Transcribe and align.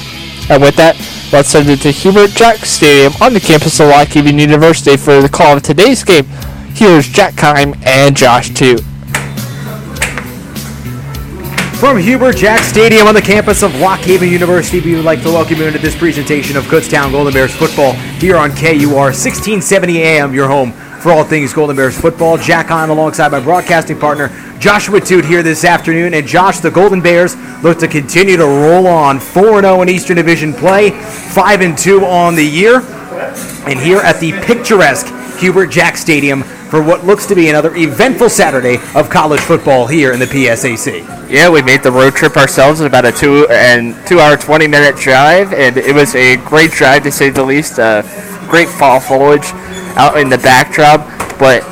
And 0.54 0.62
with 0.62 0.76
that, 0.76 0.96
let's 1.34 1.50
send 1.50 1.68
it 1.68 1.82
to 1.82 1.90
Hubert 1.90 2.30
Jack 2.30 2.57
Stadium 2.57 3.11
on 3.20 3.34
the 3.34 3.39
campus 3.39 3.80
of 3.80 3.88
Lock 3.88 4.10
Haven 4.10 4.38
University 4.38 4.96
for 4.96 5.20
the 5.20 5.28
call 5.28 5.57
of 5.57 5.64
today's 5.64 6.04
game. 6.04 6.25
Here's 6.75 7.07
Jack 7.07 7.34
Kime 7.34 7.75
and 7.88 8.16
Josh 8.16 8.54
too. 8.54 8.78
From 11.80 11.97
Hubert 11.97 12.36
Jack 12.36 12.61
Stadium 12.61 13.08
on 13.08 13.16
the 13.16 13.21
campus 13.21 13.64
of 13.64 13.74
Lock 13.80 14.02
Haven 14.02 14.30
University, 14.30 14.80
we 14.80 14.96
would 14.96 15.06
like 15.06 15.24
to 15.24 15.30
welcome 15.30 15.58
you 15.58 15.66
into 15.66 15.80
this 15.80 15.97
presentation 15.97 16.56
of 16.56 16.66
Kutztown 16.66 17.11
Golden 17.11 17.33
Bears 17.33 17.56
football 17.56 17.94
here 18.22 18.38
on 18.38 18.52
KUR 18.52 19.10
1670 19.10 20.04
AM, 20.04 20.36
your 20.36 20.47
home 20.47 20.72
for 21.04 21.12
all 21.12 21.25
things 21.25 21.54
Golden 21.54 21.75
Bears 21.75 22.00
football. 22.00 22.38
Jack 22.38 22.71
on 22.71 22.89
alongside 22.89 23.30
my 23.30 23.42
broadcasting 23.42 24.00
partner 24.00 24.30
Joshua 24.57 25.02
Toot 25.02 25.25
here 25.25 25.44
this 25.44 25.66
afternoon. 25.66 26.14
And 26.14 26.25
Josh, 26.25 26.60
the 26.60 26.71
Golden 26.71 27.02
Bears 27.02 27.36
look 27.61 27.78
to 27.80 27.89
continue 27.89 28.38
to 28.38 28.46
roll 28.46 28.88
on 28.88 29.20
4 29.20 29.61
0 29.61 29.82
in 29.82 29.89
Eastern 29.89 30.16
Division 30.16 30.54
play, 30.54 30.92
5 30.92 31.61
and 31.61 31.78
2 31.78 32.06
on 32.06 32.36
the 32.36 32.45
year. 32.45 32.80
And 33.67 33.78
here 33.78 34.00
at 34.00 34.22
the 34.22 34.31
picturesque 34.44 35.08
Hubert 35.39 35.67
Jack 35.67 35.97
Stadium 35.97 36.44
for 36.44 36.81
what 36.81 37.05
looks 37.05 37.25
to 37.25 37.36
be 37.36 37.49
another 37.49 37.75
eventful 37.75 38.30
Saturday 38.30 38.77
of 38.95 39.09
college 39.09 39.42
football 39.42 39.86
here 39.86 40.14
in 40.14 40.20
the 40.20 40.25
PSAC. 40.25 41.30
Yeah, 41.30 41.49
we 41.49 41.61
made 41.61 41.83
the 41.83 41.92
road 41.92 42.16
trip 42.16 42.38
ourselves 42.38 42.80
in 42.80 42.88
about 42.88 43.03
a 43.03 43.11
two 43.11 43.45
and 43.49 43.94
two 44.08 44.22
hour 44.22 44.38
twenty 44.38 44.67
minute 44.67 44.95
drive, 44.95 45.52
and 45.52 45.75
it 45.75 45.94
was 45.94 46.16
a 46.16 46.38
great 46.38 46.72
drive 46.72 47.03
to 47.03 47.11
say 47.11 47.30
the 47.30 47.44
least. 47.44 47.77
Uh, 47.77 48.03
great 48.49 48.70
fall 48.70 48.99
foliage 48.99 49.52
out 49.95 50.17
in 50.17 50.30
the 50.30 50.38
backdrop, 50.38 51.02
but 51.39 51.63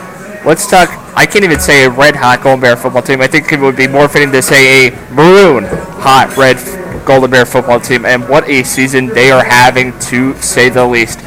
let's 0.46 0.70
talk 0.70 0.90
I 1.14 1.26
can't 1.26 1.44
even 1.44 1.60
say 1.60 1.84
a 1.84 1.90
red 1.90 2.16
hot 2.16 2.42
Golden 2.42 2.62
Bear 2.62 2.78
football 2.78 3.02
team. 3.02 3.20
I 3.20 3.28
think 3.28 3.52
it 3.52 3.60
would 3.60 3.76
be 3.76 3.88
more 3.88 4.08
fitting 4.08 4.32
to 4.32 4.42
say 4.42 4.88
a 4.88 4.92
maroon 5.12 5.66
hot 5.66 6.38
red 6.38 6.56
Golden 7.06 7.30
Bear 7.30 7.46
football 7.46 7.82
team. 7.82 8.06
And 8.06 8.28
what 8.30 8.48
a 8.48 8.64
season 8.64 9.08
they 9.08 9.30
are 9.30 9.44
having, 9.44 9.98
to 10.00 10.34
say 10.42 10.70
the 10.70 10.86
least. 10.86 11.20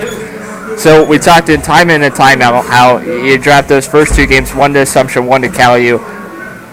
So 0.79 1.05
we 1.07 1.19
talked 1.19 1.51
in 1.51 1.61
time 1.61 1.91
in 1.91 2.03
and 2.03 2.15
time 2.15 2.41
out 2.41 2.65
how 2.65 2.99
you 2.99 3.37
dropped 3.37 3.69
those 3.69 3.87
first 3.87 4.15
two 4.15 4.27
games, 4.27 4.55
one 4.55 4.73
to 4.73 4.81
Assumption, 4.81 5.27
one 5.27 5.43
to 5.43 5.51
Cal 5.51 5.79
U. 5.79 6.01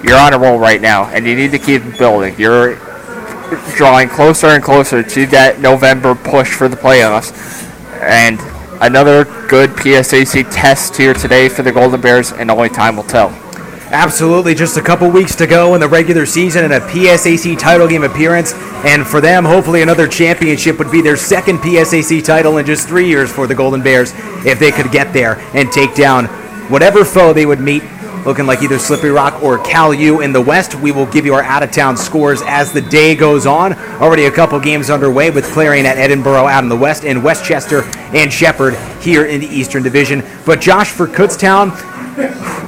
You're 0.03 0.17
on 0.17 0.33
a 0.33 0.39
roll 0.39 0.57
right 0.57 0.81
now, 0.81 1.05
and 1.09 1.27
you 1.27 1.35
need 1.35 1.51
to 1.51 1.59
keep 1.59 1.83
building. 1.97 2.33
You're 2.39 2.75
drawing 3.75 4.07
closer 4.07 4.47
and 4.47 4.63
closer 4.63 5.03
to 5.03 5.25
that 5.27 5.59
November 5.59 6.15
push 6.15 6.53
for 6.53 6.69
the 6.69 6.77
playoffs. 6.77 7.31
And 8.01 8.39
another 8.81 9.25
good 9.47 9.69
PSAC 9.71 10.45
test 10.51 10.97
here 10.97 11.13
today 11.13 11.47
for 11.47 11.61
the 11.61 11.71
Golden 11.71 12.01
Bears, 12.01 12.31
and 12.31 12.49
only 12.49 12.69
time 12.69 12.95
will 12.95 13.03
tell. 13.03 13.29
Absolutely, 13.91 14.55
just 14.55 14.77
a 14.77 14.81
couple 14.81 15.09
weeks 15.09 15.35
to 15.35 15.45
go 15.45 15.75
in 15.75 15.81
the 15.81 15.87
regular 15.87 16.25
season 16.25 16.63
and 16.63 16.73
a 16.73 16.79
PSAC 16.79 17.59
title 17.59 17.87
game 17.87 18.03
appearance. 18.03 18.53
And 18.85 19.05
for 19.05 19.19
them, 19.19 19.43
hopefully, 19.43 19.81
another 19.81 20.07
championship 20.07 20.79
would 20.79 20.91
be 20.91 21.01
their 21.01 21.17
second 21.17 21.59
PSAC 21.59 22.23
title 22.23 22.57
in 22.57 22.65
just 22.65 22.87
three 22.87 23.07
years 23.07 23.31
for 23.31 23.47
the 23.47 23.55
Golden 23.55 23.83
Bears 23.83 24.13
if 24.45 24.59
they 24.59 24.71
could 24.71 24.91
get 24.91 25.11
there 25.13 25.39
and 25.53 25.71
take 25.71 25.93
down 25.93 26.25
whatever 26.69 27.03
foe 27.03 27.33
they 27.33 27.45
would 27.45 27.59
meet 27.59 27.83
looking 28.25 28.45
like 28.45 28.61
either 28.61 28.77
Slippery 28.77 29.09
Rock 29.09 29.41
or 29.41 29.57
Cal 29.59 29.93
U 29.93 30.21
in 30.21 30.33
the 30.33 30.41
West. 30.41 30.75
We 30.75 30.91
will 30.91 31.05
give 31.07 31.25
you 31.25 31.33
our 31.33 31.43
out 31.43 31.63
of 31.63 31.71
town 31.71 31.97
scores 31.97 32.41
as 32.45 32.71
the 32.71 32.81
day 32.81 33.15
goes 33.15 33.45
on. 33.45 33.73
Already 33.73 34.25
a 34.25 34.31
couple 34.31 34.59
games 34.59 34.89
underway 34.89 35.31
with 35.31 35.45
Clarion 35.51 35.85
at 35.85 35.97
Edinboro 35.97 36.51
out 36.51 36.63
in 36.63 36.69
the 36.69 36.75
West 36.75 37.03
and 37.03 37.23
West 37.23 37.45
Chester 37.45 37.83
and 38.13 38.31
Shepherd 38.31 38.75
here 39.01 39.25
in 39.25 39.41
the 39.41 39.47
Eastern 39.47 39.83
Division. 39.83 40.23
But 40.45 40.61
Josh 40.61 40.91
for 40.91 41.07
Kutztown, 41.07 41.71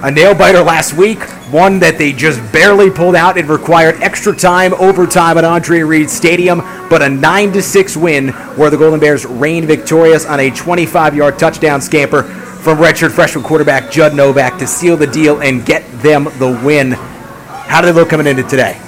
a 0.03 0.11
nail 0.11 0.33
biter 0.33 0.61
last 0.61 0.93
week, 0.93 1.21
one 1.51 1.79
that 1.79 1.97
they 1.97 2.13
just 2.13 2.39
barely 2.51 2.89
pulled 2.89 3.15
out. 3.15 3.37
It 3.37 3.45
required 3.45 4.01
extra 4.01 4.35
time, 4.35 4.73
overtime 4.73 5.37
at 5.37 5.43
Andre 5.43 5.81
Reed 5.81 6.09
Stadium, 6.09 6.59
but 6.89 7.01
a 7.01 7.09
9 7.09 7.51
to 7.53 7.61
6 7.61 7.97
win 7.97 8.29
where 8.29 8.69
the 8.69 8.77
Golden 8.77 8.99
Bears 8.99 9.25
reigned 9.25 9.67
victorious 9.67 10.25
on 10.25 10.39
a 10.39 10.49
25 10.49 11.15
yard 11.15 11.37
touchdown 11.37 11.81
scamper 11.81 12.23
from 12.63 12.77
redshirt 12.77 13.11
freshman 13.11 13.43
quarterback 13.43 13.91
Judd 13.91 14.15
Novak 14.15 14.57
to 14.59 14.65
seal 14.65 14.95
the 14.95 15.05
deal 15.05 15.41
and 15.41 15.65
get 15.65 15.83
them 16.01 16.23
the 16.39 16.61
win. 16.63 16.93
How 16.93 17.81
did 17.81 17.87
they 17.87 17.99
look 17.99 18.07
coming 18.07 18.25
into 18.25 18.43
today? 18.43 18.79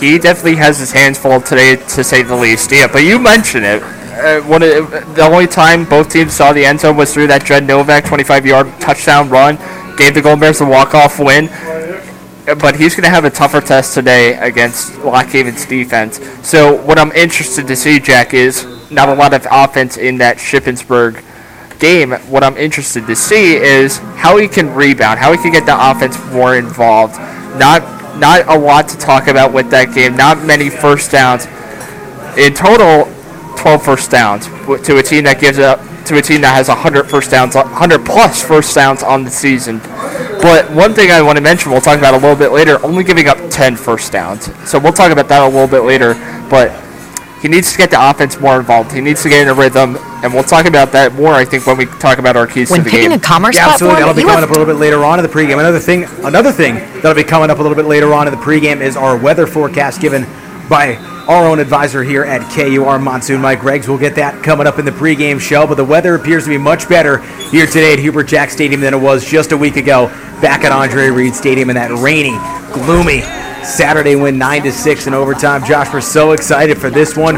He 0.00 0.18
definitely 0.18 0.56
has 0.56 0.78
his 0.78 0.90
hands 0.90 1.18
full 1.18 1.42
today, 1.42 1.76
to 1.76 2.02
say 2.02 2.22
the 2.22 2.34
least. 2.34 2.72
Yeah, 2.72 2.86
but 2.90 3.00
you 3.04 3.18
mentioned 3.18 3.66
it. 3.66 3.82
Uh, 3.82 4.40
one 4.48 4.62
of 4.62 4.90
the 5.14 5.22
only 5.22 5.46
time 5.46 5.84
both 5.84 6.10
teams 6.10 6.32
saw 6.32 6.54
the 6.54 6.64
end 6.64 6.80
zone 6.80 6.96
was 6.96 7.12
through 7.12 7.26
that 7.26 7.44
Judd 7.44 7.64
Novak 7.64 8.04
25-yard 8.04 8.80
touchdown 8.80 9.28
run, 9.28 9.56
gave 9.98 10.14
the 10.14 10.22
Golden 10.22 10.40
Bears 10.40 10.62
a 10.62 10.64
walk-off 10.64 11.18
win. 11.18 11.48
But 12.58 12.76
he's 12.76 12.94
going 12.94 13.04
to 13.04 13.10
have 13.10 13.26
a 13.26 13.30
tougher 13.30 13.60
test 13.60 13.92
today 13.92 14.34
against 14.38 14.98
Lock 15.00 15.26
Haven's 15.26 15.66
defense. 15.66 16.20
So 16.42 16.80
what 16.82 16.98
I'm 16.98 17.12
interested 17.12 17.66
to 17.66 17.76
see, 17.76 18.00
Jack, 18.00 18.32
is 18.32 18.66
not 18.90 19.10
a 19.10 19.14
lot 19.14 19.34
of 19.34 19.46
offense 19.50 19.98
in 19.98 20.16
that 20.18 20.38
Shippensburg 20.38 21.22
game, 21.82 22.12
what 22.30 22.44
I'm 22.44 22.56
interested 22.56 23.06
to 23.08 23.16
see 23.16 23.56
is 23.56 23.98
how 24.16 24.38
he 24.38 24.46
can 24.46 24.72
rebound, 24.72 25.18
how 25.18 25.32
he 25.32 25.38
can 25.38 25.52
get 25.52 25.66
the 25.66 25.90
offense 25.90 26.16
more 26.32 26.56
involved. 26.56 27.18
Not 27.58 27.82
not 28.18 28.46
a 28.46 28.56
lot 28.56 28.88
to 28.88 28.98
talk 28.98 29.26
about 29.26 29.52
with 29.52 29.70
that 29.70 29.92
game. 29.94 30.16
Not 30.16 30.44
many 30.44 30.70
first 30.70 31.10
downs. 31.10 31.46
In 32.38 32.54
total, 32.54 33.12
12 33.56 33.82
first 33.82 34.10
downs 34.10 34.46
to 34.86 34.98
a 34.98 35.02
team 35.02 35.24
that 35.24 35.40
gives 35.40 35.58
up 35.58 35.80
to 36.06 36.18
a 36.18 36.22
team 36.22 36.40
that 36.42 36.54
has 36.54 36.68
100 36.68 37.08
first 37.08 37.30
downs, 37.30 37.54
100 37.54 38.04
plus 38.04 38.42
first 38.42 38.74
downs 38.74 39.02
on 39.02 39.24
the 39.24 39.30
season. 39.30 39.78
But 40.40 40.70
one 40.72 40.94
thing 40.94 41.10
I 41.10 41.22
want 41.22 41.36
to 41.38 41.42
mention, 41.42 41.70
we'll 41.70 41.80
talk 41.80 41.98
about 41.98 42.14
a 42.14 42.18
little 42.18 42.36
bit 42.36 42.52
later, 42.52 42.84
only 42.84 43.04
giving 43.04 43.28
up 43.28 43.38
10 43.50 43.76
first 43.76 44.12
downs. 44.12 44.50
So 44.68 44.78
we'll 44.78 44.92
talk 44.92 45.12
about 45.12 45.28
that 45.28 45.42
a 45.42 45.46
little 45.46 45.68
bit 45.68 45.84
later. 45.84 46.14
But 46.50 46.70
he 47.42 47.48
needs 47.48 47.72
to 47.72 47.78
get 47.78 47.90
the 47.90 48.10
offense 48.10 48.38
more 48.38 48.60
involved. 48.60 48.92
He 48.92 49.00
needs 49.00 49.20
to 49.24 49.28
get 49.28 49.42
in 49.42 49.48
a 49.48 49.54
rhythm, 49.54 49.96
and 50.22 50.32
we'll 50.32 50.44
talk 50.44 50.64
about 50.64 50.92
that 50.92 51.12
more. 51.14 51.34
I 51.34 51.44
think 51.44 51.66
when 51.66 51.76
we 51.76 51.86
talk 51.86 52.18
about 52.18 52.36
our 52.36 52.46
keys 52.46 52.70
when 52.70 52.80
to 52.80 52.84
the 52.84 52.90
game. 52.90 53.10
When 53.10 53.10
picking 53.10 53.18
a 53.18 53.20
commerce 53.20 53.56
yeah, 53.56 53.66
platform, 53.66 53.90
absolutely. 53.90 54.00
That'll 54.00 54.14
be 54.14 54.22
coming 54.22 54.44
up 54.44 54.50
a 54.50 54.52
little 54.52 54.66
bit 54.66 54.80
later 54.80 55.04
on 55.04 55.18
in 55.18 55.24
the 55.24 55.28
pregame. 55.28 55.58
Another 55.58 55.80
thing, 55.80 56.04
another 56.24 56.52
thing 56.52 56.76
that'll 56.76 57.14
be 57.14 57.24
coming 57.24 57.50
up 57.50 57.58
a 57.58 57.62
little 57.62 57.74
bit 57.74 57.86
later 57.86 58.14
on 58.14 58.28
in 58.28 58.32
the 58.32 58.38
pregame 58.38 58.80
is 58.80 58.96
our 58.96 59.16
weather 59.16 59.48
forecast 59.48 60.00
given 60.00 60.22
by 60.68 60.94
our 61.26 61.48
own 61.48 61.58
advisor 61.58 62.04
here 62.04 62.22
at 62.22 62.48
KUR 62.54 63.00
Monsoon, 63.00 63.40
Mike 63.40 63.58
Greggs. 63.58 63.88
We'll 63.88 63.98
get 63.98 64.14
that 64.14 64.44
coming 64.44 64.68
up 64.68 64.78
in 64.78 64.84
the 64.84 64.92
pregame 64.92 65.40
show. 65.40 65.66
But 65.66 65.74
the 65.74 65.84
weather 65.84 66.14
appears 66.14 66.44
to 66.44 66.50
be 66.50 66.58
much 66.58 66.88
better 66.88 67.18
here 67.50 67.66
today 67.66 67.92
at 67.92 67.98
Hubert 67.98 68.24
Jack 68.24 68.50
Stadium 68.50 68.80
than 68.80 68.94
it 68.94 69.00
was 69.00 69.28
just 69.28 69.50
a 69.50 69.56
week 69.56 69.74
ago 69.74 70.06
back 70.40 70.62
at 70.62 70.70
Andre 70.70 71.08
Reed 71.08 71.34
Stadium 71.34 71.70
in 71.70 71.74
that 71.74 71.90
rainy, 71.90 72.38
gloomy 72.72 73.41
Saturday 73.64 74.16
win 74.16 74.38
9 74.38 74.62
to 74.64 74.72
6 74.72 75.06
in 75.06 75.14
overtime. 75.14 75.64
Josh, 75.64 75.92
we're 75.92 76.00
so 76.00 76.32
excited 76.32 76.78
for 76.78 76.90
this 76.90 77.16
one. 77.16 77.36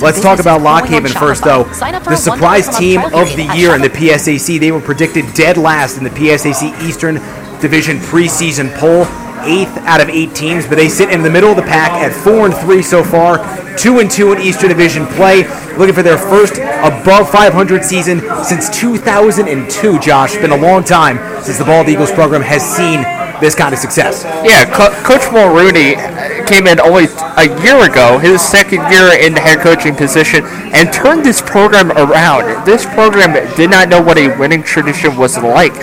Let's 0.00 0.20
talk 0.20 0.40
about 0.40 0.62
Lock 0.62 0.86
Haven 0.86 1.12
first, 1.12 1.44
though. 1.44 1.64
The 1.64 2.16
surprise 2.16 2.68
team 2.78 3.02
of 3.02 3.28
the 3.36 3.50
year 3.54 3.74
in 3.74 3.82
the 3.82 3.90
PSAC. 3.90 4.58
They 4.58 4.72
were 4.72 4.80
predicted 4.80 5.32
dead 5.34 5.56
last 5.56 5.98
in 5.98 6.04
the 6.04 6.10
PSAC 6.10 6.80
Eastern 6.82 7.16
Division 7.60 7.98
preseason 7.98 8.74
poll. 8.76 9.06
Eighth 9.42 9.76
out 9.86 10.00
of 10.00 10.08
eight 10.08 10.34
teams, 10.34 10.66
but 10.66 10.74
they 10.74 10.88
sit 10.88 11.10
in 11.10 11.22
the 11.22 11.30
middle 11.30 11.50
of 11.50 11.56
the 11.56 11.62
pack 11.62 11.92
at 11.92 12.12
four 12.12 12.46
and 12.46 12.54
three 12.56 12.82
so 12.82 13.04
far, 13.04 13.38
two 13.76 14.00
and 14.00 14.10
two 14.10 14.32
in 14.32 14.40
Eastern 14.40 14.68
Division 14.68 15.06
play, 15.06 15.44
looking 15.76 15.94
for 15.94 16.02
their 16.02 16.18
first 16.18 16.54
above 16.54 17.30
500 17.30 17.84
season 17.84 18.20
since 18.42 18.68
2002. 18.68 20.00
Josh, 20.00 20.32
it's 20.32 20.42
been 20.42 20.50
a 20.50 20.56
long 20.56 20.82
time 20.82 21.18
since 21.44 21.56
the 21.56 21.64
Bald 21.64 21.88
Eagles 21.88 22.10
program 22.10 22.42
has 22.42 22.62
seen 22.62 23.04
this 23.40 23.54
kind 23.54 23.72
of 23.72 23.78
success. 23.78 24.24
Yeah, 24.44 24.64
Co- 24.74 24.94
Coach 25.02 25.30
Mulrooney 25.32 25.96
uh, 25.96 26.46
came 26.46 26.66
in 26.66 26.80
only 26.80 27.06
a 27.36 27.46
year 27.62 27.78
ago, 27.88 28.18
his 28.18 28.40
second 28.42 28.80
year 28.90 29.12
in 29.18 29.34
the 29.34 29.40
head 29.40 29.60
coaching 29.60 29.94
position, 29.94 30.44
and 30.74 30.92
turned 30.92 31.24
this 31.24 31.40
program 31.40 31.90
around. 31.92 32.64
This 32.66 32.84
program 32.86 33.34
did 33.56 33.70
not 33.70 33.88
know 33.88 34.02
what 34.02 34.18
a 34.18 34.36
winning 34.38 34.62
tradition 34.62 35.16
was 35.16 35.36
like, 35.38 35.74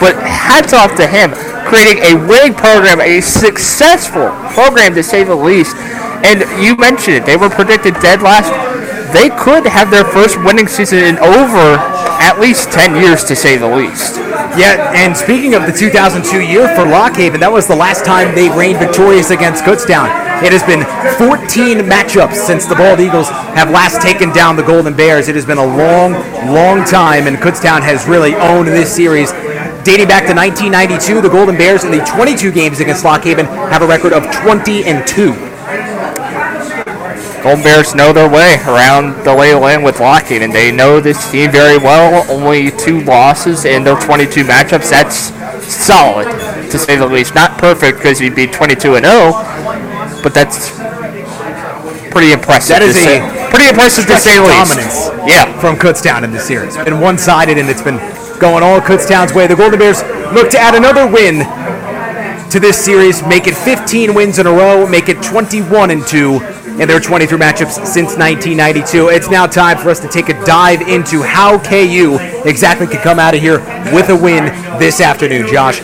but 0.00 0.14
hats 0.22 0.72
off 0.72 0.94
to 0.96 1.06
him, 1.06 1.30
creating 1.66 2.02
a 2.02 2.14
winning 2.26 2.54
program, 2.54 3.00
a 3.00 3.20
successful 3.20 4.30
program 4.52 4.94
to 4.94 5.02
say 5.02 5.24
the 5.24 5.34
least. 5.34 5.76
And 6.24 6.40
you 6.62 6.76
mentioned 6.76 7.16
it, 7.16 7.26
they 7.26 7.36
were 7.36 7.50
predicted 7.50 7.94
dead 8.00 8.22
last. 8.22 8.48
They 9.12 9.28
could 9.30 9.66
have 9.66 9.90
their 9.90 10.04
first 10.04 10.36
winning 10.42 10.66
season 10.66 10.98
in 10.98 11.18
over 11.18 11.78
at 12.18 12.40
least 12.40 12.72
10 12.72 12.96
years, 12.96 13.22
to 13.24 13.36
say 13.36 13.56
the 13.56 13.68
least. 13.68 14.16
Yeah, 14.56 14.92
and 14.94 15.16
speaking 15.16 15.54
of 15.54 15.66
the 15.66 15.72
2002 15.72 16.40
year 16.40 16.68
for 16.76 16.86
Lock 16.86 17.16
Haven, 17.16 17.40
that 17.40 17.50
was 17.50 17.66
the 17.66 17.74
last 17.74 18.04
time 18.04 18.34
they 18.36 18.48
reigned 18.56 18.78
victorious 18.78 19.30
against 19.30 19.64
Kutztown. 19.64 20.06
It 20.46 20.52
has 20.54 20.62
been 20.62 20.86
14 21.18 21.82
matchups 21.90 22.34
since 22.34 22.64
the 22.66 22.76
Bald 22.76 23.00
Eagles 23.00 23.28
have 23.58 23.70
last 23.70 24.00
taken 24.00 24.32
down 24.32 24.54
the 24.54 24.62
Golden 24.62 24.94
Bears. 24.94 25.26
It 25.26 25.34
has 25.34 25.44
been 25.44 25.58
a 25.58 25.66
long, 25.66 26.12
long 26.54 26.84
time, 26.84 27.26
and 27.26 27.36
Kutztown 27.36 27.82
has 27.82 28.06
really 28.06 28.34
owned 28.36 28.68
this 28.68 28.94
series. 28.94 29.32
Dating 29.82 30.06
back 30.06 30.30
to 30.30 30.34
1992, 30.34 31.20
the 31.20 31.28
Golden 31.28 31.58
Bears 31.58 31.82
in 31.82 31.90
the 31.90 32.04
22 32.04 32.52
games 32.52 32.78
against 32.78 33.04
Lock 33.04 33.24
Haven 33.24 33.46
have 33.46 33.82
a 33.82 33.86
record 33.86 34.12
of 34.12 34.22
20 34.30 34.84
and 34.84 35.06
2. 35.06 35.53
Golden 37.44 37.62
Bears 37.62 37.94
know 37.94 38.10
their 38.14 38.26
way 38.26 38.54
around 38.66 39.22
the 39.22 39.34
lay 39.34 39.52
of 39.52 39.60
land 39.60 39.84
with 39.84 40.00
Lock 40.00 40.30
and 40.30 40.50
They 40.50 40.72
know 40.72 40.98
this 40.98 41.30
team 41.30 41.52
very 41.52 41.76
well. 41.76 42.24
Only 42.30 42.70
two 42.70 43.02
losses 43.02 43.66
in 43.66 43.84
their 43.84 44.00
22 44.00 44.44
matchups. 44.44 44.88
That's 44.88 45.28
solid, 45.70 46.24
to 46.70 46.78
say 46.78 46.96
the 46.96 47.06
least. 47.06 47.34
Not 47.34 47.58
perfect 47.58 47.98
because 47.98 48.18
you'd 48.18 48.34
be 48.34 48.46
22 48.46 48.94
and 48.94 49.04
0, 49.04 49.32
but 50.22 50.32
that's 50.32 50.70
pretty 52.10 52.32
impressive. 52.32 52.70
That 52.70 52.80
is 52.80 52.94
to 52.96 53.00
a 53.00 53.04
say, 53.04 53.50
pretty 53.50 53.68
impressive 53.68 54.06
to 54.06 54.16
say 54.16 54.38
the 54.38 54.44
least. 54.44 54.72
dominance 54.72 55.10
Yeah. 55.28 55.60
from 55.60 55.76
Kutztown 55.76 56.24
in 56.24 56.32
this 56.32 56.46
series. 56.46 56.76
It's 56.76 56.84
been 56.84 56.98
one-sided, 56.98 57.58
and 57.58 57.68
it's 57.68 57.82
been 57.82 57.98
going 58.40 58.62
all 58.62 58.80
Kutztown's 58.80 59.34
way. 59.34 59.46
The 59.46 59.54
Golden 59.54 59.78
Bears 59.78 60.02
look 60.32 60.48
to 60.52 60.58
add 60.58 60.74
another 60.74 61.06
win 61.06 61.40
to 62.48 62.58
this 62.58 62.82
series, 62.82 63.22
make 63.26 63.46
it 63.46 63.54
15 63.54 64.14
wins 64.14 64.38
in 64.38 64.46
a 64.46 64.50
row, 64.50 64.86
make 64.86 65.10
it 65.10 65.22
21 65.22 65.90
and 65.90 66.06
2 66.06 66.40
in 66.80 66.88
their 66.88 67.00
23 67.00 67.38
matchups 67.38 67.86
since 67.86 68.16
1992. 68.16 69.08
It's 69.08 69.30
now 69.30 69.46
time 69.46 69.78
for 69.78 69.90
us 69.90 70.00
to 70.00 70.08
take 70.08 70.28
a 70.28 70.44
dive 70.44 70.82
into 70.82 71.22
how 71.22 71.58
KU 71.62 72.18
exactly 72.44 72.86
can 72.86 73.00
come 73.00 73.18
out 73.18 73.34
of 73.34 73.40
here 73.40 73.60
with 73.92 74.08
a 74.10 74.16
win 74.16 74.46
this 74.78 75.00
afternoon, 75.00 75.46
Josh. 75.46 75.78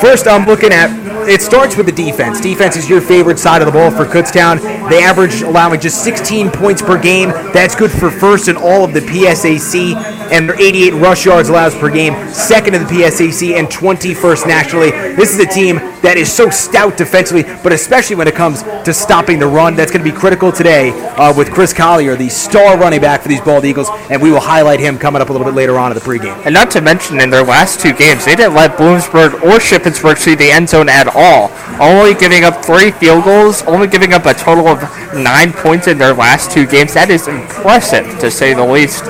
First, 0.00 0.26
I'm 0.26 0.46
looking 0.46 0.72
at 0.72 1.06
it 1.28 1.42
starts 1.42 1.76
with 1.76 1.86
the 1.86 1.92
defense. 1.92 2.40
Defense 2.40 2.76
is 2.76 2.88
your 2.88 3.00
favorite 3.00 3.38
side 3.38 3.60
of 3.60 3.66
the 3.66 3.72
ball 3.72 3.90
for 3.90 4.04
Kutztown. 4.04 4.60
They 4.88 5.02
average 5.02 5.42
allowing 5.42 5.80
just 5.80 6.04
16 6.04 6.50
points 6.50 6.82
per 6.82 7.00
game. 7.00 7.30
That's 7.52 7.74
good 7.74 7.90
for 7.90 8.10
first 8.10 8.46
in 8.46 8.56
all 8.56 8.84
of 8.84 8.92
the 8.92 9.00
PSAC, 9.00 9.94
and 10.30 10.48
their 10.48 10.60
88 10.60 10.92
rush 10.94 11.24
yards 11.24 11.48
allows 11.48 11.74
per 11.74 11.90
game, 11.90 12.14
second 12.32 12.74
in 12.74 12.82
the 12.82 12.88
PSAC, 12.88 13.58
and 13.58 13.68
21st 13.68 14.46
nationally. 14.46 14.90
This 14.90 15.34
is 15.34 15.40
a 15.40 15.46
team 15.46 15.76
that 16.02 16.16
is 16.16 16.32
so 16.32 16.50
stout 16.50 16.96
defensively, 16.96 17.42
but 17.62 17.72
especially 17.72 18.16
when 18.16 18.28
it 18.28 18.34
comes 18.34 18.62
to 18.62 18.92
stopping 18.94 19.38
the 19.38 19.46
run. 19.46 19.74
That's 19.74 19.90
going 19.90 20.04
to 20.04 20.10
be 20.10 20.16
critical 20.16 20.52
today 20.52 20.90
uh, 21.16 21.34
with 21.36 21.52
Chris 21.52 21.72
Collier, 21.72 22.16
the 22.16 22.28
star 22.28 22.78
running 22.78 23.00
back 23.00 23.22
for 23.22 23.28
these 23.28 23.40
Bald 23.40 23.64
Eagles, 23.64 23.88
and 24.10 24.22
we 24.22 24.30
will 24.30 24.40
highlight 24.40 24.80
him 24.80 24.98
coming 24.98 25.20
up 25.20 25.30
a 25.30 25.32
little 25.32 25.46
bit 25.46 25.54
later 25.54 25.78
on 25.78 25.90
in 25.90 25.98
the 25.98 26.04
pregame. 26.04 26.36
And 26.44 26.54
not 26.54 26.70
to 26.72 26.80
mention, 26.80 27.20
in 27.20 27.30
their 27.30 27.44
last 27.44 27.80
two 27.80 27.92
games, 27.92 28.24
they 28.24 28.36
didn't 28.36 28.54
let 28.54 28.76
Bloomsburg 28.76 29.34
or 29.42 29.58
Shippensburg 29.58 30.18
see 30.18 30.34
the 30.34 30.50
end 30.50 30.68
zone 30.68 30.88
at 30.88 31.08
all. 31.08 31.50
Only 31.80 32.14
giving 32.14 32.44
up 32.44 32.64
three 32.64 32.90
field 32.90 33.24
goals, 33.24 33.62
only 33.62 33.88
giving 33.88 34.12
up 34.12 34.26
a 34.26 34.34
total 34.34 34.68
of 34.68 34.80
nine 35.14 35.52
points 35.52 35.88
in 35.88 35.98
their 35.98 36.14
last 36.14 36.50
two 36.50 36.66
games. 36.66 36.94
That 36.94 37.10
is 37.10 37.28
impressive, 37.28 38.18
to 38.20 38.30
say 38.30 38.54
the 38.54 38.64
least. 38.64 39.04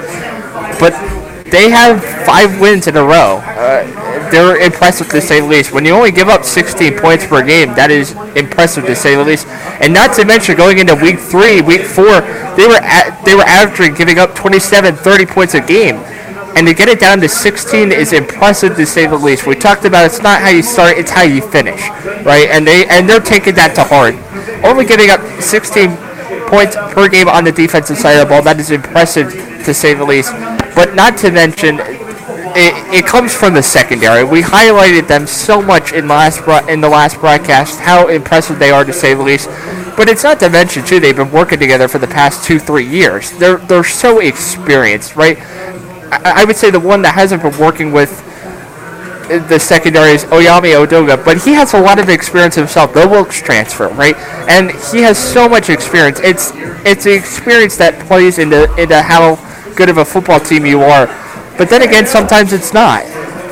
But 0.78 0.92
they 1.50 1.70
have 1.70 2.04
five 2.26 2.60
wins 2.60 2.86
in 2.86 2.96
a 2.96 3.02
row. 3.02 3.38
Uh, 3.44 4.30
they're 4.30 4.56
impressive 4.56 5.08
to 5.10 5.20
say 5.20 5.40
the 5.40 5.46
least. 5.46 5.72
When 5.72 5.84
you 5.84 5.92
only 5.92 6.10
give 6.10 6.28
up 6.28 6.44
16 6.44 6.98
points 6.98 7.26
per 7.26 7.44
game, 7.44 7.68
that 7.74 7.90
is 7.90 8.12
impressive 8.34 8.84
to 8.86 8.96
say 8.96 9.14
the 9.14 9.24
least. 9.24 9.46
And 9.80 9.94
not 9.94 10.14
to 10.16 10.24
mention 10.24 10.56
going 10.56 10.78
into 10.78 10.94
week 10.94 11.18
three, 11.18 11.60
week 11.60 11.82
four, 11.82 12.20
they 12.56 12.66
were 12.66 12.82
at, 12.82 13.22
they 13.24 13.34
were 13.34 13.46
averaging 13.46 13.94
giving 13.94 14.18
up 14.18 14.34
27, 14.34 14.96
30 14.96 15.26
points 15.26 15.54
a 15.54 15.60
game. 15.60 15.96
And 16.56 16.66
to 16.66 16.74
get 16.74 16.88
it 16.88 16.98
down 16.98 17.20
to 17.20 17.28
16 17.28 17.92
is 17.92 18.12
impressive 18.12 18.76
to 18.76 18.86
say 18.86 19.06
the 19.06 19.16
least. 19.16 19.46
We 19.46 19.54
talked 19.54 19.84
about 19.84 20.06
it's 20.06 20.22
not 20.22 20.40
how 20.40 20.48
you 20.48 20.62
start, 20.62 20.96
it's 20.96 21.10
how 21.10 21.22
you 21.22 21.42
finish, 21.42 21.80
right? 22.24 22.48
And 22.50 22.66
they 22.66 22.86
and 22.86 23.08
they're 23.08 23.20
taking 23.20 23.54
that 23.56 23.74
to 23.74 23.84
heart. 23.84 24.14
Only 24.64 24.86
giving 24.86 25.10
up 25.10 25.20
16 25.42 25.94
points 26.48 26.74
per 26.74 27.08
game 27.08 27.28
on 27.28 27.44
the 27.44 27.52
defensive 27.52 27.98
side 27.98 28.14
of 28.14 28.26
the 28.26 28.34
ball, 28.34 28.42
that 28.42 28.58
is 28.58 28.70
impressive 28.70 29.30
to 29.64 29.74
say 29.74 29.92
the 29.92 30.04
least. 30.04 30.32
But 30.76 30.94
not 30.94 31.16
to 31.18 31.30
mention, 31.30 31.80
it, 31.80 32.94
it 32.94 33.06
comes 33.06 33.34
from 33.34 33.54
the 33.54 33.62
secondary. 33.62 34.24
We 34.24 34.42
highlighted 34.42 35.08
them 35.08 35.26
so 35.26 35.60
much 35.60 35.92
in 35.92 36.06
last 36.06 36.46
in 36.68 36.80
the 36.80 36.88
last 36.88 37.18
broadcast 37.18 37.80
how 37.80 38.08
impressive 38.08 38.58
they 38.58 38.70
are 38.70 38.84
to 38.84 38.92
say 38.92 39.14
the 39.14 39.22
least. 39.22 39.48
But 39.96 40.10
it's 40.10 40.22
not 40.22 40.38
to 40.40 40.50
mention 40.50 40.84
too 40.84 41.00
they've 41.00 41.16
been 41.16 41.32
working 41.32 41.58
together 41.58 41.88
for 41.88 41.98
the 41.98 42.06
past 42.06 42.44
two 42.44 42.58
three 42.58 42.86
years. 42.86 43.30
They're 43.38 43.56
they're 43.56 43.84
so 43.84 44.20
experienced, 44.20 45.16
right? 45.16 45.38
I, 46.12 46.42
I 46.42 46.44
would 46.44 46.56
say 46.56 46.70
the 46.70 46.78
one 46.78 47.02
that 47.02 47.14
hasn't 47.14 47.42
been 47.42 47.58
working 47.58 47.90
with 47.90 48.22
the 49.48 49.58
secondary 49.58 50.12
is 50.12 50.24
Oyami 50.24 50.76
Odoga, 50.76 51.22
but 51.24 51.42
he 51.42 51.52
has 51.54 51.74
a 51.74 51.80
lot 51.80 51.98
of 51.98 52.08
experience 52.08 52.54
himself. 52.54 52.94
The 52.94 53.08
Wilkes 53.08 53.42
transfer, 53.42 53.88
right? 53.88 54.16
And 54.48 54.70
he 54.92 55.02
has 55.02 55.18
so 55.18 55.48
much 55.48 55.68
experience. 55.68 56.20
It's 56.20 56.52
it's 56.84 57.04
the 57.04 57.14
experience 57.14 57.76
that 57.78 57.98
plays 58.06 58.38
into 58.38 58.72
into 58.76 59.02
how 59.02 59.36
good 59.76 59.88
of 59.88 59.98
a 59.98 60.04
football 60.04 60.40
team 60.40 60.66
you 60.66 60.82
are. 60.82 61.06
But 61.58 61.70
then 61.70 61.82
again, 61.82 62.06
sometimes 62.06 62.52
it's 62.52 62.72
not. 62.72 63.04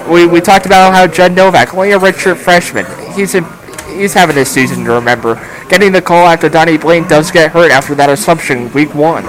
We, 0.09 0.27
we 0.27 0.41
talked 0.41 0.67
about 0.67 0.93
how 0.93 1.07
Judd 1.07 1.33
Novak, 1.33 1.75
only 1.75 1.93
a 1.93 1.99
redshirt 1.99 2.37
freshman, 2.37 2.87
he's 3.15 3.35
in, 3.35 3.45
he's 3.89 4.13
having 4.13 4.37
a 4.39 4.45
season 4.45 4.85
to 4.85 4.93
remember. 4.93 5.37
Getting 5.69 5.93
the 5.93 6.03
call 6.03 6.27
after 6.27 6.49
Donnie 6.49 6.77
Blaine 6.77 7.09
does 7.09 7.31
get 7.31 7.51
hurt 7.53 7.71
after 7.71 7.95
that 7.95 8.11
assumption 8.11 8.73
week 8.73 8.95
one, 8.95 9.25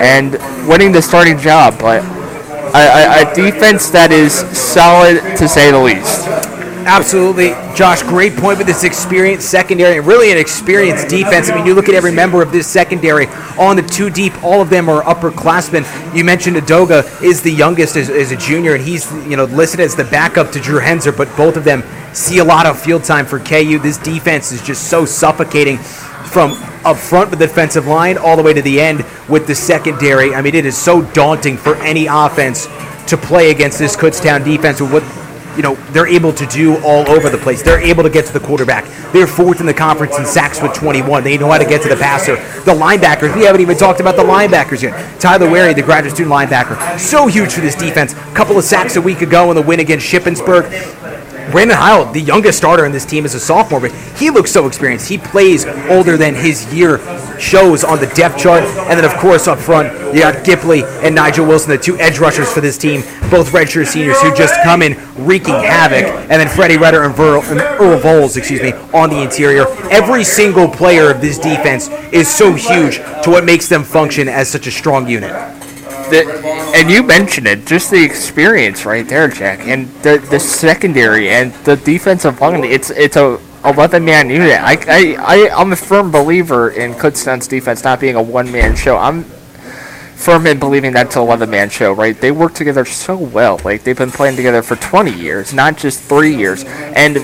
and 0.00 0.32
winning 0.68 0.92
the 0.92 1.00
starting 1.00 1.38
job, 1.38 1.78
but 1.78 2.02
a, 2.74 3.22
a, 3.24 3.30
a 3.30 3.34
defense 3.34 3.88
that 3.90 4.12
is 4.12 4.34
solid 4.56 5.20
to 5.36 5.48
say 5.48 5.70
the 5.70 5.78
least. 5.78 6.26
Absolutely, 6.88 7.50
Josh. 7.76 8.02
Great 8.02 8.34
point 8.34 8.56
with 8.56 8.66
this 8.66 8.82
experienced 8.82 9.50
secondary, 9.50 9.98
and 9.98 10.06
really 10.06 10.32
an 10.32 10.38
experienced 10.38 11.06
defense. 11.08 11.50
I 11.50 11.54
mean, 11.54 11.66
you 11.66 11.74
look 11.74 11.90
at 11.90 11.94
every 11.94 12.12
member 12.12 12.40
of 12.40 12.50
this 12.50 12.66
secondary 12.66 13.26
on 13.58 13.76
the 13.76 13.82
two 13.82 14.08
deep. 14.08 14.32
All 14.42 14.62
of 14.62 14.70
them 14.70 14.88
are 14.88 15.02
upperclassmen. 15.02 15.84
You 16.16 16.24
mentioned 16.24 16.56
Adoga 16.56 17.04
is 17.22 17.42
the 17.42 17.52
youngest 17.52 17.96
as, 17.96 18.08
as 18.08 18.32
a 18.32 18.38
junior, 18.38 18.74
and 18.74 18.82
he's 18.82 19.12
you 19.28 19.36
know 19.36 19.44
listed 19.44 19.80
as 19.80 19.96
the 19.96 20.04
backup 20.04 20.50
to 20.52 20.60
Drew 20.60 20.80
Henzer. 20.80 21.14
But 21.14 21.28
both 21.36 21.58
of 21.58 21.64
them 21.64 21.82
see 22.14 22.38
a 22.38 22.44
lot 22.44 22.64
of 22.64 22.80
field 22.80 23.04
time 23.04 23.26
for 23.26 23.38
KU. 23.38 23.78
This 23.78 23.98
defense 23.98 24.50
is 24.50 24.62
just 24.62 24.88
so 24.88 25.04
suffocating 25.04 25.76
from 25.76 26.52
up 26.86 26.96
front 26.96 27.28
with 27.28 27.38
the 27.38 27.46
defensive 27.46 27.86
line 27.86 28.16
all 28.16 28.34
the 28.34 28.42
way 28.42 28.54
to 28.54 28.62
the 28.62 28.80
end 28.80 29.04
with 29.28 29.46
the 29.46 29.54
secondary. 29.54 30.34
I 30.34 30.40
mean, 30.40 30.54
it 30.54 30.64
is 30.64 30.74
so 30.74 31.02
daunting 31.12 31.58
for 31.58 31.76
any 31.82 32.06
offense 32.06 32.66
to 33.08 33.18
play 33.18 33.50
against 33.50 33.78
this 33.78 33.94
Kutztown 33.94 34.42
defense 34.42 34.80
with 34.80 34.90
what 34.90 35.27
you 35.58 35.62
know 35.64 35.74
they're 35.90 36.06
able 36.06 36.32
to 36.32 36.46
do 36.46 36.76
all 36.84 37.06
over 37.10 37.28
the 37.28 37.36
place. 37.36 37.62
They're 37.62 37.80
able 37.80 38.04
to 38.04 38.10
get 38.10 38.24
to 38.26 38.32
the 38.32 38.38
quarterback. 38.40 38.84
They're 39.12 39.26
fourth 39.26 39.58
in 39.58 39.66
the 39.66 39.74
conference 39.74 40.16
in 40.16 40.24
sacks 40.24 40.62
with 40.62 40.72
21. 40.72 41.24
They 41.24 41.36
know 41.36 41.50
how 41.50 41.58
to 41.58 41.64
get 41.64 41.82
to 41.82 41.88
the 41.88 41.96
passer. 41.96 42.36
The 42.62 42.72
linebackers, 42.72 43.34
we 43.34 43.42
haven't 43.42 43.60
even 43.60 43.76
talked 43.76 43.98
about 43.98 44.14
the 44.14 44.22
linebackers 44.22 44.82
yet. 44.82 45.20
Tyler 45.20 45.50
Wary, 45.50 45.74
the 45.74 45.82
graduate 45.82 46.14
student 46.14 46.32
linebacker, 46.32 46.98
so 46.98 47.26
huge 47.26 47.52
for 47.52 47.60
this 47.60 47.74
defense. 47.74 48.12
A 48.12 48.34
couple 48.34 48.56
of 48.56 48.62
sacks 48.62 48.94
a 48.94 49.02
week 49.02 49.20
ago 49.20 49.50
in 49.50 49.56
the 49.56 49.62
win 49.62 49.80
against 49.80 50.06
Shippensburg. 50.06 51.07
Brandon 51.50 51.76
Heil, 51.76 52.12
the 52.12 52.20
youngest 52.20 52.58
starter 52.58 52.84
in 52.84 52.92
this 52.92 53.04
team, 53.04 53.24
is 53.24 53.34
a 53.34 53.40
sophomore, 53.40 53.80
but 53.80 53.92
he 54.16 54.30
looks 54.30 54.50
so 54.50 54.66
experienced. 54.66 55.08
He 55.08 55.18
plays 55.18 55.66
older 55.88 56.16
than 56.16 56.34
his 56.34 56.72
year 56.72 56.98
shows 57.38 57.84
on 57.84 58.00
the 58.00 58.06
depth 58.08 58.38
chart. 58.38 58.62
And 58.62 58.98
then, 58.98 59.04
of 59.04 59.14
course, 59.18 59.48
up 59.48 59.58
front, 59.58 59.92
you 60.14 60.20
got 60.20 60.44
Gipley 60.44 60.82
and 61.04 61.14
Nigel 61.14 61.46
Wilson, 61.46 61.70
the 61.70 61.78
two 61.78 61.96
edge 61.98 62.18
rushers 62.18 62.52
for 62.52 62.60
this 62.60 62.76
team, 62.76 63.02
both 63.30 63.52
redshirt 63.52 63.86
seniors 63.86 64.20
who 64.20 64.34
just 64.34 64.54
come 64.62 64.82
in 64.82 64.96
wreaking 65.16 65.54
havoc. 65.54 66.04
And 66.04 66.40
then 66.40 66.48
Freddie 66.48 66.76
Redder 66.76 67.04
and, 67.04 67.14
Ver- 67.14 67.38
and 67.38 67.60
Earl 67.60 68.00
Voles, 68.00 68.36
excuse 68.36 68.62
me, 68.62 68.72
on 68.92 69.10
the 69.10 69.22
interior. 69.22 69.66
Every 69.90 70.24
single 70.24 70.68
player 70.68 71.10
of 71.10 71.20
this 71.20 71.38
defense 71.38 71.88
is 72.12 72.28
so 72.28 72.52
huge 72.52 72.96
to 72.96 73.30
what 73.30 73.44
makes 73.44 73.68
them 73.68 73.84
function 73.84 74.28
as 74.28 74.50
such 74.50 74.66
a 74.66 74.70
strong 74.70 75.08
unit. 75.08 75.57
The, 76.10 76.72
and 76.74 76.90
you 76.90 77.02
mentioned 77.02 77.46
it, 77.46 77.66
just 77.66 77.90
the 77.90 78.02
experience 78.02 78.84
right 78.84 79.06
there, 79.06 79.28
Jack, 79.28 79.60
and 79.60 79.88
the 80.02 80.18
the 80.30 80.40
secondary 80.40 81.30
and 81.30 81.52
the 81.64 81.76
defensive 81.76 82.40
line. 82.40 82.64
It's 82.64 82.90
it's 82.90 83.16
a 83.16 83.40
11 83.64 84.04
man 84.04 84.30
unit. 84.30 84.60
I, 84.60 84.74
I, 84.88 85.16
I, 85.18 85.50
I'm 85.60 85.72
a 85.72 85.76
firm 85.76 86.10
believer 86.10 86.70
in 86.70 86.94
Kutztown's 86.94 87.48
defense 87.48 87.84
not 87.84 88.00
being 88.00 88.14
a 88.14 88.22
one 88.22 88.50
man 88.52 88.76
show. 88.76 88.96
I'm 88.96 89.24
firm 89.24 90.46
in 90.46 90.58
believing 90.58 90.92
that's 90.92 91.16
a 91.16 91.20
11 91.20 91.48
man 91.50 91.70
show, 91.70 91.92
right? 91.92 92.20
They 92.20 92.32
work 92.32 92.54
together 92.54 92.84
so 92.84 93.16
well. 93.16 93.60
Like, 93.64 93.84
they've 93.84 93.96
been 93.96 94.10
playing 94.10 94.36
together 94.36 94.62
for 94.62 94.76
20 94.76 95.12
years, 95.12 95.54
not 95.54 95.76
just 95.76 96.02
three 96.02 96.34
years. 96.34 96.64
And 96.64 97.16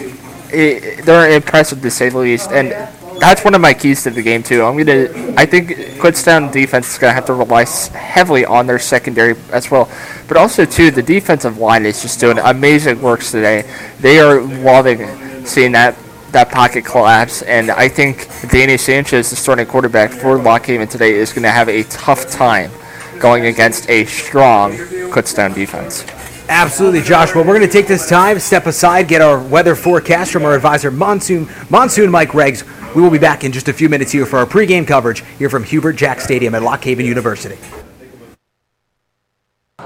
it, 0.52 1.04
they're 1.04 1.30
impressive 1.30 1.82
to 1.82 1.90
say 1.90 2.08
the 2.08 2.18
least. 2.18 2.50
And 2.52 2.72
that's 3.18 3.44
one 3.44 3.54
of 3.54 3.61
my 3.61 3.75
keys 3.75 4.02
to 4.04 4.11
the 4.11 4.23
game, 4.23 4.42
too. 4.42 4.62
I'm 4.62 4.76
to, 4.85 5.35
I 5.37 5.47
think 5.47 5.71
Kutztown 5.99 6.52
defense 6.52 6.92
is 6.92 6.99
to 6.99 7.12
have 7.12 7.26
to 7.26 7.35
rely 7.35 7.64
heavily 7.64 8.44
on 8.44 8.66
their 8.66 8.78
secondary 8.78 9.37
as 9.52 9.71
well. 9.71 9.88
But 10.28 10.37
also, 10.37 10.64
too, 10.64 10.90
the 10.90 11.02
defensive 11.02 11.59
line 11.59 11.87
is 11.87 12.02
just 12.02 12.21
doing 12.21 12.38
amazing 12.38 13.00
works 13.00 13.30
today. 13.30 13.64
They 14.00 14.21
are 14.21 14.40
loving 14.40 15.44
seeing 15.44 15.73
that 15.73 15.97
that 16.33 16.50
pocket 16.50 16.85
collapse, 16.85 17.42
and 17.42 17.71
I 17.71 17.88
think 17.88 18.28
Danny 18.50 18.76
Sanchez, 18.76 19.30
the 19.30 19.37
starting 19.37 19.66
quarterback 19.66 20.11
for 20.11 20.37
Lock 20.37 20.66
Haven 20.66 20.88
today, 20.88 21.14
is 21.14 21.33
to 21.44 21.50
have 21.50 21.68
a 21.68 21.85
tough 21.85 22.28
time 22.28 22.73
going 23.21 23.47
against 23.47 23.88
a 23.88 24.04
strong 24.06 24.73
Kutztown 24.73 25.54
defense. 25.54 26.04
Absolutely, 26.48 27.00
Josh. 27.00 27.34
Well, 27.34 27.44
we're 27.44 27.56
going 27.56 27.66
to 27.66 27.72
take 27.72 27.86
this 27.86 28.08
time, 28.08 28.38
step 28.38 28.66
aside, 28.66 29.08
get 29.08 29.22
our 29.22 29.42
weather 29.42 29.74
forecast 29.74 30.30
from 30.30 30.44
our 30.44 30.54
advisor, 30.54 30.90
Monsoon 30.90 31.48
Monsoon 31.70 32.10
Mike 32.10 32.30
Reggs. 32.30 32.64
We 32.94 33.02
will 33.02 33.10
be 33.10 33.18
back 33.18 33.44
in 33.44 33.52
just 33.52 33.68
a 33.68 33.72
few 33.72 33.88
minutes 33.88 34.12
here 34.12 34.26
for 34.26 34.38
our 34.38 34.46
pregame 34.46 34.86
coverage 34.86 35.24
here 35.38 35.48
from 35.48 35.64
Hubert 35.64 35.94
Jack 35.94 36.20
Stadium 36.20 36.54
at 36.54 36.62
Lock 36.62 36.84
Haven 36.84 37.06
University. 37.06 37.56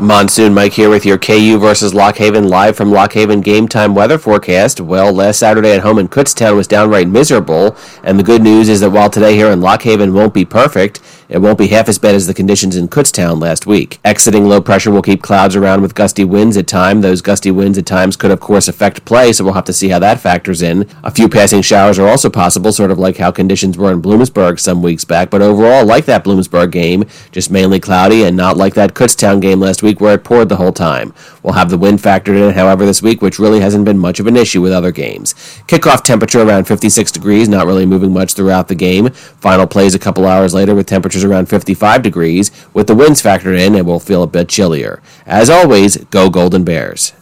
Monsoon 0.01 0.55
Mike 0.55 0.75
here 0.75 0.91
with 0.91 1.05
your 1.05 1.19
KU 1.19 1.59
versus 1.59 1.93
Lock 1.93 2.17
Haven 2.19 2.49
live 2.49 2.77
from 2.77 2.93
Lock 2.93 3.13
Haven 3.15 3.41
game 3.41 3.67
time 3.67 3.97
weather 3.97 4.17
forecast. 4.17 4.81
Well, 4.81 5.13
last 5.13 5.41
Saturday 5.41 5.73
at 5.75 5.83
home 5.83 5.99
in 5.99 6.07
Kutztown 6.07 6.55
was 6.55 6.69
downright 6.69 7.09
miserable, 7.09 7.77
and 8.05 8.17
the 8.17 8.23
good 8.23 8.43
news 8.43 8.69
is 8.69 8.81
that 8.81 8.91
while 8.91 9.11
today 9.11 9.35
here 9.35 9.51
in 9.51 9.61
Lock 9.61 9.83
Haven 9.83 10.15
won't 10.15 10.35
be 10.35 10.45
perfect, 10.45 11.01
it 11.29 11.39
won't 11.39 11.59
be 11.59 11.67
half 11.69 11.89
as 11.89 11.99
bad 11.99 12.15
as 12.15 12.27
the 12.27 12.33
conditions 12.33 12.75
in 12.75 12.89
Kutztown 12.89 13.41
last 13.41 13.67
week. 13.67 13.99
Exiting 14.05 14.49
low 14.49 14.61
pressure 14.61 14.91
will 14.91 15.03
keep 15.03 15.23
clouds 15.23 15.55
around 15.55 15.83
with 15.83 15.95
gusty 15.95 16.25
winds 16.25 16.57
at 16.57 16.67
times. 16.67 17.03
Those 17.03 17.21
gusty 17.21 17.51
winds 17.51 17.77
at 17.77 17.85
times 17.85 18.17
could, 18.17 18.31
of 18.31 18.41
course, 18.41 18.67
affect 18.67 19.05
play, 19.05 19.33
so 19.33 19.45
we'll 19.45 19.53
have 19.53 19.67
to 19.67 19.73
see 19.73 19.91
how 19.91 19.99
that 19.99 20.21
factors 20.21 20.63
in. 20.63 20.89
A 21.05 21.11
few 21.11 21.29
passing 21.29 21.61
showers 21.61 21.99
are 21.99 22.09
also 22.09 22.31
possible, 22.31 22.73
sort 22.73 22.91
of 22.91 22.99
like 22.99 23.19
how 23.19 23.31
conditions 23.31 23.77
were 23.77 23.93
in 23.93 24.01
Bloomsburg 24.01 24.59
some 24.59 24.83
weeks 24.83 25.05
back, 25.05 25.29
but 25.29 25.43
overall, 25.43 25.85
like 25.85 26.07
that 26.07 26.25
Bloomsburg 26.25 26.71
game, 26.71 27.05
just 27.31 27.51
mainly 27.51 27.79
cloudy 27.79 28.25
and 28.25 28.37
not 28.37 28.57
like 28.57 28.75
that 28.75 28.95
Kutztown 28.95 29.41
game 29.41 29.61
last 29.61 29.83
week 29.83 30.01
where 30.01 30.15
it 30.15 30.25
poured 30.25 30.49
the 30.49 30.57
whole 30.57 30.73
time. 30.73 31.13
We'll 31.43 31.55
have 31.55 31.71
the 31.71 31.79
wind 31.79 31.99
factored 31.99 32.49
in, 32.49 32.55
however, 32.55 32.87
this 32.87 33.03
week, 33.03 33.21
which 33.21 33.39
really 33.39 33.61
hasn't 33.61 33.85
been 33.85 33.99
much 33.99 34.19
of 34.19 34.27
an 34.27 34.37
issue 34.37 34.63
with 34.63 34.73
other 34.73 34.93
games. 34.93 35.35
Kickoff 35.67 36.03
temperature 36.03 36.41
around 36.41 36.65
56 36.65 37.13
degrees, 37.13 37.49
not 37.49 37.67
really 37.67 37.87
moving 37.87 38.13
much 38.13 38.33
throughout 38.33 38.69
the 38.69 38.75
game. 38.75 39.11
Final 39.11 39.67
plays 39.67 39.95
a 39.95 39.99
couple 39.99 40.27
hours 40.27 40.55
later 40.55 40.75
with 40.75 40.87
temperatures 41.19 41.25
around 41.25 41.49
55 41.49 42.03
degrees. 42.03 42.51
With 42.75 42.87
the 42.87 42.95
winds 42.95 43.23
factored 43.23 43.59
in, 43.59 43.75
it 43.75 43.85
will 43.85 44.01
feel 44.01 44.23
a 44.23 44.27
bit 44.27 44.49
chillier. 44.49 45.01
As 45.27 45.51
always, 45.51 45.97
go 46.11 46.31
Golden 46.31 46.65
Bears. 46.65 47.15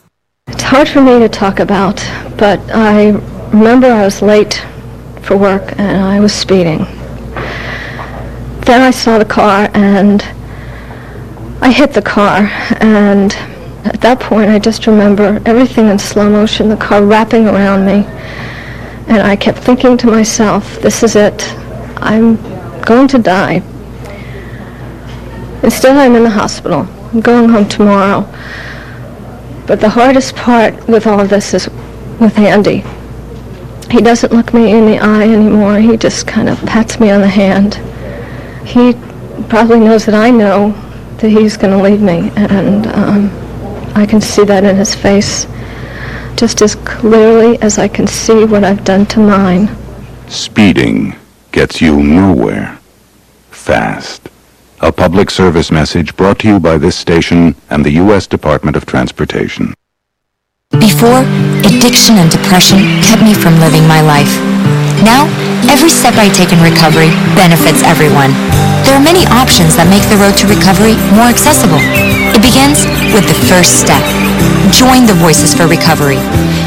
It's 0.48 0.62
hard 0.62 0.88
for 0.88 1.00
me 1.02 1.18
to 1.18 1.28
talk 1.28 1.58
about, 1.58 1.96
but 2.38 2.60
I 2.70 3.10
remember 3.52 3.88
I 3.88 4.04
was 4.04 4.22
late 4.22 4.64
for 5.22 5.36
work 5.36 5.72
and 5.78 6.04
I 6.04 6.20
was 6.20 6.32
speeding. 6.32 6.86
Then 8.64 8.80
I 8.80 8.90
saw 8.90 9.18
the 9.18 9.24
car 9.24 9.68
and 9.74 10.22
I 11.60 11.72
hit 11.72 11.92
the 11.92 12.02
car 12.02 12.48
and 12.80 13.32
at 13.84 14.00
that 14.00 14.20
point 14.20 14.50
I 14.50 14.58
just 14.58 14.86
remember 14.86 15.40
everything 15.46 15.88
in 15.88 15.98
slow 15.98 16.30
motion, 16.30 16.68
the 16.68 16.76
car 16.76 17.04
wrapping 17.04 17.46
around 17.46 17.86
me. 17.86 18.04
And 19.08 19.22
I 19.22 19.36
kept 19.36 19.58
thinking 19.58 19.96
to 19.98 20.06
myself, 20.08 20.80
this 20.80 21.02
is 21.02 21.14
it. 21.16 21.42
I'm 21.98 22.36
going 22.82 23.08
to 23.08 23.18
die. 23.18 23.62
Instead, 25.66 25.96
I'm 25.96 26.14
in 26.14 26.22
the 26.22 26.30
hospital. 26.30 26.86
I'm 27.12 27.20
going 27.20 27.48
home 27.48 27.68
tomorrow. 27.68 28.20
But 29.66 29.80
the 29.80 29.88
hardest 29.88 30.36
part 30.36 30.86
with 30.86 31.08
all 31.08 31.20
of 31.20 31.28
this 31.28 31.54
is 31.54 31.68
with 32.20 32.38
Andy. 32.38 32.84
He 33.90 34.00
doesn't 34.00 34.32
look 34.32 34.54
me 34.54 34.70
in 34.70 34.86
the 34.86 34.98
eye 35.00 35.24
anymore. 35.24 35.80
He 35.80 35.96
just 35.96 36.24
kind 36.28 36.48
of 36.48 36.64
pats 36.66 37.00
me 37.00 37.10
on 37.10 37.20
the 37.20 37.26
hand. 37.26 37.74
He 38.64 38.92
probably 39.48 39.80
knows 39.80 40.06
that 40.06 40.14
I 40.14 40.30
know 40.30 40.70
that 41.18 41.30
he's 41.30 41.56
going 41.56 41.76
to 41.76 41.82
leave 41.82 42.00
me, 42.00 42.30
and 42.36 42.86
um, 42.86 43.92
I 43.96 44.06
can 44.06 44.20
see 44.20 44.44
that 44.44 44.62
in 44.62 44.76
his 44.76 44.94
face 44.94 45.48
just 46.36 46.62
as 46.62 46.76
clearly 46.76 47.60
as 47.60 47.80
I 47.80 47.88
can 47.88 48.06
see 48.06 48.44
what 48.44 48.62
I've 48.62 48.84
done 48.84 49.04
to 49.06 49.18
mine. 49.18 49.68
Speeding 50.28 51.16
gets 51.50 51.80
you 51.80 52.04
nowhere 52.04 52.78
fast. 53.50 54.28
A 54.82 54.92
public 54.92 55.30
service 55.30 55.72
message 55.72 56.14
brought 56.16 56.38
to 56.40 56.48
you 56.48 56.60
by 56.60 56.76
this 56.76 56.96
station 56.96 57.56
and 57.70 57.82
the 57.82 57.96
U.S. 58.04 58.26
Department 58.26 58.76
of 58.76 58.84
Transportation. 58.84 59.72
Before, 60.68 61.24
addiction 61.64 62.20
and 62.20 62.28
depression 62.28 63.00
kept 63.00 63.24
me 63.24 63.32
from 63.32 63.56
living 63.56 63.88
my 63.88 64.04
life. 64.04 64.28
Now, 65.00 65.32
every 65.72 65.88
step 65.88 66.20
I 66.20 66.28
take 66.28 66.52
in 66.52 66.60
recovery 66.60 67.08
benefits 67.32 67.80
everyone. 67.88 68.36
There 68.84 68.92
are 68.92 69.00
many 69.00 69.24
options 69.32 69.80
that 69.80 69.88
make 69.88 70.04
the 70.12 70.20
road 70.20 70.36
to 70.44 70.46
recovery 70.46 71.00
more 71.16 71.32
accessible. 71.32 71.80
It 72.36 72.44
begins 72.44 72.84
with 73.16 73.24
the 73.24 73.38
first 73.48 73.80
step. 73.80 74.04
Join 74.76 75.08
the 75.08 75.16
Voices 75.16 75.56
for 75.56 75.64
Recovery. 75.64 76.20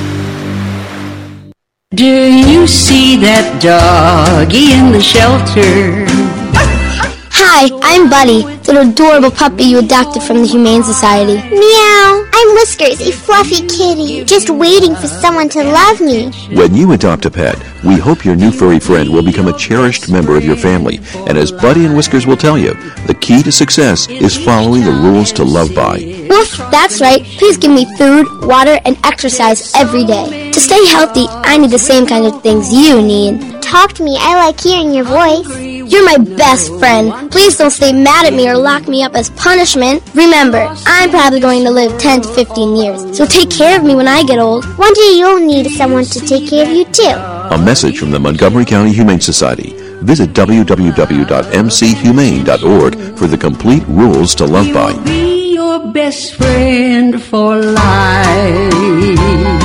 Do 1.95 2.07
you 2.07 2.67
see 2.67 3.17
that 3.17 3.61
doggy 3.61 4.73
in 4.73 4.93
the 4.93 5.01
shelter? 5.01 6.07
Hi, 7.45 7.69
I'm 7.83 8.09
Buddy, 8.09 8.43
the 8.63 8.81
adorable 8.81 9.31
puppy 9.31 9.65
you 9.65 9.79
adopted 9.81 10.23
from 10.23 10.39
the 10.39 10.47
Humane 10.47 10.83
Society. 10.83 11.37
Meow. 11.51 12.29
I'm 12.35 12.55
Whiskers, 12.55 13.01
a 13.01 13.13
fluffy 13.13 13.67
kitty, 13.67 14.25
just 14.25 14.49
waiting 14.51 14.95
for 14.97 15.07
someone 15.07 15.49
to 15.51 15.63
love 15.63 16.01
me. 16.01 16.31
When 16.57 16.75
you 16.75 16.93
adopt 16.93 17.27
a 17.27 17.31
pet, 17.31 17.57
we 17.85 17.97
hope 17.99 18.25
your 18.25 18.35
new 18.37 18.51
furry 18.51 18.81
friend 18.81 19.11
will 19.11 19.23
become 19.23 19.49
a 19.49 19.57
cherished 19.57 20.11
member 20.11 20.37
of 20.37 20.45
your 20.45 20.57
family. 20.57 20.99
And 21.29 21.37
as 21.37 21.53
Buddy 21.53 21.85
and 21.85 21.97
Whiskers 21.97 22.27
will 22.27 22.37
tell 22.37 22.57
you, 22.57 22.75
the 23.07 23.17
key 23.21 23.43
to 23.43 23.53
success 23.53 24.09
is 24.09 24.37
following 24.37 24.83
the 24.85 24.91
rules 24.93 25.31
to 25.33 25.45
love 25.45 25.75
by. 25.75 26.27
Woof, 26.29 26.57
that's 26.71 27.01
right. 27.01 27.23
Please 27.39 27.59
give 27.59 27.73
me 27.73 27.87
food, 27.97 28.27
water, 28.43 28.79
and 28.85 28.97
exercise 29.05 29.73
every 29.75 30.05
day. 30.05 30.51
To 30.53 30.61
stay 30.61 30.85
healthy, 30.87 31.27
I 31.29 31.59
need 31.59 31.71
the 31.71 31.79
same 31.79 32.07
kind 32.07 32.27
of 32.27 32.43
things 32.43 32.73
you 32.73 33.03
need. 33.03 33.63
Talk 33.63 33.93
to 33.95 34.05
me. 34.05 34.17
I 34.19 34.35
like 34.47 34.61
hearing 34.61 34.93
your 34.93 35.05
voice. 35.05 35.82
You're 35.87 36.05
my 36.05 36.19
best 36.19 36.69
friend. 36.79 37.31
Please 37.31 37.57
don't 37.57 37.71
stay 37.71 37.93
mad 37.93 38.27
at 38.27 38.35
me 38.35 38.49
or 38.49 38.57
lock 38.57 38.89
me 38.89 39.03
up 39.03 39.15
as 39.15 39.31
punishment. 39.31 40.03
Remember, 40.15 40.69
I'm 40.87 41.11
probably 41.11 41.41
going 41.41 41.65
to 41.65 41.71
live 41.71 41.99
10 41.99 42.23
to 42.23 42.29
15 42.29 42.77
years, 42.77 43.17
so 43.17 43.27
take 43.27 43.51
care 43.51 43.79
of 43.79 43.85
me 43.85 43.95
when 43.95 44.09
I 44.09 44.23
get 44.23 44.39
old. 44.39 44.65
One 44.79 44.93
day 44.95 45.13
you'll 45.17 45.45
need 45.45 45.71
someone 45.71 46.05
to 46.05 46.21
take 46.21 46.49
care 46.49 46.67
of 46.67 46.73
you 46.73 46.85
too. 46.87 47.03
A 47.05 47.59
message 47.59 47.99
from 47.99 48.11
the 48.11 48.19
Montgomery 48.19 48.65
County 48.65 48.93
Humane 48.93 49.21
Society. 49.21 49.75
Visit 50.03 50.33
www.mchumane.org 50.33 53.19
for 53.19 53.27
the 53.27 53.39
complete 53.39 53.85
rules 53.87 54.35
to 54.35 54.45
love 54.47 54.73
by. 54.75 54.93
Be 55.05 55.55
your 55.55 55.93
best 55.93 56.35
friend 56.35 57.23
for 57.23 57.57
life. 57.61 59.62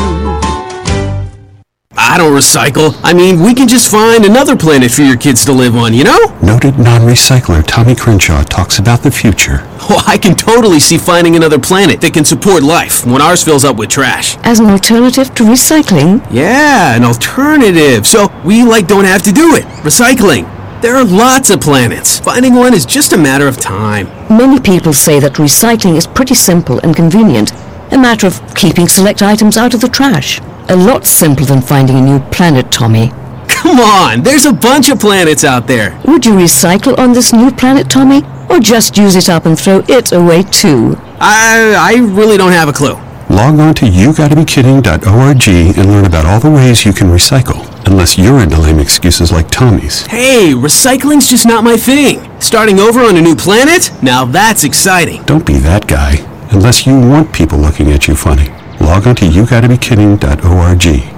I 2.09 2.17
don't 2.17 2.31
recycle. 2.31 2.97
I 3.03 3.13
mean, 3.13 3.41
we 3.43 3.53
can 3.53 3.67
just 3.67 3.91
find 3.91 4.23
another 4.23 4.55
planet 4.55 4.91
for 4.91 5.01
your 5.01 5.17
kids 5.17 5.43
to 5.45 5.51
live 5.51 5.75
on, 5.75 5.93
you 5.93 6.05
know? 6.05 6.17
Noted 6.41 6.79
non-recycler 6.79 7.65
Tommy 7.67 7.95
Crenshaw 7.95 8.43
talks 8.43 8.79
about 8.79 9.01
the 9.03 9.11
future. 9.11 9.67
Oh, 9.89 10.03
I 10.05 10.17
can 10.17 10.35
totally 10.35 10.81
see 10.81 10.97
finding 10.97 11.37
another 11.37 11.57
planet 11.57 12.01
that 12.01 12.13
can 12.13 12.25
support 12.25 12.61
life 12.61 13.05
when 13.05 13.21
ours 13.21 13.41
fills 13.41 13.63
up 13.63 13.77
with 13.77 13.89
trash. 13.89 14.35
As 14.43 14.59
an 14.59 14.65
alternative 14.65 15.33
to 15.35 15.43
recycling? 15.43 16.25
Yeah, 16.29 16.93
an 16.93 17.05
alternative. 17.05 18.05
So 18.05 18.27
we, 18.43 18.63
like, 18.65 18.87
don't 18.87 19.05
have 19.05 19.21
to 19.23 19.31
do 19.31 19.55
it. 19.55 19.63
Recycling. 19.85 20.43
There 20.81 20.97
are 20.97 21.05
lots 21.05 21.51
of 21.51 21.61
planets. 21.61 22.19
Finding 22.19 22.53
one 22.55 22.73
is 22.73 22.85
just 22.85 23.13
a 23.13 23.17
matter 23.17 23.47
of 23.47 23.57
time. 23.57 24.07
Many 24.29 24.59
people 24.59 24.91
say 24.91 25.21
that 25.21 25.35
recycling 25.35 25.95
is 25.95 26.05
pretty 26.05 26.35
simple 26.35 26.79
and 26.83 26.93
convenient. 26.93 27.53
A 27.93 27.97
matter 27.97 28.27
of 28.27 28.41
keeping 28.55 28.89
select 28.89 29.21
items 29.21 29.55
out 29.55 29.73
of 29.73 29.79
the 29.79 29.87
trash. 29.87 30.41
A 30.69 30.75
lot 30.75 31.05
simpler 31.05 31.45
than 31.45 31.61
finding 31.61 31.97
a 31.97 32.01
new 32.01 32.19
planet, 32.31 32.71
Tommy. 32.71 33.11
Come 33.47 33.79
on, 33.79 34.21
there's 34.21 34.45
a 34.45 34.53
bunch 34.53 34.89
of 34.89 34.99
planets 34.99 35.43
out 35.43 35.65
there. 35.65 35.99
Would 36.05 36.25
you 36.25 36.33
recycle 36.33 36.97
on 36.99 37.13
this 37.13 37.31
new 37.31 37.51
planet, 37.51 37.89
Tommy? 37.89 38.23
Or 38.49 38.59
just 38.59 38.97
use 38.97 39.15
it 39.15 39.29
up 39.29 39.45
and 39.45 39.57
throw 39.57 39.83
it 39.87 40.11
away 40.11 40.43
too? 40.43 40.97
I, 41.19 41.75
I 41.77 41.93
really 42.13 42.37
don't 42.37 42.51
have 42.51 42.69
a 42.69 42.73
clue. 42.73 42.95
Log 43.29 43.59
on 43.59 43.73
to 43.75 43.85
yougottabekidding.org 43.85 45.47
and 45.77 45.89
learn 45.89 46.05
about 46.05 46.25
all 46.25 46.39
the 46.39 46.51
ways 46.51 46.85
you 46.85 46.93
can 46.93 47.07
recycle. 47.07 47.65
Unless 47.85 48.17
you're 48.17 48.41
into 48.41 48.59
lame 48.59 48.79
excuses 48.79 49.31
like 49.31 49.49
Tommy's. 49.49 50.05
Hey, 50.05 50.53
recycling's 50.53 51.29
just 51.29 51.45
not 51.45 51.63
my 51.63 51.77
thing. 51.77 52.29
Starting 52.41 52.79
over 52.79 53.01
on 53.01 53.15
a 53.17 53.21
new 53.21 53.35
planet? 53.35 53.91
Now 54.01 54.25
that's 54.25 54.63
exciting. 54.63 55.23
Don't 55.23 55.45
be 55.45 55.57
that 55.59 55.87
guy. 55.87 56.17
Unless 56.51 56.85
you 56.85 56.99
want 56.99 57.33
people 57.33 57.57
looking 57.57 57.91
at 57.91 58.07
you 58.07 58.15
funny. 58.15 58.49
Log 58.79 59.07
on 59.07 59.15
to 59.15 59.25
yougottabekidding.org. 59.25 61.13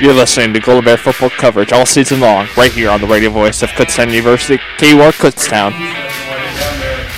You're 0.00 0.14
listening 0.14 0.52
to 0.54 0.60
Golden 0.60 0.84
Bear 0.84 0.96
football 0.96 1.30
coverage 1.30 1.72
all 1.72 1.86
season 1.86 2.18
long, 2.18 2.48
right 2.56 2.72
here 2.72 2.90
on 2.90 3.00
the 3.00 3.06
radio 3.06 3.30
voice 3.30 3.62
of 3.62 3.70
Kutztown 3.70 4.10
University, 4.10 4.58
KUR 4.78 5.12
Kutztown. 5.12 5.70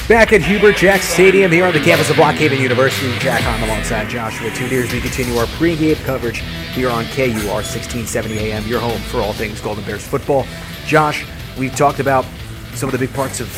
Back 0.07 0.35
at 0.35 0.43
Hubert 0.43 0.76
Jack 0.76 1.00
Stadium 1.00 1.50
here 1.50 1.64
on 1.64 1.73
the 1.73 1.81
campus 1.81 2.11
of 2.11 2.19
Lock 2.19 2.35
Haven 2.35 2.61
University. 2.61 3.19
Jack 3.21 3.43
on 3.47 3.66
alongside 3.66 4.11
Joshua 4.11 4.50
Tudier 4.50 4.85
as 4.85 4.93
we 4.93 5.00
continue 5.00 5.35
our 5.37 5.47
pregame 5.47 5.97
coverage 6.04 6.40
here 6.75 6.90
on 6.90 7.07
KUR 7.07 7.62
1670 7.64 8.38
AM, 8.38 8.66
your 8.66 8.81
home 8.81 9.00
for 9.00 9.23
all 9.23 9.33
things 9.33 9.62
Golden 9.62 9.83
Bears 9.85 10.07
football. 10.07 10.47
Josh, 10.85 11.25
we've 11.57 11.75
talked 11.75 12.00
about 12.00 12.26
some 12.75 12.88
of 12.88 12.93
the 12.93 12.99
big 12.99 13.14
parts 13.14 13.40
of 13.40 13.49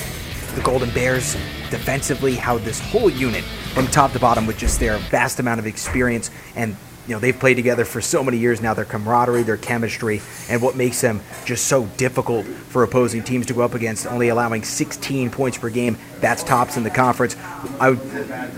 the 0.55 0.63
Golden 0.63 0.91
Bears 0.91 1.35
defensively, 1.71 2.35
how 2.35 2.59
this 2.59 2.81
whole 2.81 3.11
unit 3.11 3.45
from 3.45 3.87
top 3.89 4.13
to 4.13 4.19
bottom 4.19 4.47
with 4.47 4.57
just 4.57 4.81
their 4.81 4.99
vast 4.99 5.39
amount 5.39 5.61
of 5.61 5.67
experience 5.67 6.31
and 6.55 6.77
you 7.07 7.15
know 7.15 7.21
they've 7.21 7.39
played 7.39 7.55
together 7.55 7.85
for 7.85 8.01
so 8.01 8.25
many 8.25 8.37
years 8.37 8.61
now 8.61 8.75
their 8.75 8.85
camaraderie 8.85 9.43
their 9.43 9.57
chemistry 9.57 10.21
and 10.49 10.61
what 10.61 10.75
makes 10.77 11.01
them 11.01 11.21
just 11.45 11.67
so 11.67 11.87
difficult 11.97 12.45
for 12.47 12.83
opposing 12.83 13.23
teams 13.23 13.47
to 13.47 13.55
go 13.55 13.61
up 13.61 13.75
against 13.75 14.07
only 14.07 14.29
allowing 14.29 14.63
16 14.65 15.31
points 15.31 15.59
per 15.59 15.71
game. 15.71 15.97
That's 16.21 16.43
tops 16.43 16.77
in 16.77 16.83
the 16.83 16.91
conference. 16.91 17.37
I 17.81 17.97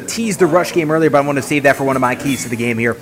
teased 0.06 0.38
the 0.38 0.46
rush 0.46 0.72
game 0.72 0.90
earlier 0.90 1.10
but 1.10 1.18
i 1.18 1.26
want 1.26 1.36
to 1.36 1.42
save 1.42 1.64
that 1.64 1.76
for 1.76 1.84
one 1.84 1.96
of 1.96 2.00
my 2.00 2.14
keys 2.14 2.44
to 2.44 2.48
the 2.48 2.56
game 2.56 2.78
here. 2.78 2.96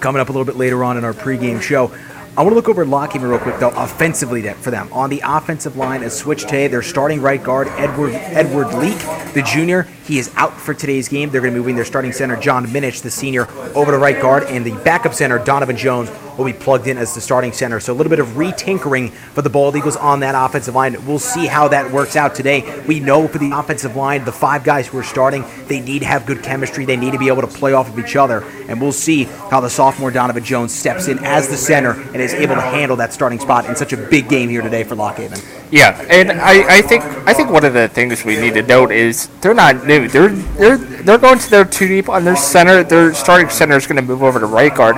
Coming 0.00 0.20
up 0.20 0.28
a 0.28 0.32
little 0.32 0.44
bit 0.44 0.56
later 0.56 0.84
on 0.84 0.98
in 0.98 1.04
our 1.04 1.14
pregame 1.14 1.62
show 1.62 1.92
I 2.36 2.42
want 2.42 2.50
to 2.50 2.54
look 2.54 2.68
over 2.68 2.84
Lock 2.84 3.12
Haven 3.12 3.28
real 3.28 3.38
quick, 3.38 3.58
though, 3.58 3.70
offensively 3.70 4.42
for 4.42 4.70
them. 4.70 4.88
On 4.92 5.10
the 5.10 5.20
offensive 5.24 5.76
line, 5.76 6.02
a 6.02 6.10
switch 6.10 6.42
today. 6.42 6.68
They're 6.68 6.82
starting 6.82 7.20
right 7.20 7.42
guard 7.42 7.66
Edward 7.68 8.12
Edward 8.14 8.74
Leak, 8.74 8.98
the 9.34 9.42
junior. 9.42 9.82
He 10.04 10.18
is 10.18 10.30
out 10.36 10.58
for 10.58 10.72
today's 10.72 11.08
game. 11.08 11.30
They're 11.30 11.40
going 11.40 11.52
to 11.52 11.56
be 11.56 11.60
moving 11.60 11.74
their 11.74 11.84
starting 11.84 12.12
center, 12.12 12.36
John 12.36 12.66
Minich, 12.66 13.02
the 13.02 13.10
senior, 13.10 13.48
over 13.74 13.90
to 13.90 13.98
right 13.98 14.20
guard, 14.20 14.44
and 14.44 14.64
the 14.64 14.72
backup 14.84 15.14
center, 15.14 15.38
Donovan 15.38 15.76
Jones, 15.76 16.10
will 16.38 16.44
be 16.44 16.52
plugged 16.52 16.86
in 16.86 16.96
as 16.96 17.14
the 17.14 17.20
starting 17.20 17.52
center. 17.52 17.80
So 17.80 17.92
a 17.92 17.96
little 17.96 18.10
bit 18.10 18.20
of 18.20 18.28
retinkering 18.28 19.10
for 19.10 19.42
the 19.42 19.50
Bald 19.50 19.76
Eagles 19.76 19.96
on 19.96 20.20
that 20.20 20.34
offensive 20.34 20.74
line. 20.74 21.04
We'll 21.06 21.18
see 21.18 21.46
how 21.46 21.68
that 21.68 21.90
works 21.90 22.16
out 22.16 22.34
today. 22.34 22.82
We 22.86 23.00
know 23.00 23.26
for 23.28 23.38
the 23.38 23.50
offensive 23.52 23.96
line, 23.96 24.24
the 24.24 24.32
five 24.32 24.64
guys 24.64 24.86
who 24.86 24.98
are 24.98 25.02
starting, 25.02 25.44
they 25.66 25.80
need 25.80 26.00
to 26.00 26.06
have 26.06 26.24
good 26.24 26.42
chemistry. 26.42 26.84
They 26.84 26.96
need 26.96 27.12
to 27.12 27.18
be 27.18 27.28
able 27.28 27.42
to 27.42 27.48
play 27.48 27.72
off 27.72 27.88
of 27.88 27.98
each 27.98 28.16
other. 28.16 28.44
And 28.68 28.80
we'll 28.80 28.92
see 28.92 29.24
how 29.24 29.60
the 29.60 29.70
sophomore 29.70 30.10
Donovan 30.10 30.44
Jones 30.44 30.72
steps 30.74 31.08
in 31.08 31.18
as 31.24 31.48
the 31.48 31.56
center 31.56 31.92
and 31.92 32.16
is 32.16 32.32
able 32.34 32.54
to 32.54 32.60
handle 32.60 32.96
that 32.96 33.12
starting 33.12 33.40
spot 33.40 33.66
in 33.66 33.74
such 33.74 33.92
a 33.92 33.96
big 33.96 34.28
game 34.28 34.48
here 34.48 34.62
today 34.62 34.84
for 34.84 34.94
Lock 34.94 35.16
Haven. 35.16 35.40
Yeah, 35.70 36.00
and 36.08 36.32
I, 36.32 36.78
I 36.78 36.82
think 36.82 37.02
I 37.02 37.34
think 37.34 37.50
one 37.50 37.64
of 37.64 37.74
the 37.74 37.88
things 37.88 38.24
we 38.24 38.40
need 38.40 38.54
to 38.54 38.62
note 38.62 38.90
is 38.90 39.28
they're 39.42 39.52
not 39.52 39.86
new. 39.86 40.08
They're 40.08 40.30
they're 40.30 40.78
they're 40.78 41.18
going 41.18 41.38
to 41.38 41.50
their 41.50 41.64
two 41.66 41.88
deep 41.88 42.08
on 42.08 42.24
their 42.24 42.36
center. 42.36 42.82
Their 42.82 43.12
starting 43.12 43.50
center 43.50 43.76
is 43.76 43.86
going 43.86 43.96
to 43.96 44.02
move 44.02 44.22
over 44.22 44.40
to 44.40 44.46
right 44.46 44.74
guard. 44.74 44.96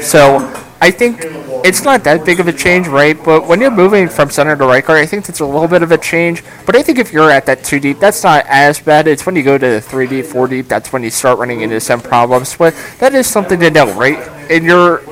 So 0.00 0.38
I 0.80 0.90
think 0.90 1.18
it's 1.64 1.82
not 1.82 2.04
that 2.04 2.24
big 2.24 2.38
of 2.40 2.46
a 2.46 2.52
change, 2.52 2.86
right? 2.86 3.16
But 3.22 3.46
when 3.46 3.60
you're 3.60 3.70
moving 3.70 4.08
from 4.08 4.30
center 4.30 4.56
to 4.56 4.64
right 4.64 4.84
guard, 4.84 5.00
I 5.00 5.06
think 5.06 5.26
that's 5.26 5.40
a 5.40 5.46
little 5.46 5.66
bit 5.66 5.82
of 5.82 5.90
a 5.90 5.98
change. 5.98 6.42
But 6.64 6.76
I 6.76 6.82
think 6.82 6.98
if 6.98 7.12
you're 7.12 7.30
at 7.30 7.46
that 7.46 7.64
two 7.64 7.80
deep, 7.80 7.98
that's 7.98 8.22
not 8.22 8.44
as 8.46 8.78
bad. 8.78 9.08
It's 9.08 9.26
when 9.26 9.34
you 9.34 9.42
go 9.42 9.58
to 9.58 9.66
the 9.66 9.80
three 9.80 10.06
deep, 10.06 10.26
four 10.26 10.46
deep, 10.46 10.68
that's 10.68 10.92
when 10.92 11.02
you 11.02 11.10
start 11.10 11.38
running 11.38 11.62
into 11.62 11.80
some 11.80 12.00
problems. 12.00 12.56
But 12.56 12.74
that 13.00 13.14
is 13.14 13.26
something 13.26 13.58
to 13.60 13.70
know, 13.70 13.92
right? 13.94 14.18
And 14.50 14.64
you're 14.64 15.02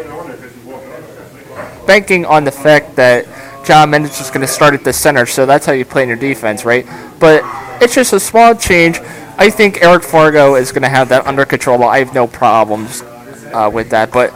banking 1.87 2.25
on 2.25 2.45
the 2.45 2.53
fact 2.53 2.97
that 2.97 3.27
John 3.65 3.91
Minich 3.91 4.21
is 4.21 4.29
going 4.31 4.43
to 4.43 4.47
start 4.47 4.75
at 4.75 4.85
the 4.85 4.93
center, 4.93 5.27
so 5.27 5.47
that's 5.47 5.67
how 5.67 5.73
you 5.73 5.85
play 5.85 6.05
in 6.05 6.09
your 6.09 6.19
defense, 6.19 6.65
right? 6.65 6.87
But 7.19 7.43
it's 7.83 7.95
just 7.95 8.13
a 8.13 8.21
small 8.21 8.55
change. 8.55 9.01
I 9.37 9.51
think 9.51 9.83
Eric 9.83 10.05
Fargo 10.05 10.55
is 10.55 10.71
going 10.71 10.83
to 10.83 10.89
have 10.89 11.09
that 11.09 11.27
under 11.27 11.45
control. 11.45 11.83
I 11.83 11.99
have 11.99 12.15
no 12.15 12.29
problems 12.29 13.03
uh, 13.03 13.69
with 13.73 13.91
that, 13.91 14.13
but 14.13 14.33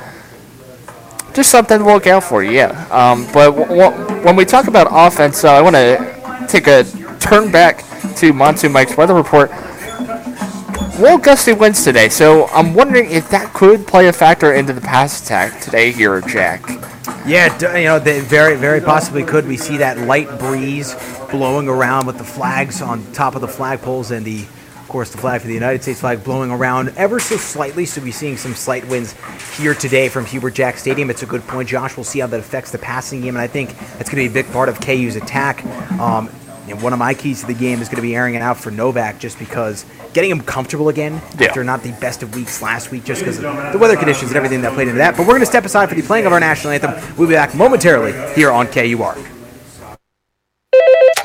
just 1.41 1.51
something 1.51 1.79
to 1.79 1.85
look 1.85 2.07
out 2.07 2.23
for, 2.23 2.43
yeah. 2.43 2.87
Um, 2.91 3.25
but 3.33 3.53
w- 3.53 3.67
w- 3.67 4.25
when 4.25 4.37
we 4.37 4.45
talk 4.45 4.67
about 4.67 4.89
offense, 4.91 5.43
uh, 5.43 5.55
I 5.55 5.63
want 5.63 5.75
to 5.75 6.47
take 6.49 6.67
a 6.67 6.85
turn 7.19 7.51
back 7.51 7.83
to 8.17 8.33
Monsoon 8.35 8.73
Mike's 8.73 8.95
weather 8.95 9.15
report. 9.15 9.51
Well, 11.01 11.17
gusty 11.17 11.55
winds 11.55 11.83
today, 11.83 12.11
so 12.11 12.47
I'm 12.49 12.75
wondering 12.75 13.11
if 13.11 13.31
that 13.31 13.55
could 13.55 13.87
play 13.87 14.09
a 14.09 14.13
factor 14.13 14.53
into 14.53 14.75
the 14.75 14.83
pass 14.83 15.25
attack 15.25 15.59
today 15.63 15.93
here, 15.93 16.21
Jack. 16.21 16.63
Yeah, 17.27 17.75
you 17.75 17.85
know, 17.85 17.99
they 17.99 18.21
very, 18.21 18.55
very 18.57 18.83
possibly 18.83 19.25
could. 19.25 19.47
We 19.49 19.57
see 19.57 19.79
that 19.79 19.97
light 19.97 20.39
breeze 20.39 20.95
blowing 21.31 21.69
around 21.69 22.07
with 22.07 22.19
the 22.19 22.25
flags 22.25 22.83
on 22.83 23.11
top 23.15 23.35
of 23.35 23.41
the 23.41 23.47
flagpoles 23.47 24.11
and 24.11 24.27
the, 24.27 24.45
course, 24.91 25.11
the 25.11 25.19
flag 25.19 25.41
for 25.41 25.47
the 25.47 25.55
United 25.55 25.83
States 25.83 26.01
flag 26.01 26.23
blowing 26.23 26.51
around 26.51 26.93
ever 26.97 27.19
so 27.19 27.37
slightly. 27.37 27.87
So 27.87 28.03
we're 28.03 28.13
seeing 28.13 28.37
some 28.37 28.55
slight 28.55 28.87
winds 28.89 29.15
here 29.57 29.73
today 29.73 30.09
from 30.11 30.27
Hubert 30.27 30.51
Jack 30.55 30.77
Stadium. 30.77 31.09
It's 31.09 31.23
a 31.23 31.27
good 31.27 31.47
point, 31.47 31.69
Josh. 31.69 31.97
We'll 31.97 32.05
see 32.05 32.19
how 32.19 32.27
that 32.27 32.41
affects 32.41 32.71
the 32.73 32.79
passing 32.79 33.23
game, 33.23 33.37
and 33.37 33.39
I 33.43 33.47
think 33.47 33.71
that's 33.97 34.11
going 34.11 34.23
to 34.23 34.29
be 34.33 34.39
a 34.39 34.43
big 34.43 34.53
part 34.53 34.69
of 34.69 34.81
KU's 34.81 35.17
attack. 35.17 35.65
Um, 35.99 36.29
and 36.69 36.81
one 36.83 36.93
of 36.93 36.99
my 36.99 37.15
keys 37.15 37.41
to 37.41 37.47
the 37.47 37.55
game 37.55 37.81
is 37.81 37.89
going 37.89 37.97
to 37.97 38.03
be 38.03 38.15
airing 38.15 38.35
it 38.35 38.43
out 38.43 38.57
for 38.59 38.71
Novak 38.71 39.19
just 39.19 39.39
because 39.39 39.85
getting 40.13 40.31
him 40.31 40.41
comfortable 40.41 40.89
again 40.89 41.21
Yeah. 41.39 41.49
after 41.49 41.65
not 41.65 41.83
the 41.83 41.93
best 41.93 42.23
of 42.23 42.35
weeks 42.37 42.61
last 42.63 42.91
week 42.93 43.05
just 43.05 43.23
because 43.23 43.39
of 43.39 43.73
the 43.73 43.79
weather 43.79 43.97
conditions 43.97 44.31
and 44.31 44.37
everything 44.37 44.61
that 44.63 44.75
played 44.75 44.87
into 44.89 44.99
that. 44.99 45.17
But 45.17 45.23
we're 45.23 45.33
going 45.33 45.41
to 45.41 45.47
step 45.47 45.65
aside 45.65 45.89
for 45.89 45.95
the 45.97 46.03
playing 46.03 46.27
of 46.27 46.33
our 46.33 46.39
national 46.41 46.73
anthem. 46.73 46.93
We'll 47.17 47.29
be 47.29 47.35
back 47.35 47.55
momentarily 47.55 48.13
here 48.35 48.51
on 48.53 48.67
KUR. 48.69 49.17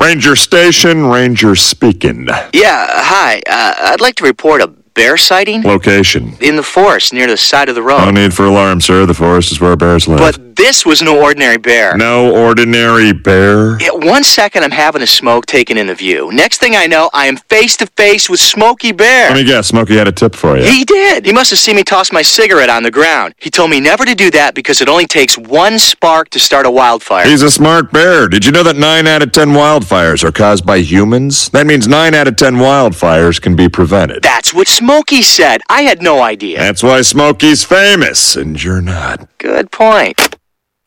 Ranger 0.05 0.35
Station, 0.35 1.07
Ranger 1.07 1.55
speaking. 1.55 2.27
Yeah, 2.53 2.85
hi. 2.91 3.41
Uh, 3.49 3.73
I'd 3.91 4.01
like 4.01 4.13
to 4.17 4.23
report 4.23 4.61
a 4.61 4.71
bear 4.95 5.17
sighting 5.17 5.61
Location. 5.61 6.33
in 6.41 6.55
the 6.55 6.63
forest 6.63 7.13
near 7.13 7.27
the 7.27 7.37
side 7.37 7.69
of 7.69 7.75
the 7.75 7.83
road. 7.83 7.99
No 8.05 8.11
need 8.11 8.33
for 8.33 8.45
alarm, 8.45 8.81
sir. 8.81 9.05
The 9.05 9.13
forest 9.13 9.51
is 9.51 9.59
where 9.61 9.75
bears 9.75 10.07
live. 10.07 10.19
But 10.19 10.55
this 10.55 10.85
was 10.85 11.01
no 11.01 11.21
ordinary 11.21 11.57
bear. 11.57 11.97
no 11.97 12.33
ordinary 12.33 13.11
bear. 13.11 13.77
Yeah, 13.81 13.89
one 13.91 14.23
second 14.23 14.63
I'm 14.63 14.71
having 14.71 15.01
a 15.01 15.07
smoke 15.07 15.45
taken 15.45 15.77
in 15.77 15.87
the 15.87 15.93
view. 15.95 16.31
Next 16.31 16.59
thing 16.59 16.75
I 16.77 16.87
know, 16.87 17.09
I 17.13 17.25
am 17.27 17.35
face 17.35 17.75
to 17.77 17.87
face 17.87 18.29
with 18.29 18.39
Smokey 18.39 18.93
Bear. 18.93 19.29
Let 19.29 19.35
me 19.35 19.43
guess, 19.43 19.67
Smokey 19.67 19.97
had 19.97 20.07
a 20.07 20.13
tip 20.13 20.33
for 20.33 20.57
you. 20.57 20.63
He 20.63 20.85
did. 20.85 21.25
He 21.25 21.33
must 21.33 21.49
have 21.49 21.59
seen 21.59 21.75
me 21.75 21.83
toss 21.83 22.11
my 22.13 22.21
cigarette 22.21 22.69
on 22.69 22.83
the 22.83 22.91
ground. 22.91 23.35
He 23.37 23.49
told 23.49 23.69
me 23.69 23.81
never 23.81 24.05
to 24.05 24.15
do 24.15 24.31
that 24.31 24.55
because 24.55 24.79
it 24.79 24.87
only 24.87 25.05
takes 25.05 25.37
one 25.37 25.77
spark 25.77 26.29
to 26.29 26.39
start 26.39 26.65
a 26.65 26.71
wildfire. 26.71 27.25
He's 27.27 27.41
a 27.41 27.51
smart 27.51 27.91
bear. 27.91 28.29
Did 28.29 28.45
you 28.45 28.53
know 28.53 28.63
that 28.63 28.77
9 28.77 29.07
out 29.07 29.21
of 29.21 29.33
10 29.33 29.49
wildfires 29.49 30.23
are 30.23 30.31
caused 30.31 30.65
by 30.65 30.77
humans? 30.77 31.49
That 31.49 31.67
means 31.67 31.85
9 31.85 32.13
out 32.13 32.29
of 32.29 32.37
10 32.37 32.55
wildfires 32.55 33.41
can 33.41 33.57
be 33.57 33.67
prevented. 33.67 34.23
That's 34.23 34.53
what 34.53 34.69
Smokey 34.69 34.84
said. 35.21 35.61
I 35.69 35.81
had 35.83 36.01
no 36.01 36.21
idea. 36.21 36.59
That's 36.59 36.83
why 36.83 37.01
Smokey's 37.01 37.63
famous, 37.63 38.35
and 38.35 38.61
you're 38.61 38.81
not. 38.81 39.27
Good 39.37 39.71
point. 39.71 40.35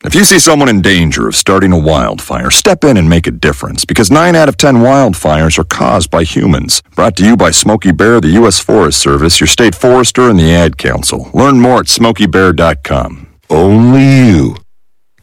If 0.05 0.15
you 0.15 0.23
see 0.23 0.39
someone 0.39 0.69
in 0.69 0.81
danger 0.81 1.27
of 1.27 1.35
starting 1.35 1.73
a 1.73 1.77
wildfire, 1.77 2.49
step 2.51 2.85
in 2.85 2.95
and 2.95 3.09
make 3.09 3.27
a 3.27 3.31
difference 3.31 3.83
because 3.83 4.09
9 4.09 4.33
out 4.33 4.47
of 4.47 4.55
10 4.55 4.75
wildfires 4.75 5.59
are 5.59 5.65
caused 5.65 6.09
by 6.09 6.23
humans. 6.23 6.81
Brought 6.95 7.17
to 7.17 7.25
you 7.25 7.35
by 7.35 7.51
Smokey 7.51 7.91
Bear, 7.91 8.21
the 8.21 8.29
U.S. 8.39 8.59
Forest 8.59 8.99
Service, 8.99 9.41
your 9.41 9.47
state 9.47 9.75
forester, 9.75 10.29
and 10.29 10.39
the 10.39 10.53
Ad 10.53 10.77
Council. 10.77 11.29
Learn 11.33 11.59
more 11.59 11.79
at 11.79 11.87
smokeybear.com. 11.87 13.27
Only 13.49 14.27
you 14.29 14.55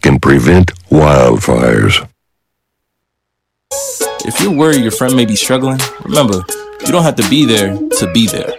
can 0.02 0.20
prevent 0.20 0.74
wildfires. 0.90 2.06
If 4.26 4.40
you're 4.40 4.52
worried 4.52 4.82
your 4.82 4.90
friend 4.90 5.16
may 5.16 5.24
be 5.24 5.36
struggling, 5.36 5.78
remember, 6.04 6.44
you 6.80 6.92
don't 6.92 7.04
have 7.04 7.16
to 7.16 7.28
be 7.30 7.46
there 7.46 7.76
to 7.76 8.10
be 8.12 8.26
there. 8.26 8.52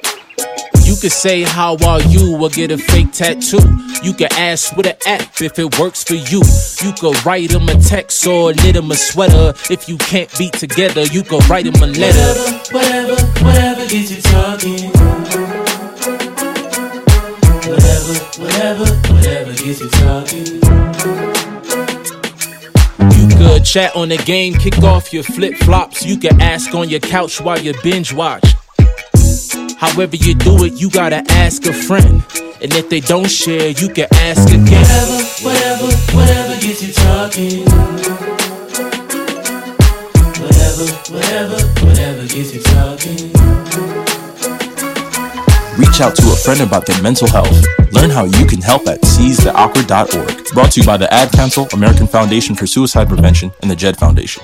You 0.88 0.95
could 0.95 1.12
say 1.12 1.43
how 1.43 1.76
are 1.86 2.02
you 2.04 2.41
or 2.41 2.50
get 2.50 2.71
a 2.71 2.78
fake 2.78 3.12
tattoo. 3.12 3.60
You 4.02 4.13
can 4.13 4.32
ask 4.34 4.73
with 4.78 4.88
an 4.88 4.95
app 5.06 5.41
if 5.41 5.60
it 5.60 5.78
works 5.78 6.06
for 6.06 6.15
you. 6.15 6.41
You 6.82 6.93
could 6.93 7.26
write 7.26 7.52
him 7.52 7.67
a 7.67 7.76
text 7.76 8.26
or 8.26 8.54
knit 8.54 8.78
him 8.78 8.89
a 8.89 8.95
sweater. 8.95 9.54
If 9.69 9.89
you 9.89 9.97
can't 9.97 10.32
be 10.38 10.50
together, 10.50 11.04
you 11.04 11.23
could 11.23 11.47
write 11.50 11.65
him 11.65 11.76
a 11.84 11.88
letter. 11.88 12.41
Whatever, 12.71 13.15
whatever 13.43 13.67
whatever 13.78 13.88
gets 13.89 14.12
you 14.12 14.21
talking. 14.21 14.89
Whatever, 17.67 18.13
whatever, 18.39 18.86
whatever 19.13 19.52
gets 19.52 19.82
you 19.82 19.89
talking. 19.89 20.45
You 23.19 23.28
could 23.36 23.65
chat 23.65 23.93
on 23.93 24.08
the 24.08 24.21
game, 24.26 24.54
kick 24.54 24.82
off 24.84 25.12
your 25.12 25.23
flip 25.23 25.56
flops. 25.58 26.06
You 26.06 26.17
can 26.17 26.41
ask 26.41 26.73
on 26.73 26.88
your 26.88 27.02
couch 27.02 27.41
while 27.41 27.60
you 27.60 27.73
binge 27.84 28.13
watch. 28.13 28.45
However 29.77 30.15
you 30.15 30.33
do 30.33 30.63
it, 30.63 30.73
you 30.73 30.89
gotta 30.89 31.23
ask 31.33 31.65
a 31.67 31.73
friend. 31.73 32.23
And 32.61 32.73
if 32.73 32.89
they 32.89 32.99
don't 32.99 33.29
share, 33.29 33.69
you 33.69 33.89
can 33.89 34.07
ask 34.11 34.49
again. 34.49 34.83
Whatever, 35.43 35.93
whatever 36.15 36.17
whatever 36.17 36.59
gets 36.59 36.81
you 36.81 36.93
talking. 36.93 37.63
Whatever, 40.41 40.85
whatever, 41.13 41.57
whatever 41.85 42.21
gets 42.23 42.55
you 42.55 42.61
talking. 42.63 43.31
Reach 45.77 46.01
out 46.01 46.15
to 46.15 46.23
a 46.31 46.35
friend 46.35 46.61
about 46.61 46.87
their 46.87 46.99
mental 47.03 47.27
health. 47.27 47.63
Learn 47.91 48.09
how 48.09 48.25
you 48.25 48.47
can 48.47 48.63
help 48.63 48.87
at 48.87 49.01
seizetheawkward.org. 49.01 50.53
Brought 50.55 50.71
to 50.71 50.79
you 50.79 50.85
by 50.87 50.97
the 50.97 51.13
Ad 51.13 51.31
Council, 51.33 51.67
American 51.73 52.07
Foundation 52.07 52.55
for 52.55 52.65
Suicide 52.65 53.07
Prevention, 53.07 53.51
and 53.61 53.69
the 53.69 53.75
JED 53.75 53.97
Foundation. 53.97 54.41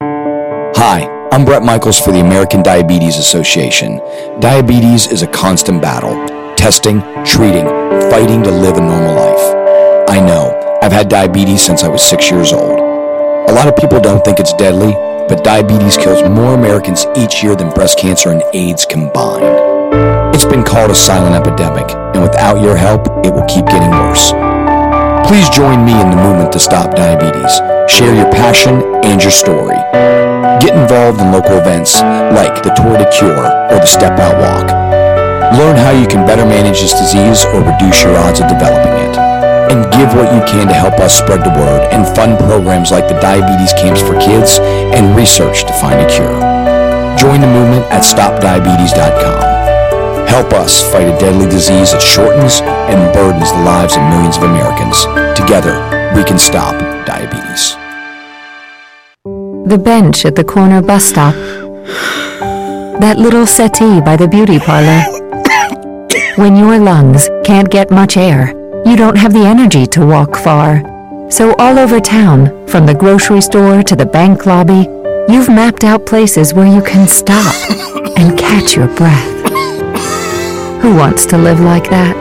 Hi, 0.00 1.17
I'm 1.30 1.44
Bret 1.44 1.62
Michaels 1.62 2.00
for 2.00 2.10
the 2.10 2.20
American 2.20 2.62
Diabetes 2.62 3.18
Association. 3.18 3.98
Diabetes 4.40 5.06
is 5.08 5.22
a 5.22 5.26
constant 5.26 5.82
battle 5.82 6.16
testing, 6.56 7.00
treating, 7.24 7.66
fighting 8.10 8.42
to 8.42 8.50
live 8.50 8.76
a 8.76 8.80
normal 8.80 9.14
life. 9.14 10.08
I 10.08 10.20
know, 10.20 10.78
I've 10.82 10.90
had 10.90 11.08
diabetes 11.08 11.62
since 11.62 11.84
I 11.84 11.88
was 11.88 12.02
six 12.02 12.30
years 12.30 12.52
old. 12.52 12.78
A 12.80 13.52
lot 13.52 13.68
of 13.68 13.76
people 13.76 14.00
don't 14.00 14.24
think 14.24 14.40
it's 14.40 14.54
deadly, 14.54 14.92
but 15.28 15.44
diabetes 15.44 15.96
kills 15.96 16.28
more 16.28 16.54
Americans 16.54 17.06
each 17.16 17.42
year 17.42 17.54
than 17.54 17.70
breast 17.70 17.98
cancer 17.98 18.30
and 18.30 18.42
AIDS 18.54 18.86
combined. 18.86 19.44
It's 20.34 20.46
been 20.46 20.64
called 20.64 20.90
a 20.90 20.94
silent 20.94 21.36
epidemic, 21.36 21.90
and 22.14 22.22
without 22.22 22.62
your 22.62 22.76
help, 22.76 23.06
it 23.24 23.32
will 23.32 23.46
keep 23.46 23.66
getting 23.66 23.90
worse. 23.90 24.32
Please 25.28 25.48
join 25.50 25.84
me 25.84 25.92
in 25.92 26.10
the 26.10 26.16
movement 26.16 26.52
to 26.52 26.58
stop 26.58 26.96
diabetes. 26.96 27.54
Share 27.88 28.14
your 28.14 28.32
passion 28.32 28.82
and 29.04 29.22
your 29.22 29.32
story. 29.32 29.76
Get 30.60 30.74
involved 30.74 31.20
in 31.20 31.32
local 31.32 31.58
events 31.58 32.00
like 32.34 32.62
the 32.62 32.70
Tour 32.78 32.94
de 32.94 33.10
Cure 33.10 33.42
or 33.42 33.78
the 33.82 33.86
Step 33.86 34.18
Out 34.18 34.38
Walk. 34.38 34.70
Learn 35.58 35.76
how 35.76 35.90
you 35.90 36.06
can 36.06 36.26
better 36.26 36.44
manage 36.44 36.80
this 36.80 36.94
disease 36.94 37.44
or 37.50 37.66
reduce 37.66 38.04
your 38.04 38.14
odds 38.16 38.38
of 38.38 38.46
developing 38.46 38.94
it. 39.02 39.16
And 39.72 39.90
give 39.92 40.14
what 40.14 40.32
you 40.32 40.40
can 40.46 40.68
to 40.68 40.74
help 40.74 41.00
us 41.00 41.18
spread 41.18 41.42
the 41.42 41.50
word 41.58 41.88
and 41.90 42.06
fund 42.14 42.38
programs 42.38 42.90
like 42.90 43.08
the 43.08 43.18
Diabetes 43.18 43.72
Camps 43.74 44.00
for 44.00 44.14
Kids 44.20 44.60
and 44.94 45.16
research 45.16 45.66
to 45.66 45.72
find 45.80 45.98
a 45.98 46.06
cure. 46.06 46.38
Join 47.16 47.40
the 47.40 47.50
movement 47.50 47.84
at 47.90 48.06
stopdiabetes.com. 48.06 49.58
Help 50.28 50.52
us 50.52 50.82
fight 50.92 51.08
a 51.08 51.18
deadly 51.18 51.46
disease 51.46 51.90
that 51.90 52.02
shortens 52.02 52.60
and 52.62 53.12
burdens 53.12 53.50
the 53.50 53.64
lives 53.64 53.96
of 53.96 54.02
millions 54.06 54.36
of 54.36 54.44
Americans. 54.44 55.02
Together, 55.34 55.82
we 56.14 56.22
can 56.22 56.38
stop 56.38 56.78
diabetes. 57.06 57.74
The 59.68 59.76
bench 59.76 60.24
at 60.24 60.34
the 60.34 60.44
corner 60.44 60.80
bus 60.80 61.04
stop. 61.04 61.34
That 63.02 63.16
little 63.18 63.46
settee 63.46 64.00
by 64.00 64.16
the 64.16 64.26
beauty 64.26 64.58
parlor. 64.58 65.02
When 66.36 66.56
your 66.56 66.78
lungs 66.78 67.28
can't 67.44 67.70
get 67.70 67.90
much 67.90 68.16
air, 68.16 68.54
you 68.86 68.96
don't 68.96 69.18
have 69.18 69.34
the 69.34 69.44
energy 69.44 69.84
to 69.88 70.06
walk 70.06 70.36
far. 70.36 70.80
So 71.30 71.54
all 71.58 71.78
over 71.78 72.00
town, 72.00 72.66
from 72.66 72.86
the 72.86 72.94
grocery 72.94 73.42
store 73.42 73.82
to 73.82 73.94
the 73.94 74.06
bank 74.06 74.46
lobby, 74.46 74.88
you've 75.30 75.50
mapped 75.50 75.84
out 75.84 76.06
places 76.06 76.54
where 76.54 76.66
you 76.66 76.80
can 76.80 77.06
stop 77.06 77.54
and 78.16 78.38
catch 78.38 78.74
your 78.74 78.88
breath. 78.96 79.50
Who 80.80 80.96
wants 80.96 81.26
to 81.26 81.36
live 81.36 81.60
like 81.60 81.90
that? 81.90 82.16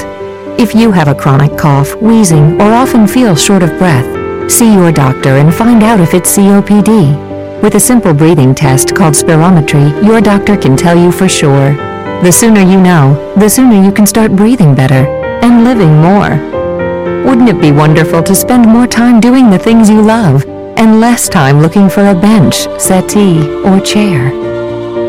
If 0.60 0.76
you 0.76 0.92
have 0.92 1.08
a 1.08 1.16
chronic 1.16 1.58
cough, 1.58 1.96
wheezing, 2.02 2.60
or 2.60 2.74
often 2.74 3.08
feel 3.08 3.38
short 3.38 3.64
of 3.64 3.78
breath, 3.78 4.52
see 4.52 4.74
your 4.74 4.92
doctor 4.92 5.38
and 5.38 5.54
find 5.54 5.82
out 5.82 6.02
if 6.02 6.14
it's 6.14 6.36
COPD. 6.38 7.37
With 7.62 7.74
a 7.74 7.80
simple 7.80 8.14
breathing 8.14 8.54
test 8.54 8.94
called 8.96 9.16
spirometry, 9.16 9.90
your 10.06 10.22
doctor 10.22 10.56
can 10.56 10.78
tell 10.78 10.96
you 10.96 11.12
for 11.12 11.28
sure. 11.28 11.74
The 12.22 12.32
sooner 12.32 12.62
you 12.62 12.80
know, 12.80 13.34
the 13.36 13.50
sooner 13.50 13.82
you 13.84 13.92
can 13.92 14.06
start 14.06 14.36
breathing 14.36 14.76
better 14.76 15.08
and 15.42 15.64
living 15.64 16.00
more. 16.00 16.38
Wouldn't 17.26 17.50
it 17.50 17.60
be 17.60 17.72
wonderful 17.72 18.22
to 18.24 18.36
spend 18.36 18.68
more 18.68 18.86
time 18.86 19.20
doing 19.20 19.50
the 19.50 19.58
things 19.58 19.90
you 19.90 20.00
love 20.02 20.46
and 20.78 21.02
less 21.02 21.28
time 21.28 21.60
looking 21.60 21.90
for 21.90 22.06
a 22.08 22.14
bench, 22.14 22.68
settee, 22.80 23.42
or 23.64 23.80
chair? 23.80 24.32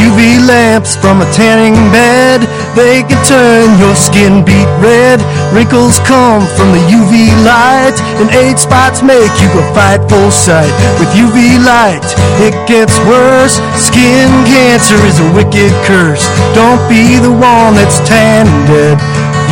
UV 0.00 0.44
lamps 0.46 0.96
from 0.96 1.20
a 1.20 1.28
tanning 1.32 1.76
bed, 1.92 2.44
they 2.76 3.02
can 3.02 3.20
turn 3.24 3.78
your 3.78 3.94
skin 3.94 4.44
beet 4.44 4.68
red. 4.82 5.20
Wrinkles 5.52 5.98
come 6.04 6.44
from 6.56 6.72
the 6.72 6.82
UV 6.92 7.32
light, 7.44 7.96
and 8.20 8.28
age 8.34 8.58
spots 8.58 9.02
make 9.02 9.32
you 9.40 9.48
go 9.52 9.62
fight 9.72 10.04
full 10.08 10.30
sight. 10.30 10.72
With 11.00 11.08
UV 11.16 11.60
light, 11.64 12.04
it 12.44 12.54
gets 12.68 12.98
worse. 13.08 13.56
Skin 13.76 14.28
cancer 14.44 15.00
is 15.06 15.20
a 15.20 15.28
wicked 15.32 15.72
curse. 15.88 16.28
Don't 16.52 16.82
be 16.88 17.18
the 17.18 17.32
one 17.32 17.74
that's 17.74 18.00
tan 18.08 18.46
and 18.46 18.66
dead. 18.68 18.98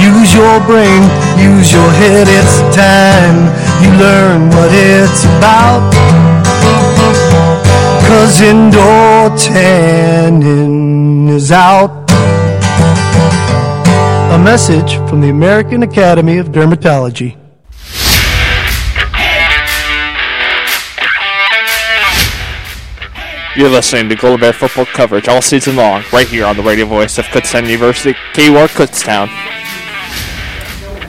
Use 0.03 0.35
your 0.35 0.61
brain, 0.67 1.03
use 1.39 1.73
your 1.73 1.91
head, 2.03 2.27
it's 2.29 2.61
time 2.75 3.47
you 3.81 3.91
learn 3.99 4.51
what 4.51 4.71
it's 4.73 5.25
about. 5.39 6.34
Cause 8.07 8.41
indoor 8.41 9.37
tanning 9.37 11.29
is 11.29 11.51
out. 11.51 12.11
A 14.33 14.39
message 14.39 14.97
from 15.09 15.21
the 15.21 15.31
American 15.31 15.83
Academy 15.83 16.39
of 16.39 16.49
Dermatology. 16.49 17.37
You're 23.57 23.69
listening 23.69 24.09
to 24.09 24.17
Golden 24.17 24.41
Bear 24.41 24.53
football 24.53 24.87
coverage 24.87 25.29
all 25.29 25.41
season 25.41 25.77
long, 25.77 26.03
right 26.13 26.27
here 26.27 26.45
on 26.45 26.57
the 26.57 26.63
radio 26.63 26.87
voice 26.87 27.19
of 27.19 27.25
Kutztown 27.27 27.63
University, 27.69 28.13
KUR 28.35 28.67
Kutztown. 28.67 29.29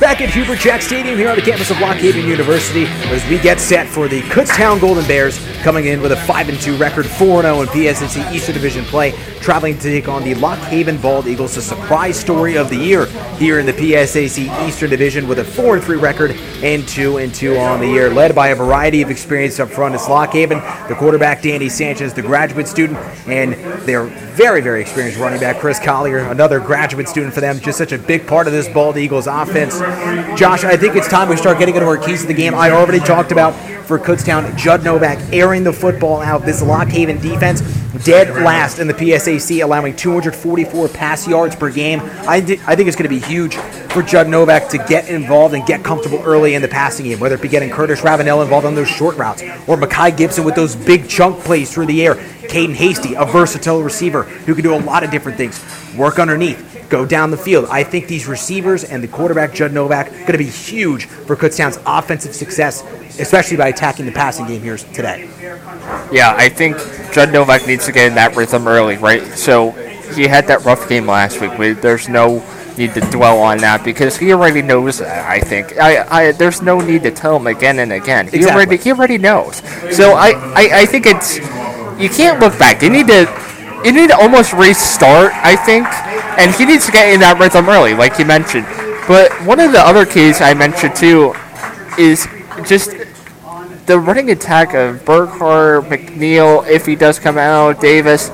Back 0.06 0.22
at 0.22 0.30
Hubert 0.30 0.60
Jack 0.60 0.84
Stadium 0.84 1.18
here 1.18 1.30
on 1.30 1.36
the 1.36 1.42
campus 1.42 1.72
of 1.72 1.80
Lock 1.80 1.98
Haven 1.98 2.28
University 2.28 2.86
as 2.86 3.28
we 3.28 3.40
get 3.40 3.60
set 3.60 3.88
for 3.88 4.08
the 4.08 4.22
Kutztown 4.22 4.80
Golden 4.80 5.04
Bears 5.08 5.44
coming 5.64 5.88
in 5.88 6.00
with 6.00 6.12
a 6.12 6.16
5 6.16 6.62
2 6.62 6.78
record, 6.78 7.08
4 7.08 7.42
0 7.42 7.62
in 7.62 7.68
PSAC 7.70 8.32
Eastern 8.32 8.54
Division 8.54 8.86
play, 8.86 9.14
traveling 9.42 9.74
to 9.80 9.82
take 9.82 10.08
on 10.08 10.24
the 10.24 10.36
Lock 10.36 10.60
Haven 10.60 10.98
Bald 10.98 11.26
Eagles, 11.26 11.56
the 11.56 11.62
surprise 11.64 12.20
story 12.20 12.56
of 12.56 12.70
the 12.70 12.76
year 12.76 13.08
here 13.38 13.60
in 13.60 13.66
the 13.66 13.74
PSAC 13.74 14.68
Eastern 14.68 14.92
Division 14.92 15.28
with 15.28 15.40
a 15.40 15.44
4 15.44 15.80
3 15.80 15.98
record 15.98 16.32
and 16.62 16.88
2 16.88 17.28
2 17.28 17.58
on 17.58 17.80
the 17.80 17.88
year, 17.88 18.08
led 18.08 18.36
by 18.36 18.50
a 18.50 18.56
variety 18.56 19.02
of 19.02 19.10
experience 19.10 19.60
up 19.60 19.70
front. 19.70 19.96
It's 19.96 20.08
Lock 20.08 20.34
Haven, 20.34 20.60
the 20.88 20.96
quarterback 20.96 21.42
Danny 21.42 21.68
Sanchez, 21.68 22.14
the 22.14 22.22
graduate 22.22 22.68
student, 22.68 23.00
and 23.28 23.54
their 23.88 24.06
very, 24.36 24.62
very 24.62 24.82
experienced 24.82 25.18
running 25.18 25.40
back 25.40 25.60
Chris 25.60 25.80
Collier, 25.80 26.20
another 26.20 26.60
graduate 26.60 27.08
student 27.08 27.34
for 27.34 27.42
them, 27.42 27.60
just 27.60 27.78
such 27.78 27.94
a 27.94 27.98
big 27.98 28.28
part 28.28 28.48
of 28.48 28.54
this 28.54 28.68
Bald 28.68 28.98
Eagles 28.98 29.28
offense. 29.28 29.82
Josh, 30.36 30.64
I 30.64 30.76
think 30.78 30.96
it's 30.96 31.08
time 31.08 31.30
we 31.30 31.38
start 31.38 31.60
getting 31.60 31.76
into 31.76 31.88
our 31.88 31.98
keys 31.98 32.22
to 32.22 32.28
the 32.28 32.34
game. 32.34 32.54
I 32.54 32.72
already 32.72 33.00
talked 33.00 33.32
about 33.32 33.54
for 33.86 34.00
Kutztown, 34.00 34.56
Judd 34.58 34.84
Novak 34.84 35.20
airing 35.32 35.64
the 35.64 35.74
football 35.74 36.22
out. 36.22 36.44
This 36.44 36.62
Lock 36.62 36.88
Haven 36.90 37.20
defense 37.22 37.62
dead 38.04 38.44
last 38.44 38.80
in 38.80 38.88
the 38.88 38.94
PSAC, 38.94 39.64
allowing 39.64 39.96
244 39.96 40.90
pass 40.90 41.28
yards 41.28 41.56
per 41.56 41.72
game. 41.72 42.02
I, 42.28 42.42
th- 42.42 42.60
I 42.66 42.76
think 42.76 42.88
it's 42.88 42.98
going 42.98 43.10
to 43.10 43.16
be 43.16 43.20
huge 43.20 43.56
for 43.56 44.02
Judd 44.02 44.28
Novak 44.28 44.70
to 44.70 44.78
get 44.78 45.08
involved 45.10 45.54
and 45.56 45.66
get 45.66 45.84
comfortable 45.84 46.22
early 46.24 46.56
in 46.56 46.62
the 46.62 46.68
passing 46.68 47.06
game, 47.06 47.20
whether 47.20 47.36
it 47.36 47.42
be 47.42 47.48
getting 47.48 47.70
Curtis 47.70 48.04
Ravenel 48.04 48.42
involved 48.42 48.66
on 48.66 48.76
those 48.76 48.90
short 48.90 49.16
routes 49.18 49.42
or 49.42 49.78
Makai 49.78 50.16
Gibson 50.16 50.44
with 50.44 50.56
those 50.56 50.76
big 50.76 51.08
chunk 51.08 51.40
plays 51.40 51.74
through 51.74 51.86
the 51.86 52.06
air. 52.06 52.16
Caden 52.16 52.76
Hasty, 52.76 53.16
a 53.16 53.26
versatile 53.26 53.82
receiver 53.82 54.24
who 54.24 54.54
can 54.54 54.64
do 54.64 54.76
a 54.76 54.80
lot 54.80 55.04
of 55.04 55.12
different 55.12 55.38
things. 55.38 55.64
Work 55.96 56.20
underneath, 56.20 56.75
go 56.90 57.06
down 57.06 57.32
the 57.32 57.38
field. 57.38 57.66
I 57.70 57.84
think 57.84 58.08
these 58.08 58.28
receivers 58.28 58.84
and 58.84 59.04
the 59.04 59.08
quarterback, 59.08 59.54
Judd 59.54 59.74
Novak, 59.74 60.10
going 60.12 60.32
to 60.34 60.38
be 60.38 60.46
huge 60.46 61.06
for 61.06 61.36
Kutztown's 61.36 61.80
offensive 61.86 62.36
success, 62.36 62.84
especially 63.20 63.58
by 63.58 63.68
attacking 63.70 64.06
the 64.06 64.12
passing 64.12 64.48
game 64.48 64.62
here 64.62 64.78
today. 64.78 65.30
Yeah, 66.12 66.34
I 66.38 66.50
think 66.50 66.78
Judd 67.12 67.32
Novak 67.32 67.68
needs 67.68 67.86
to 67.86 67.92
get 67.92 68.08
in 68.08 68.16
that 68.16 68.36
rhythm 68.36 68.68
early, 68.68 68.98
right? 68.98 69.24
So 69.24 69.72
he 70.16 70.28
had 70.28 70.48
that 70.48 70.64
rough 70.66 70.88
game 70.88 71.06
last 71.08 71.42
week. 71.42 71.58
We, 71.58 71.74
there's 71.74 72.08
no 72.10 72.44
need 72.78 72.94
to 72.94 73.02
dwell 73.10 73.40
on 73.40 73.58
that 73.60 73.84
because 73.86 74.18
he 74.18 74.34
already 74.34 74.62
knows 74.62 75.00
that. 75.00 75.26
I 75.30 75.40
think 75.40 75.78
I, 75.78 76.06
I 76.10 76.32
there's 76.34 76.62
no 76.62 76.80
need 76.82 77.04
to 77.04 77.12
tell 77.12 77.38
him 77.38 77.48
again 77.48 77.80
and 77.80 77.94
again. 77.94 78.28
He 78.28 78.38
Exactly. 78.38 78.66
already 78.66 78.78
he 78.84 78.92
already 78.92 79.18
knows. 79.18 79.58
So 79.96 80.14
I, 80.14 80.32
I, 80.54 80.70
I 80.82 80.86
think 80.86 81.06
it's 81.06 81.38
you 82.00 82.10
can't 82.10 82.40
look 82.42 82.58
back. 82.60 82.82
You 82.82 82.90
need 82.90 83.08
to 83.08 83.22
you 83.86 83.92
need 83.94 84.10
to 84.10 84.18
almost 84.18 84.52
restart. 84.54 85.32
I 85.34 85.56
think, 85.56 85.86
and 86.38 86.54
he 86.56 86.66
needs 86.66 86.86
to 86.86 86.92
get 86.92 87.14
in 87.14 87.20
that 87.22 87.40
rhythm 87.40 87.70
early, 87.70 87.94
like 87.94 88.20
you 88.20 88.26
mentioned. 88.26 88.66
But 89.08 89.32
one 89.46 89.60
of 89.60 89.72
the 89.72 89.80
other 89.80 90.06
keys 90.06 90.42
I 90.42 90.54
mentioned 90.54 90.96
too 90.96 91.34
is 91.98 92.28
just 92.66 92.92
the 93.86 94.00
running 94.00 94.32
attack 94.32 94.74
of 94.74 95.06
Burkhart, 95.06 95.88
McNeil, 95.88 96.68
if 96.68 96.86
he 96.86 96.96
does 96.96 97.20
come 97.20 97.38
out, 97.38 97.80
Davis, 97.80 98.30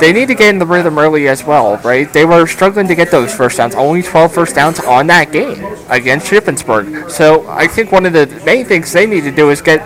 they 0.00 0.12
need 0.12 0.28
to 0.28 0.34
get 0.34 0.50
in 0.50 0.58
the 0.58 0.66
rhythm 0.66 0.98
early 0.98 1.28
as 1.28 1.44
well, 1.44 1.76
right? 1.78 2.10
They 2.12 2.24
were 2.24 2.46
struggling 2.46 2.86
to 2.88 2.94
get 2.94 3.10
those 3.10 3.34
first 3.34 3.58
downs, 3.58 3.74
only 3.74 4.02
12 4.02 4.32
first 4.32 4.54
downs 4.54 4.80
on 4.80 5.06
that 5.08 5.32
game 5.32 5.64
against 5.88 6.30
Shippensburg. 6.30 7.10
So 7.10 7.48
I 7.48 7.66
think 7.66 7.92
one 7.92 8.06
of 8.06 8.12
the 8.12 8.26
main 8.44 8.64
things 8.64 8.92
they 8.92 9.06
need 9.06 9.22
to 9.22 9.30
do 9.30 9.50
is 9.50 9.60
get 9.60 9.80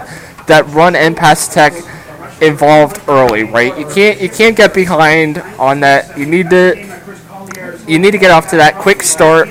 that 0.46 0.66
run 0.68 0.96
and 0.96 1.16
pass 1.16 1.52
tech 1.52 1.72
involved 2.40 3.00
early, 3.08 3.44
right? 3.44 3.76
You 3.78 3.86
can't 3.86 4.20
you 4.20 4.28
can't 4.28 4.56
get 4.56 4.74
behind 4.74 5.38
on 5.58 5.80
that. 5.80 6.18
You 6.18 6.26
need 6.26 6.50
to 6.50 6.89
you 7.86 7.98
need 7.98 8.12
to 8.12 8.18
get 8.18 8.30
off 8.30 8.48
to 8.50 8.56
that 8.56 8.76
quick 8.76 9.02
start. 9.02 9.48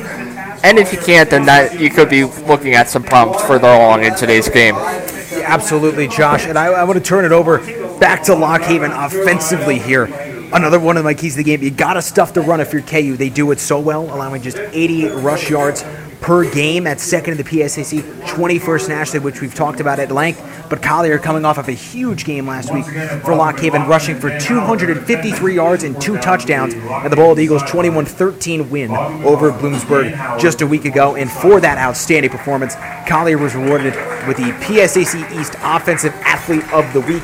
And 0.63 0.77
if 0.77 0.91
you 0.91 0.99
can't, 0.99 1.29
then 1.29 1.45
that 1.45 1.79
you 1.79 1.89
could 1.89 2.09
be 2.09 2.25
looking 2.25 2.73
at 2.73 2.89
some 2.89 3.03
problems 3.03 3.41
further 3.43 3.67
along 3.67 4.03
in 4.03 4.15
today's 4.15 4.49
game. 4.49 4.75
Absolutely, 4.75 6.07
Josh. 6.07 6.45
And 6.45 6.57
I, 6.57 6.67
I 6.67 6.83
want 6.83 6.97
to 6.97 7.03
turn 7.03 7.25
it 7.25 7.31
over 7.31 7.59
back 7.99 8.23
to 8.23 8.35
Lock 8.35 8.61
Haven 8.61 8.91
offensively 8.91 9.79
here. 9.79 10.05
Another 10.51 10.79
one 10.79 10.97
of 10.97 11.03
my 11.03 11.13
keys 11.13 11.33
to 11.33 11.37
the 11.37 11.43
game, 11.43 11.61
you 11.61 11.69
got 11.69 11.93
to 11.93 12.01
stuff 12.01 12.33
the 12.33 12.41
run 12.41 12.59
if 12.59 12.73
you're 12.73 12.81
KU. 12.81 13.15
They 13.15 13.29
do 13.29 13.51
it 13.51 13.59
so 13.59 13.79
well, 13.79 14.03
allowing 14.03 14.41
just 14.41 14.57
88 14.57 15.11
rush 15.15 15.49
yards 15.49 15.83
per 16.21 16.49
game 16.49 16.85
at 16.85 16.99
second 16.99 17.31
in 17.33 17.37
the 17.37 17.43
PSAC, 17.43 18.01
21st 18.23 18.89
nationally, 18.89 19.23
which 19.23 19.41
we've 19.41 19.55
talked 19.55 19.79
about 19.79 19.99
at 19.99 20.11
length. 20.11 20.45
But 20.69 20.81
Collier 20.81 21.17
coming 21.17 21.45
off 21.45 21.57
of 21.57 21.67
a 21.67 21.73
huge 21.73 22.25
game 22.25 22.45
last 22.45 22.73
week 22.73 22.85
for 23.23 23.35
Lock 23.35 23.59
Haven, 23.59 23.87
rushing 23.87 24.19
for 24.19 24.37
253 24.39 25.55
yards 25.55 25.83
and 25.83 25.99
two 25.99 26.17
touchdowns, 26.19 26.73
and 26.73 27.11
the 27.11 27.15
Bald 27.15 27.39
Eagles 27.39 27.63
21-13 27.63 28.69
win 28.69 28.91
over 28.91 29.51
Bloomsburg 29.51 30.39
just 30.39 30.61
a 30.61 30.67
week 30.67 30.85
ago. 30.85 31.15
And 31.15 31.31
for 31.31 31.59
that 31.59 31.77
outstanding 31.77 32.29
performance, 32.31 32.75
Collier 33.07 33.37
was 33.37 33.55
rewarded 33.55 33.95
with 34.27 34.37
the 34.37 34.51
PSAC 34.63 35.39
East 35.39 35.55
Offensive 35.63 36.13
Athlete 36.23 36.71
of 36.73 36.91
the 36.93 37.01
Week. 37.01 37.23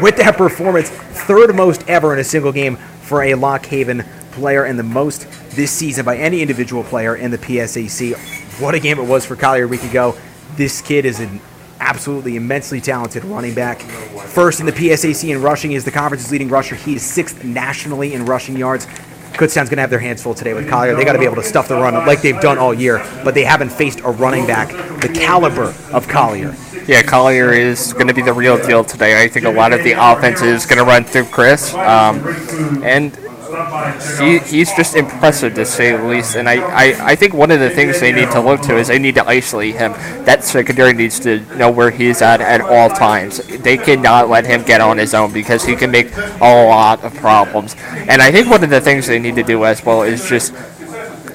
With 0.00 0.16
that 0.16 0.36
performance, 0.36 0.90
third 0.90 1.54
most 1.54 1.88
ever 1.88 2.12
in 2.12 2.18
a 2.18 2.24
single 2.24 2.52
game 2.52 2.76
for 2.76 3.22
a 3.22 3.34
Lock 3.34 3.66
Haven 3.66 4.04
player, 4.32 4.64
and 4.64 4.78
the 4.78 4.82
most 4.82 5.26
this 5.56 5.72
season 5.72 6.04
by 6.04 6.16
any 6.18 6.42
individual 6.42 6.84
player 6.84 7.16
in 7.16 7.30
the 7.30 7.38
PSAC. 7.38 8.60
What 8.60 8.74
a 8.74 8.80
game 8.80 8.98
it 8.98 9.06
was 9.06 9.24
for 9.24 9.34
Collier 9.34 9.64
a 9.64 9.68
week 9.68 9.82
ago. 9.82 10.16
This 10.54 10.80
kid 10.80 11.04
is 11.04 11.18
an 11.18 11.40
absolutely 11.80 12.36
immensely 12.36 12.80
talented 12.80 13.24
running 13.24 13.54
back. 13.54 13.80
First 13.80 14.60
in 14.60 14.66
the 14.66 14.72
PSAC 14.72 15.34
in 15.34 15.42
rushing 15.42 15.72
is 15.72 15.84
the 15.84 15.90
conference's 15.90 16.30
leading 16.30 16.48
rusher. 16.48 16.74
He 16.74 16.94
is 16.94 17.02
sixth 17.02 17.42
nationally 17.42 18.14
in 18.14 18.26
rushing 18.26 18.56
yards. 18.56 18.86
Kutztown's 19.32 19.68
going 19.68 19.76
to 19.76 19.82
have 19.82 19.90
their 19.90 19.98
hands 19.98 20.22
full 20.22 20.34
today 20.34 20.54
with 20.54 20.68
Collier. 20.68 20.94
They 20.94 21.04
got 21.04 21.12
to 21.12 21.18
be 21.18 21.26
able 21.26 21.36
to 21.36 21.42
stuff 21.42 21.68
the 21.68 21.74
run 21.74 21.94
like 22.06 22.22
they've 22.22 22.40
done 22.40 22.56
all 22.56 22.72
year, 22.72 22.98
but 23.22 23.34
they 23.34 23.44
haven't 23.44 23.70
faced 23.70 24.00
a 24.00 24.10
running 24.10 24.46
back 24.46 24.68
the 25.00 25.08
caliber 25.08 25.74
of 25.92 26.08
Collier. 26.08 26.54
Yeah, 26.86 27.02
Collier 27.02 27.52
is 27.52 27.92
going 27.92 28.08
to 28.08 28.14
be 28.14 28.22
the 28.22 28.32
real 28.32 28.56
deal 28.64 28.84
today. 28.84 29.22
I 29.22 29.28
think 29.28 29.44
a 29.44 29.50
lot 29.50 29.72
of 29.72 29.82
the 29.82 29.92
offense 29.92 30.40
is 30.40 30.64
going 30.64 30.78
to 30.78 30.84
run 30.84 31.04
through 31.04 31.26
Chris, 31.26 31.74
um, 31.74 32.26
and 32.82 33.12
he, 34.18 34.38
he's 34.38 34.72
just 34.74 34.96
impressive 34.96 35.54
to 35.54 35.64
say 35.64 35.96
the 35.96 36.04
least. 36.04 36.36
And 36.36 36.48
I, 36.48 36.56
I, 36.56 37.10
I 37.12 37.16
think 37.16 37.34
one 37.34 37.50
of 37.50 37.60
the 37.60 37.70
things 37.70 38.00
they 38.00 38.12
need 38.12 38.30
to 38.32 38.40
look 38.40 38.60
to 38.62 38.76
is 38.76 38.88
they 38.88 38.98
need 38.98 39.14
to 39.16 39.26
isolate 39.26 39.76
him. 39.76 39.92
That 40.24 40.44
secondary 40.44 40.92
needs 40.92 41.20
to 41.20 41.40
know 41.56 41.70
where 41.70 41.90
he's 41.90 42.22
at 42.22 42.40
at 42.40 42.60
all 42.60 42.88
times. 42.88 43.38
They 43.38 43.76
cannot 43.76 44.28
let 44.28 44.46
him 44.46 44.62
get 44.62 44.80
on 44.80 44.98
his 44.98 45.14
own 45.14 45.32
because 45.32 45.64
he 45.64 45.76
can 45.76 45.90
make 45.90 46.14
a 46.16 46.66
lot 46.66 47.04
of 47.04 47.14
problems. 47.14 47.76
And 48.08 48.22
I 48.22 48.30
think 48.30 48.48
one 48.48 48.64
of 48.64 48.70
the 48.70 48.80
things 48.80 49.06
they 49.06 49.18
need 49.18 49.36
to 49.36 49.42
do 49.42 49.64
as 49.64 49.84
well 49.84 50.02
is 50.02 50.28
just 50.28 50.52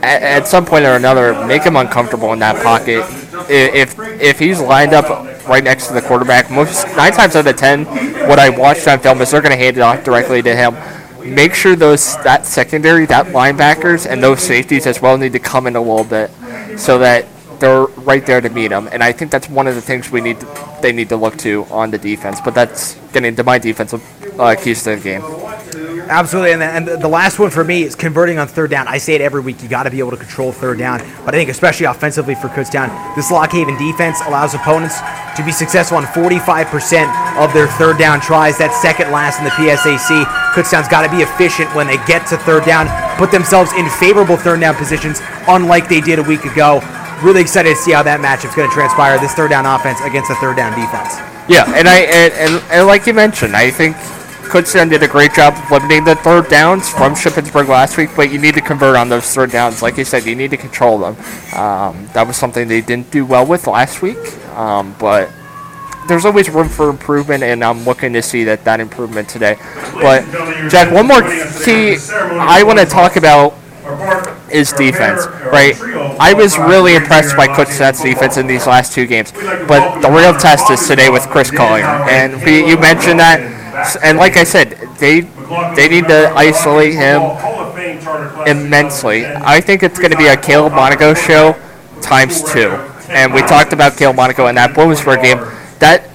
at, 0.02 0.48
some 0.48 0.66
point 0.66 0.86
or 0.86 0.96
another 0.96 1.46
make 1.46 1.64
him 1.64 1.76
uncomfortable 1.76 2.34
in 2.34 2.40
that 2.40 2.62
pocket. 2.64 3.06
If 3.50 3.98
if 4.00 4.40
he's 4.40 4.60
lined 4.60 4.94
up 4.94 5.48
right 5.48 5.64
next 5.64 5.88
to 5.88 5.94
the 5.94 6.02
quarterback, 6.02 6.52
most 6.52 6.86
nine 6.96 7.12
times 7.12 7.36
out 7.36 7.48
of 7.48 7.56
ten, 7.56 7.86
what 8.28 8.40
I 8.40 8.50
watched 8.50 8.88
on 8.88 9.00
film 9.00 9.22
is 9.22 9.32
they're 9.32 9.42
going 9.42 9.52
to 9.52 9.64
hand 9.64 9.78
it 9.78 9.82
off 9.82 10.04
directly 10.04 10.42
to 10.42 10.56
him. 10.56 10.76
Make 11.24 11.54
sure 11.54 11.76
those 11.76 12.18
that 12.24 12.46
secondary, 12.46 13.06
that 13.08 13.28
linebackers, 13.28 14.10
and 14.10 14.24
those 14.24 14.42
safeties 14.42 14.88
as 14.88 15.02
well 15.02 15.18
need 15.18 15.34
to 15.34 15.40
come 15.40 15.68
in 15.68 15.76
a 15.76 15.82
little 15.82 16.04
bit, 16.04 16.32
so 16.80 17.00
that 17.00 17.26
they're 17.60 17.86
right 17.86 18.26
there 18.26 18.42
to 18.42 18.50
meet 18.50 18.70
them. 18.70 18.90
And 18.92 19.04
I 19.04 19.12
think 19.12 19.32
that's 19.32 19.48
one 19.48 19.68
of 19.68 19.76
the 19.76 19.82
things 19.82 20.12
we 20.12 20.20
need 20.20 20.40
to, 20.40 20.78
they 20.82 20.92
need 20.92 21.10
to 21.10 21.16
look 21.16 21.38
to 21.38 21.66
on 21.66 21.92
the 21.92 21.98
defense. 21.98 22.42
But 22.42 22.56
that's 22.56 22.96
getting 23.14 23.26
into 23.26 23.44
my 23.44 23.60
defensive 23.60 24.02
uh, 24.42 24.56
keys 24.56 24.84
to 24.84 24.96
the 24.96 25.02
game. 25.02 25.22
Absolutely, 26.12 26.52
and 26.52 26.62
the, 26.62 26.66
and 26.66 26.88
the 27.02 27.08
last 27.08 27.40
one 27.40 27.50
for 27.50 27.64
me 27.64 27.84
is 27.84 27.96
converting 27.96 28.38
on 28.38 28.48
third 28.48 28.70
down. 28.70 28.86
I 28.88 28.98
say 28.98 29.14
it 29.14 29.22
every 29.22 29.40
week. 29.40 29.64
You 29.64 29.70
got 29.70 29.84
to 29.84 29.92
be 29.92 30.00
able 30.00 30.12
to 30.12 30.18
control 30.18 30.52
third 30.52 30.78
down, 30.78 31.00
but 31.24 31.34
I 31.34 31.38
think 31.38 31.50
especially 31.50 31.86
offensively 31.86 32.36
for 32.36 32.50
Kutztown, 32.50 32.90
this 33.16 33.32
Lock 33.32 33.52
Haven 33.52 33.78
defense 33.78 34.20
allows 34.26 34.54
opponents 34.54 35.00
to 35.38 35.44
be 35.46 35.54
successful 35.54 35.98
on 35.98 36.04
45% 36.04 37.08
of 37.38 37.54
their 37.54 37.68
third 37.68 37.98
down 37.98 38.20
tries. 38.20 38.58
That's 38.58 38.82
second 38.82 39.12
last 39.12 39.40
in 39.40 39.46
the 39.46 39.52
PSAC. 39.52 40.26
Kutztown's 40.52 40.90
got 40.90 41.04
to 41.06 41.16
be 41.16 41.24
efficient 41.24 41.74
when 41.76 41.88
they 41.88 41.98
get 42.06 42.28
to 42.28 42.38
third 42.40 42.66
down, 42.66 42.90
put 43.18 43.32
themselves 43.32 43.72
in 43.74 43.88
favorable 43.92 44.36
third 44.36 44.60
down 44.60 44.76
positions, 44.76 45.22
unlike 45.48 45.88
they 45.88 46.02
did 46.02 46.20
a 46.20 46.24
week 46.24 46.44
ago. 46.44 46.82
Really 47.24 47.42
excited 47.42 47.70
to 47.70 47.76
see 47.76 47.92
how 47.92 48.04
that 48.04 48.20
matchup's 48.20 48.56
going 48.56 48.68
to 48.68 48.74
transpire. 48.74 49.18
This 49.20 49.34
third 49.34 49.52
down 49.52 49.66
offense 49.66 50.02
against 50.02 50.28
the 50.28 50.36
third 50.36 50.58
down 50.58 50.74
defense. 50.74 51.16
Yeah, 51.48 51.72
and 51.76 51.88
I 51.88 52.00
and, 52.02 52.34
and, 52.34 52.64
and 52.72 52.88
like 52.88 53.08
you 53.08 53.14
mentioned, 53.14 53.56
I 53.56 53.72
think 53.72 53.96
Kutztown 54.52 54.90
did 54.90 55.02
a 55.02 55.08
great 55.08 55.34
job 55.34 55.54
of 55.54 55.72
limiting 55.72 56.04
the 56.04 56.16
third 56.16 56.50
downs 56.50 56.90
from 56.90 57.14
Shippensburg 57.14 57.70
last 57.70 57.96
week, 57.96 58.10
but 58.18 58.34
you 58.34 58.38
need 58.38 58.54
to 58.56 58.60
convert 58.62 58.98
on 58.98 59.08
those 59.08 59.34
third 59.34 59.50
downs. 59.50 59.82
Like 59.82 59.96
you 59.96 60.04
said, 60.04 60.26
you 60.26 60.36
need 60.36 60.52
to 60.52 60.58
control 60.58 60.98
them. 60.98 61.16
Um, 61.56 62.10
that 62.12 62.28
was 62.28 62.36
something 62.36 62.68
they 62.68 62.82
didn't 62.82 63.10
do 63.12 63.26
well 63.26 63.46
with 63.46 63.66
last 63.66 64.02
week, 64.02 64.18
um, 64.58 64.94
but 65.00 65.30
there's 66.10 66.26
always 66.26 66.50
room 66.50 66.68
for 66.68 66.90
improvement, 66.90 67.44
and 67.44 67.64
I'm 67.64 67.86
looking 67.86 68.12
to 68.12 68.22
see 68.22 68.44
that 68.44 68.66
that 68.66 68.82
improvement 68.82 69.30
today. 69.30 69.56
But 69.94 70.26
Jack, 70.70 70.92
one 70.92 71.08
more 71.08 71.22
key 71.64 71.96
I 72.12 72.64
want 72.64 72.78
to 72.80 72.86
talk 72.86 73.16
about 73.16 73.54
is 74.52 74.74
defense, 74.74 75.28
right? 75.50 75.80
I 76.20 76.34
was 76.34 76.58
really 76.58 76.96
impressed 76.96 77.38
by 77.38 77.48
Kutztown's 77.48 78.02
defense 78.02 78.36
in 78.36 78.48
these 78.48 78.68
last 78.68 78.92
two 78.92 79.08
games, 79.08 79.32
but 79.32 80.02
the 80.02 80.12
real 80.12 80.34
test 80.34 80.70
is 80.70 80.86
today 80.86 81.10
with 81.10 81.24
Chris 81.30 81.50
Collier, 81.52 81.86
and 81.86 82.44
we, 82.44 82.68
you 82.68 82.78
mentioned 82.78 83.22
that, 83.22 83.61
and 84.04 84.18
like 84.18 84.38
I 84.38 84.44
said, 84.44 84.72
they 85.00 85.22
they 85.76 85.88
need 85.88 86.08
to 86.08 86.32
isolate 86.36 86.94
him 86.94 87.22
immensely. 88.48 89.26
I 89.26 89.62
think 89.62 89.84
it's 89.84 90.00
going 90.00 90.12
to 90.12 90.18
be 90.18 90.28
a 90.28 90.38
Caleb 90.38 90.74
Monaco 90.74 91.14
show 91.14 91.56
times 92.02 92.42
two, 92.52 92.70
and 93.10 93.34
we 93.34 93.42
talked 93.42 93.74
about 93.74 93.98
Caleb 93.98 94.18
Monaco 94.18 94.48
in 94.48 94.56
that 94.56 94.72
Bloomsburg 94.72 95.22
game. 95.22 95.40
That 95.80 96.08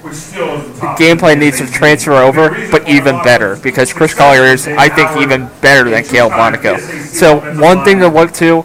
gameplay 0.96 1.36
needs 1.36 1.58
to 1.58 1.66
transfer 1.66 2.12
over, 2.12 2.50
but 2.70 2.88
even 2.88 3.20
better 3.24 3.56
because 3.56 3.92
Chris 3.92 4.14
Collier 4.14 4.44
is, 4.44 4.68
I 4.68 4.88
think, 4.88 5.10
even 5.20 5.50
better 5.60 5.90
than 5.90 6.04
Caleb 6.04 6.32
Monaco. 6.32 6.78
So 6.78 7.40
one 7.60 7.82
thing 7.84 7.98
to 7.98 8.08
look 8.08 8.32
to, 8.34 8.64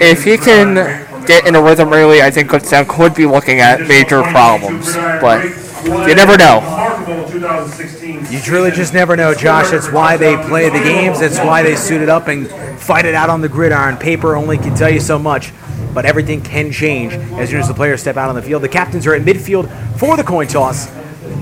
if 0.00 0.24
he 0.24 0.36
can 0.38 0.74
get 1.26 1.46
in 1.46 1.54
a 1.54 1.62
rhythm 1.62 1.92
early, 1.92 2.20
I 2.20 2.30
think 2.30 2.50
Kutztown 2.50 2.88
could 2.88 3.14
be 3.14 3.26
looking 3.26 3.60
at 3.60 3.80
major 3.82 4.22
problems. 4.22 4.96
But 4.96 5.44
you 5.84 6.14
never 6.14 6.36
know. 6.36 6.60
You 8.30 8.40
truly 8.40 8.70
just 8.70 8.94
never 8.94 9.16
know, 9.16 9.34
Josh. 9.34 9.70
That's 9.70 9.90
why 9.90 10.16
they 10.16 10.36
play 10.48 10.68
the 10.68 10.78
games. 10.78 11.20
That's 11.20 11.38
why 11.38 11.62
they 11.62 11.76
suit 11.76 12.00
it 12.00 12.08
up 12.08 12.28
and 12.28 12.48
fight 12.80 13.04
it 13.04 13.14
out 13.14 13.30
on 13.30 13.40
the 13.40 13.48
gridiron. 13.48 13.96
Paper 13.96 14.36
only 14.36 14.58
can 14.58 14.74
tell 14.74 14.90
you 14.90 15.00
so 15.00 15.18
much, 15.18 15.52
but 15.94 16.04
everything 16.04 16.42
can 16.42 16.72
change 16.72 17.12
as 17.12 17.50
soon 17.50 17.60
as 17.60 17.68
the 17.68 17.74
players 17.74 18.00
step 18.00 18.16
out 18.16 18.28
on 18.28 18.34
the 18.34 18.42
field. 18.42 18.62
The 18.62 18.68
captains 18.68 19.06
are 19.06 19.14
at 19.14 19.22
midfield 19.22 19.70
for 19.98 20.16
the 20.16 20.24
coin 20.24 20.46
toss. 20.46 20.88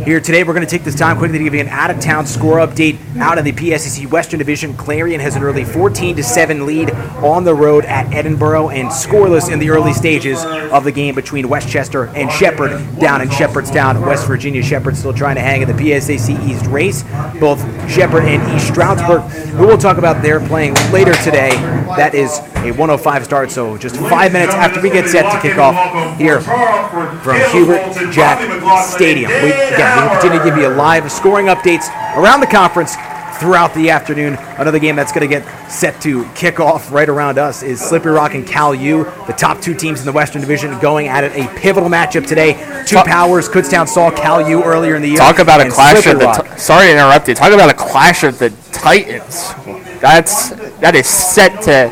Here 0.04 0.18
today, 0.18 0.44
we're 0.44 0.54
going 0.54 0.66
to 0.66 0.70
take 0.70 0.82
this 0.82 0.94
time 0.94 1.18
quickly 1.18 1.36
to 1.36 1.44
give 1.44 1.52
you 1.52 1.60
an 1.60 1.68
out-of-town 1.68 2.24
score 2.24 2.56
update 2.56 2.98
out 3.18 3.36
of 3.36 3.44
the 3.44 3.52
PSAC 3.52 4.10
Western 4.10 4.38
Division. 4.38 4.74
Clarion 4.74 5.20
has 5.20 5.36
an 5.36 5.42
early 5.42 5.62
14 5.62 6.16
to 6.16 6.22
7 6.22 6.64
lead 6.64 6.90
on 6.90 7.44
the 7.44 7.54
road 7.54 7.84
at 7.84 8.06
Edinboro 8.06 8.72
and 8.74 8.88
scoreless 8.88 9.52
in 9.52 9.58
the 9.58 9.68
early 9.68 9.92
stages 9.92 10.42
of 10.72 10.84
the 10.84 10.92
game 10.92 11.14
between 11.14 11.50
West 11.50 11.68
Chester 11.68 12.06
and 12.08 12.32
Shepherd 12.32 12.98
down 12.98 13.20
in 13.20 13.28
Shepherdstown, 13.28 14.00
West 14.00 14.26
Virginia. 14.26 14.62
Shepherd 14.62 14.96
still 14.96 15.12
trying 15.12 15.34
to 15.34 15.42
hang 15.42 15.60
in 15.60 15.68
the 15.68 15.74
PSAC 15.74 16.48
East 16.48 16.64
race. 16.66 17.02
Both 17.38 17.60
Shepherd 17.90 18.24
and 18.24 18.56
East 18.56 18.68
Stroudsburg, 18.68 19.22
who 19.52 19.66
we'll 19.66 19.78
talk 19.78 19.98
about, 19.98 20.22
they're 20.22 20.40
playing 20.40 20.74
later 20.92 21.12
today. 21.24 21.50
That 21.96 22.14
is 22.14 22.38
a 22.62 22.70
105 22.72 23.24
start, 23.24 23.50
so 23.50 23.76
just 23.76 23.96
five 23.96 24.32
minutes 24.32 24.54
after 24.54 24.80
we 24.80 24.90
get 24.90 25.08
set 25.08 25.30
to 25.32 25.40
kick 25.40 25.58
off 25.58 25.74
here 26.18 26.40
from 26.40 27.40
Hubert 27.50 28.12
Jack 28.12 28.38
Stadium. 28.84 29.30
We, 29.30 29.50
again, 29.50 30.02
we 30.02 30.10
continue 30.12 30.38
to 30.38 30.44
give 30.44 30.56
you 30.56 30.68
live 30.68 31.10
scoring 31.10 31.46
updates 31.46 31.88
around 32.16 32.40
the 32.40 32.46
conference 32.46 32.94
throughout 33.40 33.74
the 33.74 33.90
afternoon. 33.90 34.34
Another 34.58 34.78
game 34.78 34.94
that's 34.94 35.10
going 35.12 35.28
to 35.28 35.34
get 35.34 35.70
set 35.70 36.00
to 36.02 36.28
kick 36.34 36.60
off 36.60 36.92
right 36.92 37.08
around 37.08 37.38
us 37.38 37.62
is 37.62 37.80
Slippery 37.80 38.12
Rock 38.12 38.34
and 38.34 38.46
Cal 38.46 38.74
U, 38.74 39.04
the 39.26 39.32
top 39.32 39.60
two 39.60 39.74
teams 39.74 40.00
in 40.00 40.06
the 40.06 40.12
Western 40.12 40.40
Division, 40.40 40.78
going 40.78 41.08
at 41.08 41.24
it. 41.24 41.32
A 41.32 41.48
pivotal 41.58 41.88
matchup 41.88 42.26
today. 42.26 42.52
Two 42.86 43.02
powers. 43.02 43.48
Kutztown 43.48 43.88
saw 43.88 44.10
Cal 44.10 44.46
U 44.48 44.62
earlier 44.62 44.94
in 44.94 45.02
the 45.02 45.08
year. 45.08 45.16
Talk 45.16 45.38
about 45.38 45.60
a 45.60 45.70
clash 45.70 46.06
of 46.06 46.18
the. 46.18 46.30
Ti- 46.30 46.58
sorry 46.58 46.86
to 46.88 46.92
interrupt 46.92 47.28
you. 47.28 47.34
Talk 47.34 47.52
about 47.52 47.70
a 47.70 47.74
clash 47.74 48.22
of 48.22 48.38
the 48.38 48.50
Titans. 48.72 49.54
That's 50.00 50.50
that 50.80 50.94
is 50.94 51.06
set 51.06 51.62
to 51.62 51.90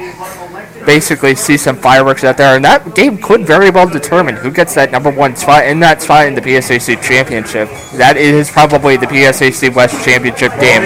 basically 0.86 1.34
see 1.34 1.58
some 1.58 1.76
fireworks 1.76 2.24
out 2.24 2.38
there, 2.38 2.56
and 2.56 2.64
that 2.64 2.94
game 2.94 3.18
could 3.18 3.46
very 3.46 3.68
well 3.68 3.86
determine 3.86 4.34
who 4.34 4.50
gets 4.50 4.74
that 4.74 4.90
number 4.90 5.10
one 5.10 5.36
spot 5.36 5.66
in 5.66 5.80
that 5.80 6.00
spot 6.00 6.26
in 6.26 6.34
the 6.34 6.40
PSAC 6.40 7.02
championship. 7.02 7.68
That 7.98 8.16
is 8.16 8.50
probably 8.50 8.96
the 8.96 9.04
PSAC 9.06 9.74
West 9.74 10.02
championship 10.02 10.50
game, 10.58 10.82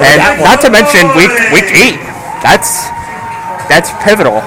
and 0.00 0.40
not 0.42 0.60
to 0.62 0.70
mention 0.70 1.06
week 1.16 1.32
week 1.52 1.68
eight. 1.74 2.00
That's 2.42 2.88
that's 3.68 3.90
pivotal. 4.04 4.42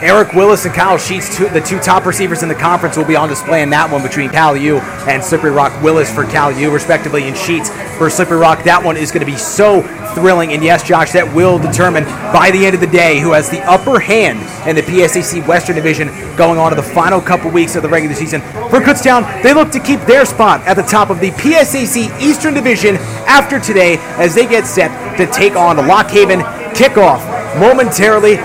Eric 0.00 0.32
Willis 0.32 0.64
and 0.64 0.72
Kyle 0.72 0.96
Sheets, 0.96 1.36
two, 1.36 1.48
the 1.48 1.60
two 1.60 1.80
top 1.80 2.06
receivers 2.06 2.44
in 2.44 2.48
the 2.48 2.54
conference, 2.54 2.96
will 2.96 3.04
be 3.04 3.16
on 3.16 3.28
display 3.28 3.62
in 3.62 3.70
that 3.70 3.90
one 3.90 4.00
between 4.00 4.30
Cal 4.30 4.56
U 4.56 4.78
and 4.78 5.22
Slippery 5.22 5.50
Rock. 5.50 5.82
Willis 5.82 6.12
for 6.12 6.24
Cal 6.24 6.52
U, 6.52 6.70
respectively, 6.70 7.24
and 7.24 7.36
Sheets 7.36 7.68
for 7.96 8.08
Slippery 8.08 8.38
Rock. 8.38 8.62
That 8.62 8.84
one 8.84 8.96
is 8.96 9.10
going 9.10 9.26
to 9.26 9.30
be 9.30 9.36
so 9.36 9.82
thrilling. 10.14 10.52
And 10.52 10.62
yes, 10.62 10.86
Josh, 10.86 11.10
that 11.12 11.34
will 11.34 11.58
determine 11.58 12.04
by 12.32 12.52
the 12.52 12.64
end 12.64 12.76
of 12.76 12.80
the 12.80 12.86
day 12.86 13.18
who 13.18 13.32
has 13.32 13.50
the 13.50 13.60
upper 13.62 13.98
hand 13.98 14.38
in 14.68 14.76
the 14.76 14.82
PSAC 14.82 15.44
Western 15.48 15.74
Division 15.74 16.08
going 16.36 16.60
on 16.60 16.70
to 16.70 16.76
the 16.76 16.82
final 16.82 17.20
couple 17.20 17.50
weeks 17.50 17.74
of 17.74 17.82
the 17.82 17.88
regular 17.88 18.14
season. 18.14 18.40
For 18.70 18.78
Kutztown, 18.78 19.42
they 19.42 19.52
look 19.52 19.72
to 19.72 19.80
keep 19.80 20.00
their 20.02 20.24
spot 20.24 20.60
at 20.60 20.74
the 20.74 20.82
top 20.82 21.10
of 21.10 21.18
the 21.18 21.32
PSAC 21.32 22.20
Eastern 22.20 22.54
Division 22.54 22.96
after 23.26 23.58
today 23.58 23.96
as 24.16 24.32
they 24.32 24.46
get 24.46 24.64
set 24.64 25.16
to 25.16 25.26
take 25.26 25.56
on 25.56 25.76
Lock 25.88 26.08
Haven 26.10 26.38
kickoff 26.78 27.18
momentarily 27.58 28.36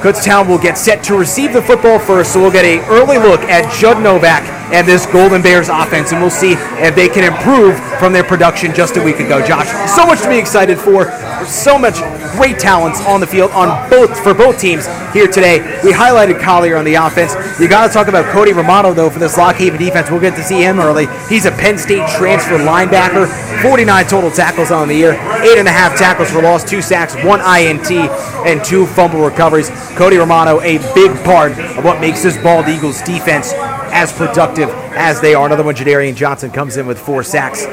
Kutztown 0.00 0.48
will 0.48 0.58
get 0.58 0.78
set 0.78 1.04
to 1.04 1.14
receive 1.16 1.52
the 1.52 1.62
football 1.62 1.98
first, 1.98 2.32
so 2.32 2.40
we'll 2.40 2.50
get 2.50 2.64
an 2.64 2.80
early 2.90 3.18
look 3.18 3.40
at 3.42 3.70
Judd 3.78 4.02
Novak 4.02 4.59
and 4.72 4.86
this 4.86 5.06
Golden 5.06 5.42
Bears 5.42 5.68
offense, 5.68 6.12
and 6.12 6.20
we'll 6.20 6.30
see 6.30 6.52
if 6.52 6.94
they 6.94 7.08
can 7.08 7.24
improve 7.24 7.78
from 7.98 8.12
their 8.12 8.24
production 8.24 8.74
just 8.74 8.96
a 8.96 9.02
week 9.02 9.20
ago. 9.20 9.44
Josh, 9.44 9.68
so 9.90 10.06
much 10.06 10.22
to 10.22 10.28
be 10.28 10.38
excited 10.38 10.78
for. 10.78 11.10
So 11.46 11.78
much 11.78 11.98
great 12.36 12.58
talents 12.58 13.04
on 13.06 13.20
the 13.20 13.26
field 13.26 13.50
on 13.52 13.90
both 13.90 14.18
for 14.22 14.34
both 14.34 14.58
teams 14.58 14.86
here 15.12 15.26
today. 15.26 15.58
We 15.82 15.92
highlighted 15.92 16.40
Collier 16.40 16.76
on 16.76 16.84
the 16.84 16.94
offense. 16.94 17.34
You 17.58 17.68
got 17.68 17.86
to 17.86 17.92
talk 17.92 18.08
about 18.08 18.26
Cody 18.32 18.52
Romano 18.52 18.92
though 18.92 19.10
for 19.10 19.18
this 19.18 19.36
Lock 19.36 19.56
Haven 19.56 19.78
defense. 19.78 20.10
We'll 20.10 20.20
get 20.20 20.36
to 20.36 20.42
see 20.42 20.62
him 20.62 20.78
early. 20.78 21.06
He's 21.28 21.46
a 21.46 21.50
Penn 21.50 21.78
State 21.78 22.08
transfer 22.10 22.58
linebacker. 22.58 23.28
49 23.62 24.06
total 24.06 24.30
tackles 24.30 24.70
on 24.70 24.88
the 24.88 24.94
year, 24.94 25.12
eight 25.42 25.58
and 25.58 25.68
a 25.68 25.72
half 25.72 25.98
tackles 25.98 26.30
for 26.30 26.40
loss, 26.40 26.64
two 26.64 26.80
sacks, 26.80 27.14
one 27.24 27.40
INT, 27.40 27.90
and 28.46 28.64
two 28.64 28.86
fumble 28.86 29.22
recoveries. 29.22 29.68
Cody 29.96 30.16
Romano, 30.16 30.60
a 30.60 30.78
big 30.94 31.12
part 31.24 31.52
of 31.52 31.84
what 31.84 32.00
makes 32.00 32.22
this 32.22 32.38
Bald 32.38 32.68
Eagles 32.68 33.02
defense 33.02 33.52
as 33.92 34.12
productive 34.12 34.68
as 34.68 35.20
they 35.20 35.34
are. 35.34 35.46
Another 35.46 35.62
one, 35.62 35.74
Jadarian 35.74 36.14
Johnson 36.14 36.50
comes 36.50 36.76
in 36.76 36.86
with 36.86 36.98
four 36.98 37.22
sacks. 37.22 37.64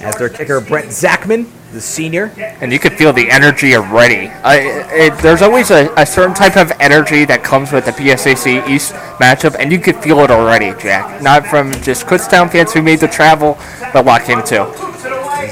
As 0.00 0.14
their 0.16 0.28
kicker, 0.28 0.60
Brett 0.60 0.86
Zachman, 0.86 1.46
the 1.72 1.80
senior. 1.80 2.32
And 2.60 2.72
you 2.72 2.78
could 2.78 2.94
feel 2.94 3.12
the 3.12 3.30
energy 3.30 3.74
already. 3.76 4.28
I, 4.28 4.86
it, 4.90 5.18
there's 5.18 5.42
always 5.42 5.70
a, 5.70 5.92
a 5.96 6.06
certain 6.06 6.34
type 6.34 6.56
of 6.56 6.72
energy 6.80 7.24
that 7.24 7.42
comes 7.42 7.72
with 7.72 7.84
the 7.84 7.90
PSAC 7.90 8.68
East 8.68 8.92
matchup, 9.20 9.56
and 9.58 9.70
you 9.70 9.78
could 9.78 9.96
feel 9.96 10.20
it 10.20 10.30
already, 10.30 10.72
Jack. 10.80 11.20
Not 11.22 11.46
from 11.46 11.72
just 11.82 12.06
Kutztown 12.06 12.50
fans 12.50 12.72
who 12.72 12.80
made 12.80 13.00
the 13.00 13.08
travel, 13.08 13.58
but 13.92 14.06
Lock 14.06 14.22
Haven 14.22 14.44
too. 14.46 14.64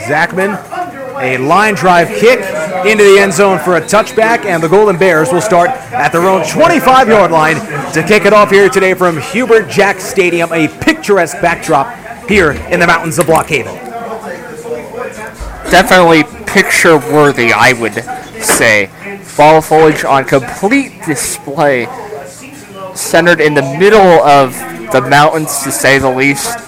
Zachman, 0.06 0.56
a 1.20 1.38
line 1.38 1.74
drive 1.74 2.08
kick 2.08 2.38
into 2.86 3.04
the 3.04 3.18
end 3.18 3.32
zone 3.32 3.58
for 3.58 3.76
a 3.76 3.80
touchback, 3.80 4.44
and 4.44 4.62
the 4.62 4.68
Golden 4.68 4.98
Bears 4.98 5.32
will 5.32 5.40
start 5.40 5.70
at 5.70 6.10
their 6.10 6.28
own 6.28 6.46
25 6.46 7.08
yard 7.08 7.30
line 7.30 7.56
to 7.92 8.04
kick 8.06 8.24
it 8.24 8.32
off 8.32 8.50
here 8.50 8.68
today 8.68 8.94
from 8.94 9.18
Hubert 9.18 9.68
Jack 9.68 10.00
Stadium, 10.00 10.52
a 10.52 10.68
picturesque 10.68 11.40
backdrop 11.40 11.88
here 12.28 12.52
in 12.52 12.80
the 12.80 12.86
mountains 12.86 13.18
of 13.18 13.28
Lock 13.28 13.46
Haven. 13.46 13.74
Definitely 15.70 16.24
picture 16.46 16.96
worthy, 16.96 17.52
I 17.52 17.72
would 17.72 17.94
say. 18.42 18.86
Fall 19.22 19.60
foliage 19.60 20.04
on 20.04 20.24
complete 20.24 21.02
display, 21.04 21.86
centered 22.94 23.40
in 23.40 23.54
the 23.54 23.62
middle 23.62 24.00
of 24.00 24.52
the 24.92 25.04
mountains, 25.08 25.62
to 25.62 25.72
say 25.72 25.98
the 25.98 26.10
least. 26.10 26.65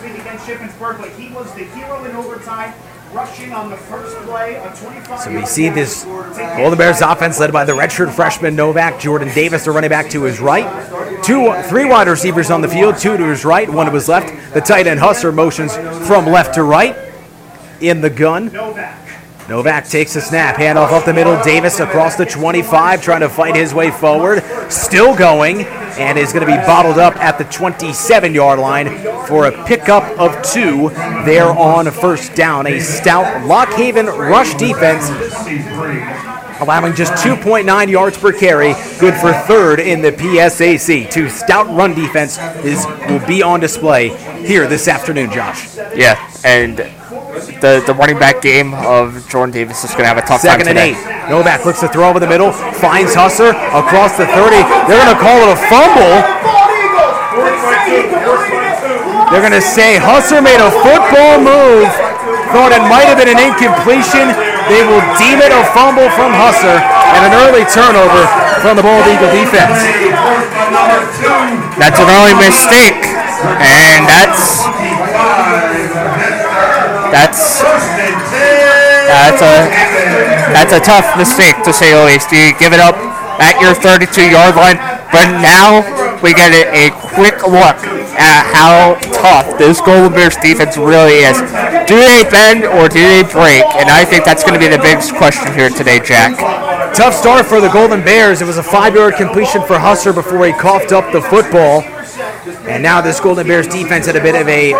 So 5.22 5.34
we 5.34 5.44
see 5.46 5.68
this 5.68 6.04
Golden 6.04 6.78
Bears 6.78 7.00
offense 7.00 7.40
led 7.40 7.52
by 7.52 7.64
the 7.64 7.72
redshirt 7.72 8.12
freshman 8.14 8.54
Novak, 8.54 9.00
Jordan 9.00 9.28
Davis, 9.34 9.64
the 9.64 9.72
running 9.72 9.90
back 9.90 10.10
to 10.10 10.22
his 10.22 10.40
right. 10.40 11.24
Two, 11.24 11.52
three 11.64 11.84
wide 11.84 12.06
receivers 12.06 12.50
on 12.50 12.60
the 12.60 12.68
field, 12.68 12.98
two 12.98 13.16
to 13.16 13.24
his 13.24 13.44
right, 13.44 13.68
one 13.68 13.86
to 13.86 13.92
his 13.92 14.08
left. 14.08 14.54
The 14.54 14.60
tight 14.60 14.86
end 14.86 15.00
Husser 15.00 15.34
motions 15.34 15.74
from 16.06 16.26
left 16.26 16.54
to 16.54 16.62
right 16.62 16.96
in 17.80 18.00
the 18.00 18.10
gun. 18.10 18.52
Novak 19.48 19.88
takes 19.88 20.14
a 20.14 20.20
snap, 20.20 20.56
handoff 20.56 20.92
up 20.92 21.04
the 21.04 21.14
middle. 21.14 21.42
Davis 21.42 21.80
across 21.80 22.16
the 22.16 22.26
25, 22.26 23.02
trying 23.02 23.20
to 23.20 23.28
fight 23.28 23.56
his 23.56 23.72
way 23.72 23.90
forward. 23.90 24.44
Still 24.70 25.16
going, 25.16 25.64
and 25.98 26.18
is 26.18 26.32
going 26.32 26.46
to 26.46 26.52
be 26.52 26.56
bottled 26.66 26.98
up 26.98 27.16
at 27.16 27.38
the 27.38 27.44
27 27.44 28.34
yard 28.34 28.58
line 28.58 28.88
for 29.26 29.46
a 29.46 29.64
pickup 29.64 30.04
of 30.18 30.40
two 30.42 30.90
there 31.24 31.50
on 31.50 31.90
first 31.90 32.34
down. 32.34 32.66
A 32.66 32.80
stout 32.80 33.46
Lock 33.46 33.68
Haven 33.70 34.06
rush 34.06 34.54
defense 34.54 35.08
allowing 36.60 36.94
just 36.94 37.12
2.9 37.24 37.88
yards 37.88 38.18
per 38.18 38.32
carry, 38.32 38.74
good 38.98 39.14
for 39.14 39.32
third 39.46 39.80
in 39.80 40.02
the 40.02 40.12
PSAC. 40.12 41.10
Two 41.10 41.28
stout 41.28 41.66
run 41.68 41.94
defense 41.94 42.38
is 42.64 42.86
will 43.08 43.24
be 43.26 43.42
on 43.42 43.60
display 43.60 44.08
here 44.46 44.66
this 44.66 44.88
afternoon, 44.88 45.30
Josh. 45.30 45.76
Yeah, 45.94 46.16
and 46.44 46.78
the 46.78 47.82
the 47.86 47.94
running 47.94 48.18
back 48.18 48.40
game 48.42 48.74
of 48.74 49.26
Jordan 49.28 49.52
Davis 49.52 49.84
is 49.84 49.90
going 49.92 50.02
to 50.04 50.08
have 50.08 50.18
a 50.18 50.22
tough 50.22 50.40
Second 50.40 50.66
time 50.66 50.76
and 50.76 50.96
today. 50.96 51.24
eight. 51.24 51.30
Novak 51.30 51.64
looks 51.64 51.80
to 51.80 51.88
throw 51.88 52.08
over 52.08 52.18
the 52.20 52.26
middle, 52.28 52.52
finds 52.52 53.14
Husser 53.14 53.50
across 53.76 54.16
the 54.16 54.26
30. 54.26 54.56
They're 54.88 54.96
going 54.98 55.14
to 55.14 55.20
call 55.20 55.38
it 55.44 55.50
a 55.52 55.58
fumble. 55.68 56.14
They're 59.28 59.44
going 59.44 59.52
to 59.52 59.60
say 59.60 60.00
Husser 60.00 60.40
made 60.42 60.56
a 60.56 60.72
football 60.80 61.36
move. 61.36 61.88
Thought 62.48 62.72
it 62.72 62.80
might 62.88 63.04
have 63.04 63.20
been 63.20 63.28
an 63.28 63.36
incompletion. 63.36 64.32
They 64.68 64.84
will 64.84 65.00
deem 65.16 65.40
it 65.40 65.48
a 65.48 65.64
fumble 65.72 66.12
from 66.12 66.36
Husser 66.36 66.76
and 66.76 67.20
an 67.24 67.34
early 67.48 67.64
turnover 67.72 68.28
from 68.60 68.76
the 68.76 68.84
Bald 68.84 69.08
Eagle 69.08 69.32
defense. 69.32 69.80
That's 71.80 71.96
an 71.96 72.08
early 72.20 72.36
mistake, 72.36 73.00
and 73.64 74.04
that's 74.04 74.68
that's 77.08 77.64
that's 79.08 79.40
a 79.40 79.54
that's 80.52 80.72
a 80.76 80.80
tough 80.80 81.16
mistake 81.16 81.56
to 81.64 81.72
say 81.72 81.96
the 81.96 82.04
least. 82.04 82.30
You 82.32 82.52
give 82.60 82.72
it 82.76 82.80
up 82.80 82.96
at 83.40 83.56
your 83.62 83.72
32-yard 83.72 84.54
line, 84.58 84.76
but 85.08 85.30
now 85.40 85.80
we 86.22 86.34
get 86.34 86.52
a, 86.52 86.88
a 86.88 86.90
quick 87.14 87.46
look 87.46 87.78
at 88.18 88.50
how 88.52 88.94
tough 89.12 89.58
this 89.58 89.80
Golden 89.80 90.12
Bears 90.12 90.36
defense 90.36 90.76
really 90.76 91.24
is. 91.24 91.38
Do 91.86 91.96
they 91.96 92.24
bend 92.30 92.64
or 92.64 92.88
do 92.88 93.00
they 93.00 93.22
break? 93.22 93.64
And 93.78 93.88
I 93.88 94.04
think 94.04 94.24
that's 94.24 94.42
going 94.42 94.54
to 94.54 94.60
be 94.60 94.68
the 94.68 94.82
biggest 94.82 95.14
question 95.14 95.52
here 95.54 95.70
today, 95.70 96.00
Jack. 96.00 96.36
Tough 96.94 97.14
start 97.14 97.46
for 97.46 97.60
the 97.60 97.68
Golden 97.68 98.02
Bears. 98.02 98.42
It 98.42 98.46
was 98.46 98.58
a 98.58 98.62
five-yard 98.62 99.14
completion 99.14 99.62
for 99.62 99.76
Husser 99.76 100.14
before 100.14 100.46
he 100.46 100.52
coughed 100.52 100.92
up 100.92 101.12
the 101.12 101.22
football. 101.22 101.82
And 102.66 102.82
now 102.82 103.00
this 103.00 103.20
Golden 103.20 103.46
Bears 103.46 103.68
defense 103.68 104.06
had 104.06 104.16
a 104.16 104.22
bit 104.22 104.34
of 104.34 104.48
a 104.48 104.72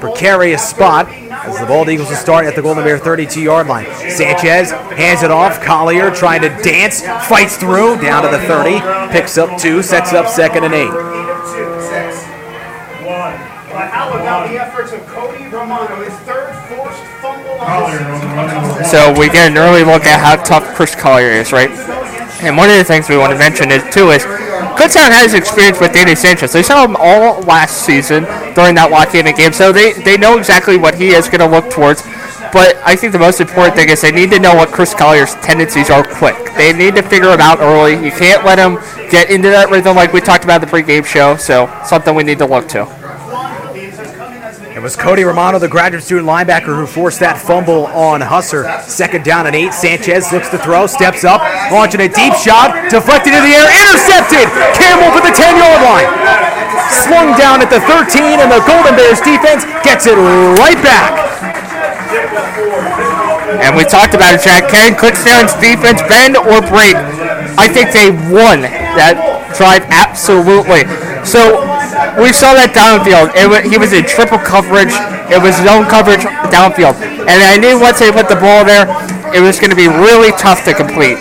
precarious 0.00 0.68
spot 0.68 1.08
as 1.48 1.60
the 1.60 1.66
Bald 1.66 1.88
Eagles 1.88 2.08
will 2.08 2.16
start 2.16 2.46
at 2.46 2.54
the 2.54 2.62
Golden 2.62 2.84
Bear 2.84 2.98
32-yard 2.98 3.66
line. 3.66 3.86
Sanchez 4.10 4.70
hands 4.70 5.22
it 5.22 5.30
off. 5.30 5.62
Collier 5.62 6.10
trying 6.10 6.42
to 6.42 6.48
dance, 6.62 7.02
fights 7.26 7.56
through 7.56 8.00
down 8.00 8.22
to 8.22 8.28
the 8.28 8.42
30, 8.44 8.80
picks 9.12 9.38
up 9.38 9.58
two, 9.60 9.82
sets 9.82 10.12
up 10.12 10.28
second 10.28 10.64
and 10.64 10.74
eight. 10.74 10.92
So 18.88 19.12
we 19.18 19.28
get 19.28 19.50
an 19.50 19.58
early 19.58 19.84
look 19.84 20.04
at 20.04 20.20
how 20.20 20.42
tough 20.42 20.74
Chris 20.74 20.94
Collier 20.94 21.30
is, 21.30 21.52
right? 21.52 21.70
And 22.42 22.56
one 22.56 22.70
of 22.70 22.76
the 22.76 22.84
things 22.84 23.08
we 23.08 23.16
want 23.16 23.32
to 23.32 23.38
mention 23.38 23.70
is 23.70 23.82
too 23.92 24.10
is 24.10 24.24
Kutztown 24.78 25.10
has 25.10 25.34
experience 25.34 25.80
with 25.80 25.92
Danny 25.92 26.14
Sanchez. 26.14 26.52
They 26.52 26.62
saw 26.62 26.84
him 26.84 26.96
all 27.00 27.42
last 27.42 27.84
season 27.84 28.22
during 28.54 28.76
that 28.76 28.94
Haven 29.10 29.34
game, 29.34 29.52
so 29.52 29.72
they, 29.72 29.92
they 29.92 30.16
know 30.16 30.38
exactly 30.38 30.76
what 30.76 30.94
he 30.94 31.08
is 31.08 31.26
going 31.26 31.40
to 31.40 31.48
look 31.48 31.68
towards. 31.68 32.02
But 32.52 32.76
I 32.86 32.94
think 32.94 33.12
the 33.12 33.18
most 33.18 33.40
important 33.40 33.74
thing 33.74 33.90
is 33.90 34.00
they 34.00 34.12
need 34.12 34.30
to 34.30 34.38
know 34.38 34.54
what 34.54 34.68
Chris 34.68 34.94
Collier's 34.94 35.34
tendencies 35.36 35.90
are 35.90 36.04
quick. 36.04 36.54
They 36.56 36.72
need 36.72 36.94
to 36.94 37.02
figure 37.02 37.30
him 37.30 37.40
out 37.40 37.58
early. 37.58 37.94
You 38.02 38.12
can't 38.12 38.44
let 38.44 38.58
him 38.58 38.78
get 39.10 39.30
into 39.30 39.50
that 39.50 39.68
rhythm 39.68 39.96
like 39.96 40.12
we 40.12 40.20
talked 40.20 40.44
about 40.44 40.60
the 40.60 40.68
pregame 40.68 41.04
show. 41.04 41.36
So 41.36 41.66
something 41.84 42.14
we 42.14 42.22
need 42.22 42.38
to 42.38 42.46
look 42.46 42.68
to. 42.68 42.97
It 44.78 44.82
was 44.86 44.94
Cody 44.94 45.26
Romano, 45.26 45.58
the 45.58 45.66
graduate 45.66 46.06
student 46.06 46.30
linebacker, 46.30 46.70
who 46.70 46.86
forced 46.86 47.18
that 47.18 47.34
fumble 47.34 47.90
on 47.90 48.22
Husser. 48.22 48.62
Second 48.86 49.26
down 49.26 49.50
and 49.50 49.58
eight. 49.58 49.74
Sanchez 49.74 50.30
looks 50.30 50.54
to 50.54 50.58
throw, 50.62 50.86
steps 50.86 51.26
up, 51.26 51.42
launching 51.74 51.98
a 51.98 52.06
deep 52.06 52.30
shot, 52.38 52.70
deflected 52.86 53.34
in 53.34 53.42
the 53.42 53.58
air, 53.58 53.66
intercepted. 53.66 54.46
Campbell 54.78 55.10
to 55.18 55.20
the 55.26 55.34
10 55.34 55.58
yard 55.58 55.82
line. 55.82 56.06
Slung 56.94 57.34
down 57.34 57.58
at 57.58 57.74
the 57.74 57.82
13, 57.90 58.38
and 58.38 58.54
the 58.54 58.62
Golden 58.70 58.94
Bears 58.94 59.18
defense 59.18 59.66
gets 59.82 60.06
it 60.06 60.14
right 60.14 60.78
back. 60.78 61.10
And 63.58 63.74
we 63.74 63.82
talked 63.82 64.14
about 64.14 64.38
it, 64.38 64.46
Jack. 64.46 64.70
Can 64.70 64.94
Kutztown's 64.94 65.58
defense 65.58 66.06
bend 66.06 66.38
or 66.38 66.62
break? 66.62 66.94
I 67.58 67.66
think 67.66 67.90
they 67.90 68.14
won 68.30 68.62
that 68.94 69.18
drive 69.58 69.82
absolutely. 69.90 70.86
So 71.26 71.66
we 72.20 72.32
saw 72.32 72.54
that 72.54 72.72
downfield. 72.74 73.32
It 73.36 73.46
wa- 73.48 73.64
he 73.64 73.78
was 73.78 73.92
in 73.92 74.04
triple 74.04 74.38
coverage. 74.38 74.92
It 75.32 75.40
was 75.40 75.56
zone 75.60 75.84
coverage 75.88 76.24
downfield. 76.52 76.96
And 77.28 77.38
I 77.44 77.56
knew 77.56 77.78
once 77.80 77.98
they 78.00 78.10
put 78.12 78.28
the 78.28 78.36
ball 78.40 78.64
there, 78.64 78.88
it 79.34 79.40
was 79.40 79.60
going 79.60 79.70
to 79.70 79.76
be 79.76 79.88
really 79.88 80.32
tough 80.40 80.64
to 80.64 80.72
complete. 80.74 81.20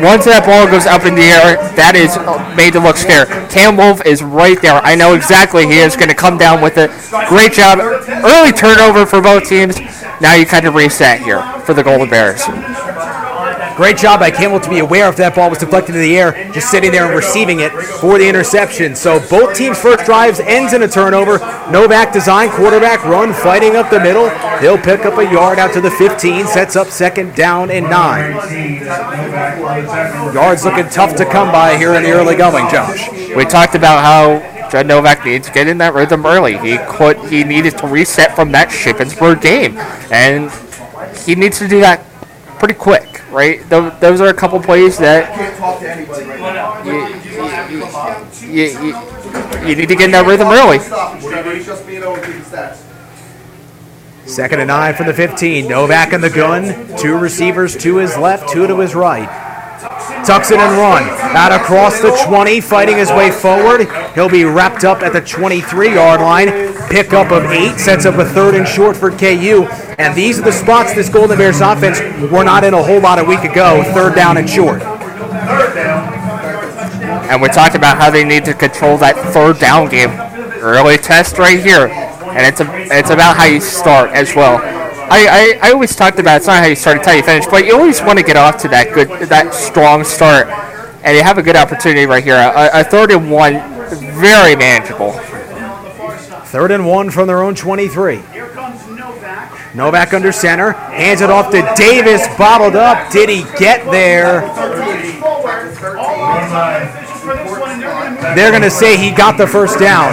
once 0.00 0.24
that 0.24 0.44
ball 0.48 0.64
goes 0.68 0.86
up 0.86 1.04
in 1.04 1.14
the 1.14 1.28
air, 1.28 1.56
that 1.76 1.92
is 1.96 2.16
uh, 2.16 2.40
made 2.56 2.72
to 2.72 2.80
look 2.80 2.96
scary. 2.96 3.28
Cam 3.48 3.76
Wolf 3.76 4.04
is 4.06 4.22
right 4.22 4.60
there. 4.60 4.80
I 4.80 4.94
know 4.94 5.14
exactly 5.14 5.66
he 5.66 5.78
is 5.80 5.96
going 5.96 6.08
to 6.08 6.14
come 6.16 6.36
down 6.38 6.60
with 6.60 6.76
it. 6.76 6.90
Great 7.28 7.52
job. 7.52 7.80
Early 7.80 8.52
turnover 8.52 9.04
for 9.04 9.20
both 9.20 9.48
teams. 9.48 9.76
Now 10.20 10.34
you 10.34 10.44
kind 10.44 10.66
of 10.66 10.74
reset 10.74 11.20
here 11.20 11.40
for 11.64 11.72
the 11.74 11.82
Golden 11.82 12.08
Bears. 12.08 12.44
Great 13.80 13.96
job 13.96 14.20
by 14.20 14.30
Campbell 14.30 14.60
to 14.60 14.68
be 14.68 14.80
aware 14.80 15.08
if 15.08 15.16
that 15.16 15.34
ball 15.34 15.48
was 15.48 15.58
deflected 15.58 15.94
in 15.94 16.02
the 16.02 16.18
air, 16.18 16.32
just 16.52 16.70
sitting 16.70 16.92
there 16.92 17.06
and 17.06 17.16
receiving 17.16 17.60
it 17.60 17.72
for 17.72 18.18
the 18.18 18.28
interception. 18.28 18.94
So 18.94 19.26
both 19.30 19.56
teams' 19.56 19.80
first 19.80 20.04
drives 20.04 20.38
ends 20.38 20.74
in 20.74 20.82
a 20.82 20.86
turnover. 20.86 21.38
Novak 21.72 22.12
design, 22.12 22.50
quarterback 22.50 23.02
run, 23.06 23.32
fighting 23.32 23.76
up 23.76 23.88
the 23.88 23.98
middle. 23.98 24.28
He'll 24.58 24.76
pick 24.76 25.06
up 25.06 25.16
a 25.16 25.24
yard 25.24 25.58
out 25.58 25.72
to 25.72 25.80
the 25.80 25.90
15, 25.90 26.46
sets 26.46 26.76
up 26.76 26.88
second 26.88 27.34
down 27.34 27.70
and 27.70 27.88
nine. 27.88 28.34
Yards 30.34 30.66
looking 30.66 30.90
tough 30.90 31.16
to 31.16 31.24
come 31.24 31.50
by 31.50 31.78
here 31.78 31.94
in 31.94 32.02
the 32.02 32.10
early 32.10 32.36
going, 32.36 32.68
Josh. 32.68 33.10
We 33.34 33.46
talked 33.46 33.74
about 33.74 34.04
how 34.04 34.68
Judd 34.68 34.88
Novak 34.88 35.24
needs 35.24 35.46
to 35.46 35.54
get 35.54 35.68
in 35.68 35.78
that 35.78 35.94
rhythm 35.94 36.26
early. 36.26 36.58
He 36.58 36.76
could 36.86 37.16
he 37.30 37.44
needed 37.44 37.78
to 37.78 37.86
reset 37.86 38.36
from 38.36 38.52
that 38.52 38.68
Shippensburg 38.68 39.40
game, 39.40 39.78
and 40.12 40.52
he 41.24 41.34
needs 41.34 41.58
to 41.60 41.66
do 41.66 41.80
that 41.80 42.04
pretty 42.58 42.74
quick. 42.74 43.09
Right? 43.30 43.68
Tho- 43.68 43.90
Those 44.00 44.20
are 44.20 44.28
a 44.28 44.34
couple 44.34 44.60
plays 44.60 44.98
that 44.98 45.30
you, 46.84 48.50
you, 48.50 48.64
you, 48.64 49.68
you 49.68 49.76
need 49.76 49.88
to 49.88 49.94
get 49.96 50.02
in 50.06 50.10
that 50.12 50.26
rhythm 50.26 50.48
early. 50.48 50.78
Second 54.26 54.60
and 54.60 54.68
nine 54.68 54.94
from 54.94 55.06
the 55.06 55.14
15. 55.14 55.66
Novak 55.68 56.12
in 56.12 56.20
the 56.20 56.30
gun. 56.30 56.96
Two 56.98 57.16
receivers 57.18 57.76
to 57.78 57.96
his 57.96 58.16
left, 58.16 58.48
two 58.50 58.66
to 58.66 58.78
his 58.78 58.94
right. 58.94 59.28
Tucks 60.26 60.50
it 60.50 60.58
and 60.58 60.76
run. 60.76 61.02
Out 61.36 61.52
across 61.52 62.00
the 62.00 62.10
20, 62.28 62.60
fighting 62.60 62.96
his 62.96 63.10
way 63.10 63.30
forward. 63.30 63.88
He'll 64.14 64.28
be 64.28 64.44
wrapped 64.44 64.84
up 64.84 65.02
at 65.02 65.12
the 65.12 65.20
23 65.20 65.94
yard 65.94 66.20
line. 66.20 66.48
Pickup 66.90 67.30
of 67.32 67.44
eight 67.46 67.78
sets 67.78 68.04
up 68.04 68.16
a 68.16 68.24
third 68.24 68.54
and 68.54 68.68
short 68.68 68.96
for 68.96 69.10
KU. 69.10 69.66
And 70.00 70.16
these 70.16 70.38
are 70.38 70.42
the 70.42 70.50
spots 70.50 70.94
this 70.94 71.10
Golden 71.10 71.36
Bears 71.36 71.60
offense 71.60 72.00
were 72.32 72.42
not 72.42 72.64
in 72.64 72.72
a 72.72 72.82
whole 72.82 73.00
lot 73.00 73.18
a 73.18 73.24
week 73.24 73.44
ago. 73.44 73.82
Third 73.92 74.14
down 74.14 74.38
and 74.38 74.48
short. 74.48 74.80
And 77.30 77.42
we 77.42 77.48
talked 77.48 77.74
about 77.74 77.98
how 77.98 78.10
they 78.10 78.24
need 78.24 78.46
to 78.46 78.54
control 78.54 78.96
that 78.96 79.14
third 79.34 79.58
down 79.58 79.90
game. 79.90 80.10
Early 80.62 80.96
test 80.96 81.36
right 81.36 81.60
here. 81.60 81.88
And 81.88 82.46
it's 82.46 82.62
a, 82.62 82.96
it's 82.96 83.10
about 83.10 83.36
how 83.36 83.44
you 83.44 83.60
start 83.60 84.10
as 84.12 84.34
well. 84.34 84.56
I, 85.12 85.58
I, 85.62 85.68
I 85.68 85.72
always 85.72 85.94
talked 85.94 86.18
about 86.18 86.38
it's 86.38 86.46
not 86.46 86.62
how 86.62 86.66
you 86.66 86.76
start, 86.76 86.98
it's 86.98 87.06
how 87.06 87.12
you 87.12 87.22
finish, 87.22 87.44
but 87.46 87.66
you 87.66 87.74
always 87.76 88.00
want 88.00 88.18
to 88.18 88.24
get 88.24 88.36
off 88.36 88.56
to 88.62 88.68
that 88.68 88.94
good 88.94 89.08
that 89.28 89.52
strong 89.52 90.02
start. 90.04 90.48
And 91.04 91.14
you 91.14 91.22
have 91.22 91.36
a 91.36 91.42
good 91.42 91.56
opportunity 91.56 92.06
right 92.06 92.24
here. 92.24 92.36
A, 92.36 92.80
a 92.80 92.84
third 92.84 93.10
and 93.10 93.30
one, 93.30 93.54
very 94.18 94.56
manageable. 94.56 95.12
Third 96.50 96.70
and 96.70 96.86
one 96.86 97.10
from 97.10 97.26
their 97.26 97.42
own 97.42 97.54
23. 97.54 98.22
Novak 99.74 100.12
under 100.12 100.32
center, 100.32 100.72
hands 100.72 101.20
it 101.20 101.30
off 101.30 101.50
to 101.52 101.62
Davis, 101.76 102.26
bottled 102.36 102.76
up. 102.76 103.10
Did 103.12 103.28
he 103.28 103.44
get 103.58 103.84
there? 103.90 104.40
They're 108.34 108.50
going 108.50 108.62
to 108.62 108.70
say 108.70 108.96
he 108.96 109.10
got 109.10 109.38
the 109.38 109.46
first 109.46 109.78
down. 109.78 110.10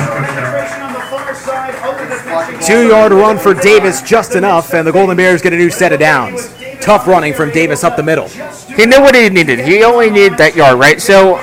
Two 2.62 2.88
yard 2.88 3.12
run 3.12 3.38
for 3.38 3.54
Davis, 3.54 4.02
just 4.02 4.36
enough, 4.36 4.74
and 4.74 4.86
the 4.86 4.92
Golden 4.92 5.18
Bears 5.18 5.42
get 5.42 5.54
a 5.54 5.58
new 5.58 5.70
set 5.70 5.92
of 5.92 6.00
downs. 6.00 6.54
Tough 6.82 7.08
running 7.08 7.34
from 7.34 7.52
Davis 7.52 7.84
up 7.84 7.96
the 7.96 8.04
middle. 8.04 8.28
He 8.76 8.86
knew 8.86 9.02
what 9.02 9.16
he 9.16 9.30
needed. 9.30 9.60
He 9.60 9.84
only 9.84 10.10
needed 10.10 10.38
that 10.38 10.56
yard, 10.56 10.80
right? 10.80 11.02
So 11.02 11.40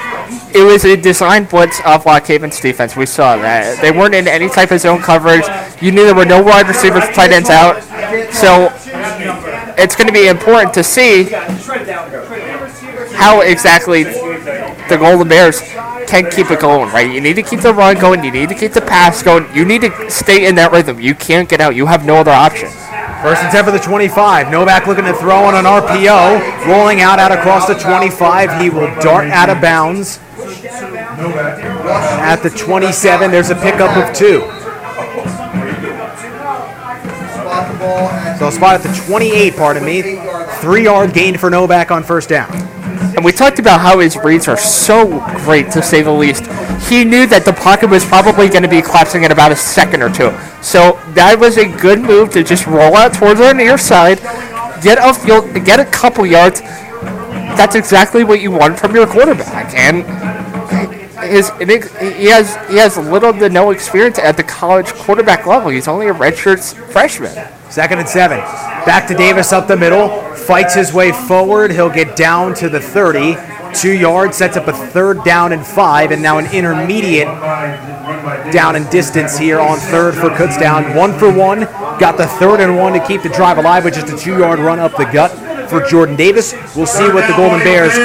it 0.55 0.65
was 0.65 0.85
a 0.85 0.97
design 0.97 1.45
blitz 1.45 1.81
of 1.85 2.07
Lock 2.07 2.27
Haven's 2.27 2.61
defense. 2.61 2.95
We 2.97 3.07
saw 3.07 3.37
that. 3.37 3.81
They 3.81 3.91
weren't 3.91 4.15
in 4.15 4.29
any 4.29 4.49
type 4.49 4.71
of 4.71 4.81
zone 4.81 5.01
coverage. 5.01 5.45
You 5.83 5.91
knew 5.91 6.05
there 6.05 6.15
were 6.15 6.25
no 6.25 6.43
wide 6.43 6.69
receivers, 6.69 7.05
tight 7.11 7.33
ends 7.33 7.51
out. 7.51 7.83
So 8.33 8.73
it's 9.77 9.97
going 9.97 10.07
to 10.07 10.13
be 10.13 10.29
important 10.29 10.75
to 10.75 10.85
see 10.85 11.25
how 13.15 13.41
exactly 13.41 14.05
the 14.05 14.97
Golden 14.99 15.29
Bears 15.29 15.61
can 16.07 16.31
keep 16.31 16.51
it 16.51 16.61
going, 16.61 16.93
right? 16.93 17.11
You 17.11 17.21
need 17.21 17.35
to 17.35 17.43
keep 17.43 17.61
the 17.61 17.73
run 17.73 17.99
going. 17.99 18.23
You 18.23 18.31
need 18.31 18.49
to 18.51 18.55
keep 18.55 18.73
the 18.73 18.81
pass 18.81 19.23
going. 19.23 19.47
You 19.55 19.65
need 19.65 19.81
to 19.83 20.11
stay 20.11 20.47
in 20.47 20.55
that 20.57 20.73
rhythm. 20.73 21.01
You 21.01 21.15
can't 21.15 21.49
get 21.49 21.61
out. 21.61 21.75
You 21.75 21.87
have 21.87 22.05
no 22.05 22.17
other 22.17 22.31
option. 22.31 22.69
First 23.23 23.43
and 23.43 23.51
10 23.51 23.65
for 23.65 23.71
the 23.71 23.79
25. 23.79 24.51
Novak 24.51 24.87
looking 24.87 25.07
to 25.07 25.15
throw 25.15 25.45
on 25.45 25.55
an 25.55 25.65
RPO. 25.65 26.67
Rolling 26.67 27.01
out 27.01 27.19
out 27.19 27.33
across 27.33 27.67
the 27.67 27.75
25. 27.75 28.61
He 28.61 28.69
will 28.69 28.95
dart 29.01 29.31
out 29.31 29.49
of 29.49 29.61
bounds. 29.63 30.21
At 32.21 32.37
the 32.43 32.51
27, 32.51 33.31
there's 33.31 33.51
a 33.51 33.55
pickup 33.55 33.97
of 33.97 34.15
two. 34.15 34.43
So 38.39 38.49
a 38.49 38.53
spot 38.53 38.75
at 38.75 38.83
the 38.83 39.05
28, 39.07 39.57
pardon 39.57 39.85
me. 39.85 40.19
Three 40.61 40.85
yard 40.85 41.13
gain 41.13 41.37
for 41.39 41.51
Novak 41.51 41.91
on 41.91 42.03
first 42.03 42.29
down. 42.29 42.51
And 43.17 43.25
we 43.25 43.31
talked 43.31 43.59
about 43.59 43.81
how 43.81 44.01
his 44.01 44.17
reads 44.17 44.49
are 44.49 44.57
so 44.57 45.25
great, 45.45 45.71
to 45.73 45.83
say 45.83 46.03
the 46.03 46.11
least. 46.11 46.47
He 46.89 47.05
knew 47.05 47.27
that 47.27 47.45
the 47.45 47.53
pocket 47.53 47.89
was 47.89 48.05
probably 48.05 48.49
going 48.49 48.63
to 48.63 48.69
be 48.69 48.83
collapsing 48.83 49.23
in 49.23 49.31
about 49.31 49.53
a 49.53 49.57
second 49.57 50.03
or 50.03 50.11
two. 50.11 50.37
So 50.63 50.99
that 51.15 51.39
was 51.39 51.57
a 51.57 51.67
good 51.79 52.01
move 52.01 52.31
to 52.31 52.43
just 52.43 52.67
roll 52.67 52.97
out 52.97 53.15
towards 53.15 53.39
the 53.39 53.53
near 53.53 53.79
side, 53.79 54.19
get 54.83 54.99
a 54.99 55.15
field, 55.15 55.55
get 55.65 55.79
a 55.79 55.85
couple 55.85 56.27
yards. 56.27 56.61
That's 56.61 57.77
exactly 57.77 58.25
what 58.25 58.41
you 58.41 58.51
want 58.51 58.81
from 58.81 58.95
your 58.97 59.07
quarterback. 59.07 59.73
And 59.75 60.05
his 61.23 61.51
he 61.59 62.27
has 62.27 62.57
he 62.69 62.77
has 62.77 62.97
little 62.97 63.33
to 63.33 63.49
no 63.49 63.71
experience 63.71 64.19
at 64.19 64.37
the 64.37 64.43
college 64.43 64.93
quarterback 64.93 65.47
level. 65.47 65.71
He's 65.71 65.89
only 65.89 66.09
a 66.09 66.15
redshirt 66.15 66.75
freshman. 66.91 67.33
Second 67.75 67.99
and 67.99 68.09
seven. 68.09 68.39
Back 68.87 69.09
to 69.09 69.17
Davis 69.17 69.53
up 69.53 69.67
the 69.67 69.77
middle. 69.77 70.09
Fights 70.37 70.77
his 70.77 70.93
way 70.93 71.11
forward. 71.11 71.73
He'll 71.73 71.91
get 71.91 72.15
down 72.15 72.55
to 72.55 72.69
the 72.69 72.79
30. 72.79 73.37
Two 73.75 73.91
yards, 73.91 74.37
sets 74.37 74.57
up 74.57 74.69
a 74.69 74.73
third 74.73 75.25
down 75.25 75.53
and 75.53 75.67
five, 75.67 76.13
and 76.13 76.23
now 76.23 76.39
an 76.39 76.47
intermediate 76.55 77.27
down 78.53 78.77
and 78.77 78.89
distance 78.91 79.37
here 79.37 79.59
on 79.59 79.79
third 79.79 80.15
for 80.15 80.31
Kutztown. 80.31 80.95
One 80.95 81.19
for 81.19 81.33
one. 81.33 81.63
Got 81.99 82.17
the 82.17 82.29
third 82.29 82.61
and 82.61 82.77
one 82.77 82.93
to 82.93 83.05
keep 83.05 83.23
the 83.23 83.29
drive 83.29 83.59
alive 83.59 83.85
with 83.85 83.95
just 83.95 84.07
a 84.07 84.17
two 84.17 84.39
yard 84.39 84.61
run 84.61 84.79
up 84.79 84.97
the 84.97 85.07
gut 85.07 85.33
for 85.69 85.85
Jordan 85.85 86.15
Davis. 86.15 86.53
We'll 86.77 86.87
see 86.87 87.09
what 87.09 87.27
the 87.27 87.35
Golden 87.37 87.59
Bears 87.59 87.99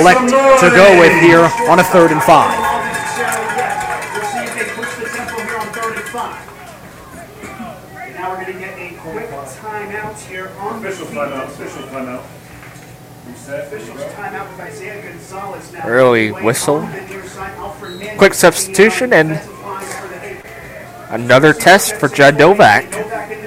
elect 0.00 0.30
to 0.30 0.70
go 0.70 0.98
with 0.98 1.12
here 1.20 1.44
on 1.68 1.78
a 1.78 1.84
third 1.84 2.10
and 2.10 2.22
five. 2.22 2.69
Early 15.84 16.30
whistle. 16.30 16.88
Quick 18.18 18.34
substitution 18.34 19.12
and 19.12 19.40
another 21.08 21.52
test 21.52 21.96
for 21.96 22.08
Judd 22.08 22.38
Novak. 22.38 22.90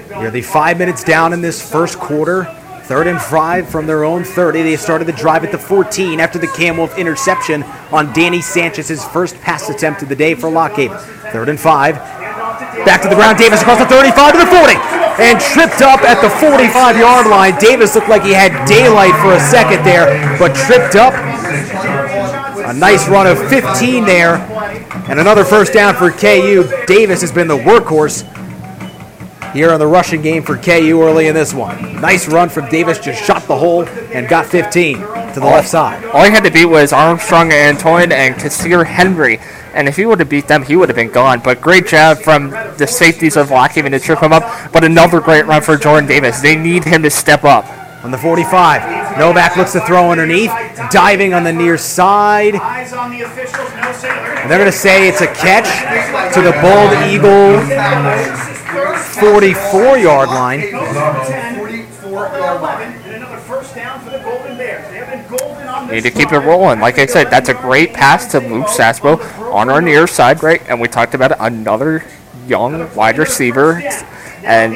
Nearly 0.09 0.41
five 0.41 0.77
minutes 0.77 1.03
down 1.03 1.33
in 1.33 1.41
this 1.41 1.61
first 1.61 1.99
quarter. 1.99 2.45
Third 2.83 3.07
and 3.07 3.21
five 3.21 3.69
from 3.69 3.87
their 3.87 4.03
own 4.03 4.23
30. 4.23 4.61
They 4.61 4.75
started 4.75 5.05
the 5.05 5.13
drive 5.13 5.43
at 5.45 5.51
the 5.51 5.57
14 5.57 6.19
after 6.19 6.37
the 6.37 6.47
Cam 6.47 6.77
Wolf 6.77 6.97
interception 6.97 7.63
on 7.91 8.11
Danny 8.13 8.41
Sanchez's 8.41 9.05
first 9.05 9.39
pass 9.39 9.69
attempt 9.69 10.01
of 10.01 10.09
the 10.09 10.15
day 10.15 10.35
for 10.35 10.49
Lock 10.49 10.73
Haven. 10.73 10.97
Third 11.31 11.49
and 11.49 11.59
five. 11.59 11.95
Back 12.85 13.01
to 13.03 13.09
the 13.09 13.15
ground. 13.15 13.37
Davis 13.37 13.61
across 13.61 13.79
the 13.79 13.85
35 13.85 14.33
to 14.33 14.39
the 14.39 14.45
40. 14.45 14.75
And 15.21 15.39
tripped 15.39 15.81
up 15.81 16.01
at 16.01 16.19
the 16.21 16.29
45 16.29 16.97
yard 16.97 17.27
line. 17.27 17.57
Davis 17.59 17.95
looked 17.95 18.09
like 18.09 18.23
he 18.23 18.33
had 18.33 18.51
daylight 18.67 19.15
for 19.21 19.33
a 19.33 19.39
second 19.39 19.85
there, 19.85 20.37
but 20.37 20.53
tripped 20.55 20.95
up. 20.95 21.13
A 22.65 22.73
nice 22.73 23.07
run 23.07 23.27
of 23.27 23.37
15 23.49 24.05
there. 24.05 24.35
And 25.09 25.19
another 25.19 25.43
first 25.43 25.73
down 25.73 25.95
for 25.95 26.11
KU. 26.11 26.69
Davis 26.87 27.21
has 27.21 27.31
been 27.31 27.47
the 27.47 27.57
workhorse 27.57 28.23
here 29.53 29.71
on 29.71 29.79
the 29.79 29.87
rushing 29.87 30.21
game 30.21 30.43
for 30.43 30.57
KU 30.57 31.01
early 31.03 31.27
in 31.27 31.35
this 31.35 31.53
one. 31.53 32.01
Nice 32.01 32.27
run 32.27 32.49
from 32.49 32.69
Davis, 32.69 32.99
just 32.99 33.23
shot 33.23 33.43
the 33.43 33.55
hole 33.55 33.85
and 33.85 34.27
got 34.27 34.45
15 34.45 34.97
to 34.97 35.39
the 35.39 35.45
left 35.45 35.67
side. 35.67 36.03
All 36.05 36.23
he 36.23 36.31
had 36.31 36.43
to 36.43 36.51
beat 36.51 36.65
was 36.65 36.91
Armstrong 36.91 37.51
and 37.51 37.77
Antoine 37.77 38.11
and 38.11 38.35
Kassir 38.35 38.85
Henry. 38.85 39.39
And 39.73 39.87
if 39.87 39.95
he 39.95 40.05
would 40.05 40.19
have 40.19 40.29
beat 40.29 40.47
them, 40.47 40.63
he 40.63 40.75
would 40.75 40.89
have 40.89 40.95
been 40.95 41.11
gone. 41.11 41.39
But 41.39 41.61
great 41.61 41.87
job 41.87 42.19
from 42.19 42.49
the 42.49 42.87
safeties 42.87 43.37
of 43.37 43.51
Lock 43.51 43.71
Haven 43.71 43.91
to 43.91 43.99
trip 43.99 44.21
him 44.21 44.33
up. 44.33 44.71
But 44.71 44.83
another 44.83 45.19
great 45.19 45.45
run 45.45 45.61
for 45.61 45.77
Jordan 45.77 46.07
Davis. 46.07 46.41
They 46.41 46.55
need 46.55 46.83
him 46.83 47.03
to 47.03 47.09
step 47.09 47.43
up. 47.43 47.65
On 48.03 48.11
the 48.11 48.17
45, 48.17 48.81
Novak 49.17 49.55
looks 49.57 49.73
to 49.73 49.81
throw 49.81 50.11
underneath, 50.11 50.51
diving 50.91 51.33
on 51.33 51.43
the 51.43 51.53
near 51.53 51.77
side. 51.77 52.55
And 52.55 54.51
they're 54.51 54.59
going 54.59 54.71
to 54.71 54.77
say 54.77 55.07
it's 55.07 55.21
a 55.21 55.27
catch 55.27 55.67
to 56.33 56.41
the 56.41 56.51
Bald 56.61 56.93
Eagle 57.09 57.59
44 59.21 59.97
yard 59.97 60.29
line. 60.29 60.61
44 61.57 62.27
11 62.35 62.93
and 62.93 63.13
another 63.15 63.37
first 63.37 63.75
down 63.75 63.99
for 64.01 64.09
the 64.09 64.19
Golden 64.19 64.57
Bears. 64.57 64.89
They 64.89 64.97
have 64.97 65.09
been 65.09 65.37
golden 65.37 65.67
on 65.67 65.87
need 65.89 66.03
to 66.03 66.11
keep 66.11 66.31
it 66.31 66.39
rolling. 66.39 66.79
Like 66.79 66.99
I 66.99 67.05
said, 67.05 67.29
that's 67.29 67.49
a 67.49 67.53
great 67.53 67.93
pass 67.93 68.31
to 68.31 68.39
Luke 68.39 68.67
Sasbo 68.67 69.19
on 69.53 69.69
our 69.69 69.81
near 69.81 70.07
side, 70.07 70.43
right? 70.43 70.61
And 70.67 70.81
we 70.81 70.87
talked 70.87 71.13
about 71.13 71.33
another 71.39 72.03
young 72.47 72.93
wide 72.95 73.17
receiver. 73.17 73.81
And 74.43 74.75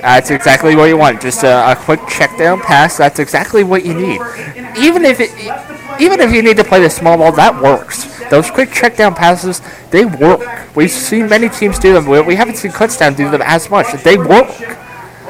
that's 0.00 0.30
exactly 0.30 0.76
what 0.76 0.86
you 0.86 0.96
want. 0.96 1.20
Just 1.20 1.42
a, 1.42 1.72
a 1.72 1.76
quick 1.76 2.00
check 2.08 2.36
down 2.38 2.60
pass. 2.60 2.96
That's 2.96 3.18
exactly 3.18 3.64
what 3.64 3.84
you 3.84 3.94
need. 3.94 4.20
Even 4.78 5.04
if 5.04 5.20
it, 5.20 5.30
even 6.00 6.20
if 6.20 6.32
you 6.32 6.42
need 6.42 6.56
to 6.56 6.64
play 6.64 6.80
the 6.80 6.90
small 6.90 7.16
ball, 7.16 7.32
that 7.32 7.60
works. 7.60 8.18
Those 8.30 8.50
quick 8.50 8.70
check 8.72 8.96
down 8.96 9.14
passes, 9.14 9.62
they 9.90 10.04
work. 10.04 10.40
We've 10.76 10.90
seen 10.90 11.28
many 11.28 11.48
teams 11.48 11.78
do 11.78 11.94
them. 11.94 12.06
We 12.06 12.36
haven't 12.36 12.56
seen 12.56 12.70
Kutztown 12.70 13.16
do 13.16 13.30
them 13.30 13.42
as 13.42 13.70
much. 13.70 13.86
They 14.02 14.18
work. 14.18 14.48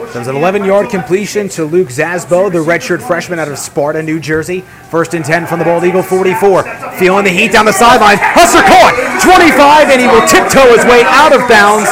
It's 0.00 0.26
an 0.26 0.36
11 0.36 0.64
yard 0.64 0.88
completion 0.88 1.48
to 1.50 1.64
Luke 1.64 1.88
Zasbo, 1.88 2.50
the 2.50 2.58
redshirt 2.58 3.06
freshman 3.06 3.38
out 3.38 3.48
of 3.48 3.58
Sparta, 3.58 4.02
New 4.02 4.18
Jersey. 4.18 4.62
First 4.90 5.14
and 5.14 5.24
10 5.24 5.46
from 5.46 5.58
the 5.58 5.66
Bald 5.66 5.84
Eagle 5.84 6.02
44. 6.02 6.62
Feeling 6.98 7.24
the 7.24 7.30
heat 7.30 7.52
down 7.52 7.66
the 7.66 7.72
sideline. 7.72 8.16
Husser 8.16 8.66
caught 8.66 9.20
25, 9.22 9.88
and 9.90 10.00
he 10.00 10.06
will 10.06 10.26
tiptoe 10.26 10.74
his 10.74 10.84
way 10.86 11.02
out 11.04 11.32
of 11.32 11.46
bounds 11.48 11.88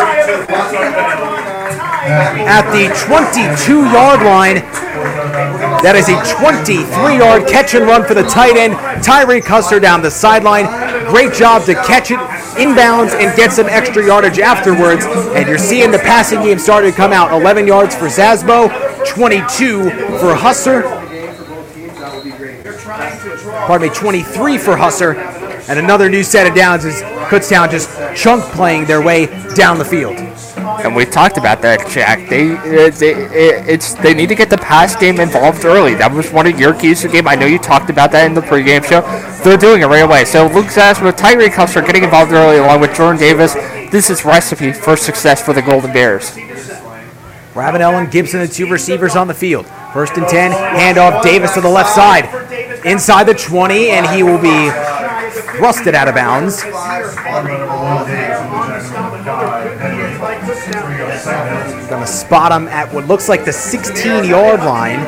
at 2.06 2.70
the 2.72 2.88
22 3.06 3.84
yard 3.90 4.22
line. 4.22 4.56
That 5.82 5.94
is 5.96 6.08
a 6.08 6.16
23 6.40 7.18
yard 7.18 7.46
catch 7.46 7.74
and 7.74 7.86
run 7.86 8.04
for 8.04 8.14
the 8.14 8.22
tight 8.22 8.56
end, 8.56 8.74
Tyree 9.04 9.40
Custer 9.40 9.78
down 9.78 10.02
the 10.02 10.10
sideline. 10.10 10.66
Great 11.08 11.34
job 11.34 11.64
to 11.64 11.74
catch 11.74 12.10
it 12.10 12.18
inbounds 12.56 13.14
and 13.14 13.36
get 13.36 13.52
some 13.52 13.66
extra 13.66 14.04
yardage 14.04 14.38
afterwards. 14.38 15.04
And 15.04 15.46
you're 15.46 15.58
seeing 15.58 15.90
the 15.90 15.98
passing 15.98 16.42
game 16.42 16.58
starting 16.58 16.90
to 16.90 16.96
come 16.96 17.12
out. 17.12 17.32
11 17.32 17.66
yards 17.66 17.94
for 17.94 18.06
Zasbo, 18.06 18.68
22 19.06 19.84
for 20.18 20.34
Husser. 20.34 20.82
Pardon 23.66 23.88
me, 23.88 23.94
23 23.94 24.58
for 24.58 24.76
Husser. 24.76 25.35
And 25.68 25.80
another 25.80 26.08
new 26.08 26.22
set 26.22 26.46
of 26.46 26.54
downs 26.54 26.84
as 26.84 27.02
Kutztown 27.28 27.70
just 27.70 27.90
chunk 28.16 28.44
playing 28.52 28.84
their 28.84 29.02
way 29.02 29.26
down 29.54 29.78
the 29.78 29.84
field. 29.84 30.16
And 30.84 30.94
we 30.94 31.04
talked 31.04 31.38
about 31.38 31.60
that, 31.62 31.88
Jack. 31.88 32.28
They, 32.28 32.52
uh, 32.56 32.90
they, 32.90 33.14
it's 33.66 33.94
they 33.94 34.14
need 34.14 34.28
to 34.28 34.34
get 34.34 34.48
the 34.48 34.58
pass 34.58 34.94
game 34.94 35.18
involved 35.18 35.64
early. 35.64 35.94
That 35.94 36.12
was 36.12 36.30
one 36.30 36.46
of 36.46 36.60
your 36.60 36.72
keys 36.72 37.00
to 37.00 37.08
the 37.08 37.14
game. 37.14 37.26
I 37.26 37.34
know 37.34 37.46
you 37.46 37.58
talked 37.58 37.90
about 37.90 38.12
that 38.12 38.26
in 38.26 38.34
the 38.34 38.40
pregame 38.42 38.84
show. 38.84 39.00
They're 39.42 39.56
doing 39.56 39.82
it 39.82 39.86
right 39.86 40.04
away. 40.04 40.24
So 40.24 40.46
Luke 40.46 40.66
with 40.66 41.16
Tyree 41.16 41.50
Custer 41.50 41.82
getting 41.82 42.04
involved 42.04 42.30
early, 42.32 42.58
along 42.58 42.80
with 42.80 42.94
Jordan 42.94 43.18
Davis. 43.18 43.54
This 43.90 44.10
is 44.10 44.24
recipe 44.24 44.72
for 44.72 44.96
success 44.96 45.42
for 45.42 45.52
the 45.52 45.62
Golden 45.62 45.92
Bears. 45.92 46.36
Ravenel 47.54 47.98
and 47.98 48.10
Gibson, 48.10 48.40
the 48.40 48.48
two 48.48 48.66
receivers 48.68 49.16
on 49.16 49.28
the 49.28 49.34
field. 49.34 49.66
First 49.92 50.16
and 50.16 50.28
10, 50.28 50.52
handoff 50.52 51.22
Davis 51.22 51.54
to 51.54 51.60
the 51.60 51.68
left 51.68 51.90
side. 51.90 52.26
Inside 52.84 53.24
the 53.24 53.34
20, 53.34 53.90
and 53.90 54.06
he 54.14 54.22
will 54.22 54.38
be 54.38 54.70
thrusted 55.36 55.94
out 55.94 56.08
of 56.08 56.14
bounds. 56.14 56.62
To 61.88 62.06
spot 62.06 62.52
him 62.52 62.68
at 62.68 62.92
what 62.92 63.06
looks 63.06 63.28
like 63.28 63.44
the 63.44 63.52
16 63.52 64.24
yard 64.24 64.60
line. 64.60 65.00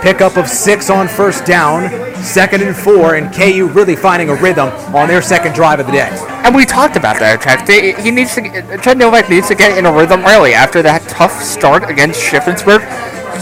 Pickup 0.00 0.36
of 0.36 0.48
six 0.48 0.90
on 0.90 1.06
first 1.06 1.44
down, 1.44 1.90
second 2.22 2.62
and 2.62 2.74
four, 2.74 3.14
and 3.14 3.32
KU 3.34 3.68
really 3.68 3.94
finding 3.94 4.30
a 4.30 4.34
rhythm 4.34 4.68
on 4.94 5.06
their 5.06 5.22
second 5.22 5.54
drive 5.54 5.80
of 5.80 5.86
the 5.86 5.92
day. 5.92 6.08
And 6.44 6.54
we 6.54 6.64
talked 6.64 6.96
about 6.96 7.18
that. 7.20 7.66
They, 7.66 7.92
he 8.02 8.10
needs 8.10 8.34
to. 8.34 8.42
Trent 8.78 8.98
Novak 8.98 9.28
needs 9.28 9.48
to 9.48 9.54
get 9.54 9.76
in 9.78 9.86
a 9.86 9.92
rhythm 9.92 10.22
early 10.26 10.54
after 10.54 10.82
that 10.82 11.02
tough 11.08 11.42
start 11.42 11.88
against 11.88 12.20
Shippensburg. 12.20 12.80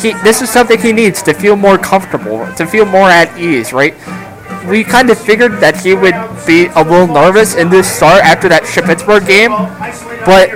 He, 0.01 0.13
this 0.23 0.43
is 0.43 0.51
something 0.51 0.81
he 0.81 0.93
needs 0.93 1.23
to 1.23 1.35
feel 1.35 1.57
more 1.57 1.79
comfortable, 1.79 2.47
to 2.55 2.67
feel 2.67 2.87
more 2.87 3.09
at 3.09 3.39
ease, 3.39 3.73
right? 3.73 3.95
We 4.67 4.85
kind 4.85 5.11
of 5.11 5.19
figured 5.19 5.61
that 5.61 5.81
he 5.81 5.95
would 5.95 6.15
be 6.47 6.67
a 6.67 6.83
little 6.83 7.07
nervous 7.07 7.55
in 7.55 7.71
this 7.71 7.91
start 7.91 8.23
after 8.23 8.49
that 8.49 8.65
Shippensburg 8.65 9.27
game, 9.27 9.51
but 10.25 10.51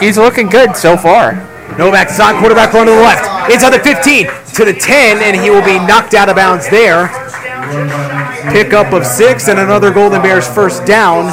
he's 0.00 0.16
looking 0.16 0.48
good 0.48 0.76
so 0.76 0.96
far. 0.96 1.34
Novak 1.78 2.08
on 2.18 2.40
quarterback 2.40 2.72
run 2.72 2.86
to 2.86 2.92
the 2.92 2.98
left. 2.98 3.52
Inside 3.52 3.70
the 3.70 3.80
15 3.80 4.26
to 4.54 4.64
the 4.64 4.72
10, 4.72 5.18
and 5.22 5.40
he 5.40 5.50
will 5.50 5.64
be 5.64 5.78
knocked 5.86 6.14
out 6.14 6.28
of 6.28 6.36
bounds 6.36 6.68
there. 6.68 7.08
Pickup 8.52 8.92
of 8.92 9.06
six 9.06 9.48
and 9.48 9.58
another 9.58 9.92
Golden 9.92 10.22
Bears 10.22 10.48
first 10.48 10.84
down. 10.84 11.28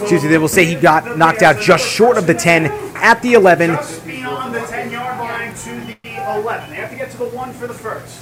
Excuse 0.00 0.22
me, 0.22 0.28
they 0.28 0.38
will 0.38 0.48
say 0.48 0.64
he 0.64 0.74
got 0.74 1.16
knocked 1.16 1.42
out 1.42 1.58
just 1.58 1.86
short 1.88 2.18
of 2.18 2.26
the 2.26 2.34
10 2.34 2.66
at 2.96 3.22
the 3.22 3.32
11. 3.34 3.78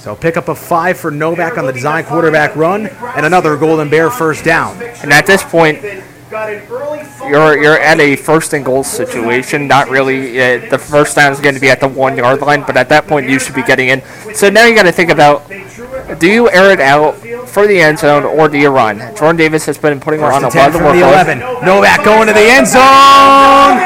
First. 0.09 0.21
pick 0.21 0.37
up 0.37 0.47
a 0.47 0.55
five 0.55 0.97
for 0.97 1.11
Novak 1.11 1.57
on 1.57 1.65
the 1.65 1.73
design 1.73 2.05
quarterback 2.05 2.55
run, 2.55 2.87
and 2.87 3.25
another 3.25 3.57
Golden 3.57 3.89
Bear 3.89 4.09
first 4.09 4.43
down. 4.43 4.81
And 5.01 5.11
at 5.13 5.25
this 5.25 5.43
point, 5.43 5.81
you're 7.29 7.57
you're 7.61 7.79
at 7.79 7.99
a 7.99 8.15
first 8.15 8.53
and 8.53 8.63
goal 8.65 8.83
situation. 8.83 9.67
Not 9.67 9.89
really. 9.89 10.39
Uh, 10.39 10.69
the 10.69 10.77
first 10.77 11.15
down 11.15 11.31
is 11.31 11.39
going 11.39 11.55
to 11.55 11.61
be 11.61 11.69
at 11.69 11.79
the 11.79 11.87
one 11.87 12.17
yard 12.17 12.41
line, 12.41 12.63
but 12.65 12.77
at 12.77 12.89
that 12.89 13.07
point 13.07 13.29
you 13.29 13.39
should 13.39 13.55
be 13.55 13.63
getting 13.63 13.89
in. 13.89 14.01
So 14.33 14.49
now 14.49 14.65
you 14.65 14.75
got 14.75 14.83
to 14.83 14.91
think 14.91 15.09
about: 15.09 15.47
do 16.19 16.27
you 16.27 16.49
air 16.49 16.71
it 16.71 16.79
out 16.79 17.15
for 17.47 17.65
the 17.67 17.79
end 17.79 17.99
zone 17.99 18.23
or 18.23 18.47
do 18.49 18.57
you 18.57 18.69
run? 18.69 18.99
Jordan 19.15 19.37
Davis 19.37 19.65
has 19.65 19.77
been 19.77 19.99
putting 19.99 20.19
First 20.19 20.43
on 20.43 20.43
a 20.43 20.55
lot 20.55 20.75
of 20.75 20.81
work. 20.81 20.95
the 20.95 21.01
11. 21.01 21.39
Novak 21.65 22.03
going 22.03 22.27
to 22.27 22.33
the 22.33 22.47
end 22.47 22.67
zone. 22.67 23.79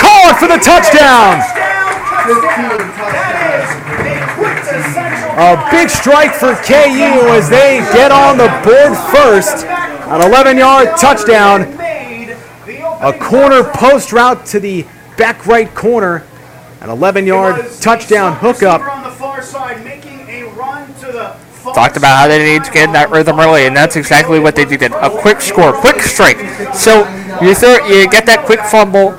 Caught 0.00 0.36
for 0.38 0.48
the 0.48 0.58
touchdown. 0.58 1.42
A 5.40 5.56
big 5.70 5.88
strike 5.88 6.34
for 6.34 6.54
KU 6.54 7.32
as 7.32 7.48
they 7.48 7.78
get 7.94 8.12
on 8.12 8.36
the 8.36 8.48
board 8.62 8.94
first. 9.10 9.64
An 9.64 10.20
11 10.20 10.58
yard 10.58 10.88
touchdown. 10.98 11.62
A 13.00 13.10
corner 13.18 13.64
post 13.64 14.12
route 14.12 14.44
to 14.44 14.60
the 14.60 14.84
back 15.16 15.46
right 15.46 15.74
corner. 15.74 16.26
An 16.82 16.90
11 16.90 17.24
yard 17.24 17.64
touchdown 17.80 18.36
hookup. 18.36 18.82
Talked 21.72 21.96
about 21.96 22.18
how 22.18 22.28
they 22.28 22.52
need 22.52 22.64
to 22.64 22.70
get 22.70 22.84
in 22.84 22.92
that 22.92 23.08
rhythm 23.08 23.40
early, 23.40 23.64
and 23.64 23.74
that's 23.74 23.96
exactly 23.96 24.40
what 24.40 24.54
they 24.54 24.66
did. 24.66 24.92
A 24.92 25.08
quick 25.08 25.40
score, 25.40 25.72
quick 25.72 26.02
strike. 26.02 26.36
So 26.74 27.08
you 27.40 27.54
throw, 27.54 27.86
you 27.86 28.10
get 28.10 28.26
that 28.26 28.44
quick 28.44 28.60
fumble, 28.60 29.12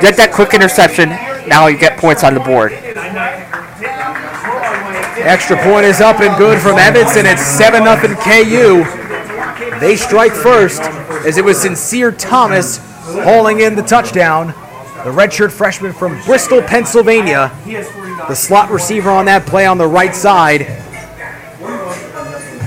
get 0.00 0.16
that 0.16 0.30
quick 0.32 0.54
interception. 0.54 1.08
Now 1.48 1.66
you 1.66 1.76
get 1.76 1.98
points 1.98 2.22
on 2.22 2.34
the 2.34 2.40
board. 2.40 2.70
Extra 5.22 5.62
point 5.62 5.84
is 5.84 6.00
up 6.00 6.20
and 6.20 6.36
good 6.38 6.60
from 6.60 6.78
Evanston. 6.78 7.26
It's 7.26 7.42
7 7.42 7.84
0 7.84 7.96
KU. 8.16 9.78
They 9.78 9.96
strike 9.96 10.32
first 10.32 10.80
as 11.26 11.36
it 11.36 11.44
was 11.44 11.60
Sincere 11.60 12.10
Thomas 12.10 12.78
hauling 12.78 13.60
in 13.60 13.76
the 13.76 13.82
touchdown. 13.82 14.48
The 15.04 15.10
redshirt 15.10 15.52
freshman 15.52 15.92
from 15.92 16.20
Bristol, 16.24 16.62
Pennsylvania. 16.62 17.52
The 18.28 18.34
slot 18.34 18.70
receiver 18.70 19.10
on 19.10 19.26
that 19.26 19.46
play 19.46 19.66
on 19.66 19.78
the 19.78 19.86
right 19.86 20.14
side. 20.14 20.62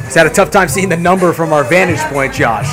He's 0.06 0.16
had 0.16 0.28
a 0.28 0.34
tough 0.34 0.52
time 0.52 0.68
seeing 0.68 0.90
the 0.90 0.98
number 0.98 1.34
from 1.34 1.54
our 1.54 1.64
vantage 1.64 2.02
point, 2.12 2.34
Josh. 2.34 2.70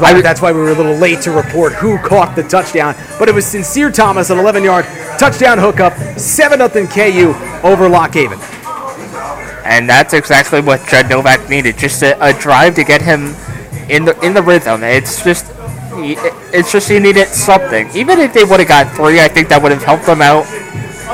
That's 0.00 0.40
why 0.40 0.52
we 0.52 0.58
were 0.58 0.70
a 0.70 0.74
little 0.74 0.96
late 0.96 1.20
to 1.22 1.30
report 1.30 1.72
who 1.72 1.98
caught 1.98 2.34
the 2.36 2.42
touchdown. 2.42 2.94
But 3.18 3.28
it 3.28 3.34
was 3.34 3.46
Sincere 3.46 3.90
Thomas, 3.90 4.30
an 4.30 4.38
11 4.38 4.64
yard 4.64 4.86
touchdown 5.18 5.58
hookup, 5.58 5.92
7 6.18 6.58
0 6.70 6.86
KU 6.86 7.66
over 7.66 7.88
Lock 7.88 8.14
Haven. 8.14 8.38
and 9.64 9.88
that's 9.88 10.12
exactly 10.12 10.60
what 10.60 10.86
Judd 10.86 11.08
Novak 11.08 11.48
needed. 11.48 11.78
Just 11.78 12.02
a, 12.02 12.22
a 12.24 12.32
drive 12.32 12.74
to 12.76 12.84
get 12.84 13.02
him 13.02 13.34
in 13.88 14.04
the 14.04 14.18
in 14.24 14.34
the 14.34 14.42
rhythm. 14.42 14.82
It's 14.82 15.22
just 15.22 15.52
it's 16.52 16.72
just 16.72 16.88
he 16.88 16.98
needed 16.98 17.28
something. 17.28 17.88
Even 17.94 18.18
if 18.18 18.32
they 18.32 18.44
would 18.44 18.60
have 18.60 18.68
got 18.68 18.90
three, 18.94 19.20
I 19.20 19.28
think 19.28 19.48
that 19.48 19.62
would 19.62 19.72
have 19.72 19.82
helped 19.82 20.06
them 20.06 20.22
out 20.22 20.46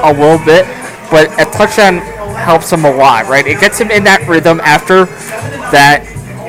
a 0.05 0.13
little 0.13 0.45
bit. 0.45 0.67
But 1.11 1.31
a 1.41 1.51
touchdown 1.51 1.99
helps 2.37 2.73
him 2.73 2.85
a 2.85 2.91
lot, 2.91 3.27
right? 3.27 3.47
It 3.47 3.61
gets 3.61 3.79
him 3.79 3.91
in 3.91 4.05
that 4.05 4.27
rhythm 4.29 4.61
after 4.61 5.07
that 5.75 6.05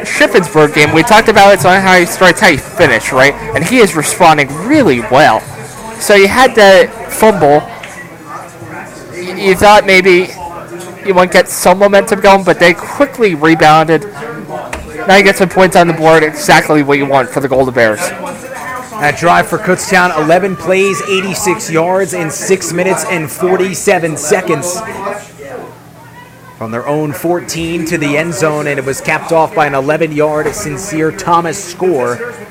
Shippensburg 0.05 0.73
game. 0.73 0.93
We 0.93 1.03
talked 1.03 1.29
about 1.29 1.53
it's 1.53 1.65
on 1.65 1.81
how 1.81 1.97
he 1.97 2.05
starts, 2.05 2.39
how 2.39 2.51
he 2.51 2.57
finished, 2.57 3.11
right? 3.11 3.33
And 3.55 3.63
he 3.63 3.77
is 3.77 3.95
responding 3.95 4.47
really 4.65 5.01
well. 5.01 5.41
So 6.01 6.15
you 6.15 6.27
had 6.27 6.55
that 6.55 7.11
fumble. 7.13 7.61
You, 9.15 9.49
you 9.49 9.55
thought 9.55 9.85
maybe 9.85 10.33
you 11.05 11.13
to 11.13 11.27
get 11.27 11.47
some 11.47 11.77
momentum 11.77 12.21
going, 12.21 12.43
but 12.43 12.59
they 12.59 12.73
quickly 12.73 13.35
rebounded. 13.35 14.03
Now 15.07 15.15
you 15.15 15.23
get 15.23 15.37
some 15.37 15.49
points 15.49 15.75
on 15.75 15.87
the 15.87 15.93
board, 15.93 16.23
exactly 16.23 16.81
what 16.81 16.97
you 16.97 17.05
want 17.05 17.29
for 17.29 17.39
the 17.39 17.47
Golden 17.47 17.73
Bears. 17.73 17.99
That 17.99 19.17
drive 19.19 19.47
for 19.47 19.59
Kutztown, 19.59 20.15
11 20.23 20.55
plays, 20.55 21.01
86 21.03 21.71
yards 21.71 22.13
in 22.13 22.29
6 22.29 22.73
minutes 22.73 23.05
and 23.05 23.29
47 23.29 24.17
seconds. 24.17 24.79
From 26.57 26.71
their 26.71 26.87
own 26.87 27.13
14 27.13 27.85
to 27.85 27.97
the 27.97 28.17
end 28.17 28.33
zone, 28.33 28.67
and 28.67 28.77
it 28.77 28.85
was 28.85 29.01
capped 29.01 29.31
off 29.31 29.55
by 29.55 29.65
an 29.65 29.73
11 29.73 30.11
yard 30.11 30.53
Sincere 30.53 31.11
Thomas 31.11 31.63
score 31.63 32.17
to 32.17 32.50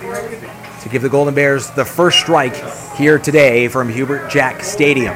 give 0.90 1.02
the 1.02 1.08
Golden 1.08 1.34
Bears 1.34 1.70
the 1.70 1.84
first 1.84 2.18
strike 2.18 2.56
here 2.96 3.18
today 3.18 3.68
from 3.68 3.88
Hubert 3.88 4.28
Jack 4.28 4.64
Stadium. 4.64 5.14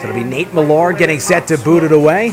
It'll 0.00 0.14
be 0.14 0.24
Nate 0.24 0.54
Millard 0.54 0.98
getting 0.98 1.20
set 1.20 1.46
to 1.48 1.58
boot 1.58 1.84
it 1.84 1.92
away. 1.92 2.30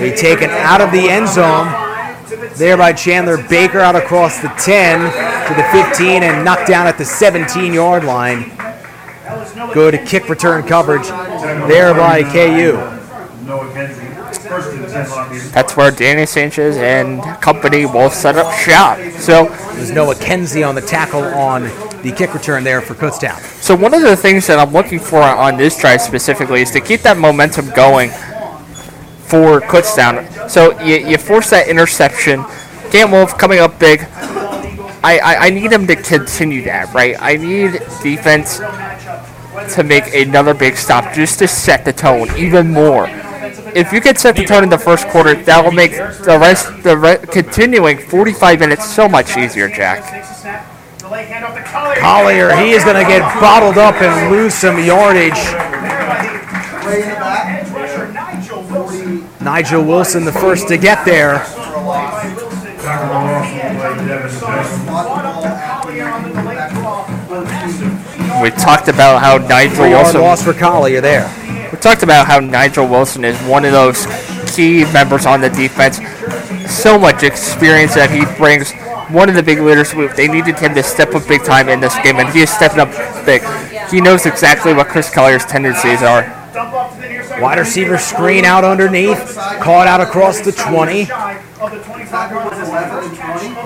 Be 0.00 0.14
taken 0.14 0.50
out 0.50 0.80
of 0.80 0.92
the 0.92 1.08
end 1.08 1.28
zone 1.28 1.66
there 2.56 2.76
by 2.76 2.92
Chandler 2.92 3.42
Baker 3.48 3.80
out 3.80 3.96
across 3.96 4.40
the 4.40 4.48
10 4.48 5.00
to 5.48 5.54
the 5.54 5.62
15 5.72 6.22
and 6.22 6.44
knocked 6.44 6.68
down 6.68 6.86
at 6.86 6.98
the 6.98 7.04
17 7.04 7.72
yard 7.72 8.04
line. 8.04 8.52
Good 9.72 10.06
kick 10.06 10.28
return 10.28 10.66
coverage 10.66 11.06
there 11.68 11.94
by 11.94 12.22
KU. 12.22 12.72
Noah 13.46 13.72
Kenzie. 13.72 14.06
First 14.48 14.72
and 14.74 14.80
10 14.80 14.84
lock 14.84 14.84
in. 14.84 14.85
That's 15.52 15.76
where 15.76 15.90
Danny 15.90 16.26
Sanchez 16.26 16.76
and 16.76 17.22
company 17.40 17.86
will 17.86 18.10
set 18.10 18.36
up 18.36 18.52
shop. 18.54 18.98
So 19.18 19.46
There's 19.74 19.90
Noah 19.90 20.14
Kenzie 20.14 20.62
on 20.62 20.74
the 20.74 20.80
tackle 20.80 21.22
on 21.22 21.64
the 22.02 22.12
kick 22.16 22.32
return 22.34 22.64
there 22.64 22.80
for 22.80 22.94
Kutztown. 22.94 23.40
So 23.60 23.74
one 23.74 23.92
of 23.94 24.02
the 24.02 24.16
things 24.16 24.46
that 24.46 24.58
I'm 24.58 24.72
looking 24.72 24.98
for 24.98 25.20
on 25.22 25.56
this 25.56 25.78
drive 25.80 26.00
specifically 26.00 26.62
is 26.62 26.70
to 26.70 26.80
keep 26.80 27.02
that 27.02 27.16
momentum 27.16 27.70
going 27.70 28.10
for 29.26 29.60
Kutztown. 29.60 30.48
So 30.48 30.80
you, 30.80 30.96
you 30.96 31.18
force 31.18 31.50
that 31.50 31.68
interception. 31.68 32.44
Gant 32.90 33.10
Wolf 33.10 33.36
coming 33.36 33.58
up 33.58 33.78
big. 33.78 34.00
I, 35.02 35.18
I, 35.18 35.36
I 35.46 35.50
need 35.50 35.72
him 35.72 35.86
to 35.86 35.96
continue 35.96 36.62
that, 36.62 36.92
right? 36.94 37.16
I 37.20 37.36
need 37.36 37.72
defense 38.02 38.58
to 39.74 39.84
make 39.84 40.14
another 40.14 40.54
big 40.54 40.76
stop 40.76 41.12
just 41.14 41.38
to 41.40 41.48
set 41.48 41.84
the 41.84 41.92
tone 41.92 42.28
even 42.36 42.72
more. 42.72 43.08
If 43.76 43.92
you 43.92 44.00
can 44.00 44.16
set 44.16 44.36
the 44.36 44.44
tone 44.46 44.62
in 44.62 44.70
the 44.70 44.78
first 44.78 45.06
quarter, 45.08 45.34
that 45.34 45.62
will 45.62 45.70
make 45.70 45.90
the 45.90 46.38
rest, 46.40 46.82
the 46.82 46.96
re- 46.96 47.18
continuing 47.18 47.98
45 47.98 48.60
minutes 48.60 48.90
so 48.90 49.06
much 49.06 49.36
easier, 49.36 49.68
Jack. 49.68 50.00
Collier, 52.00 52.56
he 52.56 52.70
is 52.70 52.84
going 52.84 52.96
to 52.96 53.06
get 53.06 53.20
bottled 53.38 53.76
up 53.76 53.96
and 54.00 54.32
lose 54.32 54.54
some 54.54 54.82
yardage. 54.82 55.36
Nigel 59.42 59.84
Wilson, 59.84 60.24
the 60.24 60.32
first 60.32 60.68
to 60.68 60.78
get 60.78 61.04
there. 61.04 61.44
We 68.40 68.50
talked 68.52 68.88
about 68.88 69.20
how 69.20 69.36
Nigel 69.36 69.90
Wilson. 69.90 70.22
loss 70.22 70.42
for 70.42 70.54
Collier 70.54 71.02
there. 71.02 71.45
We 71.76 71.82
talked 71.82 72.02
about 72.02 72.26
how 72.26 72.40
Nigel 72.40 72.88
Wilson 72.88 73.22
is 73.22 73.38
one 73.42 73.66
of 73.66 73.72
those 73.72 74.06
key 74.56 74.90
members 74.94 75.26
on 75.26 75.42
the 75.42 75.50
defense. 75.50 75.98
So 76.72 76.98
much 76.98 77.22
experience 77.22 77.94
that 77.96 78.10
he 78.10 78.24
brings. 78.38 78.72
One 79.12 79.28
of 79.28 79.34
the 79.34 79.42
big 79.42 79.58
leaders. 79.60 79.92
They 80.16 80.26
needed 80.26 80.58
him 80.58 80.74
to 80.74 80.82
step 80.82 81.14
up 81.14 81.28
big 81.28 81.44
time 81.44 81.68
in 81.68 81.80
this 81.80 81.94
game, 81.96 82.16
and 82.16 82.30
he 82.30 82.40
is 82.40 82.48
stepping 82.48 82.80
up 82.80 82.88
big. 83.26 83.42
He 83.90 84.00
knows 84.00 84.24
exactly 84.24 84.72
what 84.72 84.88
Chris 84.88 85.10
Collier's 85.10 85.44
tendencies 85.44 86.02
are. 86.02 86.22
Wide 87.42 87.58
receiver 87.58 87.98
screen 87.98 88.46
out 88.46 88.64
underneath. 88.64 89.36
Caught 89.60 89.86
out 89.86 90.00
across 90.00 90.40
the 90.40 90.52
20. 90.52 91.04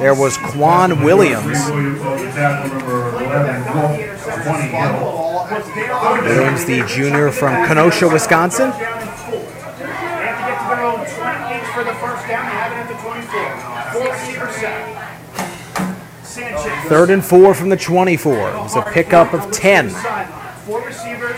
There 0.00 0.14
was 0.14 0.36
Quan 0.36 1.02
Williams. 1.02 1.58
Williams, 6.22 6.64
the 6.66 6.84
junior 6.86 7.32
from 7.32 7.66
Kenosha, 7.66 8.08
Wisconsin. 8.08 8.70
Third 16.88 17.10
and 17.10 17.24
four. 17.24 17.54
From 17.54 17.70
the 17.70 17.76
24. 17.76 18.32
It 18.32 18.54
was 18.54 18.76
a 18.76 18.82
pickup 18.82 19.34
of 19.34 19.50
10. 19.50 19.90
Four 19.90 20.82
receivers, 20.82 21.29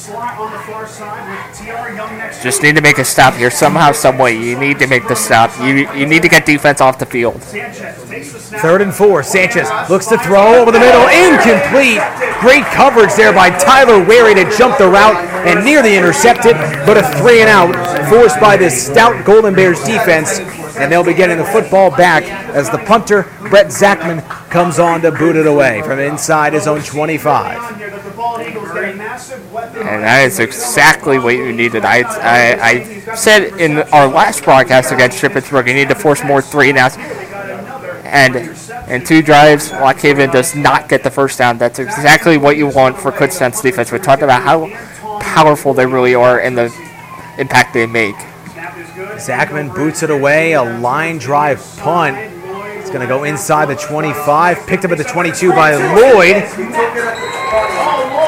slot 0.00 0.38
on 0.38 0.50
the 0.50 0.58
far 0.60 0.88
side 0.88 1.28
with 1.28 1.58
T.R. 1.58 1.94
Young 1.94 2.16
next 2.16 2.42
Just 2.42 2.62
need 2.62 2.74
to 2.74 2.80
make 2.80 2.96
a 2.96 3.04
stop 3.04 3.34
here 3.34 3.50
somehow, 3.50 3.92
some 3.92 4.16
way. 4.16 4.34
You 4.34 4.58
need 4.58 4.78
to 4.78 4.86
make 4.86 5.06
the 5.06 5.14
stop. 5.14 5.50
You 5.60 5.92
you 5.92 6.06
need 6.06 6.22
to 6.22 6.28
get 6.28 6.46
defense 6.46 6.80
off 6.80 6.98
the 6.98 7.04
field. 7.04 7.42
Third 7.42 8.80
and 8.80 8.94
four. 8.94 9.22
Sanchez 9.22 9.68
looks 9.90 10.06
to 10.06 10.16
throw 10.18 10.54
over 10.60 10.72
the 10.72 10.80
middle. 10.80 11.06
Incomplete. 11.08 12.00
Great 12.40 12.64
coverage 12.72 13.14
there 13.14 13.32
by 13.32 13.50
Tyler 13.58 14.02
Wary 14.02 14.34
to 14.34 14.44
jump 14.56 14.78
the 14.78 14.88
route 14.88 15.16
and 15.46 15.64
nearly 15.64 15.96
intercepted, 15.96 16.54
but 16.86 16.96
a 16.96 17.02
three 17.20 17.40
and 17.40 17.50
out 17.50 17.74
forced 18.08 18.40
by 18.40 18.56
this 18.56 18.86
stout 18.86 19.26
Golden 19.26 19.54
Bears 19.54 19.84
defense. 19.84 20.40
And 20.78 20.90
they'll 20.90 21.04
be 21.04 21.12
getting 21.12 21.36
the 21.36 21.44
football 21.44 21.90
back 21.90 22.22
as 22.54 22.70
the 22.70 22.78
punter, 22.78 23.24
Brett 23.50 23.66
Zachman, 23.66 24.26
comes 24.48 24.78
on 24.78 25.02
to 25.02 25.12
boot 25.12 25.36
it 25.36 25.46
away 25.46 25.82
from 25.82 25.98
inside 25.98 26.54
his 26.54 26.66
own 26.66 26.80
25. 26.80 28.09
And 29.28 30.02
that 30.02 30.24
is 30.26 30.38
exactly 30.38 31.18
what 31.18 31.34
you 31.34 31.52
needed. 31.52 31.84
I, 31.84 32.02
I, 32.02 32.62
I 32.62 33.14
said 33.14 33.60
in 33.60 33.78
our 33.92 34.08
last 34.08 34.44
broadcast 34.44 34.92
against 34.92 35.22
Shippensburg, 35.22 35.66
you 35.66 35.74
need 35.74 35.88
to 35.88 35.94
force 35.94 36.22
more 36.24 36.40
three 36.42 36.70
and 36.70 36.78
outs. 36.78 36.96
And 38.04 38.36
in 38.88 39.04
two 39.04 39.22
drives, 39.22 39.70
Lock 39.70 40.00
Haven 40.00 40.30
does 40.30 40.54
not 40.56 40.88
get 40.88 41.04
the 41.04 41.10
first 41.10 41.38
down. 41.38 41.58
That's 41.58 41.78
exactly 41.78 42.38
what 42.38 42.56
you 42.56 42.66
want 42.66 42.98
for 42.98 43.12
Kutztown's 43.12 43.60
defense. 43.60 43.92
We 43.92 43.98
talked 43.98 44.22
about 44.22 44.42
how 44.42 44.68
powerful 45.20 45.74
they 45.74 45.86
really 45.86 46.14
are 46.14 46.40
and 46.40 46.58
the 46.58 46.74
impact 47.38 47.74
they 47.74 47.86
make. 47.86 48.16
Zachman 49.20 49.74
boots 49.74 50.02
it 50.02 50.10
away, 50.10 50.52
a 50.52 50.62
line 50.62 51.18
drive 51.18 51.58
punt. 51.78 52.16
It's 52.16 52.88
going 52.88 53.00
to 53.00 53.06
go 53.06 53.24
inside 53.24 53.66
the 53.66 53.76
25, 53.76 54.66
picked 54.66 54.84
up 54.84 54.90
at 54.90 54.98
the 54.98 55.04
22 55.04 55.50
by 55.50 55.76
Lloyd. 55.76 56.42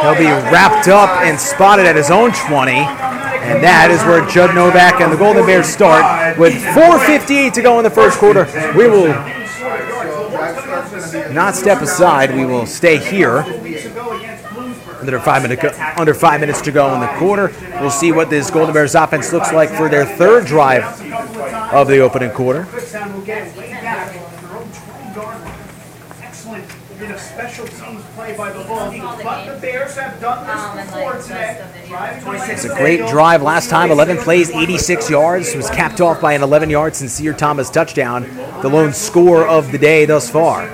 He'll 0.03 0.19
be 0.19 0.27
wrapped 0.27 0.89
up 0.89 1.09
and 1.23 1.39
spotted 1.39 1.87
at 1.87 1.95
his 1.95 2.11
own 2.11 2.33
20. 2.33 2.73
And 2.73 3.63
that 3.63 3.91
is 3.91 4.03
where 4.03 4.27
Judd 4.29 4.55
Novak 4.55 5.01
and 5.01 5.13
the 5.13 5.17
Golden 5.17 5.47
Bears 5.47 5.67
start 5.67 6.37
with 6.39 6.55
4.58 6.55 7.53
to 7.53 7.63
go 7.63 7.79
in 7.79 7.85
the 7.85 7.91
first 7.91 8.19
quarter. 8.19 8.45
We 8.77 8.89
will 8.91 9.15
not 11.33 11.55
step 11.55 11.83
aside. 11.83 12.35
We 12.35 12.45
will 12.45 12.67
stay 12.67 12.99
here. 12.99 13.45
Under 15.01 15.19
five, 15.21 15.43
minute 15.43 15.65
under 15.97 16.15
five 16.15 16.41
minutes 16.41 16.61
to 16.63 16.73
go 16.73 16.95
in 16.95 17.01
the 17.01 17.09
quarter. 17.19 17.53
We'll 17.81 17.91
see 17.91 18.13
what 18.13 18.31
this 18.31 18.51
Golden 18.51 18.75
Bears 18.75 18.95
offense 18.95 19.33
looks 19.33 19.53
like 19.53 19.71
for 19.71 19.89
their 19.89 20.05
third 20.05 20.47
drive 20.47 20.85
of 21.73 21.89
the 21.89 21.99
opening 22.01 22.31
quarter. 22.31 22.67
Excellent 26.21 26.65
special 27.19 27.67
teams 27.67 28.02
play 28.23 28.37
by 28.37 28.53
the 28.53 28.63
Bulls. 28.65 28.95
But 29.23 29.53
the 29.53 29.61
Bears 29.61 29.97
have 29.97 30.21
done 30.21 30.47
this 30.47 30.87
before 30.87 31.19
today. 31.21 31.65
It's 32.53 32.65
a 32.65 32.75
great 32.77 33.09
drive 33.09 33.43
last 33.43 33.69
time. 33.71 33.91
11 33.91 34.19
plays, 34.19 34.51
86 34.51 35.11
yards. 35.11 35.55
Was 35.57 35.71
capped 35.71 36.01
off 36.01 36.21
by 36.21 36.35
an 36.35 36.43
11-yard 36.43 36.95
Sincere 36.95 37.33
Thomas 37.33 37.71
touchdown. 37.71 38.23
The 38.63 38.69
lone 38.69 38.93
score 38.93 39.47
of 39.47 39.73
the 39.73 39.79
day 39.79 40.05
thus 40.05 40.31
far. 40.31 40.69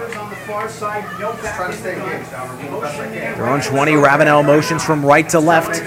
They're 3.37 3.47
on 3.47 3.63
20. 3.63 3.95
Ravenel 3.95 4.43
motions 4.43 4.85
from 4.85 5.05
right 5.05 5.29
to 5.31 5.41
left. 5.41 5.81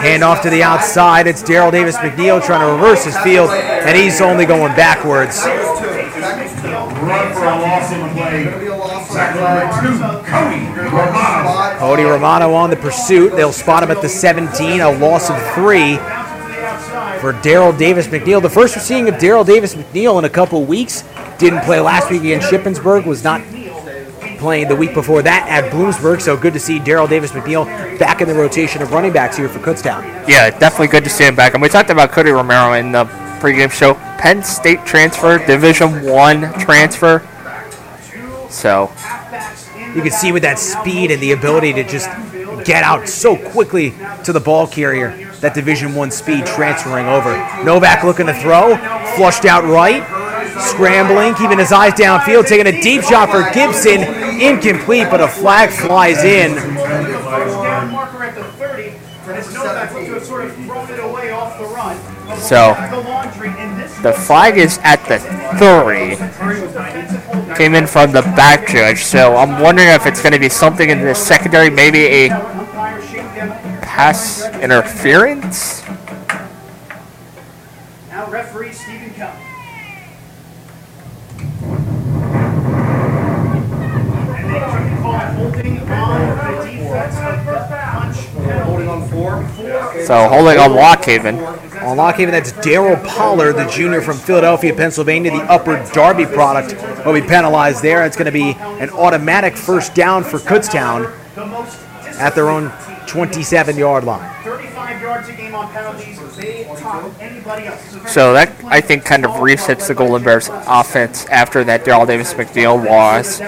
Hand 0.00 0.24
off 0.24 0.42
to 0.42 0.50
the 0.50 0.62
outside. 0.62 1.26
It's 1.26 1.42
Daryl 1.42 1.70
Davis 1.70 1.96
McNeil 1.98 2.44
trying 2.44 2.66
to 2.66 2.72
reverse 2.72 3.04
his 3.04 3.16
field, 3.18 3.50
and 3.50 3.96
he's 3.96 4.20
only 4.20 4.46
going 4.46 4.74
backwards. 4.74 5.44
Run 6.96 7.32
for 7.34 7.44
a 7.44 7.58
loss 7.60 7.92
on 7.92 8.00
the 8.00 8.14
play. 8.14 8.44
Tackle 8.44 8.62
number 8.62 8.64
two, 9.06 9.14
Cody 9.14 9.35
Romano. 10.92 11.78
Cody 11.78 12.02
Romano 12.02 12.52
on 12.54 12.70
the 12.70 12.76
pursuit. 12.76 13.34
They'll 13.36 13.52
spot 13.52 13.82
him 13.82 13.90
at 13.90 14.02
the 14.02 14.08
17, 14.08 14.80
a 14.80 14.90
loss 14.90 15.30
of 15.30 15.36
three 15.54 15.96
for 17.20 17.32
Daryl 17.32 17.76
Davis 17.76 18.06
McNeil. 18.06 18.42
The 18.42 18.50
first 18.50 18.76
we're 18.76 18.82
seeing 18.82 19.08
of 19.08 19.14
Daryl 19.16 19.44
Davis 19.44 19.74
McNeil 19.74 20.18
in 20.18 20.24
a 20.24 20.30
couple 20.30 20.64
weeks. 20.64 21.04
Didn't 21.38 21.62
play 21.62 21.80
last 21.80 22.10
week 22.10 22.20
against 22.20 22.50
Shippensburg, 22.50 23.06
was 23.06 23.24
not 23.24 23.42
playing 24.38 24.68
the 24.68 24.76
week 24.76 24.94
before 24.94 25.22
that 25.22 25.48
at 25.48 25.72
Bloomsburg. 25.72 26.20
So 26.20 26.36
good 26.36 26.52
to 26.52 26.60
see 26.60 26.78
Daryl 26.78 27.08
Davis 27.08 27.32
McNeil 27.32 27.64
back 27.98 28.20
in 28.20 28.28
the 28.28 28.34
rotation 28.34 28.82
of 28.82 28.92
running 28.92 29.12
backs 29.12 29.36
here 29.36 29.48
for 29.48 29.58
Kutztown. 29.58 30.28
Yeah, 30.28 30.50
definitely 30.58 30.88
good 30.88 31.04
to 31.04 31.10
see 31.10 31.24
him 31.24 31.34
back. 31.34 31.54
And 31.54 31.62
we 31.62 31.68
talked 31.68 31.90
about 31.90 32.12
Cody 32.12 32.30
Romero 32.30 32.74
in 32.74 32.92
the 32.92 33.04
pregame 33.40 33.70
show. 33.70 33.94
Penn 34.18 34.42
State 34.42 34.84
transfer, 34.84 35.44
Division 35.46 36.04
One 36.04 36.52
transfer. 36.58 37.26
So 38.50 38.90
You 39.94 40.02
can 40.02 40.10
see 40.10 40.32
with 40.32 40.42
that 40.42 40.58
speed 40.58 41.10
and 41.10 41.22
the 41.22 41.32
ability 41.32 41.72
to 41.74 41.84
just 41.84 42.08
get 42.64 42.82
out 42.82 43.08
so 43.08 43.36
quickly 43.36 43.94
to 44.24 44.32
the 44.32 44.40
ball 44.40 44.66
carrier, 44.66 45.16
that 45.40 45.54
Division 45.54 45.94
One 45.94 46.10
speed 46.10 46.46
transferring 46.46 47.06
over. 47.06 47.32
Novak 47.64 48.02
looking 48.04 48.26
to 48.26 48.34
throw, 48.34 48.76
flushed 49.16 49.44
out 49.44 49.64
right, 49.64 50.02
scrambling, 50.60 51.34
keeping 51.34 51.58
his 51.58 51.72
eyes 51.72 51.92
downfield, 51.92 52.46
taking 52.46 52.66
a 52.66 52.80
deep 52.82 53.02
shot 53.02 53.30
for 53.30 53.48
Gibson, 53.54 54.02
incomplete, 54.40 55.08
but 55.10 55.20
a 55.20 55.28
flag 55.28 55.70
flies 55.70 56.24
in. 56.24 56.54
Marker 57.90 58.24
at 58.24 58.34
the 58.34 58.44
30. 58.44 58.92
As 59.26 59.52
Novak 59.52 59.92
looked 59.92 60.06
to 60.06 60.14
have 60.14 60.24
sort 60.24 60.44
of 60.44 60.54
thrown 60.54 60.88
it 60.88 61.00
away 61.00 61.30
off 61.32 61.58
the 61.58 61.64
run. 61.66 61.96
So, 62.38 62.74
The 62.90 63.00
laundry 63.00 63.48
in 63.48 63.76
this 63.76 63.96
The 63.98 64.12
flag 64.12 64.56
is 64.56 64.78
at 64.84 65.04
the 65.08 65.18
30. 65.58 66.16
Came 67.56 67.74
in 67.74 67.86
from 67.86 68.12
the 68.12 68.20
back 68.20 68.68
judge, 68.68 69.02
so 69.02 69.34
I'm 69.34 69.62
wondering 69.62 69.88
if 69.88 70.04
it's 70.04 70.20
going 70.20 70.34
to 70.34 70.38
be 70.38 70.50
something 70.50 70.90
in 70.90 71.00
the 71.00 71.14
secondary, 71.14 71.70
maybe 71.70 72.04
a 72.04 72.28
pass 73.80 74.44
interference. 74.60 75.82
Now 78.10 78.28
referee 78.30 78.72
Stephen 78.72 79.14
Cup. 79.14 79.34
And 84.36 84.50
they 84.50 84.60
can 84.60 85.02
call 85.02 85.18
holding 85.18 85.78
on 85.78 86.36
the 86.36 86.70
defense 86.70 87.16
of 87.16 87.46
the 87.46 87.66
punch 87.70 88.16
Holding 88.66 88.88
on 88.88 89.08
four. 89.08 89.42
So 90.04 90.28
holding 90.28 90.58
on 90.58 90.74
Lock 90.74 91.04
Haven. 91.04 91.38
On 91.38 91.96
Lock 91.96 92.16
Haven, 92.16 92.32
that's 92.32 92.52
Daryl 92.52 93.02
Pollard, 93.06 93.54
the 93.54 93.66
junior 93.68 94.00
from 94.00 94.16
Philadelphia, 94.16 94.74
Pennsylvania. 94.74 95.30
The 95.30 95.42
Upper 95.44 95.84
Darby 95.92 96.26
product 96.26 96.74
will 97.06 97.14
be 97.14 97.20
penalized 97.20 97.82
there. 97.82 98.04
It's 98.04 98.16
going 98.16 98.26
to 98.26 98.32
be 98.32 98.54
an 98.80 98.90
automatic 98.90 99.56
first 99.56 99.94
down 99.94 100.24
for 100.24 100.38
Kutztown 100.38 101.12
at 102.18 102.34
their 102.34 102.50
own 102.50 102.72
27 103.06 103.76
yard 103.76 104.04
line. 104.04 104.44
35 104.44 105.02
yards 105.02 105.28
a 105.28 105.32
game 105.32 105.54
on 105.54 105.72
penalties. 105.72 106.36
They 106.36 106.64
top 106.76 107.10
anybody 107.20 107.66
else. 107.66 107.90
So 107.90 108.06
So 108.06 108.32
that 108.34 108.52
I 108.66 108.80
think 108.80 109.04
kind 109.04 109.24
of 109.24 109.32
resets 109.32 109.88
the 109.88 109.94
Golden 109.94 110.22
Bears 110.22 110.48
offense 110.52 111.26
after 111.26 111.64
that 111.64 111.84
Daryl 111.84 112.06
Davis 112.06 112.34
McNeil 112.34 112.84
loss. 112.84 113.38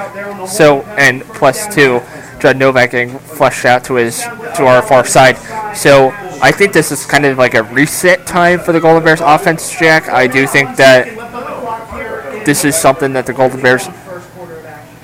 So 0.51 0.83
and 0.97 1.23
plus 1.23 1.73
two, 1.75 2.01
Judd 2.41 2.57
Novak 2.57 2.93
getting 2.93 3.19
flushed 3.19 3.65
out 3.65 3.85
to 3.85 3.95
his 3.95 4.21
to 4.21 4.67
our 4.67 4.83
far 4.83 5.05
side. 5.05 5.37
So 5.77 6.11
I 6.41 6.53
think 6.53 6.73
this 6.73 6.93
is 6.93 7.05
kind 7.05 7.25
of 7.27 7.37
like 7.37 7.55
a 7.55 7.65
reset 7.65 8.27
time 8.27 8.61
for 8.61 8.73
the 8.73 8.81
Golden 8.81 9.03
Bears 9.03 9.21
offense, 9.21 9.77
Jack. 9.77 10.09
I 10.09 10.27
do 10.27 10.47
think 10.47 10.77
that 10.77 11.07
this 12.47 12.65
is 12.65 12.77
something 12.77 13.13
that 13.15 13.27
the 13.27 13.33
Golden 13.33 13.61
Bears 13.61 13.89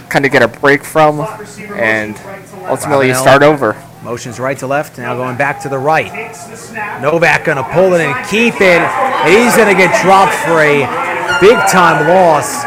kind 0.08 0.24
of 0.24 0.30
get 0.30 0.42
a 0.42 0.48
break 0.48 0.84
from 0.84 1.20
and 1.74 2.16
ultimately 2.68 3.12
start 3.14 3.42
over. 3.42 3.76
Motions 4.02 4.38
right 4.38 4.56
to 4.58 4.66
left, 4.66 4.98
now 4.98 5.16
going 5.16 5.36
back 5.36 5.60
to 5.62 5.68
the 5.68 5.78
right. 5.78 6.12
Novak 7.02 7.44
going 7.44 7.56
to 7.56 7.64
pull 7.72 7.94
it 7.94 8.02
and 8.02 8.14
keep 8.28 8.54
it. 8.60 8.80
He's 9.26 9.56
going 9.56 9.74
to 9.74 9.80
get 9.80 9.90
dropped 10.02 10.34
for 10.44 10.60
a 10.60 10.86
big 11.40 11.56
time 11.68 12.06
loss. 12.06 12.64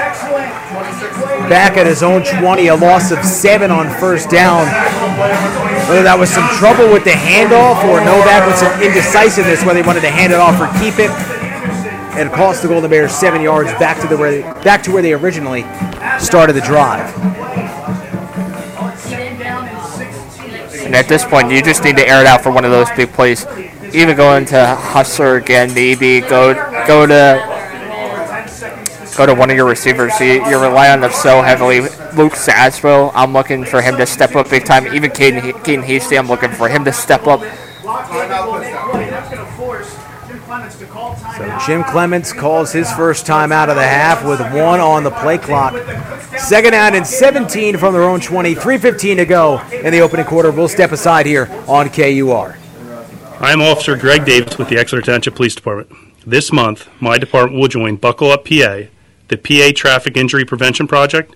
Back 1.49 1.77
at 1.77 1.85
his 1.85 2.03
own 2.03 2.23
20, 2.23 2.67
a 2.67 2.75
loss 2.75 3.11
of 3.11 3.23
seven 3.23 3.71
on 3.71 3.89
first 3.99 4.29
down. 4.29 4.67
Whether 5.87 6.03
that 6.03 6.17
was 6.19 6.29
some 6.29 6.47
trouble 6.59 6.91
with 6.91 7.05
the 7.05 7.15
handoff 7.15 7.83
or 7.87 8.03
Novak 8.03 8.45
with 8.45 8.57
some 8.57 8.83
indecisiveness, 8.83 9.63
whether 9.63 9.79
he 9.81 9.87
wanted 9.87 10.01
to 10.01 10.11
hand 10.11 10.33
it 10.33 10.39
off 10.39 10.59
or 10.59 10.67
keep 10.83 10.99
it. 10.99 11.09
And 12.19 12.29
cost 12.31 12.63
the 12.63 12.67
Golden 12.67 12.89
Bears 12.89 13.13
seven 13.13 13.41
yards 13.41 13.71
back 13.79 14.01
to 14.01 14.07
the 14.07 14.17
where 14.17 14.31
they, 14.31 14.41
back 14.63 14.83
to 14.83 14.91
where 14.91 15.01
they 15.01 15.13
originally 15.13 15.63
started 16.19 16.53
the 16.53 16.61
drive. 16.61 17.15
And 20.83 20.95
at 20.95 21.07
this 21.07 21.23
point, 21.23 21.51
you 21.51 21.61
just 21.61 21.83
need 21.83 21.95
to 21.97 22.07
air 22.07 22.21
it 22.21 22.27
out 22.27 22.41
for 22.41 22.51
one 22.51 22.65
of 22.65 22.71
those 22.71 22.89
big 22.91 23.11
plays. 23.11 23.45
Even 23.93 24.17
go 24.17 24.35
into 24.35 24.55
Husser 24.55 25.39
again, 25.39 25.73
maybe 25.73 26.21
go 26.21 26.53
go 26.87 27.05
to 27.05 27.56
go 29.17 29.25
to 29.25 29.33
one 29.33 29.49
of 29.49 29.55
your 29.57 29.67
receivers. 29.67 30.17
You, 30.19 30.45
you 30.47 30.61
rely 30.61 30.89
on 30.89 31.01
them 31.01 31.11
so 31.11 31.41
heavily. 31.41 31.81
Luke 31.81 32.33
Saswell, 32.33 33.11
I'm 33.15 33.33
looking 33.33 33.65
for 33.65 33.81
him 33.81 33.97
to 33.97 34.05
step 34.05 34.35
up 34.35 34.49
big 34.49 34.63
time. 34.63 34.85
Even 34.95 35.09
Caden, 35.09 35.41
Caden 35.63 35.83
Hasty, 35.83 36.17
I'm 36.17 36.27
looking 36.27 36.51
for 36.51 36.69
him 36.69 36.85
to 36.85 36.93
step 36.93 37.25
up. 37.25 37.41
So 41.37 41.57
Jim 41.65 41.83
Clements 41.83 42.31
calls 42.31 42.71
his 42.71 42.91
first 42.93 43.25
time 43.25 43.51
out 43.51 43.69
of 43.69 43.75
the 43.75 43.83
half 43.83 44.25
with 44.25 44.39
one 44.39 44.79
on 44.79 45.03
the 45.03 45.11
play 45.11 45.37
clock. 45.37 45.73
Second 46.37 46.71
down 46.71 46.95
and 46.95 47.05
17 47.05 47.77
from 47.77 47.93
their 47.93 48.03
own 48.03 48.19
20. 48.19 48.55
3.15 48.55 49.17
to 49.17 49.25
go 49.25 49.61
in 49.71 49.91
the 49.91 49.99
opening 49.99 50.25
quarter. 50.25 50.51
We'll 50.51 50.67
step 50.67 50.91
aside 50.91 51.25
here 51.25 51.47
on 51.67 51.89
KUR. 51.89 52.57
I 53.39 53.51
am 53.51 53.61
Officer 53.61 53.95
Greg 53.95 54.25
Davis 54.25 54.57
with 54.57 54.69
the 54.69 54.77
Exeter 54.77 55.01
Township 55.01 55.35
Police 55.35 55.55
Department. 55.55 55.91
This 56.25 56.51
month, 56.51 56.89
my 56.99 57.17
department 57.17 57.61
will 57.61 57.67
join 57.67 57.95
Buckle 57.95 58.31
Up 58.31 58.45
PA, 58.45 58.81
the 59.29 59.37
PA 59.37 59.71
Traffic 59.75 60.17
Injury 60.17 60.45
Prevention 60.45 60.87
Project, 60.87 61.35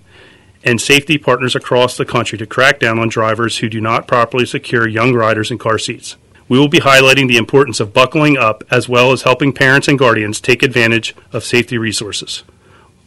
and 0.64 0.80
safety 0.80 1.18
partners 1.18 1.56
across 1.56 1.96
the 1.96 2.04
country 2.04 2.38
to 2.38 2.46
crack 2.46 2.78
down 2.78 2.98
on 2.98 3.08
drivers 3.08 3.58
who 3.58 3.68
do 3.68 3.80
not 3.80 4.06
properly 4.06 4.46
secure 4.46 4.86
young 4.86 5.14
riders 5.14 5.50
in 5.50 5.58
car 5.58 5.78
seats. 5.78 6.16
We 6.48 6.58
will 6.58 6.68
be 6.68 6.80
highlighting 6.80 7.28
the 7.28 7.36
importance 7.36 7.80
of 7.80 7.94
buckling 7.94 8.36
up 8.36 8.62
as 8.70 8.88
well 8.88 9.12
as 9.12 9.22
helping 9.22 9.52
parents 9.52 9.88
and 9.88 9.98
guardians 9.98 10.40
take 10.40 10.62
advantage 10.62 11.14
of 11.32 11.44
safety 11.44 11.78
resources. 11.78 12.42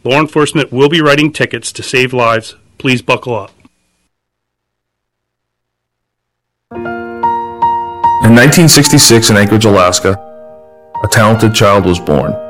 Law 0.04 0.20
enforcement 0.20 0.72
will 0.72 0.88
be 0.88 1.00
writing 1.00 1.32
tickets 1.32 1.72
to 1.72 1.82
save 1.82 2.12
lives. 2.12 2.56
Please 2.78 3.02
buckle 3.02 3.34
up. 3.34 3.52
In 6.72 8.34
1966 8.34 9.30
in 9.30 9.36
Anchorage, 9.36 9.64
Alaska, 9.64 10.18
a 11.02 11.08
talented 11.08 11.54
child 11.54 11.84
was 11.86 12.00
born. 12.00 12.45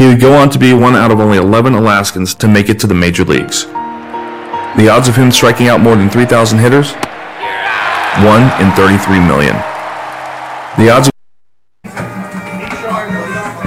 He 0.00 0.06
would 0.06 0.18
go 0.18 0.32
on 0.32 0.48
to 0.48 0.58
be 0.58 0.72
one 0.72 0.96
out 0.96 1.10
of 1.10 1.20
only 1.20 1.36
11 1.36 1.74
Alaskans 1.74 2.34
to 2.36 2.48
make 2.48 2.70
it 2.70 2.80
to 2.80 2.86
the 2.86 2.94
major 2.94 3.22
leagues. 3.22 3.66
The 3.66 4.88
odds 4.90 5.08
of 5.08 5.16
him 5.16 5.30
striking 5.30 5.68
out 5.68 5.82
more 5.82 5.94
than 5.94 6.08
3,000 6.08 6.58
hitters? 6.58 6.92
1 6.92 7.02
in 8.62 8.72
33 8.72 9.20
million. 9.20 9.54
The 10.78 10.88
odds 10.88 11.08
of 11.08 11.12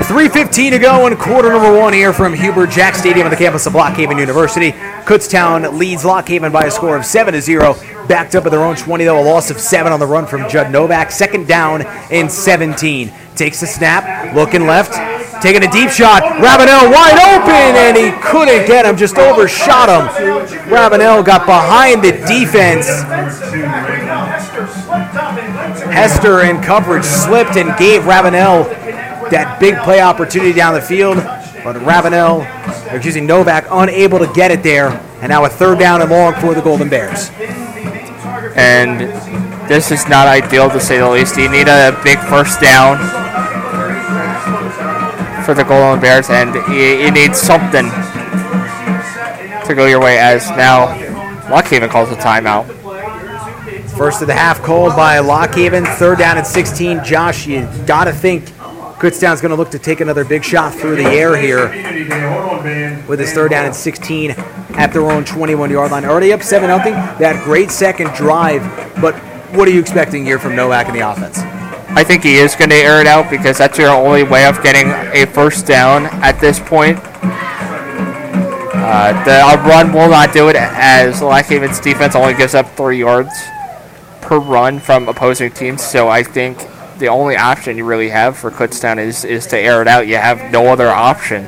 3.15 0.07 0.71
to 0.71 0.79
go 0.79 1.05
in 1.05 1.15
quarter 1.17 1.49
number 1.49 1.71
one 1.79 1.93
here 1.93 2.11
from 2.11 2.34
Hubert 2.34 2.71
Jack 2.71 2.95
Stadium 2.95 3.27
on 3.27 3.31
the 3.31 3.38
campus 3.38 3.67
of 3.67 3.75
Lock 3.75 3.95
Haven 3.95 4.17
University. 4.17 4.71
Kutztown 5.05 5.77
leads 5.77 6.03
Lock 6.03 6.27
Haven 6.29 6.51
by 6.51 6.63
a 6.63 6.71
score 6.71 6.97
of 6.97 7.05
7 7.05 7.36
to 7.36 7.41
0. 7.41 7.75
Backed 8.08 8.36
up 8.36 8.45
at 8.45 8.51
their 8.51 8.64
own 8.64 8.76
20, 8.76 9.06
though, 9.06 9.20
a 9.20 9.24
loss 9.24 9.49
of 9.49 9.60
7 9.60 9.91
on 9.91 9.99
the 9.99 10.06
run 10.06 10.26
from 10.26 10.49
Judd 10.49 10.72
Novak. 10.72 11.12
Second 11.12 11.47
down 11.47 11.84
and 12.12 12.32
17. 12.32 13.12
Takes 13.36 13.62
the 13.62 13.68
snap, 13.68 14.36
looking 14.36 14.68
left, 14.68 14.93
taking 15.41 15.64
a 15.64 15.72
deep 15.72 15.89
shot. 15.89 16.22
Ravenel 16.39 16.91
wide 16.91 17.18
open, 17.34 17.76
and 17.76 17.97
he 17.97 18.12
couldn't 18.22 18.68
get 18.68 18.86
him, 18.86 18.95
just 18.95 19.18
overshot 19.18 19.89
him. 19.89 20.72
Ravenel 20.72 21.24
got 21.24 21.45
behind 21.45 22.04
the 22.04 22.12
defense. 22.28 22.88
Hester 25.91 26.43
in 26.43 26.62
coverage 26.62 27.06
slipped 27.06 27.58
and 27.58 27.76
gave 27.78 28.06
Ravenel 28.06 28.66
that 29.32 29.58
big 29.60 29.76
play 29.80 30.01
opportunity 30.01 30.54
down 30.54 30.76
the 30.76 30.82
field, 30.82 31.18
but 31.64 31.76
Ravenel, 31.84 32.41
excuse 32.91 33.16
me, 33.16 33.22
Novak, 33.22 33.66
unable 33.72 34.20
to 34.20 34.32
get 34.34 34.51
it 34.51 34.62
there, 34.62 34.89
and 35.22 35.30
now 35.30 35.43
a 35.45 35.49
third 35.49 35.80
down 35.80 36.01
and 36.01 36.12
long 36.12 36.36
for 36.36 36.54
the 36.54 36.62
Golden 36.62 36.89
Bears. 36.89 37.32
And 38.56 39.01
this 39.70 39.91
is 39.91 40.08
not 40.08 40.28
ideal 40.28 40.70
to 40.70 40.80
say 40.80 40.99
the 40.99 41.10
least. 41.10 41.38
You 41.38 41.49
need 41.49 41.68
a 41.68 41.99
big 42.04 42.20
first 42.20 42.62
down 42.62 42.97
for 45.43 45.54
the 45.54 45.64
Golden 45.64 45.99
Bears, 45.99 46.30
and 46.30 46.54
you, 46.74 47.06
you 47.06 47.12
need 47.12 47.36
something 47.36 47.86
to 49.66 49.74
go 49.76 49.86
your 49.86 49.99
way. 49.99 50.18
As 50.18 50.49
now, 50.51 50.88
Lock 51.49 51.66
Haven 51.66 51.89
calls 51.89 52.10
a 52.12 52.16
timeout. 52.16 52.66
First 53.97 54.22
of 54.22 54.28
the 54.28 54.34
half 54.34 54.62
called 54.62 54.95
by 54.95 55.20
Lock 55.20 55.54
Haven, 55.56 55.86
third 55.86 56.18
down 56.18 56.38
at 56.38 56.47
16. 56.47 57.04
Josh, 57.04 57.45
you 57.45 57.68
gotta 57.86 58.12
think 58.12 58.51
Kutztown's 59.04 59.41
gonna 59.41 59.56
look 59.56 59.70
to 59.72 59.80
take 59.80 59.99
another 59.99 60.24
big 60.24 60.45
shot 60.45 60.74
through 60.74 60.95
the 60.95 61.04
air 61.04 61.36
here 61.36 61.68
with 63.06 63.20
his 63.20 63.34
third 63.34 63.51
down 63.51 63.66
and 63.66 63.76
16 63.76 64.32
at 64.32 64.93
their 64.93 65.12
own 65.12 65.26
21 65.26 65.70
yard 65.70 65.91
line. 65.91 66.06
Already 66.06 66.32
up 66.32 66.41
7 66.41 66.70
0. 66.70 66.78
That 67.20 67.43
great 67.43 67.70
second 67.70 68.14
drive, 68.14 68.62
but 69.01 69.14
what 69.54 69.68
are 69.68 69.72
you 69.72 69.82
expecting 69.82 70.24
here 70.24 70.39
from 70.39 70.56
Novak 70.56 70.88
in 70.88 70.93
the 70.93 71.01
offense? 71.01 71.39
I 71.39 72.06
think 72.06 72.24
he 72.24 72.36
is 72.36 72.56
going 72.56 72.70
to 72.70 72.78
air 72.78 73.01
it 73.01 73.08
out 73.08 73.30
because 73.30 73.58
that's 73.58 73.78
your 73.78 73.89
only 73.89 74.24
way 74.24 74.45
of 74.45 74.64
getting 74.64 74.88
a 74.88 75.26
first 75.26 75.68
down 75.68 76.06
at 76.24 76.39
this 76.39 76.62
point. 76.62 76.97
Uh, 78.74 79.12
the 79.26 79.70
run 79.70 79.91
will 79.91 80.10
not 80.10 80.32
do 80.32 80.47
it 80.47 80.56
as 80.56 81.22
Lock 81.22 81.47
Haven's 81.47 81.82
defense 81.82 82.16
only 82.16 82.36
gives 82.36 82.56
up 82.56 82.70
three 82.78 82.99
yards 82.99 83.34
per 84.22 84.39
run 84.39 84.80
from 84.80 85.10
opposing 85.10 85.51
teams. 85.51 85.84
So 85.84 86.08
I 86.08 86.24
think 86.24 86.58
the 87.04 87.10
only 87.10 87.36
option 87.36 87.76
you 87.76 87.84
really 87.84 88.08
have 88.08 88.38
for 88.38 88.49
Kutztown 88.49 88.97
is, 88.97 89.26
is 89.26 89.45
to 89.47 89.60
air 89.60 89.82
it 89.82 89.89
out. 89.89 90.08
You 90.08 90.16
have 90.16 90.54
no 90.54 90.68
other 90.68 90.88
option. 90.88 91.45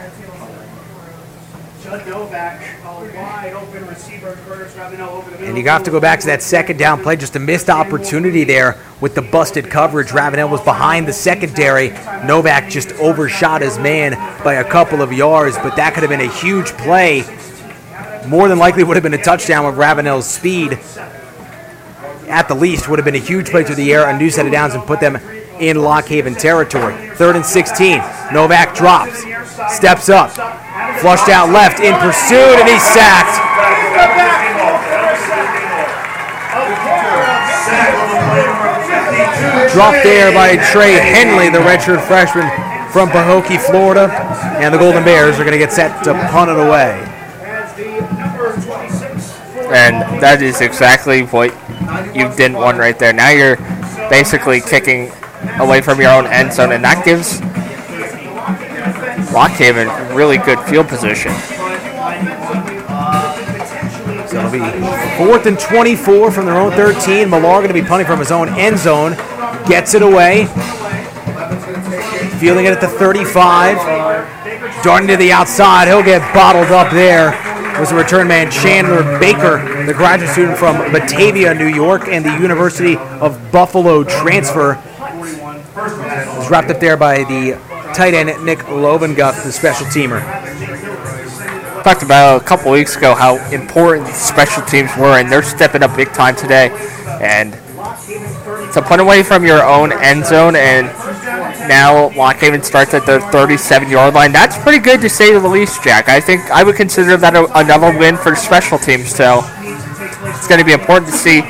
Judd 1.81 2.05
Novak, 2.09 2.61
a 2.83 3.15
wide 3.15 3.53
open 3.53 3.87
receiver, 3.87 4.37
Curtis 4.45 4.75
Ravenel 4.75 5.11
over 5.11 5.29
the 5.29 5.37
middle. 5.37 5.47
And 5.47 5.57
you 5.57 5.63
have 5.69 5.83
to 5.83 5.91
go 5.91 6.01
back 6.01 6.19
to 6.19 6.25
that 6.25 6.43
second 6.43 6.75
down 6.75 7.01
play, 7.01 7.15
just 7.15 7.37
a 7.37 7.39
missed 7.39 7.69
opportunity 7.69 8.43
there 8.43 8.77
with 8.99 9.15
the 9.15 9.21
busted 9.21 9.69
coverage. 9.69 10.11
Ravenel 10.11 10.49
was 10.49 10.59
behind 10.59 11.07
the 11.07 11.13
secondary. 11.13 11.91
Novak 12.25 12.69
just 12.69 12.91
overshot 12.95 13.61
his 13.61 13.79
man 13.79 14.11
by 14.43 14.55
a 14.55 14.63
couple 14.65 15.01
of 15.01 15.13
yards, 15.13 15.55
but 15.59 15.77
that 15.77 15.93
could 15.93 16.03
have 16.03 16.09
been 16.09 16.19
a 16.19 16.33
huge 16.33 16.67
play. 16.71 17.23
More 18.27 18.49
than 18.49 18.59
likely 18.59 18.83
would 18.83 18.97
have 18.97 19.03
been 19.03 19.13
a 19.13 19.23
touchdown 19.23 19.65
with 19.65 19.77
Ravenel's 19.77 20.27
speed. 20.27 20.77
At 22.27 22.49
the 22.49 22.55
least, 22.55 22.89
would 22.89 22.99
have 22.99 23.05
been 23.05 23.15
a 23.15 23.19
huge 23.19 23.51
play 23.51 23.63
through 23.63 23.75
the 23.75 23.93
air, 23.93 24.05
a 24.09 24.17
new 24.17 24.29
set 24.29 24.45
of 24.45 24.51
downs, 24.51 24.73
and 24.73 24.83
put 24.83 24.99
them 24.99 25.17
in 25.59 25.81
Lock 25.81 26.05
Haven 26.05 26.35
territory. 26.35 27.09
Third 27.15 27.35
and 27.35 27.45
16. 27.45 27.99
Novak 28.33 28.75
drops, 28.75 29.19
steps 29.73 30.09
up, 30.09 30.31
flushed 30.99 31.29
out 31.29 31.49
left 31.51 31.79
in 31.79 31.93
pursuit, 31.95 32.59
and 32.59 32.67
he's 32.67 32.83
sacked. 32.83 33.41
Dropped 39.73 40.03
there 40.03 40.33
by 40.33 40.55
Trey 40.71 40.93
Henley, 40.93 41.49
the 41.49 41.59
redshirt 41.59 42.05
freshman 42.07 42.47
from 42.91 43.09
Pahokee, 43.09 43.59
Florida. 43.59 44.09
And 44.61 44.73
the 44.73 44.77
Golden 44.77 45.03
Bears 45.03 45.35
are 45.35 45.43
going 45.43 45.51
to 45.51 45.57
get 45.57 45.73
set 45.73 46.03
to 46.05 46.13
punt 46.31 46.49
it 46.49 46.57
away. 46.57 47.03
And 49.67 50.21
that 50.21 50.41
is 50.41 50.61
exactly 50.61 51.23
what 51.23 51.49
you 52.15 52.33
didn't 52.37 52.57
want 52.57 52.77
right 52.77 52.97
there. 52.97 53.11
Now 53.11 53.29
you're 53.31 53.57
basically 54.09 54.61
kicking 54.61 55.11
away 55.59 55.81
from 55.81 55.99
your 55.99 56.11
own 56.11 56.27
end 56.27 56.53
zone, 56.53 56.71
and 56.71 56.83
that 56.83 57.03
gives 57.05 57.41
Lock 59.33 59.51
Haven 59.51 59.87
really 60.15 60.37
good 60.37 60.59
field 60.67 60.87
position. 60.87 61.31
So 64.27 64.39
it'll 64.39 64.51
be 64.51 64.59
fourth 65.17 65.45
and 65.45 65.59
24 65.59 66.31
from 66.31 66.45
their 66.45 66.55
own 66.55 66.71
13. 66.71 67.29
Millar 67.29 67.41
going 67.41 67.67
to 67.67 67.73
be 67.73 67.81
punting 67.81 68.07
from 68.07 68.19
his 68.19 68.31
own 68.31 68.49
end 68.49 68.77
zone. 68.77 69.11
Gets 69.67 69.93
it 69.93 70.01
away. 70.01 70.45
Fielding 72.39 72.65
it 72.65 72.73
at 72.73 72.81
the 72.81 72.87
35. 72.87 74.83
Darting 74.83 75.07
to 75.07 75.17
the 75.17 75.31
outside. 75.31 75.87
He'll 75.87 76.03
get 76.03 76.21
bottled 76.33 76.71
up 76.71 76.91
there. 76.91 77.31
Was 77.79 77.89
the 77.89 77.95
return 77.95 78.27
man 78.29 78.49
Chandler 78.49 79.19
Baker, 79.19 79.85
the 79.85 79.93
graduate 79.93 80.29
student 80.29 80.57
from 80.57 80.77
Batavia, 80.93 81.53
New 81.53 81.67
York, 81.67 82.07
and 82.07 82.23
the 82.23 82.31
University 82.39 82.95
of 82.95 83.51
Buffalo 83.51 84.03
transfer. 84.05 84.81
Was 86.45 86.51
wrapped 86.51 86.69
up 86.69 86.79
there 86.79 86.95
by 86.95 87.23
the 87.23 87.53
tight 87.95 88.13
end 88.13 88.29
Nick 88.45 88.59
Lovenguff, 88.59 89.43
the 89.43 89.51
special 89.51 89.87
teamer. 89.87 90.21
Talked 91.81 92.03
about 92.03 92.39
a 92.39 92.45
couple 92.45 92.71
weeks 92.71 92.95
ago 92.95 93.15
how 93.15 93.37
important 93.51 94.07
special 94.09 94.61
teams 94.61 94.95
were, 94.95 95.17
and 95.17 95.31
they're 95.31 95.41
stepping 95.41 95.81
up 95.81 95.95
big 95.97 96.13
time 96.13 96.35
today. 96.35 96.69
And 97.19 97.53
to 98.73 98.83
punt 98.85 99.01
away 99.01 99.23
from 99.23 99.43
your 99.43 99.65
own 99.65 99.91
end 99.91 100.23
zone, 100.23 100.55
and 100.55 100.85
now 101.67 102.15
Lock 102.15 102.35
Haven 102.35 102.61
starts 102.61 102.93
at 102.93 103.07
the 103.07 103.21
37 103.31 103.89
yard 103.89 104.13
line. 104.13 104.31
That's 104.31 104.55
pretty 104.59 104.77
good 104.77 105.01
to 105.01 105.09
say 105.09 105.33
the 105.33 105.47
least, 105.47 105.83
Jack. 105.83 106.09
I 106.09 106.21
think 106.21 106.41
I 106.51 106.63
would 106.63 106.75
consider 106.75 107.17
that 107.17 107.35
a, 107.35 107.45
another 107.57 107.97
win 107.97 108.17
for 108.17 108.35
special 108.35 108.77
teams. 108.77 109.09
So 109.09 109.41
it's 109.63 110.47
going 110.47 110.59
to 110.59 110.65
be 110.65 110.73
important 110.73 111.09
to 111.09 111.17
see 111.17 111.41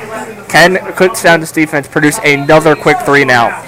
can 0.48 0.76
Kutztown's 0.96 1.52
defense 1.52 1.86
produce 1.86 2.18
another 2.20 2.74
quick 2.74 2.96
three 3.00 3.26
now. 3.26 3.62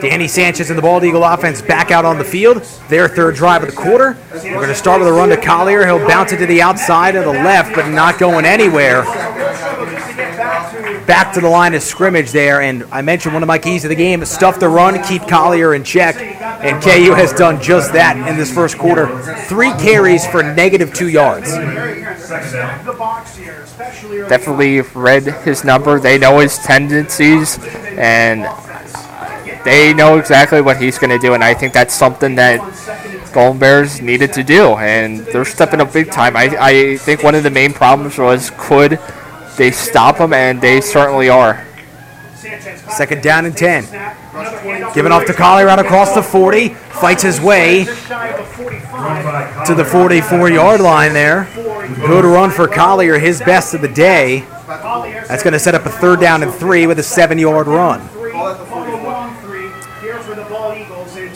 Danny 0.00 0.28
Sanchez 0.28 0.70
and 0.70 0.78
the 0.78 0.82
Bald 0.82 1.04
Eagle 1.04 1.24
offense 1.24 1.60
back 1.60 1.90
out 1.90 2.04
on 2.04 2.18
the 2.18 2.24
field. 2.24 2.62
Their 2.88 3.08
third 3.08 3.34
drive 3.34 3.62
of 3.62 3.70
the 3.70 3.76
quarter. 3.76 4.16
We're 4.32 4.54
going 4.54 4.68
to 4.68 4.74
start 4.74 5.00
with 5.00 5.08
a 5.08 5.12
run 5.12 5.28
to 5.28 5.36
Collier. 5.36 5.84
He'll 5.84 6.06
bounce 6.06 6.32
it 6.32 6.38
to 6.38 6.46
the 6.46 6.62
outside 6.62 7.16
of 7.16 7.24
the 7.24 7.32
left, 7.32 7.74
but 7.74 7.88
not 7.90 8.18
going 8.18 8.44
anywhere. 8.44 9.02
Back 11.06 11.32
to 11.34 11.40
the 11.40 11.48
line 11.48 11.74
of 11.74 11.82
scrimmage 11.82 12.30
there, 12.30 12.62
and 12.62 12.84
I 12.92 13.02
mentioned 13.02 13.34
one 13.34 13.42
of 13.42 13.46
my 13.46 13.58
keys 13.58 13.82
to 13.82 13.88
the 13.88 13.96
game: 13.96 14.24
stuff 14.24 14.60
the 14.60 14.68
run, 14.68 15.02
keep 15.02 15.26
Collier 15.26 15.74
in 15.74 15.84
check. 15.84 16.16
And 16.16 16.82
KU 16.82 17.14
has 17.14 17.32
done 17.32 17.60
just 17.60 17.92
that 17.94 18.16
in 18.28 18.36
this 18.36 18.52
first 18.52 18.78
quarter. 18.78 19.08
Three 19.44 19.72
carries 19.72 20.26
for 20.26 20.42
negative 20.42 20.92
two 20.92 21.08
yards. 21.08 21.50
Definitely 24.28 24.82
read 24.94 25.24
his 25.42 25.64
number. 25.64 25.98
They 25.98 26.18
know 26.18 26.38
his 26.38 26.58
tendencies, 26.58 27.58
and 27.96 28.46
they 29.64 29.94
know 29.94 30.18
exactly 30.18 30.60
what 30.60 30.80
he's 30.80 30.98
going 30.98 31.10
to 31.10 31.18
do, 31.18 31.34
and 31.34 31.44
I 31.44 31.54
think 31.54 31.72
that's 31.72 31.94
something 31.94 32.34
that 32.36 32.60
Golden 33.32 33.58
Bears 33.58 34.00
needed 34.00 34.32
to 34.34 34.42
do, 34.42 34.74
and 34.76 35.18
they're 35.18 35.44
stepping 35.44 35.80
up 35.80 35.92
big 35.92 36.10
time. 36.10 36.36
I, 36.36 36.56
I 36.60 36.96
think 36.96 37.22
one 37.22 37.34
of 37.34 37.42
the 37.42 37.50
main 37.50 37.72
problems 37.72 38.18
was 38.18 38.50
could 38.56 38.98
they 39.56 39.70
stop 39.70 40.16
him, 40.18 40.32
and 40.32 40.60
they 40.60 40.80
certainly 40.80 41.28
are. 41.28 41.66
Second 42.88 43.22
down 43.22 43.44
and 43.44 43.56
10. 43.56 43.84
Giving 44.94 45.12
off 45.12 45.26
to 45.26 45.34
Collier 45.34 45.68
across 45.68 46.14
the 46.14 46.22
40. 46.22 46.70
Fights 46.70 47.22
his 47.22 47.40
way 47.40 47.84
to 47.84 49.74
the 49.74 49.84
44 49.84 50.50
yard 50.50 50.80
line 50.80 51.12
there. 51.12 51.48
Good 51.54 52.24
run 52.24 52.50
for 52.50 52.66
Collier, 52.66 53.18
his 53.18 53.40
best 53.40 53.74
of 53.74 53.82
the 53.82 53.88
day. 53.88 54.46
That's 55.28 55.42
going 55.42 55.52
to 55.52 55.58
set 55.58 55.74
up 55.74 55.84
a 55.84 55.90
third 55.90 56.20
down 56.20 56.42
and 56.42 56.52
three 56.52 56.86
with 56.86 56.98
a 56.98 57.02
seven 57.02 57.38
yard 57.38 57.66
run. 57.66 58.00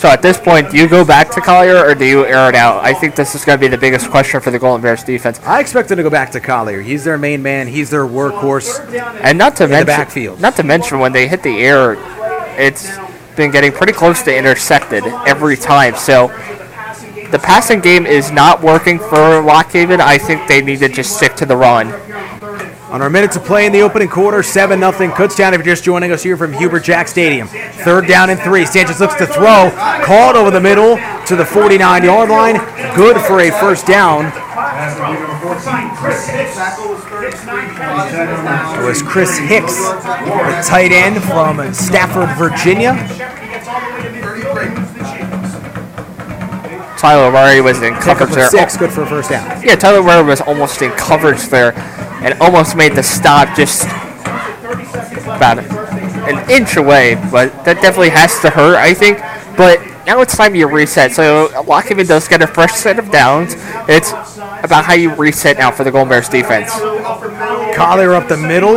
So 0.05 0.11
at 0.11 0.21
this 0.21 0.39
point, 0.39 0.71
do 0.71 0.77
you 0.77 0.87
go 0.87 1.03
back 1.03 1.31
to 1.31 1.41
Collier 1.41 1.83
or 1.83 1.95
do 1.95 2.05
you 2.05 2.27
air 2.27 2.51
it 2.51 2.55
out? 2.55 2.85
I 2.85 2.93
think 2.93 3.15
this 3.15 3.35
is 3.35 3.43
going 3.43 3.59
to 3.59 3.61
be 3.61 3.69
the 3.69 3.79
biggest 3.79 4.11
question 4.11 4.39
for 4.39 4.51
the 4.51 4.59
Golden 4.59 4.83
Bears 4.83 5.03
defense. 5.03 5.41
I 5.45 5.61
expect 5.61 5.89
them 5.89 5.97
to 5.97 6.03
go 6.03 6.11
back 6.11 6.31
to 6.33 6.41
Collier. 6.41 6.83
He's 6.83 7.05
their 7.05 7.17
main 7.17 7.43
man. 7.43 7.69
He's 7.69 7.89
their 7.89 8.05
workhorse. 8.05 8.85
And 9.23 9.39
not 9.39 9.57
to 9.57 9.65
in 9.65 9.71
mention, 9.71 9.87
the 9.87 9.93
backfield. 9.93 10.43
not 10.43 10.57
to 10.57 10.63
mention 10.63 10.99
when 10.99 11.13
they 11.13 11.27
hit 11.27 11.43
the 11.43 11.59
air, 11.59 11.97
it's 12.61 12.87
been 13.35 13.51
getting 13.51 13.73
pretty 13.73 13.95
close 13.95 14.23
to 14.25 14.37
intercepted 14.37 15.05
every 15.27 15.57
time. 15.57 15.95
So 15.95 16.27
the 17.31 17.41
passing 17.43 17.81
game 17.81 18.05
is 18.05 18.31
not 18.31 18.63
working 18.63 18.99
for 18.99 19.41
Lock 19.41 19.73
Haven. 19.73 20.03
I 20.03 20.19
think 20.19 20.47
they 20.49 20.61
need 20.61 20.81
to 20.81 20.91
just 20.91 21.17
stick 21.17 21.35
to 21.37 21.47
the 21.47 21.57
run. 21.57 21.89
On 22.95 23.03
our 23.03 23.11
minute 23.11 23.33
to 23.33 23.41
play 23.41 23.67
in 23.67 23.73
the 23.73 23.83
opening 23.83 24.07
quarter, 24.07 24.41
7 24.41 24.79
0 24.79 24.93
Kutztown. 24.93 25.53
If 25.53 25.67
you're 25.67 25.75
just 25.75 25.83
joining 25.83 26.13
us 26.13 26.23
here 26.23 26.37
from 26.37 26.53
Hubert 26.53 26.85
Jack 26.85 27.09
Stadium. 27.09 27.49
Third 27.49 28.07
down 28.07 28.31
and 28.31 28.39
three. 28.39 28.65
Sanchez 28.65 29.01
looks 29.01 29.17
to 29.17 29.27
throw. 29.27 29.73
Called 30.05 30.37
over 30.37 30.53
the 30.53 30.61
middle 30.61 30.97
to 31.27 31.35
the 31.35 31.45
49 31.45 32.05
yard 32.05 32.31
line. 32.31 32.55
Good 32.95 33.21
for 33.23 33.41
a 33.41 33.51
first 33.51 33.89
down. 33.89 34.27
It 38.79 38.87
was 38.87 39.03
Chris 39.03 39.39
Hicks, 39.39 39.77
the 39.77 40.63
tight 40.65 40.93
end 40.93 41.21
from 41.25 41.75
Stafford, 41.75 42.29
Virginia. 42.39 42.95
Tyler 47.05 47.31
Murray 47.31 47.61
was 47.61 47.83
in 47.83 47.93
coverage 47.97 48.31
there. 48.31 48.49
six, 48.49 48.79
good 48.79 48.91
for 48.91 49.03
a 49.03 49.07
first 49.07 49.29
down. 49.29 49.63
Yeah, 49.63 49.75
Tyler 49.77 50.03
Murray 50.03 50.25
was 50.25 50.41
almost 50.41 50.81
in 50.81 50.91
coverage 50.93 51.43
there 51.49 51.77
and 52.25 52.33
almost 52.41 52.77
made 52.77 52.95
the 52.95 53.03
stop 53.03 53.55
just 53.55 53.85
about 55.29 55.59
an 55.59 56.51
inch 56.51 56.77
away, 56.79 57.17
but 57.31 57.53
that 57.67 57.83
definitely 57.83 58.09
has 58.09 58.41
to 58.41 58.49
hurt, 58.49 58.77
I 58.77 58.95
think. 58.95 59.19
But 59.55 59.81
now 60.07 60.23
it's 60.23 60.35
time 60.35 60.55
you 60.55 60.67
reset. 60.67 61.13
So 61.13 61.51
Lock 61.69 61.85
Haven 61.89 62.07
does 62.07 62.27
get 62.27 62.41
a 62.41 62.47
fresh 62.47 62.73
set 62.73 62.99
of 62.99 63.11
downs. 63.11 63.53
It's 63.87 64.11
about 64.65 64.87
how 64.87 64.95
you 64.95 65.15
reset 65.15 65.59
now 65.59 65.71
for 65.73 65.85
the 65.85 65.91
Golden 65.91 66.09
Bears 66.09 66.31
defense. 66.31 66.73
Collier 67.77 68.15
up 68.15 68.29
the 68.29 68.39
middle, 68.39 68.77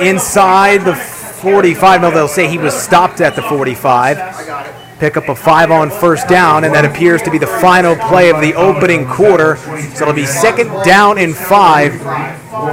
inside 0.00 0.84
the 0.84 0.94
45. 0.94 2.02
No, 2.02 2.12
they'll 2.12 2.28
say 2.28 2.48
he 2.48 2.58
was 2.58 2.80
stopped 2.80 3.20
at 3.20 3.34
the 3.34 3.42
45. 3.42 4.77
Pick 4.98 5.16
up 5.16 5.28
a 5.28 5.34
five 5.34 5.70
on 5.70 5.90
first 5.90 6.26
down, 6.26 6.64
and 6.64 6.74
that 6.74 6.84
appears 6.84 7.22
to 7.22 7.30
be 7.30 7.38
the 7.38 7.46
final 7.46 7.94
play 7.94 8.30
of 8.30 8.40
the 8.40 8.54
opening 8.54 9.06
quarter. 9.06 9.56
So 9.94 10.02
it'll 10.02 10.12
be 10.12 10.26
second 10.26 10.68
down 10.84 11.18
and 11.18 11.36
five 11.36 11.92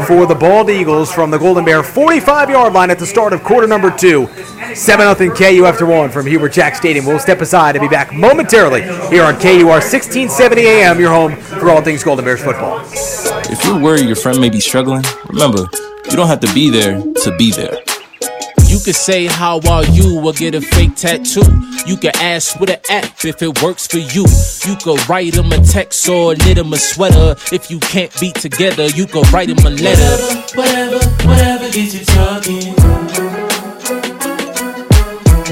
for 0.07 0.25
the 0.25 0.33
Bald 0.33 0.71
Eagles 0.71 1.11
from 1.11 1.29
the 1.29 1.37
Golden 1.37 1.63
Bear 1.63 1.83
45 1.83 2.49
yard 2.49 2.73
line 2.73 2.89
at 2.89 2.97
the 2.97 3.05
start 3.05 3.31
of 3.33 3.43
quarter 3.43 3.67
number 3.67 3.91
two. 3.95 4.27
7 4.73 5.15
0 5.15 5.35
KU 5.35 5.65
after 5.65 5.85
one 5.85 6.09
from 6.09 6.25
Hubert 6.25 6.49
Jack 6.49 6.75
Stadium. 6.75 7.05
We'll 7.05 7.19
step 7.19 7.41
aside 7.41 7.75
and 7.75 7.83
be 7.83 7.87
back 7.87 8.11
momentarily 8.11 8.81
here 9.09 9.23
on 9.23 9.39
KUR 9.39 9.79
1670 9.79 10.61
AM, 10.61 10.99
your 10.99 11.11
home 11.11 11.35
for 11.35 11.69
all 11.69 11.81
things 11.81 12.03
Golden 12.03 12.25
Bears 12.25 12.43
football. 12.43 12.81
If 13.51 13.63
you're 13.63 13.79
worried 13.79 14.07
your 14.07 14.15
friend 14.15 14.41
may 14.41 14.49
be 14.49 14.59
struggling, 14.59 15.03
remember, 15.27 15.67
you 16.09 16.15
don't 16.15 16.27
have 16.27 16.39
to 16.39 16.53
be 16.55 16.71
there 16.71 17.01
to 17.01 17.35
be 17.37 17.51
there. 17.51 17.77
You 18.75 18.81
could 18.81 18.95
say 18.97 19.27
how 19.27 19.61
are 19.69 19.85
you 19.85 20.19
or 20.19 20.33
get 20.33 20.53
a 20.53 20.59
fake 20.59 20.97
tattoo. 20.97 21.45
You 21.87 21.95
can 21.95 22.11
ask 22.17 22.59
with 22.59 22.69
an 22.69 22.81
app 22.89 23.23
if 23.23 23.41
it 23.41 23.63
works 23.63 23.87
for 23.87 23.99
you. 23.99 24.25
You 24.65 24.75
could 24.75 25.07
write 25.07 25.31
them 25.31 25.49
a 25.53 25.61
text 25.63 26.09
or 26.09 26.35
knit 26.35 26.57
them 26.57 26.73
a 26.73 26.77
sweater. 26.77 27.37
If 27.53 27.71
you 27.71 27.79
can't 27.79 28.11
be 28.19 28.33
together, 28.33 28.87
you 28.87 29.07
could 29.07 29.31
write 29.31 29.47
them 29.47 29.65
a 29.65 29.69
letter. 29.69 30.17
Whatever, 30.55 30.99
whatever 31.25 31.71
gets 31.71 31.93
you 31.93 32.03
talking. 32.03 32.73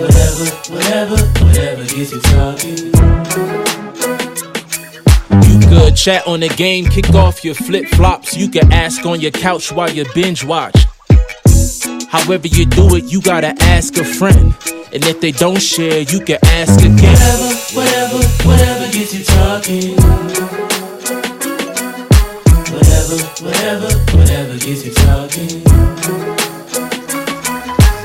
Whatever, 0.02 0.46
whatever, 0.74 1.16
whatever 1.46 1.86
gets 1.86 2.12
you 2.12 2.20
talking. 2.20 2.78
You 5.50 5.68
could 5.70 5.96
chat 5.96 6.28
on 6.28 6.42
the 6.42 6.54
game, 6.58 6.88
kick 6.88 7.10
off 7.16 7.46
your 7.46 7.56
flip 7.56 7.88
flops. 7.88 8.36
You 8.36 8.50
could 8.50 8.70
ask 8.74 9.06
on 9.06 9.22
your 9.22 9.32
couch 9.32 9.72
while 9.72 9.90
you 9.90 10.04
binge 10.14 10.44
watch. 10.44 10.76
However 12.14 12.48
you 12.48 12.68
do 12.68 12.94
it, 12.96 13.06
you 13.06 13.20
gotta 13.22 13.56
ask 13.64 13.98
a 13.98 14.04
friend. 14.06 14.54
And 14.94 15.04
if 15.04 15.20
they 15.20 15.32
don't 15.32 15.60
share, 15.60 16.02
you 16.02 16.20
can 16.20 16.38
ask 16.44 16.80
again. 16.80 17.18
Whatever, 17.74 18.22
whatever, 18.22 18.48
whatever 18.48 18.92
gets 18.94 19.16
you 19.16 19.24
talking. 19.24 19.96
Whatever, 22.70 23.18
whatever, 23.42 23.90
whatever 24.16 24.54
gets 24.60 24.86
you 24.86 24.94
talking. 24.94 25.64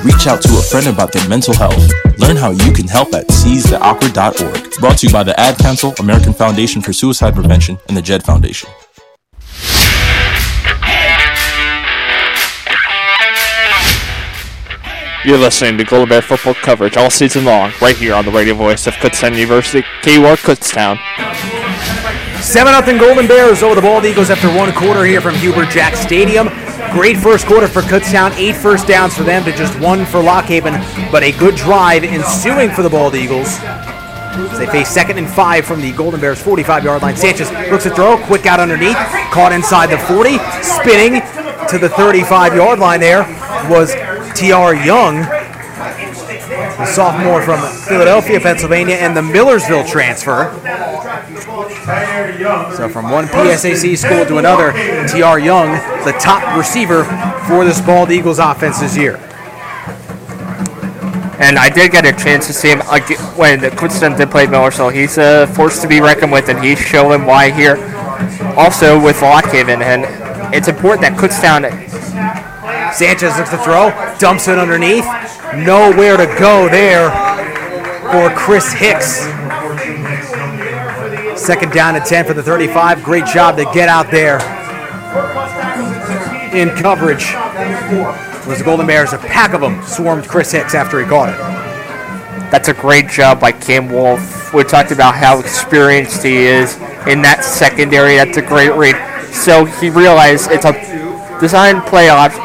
Reach 0.02 0.26
out 0.26 0.40
to 0.40 0.56
a 0.56 0.62
friend 0.62 0.86
about 0.86 1.12
their 1.12 1.28
mental 1.28 1.52
health. 1.52 1.92
Learn 2.18 2.36
how 2.36 2.52
you 2.52 2.72
can 2.72 2.88
help 2.88 3.12
at 3.12 3.28
seizetheawkward.org. 3.28 4.80
Brought 4.80 4.96
to 4.98 5.06
you 5.06 5.12
by 5.12 5.22
the 5.22 5.38
Ad 5.38 5.58
Council, 5.58 5.92
American 6.00 6.32
Foundation 6.32 6.80
for 6.80 6.94
Suicide 6.94 7.34
Prevention, 7.34 7.78
and 7.88 7.96
the 7.96 8.00
JED 8.00 8.22
Foundation. 8.22 8.70
You're 15.24 15.36
listening 15.36 15.76
to 15.78 15.84
Golden 15.84 16.08
Bear 16.08 16.22
football 16.22 16.54
coverage 16.54 16.96
all 16.96 17.10
season 17.10 17.44
long, 17.44 17.72
right 17.82 17.96
here 17.96 18.14
on 18.14 18.24
the 18.24 18.30
radio 18.30 18.54
voice 18.54 18.86
of 18.86 18.94
Kutztown 18.94 19.32
University, 19.32 19.82
KUR 20.02 20.36
Kutztown. 20.36 20.96
7 22.40 22.84
0 22.84 22.98
Golden 23.00 23.26
Bears 23.26 23.64
over 23.64 23.74
the 23.74 23.80
Bald 23.80 24.04
Eagles 24.04 24.30
after 24.30 24.46
one 24.46 24.72
quarter 24.72 25.04
here 25.04 25.20
from 25.20 25.34
Hubert 25.34 25.70
Jack 25.70 25.96
Stadium. 25.96 26.48
Great 26.92 27.16
first 27.16 27.46
quarter 27.46 27.66
for 27.66 27.82
Kutztown, 27.82 28.32
eight 28.36 28.54
first 28.54 28.86
downs 28.86 29.16
for 29.16 29.24
them 29.24 29.44
to 29.44 29.50
just 29.50 29.78
one 29.80 30.06
for 30.06 30.22
Lock 30.22 30.44
Haven, 30.44 30.74
but 31.10 31.24
a 31.24 31.32
good 31.32 31.56
drive 31.56 32.04
ensuing 32.04 32.70
for 32.70 32.82
the 32.82 32.88
Bald 32.88 33.16
Eagles. 33.16 33.58
As 33.60 34.58
they 34.60 34.66
face 34.66 34.88
second 34.88 35.18
and 35.18 35.28
five 35.28 35.66
from 35.66 35.80
the 35.80 35.90
Golden 35.92 36.20
Bears 36.20 36.40
45 36.40 36.84
yard 36.84 37.02
line. 37.02 37.16
Sanchez 37.16 37.50
looks 37.72 37.82
to 37.82 37.90
throw, 37.90 38.18
quick 38.26 38.46
out 38.46 38.60
underneath, 38.60 38.96
caught 39.32 39.50
inside 39.50 39.86
the 39.86 39.98
40, 39.98 40.38
spinning 40.62 41.20
to 41.68 41.76
the 41.76 41.88
35 41.88 42.54
yard 42.54 42.78
line 42.78 43.00
there 43.00 43.24
was 43.68 43.94
T.R. 44.38 44.72
Young, 44.72 45.16
the 45.16 46.86
sophomore 46.86 47.42
from 47.42 47.60
Philadelphia, 47.88 48.38
Pennsylvania, 48.38 48.94
and 48.94 49.16
the 49.16 49.20
Millersville 49.20 49.84
transfer. 49.84 50.52
So 52.76 52.88
from 52.88 53.10
one 53.10 53.26
PSAC 53.26 53.98
school 53.98 54.24
to 54.26 54.38
another, 54.38 54.70
T.R. 55.08 55.40
Young, 55.40 55.72
the 56.04 56.16
top 56.20 56.56
receiver 56.56 57.02
for 57.48 57.64
this 57.64 57.80
Bald 57.80 58.12
Eagles 58.12 58.38
offense 58.38 58.78
this 58.78 58.96
year. 58.96 59.16
And 61.40 61.58
I 61.58 61.68
did 61.68 61.90
get 61.90 62.06
a 62.06 62.12
chance 62.12 62.46
to 62.46 62.52
see 62.52 62.68
him 62.68 62.78
when 63.36 63.58
Kutztown 63.58 64.16
did 64.16 64.30
play 64.30 64.46
Millersville. 64.46 64.90
He's 64.90 65.18
a 65.18 65.48
force 65.48 65.82
to 65.82 65.88
be 65.88 66.00
reckoned 66.00 66.30
with, 66.30 66.48
and 66.48 66.64
he's 66.64 66.78
showing 66.78 67.24
why 67.24 67.50
here. 67.50 67.76
Also 68.56 69.02
with 69.02 69.20
Lock 69.20 69.46
Haven, 69.46 69.82
and 69.82 70.04
it's 70.54 70.68
important 70.68 71.02
that 71.02 71.18
Kutztown 71.18 71.64
Sanchez 72.92 73.36
looks 73.36 73.50
to 73.50 73.58
throw, 73.58 73.90
dumps 74.18 74.48
it 74.48 74.58
underneath. 74.58 75.04
Nowhere 75.54 76.16
to 76.16 76.26
go 76.38 76.68
there 76.68 77.10
for 78.10 78.30
Chris 78.36 78.72
Hicks. 78.72 79.20
Second 81.40 81.72
down 81.72 81.96
and 81.96 82.04
10 82.04 82.24
for 82.24 82.34
the 82.34 82.42
35. 82.42 83.02
Great 83.04 83.26
job 83.26 83.56
to 83.56 83.64
get 83.72 83.88
out 83.88 84.10
there 84.10 84.40
in 86.52 86.70
coverage. 86.70 87.34
Was 88.46 88.58
the 88.58 88.64
Golden 88.64 88.86
Bears, 88.86 89.12
a 89.12 89.18
pack 89.18 89.52
of 89.52 89.60
them 89.60 89.82
swarmed 89.84 90.26
Chris 90.26 90.52
Hicks 90.52 90.74
after 90.74 91.00
he 91.00 91.06
caught 91.06 91.28
it. 91.28 91.38
That's 92.50 92.68
a 92.68 92.74
great 92.74 93.08
job 93.08 93.40
by 93.40 93.52
Cam 93.52 93.90
Wolf. 93.90 94.54
We 94.54 94.64
talked 94.64 94.90
about 94.90 95.14
how 95.14 95.38
experienced 95.38 96.22
he 96.22 96.38
is 96.38 96.76
in 97.06 97.20
that 97.22 97.44
secondary. 97.44 98.16
That's 98.16 98.38
a 98.38 98.42
great 98.42 98.74
read. 98.74 98.96
So 99.34 99.66
he 99.66 99.90
realized 99.90 100.50
it's 100.50 100.64
a 100.64 100.72
design 101.40 101.82
play 101.82 102.08
option, 102.08 102.42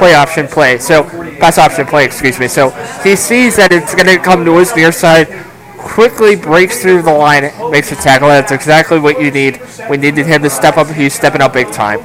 play 0.00 0.14
option 0.14 0.48
play. 0.48 0.78
So 0.78 1.04
pass 1.38 1.58
option 1.58 1.86
play, 1.86 2.06
excuse 2.06 2.40
me. 2.40 2.48
So 2.48 2.70
he 3.04 3.14
sees 3.14 3.56
that 3.56 3.70
it's 3.70 3.94
going 3.94 4.08
to 4.08 4.16
come 4.18 4.46
to 4.46 4.56
his 4.56 4.74
near 4.74 4.92
side, 4.92 5.28
quickly 5.76 6.36
breaks 6.36 6.80
through 6.80 7.02
the 7.02 7.12
line, 7.12 7.52
makes 7.70 7.92
a 7.92 7.96
tackle. 7.96 8.28
That's 8.28 8.50
exactly 8.50 8.98
what 8.98 9.20
you 9.20 9.30
need. 9.30 9.60
We 9.90 9.98
needed 9.98 10.24
him 10.26 10.42
to 10.42 10.50
step 10.50 10.78
up. 10.78 10.88
He's 10.88 11.12
stepping 11.12 11.42
up 11.42 11.52
big 11.52 11.70
time. 11.70 12.00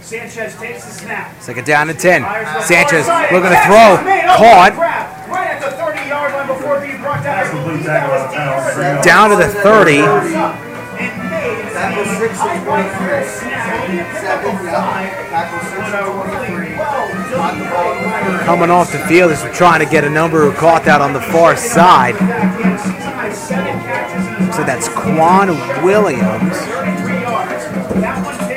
Sanchez 0.00 0.56
takes 0.56 0.84
snap. 0.84 1.40
Second 1.42 1.66
down 1.66 1.90
and 1.90 1.98
10. 1.98 2.22
Sanchez 2.64 3.06
looking 3.30 3.52
to 3.52 3.60
throw. 3.68 4.00
Caught. 4.40 4.72
Down 9.04 9.30
to 9.30 9.36
the 9.36 9.48
30. 9.48 10.00
Tackle 11.80 12.04
6 12.04 12.38
Tackle 15.30 16.39
Coming 18.50 18.70
off 18.70 18.90
the 18.90 18.98
field 19.06 19.30
as 19.30 19.44
we're 19.44 19.54
trying 19.54 19.78
to 19.78 19.86
get 19.88 20.02
a 20.02 20.10
number 20.10 20.42
who 20.42 20.50
caught 20.58 20.84
that 20.84 21.00
on 21.00 21.12
the 21.12 21.20
far 21.20 21.56
side. 21.56 22.16
So 24.52 24.64
that's 24.64 24.88
Quan 24.88 25.50
Williams. 25.84 26.58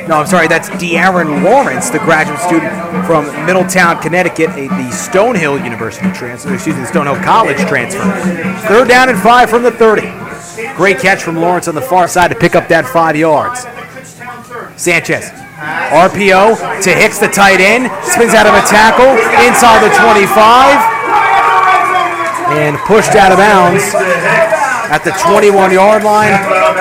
No, 0.08 0.16
I'm 0.16 0.26
sorry, 0.26 0.48
that's 0.48 0.68
De'Aaron 0.70 1.44
Lawrence, 1.44 1.90
the 1.90 2.00
graduate 2.00 2.40
student 2.40 2.72
from 3.06 3.24
Middletown, 3.46 4.02
Connecticut, 4.02 4.50
a, 4.50 4.66
the 4.66 4.90
Stonehill 4.90 5.62
University 5.62 6.10
transfer, 6.10 6.52
excuse 6.52 6.74
me, 6.74 6.82
Stonehill 6.82 7.22
College 7.22 7.58
transfer. 7.58 8.02
Third 8.66 8.88
down 8.88 9.08
and 9.10 9.18
five 9.20 9.48
from 9.48 9.62
the 9.62 9.70
30. 9.70 10.02
Great 10.74 10.98
catch 10.98 11.22
from 11.22 11.36
Lawrence 11.36 11.68
on 11.68 11.76
the 11.76 11.80
far 11.80 12.08
side 12.08 12.32
to 12.32 12.34
pick 12.34 12.56
up 12.56 12.66
that 12.66 12.84
five 12.84 13.14
yards. 13.14 13.60
Sanchez, 14.76 15.30
RPO 15.94 16.82
to 16.82 16.90
Hicks, 16.90 17.18
the 17.18 17.28
tight 17.28 17.60
end, 17.60 17.88
spins 18.04 18.34
out 18.34 18.46
of 18.46 18.54
a 18.54 18.64
tackle 18.66 19.14
inside 19.46 19.80
the 19.80 19.92
25 19.94 20.94
and 22.58 22.76
pushed 22.86 23.16
out 23.16 23.32
of 23.32 23.38
bounds 23.38 23.94
at 24.92 25.02
the 25.02 25.12
21 25.24 25.72
yard 25.72 26.04
line. 26.04 26.34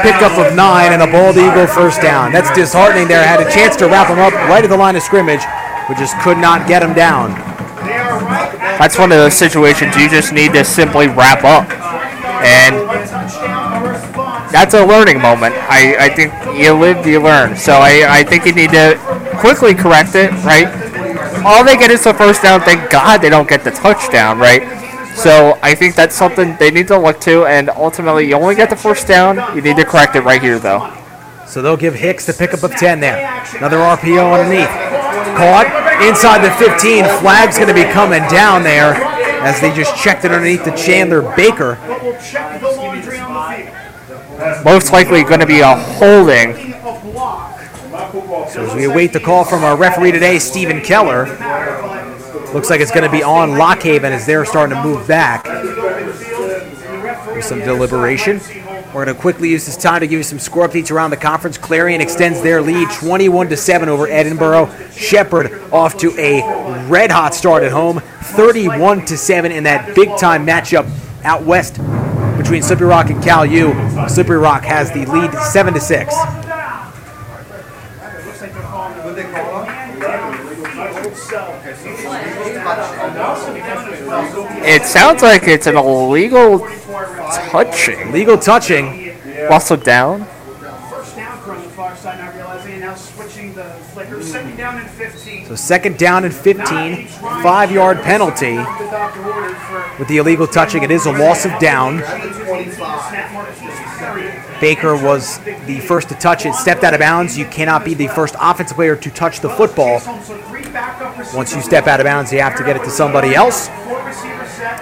Pickup 0.04 0.36
of 0.38 0.56
nine 0.56 0.92
and 0.92 1.02
a 1.02 1.08
bald 1.08 1.38
eagle 1.38 1.68
first 1.68 2.02
down. 2.02 2.32
That's 2.32 2.52
disheartening 2.52 3.08
there. 3.08 3.24
Had 3.24 3.40
a 3.40 3.50
chance 3.50 3.76
to 3.78 3.88
wrap 3.88 4.10
him 4.10 4.20
up 4.20 4.34
right 4.50 4.64
at 4.64 4.70
the 4.70 4.78
line 4.78 4.96
of 4.96 5.04
scrimmage, 5.04 5.44
but 5.88 5.96
just 5.98 6.20
could 6.20 6.38
not 6.38 6.68
get 6.68 6.84
him 6.84 6.94
down. 6.94 7.32
That's 8.78 9.00
one 9.00 9.12
of 9.12 9.18
those 9.18 9.34
situations 9.34 9.96
you 9.96 10.10
just 10.10 10.34
need 10.34 10.54
to 10.54 10.66
simply 10.66 11.08
wrap 11.08 11.44
up. 11.44 11.70
And 12.44 12.83
that's 14.54 14.76
a 14.76 14.86
learning 14.86 15.20
moment. 15.20 15.56
I, 15.68 16.06
I 16.06 16.10
think 16.10 16.32
you 16.56 16.74
live, 16.74 17.08
you 17.08 17.20
learn. 17.20 17.58
So 17.58 17.74
I, 17.74 18.06
I 18.08 18.24
think 18.24 18.46
you 18.46 18.54
need 18.54 18.70
to 18.70 19.00
quickly 19.40 19.74
correct 19.74 20.14
it, 20.14 20.30
right? 20.46 20.68
All 21.44 21.66
they 21.66 21.76
get 21.76 21.90
is 21.90 22.04
the 22.04 22.14
first 22.14 22.44
down. 22.44 22.62
Thank 22.62 22.92
God 22.92 23.18
they 23.18 23.30
don't 23.30 23.50
get 23.50 23.64
the 23.64 23.72
touchdown, 23.72 24.38
right? 24.38 24.62
So 25.16 25.58
I 25.64 25.74
think 25.74 25.96
that's 25.96 26.16
something 26.16 26.56
they 26.58 26.70
need 26.70 26.88
to 26.90 27.00
look 27.00 27.20
to. 27.22 27.46
And 27.46 27.72
ultimately, 27.72 28.28
you 28.28 28.36
only 28.36 28.54
get 28.54 28.70
the 28.70 28.76
first 28.76 29.08
down. 29.08 29.56
You 29.56 29.62
need 29.64 29.76
to 29.78 29.86
correct 29.86 30.16
it 30.16 30.22
right 30.22 30.42
here, 30.42 30.60
though. 30.60 30.94
So 31.48 31.64
they'll 31.64 31.76
give 31.76 31.96
Hicks 31.96 32.28
the 32.28 32.34
pickup 32.34 32.62
of 32.62 32.76
10 32.76 33.00
there. 33.00 33.44
Another 33.58 33.78
RPO 33.78 34.40
underneath. 34.40 34.70
Caught 35.36 35.66
inside 36.08 36.46
the 36.46 36.52
15. 36.56 37.06
Flag's 37.22 37.58
going 37.58 37.70
to 37.70 37.74
be 37.74 37.92
coming 37.92 38.22
down 38.30 38.62
there 38.62 38.94
as 39.44 39.60
they 39.60 39.74
just 39.74 39.96
checked 39.96 40.26
it 40.26 40.32
underneath 40.32 40.64
to 40.64 40.76
Chandler 40.76 41.22
Baker. 41.36 41.78
Most 44.66 44.92
likely 44.92 45.24
going 45.24 45.40
to 45.40 45.46
be 45.46 45.60
a 45.60 45.76
holding. 45.76 46.74
So 48.50 48.66
as 48.66 48.76
we 48.76 48.86
await 48.86 49.14
the 49.14 49.20
call 49.20 49.44
from 49.44 49.64
our 49.64 49.78
referee 49.78 50.12
today, 50.12 50.40
Stephen 50.40 50.82
Keller, 50.82 51.26
looks 52.54 52.70
like 52.70 52.82
it's 52.82 52.92
going 52.92 53.04
to 53.04 53.12
be 53.12 53.24
on 53.24 53.58
Lock 53.58 53.82
Haven 53.82 54.14
as 54.14 54.26
they're 54.26 54.46
starting 54.46 54.76
to 54.76 54.84
move 54.84 55.08
back. 55.08 55.46
With 57.34 57.46
some 57.46 57.60
deliberation. 57.60 58.40
We're 58.94 59.06
going 59.06 59.16
to 59.16 59.22
quickly 59.22 59.50
use 59.50 59.66
this 59.66 59.76
time 59.76 60.02
to 60.02 60.08
give 60.08 60.20
you 60.20 60.24
some 60.24 60.38
score 60.38 60.68
updates 60.68 60.92
around 60.92 61.10
the 61.10 61.18
conference. 61.18 61.58
Clarion 61.58 62.00
extends 62.00 62.42
their 62.44 62.62
lead 62.62 62.90
21 62.92 63.50
to 63.50 63.58
7 63.58 63.90
over 63.90 64.06
Edinboro. 64.06 64.70
Shepherd 64.92 65.52
off 65.72 65.98
to 65.98 66.12
a 66.20 66.88
red 66.88 67.10
hot 67.10 67.34
start 67.34 67.64
at 67.64 67.72
home, 67.72 68.02
31 68.22 69.06
to 69.06 69.18
7 69.18 69.52
in 69.52 69.64
that 69.64 69.96
big 69.96 70.16
time 70.18 70.46
matchup 70.46 70.88
out 71.24 71.44
west 71.44 71.80
between 72.44 72.62
Slippery 72.62 72.88
Rock 72.88 73.10
and 73.10 73.24
Cal 73.24 73.46
U. 73.46 73.74
Slippery 74.10 74.38
Rock 74.38 74.64
has 74.64 74.92
the 74.92 75.06
lead 75.06 75.34
7 75.34 75.74
to 75.74 75.80
6. 75.80 76.14
It 84.66 84.84
sounds 84.84 85.22
like 85.22 85.44
it's 85.48 85.68
an 85.68 85.78
illegal 85.78 86.60
touching. 87.50 88.12
Legal 88.12 88.38
touching. 88.38 89.16
Also 89.50 89.78
down. 89.78 90.26
First 90.90 91.16
down 91.16 91.40
from 91.42 91.64
the 91.64 91.70
far 91.70 91.96
side, 91.96 92.20
not 92.20 92.36
realizing, 92.36 92.74
and 92.74 92.82
now 92.82 92.96
switching 92.96 93.54
the 93.54 93.64
flicker. 93.94 94.22
Second 94.22 94.58
down 94.58 94.80
and 94.80 94.90
15. 94.90 95.43
So 95.54 95.58
second 95.58 96.00
down 96.00 96.26
and 96.26 96.34
15, 96.34 97.06
five 97.44 97.72
yard 97.72 98.02
penalty 98.02 98.56
with 100.00 100.08
the 100.08 100.18
illegal 100.18 100.48
touching. 100.48 100.82
It 100.82 100.90
is 100.90 101.06
a 101.06 101.12
loss 101.12 101.46
of 101.46 101.52
down. 101.60 102.00
Baker 104.60 104.96
was 104.96 105.38
the 105.68 105.80
first 105.86 106.10
to 106.10 106.16
touch 106.16 106.48
it, 106.48 106.56
stepped 106.56 106.84
out 106.84 106.96
of 106.96 107.02
bounds. 107.02 107.38
You 107.38 107.46
cannot 107.46 107.86
be 107.86 107.94
the 107.94 108.08
first 108.08 108.34
offensive 108.42 108.76
player 108.76 108.96
to 108.96 109.12
touch 109.12 109.42
the 109.42 109.50
football. 109.50 110.02
Once 111.36 111.54
you 111.56 111.62
step 111.62 111.86
out 111.86 112.00
of 112.00 112.06
bounds, 112.06 112.34
you 112.34 112.42
have 112.42 112.58
to 112.58 112.64
get 112.64 112.76
it 112.76 112.84
to 112.86 112.90
somebody 112.90 113.36
else. 113.36 113.70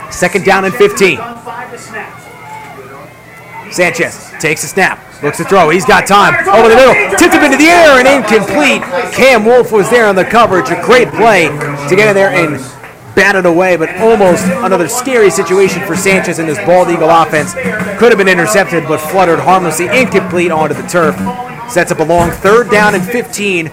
Second 0.09 0.45
down 0.45 0.63
and 0.63 0.73
15. 0.73 1.17
Sanchez 3.73 4.31
takes 4.39 4.63
a 4.63 4.67
snap, 4.67 4.99
looks 5.23 5.37
to 5.37 5.43
throw. 5.43 5.69
He's 5.69 5.85
got 5.85 6.07
time. 6.07 6.33
Over 6.47 6.69
the 6.69 6.75
middle, 6.75 7.17
tipped 7.17 7.33
him 7.33 7.43
into 7.43 7.57
the 7.57 7.69
air 7.69 7.99
and 7.99 8.07
incomplete. 8.07 8.81
Cam 9.13 9.45
Wolf 9.45 9.71
was 9.71 9.89
there 9.89 10.07
on 10.07 10.15
the 10.15 10.25
coverage. 10.25 10.69
A 10.69 10.81
great 10.81 11.09
play 11.09 11.47
to 11.47 11.95
get 11.95 12.07
in 12.07 12.15
there 12.15 12.29
and 12.29 12.59
batted 13.15 13.45
away, 13.45 13.75
but 13.75 13.89
almost 13.97 14.45
another 14.45 14.87
scary 14.87 15.29
situation 15.29 15.81
for 15.85 15.95
Sanchez 15.95 16.39
in 16.39 16.47
this 16.47 16.57
bald 16.65 16.89
eagle 16.89 17.09
offense. 17.09 17.53
Could 17.99 18.09
have 18.11 18.17
been 18.17 18.29
intercepted, 18.29 18.87
but 18.87 18.99
fluttered 18.99 19.39
harmlessly 19.39 19.87
incomplete 19.87 20.51
onto 20.51 20.75
the 20.75 20.87
turf. 20.87 21.15
Sets 21.69 21.91
up 21.91 21.99
a 21.99 22.03
long 22.03 22.31
third 22.31 22.69
down 22.69 22.95
and 22.95 23.03
15 23.03 23.69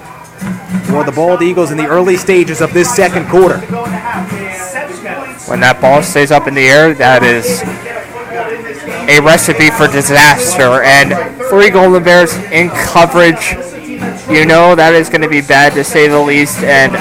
for 0.85 1.05
the 1.05 1.13
bald 1.13 1.43
eagles 1.43 1.71
in 1.71 1.77
the 1.77 1.87
early 1.87 2.17
stages 2.17 2.61
of 2.61 2.73
this 2.73 2.95
second 2.95 3.29
quarter. 3.29 3.59
When 5.49 5.61
that 5.61 5.79
ball 5.81 6.03
stays 6.03 6.31
up 6.31 6.47
in 6.47 6.55
the 6.55 6.67
air, 6.67 6.95
that 6.95 7.23
is 7.23 7.63
a 9.09 9.21
recipe 9.21 9.71
for 9.71 9.89
disaster. 9.89 10.83
And 10.83 11.15
three 11.49 11.71
Golden 11.71 12.05
Bears 12.05 12.35
in 12.53 12.71
coverage, 12.71 13.53
you 14.31 14.45
know 14.47 14.75
that 14.75 14.93
is 14.95 15.09
going 15.09 15.23
to 15.23 15.29
be 15.29 15.41
bad 15.41 15.73
to 15.73 15.83
say 15.83 16.07
the 16.09 16.21
least. 16.21 16.63
And 16.63 16.93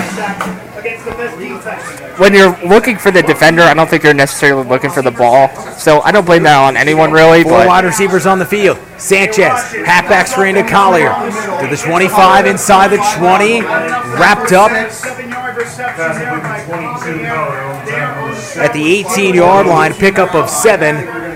when 2.18 2.34
you're 2.34 2.58
looking 2.66 2.97
for 2.97 3.12
the 3.12 3.22
defender, 3.22 3.62
I 3.62 3.74
don't 3.74 3.89
think 3.89 4.03
you're 4.03 4.14
necessarily 4.14 4.68
looking 4.68 4.89
for 4.89 5.01
the 5.01 5.12
ball. 5.12 5.49
So 5.74 6.01
I 6.01 6.12
don't 6.12 6.26
blame 6.26 6.43
that 6.43 6.58
on 6.58 6.76
anyone 6.78 7.12
really. 7.12 7.43
Four 7.43 7.51
But 7.51 7.68
wide 7.68 7.86
receivers 7.86 8.26
on 8.26 8.39
the 8.39 8.45
field. 8.45 8.80
Sanchez, 8.97 9.74
halfback 9.86 10.28
screen 10.28 10.55
to 10.55 10.64
Collier. 10.64 11.14
To 11.62 11.68
the 11.70 11.78
25, 11.78 12.45
inside 12.47 12.88
the 12.88 12.97
20. 13.20 13.62
Wrapped 14.18 14.53
up 14.53 14.72
at 18.58 18.74
the 18.74 18.84
18 18.84 19.36
yard 19.36 19.68
line. 19.68 19.93
Pickup 19.93 20.34
of 20.34 20.49
seven. 20.49 21.26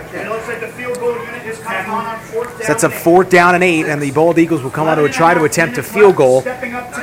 Sets 2.64 2.84
up 2.84 2.94
fourth 2.94 3.30
down 3.30 3.56
and 3.56 3.64
eight, 3.64 3.86
and 3.86 4.02
the 4.02 4.12
Bald 4.12 4.38
Eagles 4.38 4.62
will 4.62 4.70
come 4.70 4.88
on 4.88 4.98
to 4.98 5.06
a 5.06 5.10
try 5.10 5.34
to 5.34 5.44
attempt 5.44 5.78
a 5.78 5.84
field 5.84 6.16
goal. 6.16 6.42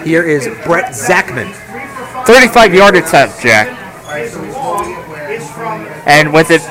Here 0.04 0.22
is 0.22 0.46
Brett 0.64 0.94
Zachman. 0.94 1.52
35 2.26 2.74
yard 2.74 2.96
attempt, 2.96 3.40
Jack. 3.40 3.68
And 6.06 6.32
with 6.32 6.50
it, 6.50 6.62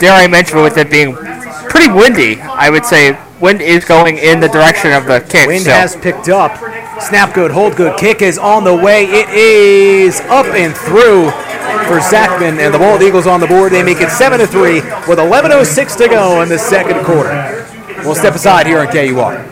dare 0.00 0.12
I 0.12 0.26
mention, 0.28 0.62
with 0.62 0.76
it 0.76 0.90
being 0.90 1.14
pretty 1.68 1.92
windy, 1.92 2.40
I 2.40 2.70
would 2.70 2.84
say 2.84 3.18
wind 3.40 3.60
is 3.60 3.84
going 3.84 4.18
in 4.18 4.40
the 4.40 4.48
direction 4.48 4.92
of 4.92 5.06
the 5.06 5.20
kick. 5.28 5.46
Wind 5.46 5.64
so. 5.64 5.70
has 5.72 5.96
picked 5.96 6.28
up. 6.28 6.56
Snap 7.02 7.34
good, 7.34 7.50
hold 7.50 7.76
good. 7.76 7.98
Kick 7.98 8.22
is 8.22 8.38
on 8.38 8.64
the 8.64 8.74
way. 8.74 9.04
It 9.04 9.28
is 9.30 10.20
up 10.22 10.46
and 10.46 10.74
through 10.74 11.30
for 11.86 12.00
Zachman, 12.00 12.58
and 12.58 12.72
the 12.72 12.78
Bald 12.78 13.02
Eagles 13.02 13.26
on 13.26 13.40
the 13.40 13.46
board. 13.46 13.72
They 13.72 13.82
make 13.82 14.00
it 14.00 14.10
7 14.10 14.38
to 14.38 14.46
3 14.46 14.74
with 15.08 15.18
11.06 15.18 15.98
to 15.98 16.08
go 16.08 16.42
in 16.42 16.48
the 16.48 16.58
second 16.58 17.04
quarter. 17.04 17.63
We'll 18.04 18.14
step 18.14 18.34
aside 18.34 18.66
here 18.66 18.80
on 18.80 18.88
KUR. 18.88 19.44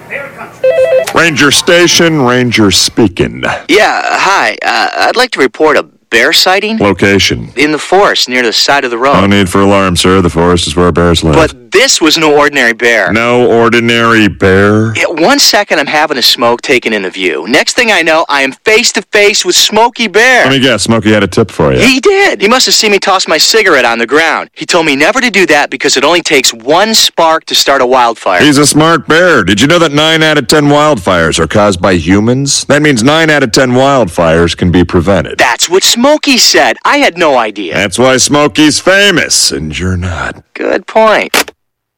Ranger 1.15 1.51
Station, 1.51 2.21
Ranger 2.23 2.71
speaking. 2.71 3.43
Yeah, 3.69 4.03
hi. 4.05 4.57
Uh, 4.63 5.09
I'd 5.09 5.17
like 5.17 5.31
to 5.33 5.41
report 5.41 5.77
a 5.77 5.83
bear 5.83 6.33
sighting 6.33 6.79
Location. 6.79 7.51
in 7.57 7.73
the 7.73 7.79
forest 7.79 8.29
near 8.29 8.43
the 8.43 8.53
side 8.53 8.85
of 8.85 8.91
the 8.91 8.99
road. 8.99 9.15
No 9.15 9.27
need 9.27 9.49
for 9.49 9.61
alarm, 9.61 9.97
sir. 9.97 10.21
The 10.21 10.31
forest 10.31 10.67
is 10.67 10.77
where 10.77 10.91
bears 10.93 11.25
live. 11.25 11.35
But 11.35 11.55
this 11.73 12.01
was 12.01 12.19
no 12.19 12.37
ordinary 12.39 12.73
bear. 12.73 13.13
no 13.13 13.47
ordinary 13.51 14.29
bear. 14.29 14.95
Yeah, 14.95 15.07
one 15.09 15.39
second 15.39 15.79
I'm 15.79 15.87
having 15.87 16.19
a 16.19 16.23
smoke 16.23 16.63
taken 16.63 16.93
in 16.93 17.03
the 17.03 17.11
view. 17.11 17.47
Next 17.49 17.75
thing 17.75 17.91
I 17.91 18.03
know, 18.03 18.25
I 18.29 18.43
am 18.43 18.53
face 18.53 18.93
to 18.93 19.03
face 19.03 19.45
with 19.45 19.55
Smokey 19.57 20.09
Bear. 20.09 20.45
Let 20.45 20.53
me 20.53 20.61
guess, 20.61 20.83
Smokey 20.85 21.11
had 21.13 21.23
a 21.23 21.27
tip 21.27 21.51
for 21.51 21.73
you. 21.73 21.81
He 21.81 22.01
did. 22.01 22.41
He 22.41 22.49
must 22.49 22.67
have 22.67 22.75
seen 22.75 22.93
me 22.93 22.99
toss 22.99 23.27
my 23.27 23.39
cigarette 23.39 23.85
on 23.85 23.99
the 23.99 24.07
ground. 24.07 24.51
He 24.53 24.67
told 24.67 24.87
me 24.87 24.97
never 24.97 25.21
to 25.21 25.31
do 25.31 25.47
that 25.47 25.71
because 25.71 25.97
it 25.97 26.05
only 26.05 26.23
takes 26.23 26.53
one 26.53 26.95
spark 26.95 27.45
to 27.47 27.55
start 27.55 27.81
a 27.81 27.87
wildfire. 27.87 28.43
He's 28.43 28.59
a 28.59 28.67
smart 28.67 29.07
bear. 29.09 29.43
Did 29.45 29.61
you 29.61 29.67
know 29.67 29.79
that 29.79 29.93
9 29.93 30.23
out 30.23 30.39
of 30.39 30.49
10 30.49 30.65
wildfires 30.65 31.39
are 31.39 31.47
caused 31.47 31.81
by 31.81 31.95
humans? 31.95 32.65
That 32.67 32.83
means 32.83 33.03
9 33.03 33.31
out 33.31 33.43
of 33.43 33.53
10 33.53 33.71
wildfires 33.71 34.57
can 34.57 34.71
be 34.71 34.85
prevented. 34.85 35.39
That's 35.39 35.69
what 35.69 35.83
Smokey 35.83 36.39
said. 36.39 36.77
I 36.85 36.99
had 36.99 37.17
no 37.17 37.37
idea. 37.39 37.75
That's 37.75 37.99
why 37.99 38.17
Smokey's 38.19 38.81
famous, 38.81 39.51
and 39.53 39.77
you're 39.79 39.97
not. 39.97 40.43
Good 40.55 40.87
point. 40.87 41.53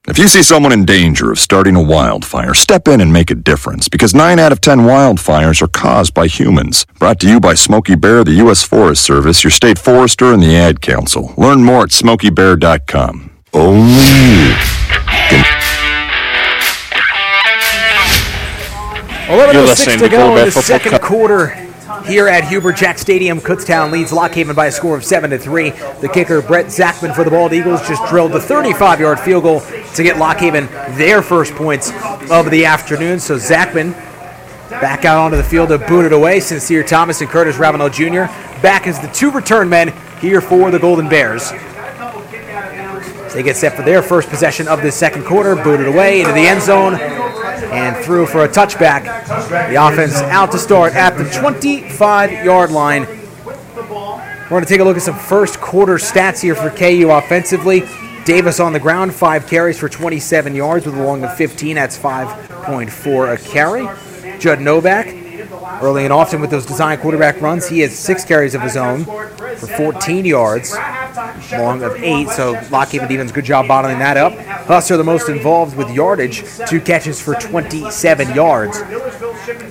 If 0.07 0.19
you 0.19 0.29
see 0.29 0.43
someone 0.43 0.73
in 0.73 0.85
danger 0.85 1.33
of 1.33 1.39
starting 1.39 1.77
a 1.77 1.83
wildfire, 1.83 2.53
step 2.53 2.89
in 2.89 3.01
and 3.01 3.11
make 3.11 3.31
a 3.31 3.35
difference 3.35 3.89
because 3.89 4.15
9 4.15 4.39
out 4.39 4.53
of 4.53 4.61
10 4.61 4.81
wildfires 4.81 5.63
are 5.63 5.67
caused 5.67 6.13
by 6.13 6.27
humans. 6.27 6.85
Brought 6.99 7.19
to 7.21 7.29
you 7.29 7.41
by 7.41 7.55
Smokey 7.55 7.95
Bear, 7.95 8.23
the 8.23 8.33
U.S. 8.33 8.63
Forest 8.63 9.01
Service, 9.01 9.43
your 9.43 9.51
state 9.51 9.79
forester, 9.79 10.35
and 10.35 10.43
the 10.43 10.55
Ad 10.57 10.83
Council. 10.83 11.33
Learn 11.39 11.65
more 11.65 11.85
at 11.85 11.89
smokeybear.com. 11.89 13.31
Only 13.55 13.95
you 13.95 14.55
can 15.31 15.45
11.06 19.27 19.99
to 20.01 20.09
go 20.11 20.37
in 20.37 20.45
the 20.45 20.51
second 20.51 21.01
quarter 21.01 21.57
here 22.03 22.29
at 22.29 22.45
Hubert 22.49 22.77
Jack 22.77 22.99
Stadium. 22.99 23.41
Kutztown 23.41 23.91
leads 23.91 24.13
Lock 24.13 24.33
Haven 24.33 24.55
by 24.55 24.67
a 24.67 24.73
score 24.73 24.97
of 24.97 25.05
7 25.05 25.31
to 25.31 25.39
3. 25.39 25.71
The 26.01 26.11
kicker, 26.13 26.43
Brett 26.43 26.67
Zachman 26.67 27.15
for 27.15 27.25
the 27.25 27.31
Bald 27.31 27.53
Eagles, 27.53 27.87
just 27.87 28.05
drilled 28.09 28.33
the 28.33 28.41
35 28.41 29.01
yard 29.01 29.21
field 29.21 29.45
goal 29.45 29.61
to 29.61 30.03
get 30.03 30.19
Lock 30.19 30.39
Haven 30.39 30.67
their 30.97 31.23
first 31.23 31.55
points 31.55 31.91
of 32.31 32.51
the 32.51 32.65
afternoon. 32.67 33.21
So 33.21 33.37
Zachman 33.37 33.93
back 34.71 35.05
out 35.05 35.19
onto 35.19 35.37
the 35.37 35.45
field 35.45 35.69
to 35.71 35.79
boot 35.79 36.05
it 36.05 36.13
away. 36.13 36.41
Sincere 36.41 36.83
Thomas 36.83 37.21
and 37.21 37.31
Curtis 37.31 37.57
Ravenel 37.57 37.91
Jr. 37.91 38.33
back 38.63 38.87
as 38.87 39.01
the 39.01 39.09
two 39.09 39.31
return 39.31 39.69
men 39.69 39.93
here 40.21 40.41
for 40.41 40.71
the 40.71 40.79
Golden 40.79 41.09
Bears. 41.09 41.53
They 43.33 43.43
get 43.43 43.57
set 43.57 43.75
for 43.75 43.83
their 43.83 44.01
first 44.01 44.29
possession 44.29 44.69
of 44.69 44.81
this 44.81 44.95
second 44.95 45.25
quarter, 45.25 45.57
booted 45.57 45.89
away 45.89 46.21
into 46.21 46.33
the 46.33 46.47
end 46.47 46.63
zone 46.63 46.95
and 47.75 48.05
threw 48.05 48.27
for 48.27 48.45
a 48.45 48.49
touchback. 48.49 49.05
The 49.71 49.75
offense 49.75 50.15
out 50.15 50.53
to 50.53 50.59
start 50.59 50.95
at 50.95 51.17
the 51.17 51.25
25 51.31 52.45
yard 52.45 52.71
line. 52.71 53.07
We're 54.45 54.49
going 54.51 54.63
to 54.63 54.69
take 54.69 54.81
a 54.81 54.85
look 54.85 54.97
at 54.97 55.03
some 55.03 55.19
first 55.19 55.61
quarter 55.61 55.95
stats 55.95 56.41
here 56.41 56.55
for 56.55 56.71
KU 56.71 57.11
offensively. 57.11 57.83
Davis 58.25 58.61
on 58.61 58.73
the 58.73 58.81
ground, 58.81 59.15
five 59.15 59.47
carries 59.47 59.79
for 59.79 59.89
27 59.89 60.55
yards 60.55 60.87
with 60.87 60.97
a 60.97 61.03
long 61.03 61.25
of 61.25 61.37
15. 61.37 61.77
That's 61.77 61.99
5.4 61.99 63.35
a 63.35 63.49
carry. 63.49 64.39
Judd 64.39 64.61
Novak, 64.61 65.07
early 65.83 66.05
and 66.05 66.13
often 66.13 66.41
with 66.41 66.51
those 66.51 66.67
design 66.67 66.99
quarterback 66.99 67.41
runs, 67.41 67.69
he 67.69 67.81
has 67.81 67.99
six 67.99 68.25
carries 68.25 68.55
of 68.55 68.63
his 68.63 68.77
own 68.77 69.05
for 69.05 69.67
14 69.67 70.25
yards, 70.25 70.75
long 71.53 71.83
of 71.83 71.95
eight. 71.97 72.29
So 72.31 72.61
Lock 72.71 72.89
Haven 72.89 73.09
Devon's 73.09 73.33
good 73.33 73.45
job 73.45 73.69
bottling 73.69 73.99
that 73.99 74.17
up. 74.17 74.33
Husser 74.67 74.97
the 74.97 75.05
most 75.05 75.29
involved 75.29 75.77
with 75.77 75.91
yardage, 75.91 76.45
two 76.69 76.81
catches 76.81 77.21
for 77.21 77.35
27 77.35 78.35
yards, 78.35 78.81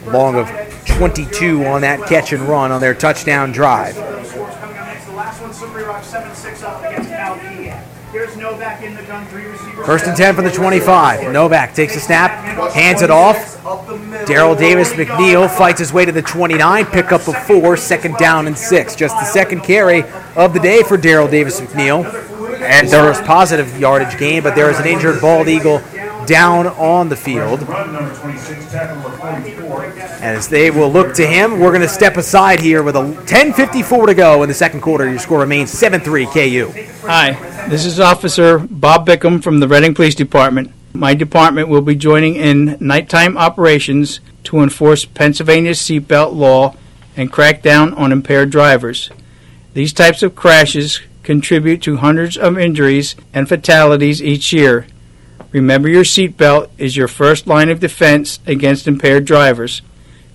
long 0.08 0.36
of 0.36 0.50
22 0.86 1.66
on 1.66 1.82
that 1.82 2.08
catch 2.08 2.34
and 2.34 2.44
run 2.44 2.72
on 2.72 2.80
their 2.82 2.94
touchdown 2.94 3.52
drive. 3.52 3.96
That's 3.96 5.06
the 5.06 5.14
last 5.14 5.42
one. 5.42 5.54
Slippery 5.54 5.84
Rock 5.84 6.04
7-6 6.04 6.64
up 6.64 6.84
against 6.84 7.10
Alpine. 7.12 7.84
Here's 8.12 8.38
Novak 8.38 8.84
in 8.84 8.94
the 8.94 9.02
gun, 9.04 9.26
three 9.26 9.46
receivers. 9.46 9.86
First 9.88 10.06
and 10.06 10.16
10 10.16 10.36
from 10.36 10.46
the 10.46 10.52
25. 10.52 11.32
Novak 11.34 11.74
takes 11.74 11.96
a 11.96 12.00
snap, 12.00 12.30
hands 12.72 13.02
it 13.02 13.10
off. 13.10 13.36
Daryl 14.26 14.58
Davis 14.58 14.94
McNeil 14.94 15.50
fights 15.50 15.80
his 15.80 15.92
way 15.94 16.06
to 16.06 16.12
the 16.12 16.22
29, 16.22 16.86
pickup 16.88 17.28
of 17.28 17.38
four, 17.46 17.78
second 17.78 18.18
down 18.18 18.48
and 18.48 18.58
six. 18.58 18.96
Just 18.96 19.16
the 19.16 19.26
second 19.26 19.62
carry 19.62 20.04
of 20.36 20.54
the 20.54 20.60
day 20.60 20.84
for 20.84 20.98
Daryl 20.98 21.30
Davis 21.30 21.60
McNeil. 21.60 22.06
And 22.62 22.88
there 22.90 23.06
was 23.08 23.20
positive 23.22 23.80
yardage 23.80 24.18
gain, 24.18 24.44
but 24.44 24.56
there 24.56 24.70
is 24.70 24.80
an 24.80 24.88
injured 24.88 25.20
bald 25.22 25.48
eagle 25.48 25.82
down 26.26 26.68
on 26.68 27.10
the 27.10 27.16
field. 27.16 27.62
As 30.22 30.48
they 30.48 30.72
will 30.72 30.90
look 30.90 31.14
to 31.16 31.28
him, 31.28 31.60
we're 31.60 31.72
going 31.72 31.82
to 31.82 31.90
step 31.90 32.16
aside 32.16 32.62
here 32.62 32.82
with 32.82 32.96
a 32.96 33.02
10:54 33.26 34.08
to 34.08 34.14
go 34.14 34.44
in 34.44 34.48
the 34.50 34.56
second 34.56 34.82
quarter. 34.82 35.10
Your 35.10 35.20
score 35.20 35.40
remains 35.40 35.72
7-3 35.72 36.26
KU. 36.28 36.72
Hi, 37.08 37.34
this 37.68 37.86
is 37.86 38.00
Officer 38.00 38.60
Bob 38.60 39.06
Bickham 39.06 39.44
from 39.44 39.60
the 39.60 39.68
Reading 39.68 39.94
Police 39.94 40.16
Department. 40.16 40.72
My 40.94 41.16
department 41.16 41.70
will 41.70 41.82
be 41.82 41.96
joining 41.96 42.36
in 42.36 42.78
nighttime 42.80 43.36
operations 43.36 44.20
to 44.44 44.60
enforce 44.60 45.06
Pennsylvania's 45.06 45.80
seatbelt 45.80 46.36
law 46.36 46.76
and 47.18 47.32
crack 47.32 47.64
down 47.64 47.96
on 47.96 48.12
impaired 48.12 48.52
drivers. 48.52 49.10
These 49.74 49.92
types 49.92 50.22
of 50.22 50.36
crashes 50.36 51.02
contribute 51.24 51.82
to 51.82 51.98
hundreds 51.98 52.38
of 52.38 52.60
injuries 52.60 53.16
and 53.34 53.50
fatalities 53.50 54.22
each 54.22 54.54
year. 54.54 54.86
Remember 55.52 55.90
your 55.90 56.04
seatbelt 56.04 56.70
is 56.78 56.96
your 56.96 57.08
first 57.08 57.48
line 57.48 57.70
of 57.70 57.80
defense 57.80 58.40
against 58.46 58.88
impaired 58.88 59.26
drivers. 59.26 59.82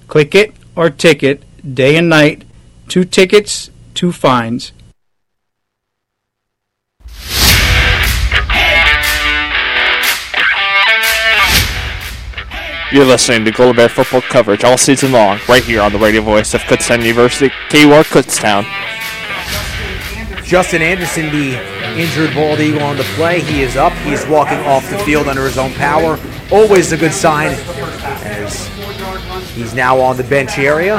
Click 0.09 0.35
it 0.35 0.55
or 0.74 0.90
ticket, 0.90 1.44
day 1.74 1.97
and 1.97 2.09
night, 2.09 2.44
two 2.89 3.05
tickets, 3.05 3.70
two 3.94 4.10
fines. 4.10 4.72
You're 12.90 13.05
listening 13.05 13.44
to 13.44 13.51
Golden 13.51 13.77
Bear 13.77 13.90
football 13.90 14.23
coverage 14.23 14.65
all 14.65 14.78
season 14.78 15.12
long, 15.12 15.39
right 15.47 15.62
here 15.62 15.82
on 15.82 15.93
the 15.93 15.98
radio 15.98 16.23
voice 16.23 16.55
of 16.55 16.62
Kutztown 16.62 17.05
University, 17.05 17.51
KUR 17.69 18.02
Kutztown. 18.02 18.65
Justin 20.43 20.81
Anderson, 20.81 21.27
the 21.27 21.59
injured 22.01 22.32
bald 22.35 22.60
eagle 22.60 22.82
on 22.82 22.97
the 22.97 23.02
play. 23.15 23.40
He 23.40 23.60
is 23.60 23.77
up. 23.77 23.93
He 23.98 24.12
is 24.12 24.27
walking 24.27 24.56
off 24.60 24.89
the 24.89 24.97
field 25.01 25.28
under 25.28 25.44
his 25.44 25.59
own 25.59 25.74
power. 25.74 26.19
Always 26.51 26.90
a 26.93 26.97
good 26.97 27.12
sign 27.12 27.48
as 28.24 28.69
he's 29.48 29.74
now 29.74 30.01
on 30.01 30.16
the 30.16 30.24
bench 30.24 30.56
area. 30.56 30.97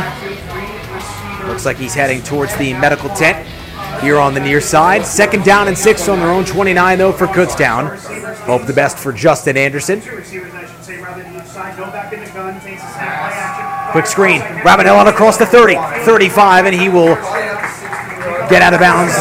Looks 1.48 1.66
like 1.66 1.78
he's 1.78 1.96
heading 1.96 2.22
towards 2.22 2.56
the 2.58 2.74
medical 2.74 3.10
tent 3.10 3.48
here 4.04 4.20
on 4.20 4.36
the 4.36 4.40
near 4.40 4.62
side. 4.62 5.08
Second 5.08 5.44
down 5.44 5.68
and 5.68 5.76
six 5.76 6.08
on 6.08 6.20
their 6.20 6.30
own 6.30 6.46
29, 6.46 7.00
though, 7.00 7.12
for 7.12 7.26
Kutztown. 7.26 7.98
Hope 8.42 8.68
the 8.68 8.74
best 8.74 9.00
for 9.00 9.12
Justin 9.12 9.58
Anderson. 9.58 10.04
Quick 13.92 14.06
screen. 14.06 14.42
Ravenel 14.64 14.96
on 14.98 15.08
across 15.08 15.38
the 15.38 15.46
30, 15.46 15.76
35, 16.06 16.66
and 16.66 16.76
he 16.76 16.90
will 16.90 17.16
get 18.50 18.62
out 18.62 18.74
of 18.74 18.80
bounds 18.80 19.14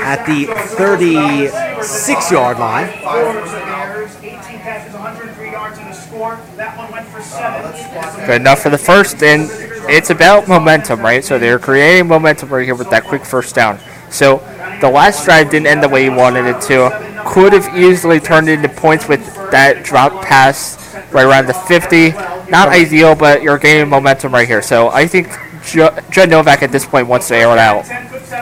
at 0.00 0.24
the 0.26 0.46
36 0.76 2.30
yard 2.30 2.58
line. 2.58 2.88
18 4.22 4.38
catches, 4.60 4.92
103 4.92 5.50
yards, 5.50 5.78
and 5.78 5.88
a 5.88 5.94
score. 5.94 6.38
That 6.56 6.76
one 6.76 6.92
went 6.92 7.06
for 7.08 7.22
seven. 7.22 8.26
Good 8.26 8.40
enough 8.42 8.60
for 8.60 8.70
the 8.70 8.78
first, 8.78 9.22
and 9.22 9.48
it's 9.90 10.10
about 10.10 10.46
momentum, 10.46 11.00
right? 11.00 11.24
So 11.24 11.38
they're 11.38 11.58
creating 11.58 12.08
momentum 12.08 12.50
right 12.50 12.64
here 12.64 12.74
with 12.74 12.90
that 12.90 13.04
quick 13.04 13.24
first 13.24 13.54
down. 13.54 13.78
So 14.10 14.38
the 14.80 14.90
last 14.90 15.24
drive 15.24 15.50
didn't 15.50 15.68
end 15.68 15.82
the 15.82 15.88
way 15.88 16.04
he 16.04 16.10
wanted 16.10 16.44
it 16.46 16.60
to. 16.62 17.22
Could 17.26 17.54
have 17.54 17.74
easily 17.76 18.20
turned 18.20 18.48
into 18.48 18.68
points 18.68 19.08
with 19.08 19.24
that 19.50 19.84
drop 19.84 20.22
pass 20.22 20.94
right 21.12 21.24
around 21.24 21.46
the 21.46 21.54
50. 21.54 22.33
Not 22.48 22.68
ideal, 22.68 23.14
but 23.14 23.42
you're 23.42 23.58
gaining 23.58 23.88
momentum 23.88 24.32
right 24.32 24.46
here. 24.46 24.62
So 24.62 24.88
I 24.88 25.06
think 25.06 25.28
Jo- 25.64 25.96
Judd 26.10 26.28
Novak 26.30 26.62
at 26.62 26.70
this 26.70 26.84
point 26.84 27.06
wants 27.08 27.28
to 27.28 27.36
air 27.36 27.50
it 27.52 27.58
out. 27.58 27.84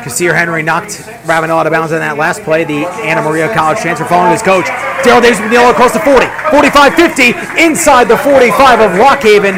Kassir 0.02 0.34
Henry 0.34 0.62
knocked 0.62 1.02
Ravenel 1.26 1.58
out 1.58 1.66
of 1.66 1.72
bounds 1.72 1.92
on 1.92 2.00
that 2.00 2.16
last 2.18 2.42
play. 2.42 2.64
The 2.64 2.86
Anna 3.06 3.22
Maria 3.22 3.52
College 3.54 3.78
transfer 3.78 4.04
following 4.06 4.32
his 4.32 4.42
coach. 4.42 4.66
Daryl 5.06 5.22
Davis 5.22 5.38
McNeil 5.38 5.70
across 5.70 5.92
the 5.92 6.00
40, 6.00 6.26
45 6.50 6.94
50, 6.94 7.62
inside 7.62 8.08
the 8.08 8.16
45 8.18 8.80
of 8.80 8.98
Lock 8.98 9.22
Haven. 9.22 9.54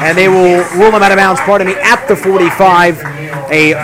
And 0.00 0.16
they 0.16 0.28
will 0.28 0.64
rule 0.78 0.88
him 0.92 1.02
out 1.02 1.12
of 1.12 1.18
bounds, 1.18 1.40
pardon 1.42 1.66
me, 1.66 1.74
at 1.74 2.06
the 2.06 2.16
45. 2.16 3.02
A 3.52 3.74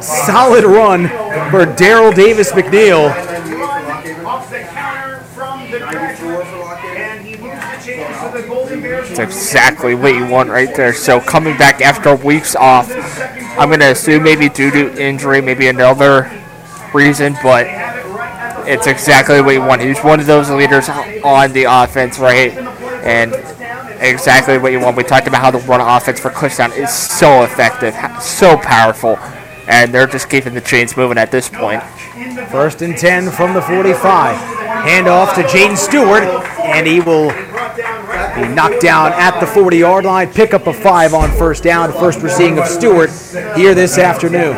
solid 0.00 0.64
run 0.64 1.08
for 1.50 1.66
Daryl 1.66 2.14
Davis 2.14 2.52
McNeil. 2.52 3.10
Off 4.24 4.50
the 4.50 4.60
counter 4.60 5.18
from 5.34 5.70
the 5.70 5.78
graduate. 5.80 6.46
And 6.96 7.26
he 7.26 7.36
moves 7.36 7.60
the 7.60 7.84
chains 7.84 8.16
to 8.22 8.30
the 8.40 8.46
Golden 8.48 8.80
Bears. 8.80 9.05
That's 9.16 9.32
exactly 9.32 9.94
what 9.94 10.14
you 10.14 10.26
want 10.26 10.50
right 10.50 10.74
there. 10.74 10.92
So 10.92 11.20
coming 11.20 11.56
back 11.56 11.80
after 11.80 12.14
weeks 12.16 12.54
off, 12.54 12.90
I'm 13.58 13.68
going 13.68 13.80
to 13.80 13.92
assume 13.92 14.22
maybe 14.22 14.50
due 14.50 14.70
to 14.70 15.02
injury, 15.02 15.40
maybe 15.40 15.68
another 15.68 16.30
reason, 16.92 17.34
but 17.42 17.66
it's 18.68 18.86
exactly 18.86 19.40
what 19.40 19.54
you 19.54 19.60
want. 19.60 19.80
He's 19.80 20.00
one 20.00 20.20
of 20.20 20.26
those 20.26 20.50
leaders 20.50 20.90
on 20.90 21.52
the 21.52 21.64
offense, 21.64 22.18
right? 22.18 22.52
And 23.04 23.32
exactly 24.02 24.58
what 24.58 24.72
you 24.72 24.80
want. 24.80 24.98
We 24.98 25.02
talked 25.02 25.26
about 25.26 25.40
how 25.40 25.50
the 25.50 25.58
run 25.66 25.80
offense 25.80 26.20
for 26.20 26.30
Kutztown 26.30 26.76
is 26.76 26.92
so 26.92 27.42
effective, 27.44 27.94
so 28.20 28.58
powerful, 28.58 29.16
and 29.66 29.94
they're 29.94 30.06
just 30.06 30.28
keeping 30.28 30.52
the 30.52 30.60
chains 30.60 30.94
moving 30.94 31.16
at 31.16 31.30
this 31.30 31.48
point. 31.48 31.82
First 32.50 32.82
and 32.82 32.96
10 32.96 33.30
from 33.30 33.54
the 33.54 33.62
45. 33.62 34.36
Hand 34.36 35.08
off 35.08 35.34
to 35.36 35.42
Jaden 35.42 35.76
Stewart, 35.76 36.22
and 36.60 36.86
he 36.86 37.00
will 37.00 37.30
be 38.36 38.48
knocked 38.54 38.80
down 38.80 39.12
at 39.12 39.40
the 39.40 39.46
40 39.46 39.78
yard 39.78 40.04
line. 40.04 40.32
Pick 40.32 40.54
up 40.54 40.66
a 40.66 40.72
five 40.72 41.14
on 41.14 41.30
first 41.36 41.62
down. 41.62 41.92
First 41.92 42.22
we're 42.22 42.28
seeing 42.28 42.58
of 42.58 42.66
Stewart 42.66 43.10
here 43.56 43.74
this 43.74 43.98
afternoon. 43.98 44.54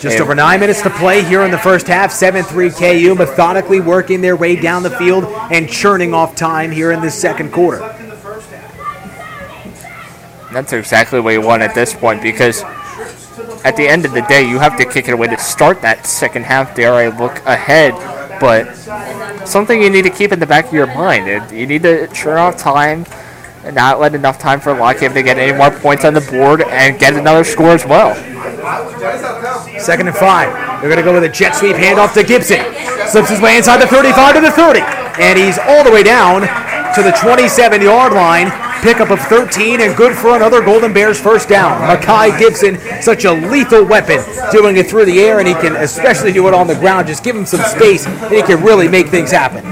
Just 0.00 0.18
over 0.18 0.34
nine 0.34 0.60
minutes 0.60 0.80
to 0.82 0.90
play 0.90 1.22
here 1.22 1.42
in 1.42 1.50
the 1.50 1.58
first 1.58 1.86
half. 1.86 2.10
7 2.10 2.42
3 2.42 2.70
KU 2.70 3.14
methodically 3.14 3.80
working 3.80 4.22
their 4.22 4.34
way 4.36 4.56
down 4.56 4.82
the 4.82 4.90
field 4.90 5.24
and 5.24 5.68
churning 5.68 6.14
off 6.14 6.34
time 6.34 6.70
here 6.70 6.90
in 6.92 7.00
the 7.02 7.10
second 7.10 7.52
quarter. 7.52 7.80
That's 10.52 10.72
exactly 10.72 11.20
what 11.20 11.30
you 11.30 11.42
want 11.42 11.62
at 11.62 11.74
this 11.74 11.94
point 11.94 12.22
because 12.22 12.64
at 13.64 13.76
the 13.76 13.86
end 13.86 14.04
of 14.04 14.12
the 14.12 14.22
day, 14.22 14.48
you 14.48 14.58
have 14.58 14.76
to 14.78 14.84
kick 14.84 15.08
it 15.08 15.12
away 15.12 15.28
to 15.28 15.38
start 15.38 15.82
that 15.82 16.06
second 16.06 16.44
half. 16.44 16.74
Dare 16.74 16.94
I 16.94 17.08
look 17.08 17.38
ahead, 17.46 17.92
but 18.40 18.74
something 19.46 19.82
you 19.82 19.90
need 19.90 20.02
to 20.02 20.10
keep 20.10 20.32
in 20.32 20.40
the 20.40 20.46
back 20.46 20.66
of 20.66 20.72
your 20.72 20.86
mind. 20.86 21.50
You 21.52 21.66
need 21.66 21.82
to 21.82 22.06
turn 22.08 22.38
off 22.38 22.56
time 22.56 23.04
and 23.64 23.74
not 23.74 24.00
let 24.00 24.14
enough 24.14 24.38
time 24.38 24.60
for 24.60 24.72
Lock 24.72 24.98
Haven 24.98 25.16
to 25.16 25.22
get 25.22 25.36
any 25.38 25.56
more 25.56 25.70
points 25.70 26.04
on 26.04 26.14
the 26.14 26.22
board 26.22 26.62
and 26.62 26.98
get 26.98 27.14
another 27.14 27.44
score 27.44 27.72
as 27.72 27.84
well. 27.84 28.14
Second 29.78 30.08
and 30.08 30.16
five. 30.16 30.52
They're 30.80 30.88
going 30.88 30.96
to 30.96 31.04
go 31.04 31.12
with 31.12 31.24
a 31.24 31.28
jet 31.28 31.54
sweep 31.54 31.76
handoff 31.76 32.14
to 32.14 32.24
Gibson. 32.24 32.64
Slips 33.08 33.28
his 33.28 33.40
way 33.40 33.58
inside 33.58 33.82
the 33.82 33.86
35 33.86 34.36
to 34.36 34.40
the 34.40 34.50
30. 34.50 34.80
And 35.20 35.38
he's 35.38 35.58
all 35.58 35.84
the 35.84 35.90
way 35.90 36.02
down 36.02 36.42
to 36.94 37.02
the 37.02 37.12
27 37.12 37.82
yard 37.82 38.12
line. 38.12 38.50
Pickup 38.82 39.10
of 39.10 39.20
13 39.20 39.82
and 39.82 39.94
good 39.94 40.16
for 40.16 40.34
another 40.36 40.64
Golden 40.64 40.92
Bears 40.92 41.20
first 41.20 41.48
down. 41.48 41.78
Makai 41.82 42.36
Gibson, 42.38 42.78
such 43.02 43.24
a 43.24 43.32
lethal 43.32 43.84
weapon, 43.84 44.18
doing 44.50 44.78
it 44.78 44.88
through 44.88 45.04
the 45.04 45.20
air, 45.20 45.38
and 45.38 45.46
he 45.46 45.54
can 45.54 45.76
especially 45.76 46.32
do 46.32 46.48
it 46.48 46.54
on 46.54 46.66
the 46.66 46.74
ground. 46.74 47.06
Just 47.06 47.22
give 47.22 47.36
him 47.36 47.44
some 47.44 47.60
space, 47.60 48.06
and 48.06 48.32
he 48.32 48.42
can 48.42 48.62
really 48.62 48.88
make 48.88 49.08
things 49.08 49.30
happen. 49.30 49.64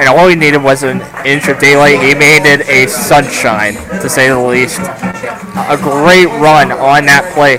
And 0.00 0.08
all 0.08 0.26
he 0.28 0.34
needed 0.34 0.62
was 0.62 0.82
an 0.82 1.00
inch 1.24 1.46
of 1.48 1.58
daylight. 1.60 2.00
He 2.00 2.14
made 2.14 2.42
it 2.44 2.68
a 2.68 2.88
sunshine, 2.88 3.74
to 4.00 4.08
say 4.08 4.28
the 4.28 4.40
least. 4.40 4.80
A 4.80 5.76
great 5.76 6.26
run 6.40 6.72
on 6.72 7.06
that 7.06 7.30
play. 7.34 7.58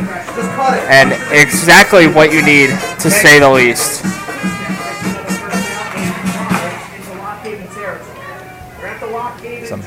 And 0.90 1.14
exactly 1.32 2.08
what 2.08 2.34
you 2.34 2.44
need, 2.44 2.70
to 3.00 3.10
say 3.10 3.40
the 3.40 3.50
least. 3.50 4.04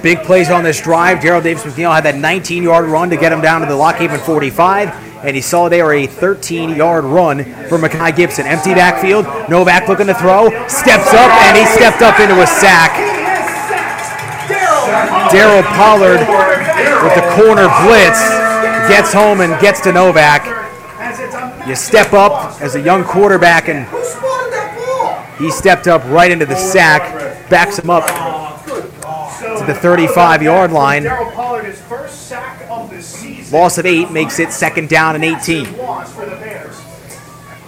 Big 0.04 0.22
plays 0.22 0.50
on 0.50 0.62
this 0.62 0.82
drive. 0.82 1.20
Daryl 1.20 1.42
Davis 1.42 1.62
McNeil 1.64 1.94
had 1.94 2.04
that 2.04 2.18
19 2.18 2.62
yard 2.62 2.84
run 2.84 3.08
to 3.08 3.16
get 3.16 3.32
him 3.32 3.40
down 3.40 3.62
to 3.62 3.66
the 3.66 3.74
Lock 3.74 3.96
Haven 3.96 4.20
45. 4.20 4.90
And 5.24 5.34
he 5.34 5.40
saw 5.40 5.70
there 5.70 5.94
a 5.94 6.06
13 6.06 6.76
yard 6.76 7.04
run 7.04 7.42
for 7.70 7.78
Makai 7.78 8.14
Gibson. 8.14 8.44
Empty 8.44 8.74
backfield. 8.74 9.24
Novak 9.48 9.88
looking 9.88 10.06
to 10.06 10.12
throw. 10.12 10.50
Steps 10.68 11.08
up, 11.08 11.30
and 11.48 11.56
he 11.56 11.64
stepped 11.64 12.02
up 12.02 12.20
into 12.20 12.38
a 12.42 12.46
sack. 12.46 12.92
Daryl 15.32 15.64
Pollard 15.72 16.20
with 16.20 17.14
the 17.14 17.24
corner 17.40 17.72
blitz 17.88 18.20
gets 18.92 19.10
home 19.10 19.40
and 19.40 19.58
gets 19.58 19.80
to 19.80 19.92
Novak. 19.92 20.44
You 21.66 21.74
step 21.74 22.12
up 22.12 22.60
as 22.60 22.74
a 22.74 22.80
young 22.82 23.04
quarterback, 23.04 23.70
and 23.70 23.88
he 25.38 25.50
stepped 25.50 25.86
up 25.86 26.04
right 26.10 26.30
into 26.30 26.44
the 26.44 26.56
sack, 26.56 27.48
backs 27.48 27.78
him 27.78 27.88
up 27.88 28.23
the 29.66 29.74
35 29.74 30.42
yard 30.42 30.72
line. 30.72 31.04
Daryl 31.04 31.32
Pollard, 31.32 31.64
his 31.64 31.80
first 31.82 32.28
sack 32.28 32.66
of 32.70 32.90
the 32.90 33.02
season. 33.02 33.58
Loss 33.58 33.78
of 33.78 33.86
eight 33.86 34.10
makes 34.10 34.38
it 34.38 34.52
second 34.52 34.88
down 34.88 35.14
and 35.14 35.24
18. 35.24 35.76
Loss 35.76 36.12
for 36.12 36.24
the 36.24 36.36
Bears. 36.36 36.80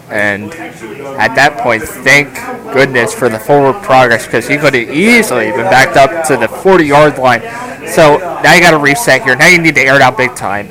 And 0.09 0.53
at 0.55 1.35
that 1.35 1.59
point, 1.59 1.83
thank 1.83 2.33
goodness 2.73 3.13
for 3.13 3.29
the 3.29 3.39
forward 3.39 3.83
progress 3.83 4.25
because 4.25 4.47
he 4.47 4.57
could 4.57 4.75
have 4.75 4.89
easily 4.89 5.51
been 5.51 5.69
backed 5.69 5.97
up 5.97 6.27
to 6.29 6.37
the 6.37 6.47
40 6.47 6.85
yard 6.85 7.19
line. 7.19 7.41
So 7.89 8.19
now 8.43 8.55
you 8.55 8.61
got 8.61 8.71
to 8.71 8.79
reset 8.79 9.23
here. 9.23 9.35
Now 9.35 9.49
you 9.49 9.61
need 9.61 9.75
to 9.75 9.81
air 9.81 9.97
it 9.97 10.03
out 10.03 10.17
big 10.17 10.35
time. 10.37 10.69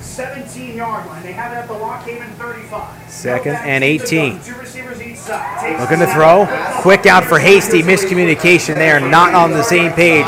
17 0.00 0.76
yard 0.76 1.06
line. 1.06 1.22
They 1.22 1.32
have 1.32 1.52
it 1.52 1.56
at 1.56 1.68
the 1.68 1.74
Lock 1.74 2.04
Haven 2.04 2.28
35. 2.30 3.10
Second 3.10 3.56
and 3.56 3.84
18. 3.84 4.40
Looking 5.28 5.98
to 5.98 6.06
throw. 6.06 6.46
Quick 6.80 7.06
out 7.06 7.24
for 7.24 7.38
hasty 7.38 7.82
miscommunication 7.82 8.74
there. 8.74 8.98
Not 8.98 9.34
on 9.34 9.50
the 9.50 9.62
same 9.62 9.92
page 9.92 10.26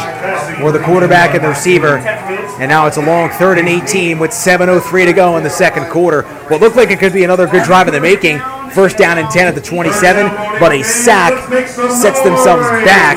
for 0.61 0.73
the 0.73 0.81
quarterback 0.81 1.35
and 1.35 1.43
the 1.43 1.49
receiver. 1.49 1.99
And 1.99 2.69
now 2.69 2.87
it's 2.87 2.99
a 2.99 3.03
long 3.03 3.31
third 3.31 3.59
and 3.59 3.69
18 3.69 4.19
with 4.19 4.31
7.03 4.31 5.07
to 5.07 5.13
go 5.13 5.37
in 5.37 5.43
the 5.43 5.51
second 5.51 5.91
quarter. 5.91 6.23
What 6.49 6.61
looked 6.61 6.77
like 6.77 6.91
it 6.91 6.99
could 6.99 7.13
be 7.13 7.25
another 7.25 7.47
good 7.47 7.65
drive 7.65 7.89
in 7.89 7.95
the 7.95 8.01
making. 8.01 8.41
First 8.73 8.99
down 8.99 9.19
and 9.19 9.29
10 9.31 9.49
at 9.49 9.55
the 9.55 9.61
27, 9.61 10.27
but 10.61 10.73
a 10.73 10.83
sack 10.85 11.33
sets 11.67 12.23
themselves 12.23 12.69
back. 12.85 13.17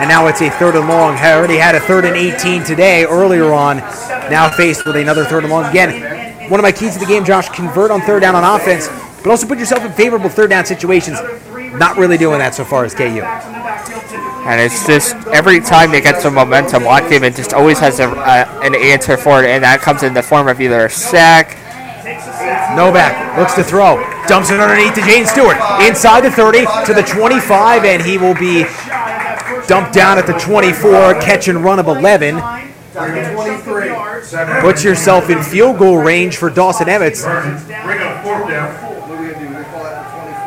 And 0.00 0.08
now 0.08 0.26
it's 0.26 0.42
a 0.42 0.50
third 0.50 0.74
and 0.74 0.88
long. 0.88 1.16
Had 1.16 1.38
already 1.38 1.56
had 1.56 1.76
a 1.76 1.80
third 1.80 2.04
and 2.04 2.16
18 2.16 2.64
today 2.64 3.04
earlier 3.04 3.52
on. 3.52 3.76
Now 3.76 4.50
faced 4.50 4.84
with 4.84 4.96
another 4.96 5.24
third 5.24 5.44
and 5.44 5.52
long. 5.52 5.64
Again, 5.66 6.50
one 6.50 6.58
of 6.58 6.64
my 6.64 6.72
keys 6.72 6.94
to 6.94 6.98
the 6.98 7.06
game, 7.06 7.24
Josh, 7.24 7.48
convert 7.48 7.90
on 7.90 8.00
third 8.02 8.20
down 8.20 8.34
on 8.34 8.60
offense, 8.60 8.88
but 9.24 9.30
also 9.30 9.46
put 9.46 9.58
yourself 9.58 9.82
in 9.82 9.90
favorable 9.92 10.28
third 10.28 10.50
down 10.50 10.66
situations. 10.66 11.18
Not 11.78 11.96
really 11.96 12.18
doing 12.18 12.38
that 12.40 12.54
so 12.54 12.62
far 12.62 12.84
as 12.84 12.94
KU. 12.94 13.24
And 14.44 14.60
it's 14.60 14.86
just 14.86 15.16
every 15.28 15.60
time 15.60 15.90
they 15.90 16.02
get 16.02 16.20
some 16.20 16.34
momentum, 16.34 16.84
Lock 16.84 17.04
Haven 17.04 17.32
just 17.32 17.54
always 17.54 17.78
has 17.78 18.00
a, 18.00 18.10
uh, 18.10 18.60
an 18.62 18.74
answer 18.74 19.16
for 19.16 19.42
it, 19.42 19.48
and 19.48 19.64
that 19.64 19.80
comes 19.80 20.02
in 20.02 20.12
the 20.12 20.22
form 20.22 20.46
of 20.46 20.60
either 20.60 20.84
a 20.84 20.90
sack. 20.90 21.56
Novak 22.76 23.38
looks 23.38 23.54
to 23.54 23.64
throw. 23.64 23.96
Dumps 24.28 24.50
it 24.50 24.60
underneath 24.60 24.94
to 24.94 25.00
Jaden 25.00 25.26
Stewart. 25.26 25.56
Inside 25.88 26.20
the 26.20 26.30
30 26.30 26.66
to 26.84 26.92
the 26.92 27.02
25, 27.02 27.84
and 27.84 28.02
he 28.02 28.18
will 28.18 28.34
be 28.34 28.64
dumped 29.66 29.94
down 29.94 30.18
at 30.18 30.26
the 30.26 30.34
24. 30.34 31.14
Catch 31.22 31.48
and 31.48 31.64
run 31.64 31.78
of 31.78 31.88
11. 31.88 32.36
Puts 34.60 34.84
yourself 34.84 35.30
in 35.30 35.42
field 35.42 35.78
goal 35.78 35.96
range 35.96 36.36
for 36.36 36.50
Dawson 36.50 36.90
Emmets. 36.90 37.24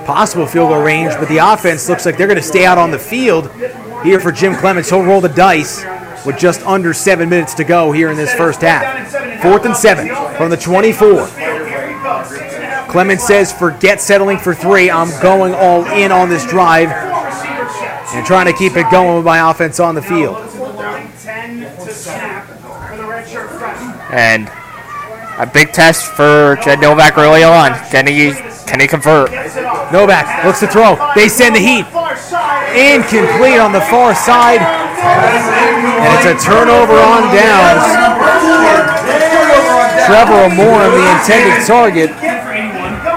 Possible 0.07 0.47
field 0.47 0.69
goal 0.69 0.81
range, 0.81 1.13
but 1.19 1.27
the 1.27 1.39
offense 1.39 1.89
looks 1.89 2.05
like 2.05 2.17
they're 2.17 2.27
going 2.27 2.38
to 2.38 2.41
stay 2.41 2.65
out 2.65 2.77
on 2.77 2.91
the 2.91 2.97
field 2.97 3.51
here 4.03 4.21
for 4.21 4.31
Jim 4.31 4.55
Clements. 4.55 4.89
He'll 4.89 5.03
roll 5.03 5.19
the 5.19 5.27
dice 5.27 5.84
with 6.25 6.38
just 6.38 6.61
under 6.61 6.93
seven 6.93 7.27
minutes 7.27 7.53
to 7.55 7.65
go 7.65 7.91
here 7.91 8.09
in 8.09 8.15
this 8.15 8.34
first 8.34 8.61
half. 8.61 9.11
Fourth 9.41 9.65
and 9.65 9.75
seven 9.75 10.07
from 10.38 10.49
the 10.49 10.55
24. 10.55 11.27
Clements 12.89 13.27
says, 13.27 13.51
forget 13.51 13.99
settling 13.99 14.38
for 14.38 14.55
three. 14.55 14.89
I'm 14.89 15.09
going 15.21 15.53
all 15.53 15.85
in 15.85 16.13
on 16.13 16.29
this 16.29 16.47
drive 16.47 16.88
and 16.89 18.25
trying 18.25 18.45
to 18.45 18.53
keep 18.53 18.77
it 18.77 18.89
going 18.89 19.17
with 19.17 19.25
my 19.25 19.51
offense 19.51 19.77
on 19.81 19.93
the 19.93 20.01
field. 20.01 20.38
And 24.09 24.49
a 25.38 25.45
big 25.45 25.72
test 25.72 26.05
for 26.18 26.57
Judd 26.64 26.81
Novak 26.81 27.18
early 27.18 27.43
on. 27.43 27.73
Can 27.89 28.07
he, 28.07 28.34
can 28.65 28.80
he 28.80 28.88
convert? 28.88 29.31
Novak 29.91 30.45
looks 30.45 30.59
to 30.61 30.68
throw. 30.68 30.97
They 31.15 31.30
send 31.30 31.55
the 31.55 31.61
heat. 31.61 31.85
Incomplete 32.73 33.61
on 33.61 33.72
the 33.72 33.81
far 33.89 34.15
side. 34.15 34.61
And 34.61 36.09
it's 36.18 36.26
a 36.26 36.35
turnover 36.41 36.97
on 36.97 37.30
downs. 37.30 37.85
Trevor 40.05 40.49
Amorham, 40.49 40.91
the 40.95 41.05
intended 41.19 41.68
target 41.68 42.09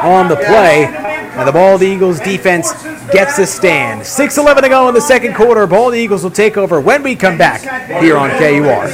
on 0.05 0.29
the 0.29 0.37
play. 0.37 1.10
And 1.33 1.47
the 1.49 1.53
Bald 1.53 1.83
Eagles 1.83 2.21
defense 2.21 2.73
gets 3.13 3.39
a 3.39 3.47
stand. 3.47 4.03
6.11 4.03 4.63
to 4.63 4.69
go 4.69 4.89
in 4.89 4.95
the 4.95 5.01
second 5.01 5.35
quarter. 5.35 5.67
Bald 5.67 5.95
Eagles 5.95 6.23
will 6.23 6.31
take 6.31 6.57
over 6.57 6.81
when 6.81 7.03
we 7.03 7.17
come 7.17 7.39
back 7.39 7.61
here 8.03 8.17
on 8.17 8.31
KUR. 8.31 8.87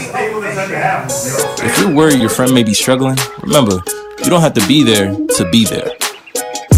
If 1.64 1.78
you're 1.80 1.94
worried 1.94 2.20
your 2.20 2.28
friend 2.30 2.52
may 2.54 2.62
be 2.62 2.74
struggling, 2.74 3.16
remember, 3.42 3.80
you 4.18 4.30
don't 4.30 4.40
have 4.42 4.54
to 4.54 4.66
be 4.66 4.82
there 4.82 5.14
to 5.14 5.48
be 5.50 5.64
there. 5.64 5.90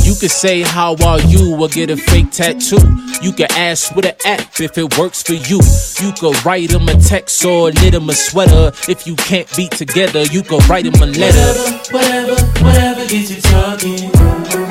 You 0.02 0.14
could 0.14 0.30
say 0.30 0.62
how 0.62 0.96
are 1.04 1.20
you 1.20 1.54
or 1.60 1.68
get 1.68 1.90
a 1.90 1.96
fake 1.96 2.30
tattoo. 2.30 2.78
You 3.20 3.32
can 3.32 3.50
ask 3.52 3.94
with 3.94 4.06
an 4.06 4.14
app 4.24 4.58
if 4.58 4.78
it 4.78 4.96
works 4.96 5.22
for 5.22 5.34
you. 5.34 5.60
You 6.00 6.12
could 6.12 6.42
write 6.46 6.70
him 6.70 6.88
a 6.88 6.94
text 6.94 7.44
or 7.44 7.70
knit 7.72 7.92
him 7.94 8.08
a 8.08 8.14
sweater. 8.14 8.72
If 8.88 9.06
you 9.06 9.16
can't 9.16 9.54
be 9.54 9.68
together, 9.68 10.22
you 10.24 10.42
could 10.42 10.66
write 10.68 10.86
him 10.86 10.94
a 10.94 11.06
letter. 11.06 11.70
Whatever, 11.92 12.34
Whatever, 12.34 12.64
whatever 12.64 13.06
gets 13.06 13.30
you 13.30 13.40
talking. 13.42 14.67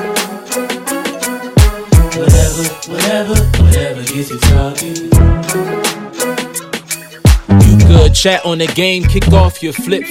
Whatever, 2.58 2.90
whatever, 2.90 3.34
whatever 3.62 4.02
gets 4.02 4.30
you 4.30 4.38
talking. 4.40 4.96
You 7.62 7.78
could 7.86 8.12
chat 8.12 8.44
on 8.44 8.58
the 8.58 8.66
game, 8.74 9.04
kick 9.04 9.28
off 9.32 9.62
your 9.62 9.72
flip. 9.72 10.02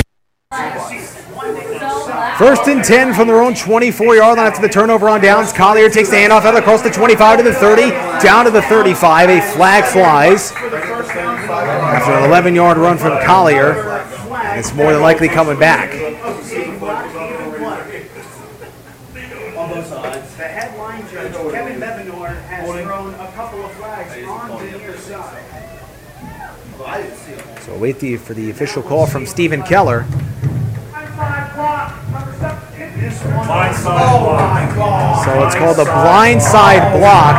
First 2.37 2.67
and 2.69 2.81
10 2.81 3.13
from 3.15 3.27
their 3.27 3.41
own 3.41 3.53
24 3.53 4.15
yard 4.15 4.37
line 4.37 4.47
after 4.47 4.61
the 4.61 4.69
turnover 4.69 5.09
on 5.09 5.19
downs. 5.19 5.51
Collier 5.51 5.89
takes 5.89 6.09
the 6.09 6.15
handoff 6.15 6.45
out 6.45 6.55
across 6.55 6.81
the 6.81 6.89
25 6.89 7.39
to 7.39 7.43
the 7.43 7.53
30, 7.53 7.89
down 8.23 8.45
to 8.45 8.51
the 8.51 8.61
35. 8.61 9.29
A 9.29 9.41
flag 9.41 9.83
flies 9.83 10.53
after 10.53 12.11
an 12.13 12.23
11 12.29 12.55
yard 12.55 12.77
run 12.77 12.97
from 12.97 13.21
Collier. 13.25 14.05
It's 14.55 14.73
more 14.73 14.93
than 14.93 15.01
likely 15.01 15.27
coming 15.27 15.59
back. 15.59 15.93
On 19.57 19.69
both 19.69 19.87
sides. 19.87 20.35
The 20.37 20.43
headline 20.43 21.01
judge, 21.09 21.33
Kevin 21.33 21.81
Bevenor, 21.81 22.39
has 22.43 22.83
thrown 22.83 23.13
a 23.15 23.31
couple 23.31 23.65
of 23.65 23.71
flags 23.71 24.27
on 24.27 24.49
the 24.49 24.77
near 24.77 24.95
side. 24.97 25.43
So 27.77 27.81
wait 27.83 27.99
the, 27.99 28.17
for 28.17 28.33
the 28.33 28.49
official 28.49 28.81
call 28.81 29.05
from 29.05 29.27
Stephen 29.27 29.61
Keller. 29.61 30.03
So 30.09 30.19
it's 35.45 35.53
called 35.53 35.77
a 35.77 35.85
blindside 35.85 36.97
block. 36.97 37.37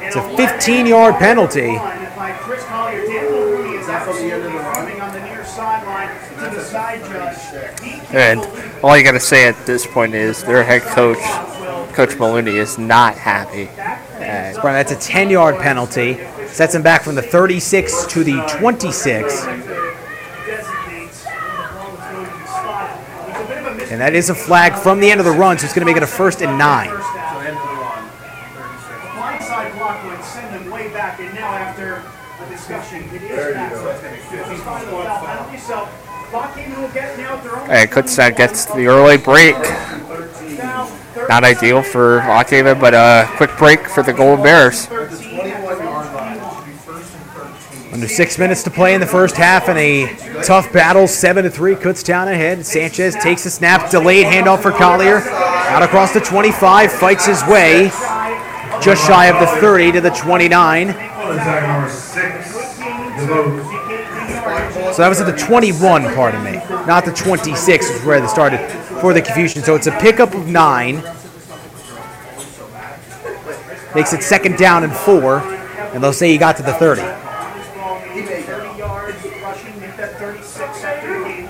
It's 0.00 0.14
a 0.14 0.36
15 0.36 0.86
yard 0.86 1.16
penalty. 1.16 1.74
By 1.74 2.36
Chris 2.38 2.62
Collier, 2.66 3.04
Dan 3.06 3.24
Mulrooney 3.32 3.78
is 3.78 3.88
absolutely 3.88 4.54
running 4.54 5.00
on 5.00 5.12
the 5.14 5.20
near 5.24 5.44
sideline 5.44 6.16
to 6.38 6.56
the 6.56 6.62
side 6.62 7.00
judge. 7.06 7.80
He 7.82 8.16
And 8.16 8.38
all 8.84 8.96
you 8.96 9.02
got 9.02 9.12
to 9.12 9.20
say 9.20 9.48
at 9.48 9.66
this 9.66 9.84
point 9.84 10.14
is 10.14 10.44
their 10.44 10.62
head 10.62 10.82
coach, 10.82 11.18
Coach 11.92 12.16
Mulrooney, 12.16 12.56
is 12.56 12.78
not 12.78 13.18
happy. 13.18 13.68
Brian, 14.60 14.84
that's 14.84 14.92
a 14.92 14.96
10 14.96 15.30
yard 15.30 15.58
penalty. 15.58 16.18
Sets 16.48 16.74
him 16.74 16.82
back 16.82 17.02
from 17.02 17.14
the 17.14 17.22
36 17.22 18.06
to 18.06 18.24
the 18.24 18.40
26. 18.58 19.46
And 23.90 24.00
that 24.00 24.14
is 24.14 24.30
a 24.30 24.34
flag 24.34 24.74
from 24.74 25.00
the 25.00 25.10
end 25.10 25.20
of 25.20 25.26
the 25.26 25.32
run, 25.32 25.58
so 25.58 25.64
it's 25.64 25.74
going 25.74 25.86
to 25.86 25.90
make 25.90 25.96
it 25.96 26.02
a 26.02 26.06
first 26.06 26.42
and 26.42 26.58
nine. 26.58 26.90
blindside 29.16 29.74
block 29.76 30.04
would 30.04 30.24
send 30.24 30.54
them 30.54 30.70
way 30.70 30.92
back, 30.92 31.20
and 31.20 31.34
now 31.34 31.52
after 31.54 32.02
a 32.42 32.48
discussion, 32.50 33.04
it 33.14 33.22
is 33.22 33.54
back. 33.54 33.72
So 33.74 33.88
it's 33.88 34.00
going 34.02 34.14
to 34.14 34.20
be 34.20 34.26
15 34.36 34.56
final 34.58 35.02
foul 35.02 35.26
penalty. 35.26 35.58
So 35.58 35.88
Lock 36.32 36.56
Haven 36.56 36.82
will 36.82 36.88
get 36.88 37.16
now 37.16 37.36
their 37.36 37.56
own. 37.56 37.70
And 37.70 37.90
Kutztown 37.90 38.36
gets 38.36 38.64
the 38.66 38.86
early 38.86 39.16
break. 39.16 39.56
Not 41.28 41.44
ideal 41.44 41.82
for 41.82 42.18
Lock 42.18 42.50
Haven, 42.50 42.78
but 42.78 42.94
a 42.94 43.28
quick 43.36 43.56
break 43.56 43.88
for 43.88 44.02
the 44.02 44.12
Golden 44.12 44.44
Bears. 44.44 44.88
Under 47.96 48.08
six 48.08 48.36
minutes 48.36 48.62
to 48.64 48.70
play 48.70 48.92
in 48.92 49.00
the 49.00 49.06
first 49.06 49.38
half 49.38 49.70
in 49.70 49.76
a 49.78 50.42
tough 50.44 50.70
battle, 50.70 51.08
seven 51.08 51.44
to 51.44 51.50
three. 51.50 51.74
Kutztown 51.74 52.30
ahead. 52.30 52.66
Sanchez 52.66 53.14
takes 53.14 53.46
a 53.46 53.50
snap, 53.50 53.90
delayed 53.90 54.26
handoff 54.26 54.60
for 54.60 54.70
Collier. 54.70 55.20
Out 55.20 55.82
across 55.82 56.12
the 56.12 56.20
25, 56.20 56.92
fights 56.92 57.24
his 57.24 57.42
way 57.44 57.84
just 58.82 59.06
shy 59.06 59.28
of 59.28 59.40
the 59.40 59.46
30 59.62 59.92
to 59.92 60.02
the 60.02 60.10
29. 60.10 60.90
Attack 60.90 61.62
number 61.62 61.88
six. 61.88 62.76
Devote. 63.18 63.64
So 64.92 65.00
that 65.00 65.08
was 65.08 65.22
at 65.22 65.34
the 65.34 65.46
21, 65.46 66.14
pardon 66.14 66.44
me, 66.44 66.52
not 66.86 67.06
the 67.06 67.12
26, 67.12 67.88
which 67.88 67.96
is 67.96 68.04
where 68.04 68.20
they 68.20 68.26
started 68.26 68.58
for 69.00 69.14
the 69.14 69.22
confusion. 69.22 69.62
So 69.62 69.74
it's 69.74 69.86
a 69.86 69.98
pickup 70.00 70.34
of 70.34 70.46
nine. 70.46 70.96
Makes 73.94 74.12
it 74.12 74.22
second 74.22 74.58
down 74.58 74.84
and 74.84 74.92
four, 74.92 75.38
and 75.38 76.04
they'll 76.04 76.12
say 76.12 76.30
he 76.30 76.36
got 76.36 76.58
to 76.58 76.62
the 76.62 76.74
30. 76.74 77.24
30 78.46 78.78
yards 78.78 79.24
rushing, 79.42 79.80
make 79.80 79.96
that 79.96 80.18
36 80.18 80.84
after 80.84 81.18
the 81.18 81.24
game. 81.24 81.46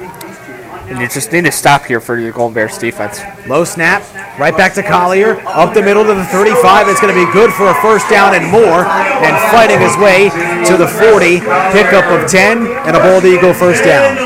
And 0.97 1.03
you 1.03 1.11
just 1.11 1.31
need 1.31 1.45
to 1.45 1.53
stop 1.53 1.85
here 1.85 2.01
for 2.01 2.19
your 2.19 2.33
Golden 2.33 2.55
Bears 2.55 2.79
defense. 2.79 3.21
Low 3.47 3.65
snap, 3.65 4.01
right 4.41 4.57
back 4.57 4.73
to 4.77 4.83
Collier, 4.83 5.39
up 5.45 5.75
the 5.75 5.83
middle 5.83 6.03
to 6.05 6.15
the 6.15 6.25
35. 6.25 6.89
It's 6.89 7.03
going 7.03 7.15
to 7.15 7.27
be 7.27 7.31
good 7.35 7.53
for 7.53 7.69
a 7.69 7.75
first 7.83 8.09
down 8.09 8.35
and 8.35 8.51
more, 8.51 8.81
and 8.89 9.37
fighting 9.53 9.79
his 9.79 9.95
way 9.99 10.31
to 10.65 10.79
the 10.79 10.89
40. 10.89 11.41
Pickup 11.77 12.07
of 12.07 12.31
10 12.31 12.67
and 12.89 12.97
a 12.97 13.01
Bald 13.01 13.27
Eagle 13.27 13.53
first 13.53 13.85
down. 13.85 14.17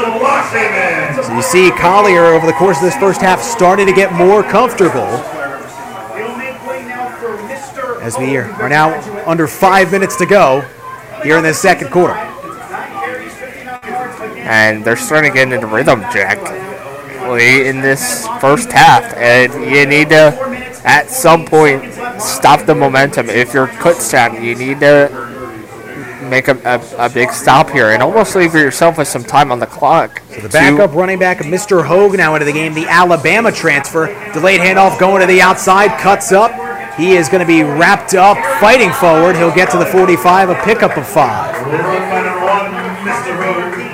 So 1.24 1.34
you 1.34 1.42
see 1.42 1.72
Collier 1.72 2.26
over 2.26 2.47
the 2.47 2.52
course 2.52 2.76
of 2.76 2.84
this 2.84 2.97
first 2.98 3.20
half 3.20 3.42
starting 3.42 3.86
to 3.86 3.92
get 3.92 4.12
more 4.12 4.44
comfortable 4.44 5.10
as 7.98 8.16
we 8.16 8.36
are 8.36 8.68
now 8.68 8.94
under 9.26 9.48
five 9.48 9.90
minutes 9.90 10.14
to 10.18 10.24
go 10.24 10.60
here 11.24 11.36
in 11.36 11.42
this 11.42 11.59
second 11.59 11.90
quarter. 11.90 12.30
And 14.51 14.85
they're 14.85 14.97
starting 14.97 15.31
to 15.31 15.35
get 15.35 15.52
into 15.52 15.64
rhythm, 15.68 16.01
Jack. 16.12 16.39
In 17.31 17.81
this 17.81 18.27
first 18.40 18.72
half. 18.72 19.14
And 19.14 19.52
you 19.72 19.86
need 19.86 20.09
to, 20.09 20.36
at 20.85 21.09
some 21.09 21.47
point, 21.47 21.94
stop 22.20 22.66
the 22.66 22.74
momentum. 22.74 23.31
If 23.31 23.55
you're 23.55 23.68
Kutztown, 23.68 24.43
you 24.43 24.56
need 24.56 24.81
to 24.81 25.09
make 26.28 26.48
a, 26.48 26.56
a, 26.64 27.06
a 27.06 27.09
big 27.09 27.31
stop 27.31 27.70
here 27.70 27.90
and 27.90 28.02
almost 28.02 28.35
leave 28.35 28.52
yourself 28.55 28.98
with 28.98 29.06
some 29.06 29.22
time 29.22 29.52
on 29.52 29.60
the 29.60 29.66
clock. 29.66 30.20
So 30.31 30.40
the 30.40 30.48
backup 30.48 30.94
running 30.94 31.20
back, 31.20 31.39
Mr. 31.39 31.86
Hogue, 31.86 32.16
now 32.16 32.35
into 32.35 32.44
the 32.44 32.52
game. 32.52 32.74
The 32.74 32.89
Alabama 32.89 33.52
transfer. 33.52 34.06
Delayed 34.32 34.60
handoff 34.60 34.98
going 34.98 35.20
to 35.20 35.28
the 35.28 35.40
outside. 35.40 35.97
Cuts 36.01 36.32
up. 36.32 36.51
He 36.98 37.12
is 37.12 37.28
going 37.28 37.40
to 37.40 37.47
be 37.47 37.62
wrapped 37.62 38.14
up, 38.14 38.36
fighting 38.60 38.93
forward. 38.93 39.36
He'll 39.36 39.55
get 39.55 39.70
to 39.70 39.78
the 39.78 39.86
45, 39.86 40.51
a 40.51 40.55
pickup 40.64 40.97
of 40.97 41.06
five. 41.06 41.55
Run 41.66 42.10
by 42.10 42.22
number 42.24 42.47
one, 42.47 42.72
Mr. 43.06 43.39
Rowe. 43.39 43.90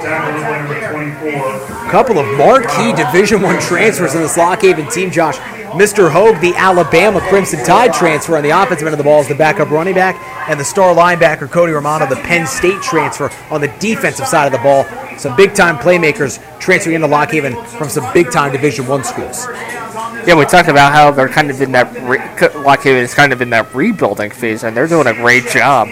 Tackle 0.00 0.40
by 0.42 0.58
number 0.58 0.78
24. 0.92 1.68
Couple 1.90 2.18
of 2.18 2.26
marquee 2.36 2.92
Division 2.92 3.40
One 3.40 3.58
transfers 3.60 4.14
in 4.14 4.20
this 4.20 4.36
Lock 4.36 4.60
Haven 4.60 4.90
team, 4.90 5.10
Josh. 5.10 5.38
Mr. 5.72 6.10
Hogue, 6.10 6.38
the 6.42 6.54
Alabama 6.54 7.18
Crimson 7.28 7.64
Tide 7.64 7.94
transfer 7.94 8.36
on 8.36 8.42
the 8.42 8.50
offensive 8.50 8.86
end 8.86 8.92
of 8.92 8.98
the 8.98 9.04
ball, 9.04 9.20
is 9.22 9.28
the 9.28 9.34
backup 9.34 9.70
running 9.70 9.94
back, 9.94 10.14
and 10.50 10.60
the 10.60 10.64
star 10.64 10.94
linebacker 10.94 11.50
Cody 11.50 11.72
Romano, 11.72 12.06
the 12.06 12.16
Penn 12.16 12.46
State 12.46 12.82
transfer 12.82 13.30
on 13.50 13.62
the 13.62 13.68
defensive 13.78 14.26
side 14.26 14.46
of 14.46 14.52
the 14.52 14.58
ball. 14.58 14.84
Some 15.18 15.34
big-time 15.34 15.78
playmakers 15.78 16.38
transferring 16.60 16.96
into 16.96 17.06
Lock 17.06 17.30
Haven 17.30 17.54
from 17.64 17.88
some 17.88 18.10
big-time 18.12 18.52
Division 18.52 18.86
One 18.86 19.02
schools. 19.02 19.46
Yeah, 20.26 20.34
we 20.34 20.44
talked 20.44 20.68
about 20.68 20.92
how 20.92 21.10
they're 21.10 21.28
kind 21.28 21.50
of 21.50 21.60
in 21.62 21.72
that 21.72 21.90
re- 22.02 22.62
Lock 22.62 22.82
Haven 22.82 23.02
is 23.02 23.14
kind 23.14 23.32
of 23.32 23.40
in 23.40 23.48
that 23.50 23.74
rebuilding 23.74 24.30
phase, 24.30 24.62
and 24.62 24.76
they're 24.76 24.88
doing 24.88 25.06
a 25.06 25.14
great 25.14 25.46
job. 25.46 25.88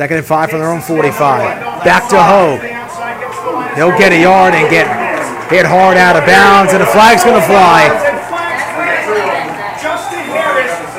Second 0.00 0.16
and 0.16 0.26
five 0.26 0.48
from 0.48 0.60
their 0.60 0.72
own 0.72 0.80
45. 0.80 1.84
Back 1.84 2.08
to 2.08 2.16
Hogue. 2.16 2.64
He'll 3.76 3.92
get 3.98 4.12
a 4.12 4.18
yard 4.18 4.54
and 4.54 4.70
get 4.70 4.88
Hit 5.50 5.66
hard 5.66 5.98
out 5.98 6.16
of 6.16 6.24
bounds, 6.24 6.72
and 6.72 6.80
the 6.80 6.86
flag's 6.86 7.22
going 7.22 7.38
to 7.38 7.46
fly. 7.46 7.90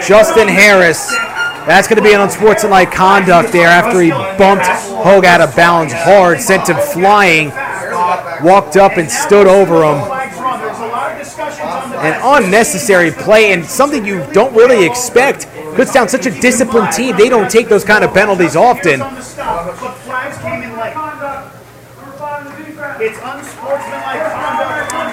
Justin 0.05 0.47
Harris. 0.47 1.09
That's 1.65 1.87
going 1.87 1.97
to 1.97 2.03
be 2.03 2.13
an 2.13 2.21
unsportsmanlike 2.21 2.91
conduct 2.91 3.51
there 3.51 3.69
after 3.69 4.01
he 4.01 4.11
bumped 4.11 4.67
Hogue 4.67 5.25
out 5.25 5.41
of 5.41 5.55
bounds 5.55 5.93
hard, 5.93 6.39
sent 6.39 6.69
him 6.69 6.77
flying, 6.93 7.49
walked 8.45 8.77
up 8.77 8.97
and 8.97 9.09
stood 9.09 9.47
over 9.47 9.83
him. 9.83 9.97
An 12.03 12.43
unnecessary 12.43 13.09
play 13.09 13.51
and 13.53 13.65
something 13.65 14.05
you 14.05 14.23
don't 14.31 14.53
really 14.53 14.85
expect. 14.85 15.47
Kutztown, 15.81 16.07
such 16.07 16.27
a 16.27 16.41
disciplined 16.41 16.91
team, 16.93 17.17
they 17.17 17.27
don't 17.27 17.49
take 17.49 17.67
those 17.67 17.83
kind 17.83 18.03
of 18.03 18.13
penalties 18.13 18.55
often. 18.55 19.01
It's. 23.01 23.17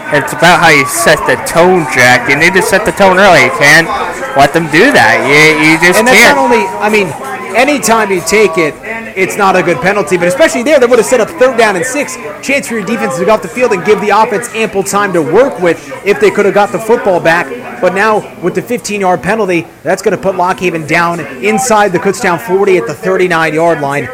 It's 0.08 0.32
about 0.32 0.60
how 0.60 0.68
you 0.68 0.84
set 0.86 1.20
the 1.24 1.36
tone, 1.44 1.84
Jack. 1.92 2.28
You 2.28 2.36
need 2.36 2.52
to 2.52 2.62
set 2.62 2.84
the 2.84 2.92
tone 2.92 3.18
early. 3.18 3.44
You 3.44 3.50
can't 3.56 3.88
let 4.36 4.52
them 4.52 4.64
do 4.72 4.92
that. 4.92 5.20
You, 5.24 5.72
you 5.72 5.76
just 5.80 6.00
And 6.00 6.08
that's 6.08 6.16
can't. 6.16 6.36
not 6.36 6.44
only, 6.44 6.64
I 6.80 6.88
mean, 6.88 7.08
anytime 7.56 8.10
you 8.10 8.20
take 8.20 8.56
it, 8.56 8.72
it's 9.16 9.36
not 9.36 9.56
a 9.56 9.62
good 9.62 9.78
penalty, 9.78 10.16
but 10.16 10.28
especially 10.28 10.62
there, 10.62 10.78
they 10.80 10.86
would 10.86 10.98
have 10.98 11.06
set 11.06 11.20
up 11.20 11.28
third 11.28 11.56
down 11.58 11.76
and 11.76 11.84
six. 11.84 12.16
Chance 12.42 12.68
for 12.68 12.74
your 12.74 12.86
defense 12.86 13.18
to 13.18 13.24
go 13.24 13.32
off 13.32 13.42
the 13.42 13.48
field 13.48 13.72
and 13.72 13.84
give 13.84 14.00
the 14.00 14.10
offense 14.10 14.48
ample 14.54 14.82
time 14.82 15.12
to 15.12 15.22
work 15.22 15.60
with 15.60 15.78
if 16.04 16.20
they 16.20 16.30
could 16.30 16.44
have 16.44 16.54
got 16.54 16.72
the 16.72 16.78
football 16.78 17.20
back. 17.20 17.46
But 17.80 17.94
now, 17.94 18.40
with 18.42 18.54
the 18.54 18.62
15 18.62 19.00
yard 19.00 19.22
penalty, 19.22 19.66
that's 19.82 20.02
going 20.02 20.16
to 20.16 20.22
put 20.22 20.36
Lock 20.36 20.58
Haven 20.60 20.86
down 20.86 21.20
inside 21.20 21.92
the 21.92 21.98
Kutztown 21.98 22.40
40 22.40 22.78
at 22.78 22.86
the 22.86 22.94
39 22.94 23.54
yard 23.54 23.80
line. 23.80 24.04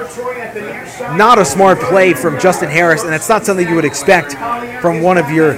Not 1.17 1.39
a 1.39 1.45
smart 1.45 1.79
play 1.81 2.15
from 2.15 2.39
Justin 2.41 2.71
Harris, 2.71 3.05
and 3.05 3.15
it's 3.15 3.29
not 3.29 3.45
something 3.45 3.69
you 3.69 3.75
would 3.75 3.85
expect 3.85 4.33
from 4.81 5.03
one 5.03 5.19
of 5.19 5.31
your 5.31 5.55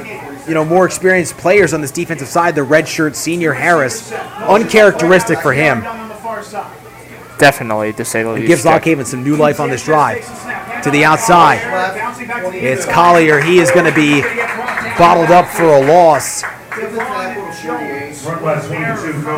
you 0.46 0.54
know, 0.54 0.64
more 0.64 0.86
experienced 0.86 1.36
players 1.36 1.74
on 1.74 1.80
this 1.80 1.90
defensive 1.90 2.28
side, 2.28 2.54
the 2.54 2.60
redshirt 2.60 3.14
senior 3.14 3.52
Harris. 3.52 4.12
Uncharacteristic 4.12 5.40
for 5.40 5.52
him. 5.52 5.82
Definitely, 7.38 7.92
to 7.94 8.04
say 8.04 8.22
the 8.22 8.30
It 8.30 8.34
least. 8.34 8.46
gives 8.48 8.62
Jack. 8.62 8.72
Lock 8.72 8.84
Haven 8.84 9.04
some 9.04 9.22
new 9.22 9.36
life 9.36 9.60
on 9.60 9.68
this 9.70 9.84
drive. 9.84 10.24
To 10.82 10.90
the 10.90 11.04
outside. 11.04 11.60
It's 12.54 12.86
Collier. 12.86 13.40
He 13.40 13.58
is 13.58 13.70
going 13.70 13.86
to 13.86 13.94
be 13.94 14.22
bottled 14.98 15.30
up 15.30 15.46
for 15.48 15.64
a 15.64 15.80
loss. 15.80 16.42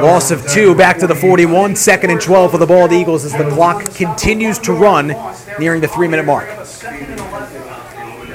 Loss 0.02 0.30
of 0.30 0.46
two 0.48 0.74
back 0.74 0.98
to 0.98 1.06
the 1.06 1.14
41. 1.14 1.76
Second 1.76 2.10
and 2.10 2.20
12 2.20 2.50
for 2.50 2.58
the 2.58 2.66
Bald 2.66 2.92
Eagles 2.92 3.24
as 3.24 3.32
the 3.32 3.48
clock 3.50 3.84
continues 3.94 4.58
to 4.60 4.72
run, 4.72 5.14
nearing 5.58 5.80
the 5.80 5.88
three 5.88 6.08
minute 6.08 6.26
mark. 6.26 6.48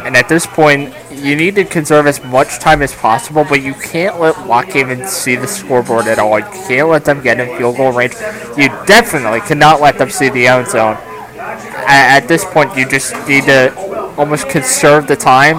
And 0.06 0.18
at 0.18 0.28
this 0.28 0.46
point, 0.46 0.94
you 1.24 1.36
need 1.36 1.56
to 1.56 1.64
conserve 1.66 2.06
as 2.08 2.24
much 2.24 2.60
time 2.60 2.82
as 2.82 2.94
possible, 2.94 3.46
but 3.48 3.62
you 3.62 3.74
can't 3.74 4.20
let 4.20 4.46
Lock 4.48 4.66
Haven 4.66 5.08
see 5.08 5.36
the 5.36 5.48
scoreboard 5.48 6.08
at 6.08 6.20
all. 6.20 6.38
You 6.40 6.46
can't 6.68 6.90
let 6.90 7.06
them 7.06 7.22
get 7.22 7.40
in 7.40 7.58
field 7.58 7.78
goal 7.78 7.92
range. 7.92 8.14
You 8.58 8.68
definitely 8.86 9.40
cannot 9.42 9.80
let 9.82 9.98
them 9.98 10.10
see 10.10 10.30
the 10.30 10.48
end 10.48 10.68
zone. 10.68 10.98
A- 11.36 12.10
At 12.18 12.28
this 12.28 12.44
point, 12.46 12.76
you 12.78 12.88
just 12.88 13.14
need 13.28 13.46
to 13.46 13.74
almost 14.18 14.50
conserve 14.50 15.08
the 15.08 15.16
time. 15.16 15.58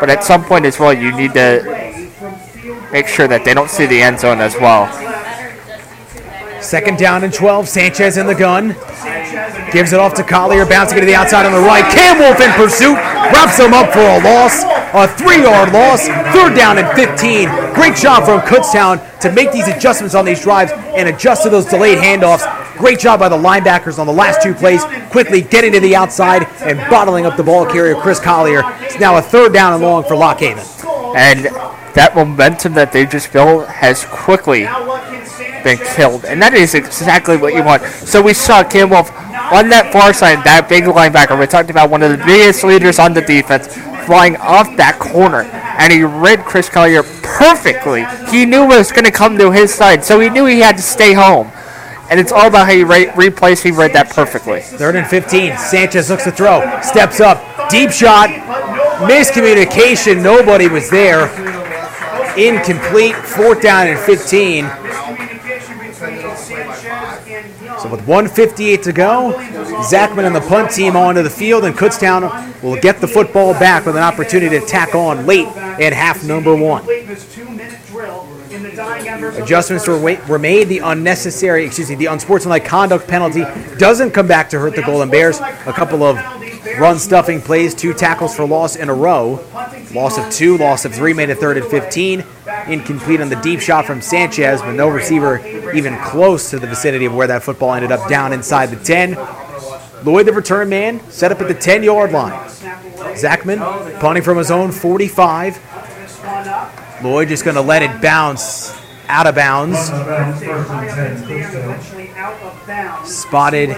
But 0.00 0.10
at 0.10 0.22
some 0.22 0.44
point 0.44 0.64
as 0.64 0.78
well, 0.78 0.92
you 0.92 1.10
need 1.16 1.34
to 1.34 1.62
make 2.92 3.08
sure 3.08 3.26
that 3.26 3.44
they 3.44 3.54
don't 3.54 3.70
see 3.70 3.86
the 3.86 4.00
end 4.00 4.20
zone 4.20 4.40
as 4.40 4.54
well. 4.54 4.86
Second 6.62 6.98
down 6.98 7.24
and 7.24 7.32
12. 7.32 7.68
Sanchez 7.68 8.16
in 8.16 8.26
the 8.26 8.34
gun. 8.34 8.74
Gives 9.72 9.92
it 9.92 10.00
off 10.00 10.14
to 10.14 10.22
Collier, 10.24 10.64
bouncing 10.64 10.98
it 10.98 11.00
to 11.02 11.06
the 11.06 11.14
outside 11.14 11.44
on 11.44 11.52
the 11.52 11.60
right. 11.60 11.84
Cam 11.92 12.18
Wolf 12.18 12.40
in 12.40 12.50
pursuit, 12.52 12.94
wraps 12.94 13.58
him 13.58 13.74
up 13.74 13.92
for 13.92 14.00
a 14.00 14.18
loss, 14.24 14.64
a 14.94 15.06
three-yard 15.16 15.72
loss. 15.72 16.08
Third 16.32 16.56
down 16.56 16.78
and 16.78 16.88
15. 16.96 17.48
Great 17.74 17.94
job 17.94 18.24
from 18.24 18.40
Kutztown 18.40 18.98
to 19.20 19.30
make 19.32 19.52
these 19.52 19.68
adjustments 19.68 20.14
on 20.14 20.24
these 20.24 20.40
drives 20.40 20.72
and 20.72 21.08
adjust 21.08 21.42
to 21.42 21.50
those 21.50 21.66
delayed 21.66 21.98
handoffs. 21.98 22.46
Great 22.78 22.98
job 22.98 23.20
by 23.20 23.28
the 23.28 23.36
linebackers 23.36 23.98
on 23.98 24.06
the 24.06 24.12
last 24.12 24.42
two 24.42 24.54
plays, 24.54 24.84
quickly 25.10 25.42
getting 25.42 25.72
to 25.72 25.80
the 25.80 25.94
outside 25.94 26.46
and 26.60 26.78
bottling 26.90 27.26
up 27.26 27.36
the 27.36 27.42
ball 27.42 27.66
carrier 27.66 27.94
Chris 27.96 28.20
Collier. 28.20 28.62
It's 28.80 28.98
now 28.98 29.16
a 29.18 29.22
third 29.22 29.52
down 29.52 29.74
and 29.74 29.82
long 29.82 30.04
for 30.04 30.16
Lock 30.16 30.40
Haven. 30.40 30.64
And 31.16 31.46
that 31.94 32.12
momentum 32.14 32.74
that 32.74 32.92
they 32.92 33.06
just 33.06 33.32
built 33.32 33.66
has 33.68 34.04
quickly 34.04 34.62
been 35.64 35.78
killed. 35.96 36.24
And 36.24 36.40
that 36.40 36.54
is 36.54 36.74
exactly 36.74 37.36
what 37.36 37.54
you 37.54 37.62
want. 37.64 37.82
So 37.82 38.22
we 38.22 38.34
saw 38.34 38.62
Cam 38.62 38.90
Wolf 38.90 39.10
on 39.52 39.68
that 39.70 39.92
far 39.92 40.12
side, 40.12 40.44
that 40.44 40.68
big 40.68 40.84
linebacker. 40.84 41.38
We 41.38 41.46
talked 41.46 41.70
about 41.70 41.90
one 41.90 42.02
of 42.02 42.10
the 42.10 42.24
biggest 42.24 42.64
leaders 42.64 42.98
on 42.98 43.14
the 43.14 43.22
defense 43.22 43.66
flying 44.08 44.36
off 44.36 44.74
that 44.76 44.98
corner. 44.98 45.42
And 45.42 45.92
he 45.92 46.02
read 46.02 46.44
Chris 46.44 46.68
Collier 46.68 47.02
perfectly. 47.22 48.06
He 48.30 48.46
knew 48.46 48.64
it 48.64 48.78
was 48.78 48.90
going 48.90 49.04
to 49.04 49.10
come 49.10 49.36
to 49.38 49.50
his 49.50 49.72
side, 49.72 50.04
so 50.04 50.18
he 50.18 50.30
knew 50.30 50.46
he 50.46 50.60
had 50.60 50.76
to 50.76 50.82
stay 50.82 51.12
home. 51.12 51.50
And 52.10 52.18
it's 52.18 52.32
all 52.32 52.48
about 52.48 52.66
how 52.66 52.72
you 52.72 52.86
re- 52.86 53.10
replace. 53.16 53.62
He 53.62 53.70
read 53.70 53.92
that 53.92 54.08
perfectly. 54.08 54.60
Third 54.60 54.96
and 54.96 55.06
15. 55.06 55.58
Sanchez 55.58 56.08
looks 56.08 56.24
to 56.24 56.32
throw. 56.32 56.80
Steps 56.80 57.20
up. 57.20 57.68
Deep 57.68 57.90
shot. 57.90 58.30
Miscommunication. 59.04 60.22
Nobody 60.22 60.68
was 60.68 60.88
there. 60.88 61.28
Incomplete. 62.38 63.14
Fourth 63.14 63.60
down 63.60 63.88
and 63.88 63.98
15. 64.00 64.64
With 67.90 68.06
158 68.06 68.82
to 68.82 68.92
go, 68.92 69.32
Zachman 69.88 70.26
and 70.26 70.36
the 70.36 70.42
punt 70.42 70.70
team 70.70 70.94
onto 70.94 71.22
the 71.22 71.30
field, 71.30 71.64
and 71.64 71.74
Kutztown 71.74 72.62
will 72.62 72.78
get 72.78 73.00
the 73.00 73.08
football 73.08 73.54
back 73.54 73.86
with 73.86 73.96
an 73.96 74.02
opportunity 74.02 74.58
to 74.58 74.66
tack 74.66 74.94
on 74.94 75.24
late 75.24 75.48
in 75.80 75.92
half 75.94 76.22
number 76.22 76.54
one. 76.54 76.84
Adjustments 79.40 79.88
were, 79.88 79.98
were 80.28 80.38
made. 80.38 80.68
The 80.68 80.80
unnecessary, 80.80 81.64
excuse 81.64 81.88
me, 81.88 81.94
the 81.94 82.06
unsportsmanlike 82.06 82.64
conduct 82.64 83.08
penalty 83.08 83.44
doesn't 83.78 84.10
come 84.10 84.26
back 84.26 84.50
to 84.50 84.58
hurt 84.58 84.76
the 84.76 84.82
Golden 84.82 85.08
Bears. 85.08 85.40
A 85.40 85.72
couple 85.72 86.02
of 86.02 86.16
run 86.78 86.98
stuffing 86.98 87.40
plays, 87.40 87.74
two 87.74 87.94
tackles 87.94 88.36
for 88.36 88.46
loss 88.46 88.76
in 88.76 88.88
a 88.88 88.94
row. 88.94 89.44
Loss 89.94 90.18
of 90.18 90.30
two, 90.30 90.58
loss 90.58 90.84
of 90.84 90.94
three 90.94 91.14
made 91.14 91.30
a 91.30 91.34
third 91.34 91.56
and 91.56 91.66
15. 91.66 92.24
Incomplete 92.66 93.20
on 93.20 93.30
the 93.30 93.36
deep 93.36 93.60
shot 93.60 93.86
from 93.86 94.02
Sanchez, 94.02 94.60
but 94.60 94.72
no 94.72 94.88
receiver 94.88 95.44
even 95.72 95.96
close 95.98 96.50
to 96.50 96.58
the 96.58 96.66
vicinity 96.66 97.06
of 97.06 97.14
where 97.14 97.26
that 97.26 97.42
football 97.42 97.72
ended 97.72 97.92
up 97.92 98.08
down 98.08 98.32
inside 98.32 98.66
the 98.66 98.76
10. 98.76 99.16
Lloyd, 100.04 100.26
the 100.26 100.32
return 100.32 100.68
man, 100.68 101.00
set 101.10 101.32
up 101.32 101.40
at 101.40 101.48
the 101.48 101.54
10 101.54 101.82
yard 101.82 102.12
line. 102.12 102.48
Zachman 103.16 103.58
punting 104.00 104.22
from 104.22 104.36
his 104.36 104.50
own 104.50 104.72
45. 104.72 105.58
Lloyd 107.02 107.28
just 107.28 107.44
going 107.44 107.56
to 107.56 107.62
let 107.62 107.82
it 107.82 108.02
bounce 108.02 108.74
out 109.08 109.26
of 109.26 109.34
bounds. 109.34 109.78
Spotted 113.10 113.70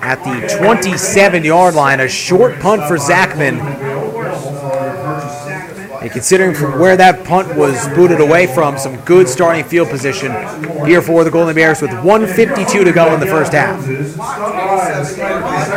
at 0.00 0.22
the 0.24 0.56
27 0.58 1.44
yard 1.44 1.74
line. 1.74 2.00
A 2.00 2.08
short 2.08 2.58
punt 2.60 2.82
for 2.84 2.96
Zachman. 2.96 3.60
And 6.00 6.10
considering 6.10 6.54
from 6.54 6.80
where 6.80 6.96
that 6.96 7.26
punt 7.26 7.54
was 7.56 7.86
booted 7.88 8.20
away 8.22 8.46
from, 8.46 8.78
some 8.78 8.96
good 9.02 9.28
starting 9.28 9.64
field 9.64 9.90
position 9.90 10.32
here 10.86 11.02
for 11.02 11.24
the 11.24 11.30
Golden 11.30 11.54
Bears 11.54 11.82
with 11.82 11.92
152 11.92 12.84
to 12.84 12.92
go 12.92 13.12
in 13.12 13.20
the 13.20 13.26
first 13.26 13.52
half. 13.52 13.84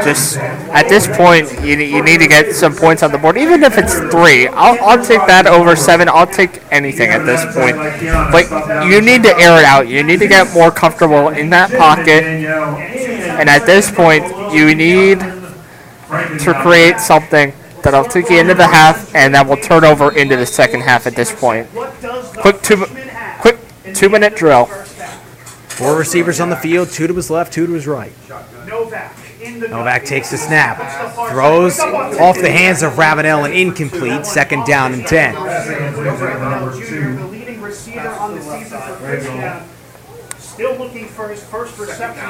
Just 0.06 0.38
at 0.38 0.88
this 0.88 1.08
point, 1.08 1.52
you, 1.62 1.76
you 1.76 2.02
need 2.02 2.20
to 2.20 2.28
get 2.28 2.56
some 2.56 2.74
points 2.74 3.04
on 3.04 3.12
the 3.12 3.18
board, 3.18 3.38
even 3.38 3.64
if 3.64 3.78
it's 3.78 4.00
three. 4.00 4.48
I'll, 4.48 4.82
I'll 4.82 5.04
take 5.04 5.28
that 5.28 5.46
over 5.46 5.76
seven. 5.76 6.08
I'll 6.08 6.26
take 6.26 6.62
anything 6.72 7.10
at 7.10 7.26
this 7.26 7.44
point. 7.54 7.76
But 8.32 8.88
you 8.88 9.02
need 9.02 9.24
to 9.24 9.36
air 9.38 9.60
it 9.60 9.66
out. 9.66 9.90
You 9.90 10.04
need 10.04 10.20
to 10.20 10.28
get 10.28 10.54
more 10.54 10.72
comfortable 10.72 11.30
in 11.30 11.50
that 11.50 11.70
pocket. 11.72 12.24
And 13.40 13.50
at 13.50 13.66
this 13.66 13.92
point, 13.92 14.24
you 14.54 14.74
need 14.76 15.20
to 15.20 16.60
create 16.62 17.00
something 17.00 17.54
that'll 17.82 18.06
take 18.06 18.30
you 18.30 18.40
into 18.40 18.54
the 18.54 18.68
half, 18.68 19.14
and 19.14 19.34
that 19.36 19.48
will 19.48 19.58
turn 19.58 19.84
over 19.84 20.16
into 20.16 20.38
the 20.38 20.46
second 20.46 20.82
half 20.82 21.06
at 21.08 21.16
this 21.16 21.34
point. 21.34 21.68
Quick 21.72 22.62
two, 22.62 22.86
quick 23.40 23.60
two-minute 23.94 24.36
drill. 24.36 24.66
Four 24.66 25.98
receivers 25.98 26.40
on 26.40 26.50
the 26.50 26.56
field, 26.56 26.90
two 26.90 27.08
to 27.08 27.14
his 27.14 27.30
left, 27.30 27.52
two 27.52 27.66
to 27.66 27.74
his 27.74 27.88
right. 27.88 28.14
Novak 29.44 30.06
takes 30.06 30.30
the 30.32 30.38
snap, 30.38 30.78
throws 31.30 31.80
off 31.80 32.38
the 32.38 32.52
hands 32.52 32.82
of 32.84 32.98
Ravenel 32.98 33.44
and 33.46 33.54
incomplete, 33.54 34.26
second 34.26 34.66
down 34.66 34.94
and 34.94 35.06
10. 35.06 35.36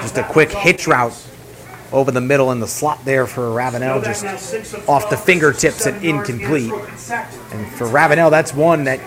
Just 0.01 0.17
a 0.17 0.23
quick 0.23 0.51
hitch 0.51 0.87
route 0.87 1.13
over 1.91 2.11
the 2.11 2.21
middle 2.21 2.51
in 2.51 2.59
the 2.59 2.67
slot 2.67 3.03
there 3.05 3.27
for 3.27 3.51
Ravenel, 3.53 4.01
just 4.01 4.25
off 4.89 5.09
the 5.09 5.17
fingertips 5.17 5.85
and 5.85 6.03
incomplete. 6.03 6.73
And 7.51 7.71
for 7.73 7.87
Ravenel, 7.87 8.31
that's 8.31 8.53
one 8.53 8.83
that 8.85 8.99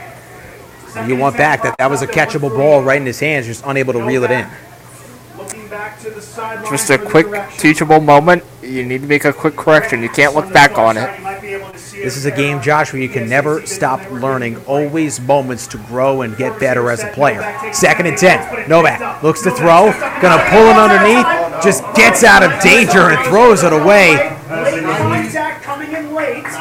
you 1.06 1.16
want 1.16 1.36
back. 1.36 1.62
That 1.62 1.76
that 1.78 1.90
was 1.90 2.02
a 2.02 2.06
catchable 2.06 2.50
ball 2.50 2.82
right 2.82 3.00
in 3.00 3.06
his 3.06 3.20
hands, 3.20 3.46
just 3.46 3.64
unable 3.66 3.92
to 3.92 4.02
reel 4.04 4.24
it 4.24 4.30
in. 4.30 4.46
just 6.70 6.90
a 6.90 6.98
quick 6.98 7.26
teachable 7.58 8.00
moment. 8.00 8.44
You 8.62 8.84
need 8.84 9.02
to 9.02 9.06
make 9.06 9.24
a 9.24 9.32
quick 9.32 9.56
correction. 9.56 10.02
You 10.02 10.08
can't 10.08 10.34
look 10.34 10.52
back 10.52 10.78
on 10.78 10.96
it. 10.96 11.10
This 12.02 12.16
is 12.16 12.26
a 12.26 12.30
game, 12.30 12.60
Josh, 12.60 12.92
where 12.92 13.00
you 13.00 13.08
can 13.08 13.28
never 13.28 13.66
stop 13.66 14.10
learning. 14.10 14.62
Always 14.66 15.18
moments 15.18 15.66
to 15.68 15.78
grow 15.78 16.22
and 16.22 16.36
get 16.36 16.60
better 16.60 16.90
as 16.90 17.02
a 17.02 17.08
player. 17.08 17.42
Second 17.72 18.06
and 18.06 18.18
10. 18.18 18.68
Novak 18.68 19.22
looks 19.22 19.40
to 19.42 19.50
throw. 19.50 19.92
Going 20.20 20.38
to 20.38 20.46
pull 20.50 20.66
it 20.66 20.76
underneath. 20.76 21.26
Just 21.64 21.82
gets 21.94 22.22
out 22.22 22.42
of 22.42 22.60
danger 22.62 23.10
and 23.10 23.26
throws 23.26 23.62
it 23.64 23.72
away. 23.72 24.16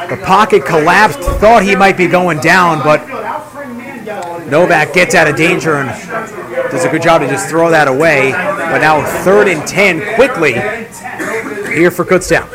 The 0.10 0.22
pocket 0.26 0.66
collapsed. 0.66 1.20
Thought 1.20 1.64
he 1.64 1.76
might 1.76 1.98
be 1.98 2.07
going 2.07 2.40
down, 2.40 2.82
but 2.82 3.06
Novak 4.49 4.94
gets 4.94 5.16
out 5.16 5.28
of 5.28 5.36
danger 5.36 5.76
and 5.76 5.90
does 6.72 6.86
a 6.86 6.90
good 6.90 7.02
job 7.02 7.22
to 7.22 7.28
just 7.28 7.49
throw 7.49 7.70
that 7.72 7.90
away. 7.90 8.32
But 8.32 8.80
now 8.80 9.06
third 9.24 9.49
and 9.49 9.68
10 9.68 10.16
quickly 10.16 10.53
here 11.74 11.91
for 11.91 12.06
Kutztown. 12.06 12.55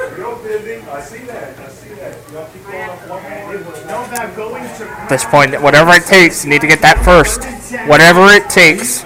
This 5.10 5.24
point, 5.26 5.60
whatever 5.60 5.90
it 5.92 6.04
takes, 6.06 6.44
you 6.44 6.50
need 6.50 6.62
to 6.62 6.66
get 6.66 6.80
that 6.80 7.04
first. 7.04 7.44
Whatever 7.86 8.26
it 8.28 8.48
takes. 8.48 9.04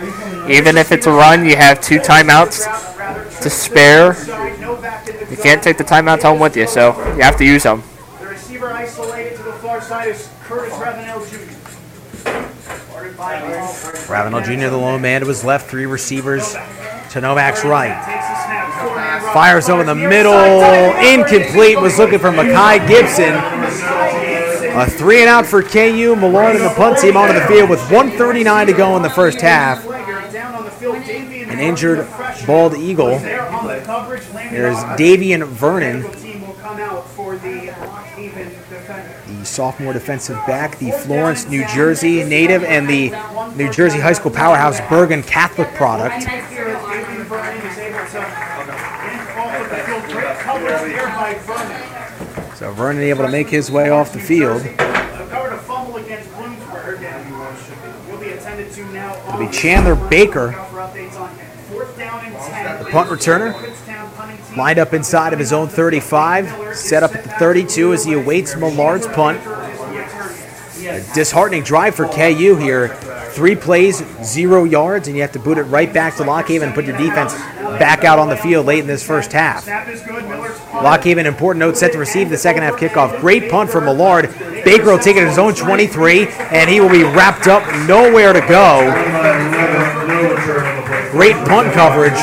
Even 0.49 0.77
if 0.77 0.93
it's 0.93 1.07
a 1.07 1.11
run, 1.11 1.45
you 1.45 1.57
have 1.57 1.81
two 1.81 1.99
timeouts 1.99 3.41
to 3.41 3.51
spare. 3.51 4.15
You 5.31 5.37
can't 5.37 5.63
take 5.63 5.79
the 5.79 5.85
timeouts 5.85 6.23
home 6.23 6.39
with 6.39 6.57
you, 6.57 6.69
so 6.69 6.97
you 7.17 7.23
have 7.23 7.37
to 7.39 7.45
use 7.45 7.65
them. 7.65 7.83
The 8.21 8.27
receiver 8.27 8.71
isolated 8.73 9.37
to 9.39 9.43
the 9.43 9.53
far 9.55 9.81
side 9.81 10.09
is 10.09 10.29
Curtis 10.43 10.79
Ravenel 10.79 11.25
Jr. 11.27 11.55
Ravenel 14.11 14.43
Jr., 14.43 14.69
the 14.69 14.77
lone 14.77 15.01
man 15.01 15.23
to 15.23 15.27
his 15.27 15.45
left, 15.45 15.69
three 15.71 15.87
receivers 15.87 16.55
to 17.11 17.21
Novak's 17.21 17.65
right. 17.65 17.95
Fires 19.33 19.69
over 19.69 19.85
the 19.85 19.95
middle, 19.95 20.35
incomplete, 21.01 21.81
was 21.81 21.99
looking 21.99 22.19
for 22.19 22.31
Makai 22.31 22.87
Gibson. 22.87 23.35
A 24.77 24.91
three 24.91 25.21
and 25.21 25.29
out 25.29 25.47
for 25.47 25.63
KU. 25.63 26.17
Millard 26.17 26.57
and 26.57 26.65
the 26.65 26.71
punt 26.71 26.99
team 26.99 27.17
onto 27.17 27.33
the 27.33 27.47
field 27.47 27.71
with 27.71 27.79
139 27.93 28.67
to 28.67 28.73
go 28.73 28.97
in 28.97 29.03
the 29.03 29.11
first 29.11 29.41
half. 29.41 29.87
An 29.87 31.61
injured 31.61 32.09
bald 32.45 32.75
eagle. 32.77 33.19
There's 33.19 34.77
Davian 34.99 35.47
Vernon, 35.47 36.03
the 39.39 39.45
sophomore 39.45 39.93
defensive 39.93 40.37
back, 40.47 40.79
the 40.79 40.91
Florence, 40.91 41.47
New 41.49 41.65
Jersey 41.69 42.25
native, 42.25 42.65
and 42.65 42.89
the 42.89 43.11
New 43.55 43.71
Jersey 43.71 44.01
high 44.01 44.13
school 44.13 44.33
powerhouse 44.33 44.81
Bergen 44.89 45.23
Catholic 45.23 45.69
product. 45.75 46.27
So 52.65 52.73
Vernon 52.73 53.03
able 53.03 53.25
to 53.27 53.31
make 53.31 53.51
his 53.51 53.71
way 53.71 53.91
off 53.91 54.15
the 54.15 54.19
field. 54.19 54.65
It'll 59.29 59.39
be 59.39 59.49
Chandler 59.53 59.95
Baker, 60.09 60.53
the 62.79 62.89
punt 62.91 63.11
returner, 63.11 64.57
lined 64.57 64.79
up 64.79 64.95
inside 64.95 65.35
of 65.35 65.39
his 65.39 65.53
own 65.53 65.69
35, 65.69 66.75
set 66.75 67.03
up 67.03 67.15
at 67.15 67.25
the 67.25 67.31
32 67.33 67.93
as 67.93 68.07
he 68.07 68.15
awaits 68.15 68.57
Millard's 68.57 69.09
punt. 69.09 69.39
A 70.87 71.05
disheartening 71.15 71.65
drive 71.65 71.95
for 71.95 72.09
KU 72.09 72.57
here. 72.57 72.97
Three 73.35 73.57
plays, 73.57 74.01
zero 74.23 74.63
yards, 74.63 75.09
and 75.09 75.17
you 75.17 75.23
have 75.23 75.33
to 75.33 75.41
boot 75.41 75.59
it 75.59 75.65
right 75.65 75.93
back 75.93 76.15
to 76.19 76.23
Lock 76.23 76.47
Haven 76.47 76.69
and 76.69 76.75
put 76.75 76.85
your 76.85 76.97
defense 76.97 77.35
back 77.35 78.05
out 78.05 78.21
on 78.21 78.29
the 78.29 78.37
field 78.37 78.67
late 78.67 78.79
in 78.79 78.87
this 78.87 79.05
first 79.05 79.33
half. 79.33 79.67
Lock 80.73 81.03
Haven, 81.03 81.27
important 81.27 81.59
note, 81.59 81.77
set 81.77 81.91
to 81.93 81.99
receive 81.99 82.31
the 82.31 82.37
second 82.37 82.63
half 82.63 82.77
kickoff. 82.77 83.21
Great 83.21 83.51
punt 83.51 83.71
from 83.71 83.87
Millard. 83.87 84.33
Baker 84.65 84.93
will 84.93 85.01
take 85.01 85.17
it 85.17 85.25
at 85.25 85.29
his 85.29 85.39
own 85.39 85.53
23, 85.53 86.29
and 86.29 86.71
he 86.71 86.81
will 86.81 86.89
be 86.89 87.03
wrapped 87.03 87.49
up, 87.49 87.65
nowhere 87.89 88.33
to 88.33 88.41
go. 88.41 88.83
Great 91.11 91.35
punt 91.49 91.73
coverage 91.73 92.21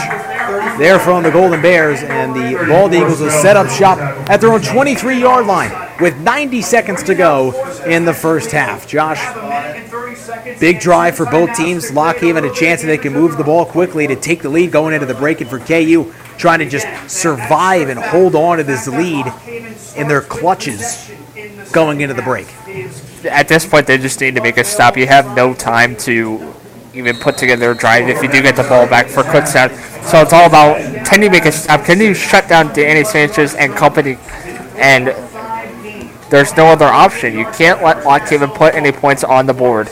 there 0.78 0.98
from 0.98 1.24
the 1.24 1.32
Golden 1.32 1.62
Bears, 1.62 2.02
and 2.04 2.34
the 2.34 2.66
Bald 2.68 2.94
Eagles 2.94 3.20
will 3.20 3.30
set 3.30 3.58
up 3.58 3.70
shop 3.70 4.00
at 4.30 4.40
their 4.40 4.54
own 4.54 4.62
23 4.62 5.20
yard 5.20 5.46
line 5.46 5.72
with 6.00 6.18
90 6.18 6.62
seconds 6.62 7.04
to 7.04 7.16
go 7.16 7.52
in 7.86 8.06
the 8.06 8.14
first 8.14 8.52
half. 8.52 8.88
Josh, 8.88 9.20
big 10.60 10.80
drive 10.80 11.16
for 11.16 11.26
both 11.26 11.56
teams. 11.56 11.92
Lock 11.92 12.18
Haven 12.18 12.46
a 12.46 12.54
chance 12.54 12.82
that 12.82 12.88
they 12.88 12.98
can 12.98 13.14
move 13.14 13.38
the 13.38 13.44
ball 13.44 13.66
quickly 13.66 14.08
to 14.08 14.16
take 14.16 14.42
the 14.42 14.50
lead 14.50 14.72
going 14.72 14.94
into 14.94 15.06
the 15.06 15.14
break, 15.14 15.42
and 15.42 15.50
for 15.50 15.60
KU 15.60 16.14
trying 16.38 16.60
to 16.60 16.70
just 16.70 16.88
survive 17.10 17.90
and 17.90 18.00
hold 18.00 18.36
on 18.36 18.58
to 18.58 18.64
this 18.64 18.88
lead 18.88 19.32
in 19.96 20.08
their 20.08 20.22
clutches 20.22 21.12
going 21.72 22.02
into 22.02 22.14
the 22.14 22.22
break. 22.22 22.48
At 23.26 23.48
this 23.48 23.66
point, 23.66 23.88
they 23.88 23.98
just 23.98 24.20
need 24.20 24.36
to 24.36 24.42
make 24.42 24.58
a 24.58 24.64
stop. 24.64 24.98
You 24.98 25.08
have 25.08 25.36
no 25.36 25.54
time 25.54 25.96
to 25.98 26.54
even 26.94 27.16
put 27.18 27.38
together 27.38 27.72
a 27.72 27.76
drive 27.76 28.10
if 28.10 28.22
you 28.22 28.30
do 28.30 28.42
get 28.42 28.56
the 28.56 28.64
ball 28.64 28.88
back 28.88 29.08
for 29.08 29.24
Kutztown. 29.24 29.70
So 30.04 30.22
it's 30.22 30.34
all 30.34 30.48
about 30.48 31.06
can 31.06 31.22
you 31.22 31.30
make 31.30 31.46
a 31.46 31.52
stop? 31.52 31.86
Can 31.86 32.00
you 32.00 32.14
shut 32.14 32.50
down 32.50 32.74
Danny 32.74 33.04
Sanchez 33.04 33.56
and 33.56 33.74
company? 33.74 34.18
And 34.76 35.08
there's 36.30 36.56
no 36.56 36.68
other 36.68 36.86
option. 36.86 37.38
You 37.38 37.46
can't 37.52 37.84
let 37.84 38.06
Lock 38.06 38.24
Haven 38.24 38.50
put 38.50 38.74
any 38.74 38.92
points 38.92 39.24
on 39.24 39.46
the 39.46 39.54
board. 39.54 39.90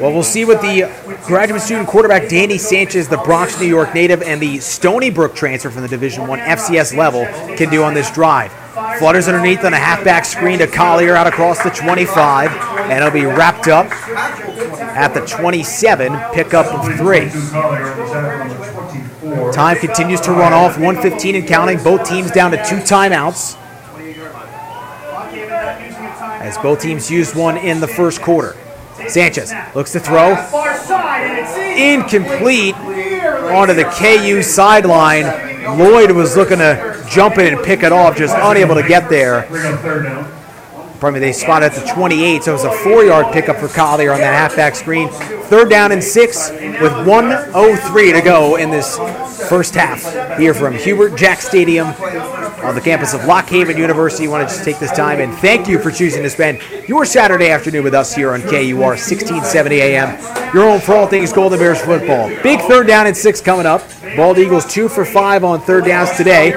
Well, 0.00 0.14
we'll 0.14 0.22
see 0.22 0.46
what 0.46 0.62
the 0.62 0.90
graduate 1.26 1.60
student 1.60 1.86
quarterback 1.86 2.30
Danny 2.30 2.56
Sanchez, 2.56 3.06
the 3.06 3.18
Bronx, 3.18 3.60
New 3.60 3.66
York 3.66 3.92
native, 3.92 4.22
and 4.22 4.40
the 4.40 4.58
Stony 4.58 5.10
Brook 5.10 5.34
transfer 5.34 5.68
from 5.68 5.82
the 5.82 5.88
Division 5.88 6.26
One 6.26 6.38
FCS 6.38 6.96
level 6.96 7.26
can 7.56 7.68
do 7.68 7.82
on 7.82 7.92
this 7.92 8.10
drive. 8.10 8.50
Flutters 8.98 9.28
underneath 9.28 9.62
on 9.62 9.74
a 9.74 9.78
halfback 9.78 10.24
screen 10.24 10.58
to 10.60 10.66
Collier 10.66 11.16
out 11.16 11.26
across 11.26 11.62
the 11.62 11.68
25, 11.68 12.50
and 12.50 12.92
it'll 12.92 13.10
be 13.10 13.26
wrapped 13.26 13.68
up 13.68 13.92
at 14.96 15.12
the 15.12 15.20
27, 15.26 16.18
pickup 16.32 16.64
of 16.66 16.96
three. 16.96 17.28
Time 19.52 19.76
continues 19.76 20.22
to 20.22 20.30
run 20.30 20.54
off, 20.54 20.78
115 20.78 21.34
and 21.34 21.46
counting. 21.46 21.76
Both 21.82 22.08
teams 22.08 22.30
down 22.30 22.52
to 22.52 22.56
two 22.56 22.76
timeouts. 22.76 23.58
As 26.40 26.56
both 26.56 26.80
teams 26.80 27.10
used 27.10 27.36
one 27.36 27.58
in 27.58 27.80
the 27.80 27.88
first 27.88 28.22
quarter. 28.22 28.56
Sanchez 29.08 29.52
looks 29.74 29.92
to 29.92 30.00
throw. 30.00 30.32
Incomplete 31.76 32.74
onto 32.74 33.74
the 33.74 33.84
KU 33.84 34.42
sideline. 34.42 35.78
Lloyd 35.78 36.10
was 36.12 36.36
looking 36.36 36.58
to 36.58 37.04
jump 37.08 37.38
in 37.38 37.54
and 37.54 37.64
pick 37.64 37.82
it 37.82 37.92
off, 37.92 38.16
just 38.16 38.34
unable 38.36 38.74
to 38.74 38.86
get 38.86 39.08
there. 39.08 39.46
Me, 41.02 41.18
they 41.18 41.32
spotted 41.32 41.72
at 41.72 41.74
the 41.74 41.92
28, 41.94 42.42
so 42.44 42.50
it 42.50 42.54
was 42.54 42.64
a 42.64 42.72
four 42.72 43.04
yard 43.04 43.32
pickup 43.32 43.56
for 43.56 43.68
Collier 43.68 44.12
on 44.12 44.20
that 44.20 44.34
halfback 44.34 44.74
screen. 44.74 45.08
Third 45.08 45.70
down 45.70 45.92
and 45.92 46.04
six 46.04 46.50
with 46.50 46.92
103 47.06 48.12
to 48.12 48.20
go 48.20 48.56
in 48.56 48.70
this 48.70 48.98
first 49.48 49.74
half. 49.74 50.38
Here 50.38 50.52
from 50.52 50.74
Hubert 50.74 51.16
Jack 51.16 51.40
Stadium 51.40 51.94
on 52.62 52.74
the 52.74 52.80
campus 52.80 53.14
of 53.14 53.24
Lock 53.24 53.48
Haven 53.48 53.76
University. 53.76 54.26
I 54.26 54.30
want 54.30 54.48
to 54.48 54.54
just 54.54 54.64
take 54.64 54.78
this 54.78 54.92
time 54.92 55.20
and 55.20 55.32
thank 55.34 55.66
you 55.66 55.78
for 55.78 55.90
choosing 55.90 56.22
to 56.22 56.30
spend 56.30 56.60
your 56.88 57.04
Saturday 57.04 57.50
afternoon 57.50 57.84
with 57.84 57.94
us 57.94 58.14
here 58.14 58.32
on 58.32 58.42
KUR 58.42 58.96
1670 58.96 59.80
AM. 59.80 60.54
Your 60.54 60.68
home 60.68 60.80
for 60.80 60.94
all 60.94 61.06
things 61.06 61.32
Golden 61.32 61.58
Bears 61.58 61.80
football. 61.80 62.28
Big 62.42 62.60
third 62.60 62.86
down 62.86 63.06
and 63.06 63.16
six 63.16 63.40
coming 63.40 63.66
up. 63.66 63.82
Bald 64.16 64.38
Eagles 64.38 64.66
two 64.66 64.88
for 64.88 65.04
five 65.04 65.44
on 65.44 65.60
third 65.60 65.84
downs 65.84 66.10
today. 66.16 66.52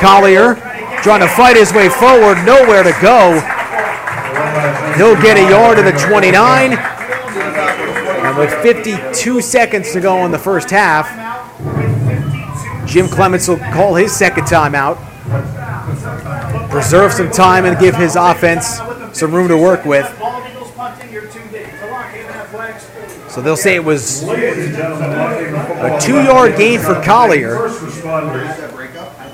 Collier 0.00 0.54
trying 1.02 1.20
to 1.20 1.28
fight 1.28 1.56
his 1.56 1.72
way 1.72 1.88
forward, 1.88 2.36
nowhere 2.44 2.82
to 2.82 2.94
go. 3.00 3.34
He'll 4.96 5.20
get 5.20 5.36
a 5.36 5.48
yard 5.48 5.78
to 5.78 5.82
the 5.82 5.92
29. 5.92 6.72
And 6.72 8.38
with 8.38 8.52
52 8.62 9.40
seconds 9.40 9.92
to 9.92 10.00
go 10.00 10.24
in 10.24 10.30
the 10.30 10.38
first 10.38 10.70
half, 10.70 11.08
Jim 12.86 13.08
Clements 13.08 13.48
will 13.48 13.58
call 13.58 13.94
his 13.94 14.12
second 14.12 14.44
timeout. 14.44 15.07
Preserve 16.70 17.12
some 17.12 17.30
time 17.30 17.64
and 17.64 17.78
give 17.78 17.94
his 17.94 18.16
offense 18.16 18.78
some 19.12 19.34
room 19.34 19.48
to 19.48 19.56
work 19.56 19.84
with. 19.84 20.06
So 23.28 23.42
they'll 23.42 23.56
say 23.56 23.74
it 23.74 23.84
was 23.84 24.22
a 24.22 25.98
two 26.00 26.22
yard 26.22 26.56
gain 26.56 26.80
for 26.80 27.00
Collier. 27.02 27.68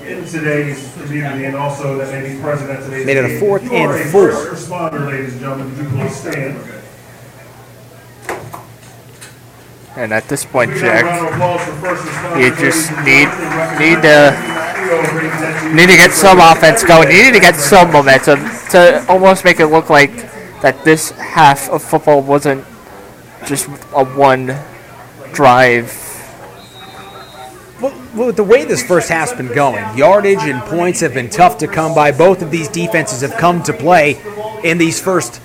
In 0.05 0.23
today's 0.25 0.93
community, 1.01 1.45
and 1.45 1.55
also 1.55 1.97
that 1.97 2.11
may 2.11 2.35
be 2.35 2.39
today's 2.39 3.05
Made 3.05 3.17
it 3.17 3.25
a 3.25 3.39
fourth 3.39 3.63
and 3.71 4.11
four. 4.11 4.29
Responder, 4.29 5.07
ladies 5.07 5.33
and 5.33 5.41
gentlemen? 5.41 5.71
And 9.95 10.13
at 10.13 10.27
this 10.27 10.45
point, 10.45 10.75
Jack, 10.75 11.05
you 12.37 12.53
just 12.57 12.91
need 13.03 13.29
need 13.79 14.01
to 14.03 14.54
need 15.75 15.87
to 15.87 15.97
get 15.97 16.11
some 16.11 16.39
offense 16.39 16.83
going. 16.83 17.09
You 17.11 17.23
need 17.23 17.33
to 17.33 17.39
get 17.39 17.55
some 17.55 17.91
momentum 17.91 18.39
to 18.71 19.05
almost 19.09 19.43
make 19.43 19.59
it 19.59 19.67
look 19.67 19.89
like 19.89 20.11
that 20.61 20.83
this 20.83 21.11
half 21.11 21.69
of 21.69 21.83
football 21.83 22.21
wasn't 22.21 22.65
just 23.45 23.67
a 23.93 24.05
one 24.05 24.55
drive. 25.33 26.01
with 28.15 28.35
the 28.35 28.43
way 28.43 28.65
this 28.65 28.81
first 28.81 29.09
half's 29.09 29.33
been 29.33 29.53
going, 29.53 29.97
yardage 29.97 30.43
and 30.43 30.61
points 30.63 31.01
have 31.01 31.13
been 31.13 31.29
tough 31.29 31.57
to 31.59 31.67
come 31.67 31.93
by. 31.93 32.11
Both 32.11 32.41
of 32.41 32.51
these 32.51 32.67
defenses 32.67 33.21
have 33.21 33.37
come 33.37 33.61
to 33.63 33.73
play 33.73 34.21
in 34.63 34.77
these 34.77 34.99
first 34.99 35.41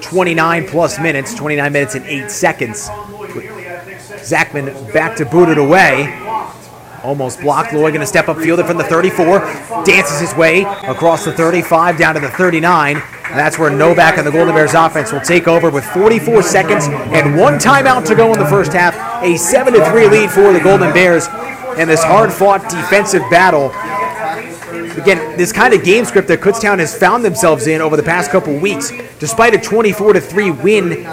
29 0.00 0.66
plus 0.68 0.98
minutes, 0.98 1.34
29 1.34 1.72
minutes 1.72 1.94
and 1.94 2.04
8 2.06 2.30
seconds. 2.30 2.88
Zachman 4.24 4.92
back 4.92 5.16
to 5.16 5.24
boot 5.26 5.48
it 5.48 5.58
away. 5.58 6.27
Almost 7.02 7.40
blocked. 7.40 7.72
Lloyd 7.72 7.92
going 7.92 8.00
to 8.00 8.06
step 8.06 8.28
up, 8.28 8.38
field 8.38 8.60
it 8.60 8.66
from 8.66 8.76
the 8.76 8.84
34. 8.84 9.40
Dances 9.84 10.20
his 10.20 10.34
way 10.34 10.62
across 10.62 11.24
the 11.24 11.32
35 11.32 11.98
down 11.98 12.14
to 12.14 12.20
the 12.20 12.30
39. 12.30 12.96
And 12.96 13.38
that's 13.38 13.58
where 13.58 13.70
Novak 13.70 14.16
and 14.16 14.26
the 14.26 14.30
Golden 14.30 14.54
Bears 14.54 14.74
offense 14.74 15.12
will 15.12 15.20
take 15.20 15.46
over 15.46 15.70
with 15.70 15.84
44 15.84 16.42
seconds 16.42 16.86
and 16.88 17.36
one 17.36 17.54
timeout 17.54 18.06
to 18.06 18.14
go 18.14 18.32
in 18.32 18.38
the 18.38 18.46
first 18.46 18.72
half. 18.72 18.94
A 19.22 19.36
7 19.36 19.74
3 19.74 20.08
lead 20.08 20.30
for 20.30 20.52
the 20.52 20.60
Golden 20.60 20.92
Bears. 20.92 21.26
And 21.76 21.88
this 21.88 22.02
hard 22.02 22.32
fought 22.32 22.68
defensive 22.68 23.22
battle 23.30 23.70
again, 24.98 25.36
this 25.36 25.52
kind 25.52 25.74
of 25.74 25.84
game 25.84 26.04
script 26.04 26.28
that 26.28 26.40
Kutztown 26.40 26.78
has 26.78 26.96
found 26.96 27.24
themselves 27.24 27.66
in 27.66 27.80
over 27.80 27.96
the 27.96 28.02
past 28.02 28.30
couple 28.30 28.56
weeks, 28.58 28.92
despite 29.18 29.54
a 29.54 29.58
24 29.58 30.14
to 30.14 30.20
3 30.20 30.50
win 30.50 31.04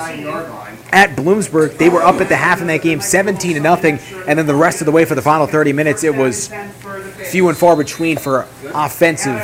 at 0.95 1.13
Bloomsburg, 1.17 1.77
they 1.77 1.89
were 1.89 2.01
up 2.01 2.21
at 2.21 2.29
the 2.29 2.37
half 2.37 2.61
in 2.61 2.67
that 2.67 2.81
game 2.81 3.01
17 3.01 3.55
to 3.55 3.59
nothing, 3.59 3.99
and 4.27 4.39
then 4.39 4.47
the 4.47 4.55
rest 4.55 4.79
of 4.79 4.85
the 4.85 4.93
way 4.93 5.03
for 5.03 5.13
the 5.13 5.21
final 5.21 5.45
30 5.45 5.73
minutes, 5.73 6.05
it 6.05 6.15
was 6.15 6.47
few 7.29 7.49
and 7.49 7.57
far 7.57 7.75
between 7.75 8.17
for 8.17 8.47
offensive, 8.73 9.41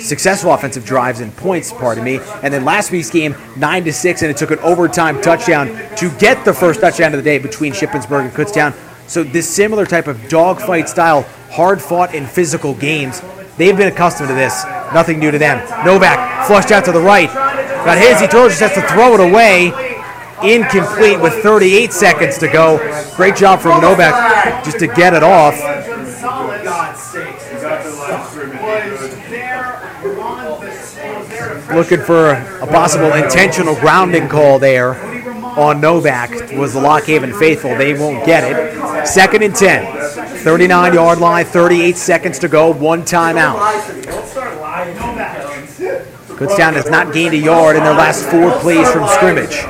successful 0.00 0.52
offensive 0.52 0.84
drives 0.84 1.20
and 1.20 1.34
points, 1.36 1.72
pardon 1.72 2.02
me. 2.02 2.18
And 2.42 2.52
then 2.52 2.64
last 2.64 2.90
week's 2.90 3.10
game, 3.10 3.36
9 3.56 3.84
to 3.84 3.92
6, 3.92 4.22
and 4.22 4.30
it 4.30 4.36
took 4.36 4.50
an 4.50 4.58
overtime 4.58 5.22
touchdown 5.22 5.68
to 5.98 6.10
get 6.18 6.44
the 6.44 6.52
first 6.52 6.80
touchdown 6.80 7.14
of 7.14 7.18
the 7.18 7.24
day 7.24 7.38
between 7.38 7.72
Shippensburg 7.72 8.24
and 8.24 8.32
Kutztown. 8.32 8.74
So 9.06 9.22
this 9.22 9.48
similar 9.48 9.86
type 9.86 10.08
of 10.08 10.28
dogfight 10.28 10.88
style, 10.88 11.22
hard 11.48 11.80
fought 11.80 12.12
and 12.12 12.28
physical 12.28 12.74
games, 12.74 13.22
they've 13.56 13.76
been 13.76 13.86
accustomed 13.86 14.30
to 14.30 14.34
this. 14.34 14.64
Nothing 14.92 15.20
new 15.20 15.30
to 15.30 15.38
them. 15.38 15.58
Novak 15.86 16.48
flushed 16.48 16.72
out 16.72 16.84
to 16.86 16.92
the 16.92 17.00
right. 17.00 17.32
Got 17.32 17.98
his, 17.98 18.20
he 18.20 18.26
throws, 18.26 18.58
just 18.58 18.62
has 18.62 18.74
to 18.74 18.92
throw 18.92 19.14
it 19.14 19.20
away. 19.20 19.95
Incomplete 20.42 21.20
with 21.20 21.34
38 21.42 21.92
seconds 21.92 22.38
to 22.38 22.48
go. 22.48 22.78
Great 23.16 23.36
job 23.36 23.60
from 23.60 23.80
Novak 23.80 24.64
just 24.64 24.78
to 24.78 24.86
get 24.86 25.14
it 25.14 25.22
off. 25.22 25.54
Looking 31.72 32.00
for 32.00 32.30
a 32.30 32.66
possible 32.66 33.12
intentional 33.12 33.74
grounding 33.76 34.28
call 34.28 34.58
there 34.58 34.94
on 35.58 35.80
Novak 35.80 36.30
was 36.52 36.74
the 36.74 36.80
Lock 36.80 37.04
Haven 37.04 37.32
faithful. 37.32 37.74
They 37.76 37.94
won't 37.98 38.24
get 38.26 38.44
it. 38.44 39.06
Second 39.06 39.42
and 39.42 39.54
10. 39.54 40.36
39 40.46 40.94
yard 40.94 41.18
line, 41.18 41.44
38 41.44 41.96
seconds 41.96 42.38
to 42.38 42.48
go, 42.48 42.72
one 42.72 43.02
timeout. 43.02 43.58
Kutztown 46.36 46.74
has 46.74 46.88
not 46.90 47.12
gained 47.14 47.34
a 47.34 47.38
yard 47.38 47.76
in 47.76 47.82
their 47.82 47.94
last 47.94 48.24
four 48.26 48.52
plays 48.60 48.90
from 48.92 49.08
scrimmage. 49.08 49.64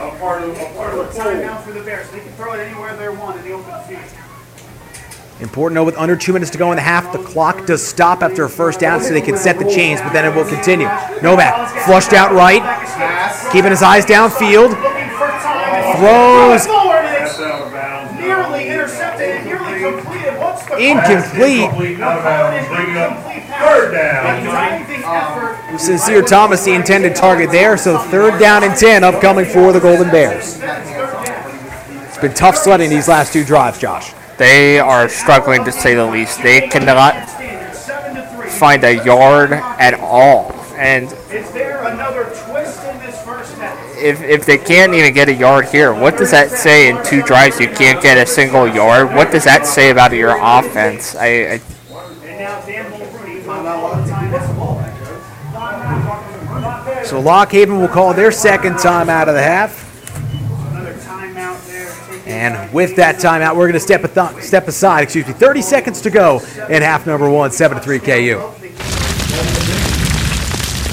Know 5.57 5.85
with 5.85 5.97
under 5.97 6.16
two 6.16 6.35
minutes 6.35 6.51
to 6.51 6.59
go 6.59 6.70
in 6.70 6.77
the 6.77 6.83
half, 6.83 7.11
the 7.15 7.19
clock 7.19 7.65
does 7.65 7.83
stop 7.83 8.23
after 8.23 8.45
a 8.45 8.49
first 8.49 8.78
down 8.78 9.01
so 9.01 9.15
they 9.15 9.23
can 9.23 9.39
set 9.39 9.59
the 9.59 9.65
chains, 9.65 10.03
but 10.03 10.12
then 10.12 10.31
it 10.31 10.37
will 10.37 10.45
continue. 10.45 10.87
Novak 11.23 11.85
flushed 11.87 12.12
out 12.12 12.33
right, 12.33 12.61
keeping 13.51 13.70
his 13.70 13.83
eyes 13.83 14.05
downfield, 14.05 14.77
throws 15.97 16.66
incomplete. 20.78 21.70
Sincere 25.81 26.23
Thomas, 26.23 26.65
the 26.65 26.74
intended 26.74 27.16
target 27.16 27.51
there, 27.51 27.78
so 27.78 27.99
third 27.99 28.39
down 28.39 28.62
and 28.62 28.78
10 28.78 29.03
upcoming 29.03 29.47
for 29.47 29.73
the 29.73 29.81
Golden 29.81 30.11
Bears. 30.11 30.61
It's 30.61 32.19
been 32.19 32.35
tough 32.35 32.57
sledding 32.57 32.91
these 32.91 33.09
last 33.09 33.33
two 33.33 33.43
drives, 33.43 33.78
Josh. 33.78 34.12
They 34.38 34.78
are 34.78 35.08
struggling 35.08 35.64
to 35.64 35.72
say 35.72 35.94
the 35.94 36.06
least. 36.06 36.42
They 36.42 36.68
cannot 36.68 37.14
find 38.50 38.84
a 38.84 39.04
yard 39.04 39.52
at 39.52 39.94
all. 39.94 40.52
And 40.76 41.06
Is 41.30 41.50
there 41.52 41.84
another 41.84 42.24
twist 42.24 42.84
in 42.84 42.98
this 42.98 43.22
first 43.24 43.54
half? 43.56 43.96
if, 43.96 44.20
if 44.22 44.44
they 44.44 44.58
can't 44.58 44.94
even 44.94 45.14
get 45.14 45.28
a 45.28 45.34
yard 45.34 45.66
here, 45.66 45.94
what 45.94 46.18
does 46.18 46.30
that 46.30 46.50
say 46.50 46.88
in 46.90 47.02
two 47.04 47.22
drives 47.22 47.58
you 47.58 47.68
can't 47.68 48.02
get 48.02 48.18
a 48.18 48.26
single 48.26 48.68
yard? 48.68 49.14
What 49.14 49.30
does 49.32 49.44
that 49.44 49.66
say 49.66 49.90
about 49.90 50.12
your 50.12 50.36
offense? 50.38 51.16
I, 51.16 51.54
I 51.54 51.60
So 57.04 57.20
Lock 57.20 57.52
Haven 57.52 57.78
will 57.78 57.88
call 57.88 58.12
their 58.14 58.32
second 58.32 58.78
time 58.78 59.08
out 59.08 59.28
of 59.28 59.34
the 59.34 59.42
half. 59.42 59.85
And 62.27 62.73
with 62.73 62.97
that 62.97 63.16
timeout, 63.16 63.55
we're 63.57 63.69
going 63.69 63.74
to 63.74 63.81
step, 63.81 64.03
ath- 64.03 64.43
step 64.43 64.66
aside. 64.66 65.03
Excuse 65.03 65.27
me. 65.27 65.32
30 65.32 65.62
seconds 65.62 66.01
to 66.03 66.11
go 66.11 66.40
in 66.69 66.82
half 66.82 67.07
number 67.07 67.31
one, 67.31 67.53
7 67.53 67.77
to 67.78 67.82
3 67.82 67.98
KU. 68.01 68.40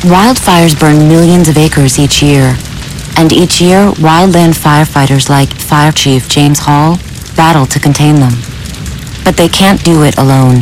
Wildfires 0.04 0.80
burn 0.80 1.08
millions 1.08 1.50
of 1.50 1.58
acres 1.58 1.98
each 1.98 2.22
year. 2.22 2.56
And 3.18 3.32
each 3.32 3.62
year, 3.62 3.92
wildland 3.94 4.54
firefighters 4.54 5.30
like 5.30 5.50
Fire 5.50 5.92
Chief 5.92 6.28
James 6.30 6.60
Hall 6.60 6.98
battle 7.36 7.66
to 7.68 7.80
contain 7.80 8.16
them. 8.16 8.34
But 9.24 9.38
they 9.38 9.48
can't 9.48 9.84
do 9.84 10.04
it 10.04 10.18
alone. 10.18 10.62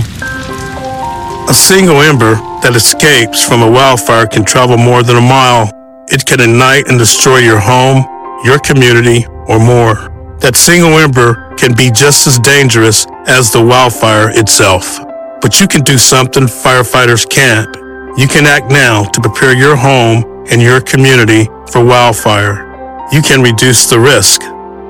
A 1.50 1.54
single 1.54 2.02
ember 2.02 2.36
that 2.62 2.74
escapes 2.76 3.44
from 3.44 3.62
a 3.62 3.70
wildfire 3.70 4.28
can 4.28 4.46
travel 4.46 4.78
more 4.78 5.04
than 5.04 5.18
a 5.18 5.22
mile. 5.22 5.70
It 6.08 6.26
can 6.26 6.40
ignite 6.40 6.88
and 6.88 7.00
destroy 7.00 7.40
your 7.40 7.60
home, 7.60 8.06
your 8.46 8.60
community, 8.60 9.26
or 9.48 9.60
more. 9.60 10.11
That 10.42 10.56
single 10.56 10.98
ember 10.98 11.54
can 11.56 11.76
be 11.76 11.92
just 11.92 12.26
as 12.26 12.40
dangerous 12.40 13.06
as 13.28 13.52
the 13.52 13.64
wildfire 13.64 14.32
itself. 14.32 14.98
But 15.40 15.60
you 15.60 15.68
can 15.68 15.82
do 15.82 16.00
something 16.00 16.44
firefighters 16.44 17.30
can't. 17.30 17.70
You 18.18 18.28
can 18.28 18.48
act 18.48 18.72
now 18.72 19.04
to 19.04 19.22
prepare 19.22 19.56
your 19.56 19.76
home 19.76 20.46
and 20.50 20.60
your 20.60 20.82
community 20.82 21.46
for 21.72 21.86
wildfire. 21.86 23.08
You 23.12 23.22
can 23.22 23.44
reduce 23.44 23.88
the 23.88 24.00
risk. 24.00 24.42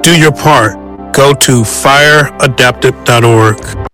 Do 0.04 0.18
your 0.18 0.32
part. 0.32 0.78
Go 1.14 1.34
to 1.34 1.64
fireadaptive.org. 1.64 3.88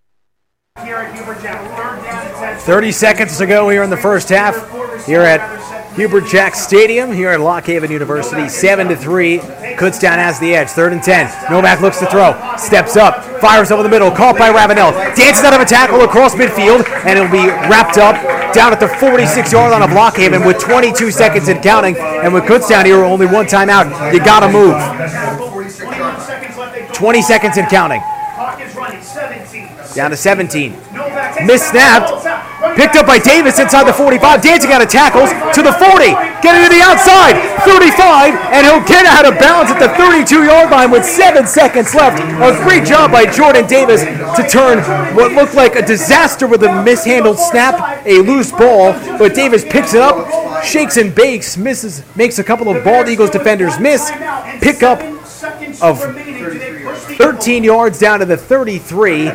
30 2.59 2.91
seconds 2.91 3.37
to 3.39 3.47
go 3.47 3.69
here 3.69 3.81
in 3.81 3.89
the 3.89 3.97
first 3.97 4.29
half 4.29 4.53
here 5.07 5.21
at 5.21 5.56
Hubert 5.97 6.27
Jack 6.27 6.53
Stadium 6.53 7.11
here 7.11 7.29
at 7.29 7.39
Lock 7.39 7.65
Haven 7.65 7.89
University. 7.89 8.47
7 8.47 8.87
to 8.89 8.95
3. 8.95 9.39
Kutztown 9.79 10.17
has 10.17 10.39
the 10.39 10.53
edge. 10.53 10.69
Third 10.69 10.93
and 10.93 11.01
10. 11.01 11.49
Novak 11.49 11.81
looks 11.81 11.97
to 11.97 12.05
throw. 12.05 12.39
Steps 12.55 12.95
up. 12.95 13.25
Fires 13.41 13.71
over 13.71 13.81
the 13.81 13.89
middle. 13.89 14.11
Caught 14.11 14.37
by 14.37 14.51
Ravenel. 14.51 14.91
Dances 15.15 15.43
out 15.43 15.55
of 15.55 15.61
a 15.61 15.65
tackle 15.65 16.01
across 16.01 16.35
midfield. 16.35 16.87
And 17.03 17.17
it'll 17.17 17.31
be 17.31 17.47
wrapped 17.67 17.97
up 17.97 18.13
down 18.53 18.73
at 18.73 18.79
the 18.79 18.87
46 18.87 19.51
yard 19.51 19.71
line 19.71 19.81
of 19.81 19.91
Lock 19.91 20.17
Haven 20.17 20.45
with 20.45 20.59
22 20.59 21.09
seconds 21.09 21.47
and 21.47 21.63
counting. 21.63 21.97
And 21.97 22.31
with 22.31 22.43
Kutztown 22.43 22.85
here, 22.85 23.03
only 23.03 23.25
one 23.25 23.47
timeout. 23.47 24.13
You 24.13 24.19
got 24.19 24.41
to 24.41 24.49
move. 24.53 24.77
20 26.93 27.21
seconds 27.23 27.57
and 27.57 27.67
counting. 27.69 28.01
Down 29.95 30.11
to 30.11 30.17
17. 30.17 30.77
Missed 31.43 31.69
snapped. 31.71 32.46
Picked 32.75 32.95
up 32.95 33.07
by 33.07 33.19
Davis 33.19 33.59
inside 33.59 33.85
the 33.85 33.93
45. 33.93 34.41
Dancing 34.41 34.71
out 34.71 34.81
of 34.81 34.89
tackles 34.89 35.29
to 35.55 35.61
the 35.61 35.73
40. 35.73 36.11
Getting 36.41 36.63
to 36.65 36.71
the 36.73 36.81
outside. 36.81 37.37
35. 37.63 38.33
And 38.51 38.65
he'll 38.65 38.83
get 38.85 39.05
out 39.05 39.25
of 39.25 39.39
bounds 39.39 39.71
at 39.71 39.79
the 39.79 39.89
32 39.95 40.43
yard 40.43 40.71
line 40.71 40.91
with 40.91 41.05
seven 41.05 41.47
seconds 41.47 41.93
left. 41.95 42.19
A 42.19 42.63
great 42.63 42.85
job 42.85 43.11
by 43.11 43.25
Jordan 43.25 43.67
Davis 43.67 44.03
to 44.03 44.47
turn 44.47 44.79
what 45.15 45.33
looked 45.33 45.55
like 45.55 45.75
a 45.75 45.85
disaster 45.85 46.47
with 46.47 46.63
a 46.63 46.83
mishandled 46.83 47.39
snap, 47.39 48.05
a 48.05 48.19
loose 48.19 48.51
ball. 48.51 48.93
But 49.17 49.35
Davis 49.35 49.63
picks 49.63 49.93
it 49.93 50.01
up, 50.01 50.63
shakes 50.63 50.97
and 50.97 51.13
bakes, 51.13 51.57
misses, 51.57 52.03
makes 52.15 52.39
a 52.39 52.43
couple 52.43 52.69
of 52.69 52.83
Bald 52.83 53.07
Eagles 53.07 53.29
defenders 53.29 53.79
miss. 53.79 54.11
Pick 54.61 54.83
up 54.83 55.01
of 55.81 55.99
13 57.17 57.63
yards 57.63 57.99
down 57.99 58.19
to 58.19 58.25
the 58.25 58.37
33. 58.37 59.25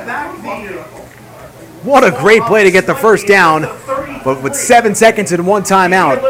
What 1.82 2.04
a 2.04 2.10
great 2.12 2.42
play 2.42 2.62
to 2.64 2.70
get 2.70 2.86
the 2.86 2.94
first 2.94 3.26
down, 3.26 3.62
but 4.24 4.40
with 4.40 4.54
seven 4.54 4.94
seconds 4.94 5.32
and 5.32 5.46
one 5.46 5.62
timeout. 5.62 6.22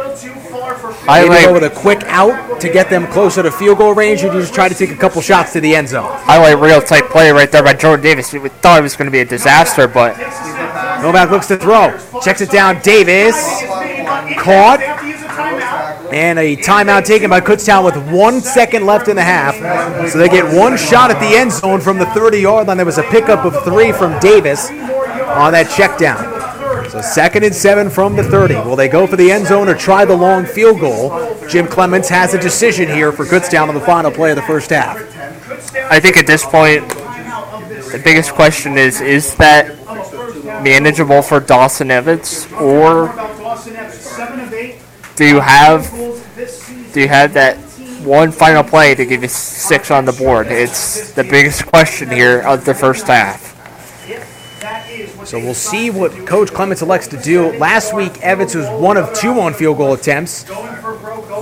I 1.09 1.25
like- 1.25 1.45
go 1.45 1.53
with 1.53 1.65
a 1.65 1.71
quick 1.71 2.05
out 2.07 2.61
to 2.61 2.69
get 2.69 2.89
them 2.89 3.07
closer 3.09 3.43
to 3.43 3.51
field 3.51 3.79
goal 3.79 3.93
range, 3.93 4.23
and 4.23 4.33
you 4.33 4.41
just 4.41 4.55
try 4.55 4.69
to 4.69 4.75
take 4.75 4.91
a 4.91 4.95
couple 4.97 5.21
shots 5.21 5.53
to 5.53 5.61
the 5.61 5.75
end 5.75 5.89
zone? 5.89 6.11
highlight 6.25 6.59
real 6.59 6.81
tight 6.81 7.11
play 7.11 7.31
right 7.33 7.51
there 7.51 7.63
by 7.63 7.75
Jordan 7.75 8.03
Davis. 8.03 8.33
We 8.33 8.49
thought 8.49 8.79
it 8.79 8.83
was 8.83 8.97
going 8.97 9.07
to 9.07 9.13
be 9.13 9.21
a 9.21 9.25
disaster, 9.25 9.87
but 9.89 10.17
Novak 11.03 11.31
looks 11.31 11.49
to 11.49 11.57
throw, 11.57 11.93
checks 12.23 12.41
it 12.41 12.51
down. 12.51 12.81
Davis 12.83 13.37
caught 14.39 14.81
And 16.13 16.39
a 16.39 16.57
timeout 16.57 17.07
taken 17.07 17.31
by 17.31 17.41
Kutztown 17.41 17.85
with 17.85 17.97
one 18.13 18.43
second 18.43 18.85
left 18.85 19.09
in 19.09 19.17
the 19.17 19.23
half. 19.23 19.57
So 20.11 20.19
they 20.19 20.29
get 20.29 20.45
one 20.55 20.77
shot 20.77 21.11
at 21.11 21.19
the 21.21 21.35
end 21.39 21.51
zone 21.51 21.81
from 21.81 21.99
the 21.99 22.05
30 22.05 22.39
yard 22.39 22.69
line. 22.69 22.77
There 22.77 22.85
was 22.85 22.99
a 22.99 23.03
pickup 23.05 23.47
of 23.47 23.65
three 23.65 23.93
from 23.93 24.19
Davis 24.21 24.69
on 25.33 25.53
that 25.53 25.71
check 25.71 25.99
down. 25.99 26.91
So 26.91 27.01
second 27.01 27.45
and 27.45 27.55
seven 27.55 27.89
from 27.89 28.17
the 28.17 28.23
30. 28.23 28.55
Will 28.55 28.77
they 28.77 28.89
go 28.89 29.07
for 29.07 29.17
the 29.17 29.31
end 29.31 29.47
zone 29.47 29.69
or 29.69 29.75
try 29.75 30.05
the 30.05 30.17
long 30.17 30.45
field 30.45 30.81
goal? 30.81 31.37
Jim 31.49 31.67
Clements 31.67 32.09
has 32.09 32.35
a 32.35 32.41
decision 32.41 32.89
here 32.89 33.13
for 33.13 33.25
Kutztown 33.25 33.69
on 33.69 33.75
the 33.75 33.81
final 33.81 34.11
play 34.11 34.31
of 34.31 34.37
the 34.37 34.43
first 34.43 34.71
half. 34.71 34.99
I 35.91 36.01
think 36.01 36.17
at 36.17 36.27
this 36.27 36.45
point, 36.45 36.89
the 36.89 38.01
biggest 38.03 38.33
question 38.33 38.79
is 38.79 39.01
is 39.01 39.35
that 39.37 39.79
manageable 40.63 41.23
for 41.23 41.41
Dawson 41.41 41.91
Evans, 41.91 42.51
or 42.55 43.09
do 45.17 45.27
you 45.27 45.41
have 45.41 45.91
do 46.93 47.01
you 47.01 47.09
have 47.09 47.35
that 47.35 47.57
one 48.05 48.33
final 48.33 48.65
play 48.65 48.95
to 48.95 49.05
give 49.05 49.23
you 49.23 49.29
six 49.29 49.91
on 49.91 50.05
the 50.05 50.13
board? 50.13 50.49
It's 50.49 51.13
the 51.13 51.25
biggest 51.25 51.67
question 51.67 52.11
here 52.11 52.41
of 52.41 52.65
the 52.65 52.75
first 52.75 53.07
half. 53.07 53.52
So 55.33 55.39
we'll 55.39 55.55
see 55.55 55.89
what 55.89 56.27
Coach 56.27 56.53
Clements 56.53 56.83
elects 56.83 57.09
to 57.09 57.17
do. 57.17 57.57
Last 57.57 57.95
week, 57.95 58.21
Evans 58.21 58.55
was 58.55 58.69
one 58.69 58.99
of 58.99 59.15
two 59.15 59.41
on 59.41 59.55
field 59.55 59.79
goal 59.79 59.95
attempts. 59.95 60.45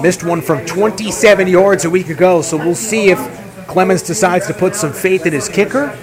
Missed 0.01 0.23
one 0.23 0.41
from 0.43 0.65
27 0.65 1.49
yards 1.49 1.85
a 1.85 1.91
week 1.91 2.09
ago, 2.09 2.41
so 2.41 2.57
we'll 2.57 2.77
see 2.77 3.11
if 3.11 3.19
Clements 3.67 4.05
decides 4.05 4.47
to 4.47 4.55
put 4.55 4.77
some 4.77 4.93
faith 4.93 5.27
in 5.27 5.33
his 5.33 5.49
kicker, 5.49 5.99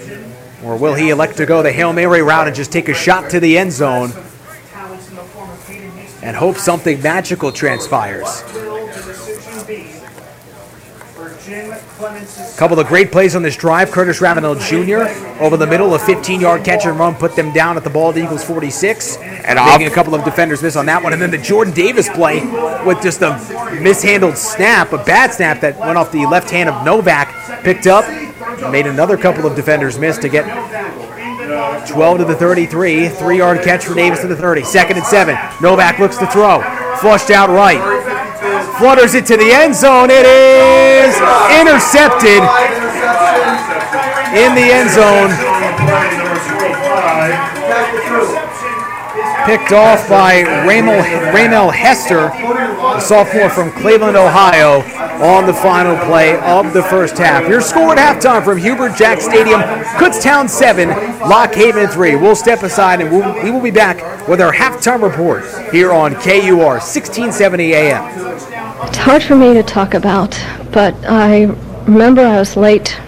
or 0.65 0.76
will 0.76 0.95
he 0.95 1.11
elect 1.11 1.38
to 1.38 1.45
go 1.45 1.64
the 1.64 1.72
Hail 1.72 1.93
Mary 1.93 2.22
route 2.22 2.47
and 2.47 2.53
just 2.53 2.73
take 2.73 2.89
a 2.89 2.93
shot 2.93 3.30
to 3.30 3.39
the 3.39 3.57
end 3.57 3.72
zone 3.72 4.11
and 6.22 6.35
hope 6.35 6.57
something 6.57 7.01
magical 7.01 7.53
transpires? 7.53 8.43
Couple 12.57 12.80
of 12.80 12.86
great 12.86 13.11
plays 13.11 13.36
on 13.36 13.41
this 13.41 13.56
drive. 13.56 13.90
Curtis 13.90 14.22
Ravenel 14.22 14.53
Jr. 14.53 15.10
over 15.41 15.57
the 15.57 15.65
middle, 15.65 15.95
a 15.95 15.98
15-yard 15.98 16.64
catch 16.64 16.86
and 16.86 16.99
run, 16.99 17.15
put 17.15 17.36
them 17.36 17.52
down 17.52 17.76
at 17.76 17.84
the 17.84 17.90
bald 17.90 18.18
Eagles 18.18 18.44
46. 18.44 19.18
And 19.18 19.57
making 19.57 19.88
a 19.88 19.90
couple 19.90 20.14
of 20.14 20.24
defenders 20.24 20.61
miss 20.61 20.76
on 20.76 20.86
that 20.86 21.02
one. 21.02 21.14
And 21.14 21.22
then 21.22 21.32
the 21.32 21.40
Jordan 21.40 21.74
Davis 21.74 22.07
play 22.07 22.41
with 22.86 23.02
just 23.02 23.24
a 23.24 23.32
mishandled 23.82 24.38
snap, 24.38 24.94
a 24.94 25.03
bad 25.03 25.34
snap 25.34 25.60
that 25.61 25.80
went 25.80 25.98
off 25.98 26.11
the 26.11 26.28
left 26.28 26.52
hand 26.52 26.69
of 26.69 26.86
Novak, 26.86 27.64
picked 27.64 27.88
up, 27.88 28.07
made 28.72 28.86
another 28.86 29.18
couple 29.18 29.48
of 29.48 29.56
defenders 29.56 29.98
miss 29.98 30.19
to 30.19 30.30
get 30.30 30.45
12 31.88 32.19
to 32.19 32.26
the 32.26 32.36
33. 32.36 33.10
Three-yard 33.10 33.64
catch 33.64 33.86
for 33.86 33.95
Davis 33.95 34.22
to 34.22 34.28
the 34.28 34.36
30. 34.36 34.64
Second 34.65 34.98
and 34.98 35.06
seven. 35.07 35.36
Novak 35.61 35.98
looks 35.98 36.18
to 36.18 36.28
throw. 36.28 36.61
Flushed 36.99 37.32
out 37.32 37.49
right 37.49 37.82
flutters 38.78 39.15
it 39.15 39.26
to 39.26 39.38
the 39.38 39.52
end 39.52 39.74
zone. 39.74 40.10
It 40.11 40.26
is 40.26 40.86
intercepted 41.16 42.44
in 44.36 44.52
the 44.56 44.68
end 44.68 44.90
zone. 44.92 45.47
Picked 49.48 49.72
off 49.72 50.10
by 50.10 50.41
Ramel, 50.68 51.72
Hester, 51.72 52.26
a 52.28 52.99
sophomore 52.99 53.49
from 53.49 53.72
Cleveland, 53.72 54.18
Ohio, 54.18 54.82
on 55.24 55.45
the 55.45 55.53
final 55.53 55.95
play 56.06 56.38
of 56.41 56.74
the 56.74 56.84
first 56.84 57.18
half. 57.18 57.48
Your 57.48 57.61
score 57.61 57.94
at 57.94 57.98
halftime 57.98 58.44
from 58.44 58.57
Hubert 58.57 58.98
Jack 58.98 59.22
Stadium, 59.22 59.61
Kutztown 59.95 60.49
7, 60.49 60.90
Lock 61.30 61.56
Haven 61.56 61.88
3. 61.88 62.18
We'll 62.18 62.36
step 62.36 62.61
aside 62.61 62.99
and 62.99 63.10
we'll, 63.10 63.41
we 63.41 63.49
will 63.49 63.61
be 63.61 63.72
back 63.72 64.28
with 64.28 64.41
our 64.41 64.52
halftime 64.52 65.02
report 65.02 65.45
here 65.72 65.94
on 65.94 66.15
KUR 66.15 66.82
1670 66.82 67.74
AM. 67.74 68.03
It's 68.86 68.98
hard 68.98 69.24
for 69.24 69.38
me 69.38 69.53
to 69.53 69.64
talk 69.64 69.94
about, 69.94 70.32
but 70.74 70.94
I 71.06 71.44
remember 71.86 72.22
I 72.22 72.38
was 72.38 72.57
late 72.57 72.99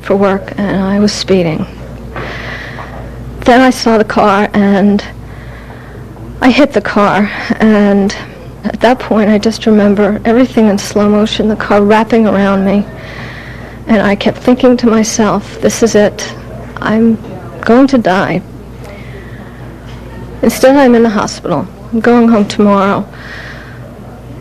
for 0.00 0.16
work 0.16 0.58
and 0.58 0.82
I 0.82 0.98
was 1.00 1.12
speeding. 1.12 1.66
Then 3.40 3.60
I 3.60 3.68
saw 3.68 3.98
the 3.98 4.04
car 4.04 4.48
and 4.54 5.04
I 6.42 6.50
hit 6.50 6.72
the 6.72 6.80
car 6.80 7.30
and 7.60 8.12
at 8.64 8.80
that 8.80 8.98
point 8.98 9.30
I 9.30 9.38
just 9.38 9.64
remember 9.64 10.20
everything 10.24 10.66
in 10.66 10.76
slow 10.76 11.08
motion, 11.08 11.46
the 11.46 11.54
car 11.54 11.84
wrapping 11.84 12.26
around 12.26 12.64
me. 12.64 12.84
And 13.86 14.02
I 14.02 14.16
kept 14.16 14.38
thinking 14.38 14.76
to 14.78 14.88
myself, 14.88 15.60
this 15.60 15.84
is 15.84 15.94
it. 15.94 16.34
I'm 16.78 17.14
going 17.60 17.86
to 17.86 17.96
die. 17.96 18.42
Instead 20.42 20.74
I'm 20.74 20.96
in 20.96 21.04
the 21.04 21.10
hospital. 21.10 21.64
I'm 21.92 22.00
going 22.00 22.26
home 22.26 22.48
tomorrow. 22.48 23.06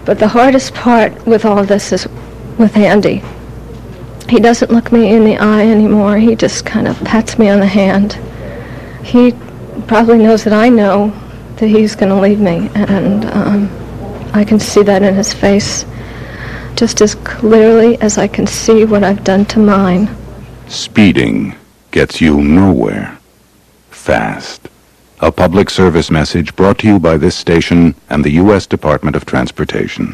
But 0.04 0.18
the 0.18 0.28
hardest 0.28 0.74
part 0.74 1.28
with 1.28 1.46
all 1.46 1.64
this 1.64 1.92
is 1.92 2.08
with 2.58 2.76
Andy. 2.78 3.22
He 4.28 4.40
doesn't 4.40 4.72
look 4.72 4.92
me 4.92 5.14
in 5.14 5.24
the 5.24 5.38
eye 5.38 5.68
anymore. 5.68 6.18
He 6.18 6.36
just 6.36 6.66
kind 6.66 6.88
of 6.88 7.00
pats 7.04 7.38
me 7.38 7.48
on 7.50 7.60
the 7.60 7.68
hand. 7.68 8.14
He 9.04 9.34
probably 9.86 10.18
knows 10.18 10.44
that 10.46 10.54
I 10.54 10.68
know 10.68 11.14
that 11.62 11.68
he's 11.68 11.96
going 11.96 12.10
to 12.10 12.20
leave 12.20 12.40
me, 12.40 12.70
and 12.74 13.24
um, 13.26 13.70
I 14.34 14.44
can 14.44 14.60
see 14.60 14.82
that 14.82 15.04
in 15.04 15.14
his 15.14 15.32
face 15.32 15.86
just 16.76 17.02
as 17.02 17.14
clearly 17.14 18.02
as 18.02 18.18
I 18.18 18.28
can 18.28 18.48
see 18.48 18.84
what 18.84 19.04
I've 19.04 19.24
done 19.24 19.46
to 19.46 19.60
mine. 19.60 20.10
Speeding 20.68 21.56
gets 21.92 22.20
you 22.20 22.42
nowhere. 22.42 23.20
Fast. 23.92 24.70
A 25.20 25.32
public 25.32 25.70
service 25.70 26.10
message 26.10 26.56
brought 26.56 26.80
to 26.80 26.88
you 26.88 27.00
by 27.00 27.18
this 27.18 27.36
station 27.36 27.94
and 28.10 28.26
the 28.26 28.32
U.S. 28.42 28.66
Department 28.66 29.16
of 29.16 29.26
Transportation. 29.26 30.14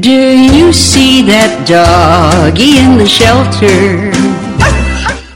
Do 0.00 0.10
you 0.10 0.72
see 0.72 1.20
that 1.28 1.68
doggy 1.68 2.78
in 2.78 2.96
the 2.96 3.06
shelter? 3.06 4.11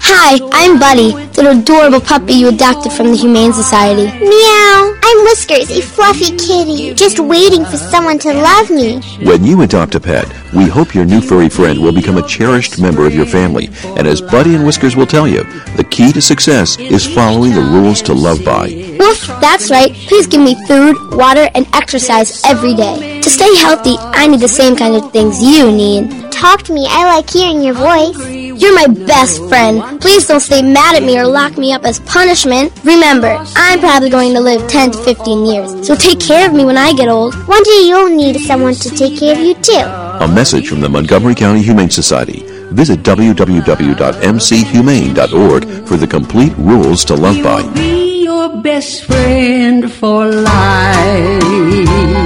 Hi, 0.09 0.39
I'm 0.53 0.79
Buddy, 0.79 1.13
the 1.35 1.51
adorable 1.51 2.01
puppy 2.01 2.35
you 2.35 2.49
adopted 2.49 2.93
from 2.93 3.09
the 3.09 3.17
Humane 3.17 3.53
Society. 3.53 4.07
Meow. 4.21 4.93
I'm 5.09 5.19
Whiskers, 5.25 5.71
a 5.71 5.81
fluffy 5.81 6.37
kitty, 6.37 6.93
just 6.95 7.21
waiting 7.21 7.65
for 7.65 7.77
someone 7.77 8.19
to 8.21 8.33
love 8.33 8.71
me. 8.71 9.01
When 9.25 9.45
you 9.45 9.63
adopt 9.63 9.95
a 9.95 10.01
pet, 10.01 10.27
we 10.53 10.67
hope 10.67 10.97
your 10.97 11.05
new 11.05 11.21
furry 11.21 11.49
friend 11.49 11.81
will 11.81 11.93
become 11.93 12.17
a 12.17 12.27
cherished 12.27 12.81
member 12.81 13.07
of 13.07 13.15
your 13.15 13.27
family. 13.27 13.69
And 13.97 14.07
as 14.09 14.21
Buddy 14.21 14.57
and 14.57 14.67
Whiskers 14.67 14.97
will 14.97 15.07
tell 15.07 15.29
you, 15.29 15.45
the 15.77 15.87
key 15.89 16.13
to 16.13 16.21
success 16.21 16.77
is 16.79 17.07
following 17.07 17.55
the 17.55 17.61
rules 17.61 18.03
to 18.03 18.15
love 18.15 18.45
by. 18.45 18.97
Woof, 18.99 19.27
that's 19.41 19.71
right. 19.71 19.93
Please 19.93 20.27
give 20.27 20.41
me 20.41 20.57
food, 20.67 20.97
water, 21.13 21.49
and 21.55 21.69
exercise 21.73 22.43
every 22.45 22.75
day. 22.75 23.16
To 23.27 23.33
stay 23.33 23.57
healthy, 23.57 23.97
I 23.99 24.29
need 24.29 24.39
the 24.39 24.47
same 24.47 24.77
kind 24.77 24.95
of 24.95 25.11
things 25.11 25.43
you 25.43 25.73
need. 25.73 26.31
Talk 26.31 26.63
to 26.63 26.73
me. 26.73 26.87
I 26.89 27.07
like 27.07 27.29
hearing 27.29 27.61
your 27.61 27.75
voice. 27.75 28.17
You're 28.31 28.73
my 28.73 28.87
best 28.87 29.45
friend. 29.49 30.01
Please 30.01 30.29
don't 30.29 30.39
stay 30.39 30.63
mad 30.63 30.95
at 30.95 31.03
me 31.03 31.19
or 31.19 31.27
lock 31.27 31.59
me 31.59 31.73
up 31.73 31.85
as 31.85 31.99
punishment. 31.99 32.71
Remember, 32.85 33.37
I'm 33.57 33.81
probably 33.81 34.11
going 34.11 34.33
to 34.35 34.41
live 34.41 34.69
10 34.69 34.93
to 34.93 34.99
15 35.03 35.45
years, 35.45 35.85
so 35.85 35.97
take 35.97 36.21
care 36.21 36.47
of 36.49 36.55
me 36.55 36.65
when 36.65 36.77
I 36.77 36.93
get 36.93 37.09
old. 37.09 37.35
One 37.49 37.65
day 37.65 37.83
you'll 37.89 38.15
need 38.15 38.39
someone 38.43 38.75
to 38.75 38.91
take 38.91 39.19
care 39.19 39.33
of 39.33 39.41
you 39.41 39.55
too. 39.55 39.73
A 39.73 40.29
message 40.33 40.69
from 40.69 40.81
the 40.81 40.89
Montgomery 40.89 41.35
County 41.35 41.63
Humane 41.63 41.91
Society. 41.91 42.45
Visit 42.71 43.03
www.mchumane.org 43.03 45.65
for 45.89 45.97
the 45.97 46.07
complete 46.07 46.53
rules 46.59 47.05
to 47.07 47.17
love 47.17 47.43
by. 47.43 47.67
Be 47.75 48.23
your 48.23 48.63
best 48.63 49.03
friend 49.03 49.93
for 49.93 50.27
life. 50.27 52.26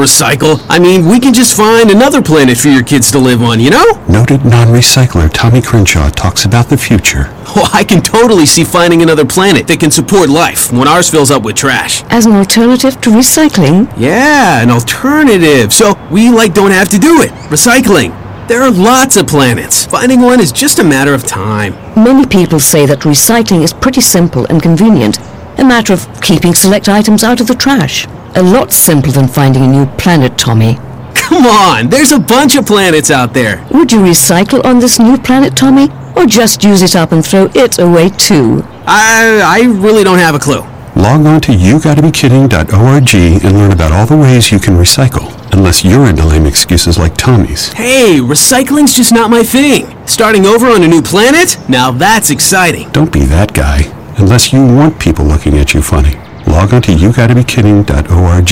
Recycle. 0.00 0.64
I 0.68 0.78
mean, 0.78 1.06
we 1.06 1.20
can 1.20 1.34
just 1.34 1.56
find 1.56 1.90
another 1.90 2.22
planet 2.22 2.58
for 2.58 2.68
your 2.68 2.82
kids 2.82 3.10
to 3.12 3.18
live 3.18 3.42
on, 3.42 3.60
you 3.60 3.70
know? 3.70 3.84
Noted 4.08 4.44
non-recycler 4.44 5.30
Tommy 5.32 5.60
Crenshaw 5.62 6.08
talks 6.10 6.44
about 6.44 6.68
the 6.68 6.76
future. 6.76 7.32
Well, 7.54 7.68
I 7.72 7.84
can 7.84 8.00
totally 8.02 8.46
see 8.46 8.64
finding 8.64 9.02
another 9.02 9.24
planet 9.24 9.66
that 9.68 9.80
can 9.80 9.90
support 9.90 10.28
life 10.28 10.72
when 10.72 10.88
ours 10.88 11.10
fills 11.10 11.30
up 11.30 11.42
with 11.42 11.56
trash. 11.56 12.02
As 12.10 12.26
an 12.26 12.32
alternative 12.32 13.00
to 13.02 13.10
recycling? 13.10 13.92
Yeah, 13.96 14.62
an 14.62 14.70
alternative. 14.70 15.72
So 15.72 15.94
we, 16.10 16.30
like, 16.30 16.54
don't 16.54 16.70
have 16.70 16.88
to 16.90 16.98
do 16.98 17.22
it. 17.22 17.30
Recycling. 17.50 18.16
There 18.48 18.62
are 18.62 18.70
lots 18.70 19.16
of 19.16 19.28
planets. 19.28 19.86
Finding 19.86 20.22
one 20.22 20.40
is 20.40 20.50
just 20.50 20.78
a 20.80 20.84
matter 20.84 21.14
of 21.14 21.24
time. 21.24 21.74
Many 21.94 22.26
people 22.26 22.58
say 22.58 22.86
that 22.86 23.00
recycling 23.00 23.62
is 23.62 23.72
pretty 23.72 24.00
simple 24.00 24.44
and 24.46 24.60
convenient. 24.60 25.18
A 25.58 25.64
matter 25.64 25.92
of 25.92 26.08
keeping 26.22 26.54
select 26.54 26.88
items 26.88 27.22
out 27.22 27.40
of 27.40 27.46
the 27.46 27.54
trash. 27.54 28.06
A 28.36 28.42
lot 28.42 28.72
simpler 28.72 29.12
than 29.12 29.28
finding 29.28 29.62
a 29.64 29.68
new 29.68 29.86
planet, 29.96 30.38
Tommy. 30.38 30.78
Come 31.14 31.46
on, 31.46 31.88
there's 31.88 32.12
a 32.12 32.18
bunch 32.18 32.56
of 32.56 32.66
planets 32.66 33.10
out 33.10 33.34
there. 33.34 33.66
Would 33.72 33.92
you 33.92 33.98
recycle 33.98 34.64
on 34.64 34.78
this 34.78 34.98
new 34.98 35.18
planet, 35.18 35.56
Tommy? 35.56 35.88
Or 36.16 36.26
just 36.26 36.62
use 36.64 36.82
it 36.82 36.94
up 36.96 37.12
and 37.12 37.24
throw 37.24 37.50
it 37.54 37.78
away 37.78 38.08
too? 38.10 38.62
I, 38.86 39.40
I 39.44 39.62
really 39.80 40.04
don't 40.04 40.18
have 40.18 40.34
a 40.34 40.38
clue. 40.38 40.60
Log 40.96 41.24
on 41.24 41.40
to 41.42 41.52
yougottabekidding.org 41.52 43.14
and 43.44 43.58
learn 43.58 43.72
about 43.72 43.92
all 43.92 44.06
the 44.06 44.16
ways 44.16 44.52
you 44.52 44.58
can 44.58 44.74
recycle. 44.74 45.36
Unless 45.52 45.84
you're 45.84 46.06
into 46.08 46.24
lame 46.24 46.46
excuses 46.46 46.98
like 46.98 47.16
Tommy's. 47.16 47.72
Hey, 47.72 48.18
recycling's 48.20 48.96
just 48.96 49.12
not 49.12 49.30
my 49.30 49.42
thing. 49.42 49.86
Starting 50.06 50.46
over 50.46 50.66
on 50.66 50.82
a 50.82 50.88
new 50.88 51.02
planet? 51.02 51.58
Now 51.68 51.90
that's 51.90 52.30
exciting. 52.30 52.90
Don't 52.90 53.12
be 53.12 53.24
that 53.26 53.54
guy. 53.54 53.82
Unless 54.18 54.52
you 54.52 54.64
want 54.64 55.00
people 55.00 55.24
looking 55.24 55.56
at 55.58 55.74
you 55.74 55.82
funny. 55.82 56.16
Log 56.50 56.74
on 56.74 56.82
to 56.82 56.90
yougottabekidding.org. 56.90 58.50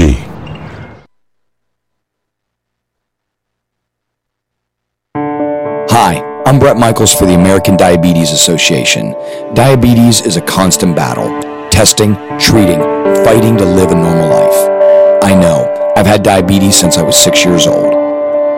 Hi, 5.91 6.43
I'm 6.47 6.61
Bret 6.61 6.77
Michaels 6.77 7.13
for 7.13 7.27
the 7.27 7.35
American 7.35 7.77
Diabetes 7.77 8.31
Association. 8.31 9.17
Diabetes 9.55 10.21
is 10.21 10.37
a 10.37 10.41
constant 10.43 10.95
battle 10.95 11.29
testing, 11.73 12.15
treating, 12.39 12.81
fighting 13.25 13.57
to 13.57 13.65
live 13.65 13.91
a 13.91 13.95
normal 13.97 14.29
life. 14.29 15.25
I 15.25 15.35
know, 15.35 15.93
I've 15.97 16.07
had 16.07 16.23
diabetes 16.23 16.79
since 16.79 16.99
I 16.99 17.03
was 17.03 17.17
six 17.17 17.45
years 17.45 17.67
old. 17.67 17.93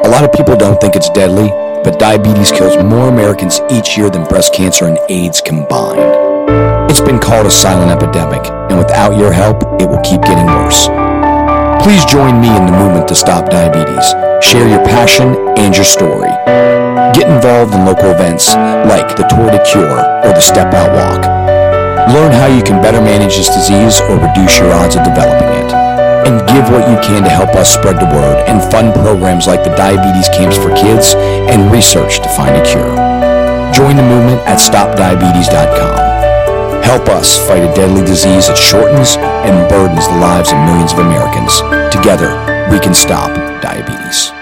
A 0.04 0.08
lot 0.08 0.22
of 0.22 0.32
people 0.32 0.54
don't 0.54 0.78
think 0.82 0.96
it's 0.96 1.08
deadly, 1.08 1.48
but 1.82 1.98
diabetes 1.98 2.52
kills 2.52 2.76
more 2.76 3.08
Americans 3.08 3.58
each 3.70 3.96
year 3.96 4.10
than 4.10 4.24
breast 4.24 4.52
cancer 4.54 4.84
and 4.84 4.98
AIDS 5.08 5.40
combined. 5.40 6.90
It's 6.90 7.00
been 7.00 7.18
called 7.18 7.46
a 7.46 7.50
silent 7.50 7.90
epidemic, 7.90 8.59
and 8.70 8.78
without 8.78 9.18
your 9.18 9.32
help, 9.32 9.62
it 9.82 9.86
will 9.90 10.00
keep 10.00 10.22
getting 10.22 10.46
worse. 10.46 10.86
Please 11.82 12.04
join 12.06 12.40
me 12.40 12.48
in 12.54 12.66
the 12.66 12.72
movement 12.72 13.08
to 13.08 13.14
stop 13.14 13.50
diabetes. 13.50 14.14
Share 14.38 14.68
your 14.68 14.84
passion 14.86 15.34
and 15.58 15.74
your 15.74 15.84
story. 15.84 16.30
Get 17.12 17.26
involved 17.26 17.74
in 17.74 17.84
local 17.84 18.14
events 18.14 18.54
like 18.86 19.16
the 19.16 19.26
Tour 19.26 19.50
de 19.50 19.58
Cure 19.66 19.98
or 20.22 20.30
the 20.30 20.40
Step 20.40 20.72
Out 20.72 20.92
Walk. 20.94 21.26
Learn 22.14 22.32
how 22.32 22.46
you 22.46 22.62
can 22.62 22.80
better 22.82 23.00
manage 23.00 23.36
this 23.36 23.50
disease 23.50 24.00
or 24.08 24.18
reduce 24.18 24.58
your 24.58 24.72
odds 24.72 24.96
of 24.96 25.04
developing 25.04 25.50
it. 25.66 25.72
And 26.28 26.46
give 26.46 26.70
what 26.70 26.88
you 26.88 26.96
can 27.02 27.24
to 27.24 27.30
help 27.30 27.50
us 27.56 27.74
spread 27.74 27.98
the 27.98 28.06
word 28.14 28.44
and 28.46 28.62
fund 28.70 28.94
programs 28.94 29.46
like 29.46 29.64
the 29.64 29.74
Diabetes 29.74 30.28
Camps 30.30 30.56
for 30.56 30.74
Kids 30.76 31.14
and 31.50 31.72
research 31.72 32.20
to 32.20 32.28
find 32.36 32.54
a 32.54 32.64
cure. 32.64 32.94
Join 33.72 33.96
the 33.96 34.02
movement 34.02 34.40
at 34.46 34.58
stopdiabetes.com. 34.58 36.09
Help 36.82 37.08
us 37.08 37.38
fight 37.46 37.62
a 37.62 37.74
deadly 37.74 38.02
disease 38.02 38.48
that 38.48 38.56
shortens 38.56 39.16
and 39.16 39.68
burdens 39.68 40.06
the 40.08 40.16
lives 40.16 40.52
of 40.52 40.58
millions 40.58 40.92
of 40.92 40.98
Americans. 40.98 41.60
Together, 41.94 42.30
we 42.70 42.78
can 42.80 42.94
stop 42.94 43.30
diabetes. 43.62 44.32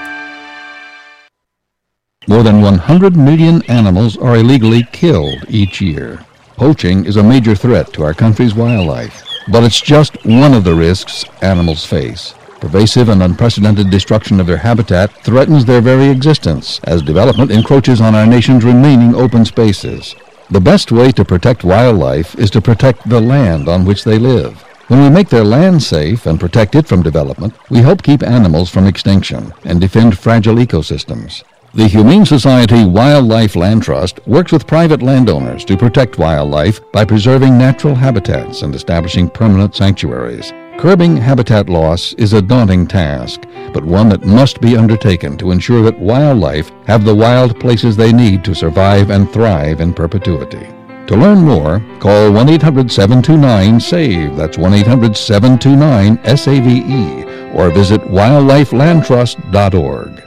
More 2.28 2.42
than 2.42 2.60
100 2.60 3.16
million 3.16 3.62
animals 3.70 4.16
are 4.18 4.36
illegally 4.36 4.82
killed 4.92 5.44
each 5.48 5.80
year. 5.80 6.24
Poaching 6.56 7.06
is 7.06 7.16
a 7.16 7.22
major 7.22 7.54
threat 7.54 7.92
to 7.94 8.02
our 8.02 8.12
country's 8.14 8.54
wildlife, 8.54 9.22
but 9.50 9.64
it's 9.64 9.80
just 9.80 10.24
one 10.26 10.54
of 10.54 10.64
the 10.64 10.74
risks 10.74 11.24
animals 11.42 11.86
face. 11.86 12.34
Pervasive 12.60 13.08
and 13.08 13.22
unprecedented 13.22 13.88
destruction 13.90 14.40
of 14.40 14.46
their 14.46 14.56
habitat 14.56 15.12
threatens 15.24 15.64
their 15.64 15.80
very 15.80 16.08
existence 16.08 16.80
as 16.84 17.02
development 17.02 17.50
encroaches 17.50 18.00
on 18.00 18.14
our 18.14 18.26
nation's 18.26 18.64
remaining 18.64 19.14
open 19.14 19.44
spaces. 19.44 20.14
The 20.50 20.60
best 20.60 20.90
way 20.90 21.12
to 21.12 21.26
protect 21.26 21.62
wildlife 21.62 22.34
is 22.36 22.50
to 22.52 22.62
protect 22.62 23.06
the 23.06 23.20
land 23.20 23.68
on 23.68 23.84
which 23.84 24.04
they 24.04 24.18
live. 24.18 24.62
When 24.88 25.02
we 25.02 25.10
make 25.10 25.28
their 25.28 25.44
land 25.44 25.82
safe 25.82 26.24
and 26.24 26.40
protect 26.40 26.74
it 26.74 26.86
from 26.86 27.02
development, 27.02 27.52
we 27.68 27.80
help 27.80 28.02
keep 28.02 28.22
animals 28.22 28.70
from 28.70 28.86
extinction 28.86 29.52
and 29.66 29.78
defend 29.78 30.18
fragile 30.18 30.54
ecosystems. 30.54 31.44
The 31.74 31.86
Humane 31.86 32.24
Society 32.24 32.86
Wildlife 32.86 33.56
Land 33.56 33.82
Trust 33.82 34.26
works 34.26 34.50
with 34.50 34.66
private 34.66 35.02
landowners 35.02 35.66
to 35.66 35.76
protect 35.76 36.18
wildlife 36.18 36.80
by 36.92 37.04
preserving 37.04 37.58
natural 37.58 37.94
habitats 37.94 38.62
and 38.62 38.74
establishing 38.74 39.28
permanent 39.28 39.76
sanctuaries. 39.76 40.50
Curbing 40.78 41.16
habitat 41.16 41.68
loss 41.68 42.12
is 42.12 42.34
a 42.34 42.40
daunting 42.40 42.86
task, 42.86 43.40
but 43.74 43.84
one 43.84 44.08
that 44.10 44.24
must 44.24 44.60
be 44.60 44.76
undertaken 44.76 45.36
to 45.38 45.50
ensure 45.50 45.82
that 45.82 45.98
wildlife 45.98 46.70
have 46.86 47.04
the 47.04 47.16
wild 47.16 47.58
places 47.58 47.96
they 47.96 48.12
need 48.12 48.44
to 48.44 48.54
survive 48.54 49.10
and 49.10 49.28
thrive 49.32 49.80
in 49.80 49.92
perpetuity. 49.92 50.68
To 51.08 51.16
learn 51.16 51.38
more, 51.38 51.84
call 51.98 52.30
1 52.30 52.48
800 52.48 52.92
729 52.92 53.80
SAVE, 53.80 54.36
that's 54.36 54.56
1 54.56 54.72
800 54.72 55.16
729 55.16 56.36
SAVE, 56.36 57.56
or 57.56 57.70
visit 57.70 58.00
wildlifelandtrust.org. 58.02 60.22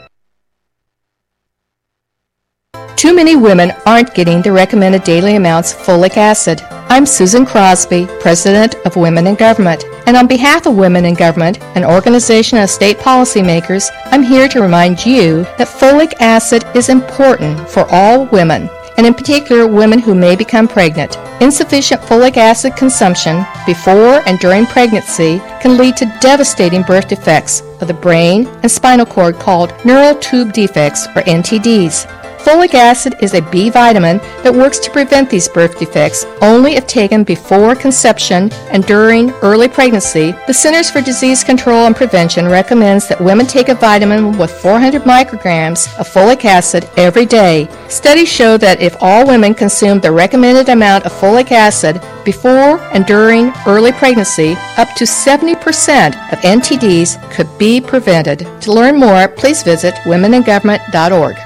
Too 2.97 3.15
many 3.15 3.37
women 3.37 3.71
aren't 3.85 4.13
getting 4.13 4.41
the 4.41 4.51
recommended 4.51 5.05
daily 5.05 5.37
amounts 5.37 5.71
of 5.71 5.79
folic 5.79 6.17
acid. 6.17 6.61
I'm 6.91 7.05
Susan 7.05 7.45
Crosby, 7.45 8.05
President 8.19 8.75
of 8.85 8.97
Women 8.97 9.25
in 9.25 9.35
Government, 9.35 9.85
and 10.07 10.17
on 10.17 10.27
behalf 10.27 10.65
of 10.65 10.75
Women 10.75 11.05
in 11.05 11.13
Government, 11.13 11.61
an 11.77 11.85
organization 11.85 12.57
of 12.57 12.69
state 12.69 12.97
policymakers, 12.97 13.89
I'm 14.07 14.21
here 14.21 14.49
to 14.49 14.61
remind 14.61 15.05
you 15.05 15.43
that 15.57 15.69
folic 15.69 16.11
acid 16.19 16.65
is 16.75 16.89
important 16.89 17.69
for 17.69 17.87
all 17.89 18.25
women, 18.25 18.69
and 18.97 19.07
in 19.07 19.13
particular 19.13 19.67
women 19.67 19.99
who 19.99 20.13
may 20.13 20.35
become 20.35 20.67
pregnant. 20.67 21.17
Insufficient 21.39 22.01
folic 22.01 22.35
acid 22.35 22.75
consumption 22.75 23.45
before 23.65 24.21
and 24.27 24.37
during 24.39 24.65
pregnancy 24.65 25.39
can 25.61 25.77
lead 25.77 25.95
to 25.95 26.13
devastating 26.19 26.81
birth 26.81 27.07
defects 27.07 27.61
of 27.79 27.87
the 27.87 27.93
brain 27.93 28.47
and 28.63 28.69
spinal 28.69 29.05
cord 29.05 29.35
called 29.35 29.73
neural 29.85 30.19
tube 30.19 30.51
defects 30.51 31.07
or 31.15 31.21
NTDs. 31.21 32.20
Folic 32.43 32.73
acid 32.73 33.13
is 33.21 33.35
a 33.35 33.41
B 33.51 33.69
vitamin 33.69 34.17
that 34.41 34.51
works 34.51 34.79
to 34.79 34.89
prevent 34.89 35.29
these 35.29 35.47
birth 35.47 35.77
defects 35.77 36.25
only 36.41 36.73
if 36.73 36.87
taken 36.87 37.23
before 37.23 37.75
conception 37.75 38.51
and 38.71 38.83
during 38.87 39.29
early 39.43 39.67
pregnancy. 39.67 40.33
The 40.47 40.53
Centers 40.53 40.89
for 40.89 41.01
Disease 41.01 41.43
Control 41.43 41.85
and 41.85 41.95
Prevention 41.95 42.47
recommends 42.47 43.07
that 43.07 43.21
women 43.21 43.45
take 43.45 43.69
a 43.69 43.75
vitamin 43.75 44.39
with 44.39 44.49
400 44.59 45.03
micrograms 45.03 45.87
of 45.99 46.09
folic 46.09 46.43
acid 46.43 46.89
every 46.97 47.27
day. 47.27 47.69
Studies 47.89 48.29
show 48.29 48.57
that 48.57 48.81
if 48.81 48.97
all 49.01 49.27
women 49.27 49.53
consume 49.53 49.99
the 49.99 50.11
recommended 50.11 50.69
amount 50.69 51.05
of 51.05 51.11
folic 51.11 51.51
acid 51.51 52.01
before 52.25 52.79
and 52.91 53.05
during 53.05 53.53
early 53.67 53.91
pregnancy, 53.91 54.55
up 54.77 54.89
to 54.95 55.03
70% 55.03 56.07
of 56.33 56.39
NTDs 56.39 57.21
could 57.31 57.55
be 57.59 57.79
prevented. 57.79 58.47
To 58.61 58.73
learn 58.73 58.99
more, 58.99 59.27
please 59.27 59.61
visit 59.61 59.93
womeningovernment.org. 60.05 61.37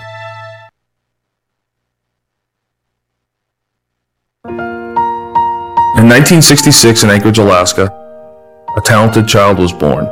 In 5.95 6.09
1966 6.09 7.03
in 7.03 7.09
Anchorage, 7.09 7.37
Alaska, 7.37 7.85
a 8.75 8.81
talented 8.81 9.29
child 9.29 9.57
was 9.57 9.71
born. 9.71 10.05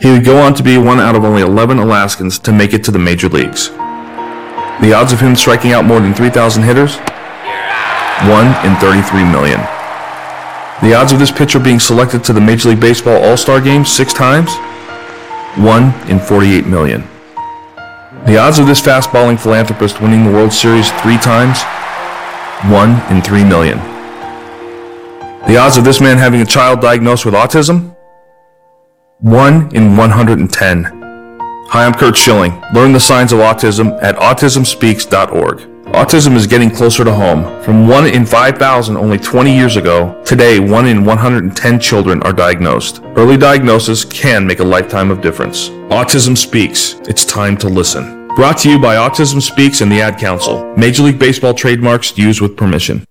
He 0.00 0.10
would 0.10 0.24
go 0.24 0.36
on 0.38 0.52
to 0.54 0.64
be 0.64 0.78
one 0.78 0.98
out 0.98 1.14
of 1.14 1.22
only 1.24 1.42
11 1.42 1.78
Alaskans 1.78 2.40
to 2.40 2.52
make 2.52 2.74
it 2.74 2.82
to 2.84 2.90
the 2.90 2.98
major 2.98 3.28
leagues. 3.28 3.68
The 3.68 4.92
odds 4.92 5.12
of 5.12 5.20
him 5.20 5.36
striking 5.36 5.70
out 5.70 5.84
more 5.84 6.00
than 6.00 6.12
3,000 6.12 6.64
hitters? 6.64 6.96
1 6.96 7.06
in 8.66 8.74
33 8.80 9.30
million. 9.30 9.60
The 10.82 10.94
odds 10.98 11.12
of 11.12 11.20
this 11.20 11.30
pitcher 11.30 11.60
being 11.60 11.78
selected 11.78 12.24
to 12.24 12.32
the 12.32 12.40
Major 12.40 12.70
League 12.70 12.80
Baseball 12.80 13.22
All-Star 13.22 13.60
Game 13.60 13.84
six 13.84 14.12
times? 14.12 14.50
1 15.56 16.10
in 16.10 16.18
48 16.18 16.66
million. 16.66 17.04
The 18.26 18.38
odds 18.38 18.58
of 18.58 18.66
this 18.66 18.80
fast-balling 18.80 19.38
philanthropist 19.38 20.00
winning 20.02 20.24
the 20.24 20.32
World 20.32 20.52
Series 20.52 20.90
three 21.00 21.18
times? 21.18 21.62
1 22.68 23.16
in 23.16 23.22
3 23.22 23.44
million. 23.44 23.89
The 25.46 25.56
odds 25.56 25.76
of 25.76 25.84
this 25.84 26.00
man 26.00 26.18
having 26.18 26.42
a 26.42 26.46
child 26.46 26.80
diagnosed 26.80 27.24
with 27.24 27.34
autism? 27.34 27.96
1 29.20 29.74
in 29.74 29.96
110. 29.96 30.84
Hi, 30.84 31.84
I'm 31.84 31.94
Curt 31.94 32.16
Schilling. 32.16 32.62
Learn 32.72 32.92
the 32.92 33.00
signs 33.00 33.32
of 33.32 33.40
autism 33.40 33.98
at 34.00 34.16
autismspeaks.org. 34.16 35.58
Autism 35.92 36.36
is 36.36 36.46
getting 36.46 36.70
closer 36.70 37.04
to 37.04 37.12
home. 37.12 37.62
From 37.64 37.88
1 37.88 38.06
in 38.06 38.24
5,000 38.24 38.96
only 38.96 39.18
20 39.18 39.52
years 39.52 39.76
ago, 39.76 40.22
today 40.24 40.60
1 40.60 40.86
in 40.86 41.04
110 41.04 41.80
children 41.80 42.22
are 42.22 42.32
diagnosed. 42.32 43.00
Early 43.16 43.36
diagnosis 43.36 44.04
can 44.04 44.46
make 44.46 44.60
a 44.60 44.64
lifetime 44.64 45.10
of 45.10 45.20
difference. 45.20 45.70
Autism 45.90 46.38
Speaks. 46.38 46.94
It's 47.08 47.24
time 47.24 47.56
to 47.56 47.68
listen. 47.68 48.28
Brought 48.36 48.58
to 48.58 48.70
you 48.70 48.78
by 48.78 48.94
Autism 48.96 49.42
Speaks 49.42 49.80
and 49.80 49.90
the 49.90 50.00
Ad 50.00 50.16
Council. 50.16 50.72
Major 50.76 51.02
League 51.02 51.18
Baseball 51.18 51.54
trademarks 51.54 52.16
used 52.16 52.40
with 52.40 52.56
permission. 52.56 53.04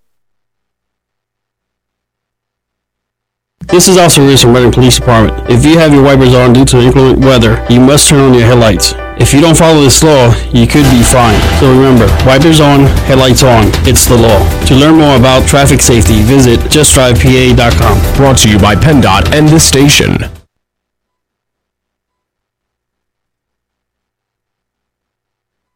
This 3.72 3.88
is 3.88 3.98
Officer 3.98 4.24
Reese 4.24 4.41
from 4.41 4.56
Reading 4.56 4.72
Police 4.72 4.96
Department. 4.98 5.48
If 5.48 5.64
you 5.64 5.78
have 5.78 5.94
your 5.94 6.02
wipers 6.02 6.34
on 6.34 6.54
due 6.54 6.66
to 6.66 6.80
inclement 6.82 7.20
weather, 7.20 7.64
you 7.70 7.80
must 7.80 8.10
turn 8.10 8.20
on 8.20 8.34
your 8.34 8.48
headlights. 8.48 8.96
If 9.22 9.32
you 9.32 9.41
don't 9.41 9.56
follow 9.56 9.82
this 9.82 10.02
law, 10.02 10.34
you 10.52 10.66
could 10.66 10.90
be 10.90 11.04
fined. 11.04 11.40
So 11.60 11.70
remember, 11.70 12.08
wipers 12.26 12.62
on, 12.62 12.86
headlights 13.06 13.44
on. 13.44 13.66
It's 13.86 14.08
the 14.08 14.18
law. 14.18 14.40
To 14.66 14.74
learn 14.74 14.96
more 14.96 15.16
about 15.18 15.48
traffic 15.48 15.82
safety, 15.82 16.24
visit 16.24 16.60
justdrivepa.com. 16.62 18.16
Brought 18.18 18.40
to 18.40 18.50
you 18.50 18.58
by 18.58 18.74
PennDOT 18.74 19.38
and 19.38 19.48
this 19.48 19.68
station. 19.68 20.18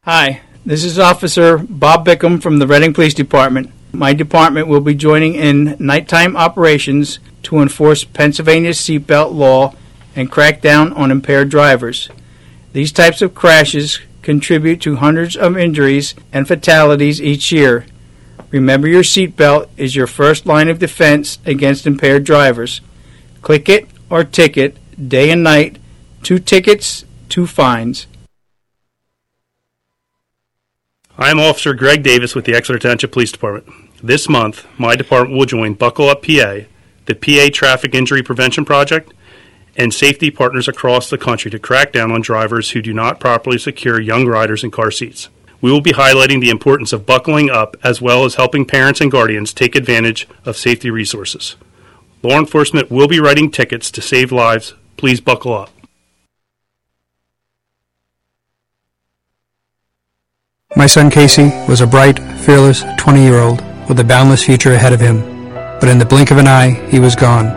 Hi, 0.02 0.42
this 0.66 0.84
is 0.84 0.98
Officer 0.98 1.60
Bob 1.60 2.08
Bickham 2.08 2.42
from 2.42 2.58
the 2.58 2.66
Reading 2.66 2.92
Police 2.92 3.14
Department. 3.14 3.72
My 3.96 4.14
department 4.14 4.68
will 4.68 4.82
be 4.82 4.96
joining 4.96 5.36
in 5.36 5.76
nighttime 5.78 6.36
operations 6.36 7.20
to 7.44 7.60
enforce 7.60 8.04
Pennsylvania's 8.04 8.80
seatbelt 8.80 9.34
law 9.36 9.76
and 10.16 10.32
crack 10.32 10.62
down 10.62 10.92
on 10.94 11.12
impaired 11.12 11.50
drivers. 11.50 12.10
These 12.74 12.92
types 12.92 13.22
of 13.22 13.36
crashes 13.36 14.00
contribute 14.24 14.82
to 14.82 14.96
hundreds 14.96 15.36
of 15.36 15.56
injuries 15.56 16.16
and 16.32 16.48
fatalities 16.48 17.22
each 17.22 17.52
year. 17.52 17.86
Remember 18.50 18.88
your 18.88 19.04
seatbelt 19.04 19.70
is 19.78 19.96
your 19.96 20.08
first 20.08 20.48
line 20.48 20.70
of 20.70 20.80
defense 20.80 21.38
against 21.46 21.86
impaired 21.86 22.24
drivers. 22.24 22.82
Click 23.44 23.70
it 23.70 23.88
or 24.10 24.24
ticket, 24.24 24.76
day 25.08 25.30
and 25.30 25.44
night, 25.44 25.78
two 26.24 26.40
tickets, 26.40 27.06
two 27.30 27.46
fines. 27.46 28.08
I'm 31.16 31.40
Officer 31.40 31.76
Greg 31.76 32.02
Davis 32.02 32.34
with 32.34 32.46
the 32.46 32.56
Exeter 32.56 32.80
Township 32.80 33.12
Police 33.12 33.32
Department. 33.32 33.83
This 34.06 34.28
month, 34.28 34.68
my 34.78 34.98
department 34.98 35.40
will 35.40 35.46
join 35.46 35.76
Buckle 35.76 36.10
Up 36.10 36.24
PA, 36.24 36.66
the 37.06 37.16
PA 37.16 37.48
Traffic 37.54 37.96
Injury 37.96 38.22
Prevention 38.22 38.66
Project, 38.66 39.14
and 39.78 39.94
safety 39.94 40.30
partners 40.30 40.68
across 40.68 41.10
the 41.10 41.18
country 41.18 41.50
to 41.52 41.58
crack 41.58 41.94
down 41.94 42.12
on 42.12 42.22
drivers 42.22 42.72
who 42.72 42.82
do 42.82 42.92
not 42.92 43.22
properly 43.22 43.58
secure 43.58 44.02
young 44.02 44.28
riders 44.28 44.62
in 44.62 44.72
car 44.72 44.92
seats. 44.92 45.30
We 45.62 45.72
will 45.72 45.80
be 45.80 45.94
highlighting 45.94 46.42
the 46.42 46.50
importance 46.50 46.92
of 46.92 47.06
buckling 47.06 47.50
up 47.50 47.78
as 47.82 48.02
well 48.02 48.26
as 48.26 48.36
helping 48.36 48.66
parents 48.66 49.00
and 49.00 49.10
guardians 49.10 49.54
take 49.54 49.74
advantage 49.74 50.28
of 50.44 50.58
safety 50.58 50.92
resources. 50.92 51.56
Law 52.24 52.38
enforcement 52.38 52.92
will 52.92 53.08
be 53.08 53.22
writing 53.22 53.50
tickets 53.50 53.90
to 53.92 54.02
save 54.02 54.34
lives. 54.34 54.74
Please 54.98 55.22
buckle 55.22 55.54
up. 55.54 55.70
My 60.76 60.88
son 60.88 61.10
Casey 61.10 61.54
was 61.70 61.80
a 61.80 61.88
bright, 61.88 62.20
fearless 62.42 62.84
20 62.98 63.24
year 63.24 63.40
old 63.40 63.64
with 63.88 64.00
a 64.00 64.04
boundless 64.04 64.44
future 64.44 64.74
ahead 64.74 64.94
of 64.94 65.00
him. 65.00 65.22
But 65.80 65.90
in 65.90 65.98
the 65.98 66.06
blink 66.06 66.32
of 66.32 66.38
an 66.38 66.48
eye, 66.48 66.72
he 66.90 67.00
was 67.00 67.16
gone. 67.16 67.48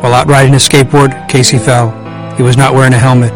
While 0.00 0.14
out 0.14 0.26
riding 0.28 0.52
his 0.52 0.68
skateboard, 0.68 1.28
Casey 1.28 1.58
fell. 1.58 1.90
He 2.36 2.42
was 2.42 2.56
not 2.56 2.74
wearing 2.74 2.92
a 2.92 2.98
helmet. 2.98 3.32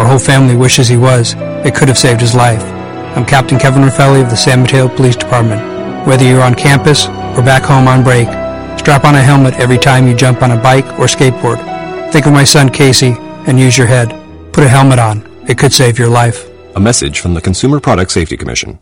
Our 0.00 0.06
whole 0.06 0.18
family 0.18 0.56
wishes 0.56 0.88
he 0.88 0.96
was. 0.96 1.34
It 1.64 1.74
could 1.74 1.88
have 1.88 1.98
saved 1.98 2.20
his 2.20 2.34
life. 2.34 2.62
I'm 3.16 3.24
Captain 3.24 3.58
Kevin 3.58 3.82
Raffelli 3.82 4.22
of 4.22 4.30
the 4.30 4.36
San 4.36 4.60
Mateo 4.60 4.88
Police 4.88 5.16
Department. 5.16 6.06
Whether 6.06 6.24
you're 6.24 6.42
on 6.42 6.54
campus 6.54 7.06
or 7.06 7.42
back 7.42 7.62
home 7.62 7.86
on 7.86 8.02
break, 8.02 8.26
strap 8.78 9.04
on 9.04 9.14
a 9.14 9.22
helmet 9.22 9.54
every 9.54 9.78
time 9.78 10.08
you 10.08 10.14
jump 10.14 10.42
on 10.42 10.50
a 10.50 10.62
bike 10.62 10.86
or 10.98 11.06
skateboard. 11.06 11.58
Think 12.12 12.26
of 12.26 12.32
my 12.32 12.44
son 12.44 12.68
Casey 12.68 13.14
and 13.46 13.58
use 13.58 13.78
your 13.78 13.86
head. 13.86 14.10
Put 14.52 14.64
a 14.64 14.68
helmet 14.68 14.98
on. 14.98 15.22
It 15.48 15.58
could 15.58 15.72
save 15.72 15.98
your 15.98 16.08
life. 16.08 16.48
A 16.74 16.80
message 16.80 17.20
from 17.20 17.34
the 17.34 17.40
Consumer 17.40 17.80
Product 17.80 18.10
Safety 18.10 18.36
Commission. 18.36 18.80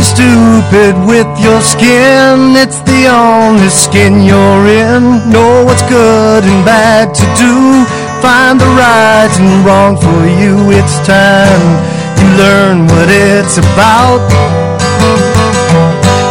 Stupid 0.00 0.96
with 1.06 1.28
your 1.38 1.60
skin. 1.60 2.56
It's 2.56 2.80
the 2.88 3.08
only 3.12 3.68
skin 3.68 4.22
you're 4.24 4.66
in. 4.66 5.30
Know 5.30 5.64
what's 5.64 5.82
good 5.82 6.42
and 6.44 6.64
bad 6.64 7.14
to 7.14 7.24
do. 7.36 7.84
Find 8.20 8.58
the 8.60 8.66
right 8.80 9.32
and 9.38 9.64
wrong 9.64 9.96
for 9.96 10.22
you. 10.40 10.72
It's 10.72 10.96
time 11.06 11.64
you 12.16 12.28
learn 12.36 12.86
what 12.88 13.08
it's 13.08 13.58
about. 13.58 14.24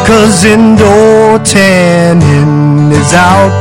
Cause 0.06 0.46
indoor 0.46 1.38
tanning 1.40 2.92
is 2.92 3.14
out. 3.14 3.54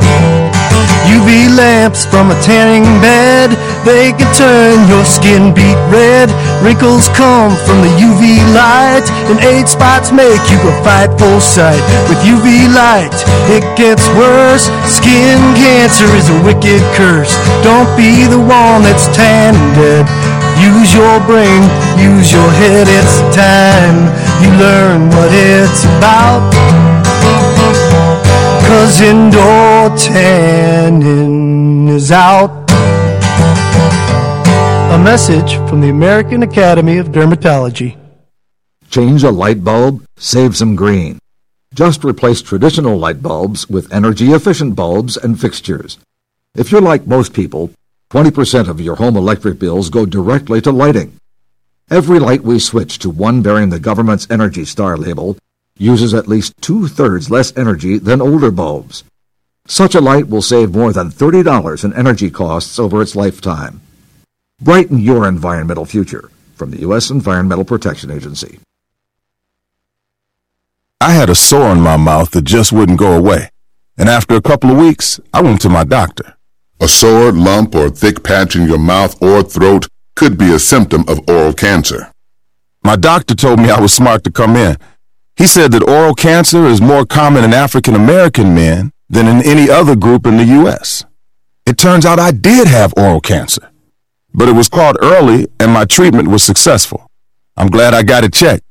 UV 1.08 1.56
lamps 1.56 2.04
from 2.04 2.30
a 2.30 2.40
tanning 2.40 2.84
bed, 3.00 3.50
they 3.88 4.12
can 4.12 4.28
turn 4.36 4.76
your 4.84 5.00
skin 5.08 5.56
beet 5.56 5.80
red. 5.88 6.28
Wrinkles 6.60 7.08
come 7.16 7.56
from 7.64 7.80
the 7.80 7.88
UV 7.96 8.36
light, 8.52 9.08
and 9.32 9.40
age 9.40 9.66
spots 9.66 10.12
make 10.12 10.44
you 10.52 10.60
a 10.60 10.74
fight 10.84 11.08
full 11.16 11.40
sight. 11.40 11.80
With 12.04 12.20
UV 12.20 12.68
light, 12.68 13.16
it 13.48 13.64
gets 13.80 14.04
worse. 14.12 14.68
Skin 14.84 15.40
cancer 15.56 16.04
is 16.20 16.28
a 16.28 16.38
wicked 16.44 16.84
curse. 17.00 17.32
Don't 17.64 17.88
be 17.96 18.28
the 18.28 18.36
one 18.36 18.84
that's 18.84 19.08
tan 19.16 19.56
and 19.56 19.72
dead. 19.72 20.04
Use 20.60 20.92
your 20.92 21.16
brain, 21.24 21.64
use 21.96 22.28
your 22.28 22.50
head, 22.60 22.84
it's 22.92 23.24
time 23.32 24.12
you 24.44 24.52
learn 24.60 25.08
what 25.16 25.32
it's 25.32 25.88
about. 25.96 26.44
Cause 28.68 29.00
indoor 29.00 29.96
tanning 29.96 31.88
is 31.88 32.12
out. 32.12 32.67
Message 35.04 35.54
from 35.68 35.80
the 35.80 35.90
American 35.90 36.42
Academy 36.42 36.98
of 36.98 37.08
Dermatology. 37.08 37.96
Change 38.90 39.22
a 39.22 39.30
light 39.30 39.62
bulb, 39.62 40.04
save 40.16 40.56
some 40.56 40.74
green. 40.74 41.18
Just 41.72 42.04
replace 42.04 42.42
traditional 42.42 42.98
light 42.98 43.22
bulbs 43.22 43.70
with 43.70 43.92
energy 43.92 44.32
efficient 44.32 44.74
bulbs 44.74 45.16
and 45.16 45.40
fixtures. 45.40 45.98
If 46.56 46.72
you're 46.72 46.80
like 46.80 47.06
most 47.06 47.32
people, 47.32 47.70
20% 48.10 48.68
of 48.68 48.80
your 48.80 48.96
home 48.96 49.16
electric 49.16 49.58
bills 49.58 49.88
go 49.88 50.04
directly 50.04 50.60
to 50.62 50.72
lighting. 50.72 51.16
Every 51.88 52.18
light 52.18 52.42
we 52.42 52.58
switch 52.58 52.98
to 52.98 53.08
one 53.08 53.40
bearing 53.40 53.70
the 53.70 53.78
government's 53.78 54.26
Energy 54.28 54.64
Star 54.64 54.96
label 54.96 55.38
uses 55.78 56.12
at 56.12 56.28
least 56.28 56.54
two 56.60 56.88
thirds 56.88 57.30
less 57.30 57.56
energy 57.56 57.98
than 57.98 58.20
older 58.20 58.50
bulbs. 58.50 59.04
Such 59.66 59.94
a 59.94 60.00
light 60.00 60.28
will 60.28 60.42
save 60.42 60.74
more 60.74 60.92
than 60.92 61.10
$30 61.10 61.84
in 61.84 61.94
energy 61.94 62.30
costs 62.30 62.78
over 62.78 63.00
its 63.00 63.14
lifetime. 63.14 63.80
Brighten 64.60 64.98
your 64.98 65.28
environmental 65.28 65.84
future 65.84 66.30
from 66.56 66.72
the 66.72 66.80
U.S. 66.80 67.10
Environmental 67.10 67.64
Protection 67.64 68.10
Agency. 68.10 68.58
I 71.00 71.12
had 71.12 71.30
a 71.30 71.34
sore 71.36 71.70
in 71.70 71.80
my 71.80 71.96
mouth 71.96 72.32
that 72.32 72.42
just 72.42 72.72
wouldn't 72.72 72.98
go 72.98 73.16
away. 73.16 73.50
And 73.96 74.08
after 74.08 74.34
a 74.34 74.42
couple 74.42 74.70
of 74.70 74.76
weeks, 74.76 75.20
I 75.32 75.42
went 75.42 75.60
to 75.60 75.68
my 75.68 75.84
doctor. 75.84 76.36
A 76.80 76.88
sore, 76.88 77.30
lump, 77.30 77.74
or 77.74 77.88
thick 77.88 78.24
patch 78.24 78.56
in 78.56 78.66
your 78.66 78.78
mouth 78.78 79.20
or 79.22 79.42
throat 79.44 79.86
could 80.16 80.36
be 80.36 80.52
a 80.52 80.58
symptom 80.58 81.04
of 81.08 81.20
oral 81.28 81.52
cancer. 81.52 82.12
My 82.82 82.96
doctor 82.96 83.36
told 83.36 83.60
me 83.60 83.70
I 83.70 83.80
was 83.80 83.92
smart 83.92 84.24
to 84.24 84.30
come 84.32 84.56
in. 84.56 84.76
He 85.36 85.46
said 85.46 85.70
that 85.72 85.88
oral 85.88 86.14
cancer 86.14 86.66
is 86.66 86.80
more 86.80 87.06
common 87.06 87.44
in 87.44 87.54
African 87.54 87.94
American 87.94 88.56
men 88.56 88.90
than 89.08 89.28
in 89.28 89.44
any 89.46 89.70
other 89.70 89.94
group 89.94 90.26
in 90.26 90.36
the 90.36 90.44
U.S. 90.44 91.04
It 91.64 91.78
turns 91.78 92.04
out 92.04 92.18
I 92.18 92.32
did 92.32 92.66
have 92.66 92.92
oral 92.96 93.20
cancer, 93.20 93.70
but 94.38 94.48
it 94.48 94.52
was 94.52 94.68
caught 94.68 94.96
early 95.02 95.48
and 95.58 95.72
my 95.72 95.84
treatment 95.84 96.28
was 96.28 96.44
successful. 96.44 97.10
I'm 97.56 97.66
glad 97.66 97.92
I 97.92 98.04
got 98.04 98.22
it 98.22 98.32
checked. 98.32 98.62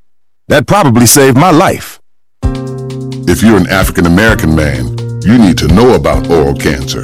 That 0.47 0.65
probably 0.65 1.05
saved 1.05 1.35
my 1.35 1.51
life. 1.51 1.99
If 3.27 3.43
you're 3.43 3.57
an 3.57 3.67
African 3.67 4.05
American 4.05 4.55
man, 4.55 4.95
you 5.23 5.37
need 5.37 5.57
to 5.57 5.67
know 5.67 5.95
about 5.95 6.29
oral 6.29 6.55
cancer. 6.55 7.03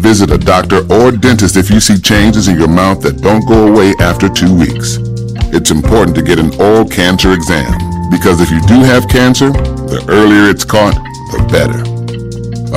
Visit 0.00 0.30
a 0.30 0.38
doctor 0.38 0.80
or 0.90 1.12
dentist 1.12 1.58
if 1.58 1.68
you 1.68 1.78
see 1.78 2.00
changes 2.00 2.48
in 2.48 2.58
your 2.58 2.68
mouth 2.68 3.02
that 3.02 3.20
don't 3.20 3.46
go 3.46 3.68
away 3.68 3.92
after 4.00 4.30
two 4.30 4.58
weeks. 4.58 4.96
It's 5.52 5.70
important 5.70 6.16
to 6.16 6.22
get 6.22 6.38
an 6.38 6.58
oral 6.58 6.88
cancer 6.88 7.34
exam 7.34 7.70
because 8.10 8.40
if 8.40 8.50
you 8.50 8.62
do 8.62 8.80
have 8.80 9.10
cancer, 9.10 9.50
the 9.52 10.02
earlier 10.08 10.48
it's 10.48 10.64
caught, 10.64 10.94
the 10.94 11.46
better. 11.52 11.84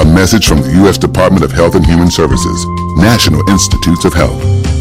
A 0.01 0.03
message 0.03 0.47
from 0.47 0.61
the 0.61 0.73
U.S. 0.83 0.97
Department 0.97 1.45
of 1.45 1.53
Health 1.53 1.75
and 1.75 1.85
Human 1.85 2.11
Services, 2.11 2.65
National 2.97 3.47
Institutes 3.49 4.03
of 4.03 4.13
Health. 4.13 4.72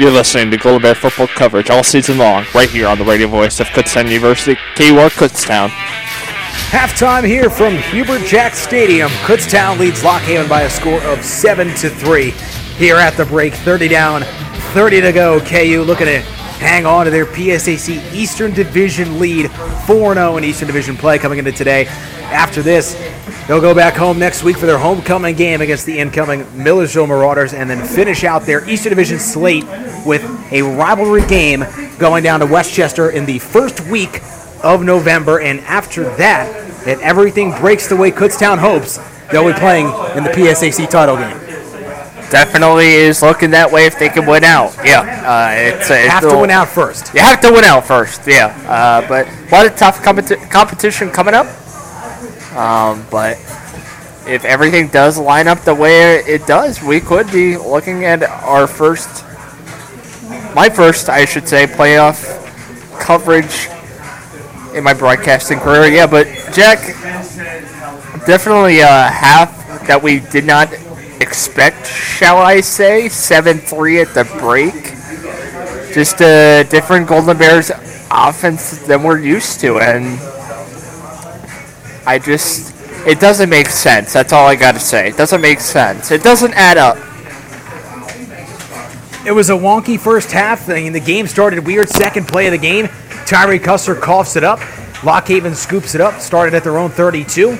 You're 0.00 0.10
listening 0.10 0.50
to 0.52 0.56
Golden 0.56 0.80
Bear 0.80 0.94
football 0.94 1.26
coverage 1.26 1.68
all 1.68 1.84
season 1.84 2.16
long, 2.16 2.46
right 2.54 2.70
here 2.70 2.88
on 2.88 2.96
the 2.96 3.04
radio 3.04 3.28
voice 3.28 3.60
of 3.60 3.66
Kutztown 3.66 4.08
University, 4.08 4.54
KUR 4.74 5.10
Kutztown. 5.10 5.68
Halftime 6.70 7.22
here 7.22 7.50
from 7.50 7.76
Hubert 7.76 8.22
Jack 8.22 8.54
Stadium. 8.54 9.10
Kutztown 9.26 9.78
leads 9.78 10.02
Lock 10.02 10.22
Haven 10.22 10.48
by 10.48 10.62
a 10.62 10.70
score 10.70 11.02
of 11.02 11.22
7 11.22 11.68
to 11.74 11.90
3. 11.90 12.30
Here 12.78 12.96
at 12.96 13.18
the 13.18 13.26
break, 13.26 13.52
30 13.52 13.88
down, 13.88 14.22
30 14.72 15.02
to 15.02 15.12
go. 15.12 15.38
KU 15.38 15.82
looking 15.82 16.06
to 16.06 16.22
hang 16.60 16.84
on 16.84 17.06
to 17.06 17.10
their 17.10 17.24
PSAC 17.24 18.12
Eastern 18.12 18.52
Division 18.52 19.18
lead, 19.18 19.50
4 19.50 20.14
0 20.14 20.36
in 20.36 20.44
Eastern 20.44 20.66
Division 20.66 20.96
play 20.96 21.18
coming 21.18 21.38
into 21.38 21.50
today. 21.50 21.86
After 22.30 22.62
this, 22.62 22.94
they'll 23.48 23.62
go 23.62 23.74
back 23.74 23.94
home 23.94 24.18
next 24.18 24.44
week 24.44 24.58
for 24.58 24.66
their 24.66 24.78
homecoming 24.78 25.34
game 25.34 25.62
against 25.62 25.86
the 25.86 25.98
incoming 25.98 26.40
Millersville 26.62 27.06
Marauders 27.06 27.54
and 27.54 27.68
then 27.68 27.84
finish 27.86 28.24
out 28.24 28.42
their 28.42 28.68
Eastern 28.68 28.90
Division 28.90 29.18
slate 29.18 29.64
with 30.06 30.22
a 30.52 30.62
rivalry 30.62 31.26
game 31.26 31.64
going 31.98 32.22
down 32.22 32.40
to 32.40 32.46
West 32.46 32.72
Chester 32.72 33.10
in 33.10 33.24
the 33.24 33.38
first 33.38 33.80
week 33.86 34.20
of 34.62 34.84
November. 34.84 35.40
And 35.40 35.60
after 35.60 36.04
that, 36.16 36.54
if 36.86 37.00
everything 37.00 37.52
breaks 37.58 37.88
the 37.88 37.96
way 37.96 38.10
Kutztown 38.10 38.58
hopes, 38.58 38.98
they'll 39.32 39.50
be 39.50 39.58
playing 39.58 39.86
in 40.16 40.24
the 40.24 40.30
PSAC 40.30 40.88
title 40.88 41.16
game. 41.16 41.49
Definitely 42.30 42.94
is 42.94 43.22
looking 43.22 43.50
that 43.50 43.72
way 43.72 43.86
if 43.86 43.98
they 43.98 44.08
can 44.08 44.24
win 44.24 44.44
out. 44.44 44.76
Yeah, 44.84 45.00
uh, 45.00 45.50
it's, 45.52 45.90
it's 45.90 46.12
Have 46.12 46.22
to 46.22 46.38
win 46.38 46.50
out 46.50 46.68
first. 46.68 47.12
You 47.12 47.20
have 47.20 47.40
to 47.40 47.52
win 47.52 47.64
out 47.64 47.84
first. 47.84 48.26
Yeah, 48.26 48.46
uh, 48.68 49.06
but 49.08 49.26
what 49.50 49.66
a 49.66 49.70
tough 49.70 50.00
competi- 50.00 50.48
competition 50.48 51.10
coming 51.10 51.34
up. 51.34 51.46
Um, 52.56 53.04
but 53.10 53.36
if 54.26 54.44
everything 54.44 54.88
does 54.88 55.18
line 55.18 55.48
up 55.48 55.60
the 55.60 55.74
way 55.74 56.18
it 56.18 56.46
does, 56.46 56.80
we 56.82 57.00
could 57.00 57.30
be 57.32 57.56
looking 57.56 58.04
at 58.04 58.22
our 58.22 58.68
first, 58.68 59.24
my 60.54 60.68
first, 60.68 61.08
I 61.08 61.24
should 61.24 61.48
say, 61.48 61.66
playoff 61.66 62.38
coverage 63.00 63.68
in 64.76 64.84
my 64.84 64.94
broadcasting 64.94 65.58
career. 65.58 65.88
Yeah, 65.88 66.06
but 66.06 66.26
Jack, 66.52 66.78
definitely 68.24 68.80
a 68.80 68.86
half 68.86 69.86
that 69.88 70.00
we 70.00 70.20
did 70.20 70.44
not 70.44 70.72
expect, 71.20 71.86
shall 71.86 72.38
I 72.38 72.60
say. 72.60 73.08
7 73.08 73.58
3 73.58 74.00
at 74.00 74.14
the 74.14 74.24
break. 74.38 74.74
Just 75.94 76.20
a 76.20 76.66
different 76.70 77.08
Golden 77.08 77.36
Bears 77.36 77.70
offense 78.10 78.86
than 78.86 79.02
we're 79.02 79.18
used 79.18 79.60
to. 79.60 79.78
And 79.78 80.18
I 82.06 82.18
just, 82.18 82.74
it 83.06 83.20
doesn't 83.20 83.48
make 83.48 83.68
sense. 83.68 84.12
That's 84.12 84.32
all 84.32 84.46
I 84.46 84.56
got 84.56 84.72
to 84.72 84.80
say. 84.80 85.08
It 85.08 85.16
doesn't 85.16 85.40
make 85.40 85.60
sense. 85.60 86.10
It 86.10 86.22
doesn't 86.22 86.54
add 86.54 86.78
up. 86.78 86.96
It 89.26 89.32
was 89.32 89.50
a 89.50 89.54
wonky 89.54 90.00
first 90.00 90.32
half. 90.32 90.62
thing. 90.62 90.92
the 90.92 91.00
game 91.00 91.26
started 91.26 91.66
weird. 91.66 91.88
Second 91.88 92.26
play 92.26 92.46
of 92.46 92.52
the 92.52 92.58
game, 92.58 92.88
Tyree 93.26 93.58
Custer 93.58 93.94
coughs 93.94 94.36
it 94.36 94.44
up. 94.44 94.60
Lock 95.04 95.28
Haven 95.28 95.54
scoops 95.54 95.94
it 95.94 96.00
up. 96.00 96.20
Started 96.20 96.54
at 96.54 96.64
their 96.64 96.78
own 96.78 96.90
32. 96.90 97.58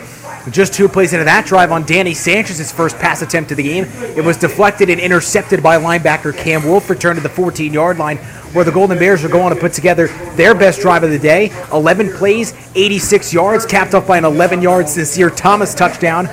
Just 0.49 0.73
two 0.73 0.89
plays 0.89 1.13
into 1.13 1.25
that 1.27 1.45
drive 1.45 1.71
on 1.71 1.85
Danny 1.85 2.15
Sanchez's 2.15 2.73
first 2.73 2.97
pass 2.99 3.21
attempt 3.21 3.51
of 3.51 3.59
the 3.59 3.63
game. 3.63 3.85
It 4.17 4.25
was 4.25 4.39
deflected 4.39 4.89
and 4.89 4.99
intercepted 4.99 5.63
by 5.63 5.77
linebacker 5.77 6.37
Cam 6.37 6.65
Wolf, 6.65 6.89
returned 6.89 7.19
to 7.19 7.23
the 7.23 7.29
14 7.29 7.73
yard 7.73 7.99
line, 7.99 8.17
where 8.55 8.65
the 8.65 8.73
Golden 8.73 8.99
Bears 8.99 9.23
are 9.23 9.29
going 9.29 9.55
to 9.55 9.61
put 9.61 9.75
together 9.75 10.07
their 10.37 10.55
best 10.55 10.81
drive 10.81 11.03
of 11.03 11.11
the 11.11 11.19
day. 11.19 11.53
11 11.73 12.15
plays, 12.15 12.55
86 12.75 13.35
yards, 13.35 13.67
capped 13.67 13.95
off 13.95 14.07
by 14.07 14.17
an 14.17 14.25
11 14.25 14.63
yard 14.63 14.89
Sincere 14.89 15.29
Thomas 15.29 15.75
touchdown. 15.75 16.25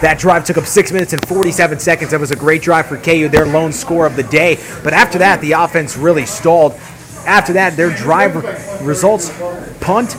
That 0.00 0.18
drive 0.18 0.44
took 0.44 0.58
up 0.58 0.66
6 0.66 0.90
minutes 0.90 1.12
and 1.12 1.24
47 1.28 1.78
seconds. 1.78 2.10
That 2.10 2.18
was 2.18 2.32
a 2.32 2.36
great 2.36 2.62
drive 2.62 2.86
for 2.86 2.96
KU, 2.96 3.28
their 3.28 3.46
lone 3.46 3.72
score 3.72 4.06
of 4.06 4.16
the 4.16 4.24
day. 4.24 4.58
But 4.82 4.92
after 4.92 5.18
that, 5.18 5.40
the 5.40 5.52
offense 5.52 5.96
really 5.96 6.26
stalled. 6.26 6.72
After 7.24 7.52
that, 7.52 7.76
their 7.76 7.94
drive 7.94 8.34
results 8.82 9.30
punt, 9.80 10.16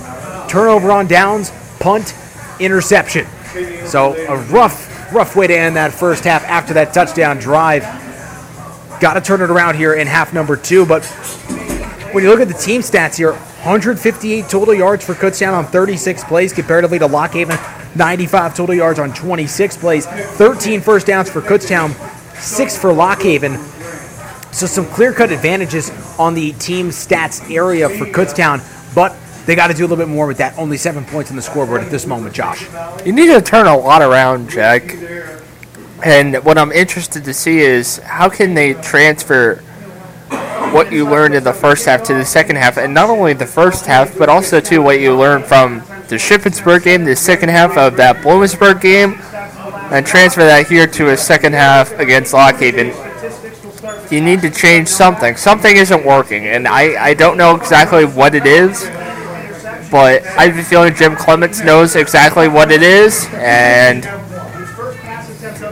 turnover 0.49 0.94
on 0.94 1.07
downs, 1.07 1.52
punt, 1.82 2.15
interception. 2.59 3.25
So 3.85 4.15
a 4.27 4.38
rough, 4.51 5.13
rough 5.13 5.35
way 5.35 5.47
to 5.47 5.57
end 5.57 5.75
that 5.75 5.93
first 5.93 6.23
half 6.23 6.43
after 6.43 6.73
that 6.75 6.93
touchdown 6.93 7.38
drive. 7.38 7.84
Got 8.99 9.13
to 9.13 9.21
turn 9.21 9.41
it 9.41 9.49
around 9.49 9.75
here 9.75 9.93
in 9.93 10.07
half 10.07 10.34
number 10.34 10.55
two. 10.55 10.85
But 10.85 11.05
when 12.13 12.23
you 12.23 12.30
look 12.30 12.39
at 12.39 12.47
the 12.47 12.53
team 12.53 12.81
stats 12.81 13.17
here, 13.17 13.34
158 13.34 14.49
total 14.49 14.73
yards 14.73 15.05
for 15.05 15.13
Kutztown 15.13 15.53
on 15.53 15.65
36 15.65 16.23
plays, 16.25 16.51
comparatively 16.51 16.99
to 16.99 17.07
Lock 17.07 17.31
Haven, 17.31 17.57
95 17.95 18.55
total 18.55 18.75
yards 18.75 18.99
on 18.99 19.13
26 19.13 19.77
plays, 19.77 20.05
13 20.05 20.81
first 20.81 21.07
downs 21.07 21.30
for 21.30 21.41
Kutztown, 21.41 21.93
six 22.35 22.77
for 22.77 22.91
Lock 22.91 23.21
Haven. 23.21 23.57
So 24.51 24.67
some 24.67 24.85
clear-cut 24.85 25.31
advantages 25.31 25.91
on 26.19 26.34
the 26.34 26.51
team 26.53 26.89
stats 26.89 27.49
area 27.49 27.88
for 27.89 28.05
Kutztown, 28.05 28.61
but 28.93 29.15
they 29.45 29.56
got 29.56 29.68
to 29.68 29.74
do 29.74 29.84
a 29.84 29.88
little 29.88 29.98
bit 29.98 30.07
more 30.07 30.28
with 30.28 30.38
that. 30.38 30.57
Only 30.57 30.78
seven 30.78 31.03
points 31.06 31.30
on 31.30 31.36
the 31.36 31.41
scoreboard 31.41 31.82
at 31.82 31.91
this 31.91 32.07
moment, 32.07 32.34
Josh. 32.34 32.68
You 33.06 33.11
need 33.11 33.28
to 33.28 33.41
turn 33.41 33.68
a 33.68 33.78
lot 33.78 34.02
around, 34.02 34.49
Jack. 34.49 34.95
And 36.03 36.36
what 36.44 36.57
I'm 36.57 36.72
interested 36.72 37.24
to 37.26 37.34
see 37.34 37.60
is 37.60 37.98
how 37.98 38.30
can 38.30 38.53
they 38.53 38.74
transfer 38.76 39.56
what 40.72 40.91
you 40.91 41.07
learned 41.07 41.36
in 41.36 41.44
the 41.44 41.53
first 41.53 41.86
half 41.86 42.03
to 42.03 42.14
the 42.14 42.26
second 42.26 42.56
half, 42.56 42.78
and 42.78 42.94
not 42.94 43.10
only 43.10 43.34
the 43.34 43.45
first 43.45 43.86
half, 43.86 44.18
but 44.18 44.28
also 44.28 44.60
to 44.60 44.80
what 44.80 44.99
you 44.99 45.15
learned 45.15 45.45
from 45.45 45.80
the 46.07 46.15
Shippensburg 46.15 46.84
game, 46.84 47.06
the 47.06 47.15
second 47.15 47.49
half 47.49 47.78
of 47.78 47.95
that 47.98 48.18
Bloomsburg 48.18 48.82
game, 48.82 49.15
and 49.91 50.06
transfer 50.06 50.44
that 50.44 50.68
here 50.68 50.88
to 50.88 51.10
a 51.11 51.18
second 51.18 51.53
half 51.53 51.91
against 51.99 52.34
Lock 52.34 52.56
Haven. 52.56 52.88
You 54.10 54.22
need 54.22 54.41
to 54.41 54.49
change 54.49 54.88
something. 54.88 55.36
Something 55.36 55.76
isn't 55.76 56.06
working, 56.06 56.48
and 56.48 56.68
I, 56.68 57.10
I 57.10 57.14
don't 57.14 57.38
know 57.38 57.56
exactly 57.56 58.06
what 58.06 58.34
it 58.34 58.45
is 58.45 58.90
but 59.94 60.26
I 60.26 60.48
have 60.48 60.57
a 60.57 60.64
feeling 60.64 60.95
Jim 60.95 61.15
Clements 61.15 61.61
knows 61.61 61.95
exactly 61.95 62.48
what 62.48 62.72
it 62.72 62.82
is, 62.82 63.28
and 63.34 64.03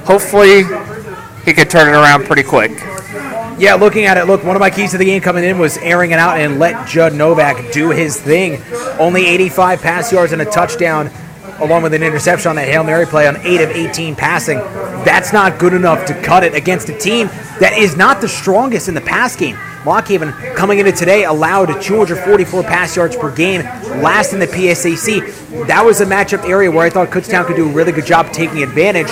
hopefully 0.05 0.61
he 1.43 1.53
can 1.53 1.67
turn 1.67 1.87
it 1.87 1.97
around 1.97 2.25
pretty 2.25 2.43
quick. 2.43 2.69
Yeah, 3.57 3.73
looking 3.79 4.05
at 4.05 4.17
it, 4.17 4.25
look, 4.25 4.43
one 4.43 4.55
of 4.55 4.59
my 4.59 4.69
keys 4.69 4.91
to 4.91 4.99
the 4.99 5.05
game 5.05 5.23
coming 5.23 5.43
in 5.43 5.57
was 5.57 5.79
airing 5.79 6.11
it 6.11 6.19
out 6.19 6.39
and 6.39 6.59
let 6.59 6.87
Judd 6.87 7.15
Novak 7.15 7.73
do 7.73 7.89
his 7.89 8.21
thing. 8.21 8.61
Only 8.99 9.25
85 9.25 9.81
pass 9.81 10.11
yards 10.11 10.33
and 10.33 10.41
a 10.43 10.45
touchdown, 10.45 11.09
along 11.61 11.83
with 11.83 11.93
an 11.93 12.03
interception 12.03 12.49
on 12.49 12.55
that 12.55 12.67
Hail 12.67 12.83
Mary 12.83 13.05
play 13.05 13.27
on 13.27 13.37
8 13.37 13.61
of 13.61 13.69
18 13.69 14.15
passing. 14.15 14.57
That's 15.05 15.31
not 15.31 15.59
good 15.59 15.73
enough 15.73 16.05
to 16.07 16.21
cut 16.21 16.43
it 16.43 16.53
against 16.55 16.89
a 16.89 16.97
team 16.97 17.27
that 17.59 17.73
is 17.77 17.95
not 17.95 18.21
the 18.21 18.27
strongest 18.27 18.87
in 18.87 18.93
the 18.93 19.01
pass 19.01 19.35
game. 19.35 19.57
Lock 19.85 20.07
Haven 20.07 20.31
coming 20.55 20.79
into 20.79 20.91
today 20.91 21.25
allowed 21.25 21.81
244 21.81 22.63
pass 22.63 22.95
yards 22.95 23.15
per 23.15 23.33
game, 23.33 23.61
last 24.01 24.33
in 24.33 24.39
the 24.39 24.47
PSAC. 24.47 25.67
That 25.67 25.83
was 25.83 26.01
a 26.01 26.05
matchup 26.05 26.47
area 26.47 26.69
where 26.69 26.85
I 26.85 26.89
thought 26.89 27.09
Kutztown 27.09 27.45
could 27.45 27.55
do 27.55 27.67
a 27.67 27.73
really 27.73 27.91
good 27.91 28.05
job 28.05 28.31
taking 28.31 28.61
advantage. 28.61 29.09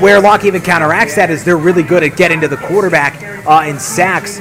Where 0.00 0.20
Lock 0.20 0.42
Haven 0.42 0.60
counteracts 0.60 1.14
that 1.16 1.30
is 1.30 1.44
they're 1.44 1.56
really 1.56 1.82
good 1.82 2.02
at 2.02 2.16
getting 2.16 2.42
to 2.42 2.48
the 2.48 2.58
quarterback 2.58 3.46
uh, 3.46 3.64
in 3.66 3.78
sacks. 3.78 4.36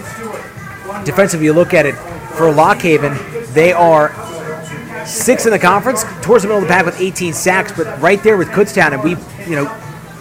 Defensively, 1.06 1.46
you 1.46 1.54
look 1.54 1.74
at 1.74 1.86
it 1.86 1.96
for 2.36 2.52
Lock 2.52 2.80
Haven, 2.80 3.18
they 3.54 3.72
are 3.72 4.10
sixth 5.06 5.46
in 5.46 5.52
the 5.52 5.60
conference, 5.60 6.04
towards 6.22 6.44
the 6.44 6.48
middle 6.48 6.64
of 6.64 6.68
the 6.68 6.74
pack 6.74 6.86
with 6.86 7.00
18 7.00 7.34
sacks, 7.34 7.72
but 7.72 8.00
right 8.02 8.22
there 8.24 8.38
with 8.38 8.50
Kutztown, 8.50 8.94
and 8.94 9.04
we, 9.04 9.12
you 9.46 9.56
know, 9.56 9.66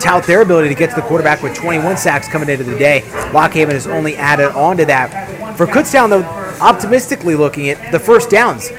tout 0.01 0.25
their 0.25 0.43
ability 0.43 0.69
to 0.69 0.75
get 0.75 0.91
to 0.91 0.97
the 0.97 1.03
quarterback 1.03 1.43
with 1.43 1.55
21 1.55 1.97
sacks 1.97 2.29
coming 2.29 2.49
into 2.49 2.65
the 2.65 2.79
day. 2.79 3.03
Lock 3.33 3.53
Haven 3.53 3.75
has 3.75 3.87
only 3.87 4.17
added 4.17 4.51
on 4.55 4.77
to 4.77 4.85
that. 4.85 5.57
For 5.57 5.67
Kutztown, 5.67 6.11
though, 6.11 6.25
optimistically 6.61 7.35
looking 7.35 7.69
at 7.69 7.93
the 7.93 7.99
first 7.99 8.31
downs, 8.31 8.71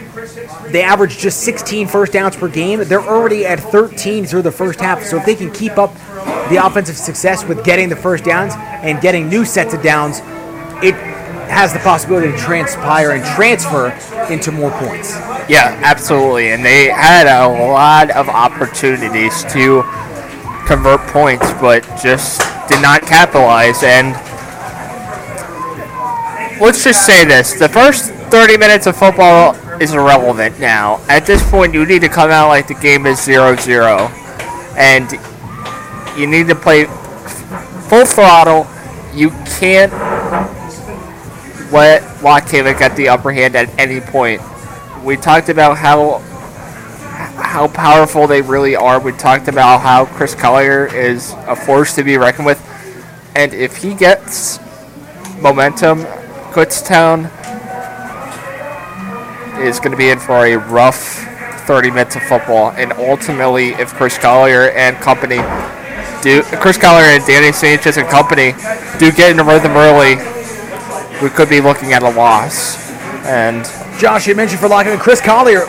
they 0.72 0.82
average 0.82 1.18
just 1.18 1.42
16 1.42 1.88
first 1.88 2.12
downs 2.12 2.36
per 2.36 2.48
game. 2.48 2.84
They're 2.84 3.02
already 3.02 3.46
at 3.46 3.60
13 3.60 4.26
through 4.26 4.42
the 4.42 4.52
first 4.52 4.80
half. 4.80 5.04
So 5.04 5.18
if 5.18 5.26
they 5.26 5.36
can 5.36 5.52
keep 5.52 5.78
up 5.78 5.94
the 6.50 6.60
offensive 6.64 6.98
success 6.98 7.46
with 7.46 7.64
getting 7.64 7.90
the 7.90 7.96
first 7.96 8.24
downs 8.24 8.54
and 8.58 9.02
getting 9.02 9.30
new 9.30 9.46
sets 9.46 9.74
of 9.74 9.82
downs, 9.82 10.20
it 10.84 10.96
has 11.50 11.74
the 11.74 11.80
possibility 11.80 12.32
to 12.32 12.38
transpire 12.38 13.12
and 13.12 13.24
transfer 13.24 13.90
into 14.32 14.52
more 14.52 14.72
points. 14.72 15.16
Yeah, 15.48 15.80
absolutely. 15.84 16.52
And 16.52 16.66
they 16.66 16.90
had 16.90 17.28
a 17.28 17.48
lot 17.48 18.10
of 18.12 18.28
opportunities 18.30 19.44
to 19.54 19.84
convert 20.66 21.02
points, 21.12 21.52
but 21.62 21.84
just 22.02 22.42
did 22.68 22.82
not 22.82 23.02
capitalize. 23.04 23.84
And 23.84 24.14
let's 26.60 26.84
just 26.84 27.06
say 27.06 27.26
this: 27.26 27.60
the 27.60 27.70
first 27.70 28.12
30 28.12 28.58
minutes 28.58 28.88
of 28.88 28.98
football 28.98 29.56
is 29.80 29.94
irrelevant 29.94 30.60
now. 30.60 31.00
At 31.08 31.26
this 31.26 31.48
point, 31.52 31.74
you 31.74 31.86
need 31.86 32.02
to 32.02 32.10
come 32.10 32.32
out 32.32 32.48
like 32.48 32.68
the 32.68 32.74
game 32.74 33.06
is 33.06 33.20
0-0, 33.20 34.10
and 34.78 35.12
you 36.18 36.26
need 36.26 36.48
to 36.48 36.56
play 36.56 36.86
full 37.88 38.06
throttle. 38.06 38.66
You 39.14 39.30
can't 39.60 39.94
let 41.72 42.24
Lock 42.24 42.50
get 42.50 42.96
the 42.96 43.10
upper 43.10 43.32
hand 43.32 43.56
at 43.56 43.70
any 43.80 44.02
point. 44.02 44.42
We 45.06 45.16
talked 45.18 45.50
about 45.50 45.78
how 45.78 46.18
how 47.38 47.68
powerful 47.68 48.26
they 48.26 48.42
really 48.42 48.76
are. 48.76 49.00
We 49.00 49.12
talked 49.12 49.48
about 49.48 49.82
how 49.82 50.06
Chris 50.06 50.34
Collier 50.34 50.88
is 50.88 51.34
a 51.48 51.56
force 51.56 51.94
to 51.96 52.04
be 52.04 52.18
reckoned 52.18 52.48
with, 52.48 52.60
and 53.36 53.54
if 53.54 53.78
he 53.78 53.94
gets 53.94 54.60
momentum, 55.40 56.00
Kutztown 56.54 57.30
is 59.62 59.80
going 59.80 59.92
to 59.92 59.98
be 59.98 60.10
in 60.10 60.18
for 60.18 60.48
a 60.48 60.56
rough 60.56 60.98
30 61.68 61.92
minutes 61.92 62.16
of 62.16 62.24
football. 62.24 62.72
And 62.72 62.92
ultimately, 62.94 63.70
if 63.70 63.94
Chris 63.94 64.18
Collier 64.18 64.72
and 64.72 64.98
company 64.98 65.38
do, 66.24 66.42
Chris 66.60 66.78
Collier 66.80 67.06
and 67.06 67.26
Danny 67.28 67.52
Sanchez 67.52 67.98
and 67.98 68.08
company 68.08 68.54
do 68.98 69.12
get 69.12 69.30
in 69.30 69.38
the 69.38 69.44
rhythm 69.44 69.74
early, 69.74 70.16
we 71.22 71.30
could 71.30 71.50
be 71.50 71.62
looking 71.62 71.94
at 71.94 72.02
a 72.02 72.10
loss. 72.10 72.84
And 73.26 73.66
Josh, 74.00 74.28
you 74.28 74.36
mentioned 74.36 74.60
for 74.60 74.68
Lock 74.68 74.86
Haven 74.86 75.00
Chris 75.00 75.22
Collier, 75.22 75.64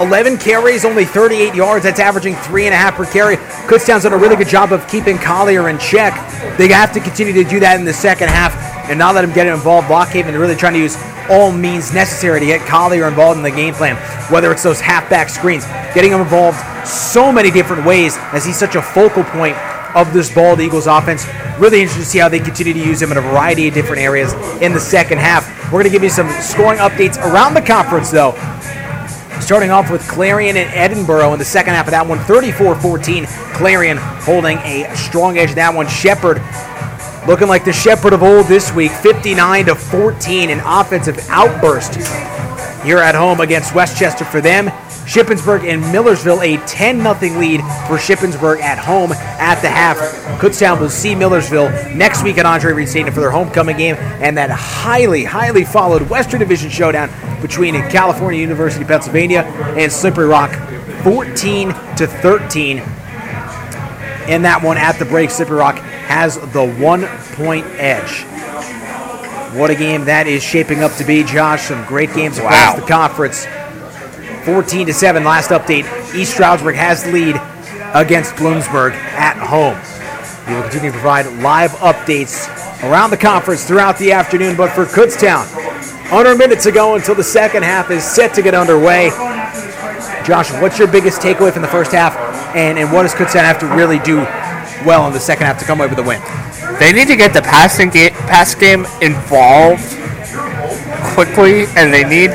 11 0.00 0.38
carries, 0.38 0.84
only 0.84 1.04
38 1.04 1.54
yards. 1.54 1.84
That's 1.84 2.00
averaging 2.00 2.34
three 2.34 2.66
and 2.66 2.74
a 2.74 2.76
half 2.76 2.96
per 2.96 3.06
carry. 3.06 3.36
Kutztown's 3.68 4.02
done 4.02 4.12
a 4.12 4.16
really 4.16 4.34
good 4.34 4.48
job 4.48 4.72
of 4.72 4.86
keeping 4.88 5.18
Collier 5.18 5.68
in 5.68 5.78
check. 5.78 6.12
They 6.58 6.66
have 6.68 6.92
to 6.92 7.00
continue 7.00 7.32
to 7.32 7.48
do 7.48 7.60
that 7.60 7.78
in 7.78 7.84
the 7.84 7.92
second 7.92 8.28
half 8.28 8.56
and 8.90 8.98
not 8.98 9.14
let 9.14 9.22
him 9.22 9.32
get 9.32 9.46
involved. 9.46 9.86
Blockhaven 9.86 10.36
really 10.36 10.56
trying 10.56 10.72
to 10.72 10.80
use 10.80 10.96
all 11.30 11.52
means 11.52 11.94
necessary 11.94 12.40
to 12.40 12.46
get 12.46 12.66
Collier 12.66 13.06
involved 13.06 13.36
in 13.36 13.44
the 13.44 13.52
game 13.52 13.72
plan, 13.72 13.94
whether 14.32 14.50
it's 14.50 14.64
those 14.64 14.80
halfback 14.80 15.28
screens, 15.28 15.64
getting 15.94 16.10
him 16.10 16.20
involved 16.20 16.58
so 16.84 17.30
many 17.30 17.52
different 17.52 17.86
ways 17.86 18.16
as 18.32 18.44
he's 18.44 18.58
such 18.58 18.74
a 18.74 18.82
focal 18.82 19.22
point 19.22 19.56
of 19.94 20.12
this 20.12 20.32
bald 20.34 20.60
Eagles 20.60 20.86
offense. 20.86 21.26
Really 21.58 21.80
interested 21.80 22.04
to 22.04 22.08
see 22.08 22.18
how 22.18 22.28
they 22.28 22.38
continue 22.38 22.72
to 22.72 22.78
use 22.78 23.00
him 23.00 23.12
in 23.12 23.18
a 23.18 23.20
variety 23.20 23.68
of 23.68 23.74
different 23.74 24.02
areas 24.02 24.32
in 24.62 24.72
the 24.72 24.80
second 24.80 25.18
half. 25.18 25.46
We're 25.66 25.82
going 25.82 25.84
to 25.84 25.90
give 25.90 26.02
you 26.02 26.10
some 26.10 26.28
scoring 26.40 26.78
updates 26.78 27.18
around 27.18 27.54
the 27.54 27.62
conference, 27.62 28.10
though. 28.10 28.32
Starting 29.40 29.70
off 29.70 29.90
with 29.90 30.06
Clarion 30.08 30.56
and 30.56 30.70
Edinboro 30.70 31.32
in 31.32 31.38
the 31.38 31.44
second 31.44 31.74
half 31.74 31.86
of 31.86 31.92
that 31.92 32.06
one, 32.06 32.18
34-14. 32.18 33.26
Clarion 33.54 33.96
holding 33.96 34.58
a 34.58 34.94
strong 34.96 35.38
edge. 35.38 35.54
That 35.54 35.74
one, 35.74 35.88
Shepherd 35.88 36.42
looking 37.26 37.48
like 37.48 37.64
the 37.64 37.72
Shepherd 37.72 38.12
of 38.12 38.22
old 38.22 38.46
this 38.46 38.72
week, 38.72 38.90
59 38.92 39.66
to 39.66 39.74
14, 39.74 40.50
an 40.50 40.60
offensive 40.64 41.18
outburst 41.28 41.96
here 42.84 42.98
at 42.98 43.14
home 43.14 43.40
against 43.40 43.74
West 43.74 43.98
Chester 43.98 44.24
for 44.24 44.40
them. 44.40 44.70
Shippensburg 45.10 45.64
and 45.68 45.82
Millersville 45.90 46.40
a 46.40 46.56
10 46.68 47.02
0 47.02 47.38
lead 47.40 47.60
for 47.88 47.98
Shippensburg 47.98 48.60
at 48.60 48.78
home 48.78 49.10
at 49.10 49.60
the 49.60 49.68
half. 49.68 49.98
Kutztown 50.40 50.78
will 50.80 50.88
see 50.88 51.16
Millersville 51.16 51.68
next 51.96 52.22
week 52.22 52.38
at 52.38 52.46
Andre 52.46 52.72
Reed 52.72 52.88
Stadium 52.88 53.12
for 53.12 53.18
their 53.18 53.32
homecoming 53.32 53.76
game 53.76 53.96
and 53.96 54.38
that 54.38 54.50
highly, 54.50 55.24
highly 55.24 55.64
followed 55.64 56.08
Western 56.08 56.38
Division 56.38 56.70
showdown 56.70 57.10
between 57.42 57.74
California 57.90 58.40
University, 58.40 58.84
Pennsylvania 58.84 59.40
and 59.76 59.90
Slippery 59.90 60.26
Rock, 60.26 60.52
14 61.02 61.70
to 61.96 62.06
13. 62.06 62.78
In 64.28 64.42
that 64.42 64.60
one 64.62 64.76
at 64.76 64.92
the 65.00 65.06
break, 65.06 65.30
Slippery 65.30 65.56
Rock 65.58 65.78
has 65.78 66.38
the 66.52 66.72
one 66.78 67.06
point 67.34 67.66
edge. 67.80 68.22
What 69.58 69.70
a 69.70 69.74
game 69.74 70.04
that 70.04 70.28
is 70.28 70.44
shaping 70.44 70.84
up 70.84 70.92
to 70.98 71.04
be, 71.04 71.24
Josh. 71.24 71.62
Some 71.62 71.84
great 71.86 72.14
games 72.14 72.38
across 72.38 72.52
Wow. 72.52 72.76
the 72.76 72.86
conference. 72.86 73.48
14 74.44 74.86
to 74.86 74.94
7. 74.94 75.24
Last 75.24 75.50
update. 75.50 75.84
East 76.14 76.32
Stroudsburg 76.32 76.74
has 76.74 77.04
the 77.04 77.12
lead 77.12 77.36
against 77.94 78.34
Bloomsburg 78.34 78.92
at 78.92 79.36
home. 79.36 79.78
We 80.48 80.54
will 80.54 80.62
continue 80.62 80.90
to 80.90 80.98
provide 80.98 81.26
live 81.42 81.70
updates 81.72 82.48
around 82.82 83.10
the 83.10 83.16
conference 83.16 83.66
throughout 83.66 83.98
the 83.98 84.12
afternoon. 84.12 84.56
But 84.56 84.72
for 84.72 84.84
Kutztown, 84.84 85.46
under 86.12 86.34
minutes 86.34 86.66
ago 86.66 86.96
until 86.96 87.14
the 87.14 87.24
second 87.24 87.62
half 87.62 87.90
is 87.90 88.04
set 88.04 88.34
to 88.34 88.42
get 88.42 88.54
underway. 88.54 89.10
Josh, 90.24 90.50
what's 90.60 90.78
your 90.78 90.88
biggest 90.88 91.20
takeaway 91.20 91.52
from 91.52 91.62
the 91.62 91.68
first 91.68 91.92
half, 91.92 92.16
and, 92.54 92.78
and 92.78 92.92
what 92.92 93.02
does 93.02 93.14
Kutztown 93.14 93.42
have 93.42 93.58
to 93.60 93.66
really 93.66 93.98
do 94.00 94.16
well 94.86 95.06
in 95.06 95.12
the 95.12 95.20
second 95.20 95.46
half 95.46 95.58
to 95.58 95.64
come 95.64 95.80
away 95.80 95.88
with 95.88 95.98
a 95.98 96.02
win? 96.02 96.20
They 96.78 96.92
need 96.92 97.08
to 97.08 97.16
get 97.16 97.32
the 97.32 97.42
passing 97.42 97.90
game, 97.90 98.10
pass 98.10 98.54
game 98.54 98.86
involved 99.00 99.82
quickly, 101.24 101.66
and 101.76 101.92
they 101.92 102.02
need 102.02 102.30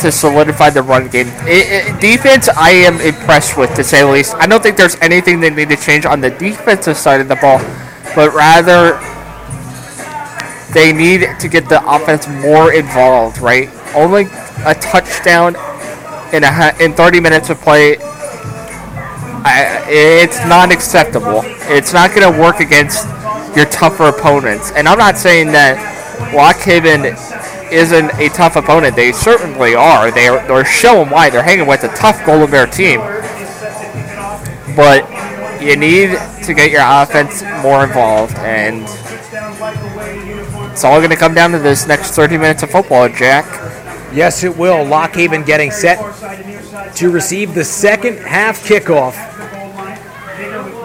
to 0.00 0.12
solidify 0.12 0.68
the 0.68 0.82
run 0.82 1.08
game. 1.08 1.26
I 1.26 1.84
i 1.88 2.00
defense, 2.00 2.48
I 2.50 2.70
am 2.70 3.00
impressed 3.00 3.56
with, 3.56 3.74
to 3.76 3.84
say 3.84 4.02
the 4.02 4.08
least. 4.08 4.34
I 4.34 4.46
don't 4.46 4.62
think 4.62 4.76
there's 4.76 4.96
anything 4.96 5.40
they 5.40 5.48
need 5.48 5.70
to 5.70 5.76
change 5.76 6.04
on 6.04 6.20
the 6.20 6.28
defensive 6.30 6.98
side 6.98 7.22
of 7.22 7.28
the 7.28 7.36
ball, 7.36 7.58
but 8.14 8.34
rather 8.34 9.00
they 10.74 10.92
need 10.92 11.26
to 11.40 11.48
get 11.48 11.68
the 11.70 11.80
offense 11.88 12.28
more 12.28 12.74
involved. 12.74 13.38
Right? 13.38 13.70
Only 13.94 14.24
a 14.66 14.74
touchdown 14.74 15.56
in 16.34 16.44
a 16.44 16.74
in 16.78 16.92
30 16.92 17.20
minutes 17.20 17.48
of 17.48 17.58
play. 17.60 17.96
I, 19.48 19.82
it's 19.88 20.44
not 20.44 20.72
acceptable. 20.72 21.40
It's 21.72 21.94
not 21.94 22.14
going 22.14 22.30
to 22.30 22.38
work 22.38 22.60
against 22.60 23.06
your 23.56 23.66
tougher 23.66 24.08
opponents. 24.08 24.72
And 24.72 24.86
I'm 24.88 24.98
not 24.98 25.16
saying 25.16 25.52
that 25.52 25.78
Lock 26.34 26.56
Haven 26.56 27.16
isn't 27.72 28.12
a 28.14 28.28
tough 28.30 28.56
opponent. 28.56 28.96
They 28.96 29.12
certainly 29.12 29.74
are. 29.74 30.10
They 30.10 30.28
are, 30.28 30.46
they're 30.46 30.64
showing 30.64 31.10
why. 31.10 31.30
They're 31.30 31.42
hanging 31.42 31.66
with 31.66 31.84
a 31.84 31.88
tough 31.88 32.24
Golden 32.24 32.50
Bear 32.50 32.66
team. 32.66 33.00
But 34.76 35.08
you 35.60 35.76
need 35.76 36.18
to 36.44 36.54
get 36.54 36.70
your 36.70 36.82
offense 36.84 37.42
more 37.62 37.84
involved. 37.84 38.36
And 38.38 38.82
it's 40.72 40.84
all 40.84 40.98
going 40.98 41.10
to 41.10 41.16
come 41.16 41.34
down 41.34 41.52
to 41.52 41.58
this 41.58 41.86
next 41.86 42.12
30 42.12 42.38
minutes 42.38 42.62
of 42.62 42.70
football, 42.70 43.08
Jack. 43.08 43.44
Yes, 44.12 44.44
it 44.44 44.56
will. 44.56 44.84
Lock 44.84 45.14
Haven 45.14 45.42
getting 45.42 45.70
set 45.70 45.98
to 46.96 47.10
receive 47.10 47.54
the 47.54 47.64
second 47.64 48.18
half 48.18 48.62
kickoff 48.64 49.14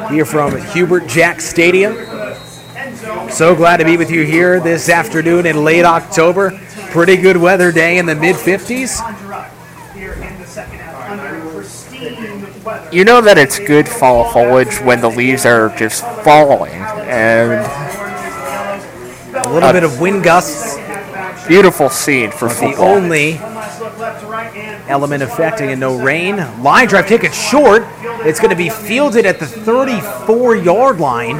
here 0.09 0.25
from 0.25 0.59
Hubert 0.73 1.07
Jack 1.07 1.39
Stadium. 1.39 1.95
So 3.29 3.55
glad 3.55 3.77
to 3.77 3.85
be 3.85 3.97
with 3.97 4.11
you 4.11 4.25
here 4.25 4.59
this 4.59 4.89
afternoon 4.89 5.45
in 5.45 5.63
late 5.63 5.85
October. 5.85 6.59
Pretty 6.91 7.15
good 7.15 7.37
weather 7.37 7.71
day 7.71 7.97
in 7.99 8.05
the 8.05 8.15
mid 8.15 8.35
50s. 8.35 8.99
You 12.91 13.05
know 13.05 13.21
that 13.21 13.37
it's 13.37 13.59
good 13.59 13.87
fall 13.87 14.29
foliage 14.33 14.77
when 14.81 14.99
the 14.99 15.09
leaves 15.09 15.45
are 15.45 15.73
just 15.77 16.03
falling. 16.23 16.73
And 16.73 17.51
A 19.33 19.49
little 19.49 19.71
bit 19.71 19.83
of 19.83 20.01
wind 20.01 20.25
gusts. 20.25 20.77
Beautiful 21.47 21.89
scene 21.89 22.29
for 22.29 22.49
The 22.49 22.75
only 22.77 23.39
element 24.89 25.23
affecting 25.23 25.69
and 25.71 25.79
no 25.79 25.97
rain. 25.97 26.37
Line 26.61 26.87
drive 26.87 27.07
ticket 27.07 27.33
short. 27.33 27.83
It's 28.23 28.41
going 28.41 28.51
to 28.51 28.55
be 28.57 28.69
fielded 28.69 29.25
at 29.25 29.39
the 29.39 29.47
34 29.47 30.57
yard 30.57 30.99
line. 30.99 31.37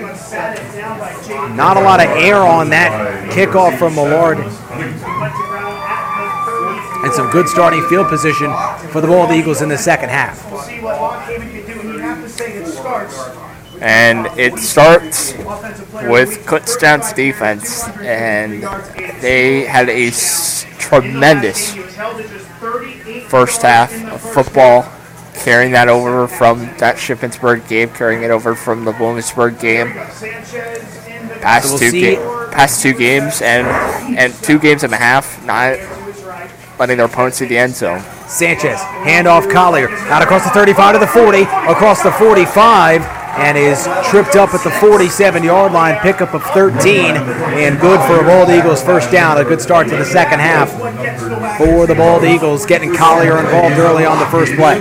Not 0.00 1.76
a 1.76 1.80
lot 1.80 2.00
of 2.00 2.08
air 2.16 2.36
on 2.36 2.70
that 2.70 3.30
kickoff 3.30 3.78
from 3.78 3.94
Millard. 3.94 4.38
And 7.04 7.12
some 7.12 7.30
good 7.30 7.48
starting 7.48 7.84
field 7.88 8.08
position 8.08 8.52
for 8.90 9.00
the 9.00 9.08
Bald 9.08 9.30
Eagles 9.32 9.60
in 9.60 9.68
the 9.68 9.78
second 9.78 10.08
half. 10.08 10.46
And 13.80 14.26
it 14.38 14.58
starts 14.58 15.32
with 15.32 16.46
Kutztown's 16.46 17.12
defense, 17.12 17.88
and 17.98 18.62
they 19.20 19.64
had 19.64 19.88
a 19.88 20.10
tremendous 20.78 21.74
first 23.28 23.62
half 23.62 23.92
of 24.04 24.20
football, 24.20 24.84
carrying 25.42 25.72
that 25.72 25.88
over 25.88 26.26
from 26.28 26.60
that 26.78 26.96
Shippensburg 26.96 27.68
game, 27.68 27.90
carrying 27.90 28.22
it 28.22 28.30
over 28.30 28.54
from 28.54 28.84
the 28.84 28.92
Bloomsburg 28.92 29.60
game. 29.60 29.92
Past 31.40 31.66
So 31.68 31.72
we'll 31.72 31.78
two 31.90 31.92
ga- 31.92 32.50
past 32.52 32.82
two 32.82 32.92
games 32.94 33.42
and 33.42 33.66
and 34.18 34.32
two 34.42 34.58
games 34.58 34.84
and 34.84 34.92
a 34.92 34.96
half, 34.96 35.44
not 35.44 35.76
letting 36.78 36.96
their 36.96 37.06
opponents 37.06 37.38
see 37.38 37.46
the 37.46 37.58
end 37.58 37.74
zone. 37.74 38.00
Sanchez, 38.28 38.78
handoff 39.04 39.50
Collier, 39.52 39.88
out 40.08 40.22
across 40.22 40.44
the 40.44 40.50
35 40.50 40.94
to 40.94 40.98
the 41.00 41.06
40, 41.06 41.42
across 41.42 42.02
the 42.02 42.12
45, 42.12 43.02
and 43.36 43.56
is 43.56 43.88
tripped 44.10 44.36
up 44.36 44.54
at 44.54 44.62
the 44.64 44.70
47 44.70 45.42
yard 45.42 45.72
line. 45.72 45.98
Pickup 46.00 46.34
of 46.34 46.42
13, 46.44 47.16
and 47.16 47.80
good 47.80 48.00
for 48.06 48.20
a 48.20 48.24
Bald 48.24 48.50
Eagles 48.50 48.82
first 48.82 49.10
down. 49.10 49.38
A 49.38 49.44
good 49.44 49.60
start 49.60 49.88
to 49.88 49.96
the 49.96 50.04
second 50.04 50.40
half 50.40 50.70
for 51.58 51.86
the 51.86 51.94
Bald 51.94 52.24
Eagles, 52.24 52.66
getting 52.66 52.94
Collier 52.94 53.38
involved 53.38 53.78
early 53.78 54.04
on 54.04 54.18
the 54.18 54.26
first 54.26 54.54
play. 54.54 54.78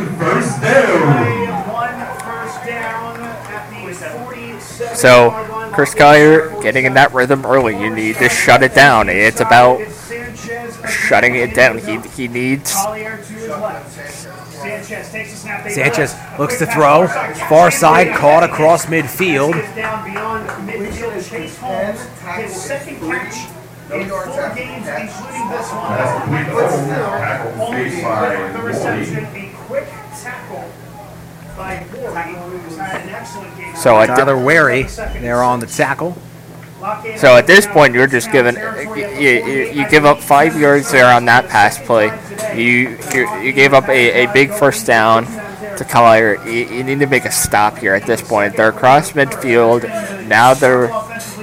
So 4.96 5.32
Chris 5.74 5.96
Collier 5.96 6.62
getting 6.62 6.86
in 6.86 6.94
that 6.96 7.14
rhythm 7.14 7.46
early. 7.46 7.80
You 7.82 7.94
need 7.94 8.18
to 8.18 8.30
shut 8.30 8.62
it 8.62 8.76
down. 8.76 9.10
It's 9.10 9.40
about 9.40 9.80
shutting 10.88 11.36
it 11.36 11.56
down. 11.56 11.78
He 11.78 12.00
he 12.10 12.28
needs 12.28 12.76
Sanchez 14.62 16.16
looks 16.38 16.58
to 16.60 16.66
throw. 16.66 17.08
Far 17.50 17.72
side, 17.72 18.16
caught 18.16 18.44
across 18.44 18.86
midfield. 18.86 19.54
down 19.76 20.12
beyond 20.12 20.48
midfield. 20.68 21.14
His 22.38 22.56
second 22.56 23.00
catch 23.00 23.36
in 23.92 24.08
four 24.10 24.54
games, 24.56 24.88
including 24.88 25.50
this 25.50 25.72
one. 25.72 25.98
The 28.54 28.62
reception, 28.64 29.26
a 29.26 29.52
quick 29.68 29.88
tackle 30.22 30.72
by 31.58 31.86
Warren, 31.94 32.60
who's 32.60 32.78
had 32.78 33.02
an 33.02 33.10
excellent 33.10 33.58
game. 33.58 33.76
So 33.76 33.96
another 34.00 34.08
the- 34.08 34.32
Tyler 34.32 34.38
Wary 34.38 34.84
there 35.20 35.44
on 35.44 35.60
the 35.60 35.68
tackle. 35.68 36.18
So 37.18 37.38
at 37.38 37.46
this 37.46 37.68
point, 37.68 37.94
you're 37.94 38.08
just 38.08 38.32
giving 38.32 38.56
you, 38.56 39.30
you, 39.30 39.72
you 39.72 39.90
give 39.90 40.06
up 40.06 40.20
five 40.20 40.60
yards 40.60 40.92
there 40.92 41.14
on 41.14 41.26
that 41.26 41.48
pass 41.48 41.78
play. 41.86 42.08
You 42.56 42.98
you, 43.14 43.40
you 43.40 43.52
gave 43.54 43.74
up 43.74 43.88
a, 43.88 44.26
a 44.26 44.34
big 44.34 44.52
first 44.52 44.88
down 44.88 45.26
to 45.78 45.86
Collier. 45.86 46.44
You, 46.46 46.66
you 46.66 46.84
need 46.84 47.00
to 47.00 47.08
make 47.08 47.26
a 47.26 47.32
stop 47.32 47.78
here 47.78 47.94
at 47.94 48.08
this 48.08 48.22
point. 48.22 48.58
They're 48.58 48.70
across 48.70 49.12
midfield. 49.12 49.84
Now 50.28 50.54
they're 50.56 50.88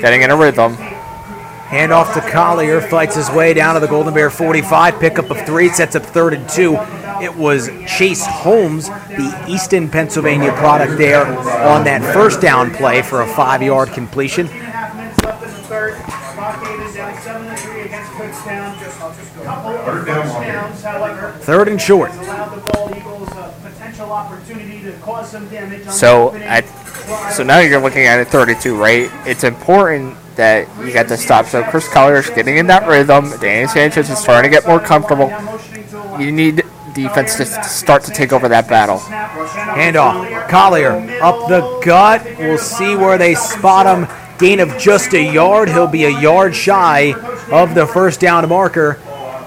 getting 0.01 0.23
in 0.23 0.31
a 0.31 0.37
rhythm. 0.37 0.75
Hand 0.75 1.93
off 1.93 2.15
to 2.15 2.21
Collier, 2.23 2.81
fights 2.81 3.15
his 3.15 3.31
way 3.31 3.53
down 3.53 3.75
to 3.75 3.81
the 3.81 3.87
Golden 3.87 4.15
Bear 4.15 4.31
45, 4.31 4.99
pickup 4.99 5.31
of 5.31 5.45
three, 5.45 5.69
sets 5.69 5.95
up 5.95 6.03
third 6.03 6.33
and 6.33 6.49
two. 6.49 6.77
It 7.21 7.37
was 7.37 7.69
Chase 7.87 8.25
Holmes, 8.25 8.89
the 8.89 9.45
Easton, 9.47 9.91
Pennsylvania 9.91 10.53
product 10.53 10.97
there 10.97 11.27
on 11.27 11.85
that 11.85 12.15
first 12.15 12.41
down 12.41 12.71
play 12.71 13.03
for 13.03 13.21
a 13.21 13.27
five 13.35 13.63
yard 13.63 13.91
completion. 13.91 14.49
Third, 15.89 16.37
Lock 16.37 16.65
Haven 16.65 16.87
is 16.87 16.95
down 16.95 17.23
seven 17.23 17.49
to 17.49 17.57
three 17.57 17.81
against 17.83 18.11
Kutztown. 18.13 19.45
Couple 19.45 19.71
of 19.71 19.85
first 19.85 20.07
downs, 20.07 20.83
however. 20.83 21.33
Third 21.41 21.69
and 21.69 21.81
short. 21.81 22.11
has 22.11 22.27
allowed 22.27 22.55
the 22.55 22.73
Bald 22.73 22.97
Eagles 22.97 23.29
a 23.33 23.55
potential 23.63 24.13
opportunity 24.13 24.83
to 24.83 24.93
cause 24.99 25.31
some 25.31 25.49
damage. 25.49 25.87
on 25.87 25.93
So 25.93 26.31
the 26.31 26.45
at 26.45 26.65
so 27.33 27.43
now 27.43 27.61
you're 27.61 27.81
looking 27.81 28.07
at 28.07 28.21
a 28.21 28.25
32, 28.25 28.77
right? 28.77 29.11
It's 29.27 29.45
important 29.45 30.17
that 30.37 30.69
you 30.85 30.93
get 30.93 31.09
the 31.09 31.17
stop. 31.17 31.47
So 31.47 31.63
Chris 31.63 31.89
Collier's 31.89 32.29
getting 32.31 32.59
in 32.59 32.67
that 32.67 32.87
rhythm. 32.87 33.31
Danny 33.41 33.67
Sanchez 33.67 34.11
is 34.11 34.19
starting 34.19 34.51
to 34.51 34.55
get 34.55 34.67
more 34.67 34.81
comfortable. 34.81 35.31
You 36.21 36.33
need 36.33 36.63
defense 36.95 37.37
to 37.37 37.47
start 37.47 38.03
to 38.05 38.11
take 38.11 38.33
over 38.33 38.49
that 38.49 38.69
battle. 38.69 38.99
Handoff. 38.99 40.49
Collier 40.49 40.93
up 41.23 41.49
the 41.49 41.81
gut. 41.85 42.27
We'll 42.39 42.59
see 42.59 42.95
where 42.95 43.17
they 43.17 43.35
spot 43.35 43.87
him. 43.87 44.28
Gain 44.39 44.61
of 44.61 44.79
just 44.79 45.13
a 45.15 45.23
yard. 45.23 45.69
He'll 45.69 45.89
be 45.89 46.05
a 46.05 46.21
yard 46.21 46.55
shy 46.55 47.13
of 47.51 47.75
the 47.75 47.87
first 47.87 48.21
down 48.21 48.49
marker. 48.49 48.99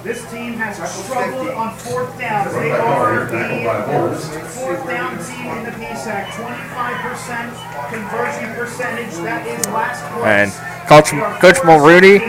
This 0.03 0.29
team 0.31 0.53
has 0.53 0.75
struggled 1.05 1.49
on 1.49 1.77
fourth 1.77 2.19
downs. 2.19 2.53
They 2.53 2.71
are 2.71 3.25
the 3.25 3.63
worst 3.87 4.31
fourth 4.31 4.85
down 4.87 5.17
team 5.23 5.47
in 5.47 5.63
the 5.63 5.71
PSAC. 5.71 6.25
25% 6.31 7.89
conversion 7.89 8.55
percentage. 8.55 9.13
That 9.23 9.47
is 9.47 9.65
last 9.67 10.03
And. 10.25 10.51
Coach 10.87 11.11
Coach 11.39 11.63
Mulrooney 11.63 12.19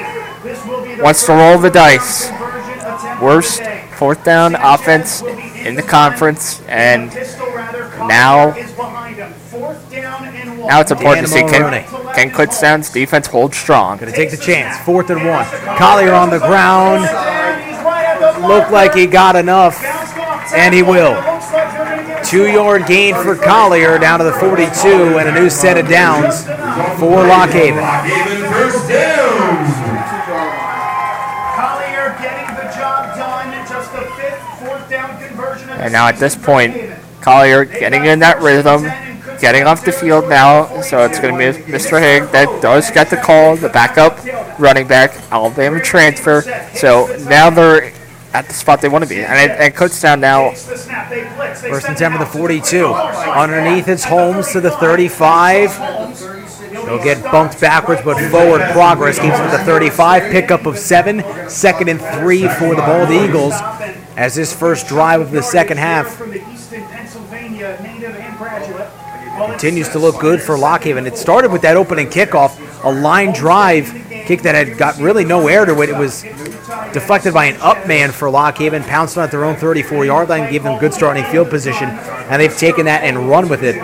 wants 1.03 1.27
to 1.27 1.33
roll 1.33 1.59
the 1.59 1.71
dice. 1.71 2.31
Worst 3.21 3.63
fourth 3.97 4.23
down 4.25 4.55
offense 4.55 5.23
in 5.23 5.75
the 5.75 5.83
conference, 5.83 6.61
and 6.69 7.13
now 8.07 8.53
now 10.67 10.81
it's 10.81 10.91
important 10.91 11.27
to 11.27 11.33
see 11.33 11.41
can 11.41 11.85
can 12.15 12.31
Kutztown's 12.31 12.91
defense 12.91 13.27
hold 13.27 13.55
strong. 13.55 13.99
Gonna 13.99 14.13
take 14.13 14.31
the 14.31 14.37
chance. 14.37 14.79
Fourth 14.85 15.11
and 15.11 15.27
one. 15.27 15.45
Collier 15.77 16.13
on 16.13 16.31
the 16.31 16.39
ground. 16.39 17.03
Looked 18.47 18.71
like 18.71 18.95
he 18.95 19.07
got 19.07 19.37
enough, 19.37 19.83
and 20.55 20.75
he 20.75 20.83
will. 20.83 21.21
Two 22.25 22.51
yard 22.51 22.87
gain 22.87 23.15
for 23.15 23.37
Collier 23.37 23.99
down 23.99 24.19
to 24.21 24.25
the 24.25 24.33
42, 24.33 25.19
and 25.19 25.29
a 25.29 25.33
new 25.41 25.51
set 25.51 25.77
of 25.77 25.89
downs 25.89 26.45
for 26.99 27.27
Lock 27.27 27.51
Haven. 27.51 27.83
Collier 31.55 32.17
getting 32.21 32.55
the 32.57 32.73
job 32.75 33.17
done. 33.17 33.67
Just 33.69 33.93
the 33.93 34.03
fifth 34.17 34.43
fourth 34.61 34.89
down 34.89 35.19
conversion. 35.21 35.69
And 35.71 35.93
now 35.93 36.07
at 36.09 36.17
this 36.17 36.37
point, 36.37 36.77
Collier 37.21 37.65
getting 37.65 38.07
in 38.07 38.21
that 38.21 38.41
rhythm, 38.41 38.85
getting 39.43 39.65
off 39.65 39.85
the 39.85 39.93
field 39.93 40.29
now. 40.29 40.81
So 40.81 41.05
it's 41.05 41.19
going 41.19 41.35
to 41.35 41.39
be 41.39 41.73
Mr. 41.73 42.01
Haig 42.01 42.31
that 42.31 42.63
does 42.63 42.91
get 42.93 43.11
the 43.11 43.17
call, 43.17 43.57
the 43.57 43.69
backup 43.69 44.25
running 44.59 44.87
back, 44.87 45.11
Alabama 45.31 45.81
transfer. 45.81 46.43
So 46.75 47.15
now 47.29 47.51
they're 47.51 47.93
at 48.33 48.47
the 48.47 48.55
spot 48.55 48.81
they 48.81 48.89
want 48.89 49.05
to 49.05 49.11
be. 49.11 49.23
And, 49.23 49.51
it, 49.51 49.75
and 49.75 50.01
down 50.01 50.21
now 50.21 50.53
First 50.53 51.89
and 51.89 51.99
10 51.99 52.13
for 52.13 52.19
the 52.19 52.27
42. 52.27 52.87
Underneath 52.87 53.89
it's 53.89 54.05
Holmes 54.05 54.53
to 54.53 54.61
the 54.61 54.71
35. 54.71 55.77
He'll 56.71 57.03
get 57.03 57.23
bumped 57.31 57.61
backwards, 57.61 58.01
but 58.03 58.19
forward 58.31 58.63
progress 58.71 59.19
keeps 59.19 59.37
him 59.37 59.47
at 59.47 59.57
the 59.57 59.65
35. 59.65 60.31
Pickup 60.31 60.67
of 60.67 60.79
seven. 60.79 61.23
Second 61.51 61.89
and 61.89 62.01
three 62.01 62.49
for 62.49 62.75
the 62.75 62.83
Bald 62.83 63.11
Eagles 63.11 63.55
as 64.17 64.35
this 64.35 64.55
first 64.55 64.87
drive 64.87 65.21
of 65.21 65.31
the 65.31 65.43
second 65.43 65.79
half 65.79 66.21
continues 69.47 69.89
to 69.91 69.99
look 69.99 70.21
good 70.21 70.41
for 70.41 70.59
Lock 70.59 70.85
Haven. 70.85 71.07
It 71.07 71.17
started 71.17 71.51
with 71.53 71.63
that 71.63 71.77
opening 71.77 72.09
kickoff, 72.09 72.59
a 72.85 72.91
line 72.91 73.33
drive 73.33 73.87
kick 74.27 74.43
that 74.43 74.55
had 74.55 74.79
got 74.79 74.99
really 74.99 75.25
no 75.25 75.49
air 75.49 75.65
to 75.65 75.81
it. 75.83 75.89
It 75.89 75.97
was 75.97 76.23
deflected 76.93 77.35
by 77.35 77.47
an 77.47 77.61
up 77.61 77.87
man 77.87 78.13
for 78.13 78.31
Lock 78.31 78.59
Haven, 78.59 78.83
pounced 78.83 79.17
on 79.19 79.25
at 79.25 79.31
their 79.31 79.45
own 79.45 79.57
34 79.57 80.05
yard 80.05 80.29
line, 80.29 80.51
gave 80.51 80.63
them 80.63 80.79
good 80.79 80.95
starting 80.95 81.25
field 81.25 81.51
position, 81.51 81.89
and 81.89 82.41
they've 82.41 82.57
taken 82.57 82.87
that 82.87 83.03
and 83.05 83.29
run 83.29 83.49
with 83.49 83.63
it. 83.63 83.77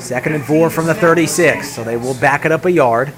Second 0.00 0.34
and 0.34 0.44
four 0.44 0.70
from 0.70 0.86
the 0.86 0.94
36, 0.94 1.70
so 1.70 1.84
they 1.84 1.96
will 1.96 2.14
back 2.14 2.44
it 2.44 2.52
up 2.52 2.64
a 2.64 2.72
yard. 2.72 3.12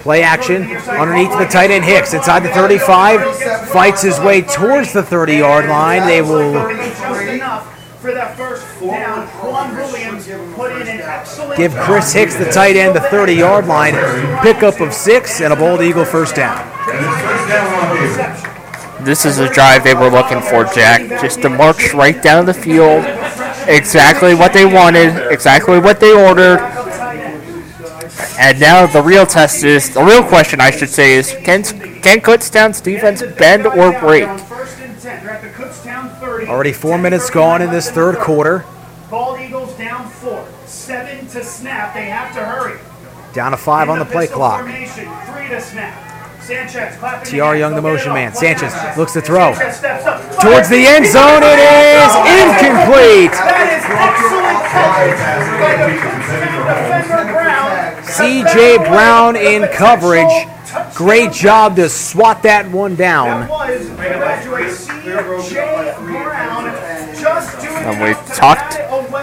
Play 0.00 0.22
action. 0.22 0.62
Underneath 0.88 1.30
the 1.38 1.44
tight 1.44 1.70
end 1.70 1.84
Hicks 1.84 2.14
inside 2.14 2.40
the 2.40 2.48
35, 2.48 3.68
fights 3.68 4.02
his 4.02 4.18
way 4.20 4.40
towards 4.40 4.92
the 4.94 5.02
30 5.02 5.36
yard 5.36 5.68
line. 5.68 6.06
They 6.06 6.22
will 6.22 6.54
for 8.02 8.12
that 8.12 8.36
first 8.36 8.66
down. 8.80 9.28
Juan 9.28 9.76
Williams 9.76 10.26
put 10.56 10.72
in 10.72 10.88
an 10.88 11.00
excellent 11.00 11.56
give 11.56 11.72
Chris 11.76 12.12
Hicks, 12.12 12.34
the 12.34 12.50
tight 12.50 12.74
end, 12.74 12.96
the 12.96 13.00
30 13.00 13.34
yard 13.34 13.66
line, 13.68 13.94
pickup 14.42 14.80
of 14.80 14.92
six, 14.92 15.40
and 15.40 15.52
a 15.52 15.56
Bald 15.56 15.80
Eagle 15.80 16.04
first 16.04 16.34
down. 16.34 16.58
This 19.04 19.24
is 19.24 19.38
a 19.38 19.48
drive 19.52 19.84
they 19.84 19.94
were 19.94 20.10
looking 20.10 20.40
for, 20.40 20.64
Jack. 20.64 21.20
Just 21.20 21.42
to 21.42 21.48
march 21.48 21.94
right 21.94 22.20
down 22.20 22.44
the 22.44 22.54
field. 22.54 23.04
Exactly 23.68 24.34
what 24.34 24.52
they 24.52 24.64
wanted, 24.64 25.30
exactly 25.30 25.78
what 25.78 26.00
they 26.00 26.12
ordered. 26.12 26.58
And 28.36 28.58
now 28.58 28.86
the 28.86 29.02
real 29.02 29.26
test 29.26 29.62
is 29.62 29.94
the 29.94 30.02
real 30.02 30.24
question, 30.24 30.60
I 30.60 30.72
should 30.72 30.90
say, 30.90 31.14
is 31.14 31.36
can 31.44 31.62
can 32.02 32.20
Kutztown's 32.20 32.80
defense 32.80 33.22
bend 33.38 33.64
or 33.64 33.98
break? 34.00 34.28
first 34.40 34.78
and 34.80 35.00
10. 35.00 35.24
They're 35.24 35.34
at 35.34 35.42
the 35.42 35.48
Kutztown 35.50 36.18
30. 36.18 36.31
Already 36.48 36.72
four 36.72 36.98
minutes 36.98 37.30
gone 37.30 37.62
in 37.62 37.70
this 37.70 37.90
third 37.90 38.16
quarter. 38.18 38.64
Bald 39.10 39.40
Eagles 39.40 39.76
down 39.76 40.08
four. 40.08 40.46
Seven 40.66 41.26
to 41.28 41.44
snap. 41.44 41.94
They 41.94 42.06
have 42.06 42.34
to 42.34 42.44
hurry. 42.44 42.78
Down 43.32 43.52
to 43.52 43.56
five 43.56 43.88
on 43.88 43.98
the 43.98 44.04
play 44.04 44.26
clock. 44.26 44.60
Formation. 44.60 45.08
Three 45.26 45.48
to 45.48 45.60
snap. 45.60 46.42
Sanchez 46.42 46.96
clapping 46.96 47.30
TR 47.30 47.54
Young, 47.54 47.76
the 47.76 47.82
motion 47.82 48.12
man. 48.12 48.34
Sanchez 48.34 48.74
looks 48.98 49.12
to 49.12 49.20
throw. 49.20 49.54
Steps 49.54 49.84
up. 49.84 50.20
Towards 50.40 50.68
the 50.68 50.84
end 50.84 51.06
zone, 51.06 51.42
it 51.44 51.60
is 51.62 52.10
incomplete. 52.26 53.30
That 53.30 53.70
is 53.70 53.84
excellent 53.86 54.58
coverage 54.66 55.22
by 55.62 55.78
the 55.78 55.94
Kutztown 56.02 56.42
defender 56.98 57.32
Brown. 57.32 58.02
CJ 58.02 58.88
Brown 58.88 59.36
in 59.36 59.68
coverage. 59.72 60.34
Great 60.94 61.32
job 61.32 61.76
to 61.76 61.88
swat 61.88 62.42
that 62.42 62.70
one 62.70 62.94
down. 62.94 63.48
was 63.48 63.88
graduate 63.90 64.70
C.J. 64.70 65.22
Brown 65.22 66.64
just 67.22 67.60
doing 67.60 67.76
And 67.76 68.02
we 68.02 68.14
talked 68.34 68.74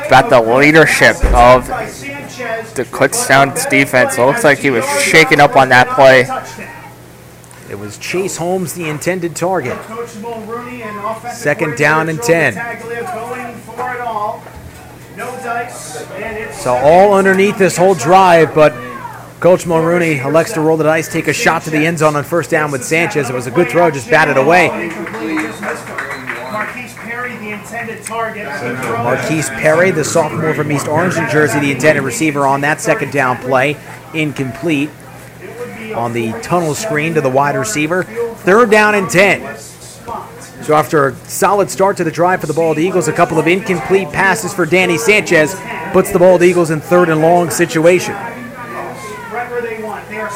about 0.08 0.30
the 0.30 0.42
leadership 0.42 1.16
of 1.34 1.68
the 1.68 2.86
Kutztown's 2.92 3.66
defense. 3.66 4.18
It 4.18 4.26
looks 4.26 4.44
like 4.44 4.60
he 4.60 4.70
was 4.70 4.86
shaken 5.02 5.40
up 5.40 5.56
on 5.56 5.70
that 5.70 5.88
play. 5.90 6.28
It 7.70 7.78
was 7.78 7.98
Chase 8.00 8.38
Holmes, 8.38 8.74
the 8.74 8.90
intended 8.90 9.36
target. 9.36 9.78
Coach 9.82 10.16
Mulrooney 10.18 10.82
and 10.82 10.98
offensive 11.00 11.40
Second 11.40 11.78
down 11.78 12.10
and 12.10 12.22
10. 12.22 12.54
Joe 12.54 12.60
Battaglia 12.60 13.04
going 13.14 13.56
for 13.58 13.94
it 13.94 14.02
all. 14.02 14.44
No 15.16 15.30
dice, 15.44 16.02
and 16.12 16.38
it's 16.38 16.62
So 16.62 16.74
all 16.74 17.14
underneath 17.14 17.58
this 17.58 17.78
whole 17.78 17.94
drive, 17.94 18.56
but 18.56 18.74
Coach 19.40 19.66
Mulrooney 19.66 20.18
elects 20.18 20.52
to 20.54 20.62
roll 20.62 20.76
the 20.76 20.84
dice, 20.84 21.08
take 21.08 21.30
a 21.30 21.34
shot 21.34 21.62
to 21.64 21.70
the 21.70 21.86
end 21.86 21.98
zone 22.00 22.16
on 22.18 22.26
first 22.26 22.50
down 22.50 22.72
with 22.72 22.84
Sanchez. 22.84 23.30
It 23.30 23.34
was 23.34 23.48
a 23.48 23.52
good 23.52 23.70
throw, 23.70 23.90
just 23.90 24.10
batted 24.10 24.36
away. 24.36 24.90
completely 24.94 25.44
just 25.44 25.62
missed 25.62 25.86
him. 25.86 25.96
Marquise 26.52 26.94
Perry, 26.96 27.38
the 27.38 27.52
intended 27.52 28.04
target. 28.04 28.46
Marquise 28.48 29.50
Perry, 29.50 29.92
the 29.92 30.04
sophomore 30.04 30.54
from 30.54 30.70
East 30.72 30.90
Orange, 30.90 31.16
New 31.16 31.30
Jersey, 31.30 31.60
the 31.62 31.72
intended 31.72 32.02
receiver 32.02 32.46
on 32.46 32.60
that 32.62 32.82
second 32.82 33.14
down 33.14 33.38
play. 33.38 33.78
Incomplete 34.14 34.90
on 35.96 36.12
the 36.12 36.34
tunnel 36.42 36.76
screen 36.76 37.14
to 37.14 37.22
the 37.22 37.30
wide 37.30 37.56
receiver. 37.56 38.04
Third 38.04 38.70
down 38.70 38.96
and 38.96 39.10
10. 39.10 39.58
So 39.58 40.74
after 40.74 41.08
a 41.08 41.16
solid 41.28 41.70
start 41.70 41.96
to 41.98 42.04
the 42.04 42.12
drive 42.12 42.42
for 42.42 42.48
the 42.48 42.54
Bald 42.54 42.78
Eagles, 42.78 43.08
a 43.08 43.14
couple 43.14 43.40
of 43.40 43.48
incomplete 43.48 44.10
passes 44.10 44.54
for 44.54 44.66
Danny 44.66 44.98
Sanchez 44.98 45.56
puts 45.94 46.12
the 46.12 46.20
Bald 46.20 46.44
Eagles 46.44 46.72
in 46.72 46.82
third 46.82 47.08
and 47.08 47.22
long 47.22 47.50
situation. 47.50 48.14
right 48.14 49.50
where 49.50 49.62
they 49.62 49.82
want. 49.82 50.08
They 50.10 50.20
are 50.20 50.30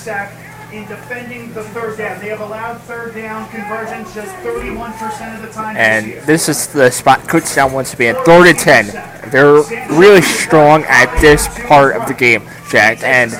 second 0.00 0.36
in 0.36 0.40
the 0.40 0.50
PSAC 0.50 0.72
in 0.72 0.86
defending 0.86 1.52
the 1.52 1.64
third 1.64 1.98
down. 1.98 2.20
They 2.20 2.28
have 2.28 2.40
allowed 2.40 2.80
third 2.82 3.14
down 3.14 3.48
conversions 3.50 4.14
just 4.14 4.30
31% 4.36 5.34
of 5.34 5.42
the 5.42 5.52
time 5.52 5.76
And 5.76 6.06
this 6.06 6.14
year. 6.14 6.24
this 6.26 6.48
is 6.48 6.66
the 6.68 6.90
spot 6.90 7.20
Kutztown 7.20 7.72
wants 7.72 7.90
to 7.90 7.96
be 7.96 8.06
in. 8.06 8.14
Third 8.24 8.46
and 8.46 8.58
10. 8.58 8.86
They're 9.30 9.62
really 9.98 10.22
strong 10.22 10.84
at 10.84 11.10
this 11.20 11.48
part 11.66 11.96
of 11.96 12.06
the 12.06 12.14
game, 12.14 12.48
Jack. 12.70 13.02
And 13.02 13.32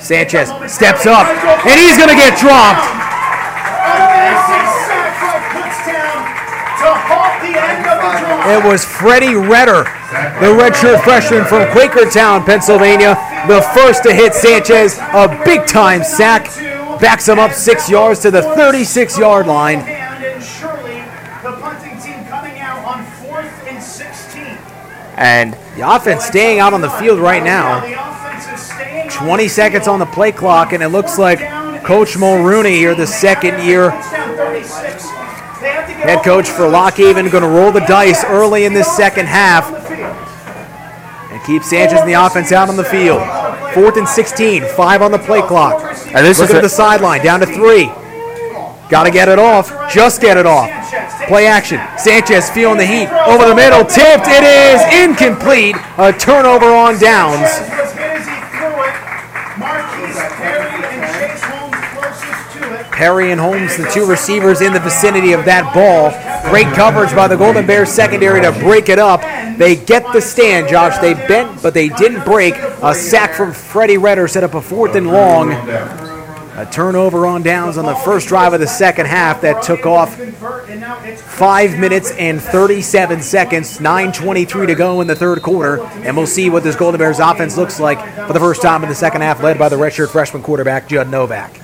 Sanchez 0.00 0.48
steps 0.72 1.06
up, 1.06 1.26
and 1.28 1.80
he's 1.80 1.96
going 1.96 2.08
to 2.10 2.16
get 2.16 2.38
dropped. 2.40 2.84
Amazing 3.84 4.68
sack 4.88 5.12
from 5.20 5.40
Kutztown 5.52 6.20
to 6.80 6.88
halt 7.04 7.34
the 7.44 7.52
end 7.52 7.84
of 7.84 7.96
the 8.00 8.10
drive. 8.24 8.64
It 8.64 8.68
was 8.68 8.84
Freddie 8.84 9.36
Redder, 9.36 9.84
the 10.14 10.46
redshirt 10.46 11.02
freshman 11.02 11.44
from 11.44 11.62
Quakertown, 11.72 12.44
Pennsylvania, 12.46 13.14
the 13.48 13.60
first 13.74 14.04
to 14.04 14.12
hit 14.12 14.32
Sanchez. 14.32 14.96
A 14.98 15.42
big 15.44 15.66
time 15.66 16.04
sack. 16.04 16.44
Backs 17.00 17.28
him 17.28 17.40
up 17.40 17.52
six 17.52 17.90
yards 17.90 18.20
to 18.20 18.30
the 18.30 18.42
36 18.42 19.18
yard 19.18 19.48
line. 19.48 19.80
And 19.80 20.22
the 21.44 21.60
punting 21.60 22.00
team 22.00 22.24
coming 22.26 22.60
out 22.60 22.84
on 22.84 23.04
fourth 23.04 23.66
and 23.66 23.82
16. 23.82 24.42
and 25.16 25.54
The 25.76 25.94
offense 25.94 26.24
staying 26.24 26.60
out 26.60 26.72
on 26.72 26.80
the 26.80 26.90
field 26.90 27.18
right 27.18 27.42
now. 27.42 27.80
The 27.80 27.94
offense 27.94 28.60
is 28.60 28.66
staying 28.72 29.10
20 29.10 29.48
seconds 29.48 29.88
on 29.88 29.98
the 29.98 30.06
play 30.06 30.30
clock, 30.30 30.72
and 30.72 30.82
it 30.82 30.88
looks 30.88 31.18
like 31.18 31.40
Coach 31.82 32.16
Mulrooney 32.16 32.76
here, 32.76 32.94
the 32.94 33.06
second 33.06 33.66
year 33.66 33.90
down 33.90 34.36
36. 34.36 35.02
They 35.60 35.70
have 35.70 35.86
to 35.88 35.94
get 35.94 36.08
head 36.08 36.24
coach 36.24 36.48
for 36.48 36.68
Lock 36.68 36.94
Haven, 36.94 37.28
going 37.30 37.42
to 37.42 37.48
roll 37.48 37.72
the 37.72 37.80
dice 37.80 38.24
early 38.24 38.64
in 38.64 38.74
this 38.74 38.94
second 38.94 39.26
half 39.26 39.83
keep 41.44 41.62
Sanchez 41.62 42.00
and 42.00 42.08
the 42.08 42.14
offense 42.14 42.52
out 42.52 42.68
on 42.68 42.76
the 42.76 42.84
field. 42.84 43.22
Fourth 43.74 43.96
and 43.96 44.08
16, 44.08 44.64
five 44.76 45.02
on 45.02 45.10
the 45.10 45.18
play 45.18 45.42
clock. 45.42 45.82
And 46.14 46.24
this 46.24 46.38
Looking 46.38 46.56
is 46.56 46.58
at 46.58 46.62
the 46.62 46.68
sideline, 46.68 47.22
down 47.22 47.40
to 47.40 47.46
three. 47.46 47.90
Got 48.90 49.04
to 49.04 49.10
get 49.10 49.28
it 49.28 49.38
off. 49.38 49.70
Just 49.90 50.20
get 50.20 50.36
it 50.36 50.46
off. 50.46 50.68
Play 51.26 51.46
action. 51.46 51.80
Sanchez 51.98 52.50
feeling 52.50 52.76
the 52.76 52.86
heat. 52.86 53.08
Over 53.26 53.48
the 53.48 53.54
middle. 53.54 53.84
Tipped. 53.84 54.28
It 54.28 54.44
is 54.44 54.80
incomplete. 54.92 55.74
A 55.96 56.12
turnover 56.12 56.66
on 56.66 56.98
downs. 56.98 57.40
was 57.40 57.92
hit 57.92 58.10
as 58.12 58.28
he 58.28 58.38
threw 58.52 58.76
it. 58.84 58.94
Marquise 59.58 60.20
Perry 60.36 60.84
and 60.84 61.02
Chase 61.16 61.42
Holmes 61.42 61.76
closest 61.96 62.58
to 62.58 62.80
it. 62.80 62.92
Perry 62.92 63.32
and 63.32 63.40
Holmes, 63.40 63.76
the 63.76 63.90
two 63.90 64.06
receivers 64.06 64.60
in 64.60 64.72
the 64.72 64.80
vicinity 64.80 65.32
of 65.32 65.44
that 65.46 65.72
ball. 65.72 66.12
Great 66.50 66.68
coverage 66.74 67.14
by 67.16 67.26
the 67.26 67.36
Golden 67.36 67.66
Bears 67.66 67.88
secondary 67.88 68.42
to 68.42 68.52
break 68.60 68.88
it 68.90 68.98
up. 68.98 69.22
They 69.56 69.76
get 69.76 70.12
the 70.12 70.20
stand, 70.20 70.68
Josh. 70.68 70.98
They 70.98 71.14
bent, 71.14 71.62
but 71.62 71.74
they 71.74 71.88
didn't 71.88 72.24
break. 72.24 72.54
A 72.82 72.94
sack 72.94 73.34
from 73.34 73.52
Freddie 73.52 73.98
Redder 73.98 74.28
set 74.28 74.44
up 74.44 74.54
a 74.54 74.60
fourth 74.62 74.94
and 74.94 75.06
long. 75.06 75.52
A 76.56 76.68
turnover 76.70 77.26
on 77.26 77.42
downs 77.42 77.78
on 77.78 77.84
the 77.84 77.96
first 77.96 78.28
drive 78.28 78.52
of 78.52 78.60
the 78.60 78.68
second 78.68 79.06
half 79.06 79.40
that 79.40 79.64
took 79.64 79.86
off 79.86 80.14
five 80.14 81.76
minutes 81.76 82.12
and 82.12 82.40
37 82.40 83.22
seconds. 83.22 83.80
9:23 83.80 84.68
to 84.68 84.74
go 84.76 85.00
in 85.00 85.08
the 85.08 85.16
third 85.16 85.42
quarter, 85.42 85.82
and 86.04 86.16
we'll 86.16 86.28
see 86.28 86.50
what 86.50 86.62
this 86.62 86.76
Golden 86.76 87.00
Bears 87.00 87.18
offense 87.18 87.56
looks 87.56 87.80
like 87.80 87.98
for 88.26 88.32
the 88.32 88.38
first 88.38 88.62
time 88.62 88.84
in 88.84 88.88
the 88.88 88.94
second 88.94 89.22
half, 89.22 89.42
led 89.42 89.58
by 89.58 89.68
the 89.68 89.76
redshirt 89.76 90.10
freshman 90.10 90.42
quarterback 90.42 90.86
Judd 90.86 91.10
Novak. 91.10 91.60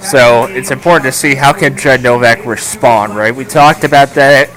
So 0.00 0.44
it's 0.44 0.70
important 0.70 1.04
to 1.06 1.12
see 1.12 1.34
how 1.34 1.52
can 1.54 1.76
Judd 1.76 2.02
Novak 2.02 2.44
respond, 2.44 3.16
right? 3.16 3.34
We 3.34 3.46
talked 3.46 3.82
about 3.84 4.10
that 4.10 4.50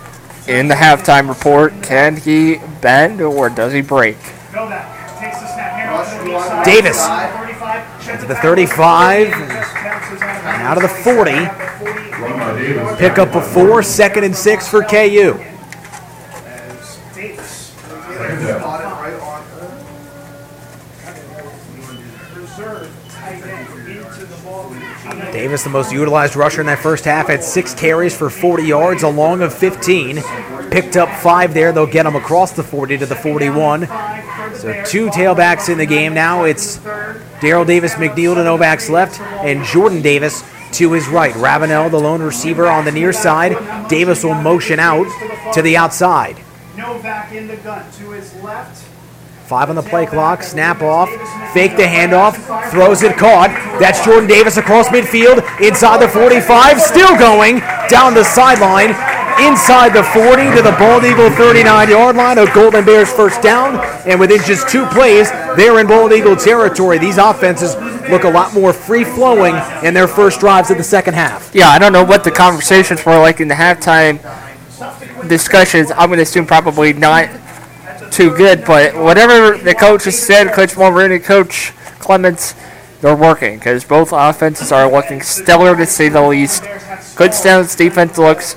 in 0.49 0.67
the 0.67 0.75
halftime 0.75 1.29
report. 1.29 1.73
Can 1.83 2.17
he 2.17 2.57
bend 2.81 3.21
or 3.21 3.49
does 3.49 3.71
he 3.71 3.81
break? 3.81 4.17
Davis 6.65 6.97
the 8.29 8.35
35, 8.35 9.27
and 9.27 10.61
out 10.61 10.77
of 10.77 10.83
the 10.83 10.89
40. 10.89 11.31
Pick 12.97 13.17
up 13.17 13.33
a 13.35 13.41
four, 13.41 13.81
second 13.81 14.23
and 14.23 14.35
six 14.35 14.67
for 14.67 14.83
KU. 14.83 15.33
Davis, 25.39 25.63
the 25.63 25.69
most 25.69 25.93
utilized 25.93 26.35
rusher 26.35 26.59
in 26.59 26.67
that 26.67 26.79
first 26.79 27.05
half, 27.05 27.27
had 27.27 27.41
six 27.41 27.73
carries 27.73 28.13
for 28.13 28.29
40 28.29 28.63
yards, 28.63 29.03
a 29.03 29.07
long 29.07 29.41
of 29.41 29.53
15. 29.53 30.21
Picked 30.69 30.97
up 30.97 31.07
five 31.21 31.53
there. 31.53 31.71
They'll 31.71 31.87
get 31.87 32.05
him 32.05 32.17
across 32.17 32.51
the 32.51 32.61
40 32.61 32.97
to 32.97 33.05
the 33.05 33.15
41. 33.15 33.87
So 34.55 34.83
two 34.85 35.07
tailbacks 35.07 35.69
in 35.69 35.77
the 35.77 35.85
game 35.85 36.13
now. 36.13 36.43
It's 36.43 36.79
Daryl 37.39 37.65
Davis 37.65 37.93
McNeil 37.93 38.35
to 38.35 38.43
Novak's 38.43 38.89
left, 38.89 39.21
and 39.21 39.63
Jordan 39.63 40.01
Davis 40.01 40.43
to 40.73 40.91
his 40.91 41.07
right. 41.07 41.33
Ravenel, 41.35 41.89
the 41.89 42.01
lone 42.01 42.21
receiver, 42.21 42.67
on 42.67 42.83
the 42.83 42.91
near 42.91 43.13
side. 43.13 43.87
Davis 43.87 44.25
will 44.25 44.35
motion 44.35 44.77
out 44.77 45.07
to 45.53 45.61
the 45.61 45.77
outside. 45.77 46.35
Novak 46.75 47.31
in 47.31 47.47
the 47.47 47.55
gun 47.55 47.89
to 47.93 48.11
his 48.11 48.35
left. 48.43 48.88
Five 49.49 49.71
on 49.71 49.75
the 49.75 49.81
play 49.81 50.05
clock. 50.05 50.43
Snap 50.43 50.83
off. 50.83 51.09
Fake 51.55 51.75
the 51.75 51.81
handoff. 51.81 52.35
Throws 52.69 53.01
it 53.01 53.17
caught. 53.17 53.49
That's 53.79 54.05
Jordan 54.05 54.29
Davis 54.29 54.57
across 54.57 54.89
midfield. 54.89 55.41
Inside 55.59 56.03
the 56.03 56.07
45. 56.07 56.79
Still 56.79 57.17
going. 57.17 57.57
Down 57.89 58.13
the 58.13 58.23
sideline. 58.23 58.91
Inside 59.41 59.93
the 59.97 60.03
40 60.03 60.55
to 60.55 60.61
the 60.61 60.75
Bald 60.77 61.03
Eagle 61.03 61.31
39 61.31 61.89
yard 61.89 62.15
line. 62.15 62.37
A 62.37 62.45
Golden 62.53 62.85
Bears 62.85 63.11
first 63.11 63.41
down. 63.41 63.79
And 64.07 64.19
within 64.19 64.39
just 64.43 64.69
two 64.69 64.85
plays, 64.85 65.31
they're 65.57 65.79
in 65.79 65.87
Bald 65.87 66.13
Eagle 66.13 66.35
territory. 66.35 66.99
These 66.99 67.17
offenses 67.17 67.73
look 68.07 68.25
a 68.25 68.29
lot 68.29 68.53
more 68.53 68.71
free 68.71 69.03
flowing 69.03 69.55
in 69.83 69.95
their 69.95 70.07
first 70.07 70.39
drives 70.39 70.69
of 70.69 70.77
the 70.77 70.83
second 70.83 71.15
half. 71.15 71.55
Yeah, 71.55 71.69
I 71.69 71.79
don't 71.79 71.91
know 71.91 72.05
what 72.05 72.23
the 72.23 72.29
conversations 72.29 73.03
were 73.03 73.17
like 73.17 73.41
in 73.41 73.47
the 73.47 73.55
halftime 73.55 74.19
discussions. 75.27 75.89
I'm 75.89 76.09
going 76.09 76.17
to 76.17 76.23
assume 76.23 76.45
probably 76.45 76.93
not 76.93 77.27
too 78.11 78.35
good, 78.35 78.65
but 78.65 78.95
whatever 78.95 79.57
the 79.57 79.73
coaches 79.73 80.19
said, 80.21 80.53
Coach 80.53 80.77
Mulrooney, 80.77 81.19
Coach 81.19 81.71
Clements, 81.99 82.55
they're 83.01 83.15
working 83.15 83.57
because 83.57 83.83
both 83.85 84.11
offenses 84.11 84.71
are 84.71 84.91
looking 84.91 85.21
stellar 85.21 85.75
to 85.75 85.85
say 85.85 86.09
the 86.09 86.21
least. 86.21 86.63
Kutztown's 86.63 87.75
defense 87.75 88.17
looks 88.17 88.55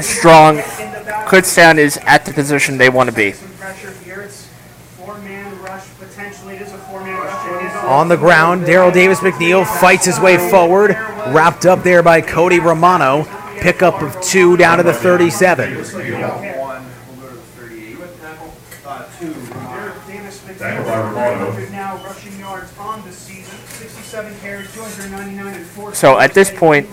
strong. 0.00 0.58
Kutztown 1.28 1.78
is 1.78 1.98
at 1.98 2.24
the 2.24 2.32
position 2.32 2.78
they 2.78 2.88
want 2.88 3.08
to 3.10 3.14
be. 3.14 3.32
Pressure 3.58 3.92
here. 4.04 4.22
It's 4.22 4.48
four-man 4.96 5.60
rush 5.62 5.86
potentially. 5.98 6.56
It 6.56 6.62
is 6.62 6.72
a 6.72 6.78
four-man 6.78 7.14
rush. 7.16 7.62
It 7.62 7.66
is 7.66 7.74
On 7.84 8.08
the 8.08 8.16
ground, 8.16 8.64
Daryl 8.64 8.92
Davis 8.92 9.20
McNeil 9.20 9.66
fights 9.80 10.06
his 10.06 10.18
way 10.18 10.36
forward. 10.50 10.90
Wrapped 11.28 11.64
up 11.66 11.82
there 11.82 12.02
by 12.02 12.20
Cody 12.20 12.58
Romano. 12.58 13.24
Pickup 13.60 14.02
of 14.02 14.20
two 14.20 14.56
down 14.56 14.78
to 14.78 14.82
the 14.82 14.92
37. 14.92 15.74
Davis 15.74 15.92
McNeil, 15.92 16.58
now 21.70 21.96
rushing 22.04 22.38
yards 22.38 22.76
on 22.78 23.02
the 23.06 23.12
season. 23.12 23.56
67 23.68 24.40
carries, 24.40 24.72
299 24.74 25.54
and 25.54 25.66
four. 25.66 25.87
So 25.98 26.16
at 26.16 26.32
this 26.32 26.48
point, 26.48 26.88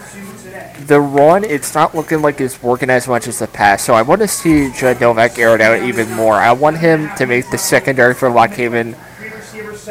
the 0.88 0.99
run, 0.99 1.44
it's 1.44 1.76
not 1.76 1.94
looking 1.94 2.23
like 2.23 2.41
it's 2.41 2.64
working 2.64 2.90
as 2.90 3.07
much 3.07 3.27
as 3.27 3.38
the 3.38 3.45
pass. 3.45 3.84
So 3.84 3.94
I 3.94 4.02
want 4.02 4.22
to 4.22 4.27
see 4.27 4.72
Judd 4.72 4.99
Novak 4.99 5.38
air 5.38 5.53
it 5.53 5.61
out 5.61 5.84
even 5.84 6.10
more. 6.14 6.34
I 6.34 6.53
want 6.53 6.80
him 6.80 7.11
to 7.18 7.27
make 7.27 7.52
the 7.52 7.57
secondary 7.60 8.15
for 8.15 8.32
Lock 8.32 8.49
Haven 8.53 8.95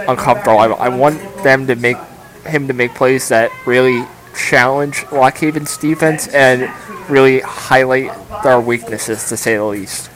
uncomfortable. 0.08 0.58
I, 0.58 0.66
I 0.66 0.88
want 0.88 1.20
them 1.44 1.68
to 1.68 1.76
make 1.76 1.96
him 2.44 2.66
to 2.66 2.74
make 2.74 2.92
plays 2.96 3.28
that 3.28 3.52
really 3.66 4.04
challenge 4.36 5.04
Lock 5.12 5.38
Haven's 5.38 5.76
defense 5.76 6.26
and 6.26 6.68
really 7.08 7.38
highlight 7.38 8.10
their 8.42 8.60
weaknesses, 8.60 9.28
to 9.28 9.36
say 9.36 9.54
the 9.54 9.64
least. 9.64 10.10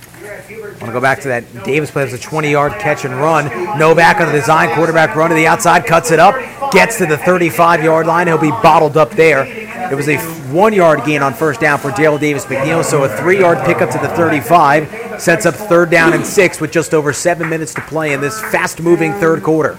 I 0.78 0.82
want 0.82 0.90
to 0.90 0.92
go 0.92 1.00
back 1.00 1.20
to 1.22 1.28
that 1.28 1.64
Davis 1.64 1.90
play. 1.90 2.05
Was 2.05 2.12
a 2.12 2.18
20 2.18 2.52
yard 2.52 2.72
catch 2.74 3.05
and 3.05 3.16
run. 3.16 3.46
Novak 3.80 4.20
on 4.20 4.28
the 4.28 4.32
design 4.32 4.72
quarterback 4.76 5.16
run 5.16 5.30
to 5.30 5.34
the 5.34 5.48
outside, 5.48 5.84
cuts 5.84 6.12
it 6.12 6.20
up, 6.20 6.36
gets 6.70 6.98
to 6.98 7.06
the 7.06 7.18
35 7.18 7.82
yard 7.82 8.06
line. 8.06 8.28
He'll 8.28 8.38
be 8.38 8.50
bottled 8.50 8.96
up 8.96 9.10
there. 9.10 9.44
It 9.90 9.96
was 9.96 10.09
a 10.09 10.18
one 10.52 10.72
yard 10.72 11.05
gain 11.05 11.20
on 11.20 11.34
first 11.34 11.60
down 11.60 11.80
for 11.80 11.90
Daryl 11.90 12.20
Davis 12.20 12.44
McNeil, 12.44 12.84
so 12.84 13.02
a 13.02 13.09
three 13.09 13.40
yard 13.40 13.59
pickup 13.66 13.90
to 13.90 13.98
the 13.98 14.09
35 14.10 15.20
sets 15.20 15.46
up 15.46 15.55
third 15.56 15.90
down 15.90 16.12
and 16.12 16.24
six 16.24 16.60
with 16.60 16.70
just 16.70 16.94
over 16.94 17.12
seven 17.12 17.48
minutes 17.48 17.74
to 17.74 17.80
play 17.80 18.12
in 18.12 18.20
this 18.20 18.40
fast 18.40 18.80
moving 18.80 19.12
third 19.14 19.42
quarter. 19.42 19.76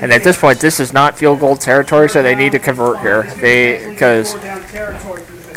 And 0.00 0.12
at 0.12 0.22
this 0.22 0.38
point, 0.38 0.60
this 0.60 0.78
is 0.78 0.92
not 0.92 1.18
field 1.18 1.40
goal 1.40 1.56
territory, 1.56 2.08
so 2.08 2.22
they 2.22 2.34
need 2.34 2.52
to 2.52 2.60
convert 2.60 3.00
here. 3.00 3.22
They 3.40 3.90
because 3.90 4.34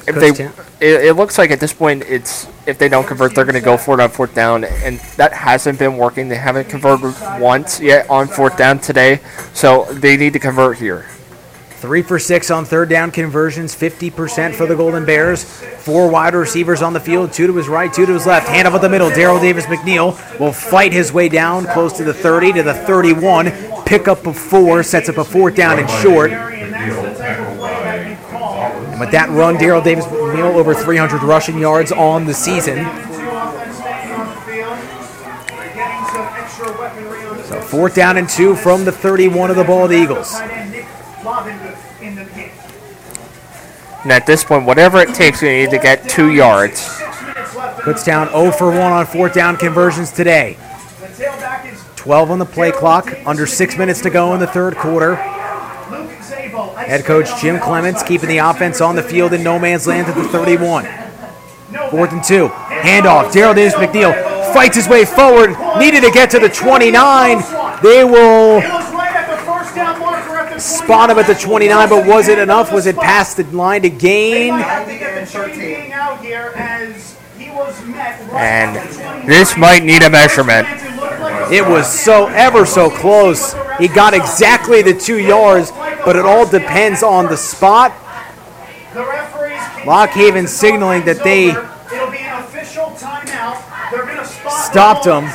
if 0.07 0.15
they, 0.15 0.45
it, 0.85 1.05
it 1.05 1.13
looks 1.15 1.37
like 1.37 1.51
at 1.51 1.59
this 1.59 1.73
point, 1.73 2.03
it's 2.07 2.47
if 2.65 2.77
they 2.77 2.87
don't 2.87 3.05
convert, 3.05 3.35
they're 3.35 3.45
going 3.45 3.55
to 3.55 3.61
go 3.61 3.77
for 3.77 3.99
it 3.99 4.03
on 4.03 4.09
fourth 4.09 4.33
down, 4.33 4.63
and 4.63 4.99
that 5.17 5.33
hasn't 5.33 5.79
been 5.79 5.97
working. 5.97 6.29
They 6.29 6.35
haven't 6.35 6.69
converted 6.69 7.13
once 7.41 7.79
yet 7.79 8.09
on 8.09 8.27
fourth 8.27 8.57
down 8.57 8.79
today, 8.79 9.19
so 9.53 9.85
they 9.85 10.15
need 10.17 10.33
to 10.33 10.39
convert 10.39 10.77
here. 10.77 11.05
Three 11.77 12.01
for 12.01 12.17
six 12.17 12.49
on 12.49 12.65
third 12.65 12.89
down 12.89 13.11
conversions, 13.11 13.75
50% 13.75 14.55
for 14.55 14.65
the 14.65 14.75
Golden 14.75 15.05
Bears. 15.05 15.43
Four 15.43 16.09
wide 16.09 16.33
receivers 16.33 16.81
on 16.81 16.93
the 16.93 16.99
field, 16.99 17.31
two 17.31 17.45
to 17.45 17.55
his 17.55 17.67
right, 17.67 17.93
two 17.93 18.07
to 18.07 18.13
his 18.13 18.25
left. 18.25 18.47
Hand 18.47 18.67
up 18.67 18.73
at 18.73 18.81
the 18.81 18.89
middle. 18.89 19.11
Daryl 19.11 19.39
Davis 19.39 19.65
McNeil 19.65 20.39
will 20.39 20.51
fight 20.51 20.91
his 20.91 21.13
way 21.13 21.29
down 21.29 21.65
close 21.67 21.93
to 21.93 22.03
the 22.03 22.15
30 22.15 22.53
to 22.53 22.63
the 22.63 22.73
31. 22.73 23.51
Pick 23.85 24.07
up 24.07 24.25
of 24.25 24.35
four, 24.35 24.81
sets 24.81 25.07
up 25.07 25.17
a 25.17 25.23
fourth 25.23 25.55
down 25.55 25.77
and 25.77 25.87
short. 25.87 26.31
And 28.97 29.01
with 29.01 29.11
that 29.11 29.29
run, 29.29 29.57
Daryl 29.57 29.83
Davis 29.83 30.05
McNeil 30.05 30.55
over 30.55 30.73
300 30.73 31.21
rushing 31.21 31.59
yards 31.59 31.91
on 31.91 32.25
the 32.25 32.33
season. 32.33 32.77
So 37.45 37.61
fourth 37.61 37.93
down 37.93 38.17
and 38.17 38.27
two 38.27 38.55
from 38.55 38.85
the 38.85 38.91
31 38.91 39.51
of 39.51 39.55
the 39.55 39.63
Bald 39.63 39.91
Eagles. 39.91 40.33
And 44.01 44.11
at 44.11 44.25
this 44.25 44.43
point, 44.43 44.65
whatever 44.65 44.99
it 44.99 45.13
takes, 45.13 45.43
we 45.43 45.49
need 45.49 45.69
to 45.69 45.77
get 45.77 46.09
two 46.09 46.31
yards. 46.31 46.99
Puts 47.81 48.03
down 48.03 48.29
0 48.29 48.49
for 48.49 48.71
1 48.71 48.79
on 48.79 49.05
fourth 49.05 49.35
down 49.35 49.57
conversions 49.57 50.11
today. 50.11 50.57
12 51.97 52.31
on 52.31 52.39
the 52.39 52.45
play 52.45 52.71
clock, 52.71 53.13
under 53.27 53.45
six 53.45 53.77
minutes 53.77 54.01
to 54.01 54.09
go 54.09 54.33
in 54.33 54.39
the 54.39 54.47
third 54.47 54.75
quarter. 54.75 55.36
Head 56.87 57.03
coach 57.03 57.27
Jim 57.41 57.59
Clements 57.59 58.01
keeping 58.01 58.29
the 58.29 58.37
offense 58.37 58.79
on 58.79 58.95
the 58.95 59.03
field 59.03 59.33
in 59.33 59.43
no 59.43 59.59
man's 59.59 59.85
land 59.87 60.07
at 60.07 60.15
the 60.15 60.23
31. 60.23 60.85
Fourth 61.91 62.13
and 62.13 62.23
two. 62.23 62.47
Handoff. 62.47 63.31
Daryl 63.31 63.53
Davis 63.53 63.73
McNeil 63.73 64.13
fights 64.53 64.77
his 64.77 64.87
way 64.87 65.03
forward. 65.03 65.49
Needed 65.77 66.01
to 66.03 66.11
get 66.11 66.29
to 66.31 66.39
the 66.39 66.47
29. 66.47 67.39
They 67.83 68.05
will 68.05 68.61
spot 70.57 71.09
him 71.09 71.19
at 71.19 71.27
the 71.27 71.35
29, 71.35 71.89
but 71.89 72.07
was 72.07 72.29
it 72.29 72.39
enough? 72.39 72.71
Was 72.71 72.85
it 72.85 72.95
past 72.95 73.35
the 73.35 73.43
line 73.43 73.81
to 73.81 73.89
gain? 73.89 74.53
And 78.33 79.27
this 79.27 79.57
might 79.57 79.83
need 79.83 80.03
a 80.03 80.09
measurement. 80.09 80.67
It 81.51 81.67
was 81.67 81.87
so 81.87 82.27
ever 82.27 82.65
so 82.65 82.89
close. 82.89 83.55
He 83.77 83.87
got 83.87 84.13
exactly 84.13 84.81
the 84.81 84.93
two 84.93 85.17
yards, 85.17 85.71
but 86.05 86.15
it 86.15 86.25
all 86.25 86.47
depends 86.49 87.03
on 87.03 87.25
the 87.25 87.37
spot. 87.37 87.91
Lock 89.85 90.09
Haven 90.11 90.47
signaling 90.47 91.05
that 91.05 91.23
they 91.23 91.51
stopped 94.49 95.05
him. 95.05 95.25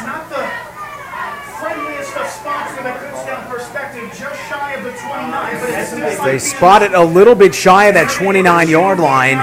They 6.25 6.39
spotted 6.39 6.93
a 6.95 7.03
little 7.05 7.35
bit 7.35 7.55
shy 7.55 7.87
of 7.87 7.95
that 7.95 8.11
29 8.11 8.69
yard 8.69 8.99
line. 8.99 9.39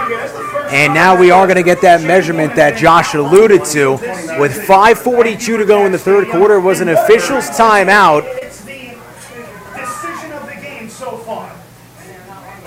And 0.72 0.94
now 0.94 1.20
we 1.20 1.32
are 1.32 1.48
going 1.48 1.58
to 1.58 1.64
get 1.64 1.82
that 1.82 2.02
measurement 2.04 2.56
that 2.56 2.78
Josh 2.78 3.16
alluded 3.16 3.66
to. 3.66 3.94
With 4.40 4.54
5.42 4.68 5.58
to 5.58 5.66
go 5.66 5.86
in 5.86 5.92
the 5.92 5.98
third 5.98 6.28
quarter, 6.30 6.60
was 6.60 6.80
an 6.80 6.90
official's 6.90 7.50
timeout. 7.50 8.49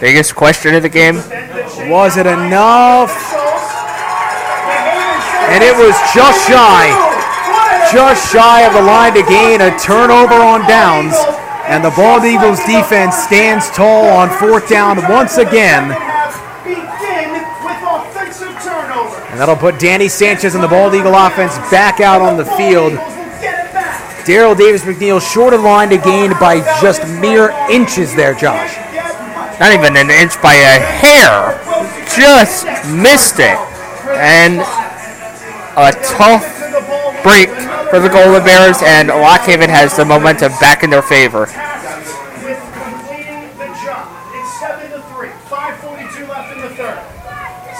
Biggest 0.02 0.34
question 0.34 0.74
of 0.74 0.82
the 0.82 0.88
game? 0.88 1.14
Was 1.88 2.16
it 2.16 2.26
enough? 2.26 3.14
And 5.46 5.62
it 5.62 5.78
was 5.78 5.94
just 6.12 6.48
shy. 6.48 6.90
Just 7.92 8.32
shy 8.32 8.62
of 8.62 8.72
the 8.72 8.82
line 8.82 9.14
to 9.14 9.22
gain 9.22 9.60
a 9.60 9.70
turnover 9.78 10.34
on 10.34 10.66
downs. 10.66 11.14
And 11.70 11.84
the 11.84 11.90
Bald 11.90 12.24
Eagles 12.24 12.58
defense 12.64 13.14
stands 13.14 13.70
tall 13.70 14.08
on 14.08 14.28
fourth 14.40 14.68
down 14.68 14.96
once 15.08 15.38
again. 15.38 15.92
And 19.30 19.38
that'll 19.38 19.54
put 19.54 19.78
Danny 19.78 20.08
Sanchez 20.08 20.56
and 20.56 20.64
the 20.64 20.68
Bald 20.68 20.96
Eagle 20.96 21.14
offense 21.14 21.56
back 21.70 22.00
out 22.00 22.20
on 22.20 22.36
the 22.36 22.44
field. 22.44 22.94
Daryl 24.26 24.58
Davis 24.58 24.82
McNeil 24.82 25.22
short 25.22 25.54
of 25.54 25.60
line 25.60 25.90
to 25.90 25.98
gain 25.98 26.32
by 26.40 26.58
just 26.80 27.06
mere 27.20 27.50
inches 27.70 28.16
there, 28.16 28.34
Josh. 28.34 28.82
Not 29.60 29.72
even 29.72 29.96
an 29.96 30.10
inch 30.10 30.40
by 30.42 30.54
a 30.54 30.80
hair. 30.80 31.58
Just 32.16 32.66
missed 32.88 33.38
it. 33.38 33.58
And 34.16 34.60
a 35.76 35.92
tough 36.04 36.44
break 37.22 37.48
for 37.90 38.00
the 38.00 38.08
Golden 38.08 38.44
Bears, 38.44 38.82
and 38.82 39.08
Lock 39.08 39.42
Haven 39.42 39.70
has 39.70 39.96
the 39.96 40.04
momentum 40.04 40.52
back 40.60 40.82
in 40.82 40.90
their 40.90 41.02
favor. 41.02 41.46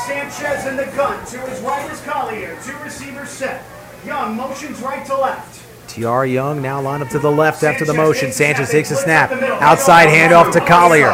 Sanchez 0.07 0.67
in 0.67 0.77
the 0.77 0.87
gun. 0.97 1.25
To 1.27 1.39
his 1.39 1.61
right 1.61 1.91
is 1.91 2.01
Collier. 2.03 2.59
Two 2.65 2.77
receivers 2.79 3.29
set. 3.29 3.65
Young 4.05 4.37
motions 4.37 4.81
right 4.81 5.05
to 5.07 5.17
left. 5.17 5.63
TR 5.89 6.25
Young 6.25 6.63
now 6.63 6.81
lined 6.81 7.03
up 7.03 7.09
to 7.11 7.19
the 7.19 7.31
left 7.31 7.63
after 7.63 7.85
the 7.85 7.95
motion. 7.95 8.33
Sanchez 8.33 8.71
takes 8.71 8.91
a 8.91 8.97
snap. 8.97 9.31
Outside 9.61 10.09
handoff 10.09 10.53
to 10.53 10.61
Collier. 10.61 11.13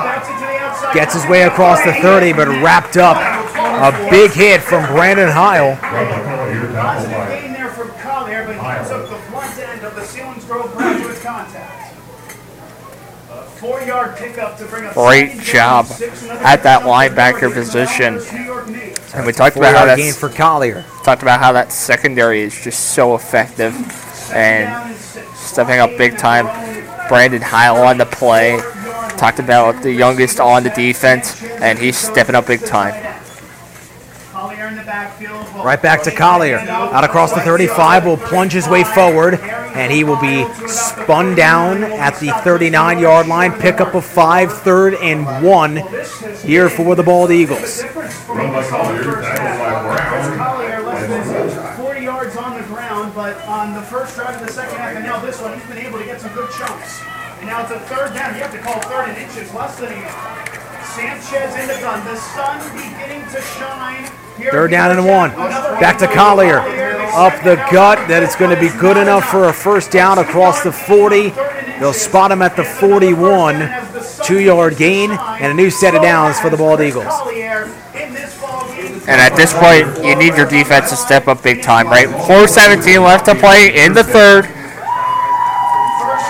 Gets 0.94 1.14
his 1.14 1.26
way 1.26 1.42
across 1.42 1.84
the 1.84 1.92
30, 1.92 2.32
but 2.32 2.48
wrapped 2.48 2.96
up. 2.96 3.16
A 3.56 4.10
big 4.10 4.32
hit 4.32 4.60
from 4.62 4.84
Brandon 4.86 5.30
Heil. 5.30 5.76
Positive 5.76 7.28
gain 7.28 7.52
there 7.52 7.70
from 7.70 7.90
Collier, 7.90 8.44
but 8.46 8.54
he 8.54 8.88
took 8.88 9.08
the 9.08 9.16
front 9.30 9.58
end 9.58 9.84
of 9.84 9.94
the 9.94 10.02
Selinsgrove 10.02 10.76
graduate 10.76 11.20
contact. 11.20 11.94
A 13.30 13.42
four-yard 13.42 14.16
pickup 14.16 14.58
to 14.58 14.64
bring 14.64 14.84
a 14.84 14.92
Great 14.94 15.40
job 15.40 15.86
at 16.40 16.62
that 16.62 16.82
linebacker 16.82 17.52
position. 17.52 18.18
And 19.14 19.26
we 19.26 19.32
talked 19.32 19.56
about 19.56 19.74
how 19.74 19.84
that's 19.84 20.16
for 20.16 20.28
Collier. 20.28 20.84
talked 21.04 21.22
about 21.22 21.40
how 21.40 21.52
that 21.52 21.72
secondary 21.72 22.42
is 22.42 22.60
just 22.60 22.94
so 22.94 23.14
effective 23.14 23.74
and 24.32 24.96
stepping 25.36 25.78
up 25.78 25.90
big 25.96 26.18
time. 26.18 26.46
Brandon 27.08 27.42
Heil 27.42 27.76
on 27.76 27.98
the 27.98 28.06
play. 28.06 28.60
Talked 29.18 29.40
about 29.40 29.82
the 29.82 29.92
youngest 29.92 30.38
on 30.38 30.62
the 30.62 30.70
defense, 30.70 31.42
and 31.42 31.76
he's 31.76 31.96
stepping 31.96 32.36
up 32.36 32.46
big 32.46 32.64
time. 32.64 32.94
Right 35.64 35.82
back 35.82 36.04
to 36.04 36.12
Collier. 36.14 36.58
Out 36.58 37.02
across 37.02 37.32
the 37.32 37.40
35 37.40 38.06
will 38.06 38.16
plunge 38.16 38.52
his 38.52 38.68
way 38.68 38.84
forward, 38.84 39.34
and 39.34 39.92
he 39.92 40.04
will 40.04 40.20
be 40.20 40.46
spun 40.68 41.34
down 41.34 41.82
at 41.82 42.20
the 42.20 42.30
39 42.44 43.00
yard 43.00 43.26
line. 43.26 43.52
Pickup 43.54 43.94
of 43.94 44.04
five, 44.04 44.52
third 44.52 44.94
and 44.94 45.44
one 45.44 45.82
here 46.44 46.68
for 46.70 46.94
the 46.94 47.02
Bald 47.02 47.32
Eagles. 47.32 47.82
Collier 47.82 48.20
less 50.82 51.08
than 51.08 51.76
40 51.76 52.00
yards 52.00 52.36
on 52.36 52.56
the 52.56 52.66
ground, 52.68 53.12
but 53.16 53.36
on 53.48 53.74
the 53.74 53.82
first 53.82 54.14
drive 54.14 54.40
of 54.40 54.46
the 54.46 54.52
second 54.52 54.78
half, 54.78 54.94
and 54.94 55.04
now 55.04 55.18
this 55.18 55.42
one, 55.42 55.58
he's 55.58 55.68
been 55.68 55.78
able 55.78 55.98
to 55.98 56.04
get 56.04 56.20
some 56.20 56.32
good 56.34 56.48
chunks. 56.52 57.02
And 57.38 57.46
now 57.46 57.62
it's 57.62 57.70
a 57.70 57.80
third 57.80 58.14
down. 58.14 58.34
You 58.34 58.42
have 58.42 58.52
to 58.52 58.58
call 58.58 58.80
third 58.82 59.10
and 59.10 59.18
inches, 59.18 59.52
less 59.54 59.78
than 59.78 59.92
a 59.92 60.38
Sanchez 60.84 61.54
in 61.54 61.68
the 61.68 61.80
gun. 61.80 62.04
The 62.04 62.16
sun 62.16 62.58
beginning 62.74 63.22
to 63.30 63.40
shine. 63.40 64.10
Here 64.36 64.50
Third 64.50 64.70
down 64.72 64.90
and 64.90 65.06
one. 65.06 65.30
Back 65.80 65.98
to 65.98 66.08
Collier. 66.08 66.58
Up 66.58 67.34
the 67.44 67.56
gut. 67.70 68.08
That 68.08 68.22
it's 68.22 68.34
going 68.34 68.54
to 68.54 68.60
be 68.60 68.68
good 68.80 68.96
enough 68.96 69.24
for 69.24 69.48
a 69.48 69.52
first 69.52 69.92
down 69.92 70.18
across 70.18 70.62
the 70.62 70.72
40. 70.72 71.30
They'll 71.78 71.92
spot 71.92 72.32
him 72.32 72.42
at 72.42 72.56
the 72.56 72.64
41. 72.64 73.70
Two 74.24 74.40
yard 74.40 74.76
gain 74.76 75.12
and 75.12 75.52
a 75.52 75.54
new 75.54 75.70
set 75.70 75.94
of 75.94 76.02
downs 76.02 76.40
for 76.40 76.50
the 76.50 76.56
Bald 76.56 76.80
Eagles. 76.80 77.06
And 77.94 79.20
at 79.20 79.34
this 79.36 79.54
point, 79.54 80.04
you 80.04 80.16
need 80.16 80.36
your 80.36 80.46
defense 80.46 80.90
to 80.90 80.96
step 80.96 81.28
up 81.28 81.42
big 81.42 81.62
time, 81.62 81.86
right? 81.86 82.08
4:17 82.08 83.02
left 83.02 83.26
to 83.26 83.34
play 83.34 83.84
in 83.84 83.94
the 83.94 84.04
third. 84.04 84.48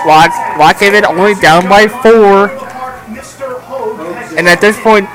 Lock, 0.09 0.31
Lockhaven 0.57 1.05
only 1.05 1.35
down 1.35 1.69
by 1.69 1.87
four. 1.87 2.49
And 4.35 4.49
at 4.49 4.59
this 4.59 4.79
point, 4.81 5.07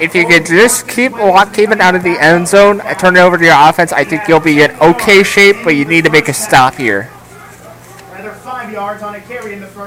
if 0.00 0.14
you 0.14 0.24
could 0.24 0.46
just 0.46 0.86
keep 0.86 1.10
Lock 1.12 1.56
Haven 1.56 1.80
out 1.80 1.96
of 1.96 2.04
the 2.04 2.16
end 2.22 2.46
zone 2.46 2.80
and 2.80 2.96
turn 2.96 3.16
it 3.16 3.20
over 3.20 3.36
to 3.36 3.44
your 3.44 3.56
offense, 3.58 3.92
I 3.92 4.04
think 4.04 4.28
you'll 4.28 4.38
be 4.38 4.62
in 4.62 4.70
okay 4.80 5.24
shape, 5.24 5.56
but 5.64 5.70
you 5.70 5.84
need 5.84 6.04
to 6.04 6.10
make 6.10 6.28
a 6.28 6.32
stop 6.32 6.76
here. 6.76 7.10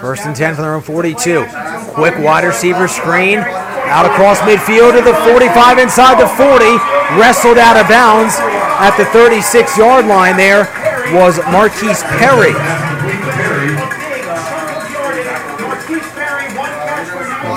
First 0.01 0.25
and 0.25 0.35
10 0.35 0.55
from 0.55 0.63
their 0.63 0.75
own 0.75 0.81
42. 0.81 1.45
Quick 1.93 2.17
wide 2.19 2.43
receiver 2.43 2.89
screen. 2.89 3.39
Out 3.39 4.05
across 4.05 4.39
midfield 4.39 4.97
to 4.97 5.01
the 5.01 5.15
45 5.31 5.77
inside 5.77 6.19
the 6.21 6.27
40. 6.27 6.65
Wrestled 7.17 7.57
out 7.57 7.77
of 7.77 7.87
bounds 7.87 8.35
at 8.39 8.97
the 8.97 9.05
36 9.05 9.77
yard 9.77 10.05
line 10.05 10.35
there 10.35 10.67
was 11.13 11.39
Marquise 11.47 12.03
Perry. 12.03 12.53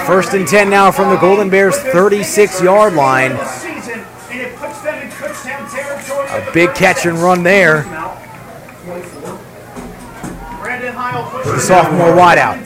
First 0.06 0.34
and 0.34 0.46
10 0.46 0.68
now 0.68 0.90
from 0.90 1.10
the 1.10 1.16
Golden 1.16 1.48
Bears 1.48 1.76
36 1.76 2.60
yard 2.62 2.94
line. 2.94 3.32
A 6.32 6.50
big 6.52 6.74
catch 6.74 7.06
and 7.06 7.18
run 7.18 7.42
there. 7.42 7.84
The 11.44 11.60
sophomore 11.60 12.14
wideout. 12.16 12.58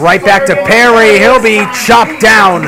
Right 0.00 0.24
back 0.24 0.46
to 0.46 0.54
Perry. 0.54 1.18
He'll 1.18 1.42
be 1.42 1.58
chopped 1.84 2.20
down. 2.20 2.62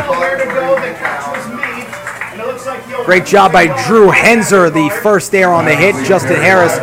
Great 3.04 3.26
job 3.26 3.52
by 3.52 3.66
Drew 3.86 4.10
Henzer, 4.10 4.72
the 4.72 4.88
first 5.02 5.30
there 5.30 5.52
on 5.52 5.66
the 5.66 5.74
hit. 5.74 5.94
Justin 6.06 6.36
Harris 6.36 6.78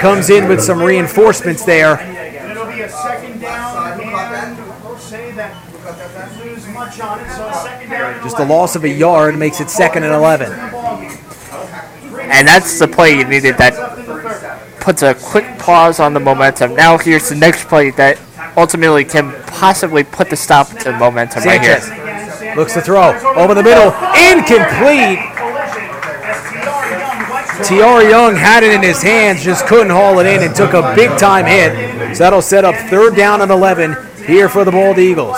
comes 0.00 0.30
in 0.30 0.48
with 0.48 0.62
some 0.62 0.82
reinforcements 0.82 1.64
there. 1.64 1.94
It'll 2.50 2.66
be 2.66 2.82
a 2.82 2.88
second 2.88 3.40
down, 3.40 4.00
and 4.00 4.84
we'll 4.84 4.98
say 4.98 5.32
that 5.32 5.56
that 5.82 6.44
lose 6.44 6.66
much 6.68 7.00
on 7.00 7.20
it, 7.20 7.30
so 7.30 7.48
a 7.48 7.54
second 7.54 7.90
down. 7.90 8.11
and 8.11 8.11
Just 8.22 8.38
a 8.38 8.44
loss 8.44 8.76
of 8.76 8.84
a 8.84 8.88
yard 8.88 9.36
makes 9.36 9.60
it 9.60 9.68
second 9.68 10.04
and 10.04 10.14
11. 10.14 10.52
And 12.20 12.46
that's 12.46 12.78
the 12.78 12.88
play 12.88 13.18
you 13.18 13.24
needed 13.24 13.56
that 13.58 13.74
puts 14.80 15.02
a 15.02 15.14
quick 15.14 15.58
pause 15.58 16.00
on 16.00 16.12
the 16.12 16.20
momentum. 16.20 16.74
Now 16.74 16.98
here's 16.98 17.28
the 17.28 17.36
next 17.36 17.68
play 17.68 17.90
that 17.92 18.20
ultimately 18.56 19.04
can 19.04 19.32
possibly 19.46 20.02
put 20.02 20.28
the 20.30 20.36
stop 20.36 20.68
to 20.68 20.92
the 20.92 20.98
momentum 20.98 21.44
right 21.44 21.60
here. 21.60 21.80
Looks 22.56 22.74
to 22.74 22.80
throw 22.80 23.12
over 23.36 23.54
the 23.54 23.62
middle, 23.62 23.94
incomplete. 24.18 25.18
TR 27.62 28.02
Young 28.10 28.34
had 28.34 28.64
it 28.64 28.72
in 28.74 28.82
his 28.82 29.02
hands, 29.02 29.44
just 29.44 29.66
couldn't 29.66 29.90
haul 29.90 30.18
it 30.18 30.26
in 30.26 30.42
and 30.42 30.54
took 30.54 30.72
a 30.72 30.94
big 30.96 31.16
time 31.18 31.46
hit. 31.46 32.16
So 32.16 32.24
that'll 32.24 32.42
set 32.42 32.64
up 32.64 32.74
third 32.90 33.14
down 33.14 33.40
and 33.40 33.52
11 33.52 33.96
here 34.26 34.48
for 34.48 34.64
the 34.64 34.72
Bald. 34.72 34.96
The 34.96 35.02
Eagles 35.02 35.36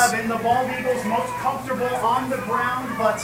most 1.04 1.32
comfortable 1.34 1.84
on 1.96 2.30
the 2.30 2.38
ground, 2.38 2.96
but 2.96 3.22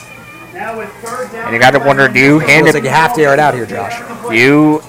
now 0.53 0.77
with 0.77 0.91
third 1.03 1.33
down. 1.33 1.40
And 1.51 1.57
you 1.57 1.61
got 1.61 1.73
to 1.73 1.81
wonder, 1.81 2.07
do 2.07 2.21
you 2.21 2.39
hand 2.39 2.69
it? 2.69 2.75
like 2.75 2.85
you 2.85 2.91
have 2.91 3.13
to 3.17 3.23
air 3.23 3.33
it 3.33 3.41
out 3.41 3.55
here, 3.55 3.67
Josh. 3.67 3.99
You, 4.33 4.81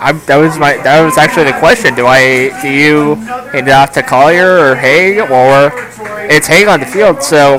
I'm, 0.00 0.20
that 0.26 0.36
was 0.36 0.58
my 0.58 0.76
that 0.78 1.00
was 1.04 1.16
actually 1.16 1.44
the 1.44 1.58
question. 1.60 1.94
Do 1.94 2.06
I 2.06 2.50
do 2.60 2.68
you 2.68 3.14
hand 3.54 3.68
it 3.68 3.70
off 3.70 3.92
to 3.92 4.02
Collier 4.02 4.58
or 4.58 4.74
Haig, 4.74 5.18
or 5.30 5.70
it's 6.28 6.48
Haig 6.48 6.66
on 6.66 6.80
the 6.80 6.86
field? 6.86 7.22
So 7.22 7.58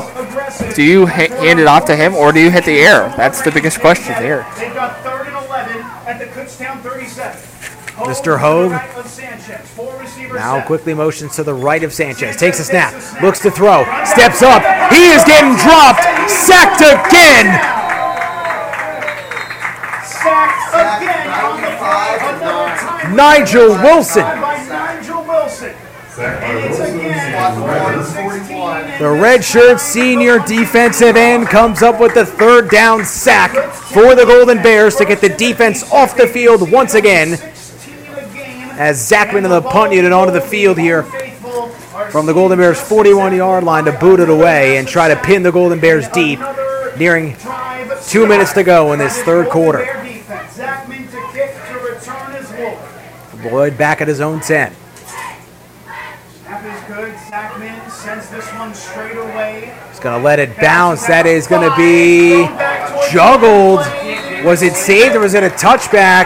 do 0.76 0.84
you 0.84 1.06
ha- 1.06 1.34
hand 1.40 1.62
it 1.62 1.68
off 1.68 1.86
to 1.86 1.96
him 1.96 2.14
or 2.16 2.34
do 2.34 2.42
you 2.42 2.52
hit 2.52 2.66
the 2.66 2.80
air? 2.80 3.14
That's 3.16 3.42
the 3.42 3.52
biggest 3.52 3.80
question 3.80 4.14
here. 4.16 4.46
They've 4.58 4.74
got 4.74 4.98
third 5.04 5.28
and 5.28 5.46
11 5.46 5.78
at 6.06 6.20
the 6.20 6.26
Kutztown 6.26 6.82
37. 6.82 7.40
Mr. 8.00 8.40
Hogue 8.40 8.72
Of 8.98 9.08
Sanchez, 9.08 9.68
four 9.72 9.98
receivers 10.00 10.36
now 10.36 10.66
quickly 10.66 10.94
motions 10.94 11.36
to 11.36 11.44
the 11.44 11.54
right 11.54 11.84
of 11.84 11.94
Sanchez. 11.94 12.36
Takes 12.36 12.60
a 12.60 12.64
snap, 12.64 12.94
looks 13.22 13.40
to 13.40 13.52
throw, 13.52 13.84
steps 14.06 14.42
up. 14.42 14.64
He 14.92 15.12
is 15.12 15.24
getting 15.24 15.56
dropped, 15.60 16.04
sacked 16.30 16.80
again. 16.80 17.48
Sacked 20.04 20.74
again 20.76 21.28
on 21.28 21.62
the 21.62 21.72
fly. 21.78 22.18
Another 22.22 22.76
time 22.80 22.99
Nigel 23.16 23.70
Wilson. 23.70 24.24
by 24.24 24.66
Nigel 24.68 25.24
Wilson. 25.24 25.76
And 26.20 26.66
it's 26.66 26.80
again 26.80 27.56
fourth 27.62 27.94
and 27.94 28.06
16. 28.06 28.58
The 29.00 29.06
redshirt 29.06 29.80
senior 29.80 30.40
defensive 30.40 31.16
end 31.16 31.48
comes 31.48 31.82
up 31.82 32.02
with 32.02 32.14
the 32.14 32.26
third 32.26 32.70
down 32.70 33.06
sack 33.06 33.52
for 33.74 34.16
the 34.16 34.26
Golden 34.26 34.62
Bears 34.62 34.96
to 34.98 35.06
get 35.06 35.22
the 35.22 35.30
defense 35.30 35.90
off 35.94 36.18
the 36.18 36.28
field 36.28 36.70
once 36.72 36.94
again. 36.94 37.34
As 38.78 38.98
Zachman 39.10 39.44
and 39.44 39.52
the 39.52 39.62
punt 39.62 39.94
unit 39.94 40.12
onto 40.12 40.34
the 40.34 40.42
field 40.42 40.78
here 40.78 41.04
from 42.12 42.26
the 42.26 42.34
Golden 42.34 42.58
Bears 42.58 42.80
41 42.82 43.36
yard 43.36 43.64
line 43.64 43.86
to 43.86 43.92
boot 43.94 44.20
it 44.20 44.30
away 44.30 44.78
and 44.78 44.88
try 44.88 45.08
to 45.08 45.16
pin 45.16 45.44
the 45.44 45.52
Golden 45.52 45.80
Bears 45.80 46.08
deep, 46.10 46.40
nearing 46.98 47.36
two 48.08 48.28
minutes 48.28 48.54
to 48.54 48.64
go 48.64 48.92
in 48.94 49.00
this 49.00 49.22
third 49.24 49.50
quarter. 49.50 49.80
Their 49.80 50.04
defense. 50.04 50.58
Zachman 50.58 51.10
to 51.12 51.32
kick 51.32 51.56
to 51.68 51.74
return 51.80 52.36
is 52.36 52.50
Wolf. 53.44 53.54
Lloyd 53.54 53.78
back 53.78 54.02
at 54.02 54.08
his 54.08 54.22
own 54.22 54.40
10. 54.40 54.74
Snap 56.44 56.66
is 56.66 56.96
good. 56.96 57.14
Zachman 57.30 57.90
sends 57.92 58.30
this 58.30 58.48
one 58.54 58.74
straight 58.74 59.18
away. 59.18 59.74
He's 59.90 60.00
going 60.00 60.18
to 60.20 60.24
let 60.24 60.40
it 60.40 60.58
bounce. 60.60 61.06
That 61.08 61.26
is 61.26 61.48
going 61.48 61.70
to 61.70 61.76
be 61.76 62.46
juggled. 63.12 63.80
Was 64.46 64.62
it 64.62 64.74
saved 64.74 65.16
or 65.16 65.20
was 65.20 65.34
it 65.34 65.44
a 65.44 65.50
touchback? 65.50 66.26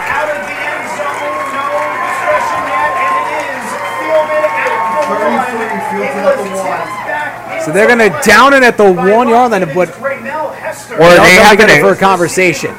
So 7.64 7.72
they're 7.72 7.86
going 7.86 7.98
to 8.10 8.20
down 8.22 8.52
it 8.52 8.62
at 8.62 8.76
the 8.76 8.92
one 8.92 9.26
yard 9.28 9.52
line, 9.52 9.64
but 9.74 9.88
Or 9.88 10.04
they're 10.04 11.16
they 11.16 11.34
have 11.40 11.56
going 11.56 11.70
to- 11.70 11.80
for 11.80 11.92
a 11.92 11.96
conversation. 11.96 12.74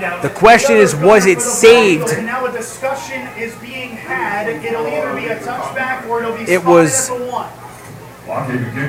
The 0.00 0.32
question 0.34 0.76
is, 0.76 0.96
was 0.96 1.26
it 1.26 1.42
saved? 1.42 2.08
And 2.08 2.24
now 2.24 2.46
a 2.46 2.52
discussion 2.52 3.20
is 3.38 3.54
being 3.56 3.90
had. 3.90 4.48
It'll 4.48 4.86
either 4.86 5.14
be 5.14 5.26
a 5.26 5.38
touchback 5.38 6.06
or 6.08 6.22
it'll 6.22 6.36
be 6.36 6.50
It 6.50 6.64
was 6.64 7.08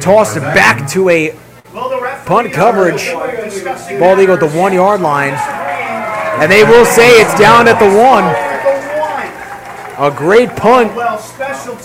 tossed 0.01 0.37
back 0.37 0.89
to 0.91 1.09
a 1.09 1.35
punt 2.25 2.53
coverage. 2.53 3.11
Bald 3.99 4.19
Eagle 4.19 4.35
at 4.35 4.39
the 4.39 4.51
one 4.57 4.71
yard 4.71 5.01
line. 5.01 5.33
And 6.41 6.49
they 6.49 6.63
will 6.63 6.85
say 6.85 7.19
it's 7.19 7.37
down 7.37 7.67
at 7.67 7.77
the 7.77 7.89
one. 7.89 8.23
A 9.99 10.15
great 10.15 10.49
punt 10.55 10.95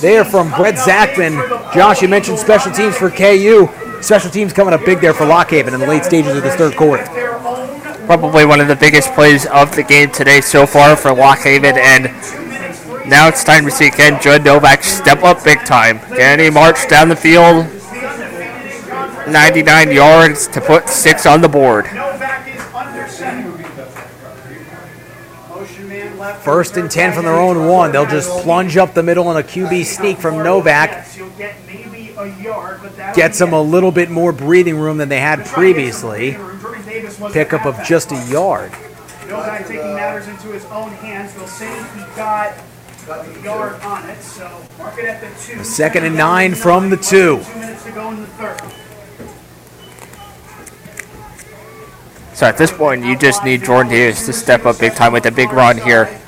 there 0.00 0.24
from 0.24 0.50
Brett 0.52 0.76
Zachman. 0.76 1.34
Josh, 1.74 2.00
you 2.00 2.06
mentioned 2.06 2.38
special 2.38 2.70
teams 2.70 2.96
for 2.96 3.10
KU. 3.10 3.68
Special 4.02 4.30
teams 4.30 4.52
coming 4.52 4.72
up 4.72 4.84
big 4.84 5.00
there 5.00 5.12
for 5.12 5.26
Lock 5.26 5.50
Haven 5.50 5.74
in 5.74 5.80
the 5.80 5.86
late 5.86 6.04
stages 6.04 6.36
of 6.36 6.44
this 6.44 6.54
third 6.54 6.76
quarter. 6.76 7.25
Probably 8.06 8.46
one 8.46 8.60
of 8.60 8.68
the 8.68 8.76
biggest 8.76 9.12
plays 9.14 9.46
of 9.46 9.74
the 9.74 9.82
game 9.82 10.12
today 10.12 10.40
so 10.40 10.64
far 10.64 10.94
for 10.94 11.12
Lock 11.12 11.40
Haven, 11.40 11.74
and 11.76 12.04
now 13.08 13.26
it's 13.26 13.42
time 13.42 13.64
to 13.64 13.70
see 13.72 13.90
Ken 13.90 14.22
Judd 14.22 14.44
Novak 14.44 14.84
step 14.84 15.24
up 15.24 15.42
big 15.42 15.58
time. 15.64 15.98
Can 15.98 16.38
he 16.38 16.48
march 16.48 16.88
down 16.88 17.08
the 17.08 17.16
field 17.16 17.66
99 19.28 19.90
yards 19.90 20.46
to 20.48 20.60
put 20.60 20.88
six 20.88 21.26
on 21.26 21.40
the 21.40 21.48
board? 21.48 21.86
First 26.42 26.76
and 26.76 26.88
10 26.88 27.12
from 27.12 27.24
their 27.24 27.34
own 27.34 27.66
one. 27.66 27.90
They'll 27.90 28.06
just 28.06 28.30
plunge 28.44 28.76
up 28.76 28.94
the 28.94 29.02
middle 29.02 29.26
on 29.26 29.36
a 29.36 29.42
QB 29.42 29.84
sneak 29.84 30.18
from 30.18 30.44
Novak. 30.44 31.08
Gets 33.14 33.38
them 33.40 33.52
a 33.52 33.60
little 33.60 33.90
bit 33.90 34.10
more 34.10 34.32
breathing 34.32 34.76
room 34.78 34.96
than 34.96 35.08
they 35.08 35.20
had 35.20 35.44
previously. 35.44 36.38
Pickup 37.32 37.64
of 37.64 37.82
just 37.84 38.12
a 38.12 38.26
yard. 38.26 38.72
Novak 39.26 39.66
taking 39.66 39.94
matters 39.94 40.28
into 40.28 40.48
his 40.48 40.64
own 40.66 40.90
hands. 40.90 41.34
They'll 41.34 41.46
say 41.46 41.66
he 41.94 42.00
got 42.14 42.54
a 43.08 43.42
yard 43.42 43.80
on 43.82 44.08
it, 44.08 44.20
so 44.20 44.48
mark 44.78 44.98
it 44.98 45.06
at 45.06 45.20
the 45.20 45.28
two. 45.42 45.64
Second 45.64 46.04
and 46.04 46.16
nine 46.16 46.54
from 46.54 46.90
the 46.90 46.96
two. 46.96 47.42
Two 47.42 47.58
minutes 47.58 47.84
to 47.84 47.92
go 47.92 48.10
in 48.10 48.20
the 48.20 48.26
third. 48.26 48.60
So 52.34 52.44
at 52.44 52.58
this 52.58 52.70
point, 52.70 53.02
you 53.02 53.16
just 53.16 53.44
need 53.44 53.64
Jordan 53.64 53.90
Davis 53.90 54.26
to 54.26 54.32
step 54.32 54.66
up 54.66 54.78
big 54.78 54.94
time 54.94 55.12
with 55.12 55.24
a 55.24 55.30
big 55.30 55.52
run 55.52 55.78
here. 55.78 56.20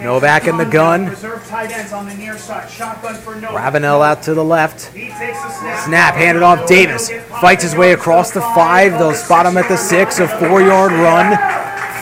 Novak 0.00 0.46
in 0.46 0.56
the 0.56 0.64
gun. 0.64 1.06
Reserve 1.06 1.46
tight 1.46 1.70
ends 1.70 1.92
on 1.92 2.08
the 2.08 2.14
near 2.14 2.38
side. 2.38 2.70
Shotgun 2.70 3.14
for 3.14 3.34
Ravenel 3.34 4.00
out 4.00 4.22
to 4.22 4.34
the 4.34 4.44
left. 4.44 4.86
He 4.94 5.08
takes 5.08 5.42
the 5.42 5.50
snap. 5.50 5.84
Snap 5.84 6.14
handed 6.14 6.42
off 6.42 6.66
Davis. 6.66 7.10
Fights 7.40 7.62
his 7.62 7.74
way 7.76 7.92
across 7.92 8.30
the 8.30 8.40
five. 8.40 8.92
They'll 8.92 9.12
spot 9.12 9.46
him 9.46 9.56
at 9.56 9.68
the 9.68 9.76
six. 9.76 10.18
A 10.18 10.28
four 10.28 10.62
yard 10.62 10.92
run. 10.92 11.36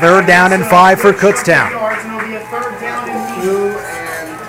Third 0.00 0.26
down 0.26 0.52
and 0.52 0.64
five 0.66 1.00
for 1.00 1.12
Kutztown. 1.12 1.70
Yards, 1.70 2.04
and 2.04 2.14
it'll 2.16 2.28
be 2.28 2.34
a 2.36 2.40
third 2.46 2.80
down 2.80 3.08
and 3.08 3.42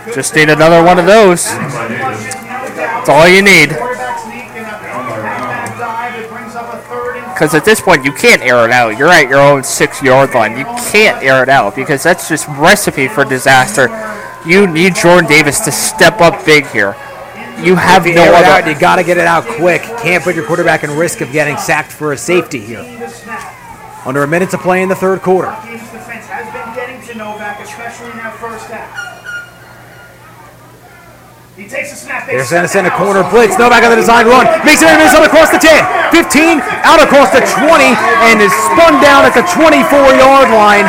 two. 0.05 0.13
Just 0.13 0.35
need 0.35 0.49
another 0.49 0.83
one 0.83 0.99
of 0.99 1.05
those. 1.05 1.45
That's 1.45 3.09
all 3.09 3.27
you 3.27 3.41
need. 3.41 3.69
Quarterback 3.69 4.19
sneak 4.19 4.51
and 4.53 4.65
a 4.65 4.77
halfback 4.77 5.77
dive. 5.79 6.21
It 6.21 6.29
brings 6.29 6.53
up 6.55 6.73
a 6.73 6.77
third 6.89 7.15
and 7.17 7.25
Because 7.37 7.53
at 7.53 7.65
this 7.65 7.79
point, 7.79 8.03
you 8.03 8.11
can't 8.11 8.41
air 8.41 8.65
it 8.65 8.71
out. 8.71 8.97
You're 8.97 9.09
at 9.09 9.29
your 9.29 9.39
own 9.39 9.63
six 9.63 10.01
yard 10.01 10.33
line. 10.33 10.57
You 10.57 10.65
can't 10.91 11.21
air 11.23 11.43
it 11.43 11.49
out 11.49 11.75
because 11.75 12.01
that's 12.01 12.27
just 12.27 12.47
recipe 12.47 13.07
for 13.07 13.23
disaster. 13.25 13.89
You 14.43 14.65
need 14.65 14.95
Jordan 14.95 15.29
Davis 15.29 15.59
to 15.59 15.71
step 15.71 16.19
up 16.19 16.43
big 16.47 16.65
here. 16.65 16.95
You 17.63 17.75
have 17.75 18.07
you 18.07 18.15
no 18.15 18.23
it 18.23 18.33
out, 18.33 18.63
other. 18.63 18.71
you 18.71 18.79
got 18.79 18.95
to 18.95 19.03
get 19.03 19.17
it 19.17 19.27
out 19.27 19.43
quick. 19.45 19.83
Can't 19.83 20.23
put 20.23 20.33
your 20.33 20.47
quarterback 20.47 20.83
in 20.83 20.89
risk 20.97 21.21
of 21.21 21.31
getting 21.31 21.57
sacked 21.57 21.91
for 21.91 22.11
a 22.11 22.17
safety 22.17 22.59
here. 22.59 22.79
Under 24.03 24.23
a 24.23 24.27
minute 24.27 24.49
to 24.49 24.57
play 24.57 24.81
in 24.81 24.89
the 24.89 24.95
third 24.95 25.21
quarter. 25.21 25.55
Team's 25.63 25.81
defense 25.91 26.25
has 26.25 26.51
been 26.51 26.73
getting 26.73 26.99
to 27.07 27.17
Novak, 27.19 27.59
especially 27.59 28.09
in 28.09 28.17
that 28.17 28.35
first 28.39 28.65
half. 28.65 29.07
He 31.67 31.75
takes 31.75 31.91
a 31.91 31.99
snap. 31.99 32.23
they 32.23 32.39
They're 32.39 32.47
sent 32.47 32.63
us 32.63 32.71
send 32.71 32.87
in 32.87 32.93
a 32.93 32.95
corner 32.95 33.27
blitz. 33.27 33.59
Novak 33.59 33.83
on 33.83 33.91
the 33.91 33.99
design 33.99 34.23
run. 34.23 34.47
Makes 34.63 34.79
it 34.79 34.87
in 34.87 35.03
across 35.03 35.51
the 35.51 35.59
10, 35.59 35.83
15, 36.15 36.63
out 36.87 37.03
across 37.03 37.35
the 37.35 37.43
20, 37.43 37.91
and 38.23 38.39
is 38.39 38.55
spun 38.71 39.03
down 39.03 39.27
at 39.27 39.35
the 39.35 39.43
24 39.51 39.83
yard 40.15 40.47
line. 40.55 40.87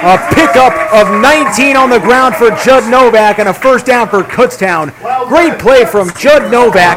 A 0.00 0.16
pickup 0.32 0.72
of 0.96 1.20
19 1.20 1.76
on 1.76 1.90
the 1.90 2.00
ground 2.00 2.34
for 2.34 2.48
Judd 2.64 2.90
Novak 2.90 3.38
and 3.40 3.50
a 3.50 3.52
first 3.52 3.84
down 3.84 4.08
for 4.08 4.22
Kutztown. 4.22 4.88
Great 5.28 5.58
play 5.58 5.84
from 5.84 6.08
Judd 6.16 6.50
Novak. 6.50 6.96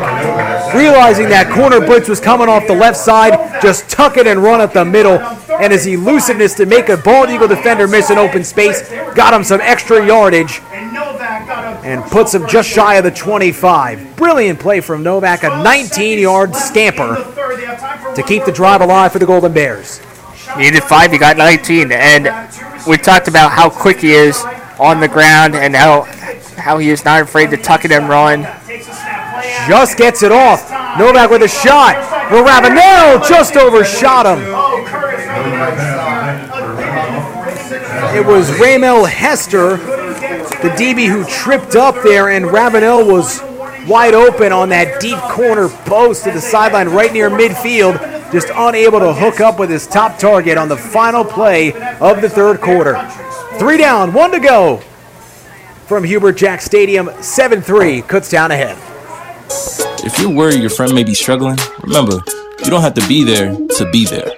realizing 0.73 1.27
that 1.27 1.51
corner 1.51 1.85
blitz 1.85 2.07
was 2.07 2.22
coming 2.22 2.48
off 2.48 2.65
the 2.67 2.73
left 2.73 2.95
side, 2.95 3.61
just 3.61 3.90
tuck 3.90 4.15
it 4.15 4.27
and 4.27 4.41
run 4.41 4.61
at 4.61 4.73
the 4.73 4.85
middle. 4.85 5.19
And 5.51 5.73
his 5.73 5.85
elusiveness 5.85 6.53
to 6.53 6.65
make 6.65 6.88
a 6.88 6.95
bald 6.95 7.30
eagle 7.30 7.49
defender 7.49 7.85
miss 7.85 8.09
an 8.09 8.17
open 8.17 8.45
space 8.45 8.90
got 9.14 9.33
him 9.33 9.43
some 9.43 9.59
extra 9.59 10.06
yardage 10.06 10.61
and 11.83 12.03
puts 12.05 12.33
him 12.33 12.47
just 12.47 12.69
shy 12.69 12.95
of 12.95 13.03
the 13.03 13.11
25. 13.11 14.15
Brilliant 14.15 14.59
play 14.59 14.79
from 14.79 15.03
Novak, 15.03 15.43
a 15.43 15.49
19-yard 15.49 16.55
scamper 16.55 17.15
to 18.15 18.23
keep 18.23 18.45
the 18.45 18.51
drive 18.51 18.81
alive 18.81 19.11
for 19.11 19.19
the 19.19 19.25
Golden 19.25 19.53
Bears. 19.53 20.01
You 20.55 20.63
needed 20.63 20.83
five, 20.83 21.11
he 21.11 21.17
got 21.17 21.37
19. 21.37 21.91
And 21.91 22.25
we 22.87 22.97
talked 22.97 23.27
about 23.27 23.51
how 23.51 23.69
quick 23.69 23.99
he 23.99 24.13
is 24.13 24.43
on 24.79 24.99
the 24.99 25.07
ground 25.07 25.55
and 25.55 25.75
how 25.75 26.03
how 26.57 26.77
he 26.77 26.89
is 26.89 27.03
not 27.03 27.21
afraid 27.21 27.49
to 27.49 27.57
tuck 27.57 27.83
it 27.83 27.91
and 27.91 28.07
run. 28.07 28.43
Just 29.67 29.97
gets 29.97 30.23
it 30.23 30.31
off. 30.31 30.69
Novak 30.97 31.29
with 31.29 31.43
a 31.43 31.47
shot. 31.47 31.95
Well, 32.31 32.43
Ravenel 32.43 33.27
just 33.27 33.55
overshot 33.57 34.25
him. 34.25 34.39
It 38.15 38.25
was 38.25 38.59
Ramel 38.59 39.05
Hester, 39.05 39.77
the 40.64 40.69
DB 40.69 41.09
who 41.09 41.25
tripped 41.25 41.75
up 41.75 42.01
there, 42.03 42.30
and 42.30 42.45
Ravenel 42.45 43.06
was 43.06 43.42
wide 43.85 44.14
open 44.14 44.53
on 44.53 44.69
that 44.69 45.01
deep 45.01 45.17
corner 45.17 45.67
post 45.67 46.24
to 46.24 46.32
the 46.32 46.40
sideline 46.40 46.88
right 46.88 47.11
near 47.11 47.30
midfield, 47.30 48.00
just 48.32 48.48
unable 48.56 49.00
to 49.00 49.14
hook 49.14 49.42
up 49.42 49.59
with 49.59 49.69
his 49.69 49.85
top 49.85 50.17
target 50.17 50.58
on 50.58 50.69
the 50.69 50.77
final 50.77 51.25
play 51.25 51.74
of 52.00 52.22
the 52.22 52.30
third 52.30 52.61
quarter. 52.61 52.95
Three 53.59 53.77
down, 53.77 54.14
one 54.14 54.32
to 54.32 54.40
go 54.40 54.77
from 55.85 56.06
Hubert 56.06 56.38
Jack 56.38 56.61
Stadium, 56.61 57.09
7 57.22 57.61
3, 57.61 58.01
Kutztown 58.03 58.50
ahead. 58.50 58.77
If 60.06 60.17
you're 60.17 60.32
worried 60.32 60.61
your 60.61 60.69
friend 60.69 60.95
may 60.95 61.03
be 61.03 61.14
struggling, 61.14 61.58
remember, 61.82 62.22
you 62.64 62.69
don't 62.69 62.82
have 62.82 62.93
to 62.93 63.08
be 63.09 63.25
there 63.25 63.53
to 63.53 63.90
be 63.92 64.06
there. 64.06 64.32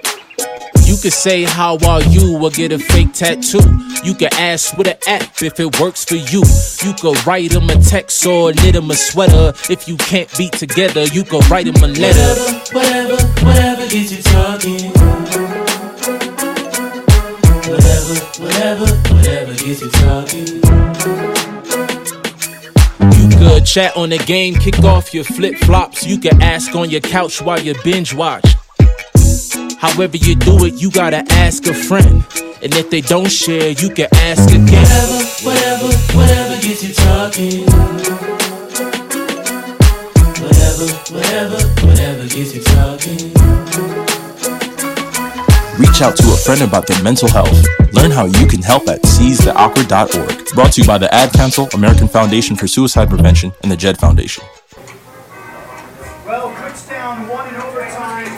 You 0.96 1.02
could 1.02 1.12
say 1.12 1.42
how 1.42 1.76
are 1.86 2.02
you 2.04 2.38
or 2.42 2.48
get 2.48 2.72
a 2.72 2.78
fake 2.78 3.12
tattoo. 3.12 3.60
You 4.02 4.14
can 4.14 4.32
ask 4.32 4.74
with 4.78 4.86
an 4.86 4.96
app 5.06 5.42
if 5.42 5.60
it 5.60 5.78
works 5.78 6.06
for 6.06 6.14
you. 6.14 6.42
You 6.82 6.94
could 6.94 7.26
write 7.26 7.52
him 7.52 7.68
a 7.68 7.74
text 7.82 8.24
or 8.24 8.54
knit 8.54 8.74
him 8.74 8.90
a 8.90 8.94
sweater. 8.94 9.52
If 9.68 9.86
you 9.86 9.98
can't 9.98 10.34
be 10.38 10.48
together, 10.48 11.04
you 11.04 11.22
could 11.22 11.46
write 11.50 11.66
him 11.66 11.74
a 11.84 11.88
letter. 11.88 12.50
Whatever, 12.72 13.16
whatever 13.44 13.86
gets 13.88 14.10
you 14.10 14.22
talking. 14.22 14.90
Whatever, 17.68 18.14
whatever, 18.40 18.86
whatever 19.14 19.52
gets 19.52 19.82
you 19.82 19.90
talking. 19.90 20.46
You 23.20 23.28
could 23.36 23.66
chat 23.66 23.94
on 23.98 24.08
the 24.08 24.22
game, 24.24 24.54
kick 24.54 24.78
off 24.82 25.12
your 25.12 25.24
flip 25.24 25.56
flops. 25.56 26.06
You 26.06 26.18
can 26.18 26.40
ask 26.40 26.74
on 26.74 26.88
your 26.88 27.02
couch 27.02 27.42
while 27.42 27.60
you 27.60 27.74
binge 27.84 28.14
watch. 28.14 28.55
However 29.78 30.16
you 30.16 30.34
do 30.34 30.64
it, 30.64 30.74
you 30.74 30.90
gotta 30.90 31.24
ask 31.32 31.66
a 31.66 31.74
friend. 31.74 32.24
And 32.62 32.74
if 32.74 32.90
they 32.90 33.02
don't 33.02 33.30
share, 33.30 33.70
you 33.70 33.90
can 33.90 34.08
ask 34.12 34.48
again. 34.48 34.86
Whatever, 35.44 35.92
whatever 36.16 36.16
whatever 36.16 36.60
gets 36.62 36.82
you 36.82 36.94
talking. 36.94 37.66
Whatever, 40.42 40.86
whatever, 41.12 41.58
whatever 41.86 42.22
gets 42.22 42.54
you 42.54 42.62
talking. 42.62 43.32
Reach 45.78 46.00
out 46.00 46.16
to 46.16 46.32
a 46.32 46.36
friend 46.36 46.62
about 46.62 46.86
their 46.86 47.02
mental 47.02 47.28
health. 47.28 47.52
Learn 47.92 48.10
how 48.10 48.24
you 48.24 48.46
can 48.46 48.62
help 48.62 48.88
at 48.88 49.02
seizetheawkward.org. 49.02 50.54
Brought 50.54 50.72
to 50.72 50.80
you 50.80 50.86
by 50.86 50.96
the 50.96 51.12
Ad 51.12 51.32
Council, 51.34 51.68
American 51.74 52.08
Foundation 52.08 52.56
for 52.56 52.66
Suicide 52.66 53.10
Prevention, 53.10 53.52
and 53.62 53.70
the 53.70 53.76
JED 53.76 53.98
Foundation. 53.98 54.42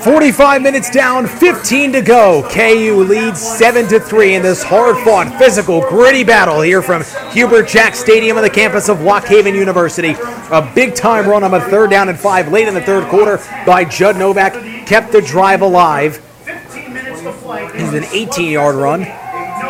45 0.02 0.62
minutes 0.62 0.90
down, 0.90 1.26
15 1.26 1.92
to 1.92 2.02
go. 2.02 2.48
KU 2.50 3.02
leads 3.02 3.40
7 3.40 3.88
to 3.88 3.98
3 3.98 4.36
in 4.36 4.42
this 4.42 4.62
hard 4.62 4.96
fought, 5.04 5.36
physical, 5.38 5.80
gritty 5.80 6.22
battle 6.22 6.60
here 6.60 6.82
from 6.82 7.02
Hubert 7.32 7.66
Jack 7.68 7.94
Stadium 7.94 8.36
on 8.36 8.42
the 8.42 8.50
campus 8.50 8.88
of 8.88 9.00
Lock 9.00 9.24
Haven 9.24 9.54
University. 9.54 10.14
A 10.50 10.70
big 10.74 10.94
time 10.94 11.28
run 11.28 11.42
on 11.42 11.52
a 11.52 11.60
third 11.60 11.90
down 11.90 12.08
and 12.08 12.18
five 12.18 12.50
late 12.52 12.68
in 12.68 12.74
the 12.74 12.80
third 12.80 13.08
quarter 13.08 13.38
by 13.66 13.84
Judd 13.84 14.16
Novak 14.16 14.86
kept 14.86 15.10
the 15.10 15.20
drive 15.20 15.62
alive. 15.62 16.24
Is 17.74 17.92
an 17.92 18.04
18 18.04 18.52
yard 18.52 18.76
run. 18.76 19.04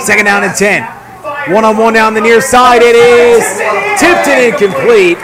Second 0.00 0.26
down 0.26 0.44
and 0.44 0.54
10. 0.54 0.82
One 1.54 1.64
on 1.64 1.76
one 1.78 1.94
down 1.94 2.12
the 2.12 2.20
near 2.20 2.40
side. 2.40 2.82
It 2.82 2.94
is 2.94 3.42
tipped 3.98 4.28
and 4.28 4.52
incomplete. 4.52 5.18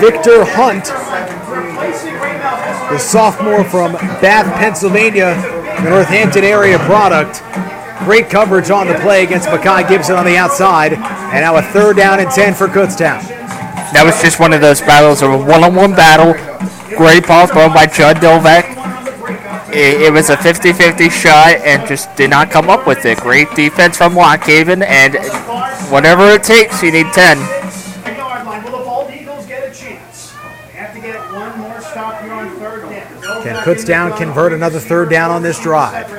Victor 0.00 0.44
Hunt, 0.44 0.86
the 2.92 2.98
sophomore 2.98 3.64
from 3.64 3.92
Bath, 3.92 4.52
Pennsylvania, 4.58 5.34
the 5.82 5.88
Northampton 5.88 6.44
area 6.44 6.78
product. 6.80 7.42
Great 8.04 8.28
coverage 8.28 8.70
on 8.70 8.86
the 8.86 8.94
play 8.94 9.24
against 9.24 9.48
Makai 9.48 9.88
Gibson 9.88 10.16
on 10.16 10.26
the 10.26 10.36
outside. 10.36 10.92
And 10.92 11.40
now 11.40 11.56
a 11.56 11.62
third 11.62 11.96
down 11.96 12.20
and 12.20 12.30
10 12.30 12.54
for 12.54 12.66
Kutztown. 12.66 13.22
That 13.92 14.02
was 14.04 14.20
just 14.20 14.38
one 14.40 14.52
of 14.52 14.60
those 14.60 14.80
battles, 14.80 15.22
of 15.22 15.30
a 15.30 15.38
one-on-one 15.38 15.92
battle. 15.92 16.34
Great 16.96 17.26
ball 17.26 17.46
thrown 17.46 17.72
by 17.72 17.86
Judd 17.86 18.22
Novak. 18.22 18.76
It, 19.72 20.02
it 20.02 20.12
was 20.12 20.28
a 20.28 20.36
50-50 20.36 21.10
shot 21.10 21.56
and 21.64 21.88
just 21.88 22.14
did 22.16 22.28
not 22.28 22.50
come 22.50 22.68
up 22.68 22.86
with 22.86 23.06
it. 23.06 23.18
Great 23.18 23.48
defense 23.54 23.96
from 23.96 24.14
Lock 24.14 24.42
Haven, 24.44 24.82
and 24.82 25.14
whatever 25.90 26.28
it 26.28 26.42
takes, 26.42 26.82
you 26.82 26.92
need 26.92 27.06
10. 27.12 27.61
Can 33.62 33.76
Kutztown 33.76 34.16
convert 34.16 34.52
another 34.52 34.80
third 34.80 35.10
down 35.10 35.30
on 35.30 35.42
this 35.42 35.60
drive? 35.60 36.10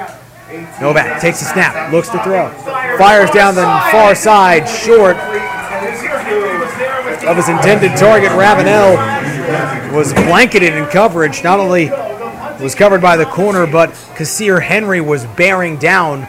Novak 0.79 1.19
takes 1.19 1.41
a 1.41 1.45
snap, 1.45 1.91
looks 1.91 2.09
to 2.09 2.21
throw, 2.23 2.49
fires 2.97 3.31
down 3.31 3.55
the 3.55 3.63
far 3.91 4.15
side, 4.15 4.67
short 4.67 5.17
of 7.25 7.35
his 7.35 7.49
intended 7.49 7.97
target. 7.97 8.31
Ravenel 8.31 8.95
was 9.93 10.13
blanketed 10.13 10.73
in 10.73 10.85
coverage. 10.87 11.43
Not 11.43 11.59
only 11.59 11.89
was 12.61 12.75
covered 12.75 13.01
by 13.01 13.17
the 13.17 13.25
corner, 13.25 13.65
but 13.65 13.89
Kassir 14.15 14.61
Henry 14.61 15.01
was 15.01 15.25
bearing 15.25 15.77
down, 15.77 16.27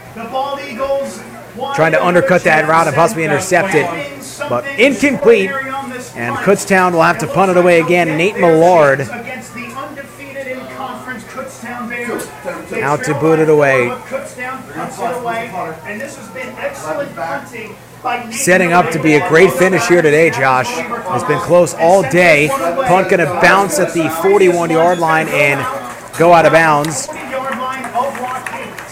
trying 1.74 1.92
to 1.92 2.04
undercut 2.04 2.42
that 2.44 2.68
route 2.68 2.86
and 2.86 2.96
possibly 2.96 3.24
intercept 3.24 3.74
it, 3.74 3.86
but 4.48 4.66
incomplete. 4.78 5.50
And 6.16 6.36
Kutztown 6.36 6.92
will 6.92 7.02
have 7.02 7.18
to 7.18 7.26
punt 7.26 7.50
it 7.50 7.56
away 7.56 7.80
again. 7.80 8.16
Nate 8.16 8.38
Millard 8.38 9.00
out 12.84 13.02
to 13.04 13.14
boot 13.18 13.38
it 13.38 13.48
away. 13.48 13.88
Setting 18.30 18.72
up 18.72 18.90
to 18.90 19.02
be 19.02 19.14
a 19.14 19.28
great 19.28 19.50
finish 19.52 19.88
here 19.88 20.02
today, 20.02 20.30
Josh. 20.30 20.68
It's 20.68 21.24
been 21.24 21.40
close 21.40 21.74
all 21.74 22.02
day. 22.02 22.48
Punt 22.48 23.08
going 23.08 23.20
to 23.20 23.40
bounce 23.40 23.78
at 23.78 23.94
the 23.94 24.10
41 24.22 24.70
yard 24.70 24.98
line 24.98 25.26
and 25.28 25.58
go 26.18 26.32
out 26.32 26.44
of 26.44 26.52
bounds 26.52 27.08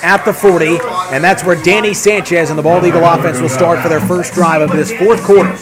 at 0.02 0.24
the 0.24 0.32
40. 0.32 0.78
And 1.12 1.22
that's 1.22 1.44
where 1.44 1.60
Danny 1.62 1.94
Sanchez 1.94 2.50
and 2.50 2.58
the 2.58 2.62
Bald 2.62 2.84
Eagle 2.84 3.04
offense 3.04 3.40
will 3.40 3.48
start 3.48 3.80
for 3.80 3.88
their 3.88 4.00
first 4.00 4.32
drive 4.32 4.62
of 4.62 4.70
this 4.70 4.90
fourth 4.92 5.22
quarter. 5.22 5.52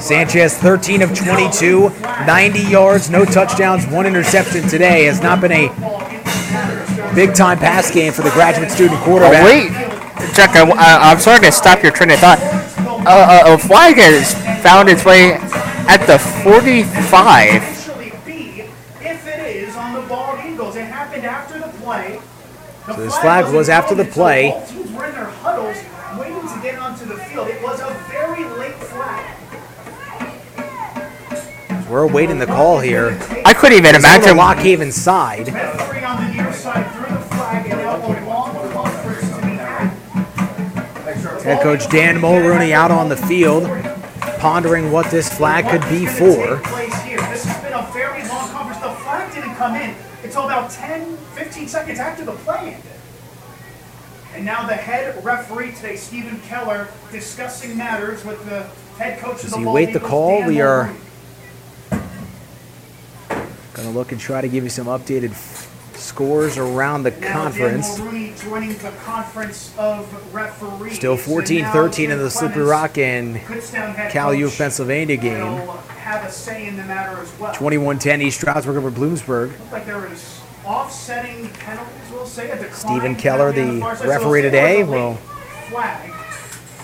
Sanchez, 0.00 0.56
13 0.58 1.02
of 1.02 1.16
22, 1.16 1.90
90 2.26 2.60
yards, 2.60 3.10
no 3.10 3.24
touchdowns, 3.24 3.86
one 3.86 4.06
interception 4.06 4.66
today. 4.68 5.04
Has 5.04 5.20
not 5.20 5.40
been 5.40 5.52
a 5.52 5.68
big 7.14 7.34
time 7.34 7.58
pass 7.58 7.90
game 7.92 8.12
for 8.12 8.22
the 8.22 8.30
graduate 8.30 8.70
student 8.70 9.00
quarterback. 9.00 9.42
Oh, 9.42 9.46
wait, 9.46 9.72
Chuck, 10.34 10.54
I, 10.54 10.70
I, 10.70 11.12
am 11.12 11.18
sorry 11.18 11.40
to 11.40 11.52
stop 11.52 11.82
your 11.82 11.92
train 11.92 12.10
of 12.10 12.18
thought. 12.18 12.38
Uh, 13.06 13.44
a, 13.46 13.54
a 13.54 13.58
flag 13.58 13.96
has 13.96 14.34
found 14.62 14.88
its 14.88 15.04
way 15.04 15.32
at 15.88 16.04
the 16.06 16.18
45. 16.18 17.76
So 22.86 22.92
this 23.02 23.18
flag 23.18 23.52
was 23.52 23.68
after 23.68 23.94
the 23.94 24.04
play. 24.04 24.50
We're 31.88 32.02
awaiting 32.02 32.40
the 32.40 32.46
call 32.46 32.80
here. 32.80 33.16
I 33.44 33.54
couldn't 33.54 33.78
even 33.78 33.94
It's 33.94 34.04
imagine. 34.04 34.30
on 34.30 34.36
the 34.36 34.42
Lock 34.42 34.58
Haven 34.58 34.90
side. 34.90 35.48
Head 41.44 41.62
coach 41.62 41.88
Dan 41.88 42.20
Mulrooney 42.20 42.72
out 42.72 42.90
on 42.90 43.08
the 43.08 43.16
field, 43.16 43.64
pondering 44.38 44.90
what 44.90 45.08
this 45.12 45.28
flag 45.32 45.68
could 45.70 45.88
be 45.88 46.06
for. 46.06 46.56
This 46.56 47.44
has 47.44 47.62
been 47.62 47.72
a 47.72 47.88
very 47.92 48.26
long 48.26 48.48
conference. 48.50 48.82
The 48.82 48.90
flag 49.04 49.32
didn't 49.32 49.54
come 49.54 49.76
in 49.76 49.94
until 50.24 50.46
about 50.46 50.70
10, 50.72 51.16
15 51.16 51.68
seconds 51.68 52.00
after 52.00 52.24
the 52.24 52.32
play 52.32 52.74
ended. 52.74 52.90
And 54.34 54.44
now 54.44 54.66
the 54.66 54.74
head 54.74 55.24
referee 55.24 55.72
today, 55.72 55.94
Stephen 55.94 56.40
Keller, 56.40 56.88
discussing 57.12 57.76
matters 57.76 58.24
with 58.24 58.44
the 58.46 58.66
Head 58.98 59.18
coach 59.18 59.40
of 59.40 59.44
As 59.44 59.50
the 59.52 59.58
you 59.58 59.64
Bald 59.66 59.74
wait 59.74 59.92
the 59.92 60.00
call, 60.00 60.38
Dan 60.38 60.48
we 60.48 60.60
are 60.60 60.84
Mulrooney. 60.84 61.05
Going 63.76 63.88
to 63.88 63.94
look 63.94 64.10
and 64.10 64.18
try 64.18 64.40
to 64.40 64.48
give 64.48 64.64
you 64.64 64.70
some 64.70 64.86
updated 64.86 65.34
scores 65.98 66.56
around 66.56 67.02
the 67.02 67.10
Now, 67.10 67.32
conference. 67.34 67.96
The 67.96 68.92
conference. 69.04 69.74
Still 70.94 71.16
14 71.18 71.60
now 71.60 71.72
13 71.74 72.10
in 72.10 72.18
the 72.18 72.30
Slippery 72.30 72.62
Rock 72.62 72.96
and 72.96 73.38
Cal 74.08 74.32
U 74.32 74.46
of 74.46 74.56
Pennsylvania 74.56 75.18
game. 75.18 75.66
will 75.66 75.72
have 75.76 76.24
a 76.24 76.32
say 76.32 76.66
in 76.66 76.76
the 76.76 76.84
matter 76.84 77.20
as 77.20 77.38
well. 77.38 77.52
21 77.52 77.98
10 77.98 78.22
East 78.22 78.40
Stroudsburg 78.40 78.76
over 78.76 78.90
Bloomsburg. 78.90 79.52
Like 79.70 79.84
offsetting 80.64 81.50
penalties, 81.50 82.10
we'll 82.10 82.24
say, 82.24 82.50
Stephen 82.72 83.14
Keller, 83.14 83.52
the 83.52 83.80
referee 84.06 84.40
today, 84.40 84.82
there 84.82 84.86
was 84.86 84.94
a 84.94 85.00
will 85.02 85.18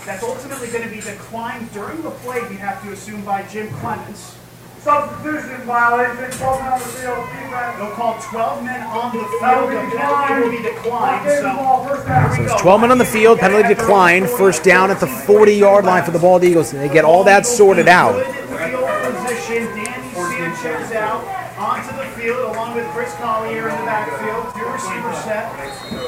that's 0.05 0.21
ultimately 0.21 0.67
going 0.67 0.83
to 0.83 0.93
be 0.93 1.01
declined 1.01 1.71
during 1.71 2.03
the 2.03 2.11
play, 2.11 2.39
we 2.49 2.57
have 2.57 2.83
to 2.83 2.91
assume 2.91 3.25
by 3.25 3.41
Jim 3.43 3.67
Clements. 3.75 4.35
Substitution 4.83 5.61
violation, 5.61 6.29
12 6.37 6.59
men 6.59 6.73
on 6.73 6.79
the 6.79 6.85
field, 6.85 7.25
defense. 7.29 7.77
They'll 7.77 7.91
call 7.91 8.19
12 8.19 8.63
men 8.65 8.81
on 8.83 9.15
the 9.15 9.23
field. 9.23 9.41
That 9.41 9.61
will 9.61 9.69
be 9.69 9.75
The 9.75 9.97
penalty 9.97 10.41
will 10.43 10.51
be 10.51 10.57
declined. 10.61 11.23
declined. 11.23 11.41
So 11.41 11.87
first 11.87 12.07
down. 12.07 12.31
So 12.35 12.43
there's 12.43 12.61
12 12.61 12.81
men 12.81 12.91
on 12.91 12.97
the 12.97 13.05
field, 13.05 13.39
penalty 13.39 13.67
decline, 13.69 14.27
first 14.27 14.63
down 14.63 14.91
at 14.91 14.99
the 14.99 15.07
40 15.07 15.53
yard 15.53 15.85
line 15.85 16.03
for 16.03 16.11
the 16.11 16.19
Bald 16.19 16.43
Eagles. 16.43 16.73
And 16.73 16.81
they 16.81 16.89
get 16.93 17.05
all 17.05 17.23
that 17.23 17.45
sorted 17.45 17.87
out. 17.87 18.13
Good 18.13 18.25
field 18.25 18.89
position. 19.23 19.65
Danny 19.67 20.13
Sanchez 20.13 20.91
out 20.91 21.23
onto 21.57 21.95
the 21.95 22.03
field 22.19 22.53
along 22.53 22.75
with 22.75 22.85
Chris 22.87 23.13
Collier 23.15 23.69
in 23.69 23.79
the 23.79 23.85
backfield. 23.85 24.53
Two 24.53 24.65
receiver 24.69 25.13
set. 25.23 25.49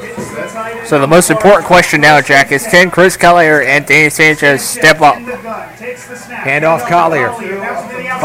Hits 0.02 0.30
the 0.34 0.42
tight 0.52 0.76
end. 0.76 0.86
So 0.86 0.98
the 1.00 1.06
most 1.06 1.30
important 1.30 1.64
question 1.64 2.02
now, 2.02 2.20
Jack, 2.20 2.52
is 2.52 2.66
can 2.66 2.90
Chris 2.90 3.16
Collier 3.16 3.62
and 3.62 3.86
Danny 3.86 4.10
Sanchez 4.10 4.62
step 4.62 5.00
up? 5.00 5.14
Hand 5.16 6.66
off 6.66 6.86
Collier. 6.86 7.30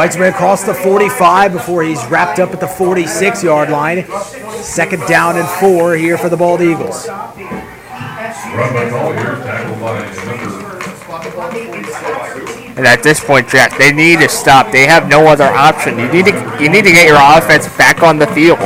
Fights 0.02 0.18
way 0.18 0.30
across 0.30 0.64
the 0.64 0.74
45 0.74 1.54
before 1.54 1.84
he's 1.84 2.04
wrapped 2.08 2.40
up 2.40 2.50
at 2.50 2.60
the 2.60 2.68
46 2.68 3.44
yard 3.44 3.70
line. 3.70 4.04
Second 4.50 5.06
down 5.06 5.38
and 5.38 5.48
four 5.48 5.96
here 5.96 6.18
for 6.18 6.28
the 6.28 6.36
Bald 6.36 6.60
Eagles. 6.60 7.08
And 12.76 12.88
at 12.88 13.02
this 13.04 13.24
point, 13.24 13.48
Jack, 13.48 13.78
they 13.78 13.92
need 13.92 14.22
to 14.22 14.28
stop. 14.28 14.72
They 14.72 14.88
have 14.88 15.08
no 15.08 15.28
other 15.28 15.44
option. 15.44 16.00
You 16.00 16.12
need 16.12 16.26
to 16.26 16.58
you 16.60 16.68
need 16.68 16.84
to 16.86 16.92
get 16.92 17.06
your 17.06 17.20
offense 17.22 17.68
back 17.78 18.02
on 18.02 18.18
the 18.18 18.26
field. 18.26 18.58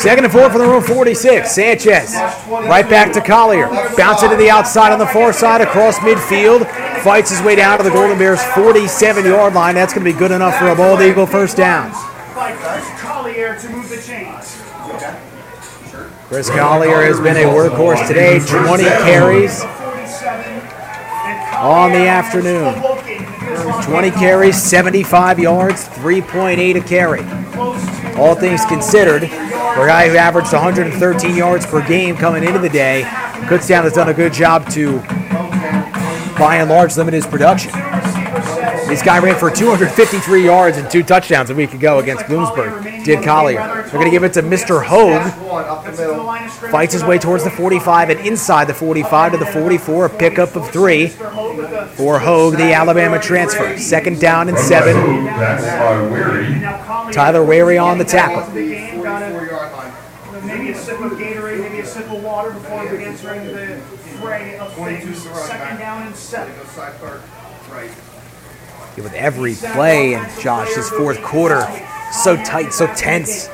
Second 0.00 0.24
and 0.24 0.32
four 0.32 0.48
from 0.48 0.60
the 0.60 0.66
room 0.66 0.82
46. 0.82 1.50
Sanchez 1.50 2.14
right 2.48 2.88
back 2.88 3.12
to 3.12 3.20
Collier. 3.20 3.68
Bounce 3.98 4.22
it 4.22 4.30
to 4.30 4.36
the 4.36 4.48
outside 4.48 4.92
on 4.92 4.98
the 4.98 5.06
far 5.06 5.30
side 5.30 5.60
across 5.60 5.98
midfield. 5.98 6.66
Fights 7.02 7.28
his 7.28 7.42
way 7.42 7.54
down 7.54 7.76
to 7.76 7.84
the 7.84 7.90
Golden 7.90 8.16
Bears 8.16 8.42
47 8.54 9.26
yard 9.26 9.52
line. 9.52 9.74
That's 9.74 9.92
going 9.92 10.06
to 10.06 10.10
be 10.10 10.18
good 10.18 10.30
enough 10.30 10.56
for 10.56 10.68
a 10.68 10.74
Bald 10.74 11.02
Eagle 11.02 11.26
first 11.26 11.58
down. 11.58 11.90
Collier 12.32 13.58
to 13.58 13.68
move 13.68 13.90
the 13.90 14.00
chains. 14.00 14.62
Chris 16.28 16.48
Collier 16.48 17.02
has 17.02 17.20
been 17.20 17.36
a 17.36 17.50
workhorse 17.50 18.08
today. 18.08 18.38
20 18.38 18.82
carries 18.82 19.60
on 21.60 21.92
the 21.92 22.08
afternoon. 22.08 22.72
20 23.84 24.10
carries, 24.12 24.56
75 24.62 25.38
yards, 25.38 25.88
3.8 25.88 26.76
a 26.76 26.80
carry. 26.80 27.89
All 28.16 28.34
things 28.34 28.64
considered, 28.64 29.28
for 29.28 29.84
a 29.84 29.88
guy 29.88 30.08
who 30.08 30.16
averaged 30.16 30.52
113 30.52 31.36
yards 31.36 31.66
per 31.66 31.86
game 31.86 32.16
coming 32.16 32.44
into 32.44 32.58
the 32.58 32.68
day, 32.68 33.02
Kutztown 33.48 33.82
has 33.82 33.92
done 33.92 34.08
a 34.08 34.14
good 34.14 34.32
job 34.32 34.68
to, 34.70 34.98
by 36.38 36.56
and 36.56 36.68
large, 36.70 36.96
limit 36.96 37.14
his 37.14 37.26
production. 37.26 37.72
This 38.90 39.02
guy 39.02 39.20
ran 39.20 39.38
for 39.38 39.50
253 39.52 40.44
yards 40.44 40.76
and 40.76 40.90
two 40.90 41.04
touchdowns 41.04 41.48
a 41.50 41.54
week 41.54 41.74
ago 41.74 42.00
against 42.00 42.24
Bloomsburg. 42.24 43.04
Did 43.04 43.22
Collier. 43.24 43.60
They're 43.60 43.92
going 43.92 44.06
to 44.06 44.10
give 44.10 44.24
it 44.24 44.32
to 44.32 44.42
Mr. 44.42 44.84
Hogue. 44.84 45.32
Fights 46.72 46.92
his 46.94 47.04
way 47.04 47.16
towards 47.16 47.44
the 47.44 47.50
45 47.50 48.10
and 48.10 48.20
inside 48.26 48.66
the 48.66 48.74
45 48.74 49.32
to 49.32 49.38
the 49.38 49.46
44. 49.46 50.06
A 50.06 50.08
pickup 50.10 50.56
of 50.56 50.68
three 50.70 51.06
for 51.06 52.18
Hogue, 52.18 52.56
the 52.56 52.72
Alabama 52.72 53.20
transfer. 53.20 53.78
Second 53.78 54.20
down 54.20 54.48
and 54.48 54.58
seven. 54.58 54.96
Tyler 57.12 57.44
Wary 57.44 57.78
on 57.78 57.98
the 57.98 58.04
tackle. 58.04 58.48
Maybe 60.42 60.70
a 60.70 60.74
sip 60.74 61.00
of 61.00 61.12
Gatorade, 61.12 61.60
maybe 61.60 61.80
a 61.80 61.86
sip 61.86 62.10
of 62.10 62.22
water 62.22 62.50
before 62.50 62.80
entering 62.80 63.46
the 63.48 63.76
fray 64.20 64.58
of 64.58 64.72
things. 64.74 65.22
Second 65.22 65.78
down 65.78 66.06
and 66.06 66.16
seven. 66.16 66.54
With 68.96 69.14
every 69.14 69.54
play 69.54 70.14
and 70.14 70.40
Josh, 70.40 70.74
this 70.74 70.90
fourth 70.90 71.22
quarter, 71.22 71.66
so 72.12 72.36
tight, 72.36 72.72
so 72.72 72.86
tense. 72.94 73.48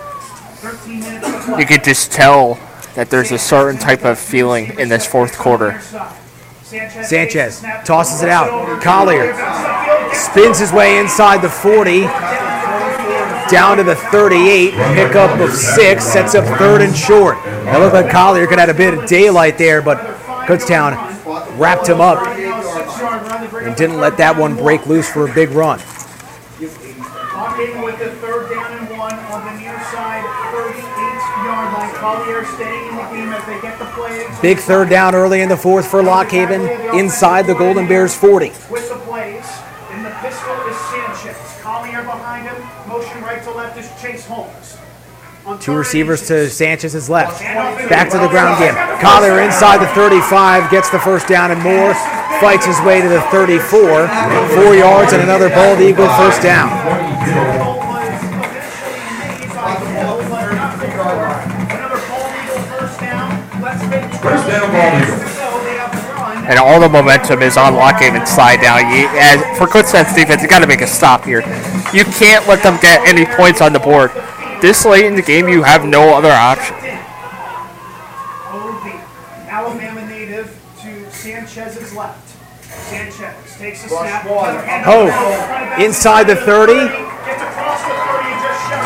You 1.58 1.66
could 1.66 1.84
just 1.84 2.12
tell 2.12 2.58
that 2.94 3.10
there's 3.10 3.32
a 3.32 3.38
certain 3.38 3.78
type 3.78 4.04
of 4.04 4.18
feeling 4.18 4.78
in 4.78 4.88
this 4.88 5.06
fourth 5.06 5.36
quarter. 5.36 5.80
Sanchez 6.62 7.62
tosses 7.84 8.22
it 8.22 8.28
out. 8.28 8.82
Collier 8.82 9.34
spins 10.14 10.58
his 10.58 10.72
way 10.72 10.98
inside 10.98 11.42
the 11.42 11.48
40, 11.48 12.00
down 13.50 13.78
to 13.78 13.84
the 13.84 13.96
38. 13.96 14.72
Pickup 14.72 15.40
of 15.40 15.52
six, 15.52 16.04
sets 16.04 16.34
up 16.34 16.44
third 16.58 16.82
and 16.82 16.94
short. 16.96 17.38
It 17.44 17.78
looked 17.78 17.94
like 17.94 18.10
Collier 18.10 18.46
could 18.46 18.58
have 18.58 18.68
had 18.68 18.74
a 18.74 18.78
bit 18.78 18.94
of 18.94 19.06
daylight 19.08 19.58
there, 19.58 19.82
but 19.82 19.98
Kutztown 20.46 20.96
wrapped 21.58 21.88
him 21.88 22.00
up 22.00 22.26
and 22.26 23.76
didn't 23.76 23.98
let 23.98 24.16
that 24.18 24.36
one 24.36 24.56
break 24.56 24.86
loose 24.86 25.10
for 25.10 25.28
a 25.28 25.34
big 25.34 25.50
run. 25.50 25.78
With 25.78 25.88
the 27.98 28.10
third 28.16 28.50
down 28.50 28.78
and 28.78 28.88
one 28.98 29.14
on 29.14 29.44
the 29.46 29.52
near 29.60 29.78
side, 29.90 30.24
38-yard 30.52 31.72
line. 31.72 31.94
Collier 31.94 32.44
staying 32.44 32.88
in 32.88 32.96
the 32.96 33.02
game 33.02 33.32
as 33.32 33.44
they 33.46 33.60
get 33.60 33.78
the. 33.78 33.86
Big 34.42 34.58
third 34.58 34.90
down 34.90 35.14
early 35.14 35.40
in 35.40 35.48
the 35.48 35.56
fourth 35.56 35.90
for 35.90 36.02
Lock 36.02 36.28
Haven, 36.28 36.60
inside 36.94 37.46
the 37.46 37.54
Golden 37.54 37.88
Bears 37.88 38.14
40. 38.14 38.52
Two 45.60 45.74
receivers 45.74 46.26
to 46.28 46.48
Sanchez's 46.48 47.08
left. 47.10 47.40
Back 47.40 48.10
to 48.10 48.18
the 48.18 48.28
ground 48.28 48.58
game. 48.58 48.74
Collier 49.00 49.40
inside 49.40 49.78
the 49.78 49.88
35, 49.94 50.70
gets 50.70 50.90
the 50.90 50.98
first 50.98 51.26
down 51.28 51.50
and 51.50 51.60
more. 51.62 51.94
Fights 52.40 52.66
his 52.66 52.80
way 52.82 53.00
to 53.00 53.08
the 53.08 53.20
34. 53.32 53.60
Four 54.54 54.74
yards 54.74 55.12
and 55.12 55.22
another 55.22 55.48
Bald 55.48 55.80
Eagle 55.80 56.08
first 56.16 56.42
down. 56.42 56.70
And 66.48 66.60
all 66.60 66.78
the 66.78 66.88
momentum 66.88 67.42
is 67.42 67.56
on 67.56 67.74
Lock 67.74 67.96
Haven's 67.96 68.30
side 68.30 68.60
now. 68.62 68.78
You, 68.78 69.08
as, 69.18 69.58
for 69.58 69.66
Kutztown's 69.66 70.14
defense, 70.14 70.42
you 70.42 70.48
got 70.48 70.60
to 70.60 70.68
make 70.68 70.80
a 70.80 70.86
stop 70.86 71.24
here. 71.24 71.40
You 71.92 72.04
can't 72.04 72.46
let 72.46 72.62
them 72.62 72.78
get 72.80 73.06
any 73.08 73.26
points 73.26 73.60
on 73.60 73.72
the 73.72 73.80
board. 73.80 74.12
This 74.60 74.84
late 74.84 75.04
in 75.04 75.14
the 75.14 75.22
game, 75.22 75.48
you 75.48 75.62
have 75.62 75.84
no 75.84 76.16
other 76.16 76.30
option. 76.30 76.74
Alabama 79.48 80.06
native 80.06 80.58
to 80.82 81.10
Sanchez's 81.10 81.94
left. 81.94 82.28
Sanchez 82.62 83.58
takes 83.58 83.84
a 83.84 83.88
snap. 83.88 84.22
Hogue 84.22 85.10
oh, 85.12 85.84
inside 85.84 86.24
the 86.24 86.36
30. 86.36 86.74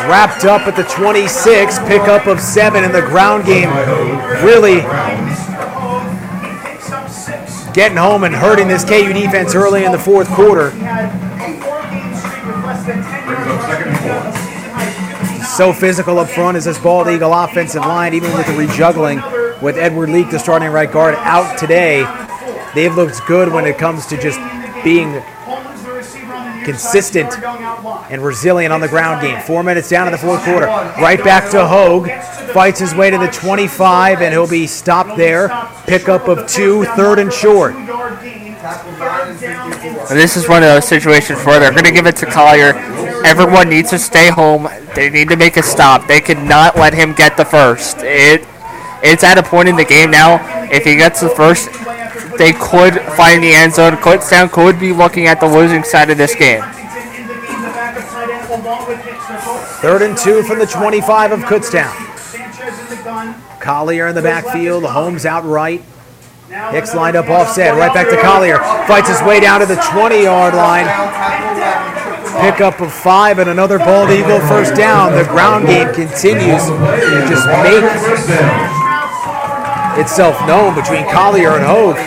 Wrapped 0.07 0.45
up 0.45 0.67
at 0.67 0.75
the 0.75 0.83
26. 0.83 1.79
Pickup 1.79 2.27
of 2.27 2.39
seven 2.39 2.83
in 2.83 2.91
the 2.91 3.01
ground 3.01 3.45
game. 3.45 3.69
Really 4.43 4.81
getting 7.73 7.97
home 7.97 8.23
and 8.23 8.35
hurting 8.35 8.67
this 8.67 8.83
KU 8.83 9.13
defense 9.13 9.55
early 9.55 9.85
in 9.85 9.91
the 9.91 9.99
fourth 9.99 10.27
quarter. 10.29 10.71
So 15.61 15.71
physical 15.71 16.17
up 16.17 16.27
front 16.27 16.57
is 16.57 16.65
this 16.65 16.79
Bald 16.79 17.07
Eagle 17.07 17.31
offensive 17.35 17.83
line, 17.83 18.15
even 18.15 18.33
with 18.33 18.47
the 18.47 18.53
rejuggling 18.53 19.21
with 19.61 19.77
Edward 19.77 20.09
Leak, 20.09 20.31
the 20.31 20.39
starting 20.39 20.71
right 20.71 20.91
guard, 20.91 21.13
out 21.19 21.59
today. 21.59 22.03
They've 22.73 22.95
looked 22.95 23.23
good 23.27 23.53
when 23.53 23.67
it 23.67 23.77
comes 23.77 24.07
to 24.07 24.19
just 24.19 24.39
being 24.83 25.21
consistent 26.65 27.31
and 28.09 28.23
resilient 28.23 28.73
on 28.73 28.81
the 28.81 28.87
ground 28.87 29.21
game. 29.21 29.39
Four 29.41 29.61
minutes 29.61 29.87
down 29.87 30.07
in 30.07 30.11
the 30.11 30.17
fourth 30.17 30.43
quarter. 30.45 30.65
Right 30.65 31.23
back 31.23 31.51
to 31.51 31.67
Hogue. 31.67 32.09
Fights 32.53 32.79
his 32.79 32.95
way 32.95 33.11
to 33.11 33.19
the 33.19 33.27
25, 33.27 34.23
and 34.23 34.33
he'll 34.33 34.49
be 34.49 34.65
stopped 34.65 35.15
there. 35.15 35.49
Pickup 35.85 36.27
of 36.27 36.47
two, 36.47 36.85
third 36.95 37.19
and 37.19 37.31
short. 37.31 37.75
This 40.09 40.37
is 40.37 40.49
one 40.49 40.63
of 40.63 40.69
those 40.69 40.87
situations 40.87 41.45
where 41.45 41.59
they're 41.59 41.69
going 41.69 41.83
to 41.83 41.91
give 41.91 42.07
it 42.07 42.15
to 42.15 42.25
Collier. 42.25 43.10
Everyone 43.23 43.69
needs 43.69 43.89
to 43.91 43.99
stay 43.99 44.29
home. 44.29 44.67
They 44.95 45.09
need 45.09 45.29
to 45.29 45.35
make 45.35 45.57
a 45.57 45.63
stop. 45.63 46.07
They 46.07 46.21
cannot 46.21 46.75
let 46.75 46.93
him 46.93 47.13
get 47.13 47.37
the 47.37 47.45
first. 47.45 47.97
It 47.99 48.47
it's 49.03 49.23
at 49.23 49.37
a 49.37 49.43
point 49.43 49.67
in 49.67 49.75
the 49.75 49.85
game 49.85 50.11
now. 50.11 50.39
If 50.71 50.83
he 50.83 50.95
gets 50.95 51.21
the 51.21 51.29
first, 51.29 51.69
they 52.37 52.53
could 52.53 53.01
find 53.15 53.43
the 53.43 53.51
end 53.51 53.73
zone. 53.73 53.93
Kutztown 53.93 54.51
could 54.51 54.79
be 54.79 54.93
looking 54.93 55.27
at 55.27 55.39
the 55.39 55.47
losing 55.47 55.83
side 55.83 56.09
of 56.09 56.17
this 56.17 56.35
game. 56.35 56.61
Third 59.81 60.03
and 60.03 60.17
two 60.17 60.43
from 60.43 60.59
the 60.59 60.67
25 60.67 61.31
of 61.31 61.39
Kutztown. 61.41 61.89
Collier 63.59 64.07
in 64.07 64.15
the 64.15 64.21
backfield, 64.21 64.83
Holmes 64.83 65.25
out 65.25 65.45
right. 65.45 65.81
Hicks 66.71 66.93
lined 66.93 67.15
up 67.15 67.29
offset, 67.29 67.75
right 67.75 67.93
back 67.93 68.09
to 68.09 68.21
Collier. 68.21 68.59
Fights 68.85 69.09
his 69.09 69.21
way 69.21 69.39
down 69.39 69.61
to 69.61 69.65
the 69.65 69.75
20 69.91 70.23
yard 70.23 70.53
line. 70.53 70.85
Pickup 72.39 72.79
of 72.79 72.93
five 72.93 73.39
and 73.39 73.49
another 73.49 73.77
bald 73.77 74.09
eagle 74.09 74.39
first 74.39 74.75
down. 74.75 75.13
The 75.13 75.25
ground 75.25 75.67
game 75.67 75.93
continues 75.93 76.65
to 76.65 77.25
just 77.27 77.47
make 77.47 77.83
itself 79.99 80.39
known 80.47 80.73
between 80.75 81.09
Collier 81.11 81.51
and 81.51 81.63
Hogue. 81.65 81.97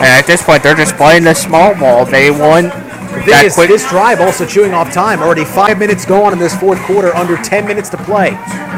And 0.00 0.08
at 0.08 0.26
this 0.26 0.42
point, 0.42 0.62
they're 0.62 0.74
just 0.74 0.96
playing 0.96 1.24
the 1.24 1.34
small 1.34 1.74
ball. 1.78 2.06
They 2.06 2.30
won 2.30 2.64
The 2.64 3.22
thing 3.26 3.46
is, 3.46 3.56
this 3.56 3.88
drive 3.90 4.20
also 4.20 4.46
chewing 4.46 4.72
off 4.72 4.92
time. 4.92 5.20
Already 5.20 5.44
five 5.44 5.78
minutes 5.78 6.06
gone 6.06 6.32
in 6.32 6.38
this 6.38 6.58
fourth 6.58 6.80
quarter, 6.82 7.14
under 7.14 7.36
10 7.36 7.66
minutes 7.66 7.90
to 7.90 7.98
play. 7.98 8.30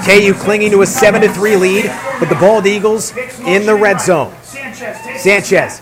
KU 0.04 0.34
clinging 0.34 0.72
to 0.72 0.82
a 0.82 0.86
7 0.86 1.20
to 1.20 1.28
3 1.32 1.56
lead, 1.56 1.84
but 2.18 2.28
the 2.28 2.34
Bald 2.34 2.66
Eagles 2.66 3.16
in 3.46 3.66
the 3.66 3.74
red 3.74 4.00
zone. 4.00 4.34
Sanchez. 5.18 5.80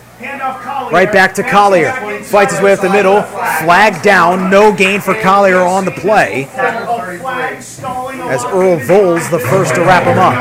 Right 0.91 1.11
back 1.11 1.33
to 1.35 1.43
Collier. 1.43 1.91
Fights 2.23 2.53
his 2.53 2.61
way 2.61 2.73
up 2.73 2.81
the 2.81 2.89
middle. 2.89 3.21
Flag 3.21 4.01
down. 4.03 4.49
No 4.49 4.73
gain 4.73 4.99
for 4.99 5.13
Collier 5.15 5.59
on 5.59 5.85
the 5.85 5.91
play. 5.91 6.49
As 6.55 8.43
Earl 8.45 8.77
Voles, 8.79 9.29
the 9.29 9.39
first 9.39 9.75
to 9.75 9.81
wrap 9.81 10.03
him 10.03 10.19
up. 10.19 10.35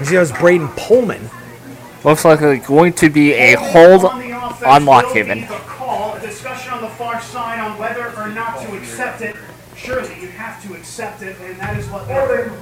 You 0.00 0.06
see, 0.06 0.14
that 0.14 0.20
was 0.20 0.32
Braden 0.32 0.68
Pullman. 0.76 1.28
Looks 2.04 2.24
like 2.24 2.40
it's 2.40 2.66
going 2.66 2.92
to 2.94 3.08
be 3.10 3.32
a 3.32 3.54
hold 3.54 4.04
on 4.04 4.84
Lock 4.84 5.12
Haven. 5.12 5.46
Call 5.46 6.14
a 6.14 6.20
discussion 6.20 6.72
on 6.72 6.82
the 6.82 6.88
far 6.90 7.20
side 7.20 7.60
on 7.60 7.78
whether 7.78 8.14
or 8.16 8.28
not 8.28 8.60
to 8.62 8.76
accept 8.76 9.20
it. 9.20 9.36
Surely 9.76 10.20
you 10.20 10.28
have 10.28 10.62
to 10.66 10.74
accept 10.74 11.22
it, 11.22 11.36
and 11.42 11.58
that 11.58 11.76
is 11.78 11.86
what 11.88 12.06
they're. 12.08 12.52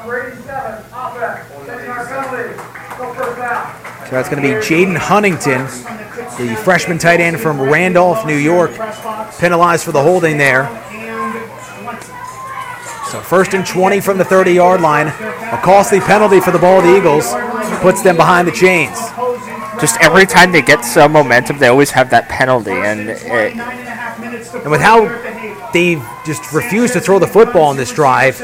Number 0.00 0.28
87, 0.32 0.84
offense, 0.94 1.48
taking 1.66 1.90
our 1.90 2.06
penalty, 2.06 2.56
go 2.96 3.12
first 3.12 3.38
down. 3.38 4.06
So 4.06 4.10
that's 4.12 4.30
going 4.30 4.42
to 4.42 4.48
be 4.48 4.54
Jaden 4.54 4.96
Huntington, 4.96 5.64
the 6.38 6.56
freshman 6.64 6.96
tight 6.96 7.20
end 7.20 7.38
from 7.38 7.60
Randolph, 7.60 8.24
New 8.26 8.36
York, 8.36 8.70
penalized 9.38 9.84
for 9.84 9.92
the 9.92 10.00
holding 10.02 10.38
there. 10.38 10.68
So 13.10 13.20
first 13.20 13.52
and 13.52 13.66
20 13.66 14.00
from 14.00 14.16
the 14.16 14.24
30 14.24 14.52
yard 14.52 14.80
line. 14.80 15.08
A 15.08 15.60
costly 15.62 16.00
penalty 16.00 16.40
for 16.40 16.50
the 16.50 16.58
Bald 16.58 16.86
Eagles 16.86 17.34
puts 17.82 18.00
them 18.02 18.16
behind 18.16 18.48
the 18.48 18.52
chains. 18.52 18.96
Just 19.80 20.00
every 20.00 20.24
time 20.24 20.50
they 20.50 20.62
get 20.62 20.82
some 20.82 21.12
momentum, 21.12 21.58
they 21.58 21.68
always 21.68 21.90
have 21.90 22.08
that 22.10 22.28
penalty, 22.28 22.70
and 22.70 23.10
it, 23.10 23.22
And 24.62 24.70
with 24.70 24.80
how 24.80 25.08
they've 25.72 26.02
just 26.24 26.52
refused 26.52 26.94
to 26.94 27.00
throw 27.00 27.18
the 27.18 27.26
football 27.26 27.70
in 27.70 27.76
this 27.76 27.92
drive, 27.92 28.38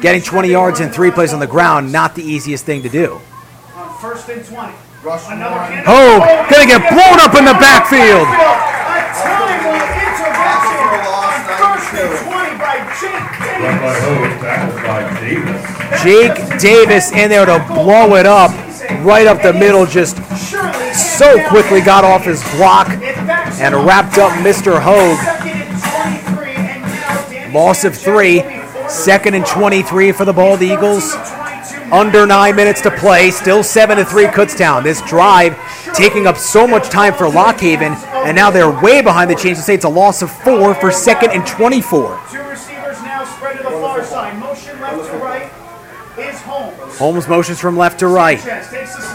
getting 0.00 0.22
20 0.22 0.48
yards 0.48 0.80
in 0.80 0.90
three 0.90 1.10
plays 1.10 1.32
on 1.32 1.40
the 1.40 1.46
ground, 1.46 1.92
not 1.92 2.14
the 2.14 2.22
easiest 2.22 2.64
thing 2.64 2.82
to 2.82 2.88
do. 2.88 3.20
First 4.00 4.28
and 4.28 4.44
20. 4.44 4.72
Another 5.00 5.56
handoff. 5.56 5.88
Hogue 5.88 6.20
oh, 6.20 6.46
gonna 6.50 6.66
get 6.66 6.84
blown 6.92 7.20
up 7.24 7.32
in 7.32 7.44
the 7.48 7.56
backfield. 7.56 8.28
A 8.28 9.00
timely 9.16 9.80
intervention 9.96 10.92
on 11.08 11.40
first 11.56 11.88
and 11.96 12.12
20 12.28 12.60
by 12.60 12.84
Jake 13.00 13.28
Davis. 15.20 15.60
Jake 16.02 16.36
Davis 16.60 17.12
in 17.12 17.30
there 17.30 17.46
to 17.46 17.64
blow 17.72 18.16
it 18.16 18.26
up 18.26 18.50
right 19.02 19.26
up 19.26 19.40
the 19.40 19.54
middle, 19.54 19.86
just 19.86 20.16
so 20.94 21.48
quickly 21.48 21.80
got 21.80 22.04
off 22.04 22.24
his 22.24 22.42
block 22.56 22.88
and 22.90 23.74
wrapped 23.86 24.18
up 24.18 24.32
Mr. 24.44 24.78
Hogue. 24.80 25.18
Loss 27.54 27.84
of 27.84 27.96
three, 27.96 28.42
second 28.90 29.34
and 29.34 29.46
23 29.46 30.12
for 30.12 30.24
the 30.24 30.32
Bald 30.32 30.62
Eagles. 30.62 31.14
Under 31.92 32.26
nine 32.26 32.56
minutes 32.56 32.80
to 32.82 32.90
play, 32.90 33.30
still 33.30 33.62
seven 33.62 33.96
to 33.96 34.04
three 34.04 34.26
Kutztown. 34.26 34.82
This 34.82 35.00
drive 35.02 35.58
taking 35.94 36.26
up 36.26 36.36
so 36.36 36.66
much 36.66 36.88
time 36.88 37.14
for 37.14 37.28
Lock 37.28 37.60
Haven, 37.60 37.92
and 37.92 38.36
now 38.36 38.50
they're 38.50 38.70
way 38.82 39.02
behind 39.02 39.30
the 39.30 39.34
chains 39.34 39.58
to 39.58 39.64
say 39.64 39.74
it's 39.74 39.84
a 39.84 39.88
loss 39.88 40.22
of 40.22 40.30
four 40.30 40.74
for 40.74 40.90
second 40.90 41.30
and 41.30 41.46
24. 41.46 42.20
Two 42.30 42.38
receivers 42.42 43.02
now 43.02 43.24
spread 43.24 43.56
to 43.56 43.62
the 43.64 43.70
far 43.70 44.04
side. 44.04 44.38
Motion 44.38 44.80
left 44.80 45.10
to 45.10 45.18
right 45.18 45.50
is 46.18 46.40
Holmes. 46.42 46.98
Holmes 46.98 47.28
motions 47.28 47.58
from 47.58 47.76
left 47.76 47.98
to 48.00 48.08
right. 48.08 48.38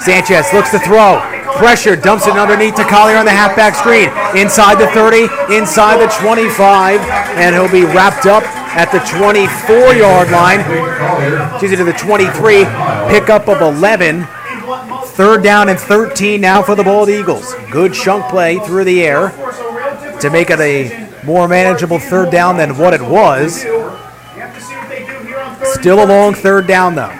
Sanchez 0.03 0.51
looks 0.53 0.71
to 0.71 0.79
throw. 0.79 1.19
Pressure, 1.57 1.95
dumps 1.95 2.27
it 2.27 2.33
underneath 2.33 2.75
to 2.75 2.83
Collier 2.83 3.17
on 3.17 3.25
the 3.25 3.31
halfback 3.31 3.75
screen. 3.75 4.09
Inside 4.39 4.75
the 4.75 4.87
30, 4.91 5.55
inside 5.55 6.01
the 6.01 6.11
25, 6.19 6.99
and 7.37 7.55
he'll 7.55 7.71
be 7.71 7.85
wrapped 7.85 8.25
up 8.25 8.43
at 8.75 8.91
the 8.91 8.99
24 9.17 9.95
yard 9.95 10.29
line. 10.31 10.59
Excuse 11.51 11.71
me, 11.71 11.77
to 11.77 11.83
the 11.83 11.93
23. 11.93 12.65
Pickup 13.09 13.47
of 13.47 13.61
11. 13.61 14.27
Third 15.15 15.43
down 15.43 15.69
and 15.69 15.79
13 15.79 16.41
now 16.41 16.61
for 16.61 16.75
the 16.75 16.83
Bald 16.83 17.09
Eagles. 17.09 17.53
Good 17.71 17.93
chunk 17.93 18.25
play 18.25 18.59
through 18.59 18.83
the 18.83 19.01
air 19.01 19.29
to 20.19 20.29
make 20.29 20.49
it 20.49 20.59
a 20.59 21.09
more 21.25 21.47
manageable 21.47 21.99
third 21.99 22.31
down 22.31 22.57
than 22.57 22.77
what 22.77 22.93
it 22.93 23.01
was. 23.01 23.61
Still 25.73 26.03
a 26.03 26.07
long 26.07 26.33
third 26.33 26.67
down 26.67 26.95
though. 26.95 27.13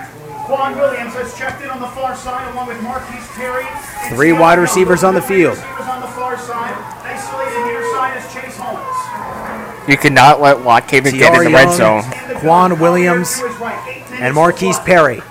Quan 0.45 0.77
Williams 0.77 1.13
has 1.13 1.37
checked 1.37 1.63
in 1.63 1.69
on 1.69 1.79
the 1.79 1.87
far 1.87 2.15
side 2.15 2.51
along 2.53 2.67
with 2.67 2.81
Marquise 2.83 3.27
Perry. 3.29 3.65
Three 4.09 4.33
wide 4.33 4.59
receivers 4.59 5.03
on 5.03 5.13
the 5.13 5.21
field. 5.21 5.57
Receivers 5.57 5.87
on 5.87 6.01
the 6.01 6.07
far 6.07 6.37
side. 6.37 6.75
Isolated 7.03 7.65
near 7.65 7.81
side 7.93 8.17
is 8.17 8.33
Chase 8.33 8.57
Holmes. 8.57 9.74
You 9.87 9.97
cannot 9.97 10.41
let 10.41 10.61
Lock 10.61 10.89
Haven 10.89 11.17
get 11.17 11.33
in 11.35 11.45
the 11.45 11.51
red 11.51 11.71
zone. 11.71 12.03
Quan 12.39 12.79
Williams, 12.79 13.41
and 14.13 14.33
Marquise 14.33 14.79
Perry. 14.79 15.21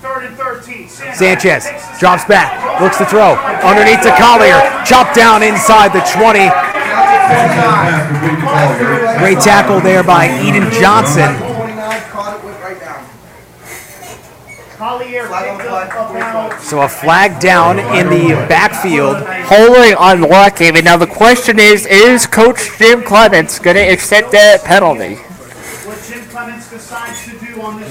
Third 0.00 0.24
and 0.24 0.36
13. 0.36 0.88
Sanchez 0.88 1.68
drops 2.00 2.24
back, 2.24 2.80
looks 2.80 2.98
to 2.98 3.06
throw. 3.06 3.36
Underneath 3.62 4.02
to 4.02 4.14
Collier. 4.16 4.58
Chopped 4.84 5.14
down 5.14 5.42
inside 5.42 5.92
the 5.92 6.00
20. 6.10 6.50
Great 9.20 9.38
tackle 9.38 9.80
there 9.80 10.02
by 10.02 10.26
Eden 10.42 10.70
Johnson. 10.80 11.36
Collier 11.36 12.48
picked 12.66 12.82
up 12.82 12.98
about 14.78 15.19
So 15.30 16.82
a 16.82 16.88
flag 16.88 17.40
down 17.40 17.78
in 17.78 18.08
the 18.08 18.34
backfield. 18.48 19.16
Holding 19.46 19.94
on 19.94 20.22
Lock 20.22 20.58
Haven. 20.58 20.84
Now 20.84 20.96
the 20.96 21.06
question 21.06 21.60
is, 21.60 21.86
is 21.86 22.26
Coach 22.26 22.76
Jim 22.78 23.04
Clements 23.04 23.60
going 23.60 23.76
to 23.76 23.82
accept 23.82 24.32
that 24.32 24.64
penalty? 24.64 25.18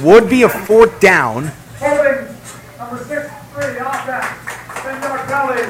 Would 0.03 0.29
be 0.29 0.41
a 0.41 0.49
fourth 0.49 0.99
down. 0.99 1.51
Holding, 1.77 2.27
number 2.77 2.97
63, 2.97 3.77
offense, 3.77 4.25
10 4.81 5.01
yard 5.01 5.21
penalty, 5.27 5.61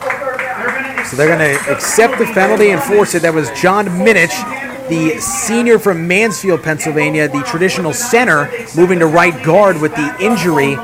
go 0.00 0.08
third 0.08 0.38
down. 0.38 1.04
So 1.04 1.16
they're 1.16 1.28
going 1.28 1.56
to 1.56 1.70
accept 1.70 2.18
the 2.18 2.24
penalty 2.24 2.70
and 2.70 2.82
force 2.82 3.14
it. 3.14 3.20
That 3.20 3.34
was 3.34 3.50
John 3.50 3.86
Minich, 3.86 4.88
the 4.88 5.20
senior 5.20 5.78
from 5.78 6.08
Mansfield, 6.08 6.62
Pennsylvania, 6.62 7.28
the 7.28 7.42
traditional 7.42 7.92
center, 7.92 8.50
moving 8.74 8.98
to 9.00 9.06
right 9.06 9.42
guard 9.44 9.78
with 9.80 9.94
the 9.94 10.16
injury 10.20 10.76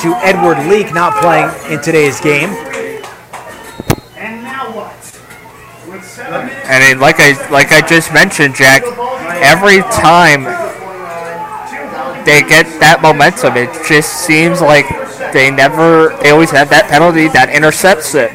to 0.00 0.14
Edward 0.22 0.58
Leak 0.68 0.92
not 0.94 1.20
playing 1.20 1.50
in 1.72 1.82
today's 1.82 2.20
game. 2.20 2.50
And 4.16 4.42
now 4.42 4.72
what? 4.74 4.94
With 5.88 6.04
seven 6.04 6.46
minutes. 6.46 6.68
And 6.68 6.82
it, 6.84 7.00
like 7.00 7.16
I 7.18 7.32
like 7.50 7.72
I 7.72 7.86
just 7.86 8.12
mentioned, 8.12 8.54
Jack, 8.54 8.82
every 9.42 9.82
time 9.92 10.44
they 12.24 12.42
get 12.42 12.66
that 12.80 13.00
momentum, 13.02 13.56
it 13.56 13.70
just 13.86 14.24
seems 14.26 14.60
like 14.60 14.86
they 15.32 15.50
never. 15.50 16.16
They 16.22 16.30
always 16.30 16.50
have 16.50 16.70
that 16.70 16.88
penalty 16.88 17.28
that 17.28 17.50
intercepts 17.50 18.14
it. 18.14 18.30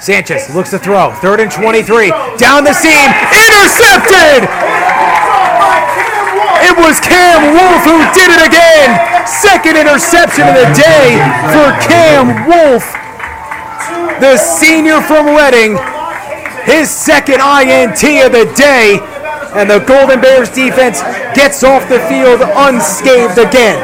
Sanchez 0.00 0.54
looks 0.54 0.70
to 0.70 0.78
throw. 0.78 1.10
Third 1.24 1.40
and 1.40 1.50
23. 1.50 2.10
Down 2.36 2.64
the 2.64 2.74
seam. 2.74 3.08
Intercepted! 3.32 4.83
It 6.64 6.72
was 6.80 6.96
Cam 6.98 7.52
Wolf 7.52 7.84
who 7.84 8.00
did 8.16 8.32
it 8.32 8.42
again. 8.48 8.88
Second 9.28 9.76
interception 9.76 10.48
of 10.48 10.56
the 10.56 10.68
day 10.72 11.20
for 11.52 11.68
Cam 11.84 12.48
Wolf, 12.48 12.88
the 14.20 14.36
senior 14.38 15.02
from 15.02 15.26
Reading. 15.26 15.76
His 16.64 16.88
second 16.88 17.44
INT 17.44 18.02
of 18.24 18.32
the 18.32 18.50
day. 18.56 18.98
And 19.54 19.70
the 19.70 19.78
Golden 19.78 20.20
Bears 20.20 20.50
defense 20.50 21.02
gets 21.36 21.62
off 21.62 21.88
the 21.88 22.00
field 22.08 22.40
unscathed 22.42 23.38
again. 23.38 23.78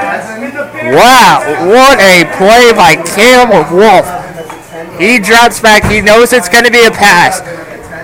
Wow, 0.97 1.45
what 1.69 2.01
a 2.01 2.25
play 2.35 2.73
by 2.73 2.97
Cam 2.97 3.51
Wolf. 3.71 4.09
He 4.99 5.19
drops 5.21 5.61
back. 5.61 5.85
He 5.85 6.01
knows 6.01 6.33
it's 6.33 6.49
going 6.49 6.65
to 6.65 6.73
be 6.73 6.85
a 6.85 6.91
pass. 6.91 7.41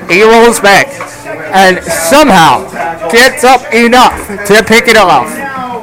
He 0.09 0.23
rolls 0.23 0.61
back 0.61 0.87
and 1.53 1.83
somehow 1.85 2.69
gets 3.11 3.45
up 3.45 3.63
enough 3.73 4.17
to 4.47 4.63
pick 4.65 4.89
it 4.89 4.97
off. 4.97 5.31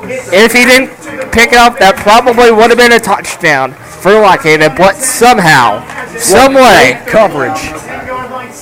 If 0.05 0.51
he 0.51 0.65
didn't 0.65 0.89
pick 1.31 1.51
it 1.51 1.57
up, 1.57 1.79
that 1.79 1.95
probably 1.97 2.51
would 2.51 2.69
have 2.69 2.77
been 2.77 2.91
a 2.91 2.99
touchdown 2.99 3.73
for 3.73 4.13
Lock 4.13 4.41
Haven, 4.41 4.75
but 4.75 4.95
somehow, 4.95 5.79
some 6.17 6.53
way, 6.53 7.01
coverage 7.07 7.71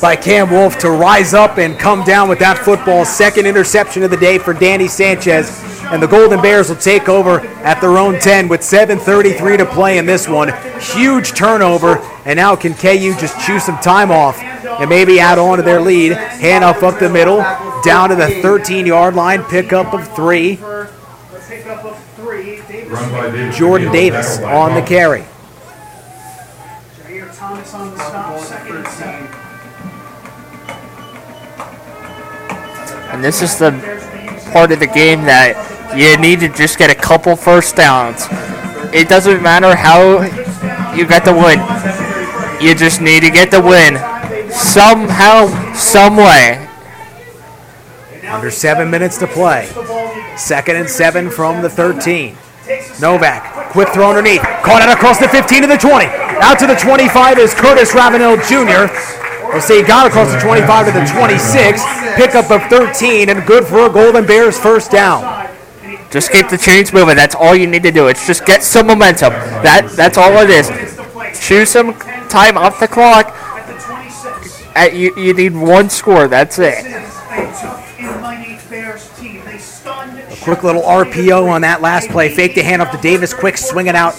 by 0.01 0.15
Cam 0.15 0.49
Wolf 0.49 0.77
to 0.80 0.89
rise 0.89 1.33
up 1.33 1.57
and 1.57 1.77
come 1.77 2.03
down 2.03 2.27
with 2.27 2.39
that 2.39 2.57
football. 2.57 3.05
Second 3.05 3.45
interception 3.45 4.03
of 4.03 4.09
the 4.09 4.17
day 4.17 4.38
for 4.38 4.53
Danny 4.53 4.88
Sanchez. 4.88 5.63
And 5.91 6.01
the 6.01 6.07
Golden 6.07 6.41
Bears 6.41 6.69
will 6.69 6.77
take 6.77 7.09
over 7.09 7.41
at 7.63 7.81
their 7.81 7.97
own 7.97 8.17
10 8.19 8.47
with 8.47 8.61
7.33 8.61 9.57
to 9.57 9.65
play 9.65 9.97
in 9.97 10.05
this 10.05 10.27
one. 10.27 10.53
Huge 10.80 11.33
turnover. 11.33 11.97
And 12.25 12.38
now 12.38 12.55
can 12.55 12.73
KU 12.73 13.13
just 13.19 13.45
chew 13.45 13.59
some 13.59 13.77
time 13.80 14.09
off 14.09 14.39
and 14.81 14.89
maybe 14.89 15.19
add 15.19 15.37
on 15.37 15.57
to 15.57 15.63
their 15.63 15.79
lead? 15.79 16.13
Hand 16.13 16.63
off 16.63 16.81
up 16.83 16.99
the 16.99 17.09
middle, 17.09 17.37
down 17.83 18.09
to 18.09 18.15
the 18.15 18.29
13 18.41 18.85
yard 18.85 19.15
line, 19.15 19.43
pickup 19.43 19.93
of 19.93 20.07
three. 20.15 20.57
Pickup 21.47 21.85
of 21.85 22.03
three. 22.15 22.61
Davis 22.67 23.57
Jordan 23.57 23.91
Davis 23.91 24.39
on 24.39 24.73
the 24.73 24.81
carry. 24.81 25.23
Jair 26.95 27.37
Thomas 27.37 27.73
on 27.73 27.91
the 27.91 27.97
stop, 27.97 28.39
second 28.39 28.77
and 28.77 28.87
seven. 28.87 29.27
and 33.11 33.21
this 33.23 33.41
is 33.41 33.57
the 33.59 33.71
part 34.53 34.71
of 34.71 34.79
the 34.79 34.87
game 34.87 35.23
that 35.23 35.53
you 35.95 36.17
need 36.17 36.39
to 36.39 36.47
just 36.47 36.77
get 36.77 36.89
a 36.89 36.95
couple 36.95 37.35
first 37.35 37.75
downs. 37.75 38.25
It 38.93 39.09
doesn't 39.09 39.43
matter 39.43 39.75
how 39.75 40.23
you 40.95 41.05
get 41.05 41.25
the 41.25 41.33
win. 41.33 41.59
You 42.65 42.73
just 42.73 43.01
need 43.01 43.21
to 43.21 43.29
get 43.29 43.51
the 43.51 43.61
win 43.61 43.95
somehow, 44.51 45.73
some 45.73 46.17
way. 46.17 46.67
Under 48.27 48.51
seven 48.51 48.89
minutes 48.89 49.17
to 49.19 49.27
play. 49.27 49.69
Second 50.38 50.77
and 50.77 50.89
seven 50.89 51.30
from 51.30 51.61
the 51.61 51.69
13. 51.69 52.38
Novak, 53.01 53.71
quick 53.71 53.89
throw 53.89 54.09
underneath. 54.09 54.41
Caught 54.41 54.83
out 54.83 54.95
across 54.95 55.19
the 55.19 55.27
15 55.27 55.63
to 55.63 55.67
the 55.67 55.77
20. 55.77 56.05
Out 56.05 56.59
to 56.59 56.67
the 56.67 56.75
25 56.75 57.39
is 57.39 57.53
Curtis 57.53 57.93
Ravenel 57.93 58.38
Jr. 58.38 58.88
We'll 59.51 59.61
see 59.61 59.81
he 59.81 59.83
got 59.83 60.07
across 60.07 60.31
the 60.31 60.39
25 60.39 60.85
to 60.88 60.91
the 60.93 61.05
26. 61.05 61.83
Pickup 62.15 62.49
of 62.51 62.63
13 62.69 63.30
and 63.30 63.45
good 63.45 63.65
for 63.65 63.85
a 63.88 63.89
Golden 63.89 64.25
Bears 64.25 64.57
first 64.57 64.91
down. 64.91 65.49
Just 66.09 66.31
keep 66.31 66.49
the 66.49 66.57
chains 66.57 66.93
moving. 66.93 67.15
That's 67.15 67.35
all 67.35 67.55
you 67.55 67.67
need 67.67 67.83
to 67.83 67.91
do. 67.91 68.07
It's 68.07 68.25
just 68.27 68.45
get 68.45 68.63
some 68.63 68.88
momentum. 68.88 69.31
That 69.63 69.91
that's 69.95 70.17
all 70.17 70.38
it 70.38 70.49
is. 70.49 70.69
Choose 71.39 71.69
some 71.69 71.93
time 72.30 72.57
off 72.57 72.80
the 72.80 72.88
clock. 72.88 73.35
At, 74.75 74.95
you, 74.95 75.16
you 75.17 75.33
need 75.33 75.56
one 75.56 75.90
score. 75.90 76.27
That's 76.27 76.59
it. 76.59 76.85
A 76.85 77.01
Quick 80.43 80.64
little 80.64 80.82
RPO 80.82 81.50
on 81.50 81.61
that 81.61 81.82
last 81.82 82.09
play. 82.09 82.33
Fake 82.33 82.56
the 82.56 82.61
handoff 82.61 82.91
to 82.91 82.98
Davis. 82.98 83.33
Quick 83.33 83.58
swing 83.58 83.88
it 83.88 83.95
out 83.95 84.14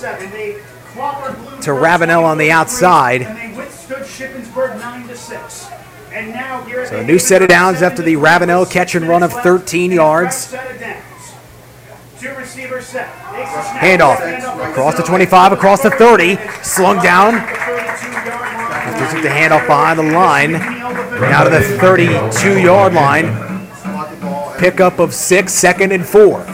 to 1.62 1.72
Ravenel 1.72 2.24
on 2.24 2.38
the 2.38 2.50
outside. 2.50 3.20
Withstood 3.56 4.02
Shippensburg 4.02 4.78
9-6 4.80 5.72
And 6.12 6.30
now 6.30 6.64
So 6.86 7.00
a 7.00 7.04
new 7.04 7.18
set 7.18 7.42
of 7.42 7.48
downs 7.48 7.82
after 7.82 8.02
the 8.02 8.16
Ravenel 8.16 8.66
catch 8.66 8.94
and 8.94 9.08
run 9.08 9.22
of 9.22 9.32
13 9.32 9.90
yards. 9.90 10.54
Two 12.20 12.34
receivers 12.34 12.86
set. 12.86 13.08
Takes 13.32 13.50
the 13.50 13.62
snap. 13.62 13.82
Handoff 13.82 14.70
across 14.70 14.96
the 14.96 15.02
25, 15.02 15.52
across 15.52 15.82
the 15.82 15.90
30, 15.90 16.36
slung 16.62 17.02
down. 17.02 17.34
After 19.12 19.24
took 19.24 19.30
the 19.30 19.36
handoff 19.36 19.66
behind 19.66 19.98
the 19.98 20.04
line, 20.04 20.52
now 20.52 21.44
to 21.44 21.50
the 21.50 21.60
32 21.60 22.62
yard 22.62 22.94
line. 22.94 23.26
Pickup 24.58 24.98
of 24.98 25.12
six, 25.12 25.52
second 25.52 25.92
and 25.92 26.06
four. 26.06 26.46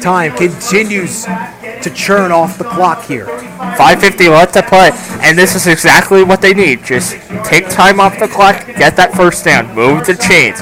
Time 0.00 0.36
continues 0.36 1.26
to 1.26 1.92
churn 1.94 2.32
off 2.32 2.58
the 2.58 2.64
clock 2.64 3.04
here. 3.04 3.26
550 3.26 4.28
left 4.30 4.54
to 4.54 4.64
play, 4.64 4.90
and 5.22 5.38
this 5.38 5.54
is 5.54 5.68
exactly 5.68 6.24
what 6.24 6.42
they 6.42 6.54
need. 6.54 6.82
Just 6.84 7.12
take 7.44 7.68
time 7.68 8.00
off 8.00 8.18
the 8.18 8.26
clock, 8.26 8.66
get 8.66 8.96
that 8.96 9.14
first 9.14 9.44
down, 9.44 9.72
move 9.72 10.06
the 10.06 10.16
chains. 10.16 10.58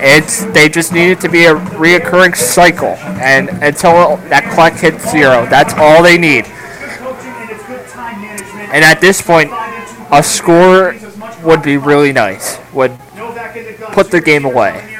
It's 0.00 0.44
they 0.52 0.68
just 0.68 0.92
need 0.92 1.10
it 1.10 1.20
to 1.22 1.28
be 1.28 1.46
a 1.46 1.54
reoccurring 1.54 2.36
cycle, 2.36 2.94
and 3.18 3.48
until 3.60 4.18
that 4.28 4.48
clock 4.54 4.74
hits 4.74 5.10
zero, 5.10 5.46
that's 5.46 5.74
all 5.74 6.00
they 6.00 6.16
need. 6.16 6.44
And 8.72 8.84
at 8.84 9.00
this 9.00 9.20
point, 9.20 9.50
a 10.12 10.22
score 10.22 10.94
would 11.42 11.62
be 11.62 11.76
really 11.76 12.12
nice. 12.12 12.58
Would 12.72 12.98
put 13.92 14.10
the 14.10 14.20
game 14.20 14.44
away. 14.44 14.98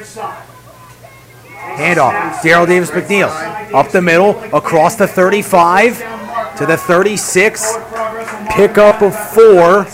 Handoff. 1.80 2.34
Daryl 2.40 2.66
Davis 2.66 2.90
McNeil. 2.90 3.30
Up 3.72 3.90
the 3.90 4.02
middle, 4.02 4.38
across 4.54 4.96
the 4.96 5.06
35 5.06 5.98
to 6.58 6.66
the 6.66 6.76
36. 6.76 7.76
Pickup 8.50 9.02
of 9.02 9.14
four. 9.30 9.86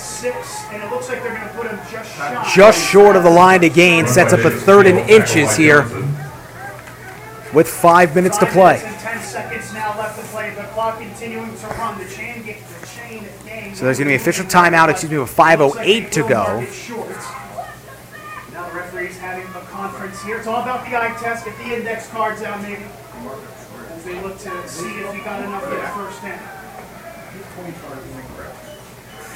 Just 2.55 2.91
short 2.91 3.17
of 3.17 3.23
the 3.23 3.31
line 3.31 3.61
to 3.61 3.69
gain. 3.69 4.07
Sets 4.07 4.33
up 4.33 4.41
a 4.41 4.51
third 4.51 4.86
and 4.86 4.99
inches 5.11 5.57
here 5.57 5.83
with 7.53 7.69
five 7.69 8.15
minutes 8.15 8.39
to 8.39 8.47
play. 8.47 8.78
Ten 8.99 9.23
seconds 9.23 9.73
now 9.73 9.97
left 9.99 10.19
to 10.19 10.25
play. 10.27 10.51
The 10.55 10.62
clock 10.62 10.99
continuing 10.99 11.57
to 11.57 11.67
run. 11.69 11.99
The 11.99 12.09
chain, 12.09 12.43
ga- 12.43 12.59
the 12.81 12.86
chain 12.86 13.25
game. 13.45 13.57
So 13.76 13.84
there's 13.84 13.98
going 13.98 14.08
to 14.08 14.12
be 14.12 14.16
official 14.16 14.46
timeout, 14.46 14.88
excuse 14.88 15.12
me, 15.12 15.18
with 15.18 15.36
5.08 15.36 16.10
to 16.12 16.22
go. 16.22 16.60
Now 18.55 18.70
the 18.70 18.74
referee's 18.74 19.18
having 19.18 19.44
a 19.48 19.66
conference 19.66 20.22
here. 20.22 20.38
It's 20.38 20.46
all 20.46 20.62
about 20.62 20.88
the 20.88 20.96
eye 20.96 21.14
test. 21.20 21.44
Get 21.44 21.58
the 21.58 21.76
index 21.76 22.08
cards 22.08 22.40
out, 22.40 22.62
maybe. 22.62 22.84
As 23.90 24.02
they 24.02 24.18
look 24.22 24.38
to 24.38 24.66
see 24.66 24.88
if 25.00 25.14
you 25.14 25.22
got 25.22 25.44
enough 25.44 25.62
to 25.64 25.70
get 25.72 25.84
a 25.84 25.88
first 25.88 26.22
down. 26.22 26.38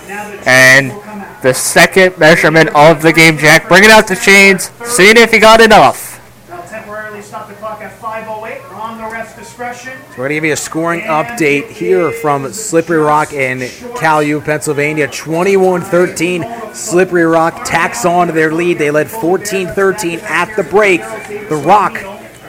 Now 0.08 0.30
the 0.30 0.48
And 0.48 1.42
the 1.42 1.52
second 1.52 2.16
measurement 2.16 2.70
of 2.74 3.02
the 3.02 3.12
game, 3.12 3.36
Jack. 3.36 3.68
Bringing 3.68 3.90
out 3.90 4.08
the 4.08 4.16
chains, 4.16 4.70
seeing 4.86 5.18
if 5.18 5.34
you 5.34 5.40
got 5.40 5.60
enough. 5.60 6.16
They'll 6.48 6.62
temporarily 6.62 7.20
stop 7.20 7.46
the 7.46 7.54
clock 7.56 7.82
at 7.82 7.92
5.08 8.00 8.72
on 8.74 8.96
the 8.96 9.04
ref's 9.04 9.36
discretion. 9.36 9.99
We're 10.10 10.16
going 10.16 10.30
to 10.30 10.34
give 10.34 10.44
you 10.44 10.52
a 10.52 10.56
scoring 10.56 11.02
update 11.02 11.70
here 11.70 12.10
from 12.10 12.52
Slippery 12.52 12.98
Rock 12.98 13.32
and 13.32 13.62
Cal 13.96 14.22
U, 14.22 14.40
Pennsylvania. 14.40 15.06
21-13. 15.08 16.74
Slippery 16.74 17.24
Rock 17.24 17.64
tacks 17.64 18.04
on 18.04 18.26
to 18.26 18.32
their 18.32 18.52
lead. 18.52 18.78
They 18.78 18.90
led 18.90 19.06
14-13 19.06 20.20
at 20.22 20.54
the 20.56 20.64
break. 20.64 21.00
The 21.48 21.62
Rock, 21.64 21.96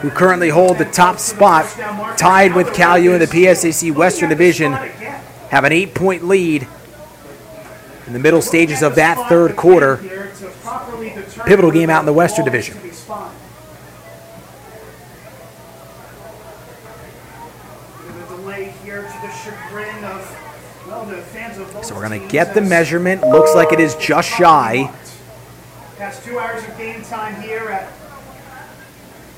who 0.01 0.09
currently 0.09 0.49
hold 0.49 0.79
the 0.79 0.85
top 0.85 1.19
spot, 1.19 1.65
tied 2.17 2.55
with 2.55 2.73
Cal 2.73 2.97
U 2.97 3.13
in 3.13 3.19
the 3.19 3.27
PSAC 3.27 3.93
Western 3.93 4.29
Division, 4.29 4.73
have 4.73 5.63
an 5.63 5.71
eight-point 5.71 6.27
lead 6.27 6.67
in 8.07 8.13
the 8.13 8.19
middle 8.19 8.41
stages 8.41 8.81
of 8.81 8.95
that 8.95 9.29
third 9.29 9.55
quarter. 9.55 9.97
Pivotal 11.45 11.71
game 11.71 11.89
out 11.89 11.99
in 11.99 12.05
the 12.05 12.13
Western 12.13 12.43
Division. 12.43 12.77
The 12.77 12.83
delay 18.35 18.73
here 18.83 19.01
to 19.01 19.21
the 19.21 19.31
chagrin 19.31 20.03
of, 20.03 20.85
well, 20.87 21.05
the 21.05 21.17
fans 21.17 21.57
of 21.57 21.71
both 21.73 21.85
So 21.85 21.90
we're 22.01 22.09
going 22.09 22.21
to 22.21 22.27
get 22.29 22.55
the 22.55 22.61
measurement. 22.61 23.21
Looks 23.21 23.53
like 23.53 23.71
it 23.71 23.79
is 23.79 23.95
just 23.95 24.27
shy. 24.27 24.91
Past 25.97 26.23
two 26.23 26.39
hours 26.39 26.63
of 26.67 26.75
game 26.75 27.03
time 27.03 27.39
here 27.43 27.69
at 27.69 27.91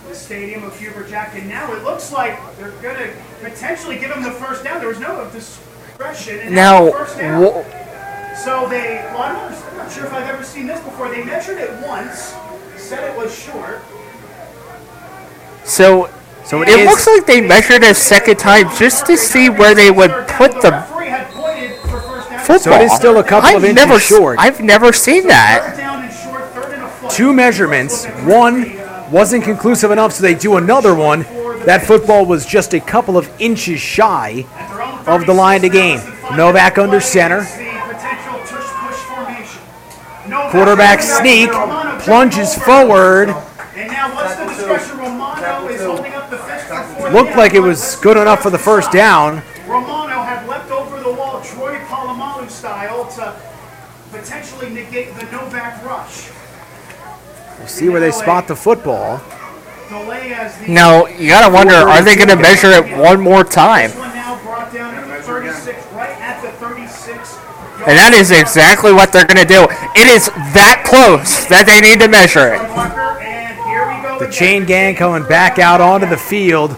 the 0.08 0.16
stadium 0.16 0.64
of 0.64 0.78
Hubert 0.80 1.10
Jack, 1.10 1.36
and 1.36 1.50
now 1.50 1.74
it 1.74 1.84
looks 1.84 2.14
like 2.14 2.40
they're 2.58 2.72
going 2.82 2.96
to 2.96 3.14
potentially 3.42 3.98
give 4.00 4.12
him 4.12 4.24
the 4.24 4.32
first 4.32 4.64
down. 4.64 4.80
There 4.80 4.88
was 4.88 5.00
no 5.00 5.30
discretion. 5.32 6.40
And 6.40 6.56
Now, 6.56 6.86
the 6.86 6.92
first 6.94 7.18
down. 7.18 7.42
wha- 7.42 7.64
so 8.36 8.68
they, 8.70 9.04
well, 9.14 9.24
I'm 9.24 9.78
not, 9.78 9.92
sure 9.92 10.06
if 10.06 10.14
I've 10.14 10.30
ever 10.30 10.44
seen 10.44 10.66
this 10.66 10.80
before. 10.82 11.10
They 11.10 11.24
measured 11.24 11.58
it 11.58 11.70
once, 11.86 12.34
said 12.78 13.04
it 13.10 13.18
was 13.18 13.38
short. 13.38 13.82
So, 15.66 16.10
So 16.46 16.62
it, 16.62 16.70
it 16.70 16.80
is- 16.80 16.88
looks 16.90 17.08
like 17.08 17.26
they 17.26 17.42
measured 17.42 17.84
a 17.84 17.94
second 17.94 18.38
time 18.40 18.70
just 18.78 19.06
to 19.08 19.18
see 19.18 19.50
where 19.50 19.76
they 19.76 19.92
would 19.92 20.12
put 20.30 20.54
the 20.62 20.93
football. 22.44 22.60
So 22.60 22.74
it 22.74 22.82
is 22.84 22.94
still 22.94 23.18
a 23.20 23.24
couple 23.24 23.50
I've 23.50 23.58
of 23.58 23.64
inches 23.64 23.76
never, 23.76 24.00
short. 24.00 24.40
I've 24.40 24.62
never 24.62 24.94
seen 24.94 25.28
that. 25.28 25.80
Two 27.12 27.34
measurements. 27.34 28.06
One 28.24 28.78
wasn't 29.12 29.44
conclusive 29.44 29.92
enough, 29.92 30.14
so 30.14 30.24
they 30.24 30.36
do 30.36 30.58
another 30.58 30.96
one. 30.96 31.22
That 31.66 31.84
football 31.86 32.26
was 32.26 32.46
just 32.46 32.74
a 32.74 32.80
couple 32.80 33.18
of 33.18 33.30
inches 33.40 33.80
shy 33.80 34.46
of 35.08 35.26
the 35.26 35.34
line 35.34 35.62
to 35.62 35.70
gain. 35.70 36.00
Novak 36.36 36.78
under 36.78 37.00
center. 37.00 37.46
Quarterback 40.52 41.02
sneak, 41.02 41.52
plunges 42.02 42.56
forward. 42.56 43.30
And 43.76 43.92
now 43.92 44.14
what's 44.14 44.36
the 44.36 44.46
discretion? 44.46 44.98
Romano 44.98 45.68
is 45.68 45.82
holding 45.82 46.14
up 46.14 46.30
the 46.30 46.38
fist 46.38 46.70
before 46.70 47.12
Looked 47.12 47.36
like 47.36 47.54
it 47.54 47.60
was 47.60 47.96
good 47.98 48.18
enough 48.18 48.42
for 48.42 48.50
the 48.50 48.58
first 48.58 48.92
down. 48.92 49.42
Romano 49.68 50.22
had 50.22 50.48
leapt 50.48 50.70
over 50.72 51.00
the 51.00 51.12
wall, 51.12 51.42
Troy 51.42 51.78
Polamalu 51.80 52.50
style, 53.12 53.34
to 53.34 54.18
potentially 54.18 54.70
negate 54.70 55.16
the 55.16 55.26
Novak 55.32 55.84
rush. 55.86 56.30
We'll 57.60 57.68
see 57.68 57.90
where 57.90 58.00
they 58.00 58.12
spot 58.12 58.48
the 58.48 58.56
football. 58.56 59.22
delay 59.90 60.34
as 60.34 60.58
the 60.60 60.72
Now 60.72 61.06
you 61.06 61.30
gotta 61.30 61.54
wonder, 61.54 61.76
are 61.76 62.02
they 62.02 62.16
gonna 62.16 62.36
measure 62.36 62.72
it 62.72 62.98
one 62.98 63.22
more 63.22 63.44
time? 63.44 63.92
one 63.92 64.14
now 64.14 64.42
brought 64.44 64.74
down 64.74 64.94
at 64.96 65.08
the 65.08 65.24
36, 65.24 65.86
right 65.94 66.10
at 66.20 66.42
the 66.42 66.52
36. 66.52 67.38
And 67.86 67.98
that 67.98 68.14
is 68.14 68.32
exactly 68.32 68.94
what 68.94 69.12
they're 69.12 69.26
gonna 69.26 69.46
do. 69.46 69.64
It 69.96 70.08
is 70.08 70.28
that 70.54 70.84
close 70.86 71.48
that 71.48 71.66
they 71.66 71.82
need 71.82 72.00
to 72.00 72.08
measure 72.08 72.54
it. 72.54 72.62
The 74.20 74.32
chain 74.32 74.66
gang 74.66 74.96
coming 74.96 75.28
back 75.28 75.60
out 75.60 75.82
onto 75.82 76.08
the 76.08 76.18
field. 76.18 76.78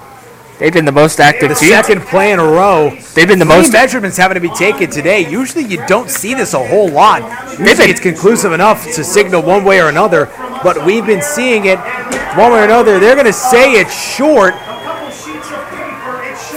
They've 0.57 0.71
been 0.73 0.85
the 0.85 0.91
most 0.93 1.19
active 1.19 1.49
The 1.49 1.55
team. 1.55 1.69
second 1.69 2.01
play 2.03 2.31
in 2.31 2.39
a 2.39 2.43
row. 2.45 2.91
They've 3.13 3.27
been 3.27 3.39
the 3.39 3.45
Three 3.45 3.55
most- 3.57 3.73
measurements 3.73 4.15
having 4.17 4.35
to 4.35 4.39
be 4.41 4.49
taken 4.55 4.89
today. 4.89 5.19
Usually 5.19 5.65
you 5.65 5.81
don't 5.87 6.09
see 6.09 6.33
this 6.33 6.53
a 6.53 6.65
whole 6.65 6.87
lot. 6.87 7.23
Usually 7.59 7.89
it's 7.89 7.99
conclusive 7.99 8.53
enough 8.53 8.85
to 8.93 9.03
signal 9.03 9.41
one 9.41 9.65
way 9.65 9.81
or 9.81 9.89
another, 9.89 10.29
but 10.63 10.85
we've 10.85 11.05
been 11.05 11.21
seeing 11.21 11.65
it 11.65 11.77
one 12.35 12.53
way 12.53 12.61
or 12.61 12.63
another. 12.63 12.99
They're 12.99 13.15
going 13.15 13.25
to 13.27 13.33
say 13.33 13.73
it's 13.73 13.93
short. 13.93 14.53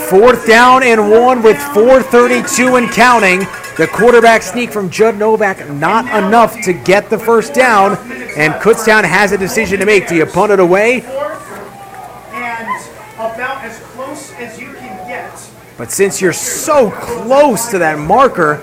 Fourth 0.09 0.47
down 0.47 0.83
and 0.85 1.11
one 1.11 1.43
with 1.43 1.59
4:32 1.59 2.77
and 2.77 2.91
counting. 2.91 3.41
The 3.77 3.87
quarterback 3.87 4.43
sneak 4.43 4.71
from 4.73 4.91
Judd 4.91 5.19
Novak 5.19 5.69
not 5.71 6.07
enough 6.07 6.59
to 6.63 6.73
get 6.73 7.11
the 7.11 7.19
first 7.19 7.53
down, 7.53 7.93
and 8.37 8.55
Kutztown 8.55 9.05
has 9.05 9.33
a 9.33 9.39
decision 9.39 9.79
to 9.81 9.87
make. 9.87 10.09
Do 10.09 10.15
you 10.17 10.25
punt 10.27 10.51
it 10.51 10.61
away? 10.61 11.03
And 12.33 12.83
about 13.19 13.63
as 13.65 13.79
close 13.95 14.33
as 14.39 14.59
you 14.59 14.73
can 14.73 14.97
get. 15.07 15.31
But 15.79 15.93
since 15.93 16.21
you're 16.21 16.33
so 16.33 16.91
close 16.91 17.71
to 17.71 17.79
that 17.79 18.01
marker, 18.01 18.59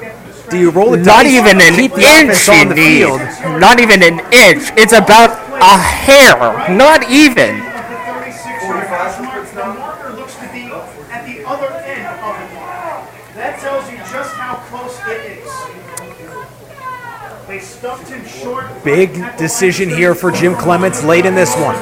do 0.49 0.59
you 0.59 0.69
roll 0.69 0.93
it 0.93 0.97
Not 0.97 1.23
dice 1.23 1.31
even 1.31 1.61
an 1.61 1.73
keep 1.73 1.93
the 1.93 2.01
inch 2.01 2.29
offense 2.29 2.49
on 2.49 2.67
the 2.67 2.75
need. 2.75 2.99
field? 2.99 3.21
Not 3.61 3.79
even 3.79 4.03
an 4.03 4.19
inch. 4.35 4.69
It's 4.75 4.91
about 4.91 5.31
a 5.63 5.77
hair. 5.79 6.35
Not 6.75 7.09
even. 7.09 7.59
The 9.55 9.63
marker 9.63 10.11
looks 10.11 10.35
to 10.35 10.51
be 10.51 10.63
at 11.09 11.25
the 11.25 11.45
other 11.47 11.71
end 11.87 12.05
of 12.05 12.19
the 12.19 12.55
mark. 12.55 13.09
That 13.35 13.59
tells 13.61 13.89
you 13.89 13.97
just 13.97 14.35
how 14.35 14.55
close 14.67 14.99
it 15.07 15.39
is. 15.39 15.49
They 17.47 17.59
stuffed 17.59 18.09
him 18.09 18.25
short. 18.25 18.65
Big 18.83 19.13
decision 19.37 19.87
here 19.87 20.13
for 20.13 20.31
Jim 20.31 20.55
Clements 20.55 21.05
late 21.05 21.25
in 21.25 21.35
this 21.35 21.55
one. 21.55 21.75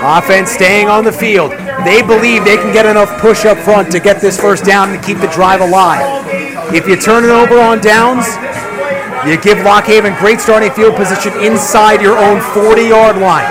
Offense 0.00 0.50
staying 0.50 0.88
on 0.88 1.04
the 1.04 1.12
field. 1.12 1.50
They 1.84 2.02
believe 2.02 2.44
they 2.44 2.56
can 2.56 2.72
get 2.72 2.86
enough 2.86 3.20
push 3.20 3.44
up 3.44 3.58
front 3.58 3.90
to 3.90 3.98
get 3.98 4.20
this 4.20 4.38
first 4.38 4.64
down 4.64 4.90
and 4.90 5.02
keep 5.02 5.18
the 5.18 5.26
drive 5.28 5.60
alive. 5.60 6.24
If 6.72 6.86
you 6.86 6.96
turn 6.96 7.24
it 7.24 7.30
over 7.30 7.58
on 7.58 7.80
downs, 7.80 8.26
you 9.26 9.40
give 9.40 9.58
Lock 9.64 9.84
Haven 9.84 10.14
great 10.14 10.40
starting 10.40 10.70
field 10.70 10.94
position 10.94 11.32
inside 11.42 12.00
your 12.00 12.16
own 12.16 12.40
40 12.54 12.82
yard 12.82 13.18
line. 13.18 13.50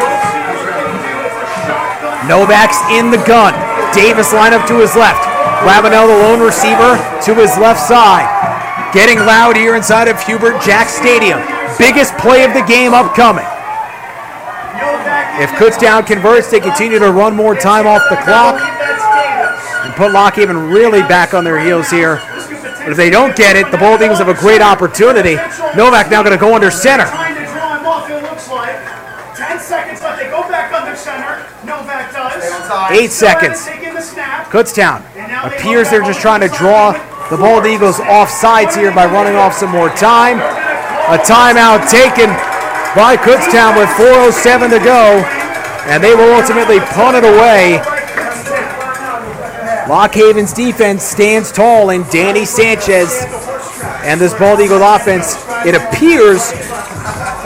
Novak's 2.31 2.79
in 2.95 3.11
the 3.11 3.19
gun. 3.27 3.51
Davis 3.93 4.31
line 4.31 4.53
up 4.53 4.65
to 4.67 4.79
his 4.79 4.95
left. 4.95 5.25
Ravenel, 5.67 6.07
the 6.07 6.15
lone 6.15 6.39
receiver, 6.39 6.95
to 7.23 7.35
his 7.35 7.57
left 7.57 7.79
side. 7.79 8.27
Getting 8.93 9.17
loud 9.19 9.57
here 9.57 9.75
inside 9.75 10.07
of 10.07 10.21
Hubert 10.23 10.61
Jack 10.61 10.87
Stadium. 10.87 11.41
Biggest 11.77 12.15
play 12.17 12.45
of 12.45 12.53
the 12.53 12.63
game 12.63 12.93
upcoming. 12.93 13.47
If 15.39 15.51
Kutztown 15.51 16.07
converts, 16.07 16.49
they 16.49 16.59
continue 16.59 16.99
to 16.99 17.11
run 17.11 17.35
more 17.35 17.55
time 17.55 17.85
off 17.85 18.01
the 18.09 18.17
clock 18.17 18.59
and 19.85 19.93
put 19.93 20.11
Lock 20.11 20.35
Haven 20.35 20.69
really 20.69 21.01
back 21.01 21.33
on 21.33 21.43
their 21.43 21.59
heels 21.59 21.89
here. 21.89 22.21
But 22.87 22.89
if 22.89 22.97
they 22.97 23.09
don't 23.09 23.35
get 23.35 23.55
it, 23.55 23.69
the 23.69 23.77
Bald 23.77 24.01
Eagles 24.01 24.17
have 24.17 24.29
a 24.29 24.33
great 24.33 24.61
opportunity. 24.61 25.35
Novak 25.75 26.09
now 26.09 26.23
going 26.23 26.35
to 26.35 26.39
go 26.39 26.55
under 26.55 26.71
center. 26.71 27.05
trying 27.05 27.35
draw 27.45 27.77
him 27.77 27.85
off, 27.85 28.09
it 28.09 28.23
looks 28.23 28.49
like. 28.49 28.75
10 29.35 29.59
seconds 29.59 30.01
left. 30.01 30.17
They 30.17 30.29
go 30.29 30.41
back 30.49 30.73
under 30.73 30.95
center. 30.95 31.45
Novak 31.65 32.13
does. 32.13 32.91
Eight 32.91 33.11
seconds. 33.11 33.67
haven't 33.67 33.93
the 33.93 34.01
snap. 34.01 34.47
Kutztown 34.47 35.03
appears 35.45 35.89
they're 35.89 36.01
just 36.01 36.21
trying 36.21 36.41
to 36.41 36.47
draw 36.47 36.93
the 37.29 37.37
Bald 37.37 37.65
Eagles 37.65 37.99
off 37.99 38.29
sides 38.29 38.75
here 38.75 38.91
by 38.91 39.05
running 39.05 39.35
off 39.35 39.53
some 39.53 39.69
more 39.69 39.89
time. 39.89 40.39
A 41.13 41.19
timeout 41.19 41.89
taken 41.91 42.31
by 42.95 43.17
Kutztown 43.17 43.77
with 43.77 43.89
4.07 43.89 44.69
to 44.71 44.79
go, 44.79 45.23
and 45.87 46.03
they 46.03 46.15
will 46.15 46.33
ultimately 46.33 46.79
punt 46.79 47.17
it 47.17 47.23
away. 47.23 47.81
Lock 49.87 50.15
Haven's 50.15 50.53
defense 50.53 51.03
stands 51.03 51.51
tall, 51.51 51.91
and 51.91 52.09
Danny 52.09 52.45
Sanchez 52.45 53.25
and 54.03 54.19
this 54.19 54.33
Bald 54.33 54.59
Eagle 54.59 54.83
offense, 54.83 55.35
it 55.65 55.75
appears, 55.75 56.51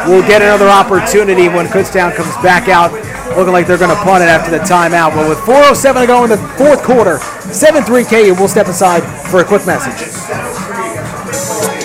will 0.08 0.22
get 0.28 0.42
another 0.42 0.68
opportunity 0.68 1.48
when 1.48 1.68
Kutztown 1.68 2.16
comes 2.16 2.34
back 2.44 2.68
out, 2.68 2.92
looking 3.38 3.54
like 3.54 3.68
they're 3.68 3.78
going 3.78 3.96
to 3.96 4.04
punt 4.04 4.24
it 4.24 4.28
after 4.28 4.52
the 4.52 4.60
timeout. 4.60 5.14
But 5.16 5.30
with 5.30 5.38
4.07 5.40 6.02
to 6.02 6.08
go 6.08 6.24
in 6.24 6.30
the 6.30 6.38
fourth 6.58 6.84
quarter, 6.84 7.18
7-3 7.50 8.10
KU, 8.10 8.34
we'll 8.34 8.48
step 8.48 8.68
aside 8.68 9.02
for 9.30 9.42
a 9.42 9.46
quick 9.46 9.66
message. 9.66 10.08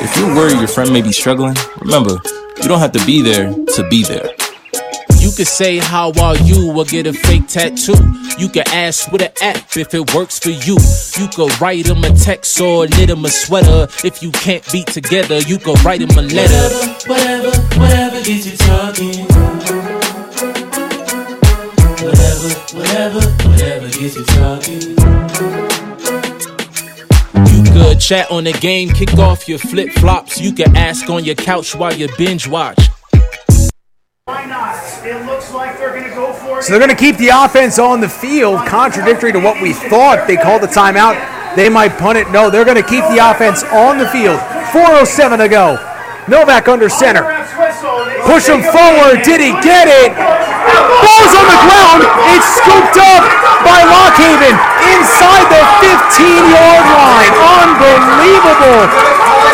If 0.03 0.17
you're 0.17 0.35
worried 0.35 0.59
your 0.59 0.69
friend 0.69 0.93
may 0.93 1.03
be 1.03 1.13
struggling, 1.13 1.57
remember, 1.81 2.21
you 2.63 2.69
don't 2.69 2.79
have 2.81 2.93
to 2.93 3.05
be 3.07 3.23
there 3.23 3.53
to 3.53 3.89
be 3.89 4.03
there. 4.03 4.29
You 5.19 5.33
could 5.33 5.47
say 5.49 5.79
how 5.79 6.13
are 6.21 6.37
you 6.37 6.73
or 6.77 6.85
get 6.85 7.07
a 7.07 7.13
fake 7.13 7.49
tattoo. 7.49 7.95
You 8.39 8.49
can 8.49 8.65
ask 8.69 9.11
with 9.11 9.23
an 9.23 9.33
app 9.43 9.77
if 9.77 9.93
it 9.93 10.15
works 10.15 10.39
for 10.39 10.51
you. 10.51 10.77
You 11.19 11.29
could 11.29 11.61
write 11.61 11.87
them 11.87 12.05
a 12.05 12.11
text 12.13 12.61
or 12.61 12.87
knit 12.87 13.09
them 13.09 13.25
a 13.25 13.29
sweater. 13.29 13.89
If 14.05 14.23
you 14.23 14.31
can't 14.31 14.65
be 14.71 14.85
together, 14.85 15.39
you 15.41 15.59
could 15.59 15.83
write 15.85 16.01
them 16.01 16.17
a 16.17 16.23
letter. 16.23 16.87
Whatever, 17.09 17.51
Whatever, 17.51 17.81
whatever 17.81 18.23
gets 18.23 18.47
you 18.47 18.57
talking. 18.57 19.25
Whatever, 22.05 22.49
whatever, 22.77 23.21
whatever 23.49 23.89
gets 23.89 24.17
you 24.17 24.25
talking. 24.25 25.76
You 27.45 27.63
could 27.65 28.01
chat 28.01 28.31
on 28.31 28.45
the 28.45 28.53
game, 28.53 28.89
kick 28.89 29.15
off 29.19 29.49
your 29.49 29.59
flip 29.59 29.91
flops. 29.93 30.41
You 30.41 30.53
could 30.53 30.77
ask 30.77 31.11
on 31.11 31.25
your 31.25 31.35
couch 31.35 31.75
while 31.75 31.93
you 31.93 32.09
binge 32.17 32.49
watch. 32.49 32.79
Why 34.25 34.47
not? 34.47 34.77
It 35.05 35.25
looks 35.27 35.53
like 35.53 35.79
they're 35.79 35.91
going 35.91 36.09
to 36.09 36.15
go 36.15 36.33
for 36.33 36.59
it. 36.59 36.63
So 36.63 36.73
they're 36.73 36.81
going 36.81 36.97
to 36.97 36.97
keep 36.97 37.17
the 37.17 37.29
offense 37.29 37.79
on 37.79 38.01
the 38.01 38.09
field, 38.09 38.67
contradictory 38.67 39.33
to 39.33 39.39
what 39.39 39.61
we 39.61 39.73
thought. 39.73 40.27
They 40.27 40.37
called 40.37 40.63
the 40.63 40.67
timeout. 40.67 41.55
They 41.55 41.69
might 41.69 41.99
punt 41.99 42.19
it. 42.19 42.31
No, 42.31 42.51
they're 42.51 42.65
going 42.65 42.77
to 42.77 42.89
keep 42.89 43.05
the 43.05 43.19
offense 43.21 43.63
on 43.65 43.99
the 43.99 44.09
field. 44.09 44.41
4.07 44.73 45.39
to 45.39 45.49
go. 45.49 45.77
Novak 46.29 46.69
under 46.69 46.89
center. 46.89 47.23
Push 48.25 48.49
him 48.49 48.63
forward. 48.63 49.23
Did 49.23 49.41
he 49.41 49.53
get 49.63 49.87
it? 49.89 50.56
Ball's 50.75 51.35
on 51.37 51.47
the 51.47 51.61
ground. 51.67 52.01
It's 52.35 52.49
scooped 52.59 52.99
up 52.99 53.23
by 53.63 53.83
Lock 53.87 54.15
Haven 54.19 54.55
inside 54.95 55.47
the 55.51 55.63
15 55.83 56.51
yard 56.51 56.85
line. 56.91 57.33
Unbelievable. 57.63 58.83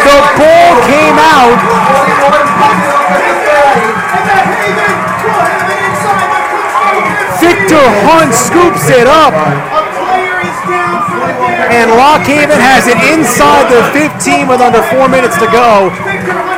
The 0.02 0.18
ball 0.40 0.72
came 0.88 1.18
out. 1.20 1.58
Victor 7.42 7.84
Hunt 8.06 8.32
scoops 8.34 8.88
it 8.88 9.06
up. 9.06 9.34
And 11.72 11.90
Lock 11.92 12.22
Haven 12.22 12.60
has 12.60 12.86
it 12.86 12.98
inside 13.12 13.70
the 13.70 13.82
15 13.92 14.48
with 14.48 14.60
under 14.60 14.82
four 14.82 15.08
minutes 15.08 15.36
to 15.38 15.46
go. 15.46 16.51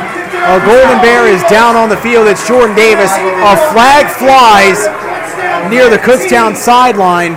A 0.45 0.59
Golden 0.63 1.01
Bear 1.01 1.25
is 1.27 1.41
down 1.49 1.75
on 1.75 1.89
the 1.89 1.97
field. 1.97 2.27
It's 2.27 2.47
Jordan 2.47 2.75
Davis. 2.75 3.09
A 3.09 3.57
flag 3.73 4.05
flies 4.13 4.77
near 5.71 5.89
the 5.89 5.97
Kutztown 5.97 6.55
sideline. 6.55 7.33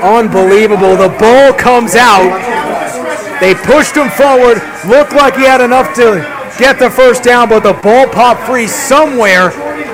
Unbelievable. 0.00 0.96
The 0.96 1.08
ball 1.18 1.52
comes 1.52 1.96
out. 1.96 2.30
They 3.40 3.54
pushed 3.54 3.96
him 3.96 4.08
forward. 4.08 4.62
Looked 4.86 5.14
like 5.14 5.34
he 5.34 5.42
had 5.42 5.60
enough 5.60 5.92
to 5.96 6.22
get 6.56 6.78
the 6.78 6.90
first 6.90 7.24
down, 7.24 7.48
but 7.48 7.64
the 7.64 7.72
ball 7.72 8.06
popped 8.06 8.46
free 8.46 8.68
somewhere 8.68 9.50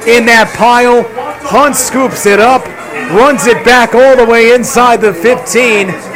in 0.06 0.26
that 0.26 0.52
pile. 0.54 1.02
Hunt 1.48 1.76
scoops 1.76 2.26
it 2.26 2.40
up, 2.40 2.66
runs 3.10 3.46
it 3.46 3.64
back 3.64 3.94
all 3.94 4.16
the 4.16 4.30
way 4.30 4.52
inside 4.52 5.00
the 5.00 5.14
15. 5.14 6.15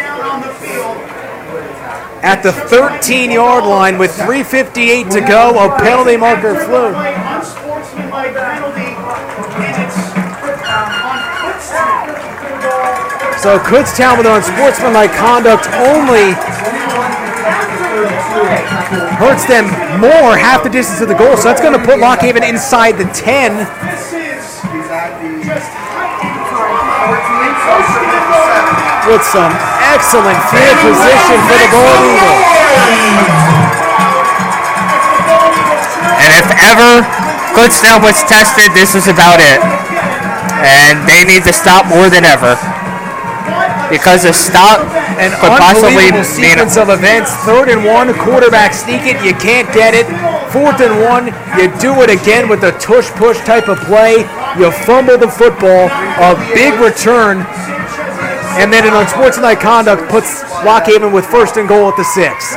At 2.23 2.43
the 2.43 2.53
13 2.53 3.31
yard 3.31 3.65
line 3.65 3.99
with 3.99 4.13
3.58 4.13 5.11
to 5.13 5.21
go, 5.21 5.57
a 5.57 5.77
penalty 5.79 6.17
marker 6.17 6.55
flew. 6.55 6.93
So 13.41 13.59
Kutztown 13.59 14.19
with 14.19 14.27
unsportsmanlike 14.27 15.13
conduct 15.13 15.67
only 15.73 16.35
hurts 19.17 19.47
them 19.47 19.65
more, 19.99 20.37
half 20.37 20.63
the 20.63 20.69
distance 20.69 20.99
to 20.99 21.07
the 21.07 21.15
goal. 21.15 21.39
So 21.39 21.45
that's 21.45 21.63
going 21.63 21.73
to 21.73 21.85
put 21.85 22.01
Lock 22.01 22.21
Haven 22.21 22.45
inside 22.45 22.99
the 22.99 23.11
10. 23.15 25.40
With 29.09 29.25
some 29.25 29.51
excellent 29.91 30.39
field 30.53 30.77
position 30.85 31.39
for 31.49 31.57
the 31.57 31.69
Bald 31.73 32.05
Eagles. 32.05 32.47
And 36.21 36.31
if 36.37 36.47
ever 36.61 37.03
Kutztown 37.57 38.05
was 38.05 38.23
tested, 38.29 38.71
this 38.77 38.95
is 38.95 39.09
about 39.09 39.41
it. 39.41 39.59
And 40.63 41.09
they 41.09 41.25
need 41.25 41.43
to 41.45 41.53
stop 41.53 41.87
more 41.89 42.11
than 42.13 42.25
ever. 42.25 42.55
Because 43.91 44.25
a 44.25 44.33
stop 44.33 44.85
An 45.19 45.33
could 45.41 45.59
possibly 45.59 46.07
unbelievable 46.07 46.23
mean 46.23 46.25
sequence 46.25 46.77
of 46.77 46.91
events. 46.91 47.35
Third 47.43 47.69
and 47.69 47.85
one, 47.85 48.15
quarterback 48.15 48.75
sneak 48.75 49.03
it, 49.11 49.19
you 49.25 49.35
can't 49.35 49.67
get 49.75 49.95
it. 49.95 50.07
Fourth 50.53 50.79
and 50.81 51.03
one, 51.03 51.35
you 51.59 51.73
do 51.81 51.99
it 52.03 52.11
again 52.11 52.49
with 52.49 52.63
a 52.63 52.73
tush 52.79 53.11
push 53.19 53.39
type 53.43 53.67
of 53.69 53.79
play. 53.91 54.23
You 54.59 54.71
fumble 54.71 55.19
the 55.19 55.29
football, 55.29 55.91
a 55.91 56.39
big 56.55 56.79
return, 56.79 57.47
and 58.59 58.73
then 58.73 58.87
an 58.87 58.95
unsportsmanlike 58.95 59.61
conduct 59.61 60.11
puts 60.11 60.43
Lock 60.65 60.87
Haven 60.87 61.13
with 61.13 61.27
first 61.27 61.57
and 61.57 61.69
goal 61.69 61.89
at 61.89 61.97
the 61.97 62.05
six. 62.05 62.57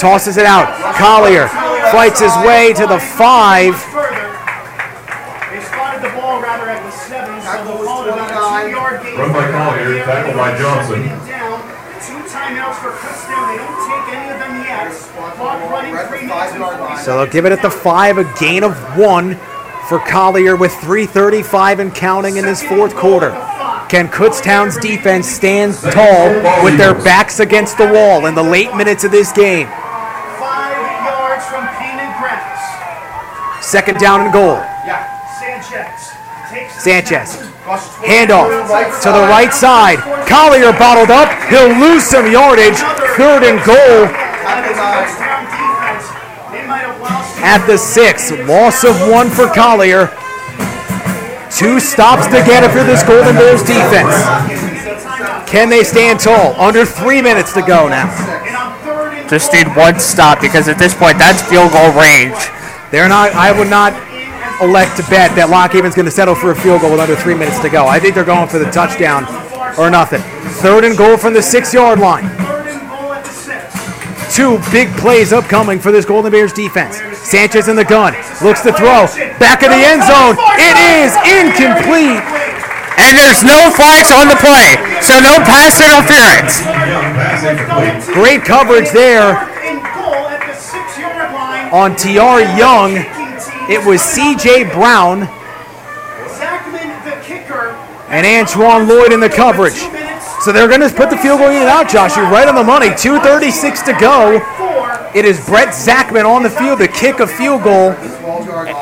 Tosses 0.00 0.36
it 0.36 0.46
out. 0.46 0.68
Collier 0.96 1.48
fights 1.92 2.20
his 2.20 2.34
way 2.44 2.72
to 2.72 2.86
the 2.86 2.98
five. 2.98 3.74
They 5.52 5.60
spotted 5.60 6.02
the 6.02 6.12
ball 6.16 6.40
rather 6.40 6.68
at 6.68 6.82
the 6.84 6.90
seven, 6.90 7.40
so 7.40 7.64
they'll 7.64 7.84
call 7.84 8.04
it 8.04 8.12
about 8.12 8.30
a 8.30 8.64
two-yard 8.64 9.02
gain. 9.02 9.18
Run 9.18 9.32
by 9.32 9.50
Collier, 9.50 10.04
tackle 10.04 10.34
by 10.34 10.58
Johnson. 10.58 11.06
Down, 11.28 11.60
two 12.00 12.20
timeouts 12.28 12.76
for 12.80 12.92
Kutztown. 12.92 13.44
They 13.52 13.58
don't 13.60 13.80
take 13.88 14.14
any 14.14 14.32
of 14.32 14.38
them 14.40 14.64
yet. 14.64 14.92
Clock 15.36 15.70
running 15.70 15.96
three 16.08 16.26
minutes 16.26 16.52
and 16.52 16.64
40 16.78 17.02
So 17.02 17.18
they'll 17.18 17.32
give 17.32 17.46
it 17.46 17.52
at 17.52 17.62
the 17.62 17.70
five, 17.70 18.18
a 18.18 18.24
gain 18.38 18.64
of 18.64 18.76
one 18.98 19.36
for 19.88 20.00
Collier 20.00 20.56
with 20.56 20.72
3.35 20.72 21.78
and 21.78 21.94
counting 21.94 22.36
in 22.38 22.44
this 22.44 22.62
fourth 22.62 22.94
quarter. 22.96 23.30
Can 23.88 24.08
Kutztown's 24.08 24.76
defense 24.78 25.28
stand 25.28 25.74
tall 25.74 26.64
with 26.64 26.76
their 26.76 26.92
backs 26.92 27.38
against 27.38 27.78
the 27.78 27.86
wall 27.86 28.26
in 28.26 28.34
the 28.34 28.42
late 28.42 28.74
minutes 28.74 29.04
of 29.04 29.12
this 29.12 29.30
game? 29.30 29.68
Second 33.62 33.98
down 33.98 34.22
and 34.22 34.32
goal. 34.32 34.56
Sanchez. 36.82 37.46
Handoff 38.02 39.02
to 39.02 39.08
the 39.08 39.26
right 39.30 39.54
side. 39.54 39.98
Collier 40.26 40.72
bottled 40.72 41.10
up. 41.10 41.30
He'll 41.48 41.74
lose 41.78 42.02
some 42.02 42.30
yardage. 42.30 42.78
Third 43.16 43.44
and 43.44 43.64
goal 43.64 44.06
at 47.42 47.64
the 47.66 47.78
six. 47.78 48.32
Loss 48.32 48.82
of 48.82 49.08
one 49.08 49.30
for 49.30 49.46
Collier. 49.46 50.10
Two 51.56 51.80
stops 51.80 52.26
to 52.26 52.44
get 52.44 52.64
it 52.64 52.70
for 52.70 52.84
this 52.84 53.02
Golden 53.02 53.34
Bears 53.34 53.62
defense. 53.62 54.12
Can 55.48 55.70
they 55.70 55.84
stand 55.84 56.20
tall? 56.20 56.52
Under 56.60 56.84
three 56.84 57.22
minutes 57.22 57.54
to 57.54 57.62
go 57.62 57.88
now. 57.88 58.12
just 59.26 59.54
need 59.54 59.66
one 59.74 59.98
stop 59.98 60.42
because 60.42 60.68
at 60.68 60.76
this 60.76 60.94
point 60.94 61.16
that's 61.16 61.40
field 61.40 61.72
goal 61.72 61.88
range. 61.96 62.36
They're 62.90 63.08
not. 63.08 63.32
I 63.32 63.56
would 63.56 63.70
not 63.70 63.94
elect 64.60 64.98
to 64.98 65.02
bet 65.08 65.34
that 65.36 65.48
Lock 65.48 65.72
Haven's 65.72 65.94
going 65.94 66.04
to 66.04 66.12
settle 66.12 66.34
for 66.34 66.50
a 66.50 66.56
field 66.56 66.82
goal 66.82 66.90
with 66.90 67.00
under 67.00 67.16
three 67.16 67.34
minutes 67.34 67.60
to 67.60 67.70
go. 67.70 67.86
I 67.86 68.00
think 68.00 68.14
they're 68.14 68.24
going 68.24 68.48
for 68.48 68.58
the 68.58 68.70
touchdown 68.70 69.24
or 69.78 69.88
nothing. 69.88 70.20
Third 70.60 70.84
and 70.84 70.96
goal 70.96 71.16
from 71.16 71.32
the 71.32 71.42
six-yard 71.42 71.98
line. 71.98 72.45
Two 74.36 74.60
big 74.70 74.92
plays 75.00 75.32
upcoming 75.32 75.80
for 75.80 75.90
this 75.90 76.04
Golden 76.04 76.30
Bears 76.30 76.52
defense. 76.52 77.00
Sanchez 77.24 77.68
in 77.68 77.76
the 77.76 77.88
gun, 77.88 78.12
looks 78.44 78.60
to 78.60 78.70
throw, 78.70 79.08
back 79.40 79.64
of 79.64 79.72
the 79.72 79.80
end 79.80 80.04
zone. 80.04 80.36
It 80.60 80.76
is 80.76 81.16
incomplete. 81.24 82.20
And 83.00 83.16
there's 83.16 83.40
no 83.40 83.72
flags 83.72 84.12
on 84.12 84.28
the 84.28 84.36
play, 84.36 84.76
so 85.00 85.16
no 85.24 85.40
pass 85.40 85.80
interference. 85.80 86.60
Great 88.12 88.44
coverage 88.44 88.90
there 88.90 89.40
on 91.72 91.96
TR 91.96 92.44
Young. 92.60 92.92
It 93.72 93.80
was 93.88 94.02
CJ 94.02 94.70
Brown 94.70 95.20
Zachman, 96.36 96.92
the 97.04 97.24
kicker. 97.24 97.70
and 98.08 98.26
Antoine 98.26 98.86
Lloyd 98.86 99.14
in 99.14 99.20
the 99.20 99.30
coverage. 99.30 99.80
So 100.42 100.52
they're 100.52 100.68
going 100.68 100.80
to 100.80 100.90
put 100.90 101.10
the 101.10 101.16
field 101.16 101.40
goal 101.40 101.50
unit 101.50 101.68
out, 101.68 101.88
Josh. 101.88 102.16
You're 102.16 102.30
right 102.30 102.46
on 102.46 102.54
the 102.54 102.64
money. 102.64 102.88
2.36 102.88 103.84
to 103.86 103.92
go. 103.98 104.38
It 105.14 105.24
is 105.24 105.40
Brett 105.46 105.72
Zachman 105.72 106.24
on 106.24 106.42
the 106.42 106.50
field 106.50 106.78
to 106.80 106.88
kick 106.88 107.20
a 107.20 107.26
field 107.26 107.64
goal. 107.64 107.96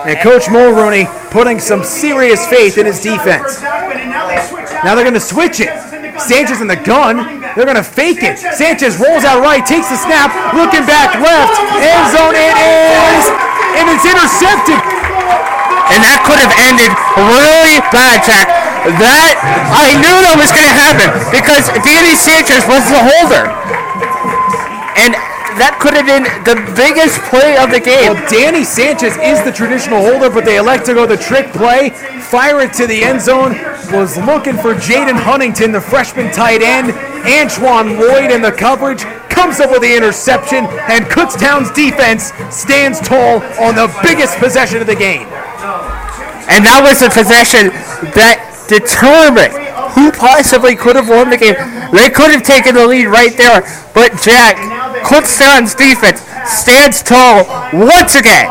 And 0.05 0.19
Coach 0.19 0.51
Mulrooney 0.51 1.07
putting 1.31 1.61
some 1.61 1.85
serious 1.85 2.47
faith 2.47 2.77
in 2.77 2.87
his 2.87 3.01
defense. 3.01 3.63
Now 3.63 4.95
they're 4.95 5.07
going 5.07 5.15
to 5.15 5.23
switch 5.23 5.61
it. 5.61 5.71
Sanchez 6.19 6.61
in 6.61 6.67
the 6.67 6.77
gun. 6.77 7.41
They're 7.55 7.67
going 7.67 7.79
to 7.79 7.87
fake 7.87 8.23
it. 8.23 8.39
Sanchez 8.39 8.99
rolls 8.99 9.25
out 9.25 9.43
right, 9.43 9.65
takes 9.65 9.89
the 9.89 9.97
snap, 9.97 10.35
looking 10.55 10.83
back 10.87 11.15
left. 11.23 11.55
End 11.79 12.05
zone 12.11 12.35
it 12.35 12.57
is. 12.59 13.25
And 13.79 13.87
it's 13.91 14.07
intercepted. 14.07 14.79
And 15.95 16.01
that 16.03 16.19
could 16.27 16.41
have 16.41 16.55
ended 16.67 16.91
really 17.15 17.79
bad, 17.95 18.25
Jack. 18.27 18.64
That 18.85 19.41
I 19.73 19.97
knew 19.97 20.17
that 20.29 20.37
was 20.37 20.53
going 20.53 20.69
to 20.69 20.77
happen 20.77 21.09
because 21.33 21.73
Danny 21.81 22.13
Sanchez 22.13 22.69
was 22.69 22.85
the 22.93 23.01
holder, 23.01 23.49
and 25.01 25.17
that 25.57 25.81
could 25.81 25.95
have 25.97 26.05
been 26.05 26.29
the 26.45 26.61
biggest 26.77 27.17
play 27.33 27.57
of 27.57 27.71
the 27.71 27.81
game. 27.81 28.13
Well, 28.13 28.21
Danny 28.29 28.61
Sanchez 28.61 29.17
is 29.17 29.41
the 29.41 29.53
traditional 29.53 30.05
holder, 30.05 30.29
but 30.29 30.45
they 30.45 30.59
elect 30.59 30.85
to 30.87 30.95
go 30.95 31.07
the 31.07 31.17
trick 31.17 31.49
play, 31.55 31.97
fire 32.29 32.61
it 32.61 32.75
to 32.75 32.87
the 32.87 33.05
end 33.05 33.23
zone. 33.23 33.57
Was 33.89 34.17
looking 34.17 34.57
for 34.61 34.75
Jaden 34.75 35.17
Huntington, 35.17 35.73
the 35.73 35.81
freshman 35.81 36.33
tight 36.33 36.61
end. 36.61 36.93
Antoine 37.25 37.97
Lloyd 37.97 38.31
in 38.31 38.43
the 38.43 38.53
coverage 38.53 39.05
comes 39.33 39.61
up 39.61 39.71
with 39.71 39.83
the 39.83 39.97
interception, 39.97 40.67
and 40.93 41.05
Kutztown's 41.07 41.71
defense 41.73 42.33
stands 42.55 43.01
tall 43.01 43.41
on 43.65 43.75
the 43.75 43.89
biggest 44.03 44.37
possession 44.39 44.81
of 44.81 44.87
the 44.87 44.97
game. 44.97 45.29
And 46.53 46.65
that 46.67 46.85
was 46.85 47.01
a 47.01 47.09
possession 47.09 47.73
that 48.13 48.54
determined 48.69 49.53
who 49.95 50.11
possibly 50.11 50.75
could 50.75 50.97
have 50.97 51.09
won 51.09 51.31
the 51.31 51.37
game. 51.37 51.55
They 51.93 52.11
could 52.11 52.31
have 52.31 52.43
taken 52.43 52.75
the 52.75 52.87
lead 52.87 53.07
right 53.07 53.37
there, 53.37 53.63
but 53.95 54.21
Jack, 54.23 54.57
Kutztown's 55.05 55.75
defense 55.75 56.21
stands 56.49 57.03
tall 57.03 57.45
once 57.73 58.15
again. 58.15 58.49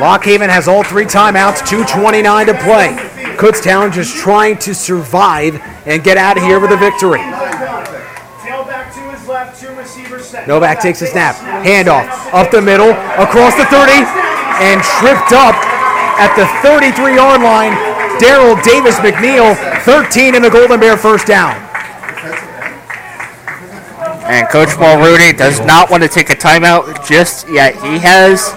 Lock 0.00 0.24
Haven 0.24 0.48
has 0.48 0.68
all 0.68 0.82
three 0.82 1.04
timeouts, 1.04 1.60
2.29 1.62 2.46
to 2.46 2.54
play. 2.54 2.96
Kutztown 3.36 3.92
just 3.92 4.16
trying 4.16 4.58
to 4.58 4.74
survive 4.74 5.60
and 5.86 6.04
get 6.04 6.16
out 6.16 6.36
of 6.36 6.42
here 6.44 6.60
with 6.60 6.70
a 6.70 6.76
victory. 6.76 7.20
Novak 10.46 10.80
takes 10.80 11.02
a 11.02 11.06
snap. 11.06 11.34
Handoff 11.64 12.06
up 12.32 12.50
the 12.50 12.62
middle, 12.62 12.90
across 13.18 13.54
the 13.56 13.64
30, 13.66 13.92
and 14.62 14.82
tripped 14.82 15.32
up 15.32 15.54
at 16.22 16.36
the 16.38 16.46
33 16.62 17.16
yard 17.16 17.42
line. 17.42 17.74
Daryl 18.22 18.54
Davis 18.62 18.94
McNeil, 19.02 19.56
13 19.82 20.36
in 20.36 20.42
the 20.42 20.50
Golden 20.50 20.78
Bear 20.78 20.96
first 20.96 21.26
down. 21.26 21.58
And 24.30 24.48
Coach 24.48 24.78
Mulrooney 24.78 25.32
does 25.32 25.58
not 25.60 25.90
want 25.90 26.04
to 26.04 26.08
take 26.08 26.30
a 26.30 26.34
timeout 26.34 27.06
just 27.08 27.48
yet. 27.50 27.74
He 27.82 27.98
has 27.98 28.54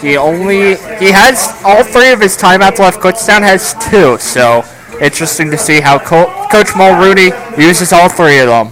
he 0.00 0.16
only 0.16 0.76
he 0.96 1.12
has 1.12 1.60
all 1.64 1.84
three 1.84 2.12
of 2.12 2.20
his 2.20 2.38
timeouts 2.38 2.78
left. 2.78 3.00
Kutztown 3.00 3.42
has 3.42 3.74
two, 3.90 4.16
so 4.16 4.64
interesting 5.02 5.50
to 5.50 5.58
see 5.58 5.80
how 5.80 5.98
Co- 5.98 6.48
Coach 6.50 6.74
Mulrooney 6.74 7.30
uses 7.58 7.92
all 7.92 8.08
three 8.08 8.38
of 8.38 8.46
them. 8.48 8.70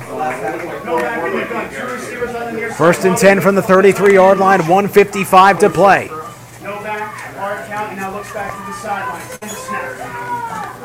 First 2.74 3.04
and 3.04 3.16
10 3.16 3.40
from 3.40 3.54
the 3.56 3.62
33 3.62 4.14
yard 4.14 4.38
line, 4.38 4.60
155 4.60 5.58
to 5.58 5.68
play. 5.68 6.08
Novak, 6.62 7.12
hard 7.34 7.66
count, 7.66 7.88
and 7.90 8.00
now 8.00 8.14
looks 8.14 8.27
back 8.38 8.54
to 8.54 8.62
the 8.70 8.78
sideline. 8.78 9.26
Sends 9.42 9.50
a 9.50 9.58
snap. 9.66 9.98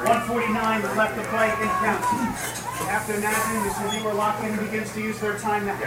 149 0.09 0.97
left 0.97 1.13
to 1.13 1.23
play 1.29 1.53
in 1.61 1.69
count. 1.85 2.01
After 2.89 3.13
imagine 3.13 3.61
this 3.61 3.77
is 3.77 4.03
where 4.03 4.13
Lock 4.15 4.41
Haven 4.41 4.65
begins 4.65 4.91
to 4.93 5.01
use 5.01 5.19
their 5.19 5.37
time 5.37 5.67
now. 5.67 5.77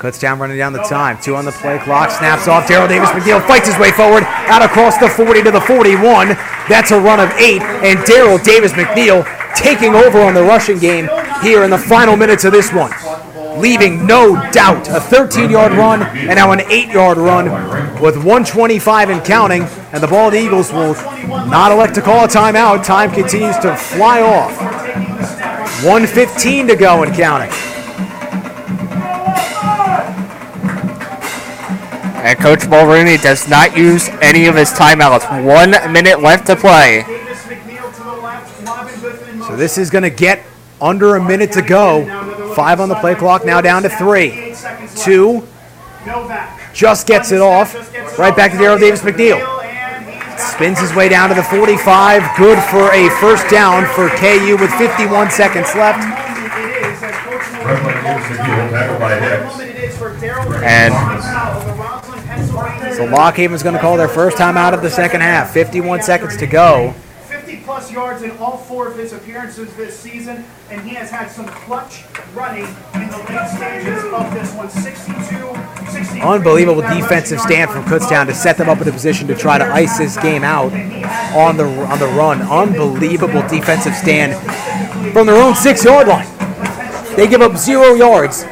Kutztown 0.00 0.40
running 0.40 0.56
down 0.56 0.72
the 0.72 0.82
time. 0.88 1.20
Two 1.20 1.36
on 1.36 1.44
the 1.44 1.52
play 1.52 1.78
clock. 1.78 2.10
Snaps 2.10 2.48
off. 2.48 2.66
Daryl 2.66 2.88
Davis 2.88 3.10
McNeil 3.10 3.46
fights 3.46 3.68
his 3.68 3.78
way 3.78 3.92
forward. 3.92 4.24
Out 4.48 4.64
across 4.64 4.96
the 4.96 5.10
40 5.10 5.42
to 5.42 5.50
the 5.50 5.60
41. 5.60 6.28
That's 6.72 6.90
a 6.90 6.98
run 6.98 7.20
of 7.20 7.28
eight. 7.36 7.60
And 7.60 7.98
Daryl 8.08 8.42
Davis 8.42 8.72
McNeil 8.72 9.28
taking 9.54 9.94
over 9.94 10.20
on 10.22 10.32
the 10.32 10.42
rushing 10.42 10.78
game 10.78 11.08
here 11.42 11.64
in 11.64 11.70
the 11.70 11.78
final 11.78 12.16
minutes 12.16 12.44
of 12.44 12.52
this 12.52 12.72
one. 12.72 12.90
Leaving 13.56 14.06
no 14.06 14.50
doubt 14.50 14.88
a 14.88 15.00
13 15.00 15.50
yard 15.50 15.72
run 15.72 16.02
and 16.02 16.36
now 16.36 16.52
an 16.52 16.60
8 16.60 16.88
yard 16.88 17.18
run 17.18 17.46
with 18.00 18.16
125 18.16 19.10
and 19.10 19.24
counting. 19.24 19.62
And 19.92 20.02
the 20.02 20.06
Bald 20.06 20.34
Eagles 20.34 20.72
will 20.72 20.94
not 21.28 21.72
elect 21.72 21.94
to 21.96 22.02
call 22.02 22.24
a 22.24 22.28
timeout. 22.28 22.84
Time 22.84 23.10
continues 23.10 23.56
to 23.58 23.76
fly 23.76 24.20
off. 24.20 24.56
115 25.84 26.68
to 26.68 26.76
go 26.76 27.02
and 27.02 27.14
counting. 27.14 27.50
And 32.24 32.38
Coach 32.38 32.68
Mulrooney 32.68 33.16
does 33.16 33.48
not 33.48 33.76
use 33.76 34.08
any 34.20 34.46
of 34.46 34.54
his 34.54 34.70
timeouts. 34.70 35.44
One 35.44 35.70
minute 35.92 36.20
left 36.20 36.46
to 36.46 36.56
play. 36.56 37.04
So 39.46 39.56
this 39.56 39.76
is 39.76 39.90
going 39.90 40.04
to 40.04 40.10
get 40.10 40.44
under 40.80 41.16
a 41.16 41.22
minute 41.22 41.52
to 41.52 41.62
go 41.62 42.04
Five 42.54 42.80
on 42.80 42.88
the 42.88 42.94
play 42.96 43.14
clock, 43.14 43.44
now 43.44 43.60
down 43.60 43.82
to 43.82 43.88
three. 43.88 44.54
Two. 44.96 45.46
Just 46.74 47.06
gets 47.06 47.32
it 47.32 47.40
off. 47.40 47.74
Right 48.18 48.34
back 48.36 48.52
to 48.52 48.58
Daryl 48.58 48.78
Davis 48.78 49.00
McNeil. 49.02 49.40
Spins 50.38 50.80
his 50.80 50.94
way 50.94 51.08
down 51.08 51.28
to 51.28 51.34
the 51.34 51.42
45. 51.42 52.36
Good 52.36 52.62
for 52.64 52.90
a 52.92 53.08
first 53.20 53.48
down 53.48 53.86
for 53.94 54.08
KU 54.16 54.56
with 54.58 54.72
51 54.74 55.30
seconds 55.30 55.74
left. 55.74 56.02
And 60.64 60.94
So 62.94 63.04
Lock 63.06 63.36
Haven's 63.36 63.62
going 63.62 63.74
to 63.74 63.80
call 63.80 63.96
their 63.96 64.08
first 64.08 64.36
time 64.36 64.56
out 64.56 64.74
of 64.74 64.82
the 64.82 64.90
second 64.90 65.20
half. 65.20 65.52
51 65.52 66.02
seconds 66.02 66.36
to 66.38 66.46
go. 66.46 66.94
50 67.72 67.84
plus 67.84 67.92
yards 67.92 68.22
in 68.22 68.30
all 68.32 68.58
four 68.58 68.86
of 68.88 68.96
his 68.96 69.12
appearances 69.12 69.74
this 69.76 69.98
season, 69.98 70.44
and 70.70 70.80
he 70.82 70.94
has 70.94 71.10
had 71.10 71.28
some 71.28 71.46
clutch 71.46 72.04
running 72.34 72.64
in 72.94 73.08
the 73.08 73.16
late 73.16 73.48
stages 73.48 74.04
of 74.12 74.34
this 74.34 74.52
one. 74.54 74.68
62, 74.68 76.22
Unbelievable 76.22 76.82
defensive 76.82 77.40
stand 77.40 77.70
from 77.70 77.84
Kutztown 77.84 78.26
to 78.26 78.34
set 78.34 78.56
them 78.58 78.68
up 78.68 78.80
in 78.80 78.88
a 78.88 78.92
position 78.92 79.26
to 79.28 79.34
try 79.34 79.58
to 79.58 79.64
ice 79.64 79.98
this 79.98 80.16
game 80.18 80.44
out 80.44 80.72
on 81.34 81.56
the 81.56 81.64
on 81.64 81.98
the 81.98 82.06
run. 82.06 82.42
Unbelievable 82.42 83.42
defensive 83.48 83.94
stand 83.94 84.34
from 85.12 85.26
their 85.26 85.42
own 85.42 85.54
six 85.54 85.84
yard 85.84 86.08
line. 86.08 86.26
They 87.16 87.26
give 87.26 87.40
up 87.40 87.56
zero 87.56 87.94
yards. 87.94 88.44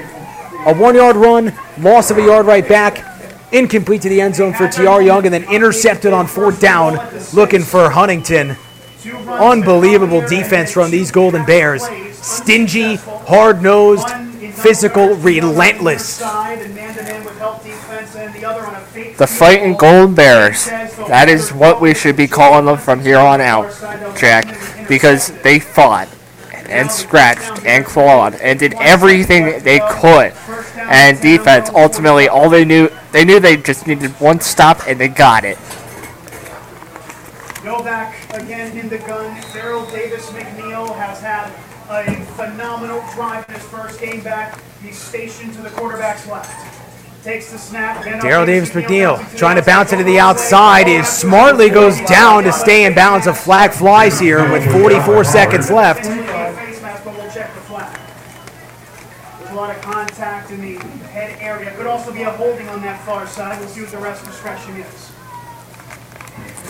A 0.66 0.74
one 0.74 0.94
yard 0.94 1.16
run, 1.16 1.52
loss 1.78 2.10
of 2.10 2.18
a 2.18 2.22
yard 2.22 2.46
right 2.46 2.66
back, 2.66 3.04
incomplete 3.52 4.02
to 4.02 4.08
the 4.08 4.20
end 4.20 4.34
zone 4.36 4.52
for 4.52 4.68
TR 4.68 5.00
Young, 5.00 5.24
and 5.24 5.32
then 5.32 5.44
intercepted 5.44 6.12
on 6.12 6.26
fourth 6.26 6.60
down 6.60 6.98
looking 7.32 7.62
for 7.62 7.90
Huntington. 7.90 8.56
Unbelievable 9.06 10.20
defense 10.28 10.72
from 10.72 10.90
these 10.90 11.10
Golden 11.10 11.44
Bears. 11.46 11.82
Stingy, 12.12 12.96
hard 12.96 13.62
nosed, 13.62 14.08
physical, 14.52 15.14
relentless. 15.14 16.18
the 19.16 19.26
fighting 19.26 19.76
Golden 19.76 20.14
Bears. 20.14 20.66
That 20.66 21.28
is 21.28 21.50
what 21.50 21.80
we 21.80 21.94
should 21.94 22.16
be 22.16 22.26
calling 22.26 22.66
them 22.66 22.78
from 22.78 23.00
here 23.00 23.18
on 23.18 23.40
out, 23.40 23.72
Jack, 24.18 24.88
because 24.88 25.30
they 25.42 25.58
fought 25.58 26.08
and 26.68 26.90
scratched 26.90 27.64
and 27.64 27.84
clawed 27.84 28.34
and 28.36 28.58
did 28.58 28.74
everything 28.74 29.62
they 29.62 29.80
could. 29.90 30.32
And 30.76 31.20
defense, 31.20 31.70
ultimately, 31.70 32.28
all 32.28 32.50
they 32.50 32.64
knew, 32.64 32.90
they 33.12 33.24
knew 33.24 33.40
they 33.40 33.56
just 33.56 33.86
needed 33.86 34.10
one 34.20 34.40
stop, 34.40 34.86
and 34.86 34.98
they 35.00 35.08
got 35.08 35.44
it. 35.44 35.58
Novak 37.80 38.14
again 38.34 38.76
in 38.76 38.90
the 38.90 38.98
gun. 38.98 39.34
Daryl 39.54 39.90
Davis 39.90 40.28
McNeil 40.32 40.94
has 40.96 41.18
had 41.18 41.46
a 41.88 42.14
phenomenal 42.36 43.02
drive 43.14 43.48
in 43.48 43.54
his 43.54 43.64
first 43.64 43.98
game 43.98 44.20
back. 44.20 44.60
He's 44.82 44.98
stationed 44.98 45.54
to 45.54 45.62
the 45.62 45.70
quarterback's 45.70 46.26
left. 46.28 46.52
Takes 47.24 47.50
the 47.50 47.56
snap. 47.56 48.04
Daryl 48.04 48.44
Davis 48.44 48.68
McNeil. 48.70 49.16
Trying 49.34 49.56
to 49.56 49.62
bounce 49.62 49.94
it 49.94 49.96
to 49.96 50.04
the 50.04 50.18
outside 50.18 50.88
is 50.88 51.08
smartly 51.08 51.70
goes 51.70 51.98
down 52.02 52.44
to 52.44 52.52
stay 52.52 52.84
in 52.84 52.94
bounds. 52.94 53.26
A 53.26 53.32
flag 53.32 53.72
flies 53.72 54.20
here 54.20 54.52
with 54.52 54.70
44 54.72 55.24
seconds 55.24 55.70
left. 55.70 56.04
Face 56.04 56.82
mask, 56.82 57.02
but 57.02 57.16
we'll 57.16 57.30
check 57.30 57.54
the 57.54 57.60
flag. 57.62 57.98
There's 59.38 59.52
a 59.52 59.54
lot 59.54 59.74
of 59.74 59.80
contact 59.80 60.50
in 60.50 60.60
the 60.60 60.78
head 61.06 61.38
area. 61.40 61.74
Could 61.76 61.86
also 61.86 62.12
be 62.12 62.22
a 62.22 62.30
holding 62.30 62.68
on 62.68 62.82
that 62.82 63.02
far 63.06 63.26
side. 63.26 63.58
We'll 63.58 63.70
see 63.70 63.80
what 63.80 63.90
the 63.90 63.96
rest 63.96 64.26
discretion 64.26 64.76
is. 64.76 65.09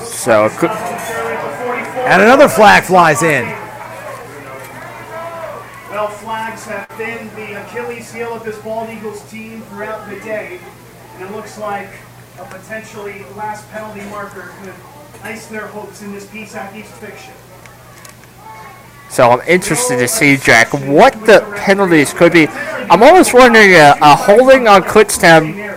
So, 0.04 0.48
good- 0.58 0.70
And 0.70 2.22
another 2.22 2.48
flag 2.48 2.84
flies 2.84 3.22
in. 3.22 3.44
Well, 5.90 6.08
flags 6.08 6.64
have 6.66 6.88
been 6.96 7.28
the 7.36 7.62
Achilles 7.62 8.12
heel 8.12 8.34
of 8.34 8.44
this 8.44 8.58
Bald 8.58 8.88
Eagles 8.90 9.22
team 9.30 9.62
throughout 9.62 10.08
the 10.08 10.18
day, 10.20 10.58
and 11.14 11.24
it 11.28 11.34
looks 11.34 11.58
like 11.58 11.88
a 12.38 12.44
potentially 12.44 13.24
last 13.36 13.70
penalty 13.70 14.02
marker 14.10 14.52
could 14.62 14.72
ice 15.22 15.46
their 15.46 15.66
hopes 15.66 16.02
in 16.02 16.12
this 16.12 16.24
PSAC 16.26 16.74
East 16.76 16.92
fixture. 16.94 17.32
So 19.10 19.30
I'm 19.30 19.40
interested 19.46 19.98
to 19.98 20.08
see, 20.08 20.36
Jack, 20.36 20.72
what 20.72 21.12
the 21.26 21.40
penalties 21.56 22.14
could 22.14 22.32
be. 22.32 22.46
I'm 22.46 23.02
almost 23.02 23.34
wondering 23.34 23.72
a, 23.72 23.94
a 24.00 24.16
holding 24.16 24.68
on 24.68 24.82
Kutztown, 24.84 25.76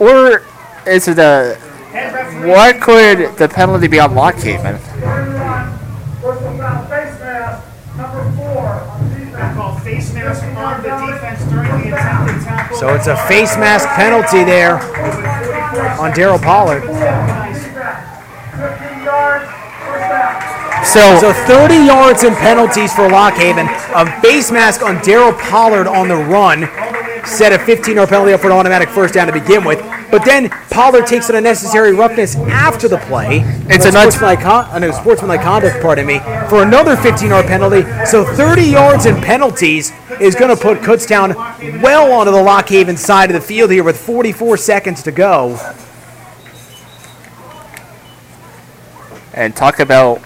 or 0.00 0.42
is 0.86 1.06
it 1.08 1.18
a 1.18 1.56
what 1.92 2.80
could 2.80 3.36
the 3.36 3.48
penalty 3.48 3.86
be 3.86 4.00
on 4.00 4.14
Lock 4.14 4.36
Haven? 4.36 4.78
They're 9.32 9.54
called 9.54 9.82
face 9.82 10.12
mask 10.14 10.44
on 10.56 10.82
the 10.82 10.88
defense 10.88 11.44
during 11.50 11.90
the 11.90 11.96
attempted 11.96 12.42
tackle. 12.44 12.76
So 12.78 12.94
it's 12.94 13.06
a 13.08 13.16
face 13.26 13.56
mask 13.56 13.88
penalty 13.90 14.44
there 14.44 14.76
on 15.98 16.12
Daryl 16.12 16.40
Pollard. 16.40 16.82
So, 20.86 21.18
so 21.18 21.32
30 21.32 21.74
yards 21.74 22.24
in 22.24 22.34
penalties 22.34 22.92
for 22.94 23.08
Lock 23.08 23.34
Haven. 23.34 23.66
A 23.94 24.20
face 24.20 24.50
mask 24.50 24.82
on 24.82 24.96
Daryl 24.96 25.38
Pollard 25.38 25.86
on 25.86 26.08
the 26.08 26.16
run 26.16 26.68
set 27.26 27.52
a 27.52 27.58
15-yard 27.58 28.08
penalty 28.08 28.32
up 28.32 28.40
for 28.40 28.48
an 28.48 28.52
automatic 28.52 28.88
first 28.88 29.14
down 29.14 29.26
to 29.26 29.32
begin 29.32 29.64
with. 29.64 29.80
But 30.12 30.26
then 30.26 30.50
Pollard 30.70 31.06
takes 31.06 31.30
an 31.30 31.36
unnecessary 31.36 31.94
roughness 31.94 32.36
after 32.36 32.86
the 32.86 32.98
play. 32.98 33.40
It's 33.68 33.86
a 33.86 33.88
an 33.88 33.94
sportsmanlike, 33.94 34.40
con- 34.40 34.80
no, 34.82 34.90
sportsmanlike 34.90 35.40
conduct, 35.40 35.80
pardon 35.80 36.06
me, 36.06 36.18
for 36.50 36.62
another 36.62 36.96
15-yard 36.96 37.46
penalty. 37.46 37.82
So 38.04 38.22
30 38.22 38.62
yards 38.62 39.06
in 39.06 39.16
penalties 39.22 39.90
is 40.20 40.34
going 40.34 40.54
to 40.54 40.62
put 40.62 40.80
Kutztown 40.80 41.34
well 41.82 42.12
onto 42.12 42.30
the 42.30 42.42
Lock 42.42 42.68
Haven 42.68 42.98
side 42.98 43.30
of 43.30 43.34
the 43.34 43.40
field 43.40 43.70
here 43.70 43.82
with 43.82 43.98
44 43.98 44.58
seconds 44.58 45.02
to 45.04 45.12
go. 45.12 45.58
and 49.34 49.56
talk 49.56 49.80
about 49.80 50.20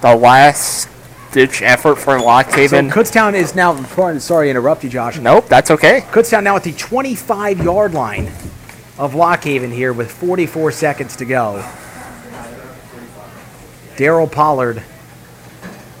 the 0.00 0.14
last 0.16 0.88
ditch 1.30 1.62
effort 1.62 1.96
for 1.96 2.18
So 2.18 2.24
Lock 2.24 2.50
Haven. 2.52 2.90
Kutztown 2.90 3.34
is 3.34 3.54
now. 3.54 3.80
Sorry 4.18 4.46
to 4.46 4.50
interrupt 4.50 4.82
you, 4.84 4.90
Josh. 4.90 5.18
Nope, 5.18 5.46
that's 5.46 5.70
okay. 5.70 6.00
Kutztown 6.10 6.42
now 6.42 6.56
at 6.56 6.64
the 6.64 6.72
25 6.72 7.62
yard 7.62 7.94
line 7.94 8.32
of 8.98 9.14
Lock 9.14 9.44
Haven 9.44 9.70
here 9.70 9.92
with 9.92 10.10
44 10.10 10.72
seconds 10.72 11.16
to 11.16 11.24
go. 11.24 11.64
Daryl 13.96 14.30
Pollard, 14.30 14.82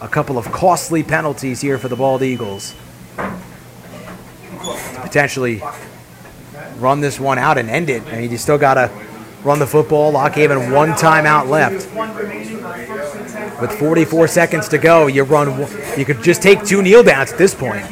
a 0.00 0.08
couple 0.08 0.38
of 0.38 0.46
costly 0.52 1.02
penalties 1.02 1.60
here 1.60 1.78
for 1.78 1.88
the 1.88 1.96
Bald 1.96 2.22
Eagles. 2.22 2.74
Potentially 4.94 5.62
run 6.78 7.00
this 7.00 7.18
one 7.18 7.38
out 7.38 7.58
and 7.58 7.70
end 7.70 7.88
it. 7.90 8.02
I 8.06 8.20
mean, 8.20 8.30
you 8.30 8.38
still 8.38 8.58
got 8.58 8.74
to 8.74 8.90
run 9.42 9.58
the 9.58 9.66
football. 9.66 10.12
Lock 10.12 10.34
Haven, 10.34 10.72
one 10.72 10.90
timeout 10.90 11.48
left. 11.48 11.90
With 13.60 13.72
44 13.78 14.28
seconds 14.28 14.68
to 14.68 14.78
go, 14.78 15.06
you 15.06 15.22
run. 15.22 15.66
You 15.98 16.04
could 16.04 16.22
just 16.22 16.42
take 16.42 16.64
two 16.64 16.82
kneel 16.82 17.02
downs 17.02 17.32
at 17.32 17.38
this 17.38 17.54
point, 17.54 17.90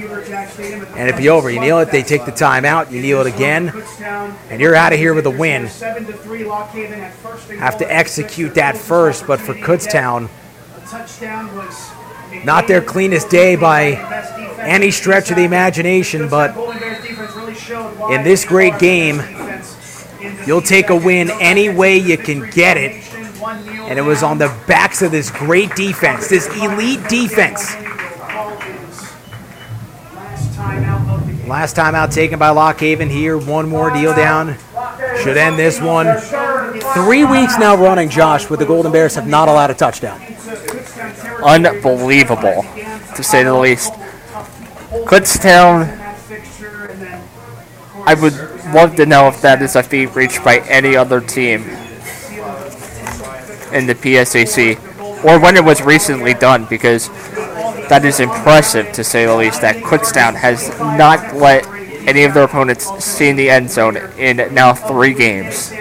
and 0.96 1.08
it'd 1.08 1.20
be 1.20 1.28
over. 1.28 1.50
You 1.50 1.60
kneel 1.60 1.80
it, 1.80 1.90
they 1.90 2.02
take 2.02 2.24
the 2.24 2.32
timeout. 2.32 2.90
You 2.90 3.00
kneel 3.00 3.20
it 3.20 3.34
again, 3.34 3.72
and 4.50 4.60
you're 4.60 4.74
out 4.74 4.92
of 4.92 4.98
here 4.98 5.14
with 5.14 5.26
a 5.26 5.30
win. 5.30 5.66
Have 7.58 7.78
to 7.78 7.92
execute 7.92 8.54
that 8.54 8.76
first, 8.76 9.26
but 9.26 9.40
for 9.40 9.54
Kutztown, 9.54 10.28
not 12.44 12.68
their 12.68 12.82
cleanest 12.82 13.28
day 13.30 13.56
by 13.56 13.92
any 14.60 14.90
stretch 14.90 15.30
of 15.30 15.36
the 15.36 15.44
imagination, 15.44 16.28
but 16.28 16.56
in 18.10 18.22
this 18.22 18.44
great 18.44 18.78
game, 18.78 19.20
you'll 20.46 20.62
take 20.62 20.90
a 20.90 20.96
win 20.96 21.30
any 21.40 21.68
way 21.68 21.96
you 21.96 22.16
can 22.16 22.48
get 22.50 22.76
it. 22.76 23.02
And 23.88 23.98
it 23.98 24.02
was 24.02 24.22
on 24.22 24.38
the 24.38 24.54
backs 24.66 25.02
of 25.02 25.10
this 25.10 25.30
great 25.30 25.74
defense, 25.76 26.28
this 26.28 26.46
elite 26.56 27.06
defense. 27.08 27.74
Last 31.46 31.76
time 31.76 31.94
out 31.94 32.10
taken 32.10 32.38
by 32.38 32.48
Lock 32.50 32.80
Haven 32.80 33.10
here. 33.10 33.36
One 33.36 33.68
more 33.68 33.90
deal 33.90 34.14
down. 34.14 34.56
Should 35.22 35.36
end 35.36 35.58
this 35.58 35.80
one. 35.80 36.06
Three 36.94 37.24
weeks 37.24 37.58
now 37.58 37.76
running, 37.76 38.08
Josh, 38.08 38.48
with 38.48 38.60
the 38.60 38.66
Golden 38.66 38.90
Bears 38.90 39.14
have 39.16 39.26
not 39.26 39.48
allowed 39.48 39.70
a 39.70 39.74
touchdown. 39.74 40.20
Unbelievable, 41.42 42.64
to 43.14 43.22
say 43.22 43.42
the 43.42 43.54
least. 43.54 43.92
Kutztown, 45.04 46.00
I 48.06 48.14
would 48.14 48.34
love 48.74 48.96
to 48.96 49.04
know 49.04 49.28
if 49.28 49.42
that 49.42 49.60
is 49.60 49.76
a 49.76 49.82
feat 49.82 50.14
reached 50.14 50.42
by 50.42 50.58
any 50.60 50.96
other 50.96 51.20
team 51.20 51.62
in 53.72 53.86
the 53.86 53.94
PSAC, 53.94 55.24
or 55.24 55.38
when 55.38 55.56
it 55.56 55.64
was 55.64 55.82
recently 55.82 56.32
done, 56.32 56.66
because 56.70 57.08
that 57.88 58.04
is 58.04 58.20
impressive, 58.20 58.92
to 58.92 59.04
say 59.04 59.26
the 59.26 59.36
least, 59.36 59.60
that 59.60 59.76
Kutztown 59.76 60.34
has 60.34 60.68
not 60.78 61.34
let 61.36 61.66
any 62.06 62.24
of 62.24 62.34
their 62.34 62.44
opponents 62.44 62.86
see 63.04 63.28
in 63.28 63.36
the 63.36 63.48
end 63.48 63.70
zone 63.70 63.96
in 64.18 64.36
now 64.54 64.74
three 64.74 65.14
games. 65.14 65.72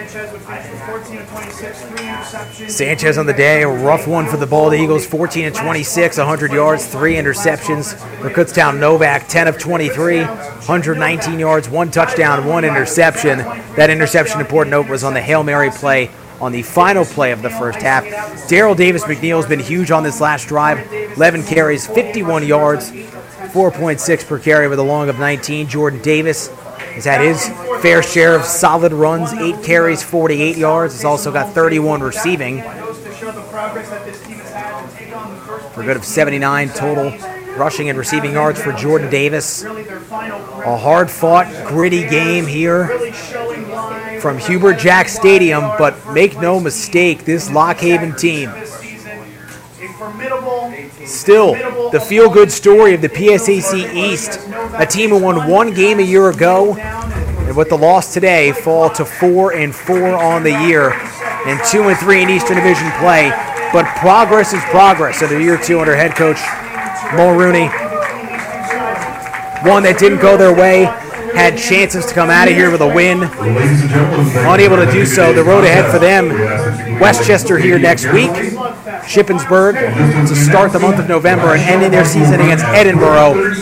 Sanchez 2.68 3.18
on 3.18 3.26
the 3.26 3.34
day, 3.34 3.64
a 3.64 3.68
rough 3.68 4.08
one 4.08 4.26
for 4.26 4.38
the 4.38 4.48
Bald 4.48 4.74
Eagles, 4.74 5.06
14 5.06 5.46
and 5.46 5.56
26, 5.56 6.18
100 6.18 6.52
yards, 6.52 6.86
three 6.88 7.16
interceptions. 7.16 7.96
For 8.22 8.30
Kutztown 8.30 8.80
Novak, 8.80 9.28
10 9.28 9.48
of 9.48 9.60
23, 9.60 10.24
119 10.24 11.40
yards, 11.40 11.70
one 11.70 11.92
touchdown, 11.92 12.46
one 12.46 12.64
interception. 12.64 13.40
That 13.76 13.90
interception, 13.90 14.40
important 14.40 14.72
note, 14.72 14.90
was 14.90 15.04
on 15.04 15.14
the 15.14 15.22
Hail 15.22 15.44
Mary 15.44 15.70
play 15.70 16.10
on 16.44 16.52
the 16.52 16.62
final 16.62 17.06
play 17.06 17.32
of 17.32 17.42
the 17.42 17.50
first 17.50 17.82
half. 17.82 18.04
Daryl 18.50 18.76
Davis 18.76 19.06
McNeil 19.06 19.38
has 19.38 19.46
been 19.46 19.62
huge 19.62 19.92
on 19.92 20.04
this 20.04 20.20
last 20.20 20.48
drive, 20.48 20.92
11 20.92 21.44
carries, 21.44 21.88
51 21.88 22.46
yards, 22.46 22.92
4.6 22.92 24.28
per 24.28 24.40
carry 24.40 24.68
with 24.68 24.78
a 24.78 24.84
long 24.84 25.08
of 25.08 25.18
19. 25.18 25.68
Jordan 25.70 26.02
Davis 26.02 26.50
has 26.50 27.06
had 27.06 27.22
his 27.22 27.48
fair 27.82 28.04
share 28.04 28.36
of 28.36 28.44
solid 28.44 28.92
runs, 28.92 29.32
eight 29.34 29.64
carries, 29.64 30.04
48 30.04 30.58
yards. 30.58 30.96
He's 30.96 31.06
also 31.06 31.32
got 31.32 31.54
31 31.54 32.02
receiving 32.02 32.62
for 35.72 35.82
a 35.82 35.86
good 35.86 35.96
of 35.96 36.04
79 36.04 36.70
total 36.70 37.14
rushing 37.56 37.88
and 37.88 37.98
receiving 37.98 38.34
yards 38.34 38.62
for 38.62 38.74
Jordan 38.74 39.10
Davis. 39.10 39.64
A 39.64 40.78
hard 40.78 41.10
fought, 41.10 41.48
gritty 41.68 42.08
game 42.08 42.46
here 42.48 42.90
from 44.24 44.38
Hubert 44.38 44.80
Jack 44.80 45.10
Stadium, 45.10 45.60
but 45.78 45.94
make 46.14 46.40
no 46.40 46.58
mistake, 46.58 47.26
this 47.26 47.52
Lock 47.52 47.80
Haven 47.80 48.16
team 48.16 48.50
Still, 51.06 51.56
the 51.92 52.00
feel 52.00 52.30
good 52.30 52.50
story 52.50 52.94
of 52.94 53.02
the 53.02 53.10
PSAC 53.10 53.94
East, 53.94 54.40
a 54.76 54.86
team 54.86 55.10
who 55.10 55.22
won 55.22 55.50
one 55.50 55.74
game 55.74 56.00
a 56.00 56.04
year 56.04 56.30
ago, 56.30 56.78
and 56.78 57.58
with 57.58 57.68
the 57.68 57.78
loss 57.78 58.14
today, 58.14 58.54
fall 58.54 58.90
to 58.92 59.04
four 59.04 59.54
and 59.54 59.76
four 59.76 60.16
on 60.16 60.44
the 60.44 60.52
year, 60.52 60.94
and 61.46 61.60
two 61.70 61.90
and 61.90 61.98
three 61.98 62.24
in 62.24 62.30
Eastern 62.30 62.56
Division 62.56 62.90
play. 63.00 63.30
But 63.74 63.86
progress 63.98 64.54
is 64.54 64.64
progress 64.66 65.22
under 65.22 65.38
year 65.38 65.58
two 65.58 65.82
under 65.82 65.98
head 65.98 66.16
coach 66.16 66.40
Mulrooney. 67.14 67.68
One 69.70 69.84
that 69.84 69.98
didn't 70.00 70.20
go 70.20 70.38
their 70.38 70.54
way, 70.56 70.86
had 71.34 71.58
chances 71.58 72.06
to 72.06 72.14
come 72.14 72.30
out 72.30 72.48
of 72.48 72.54
here 72.54 72.72
with 72.72 72.82
a 72.82 72.88
win. 72.88 73.24
Unable 73.24 74.78
to 74.78 74.92
do 74.92 75.06
so. 75.06 75.34
The 75.34 75.44
road 75.44 75.64
ahead 75.64 75.92
for 75.92 76.00
them, 76.00 76.30
West 77.00 77.26
Chester 77.26 77.58
here 77.58 77.80
next 77.80 78.06
week. 78.06 78.32
Shippensburg 79.04 79.74
to 80.28 80.36
start 80.36 80.72
the 80.72 80.80
month 80.80 81.00
of 81.00 81.08
November 81.08 81.54
and 81.54 81.62
ending 81.62 81.92
their 81.92 82.06
season 82.06 82.36
against 82.36 82.66
Edinboro. 82.66 83.54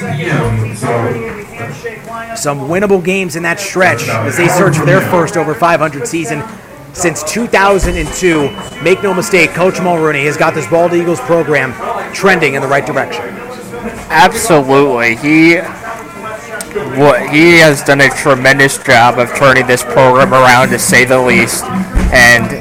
Some 2.38 2.60
winnable 2.62 3.04
games 3.04 3.36
in 3.36 3.44
that 3.44 3.60
stretch 3.60 4.08
as 4.08 4.38
they 4.38 4.48
search 4.48 4.78
for 4.78 4.86
their 4.86 5.02
first 5.02 5.38
over 5.38 5.54
500 5.54 6.08
season 6.08 6.44
since 6.94 7.24
2002. 7.24 8.84
Make 8.84 9.02
no 9.02 9.14
mistake, 9.14 9.52
Coach 9.52 9.80
Mulrooney 9.82 10.26
has 10.26 10.38
got 10.38 10.54
this 10.54 10.68
Bald 10.68 10.94
Eagles 10.94 11.20
program 11.22 11.74
trending 12.14 12.56
in 12.56 12.62
the 12.62 12.68
right 12.68 12.86
direction. 12.86 13.24
Absolutely. 14.10 15.16
He 15.16 15.56
what 16.98 17.30
he 17.30 17.58
has 17.60 17.84
done 17.84 18.02
a 18.02 18.10
tremendous 18.10 18.78
job 18.78 19.20
of 19.20 19.34
turning 19.36 19.68
this 19.68 19.84
program 19.84 20.34
around 20.34 20.70
to 20.70 20.80
say 20.80 21.06
the 21.06 21.20
least. 21.20 21.64
And 22.14 22.52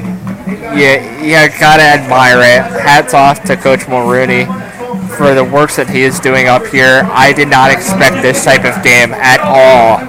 you, 0.77 1.25
you 1.25 1.35
gotta 1.59 1.83
admire 1.83 2.39
it. 2.39 2.81
Hats 2.81 3.13
off 3.13 3.43
to 3.43 3.55
Coach 3.55 3.87
Mulrooney 3.87 4.45
for 5.15 5.33
the 5.33 5.43
works 5.43 5.75
that 5.75 5.89
he 5.89 6.03
is 6.03 6.19
doing 6.19 6.47
up 6.47 6.65
here. 6.67 7.03
I 7.11 7.33
did 7.33 7.47
not 7.47 7.71
expect 7.71 8.21
this 8.21 8.43
type 8.43 8.65
of 8.65 8.83
game 8.83 9.13
at 9.13 9.39
all. 9.41 9.99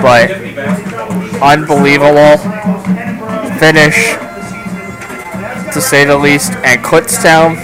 But 0.00 0.30
unbelievable 1.42 2.38
finish 3.58 4.14
to 5.72 5.80
say 5.80 6.04
the 6.04 6.16
least. 6.16 6.52
And 6.64 6.82
Kutztown 6.82 7.56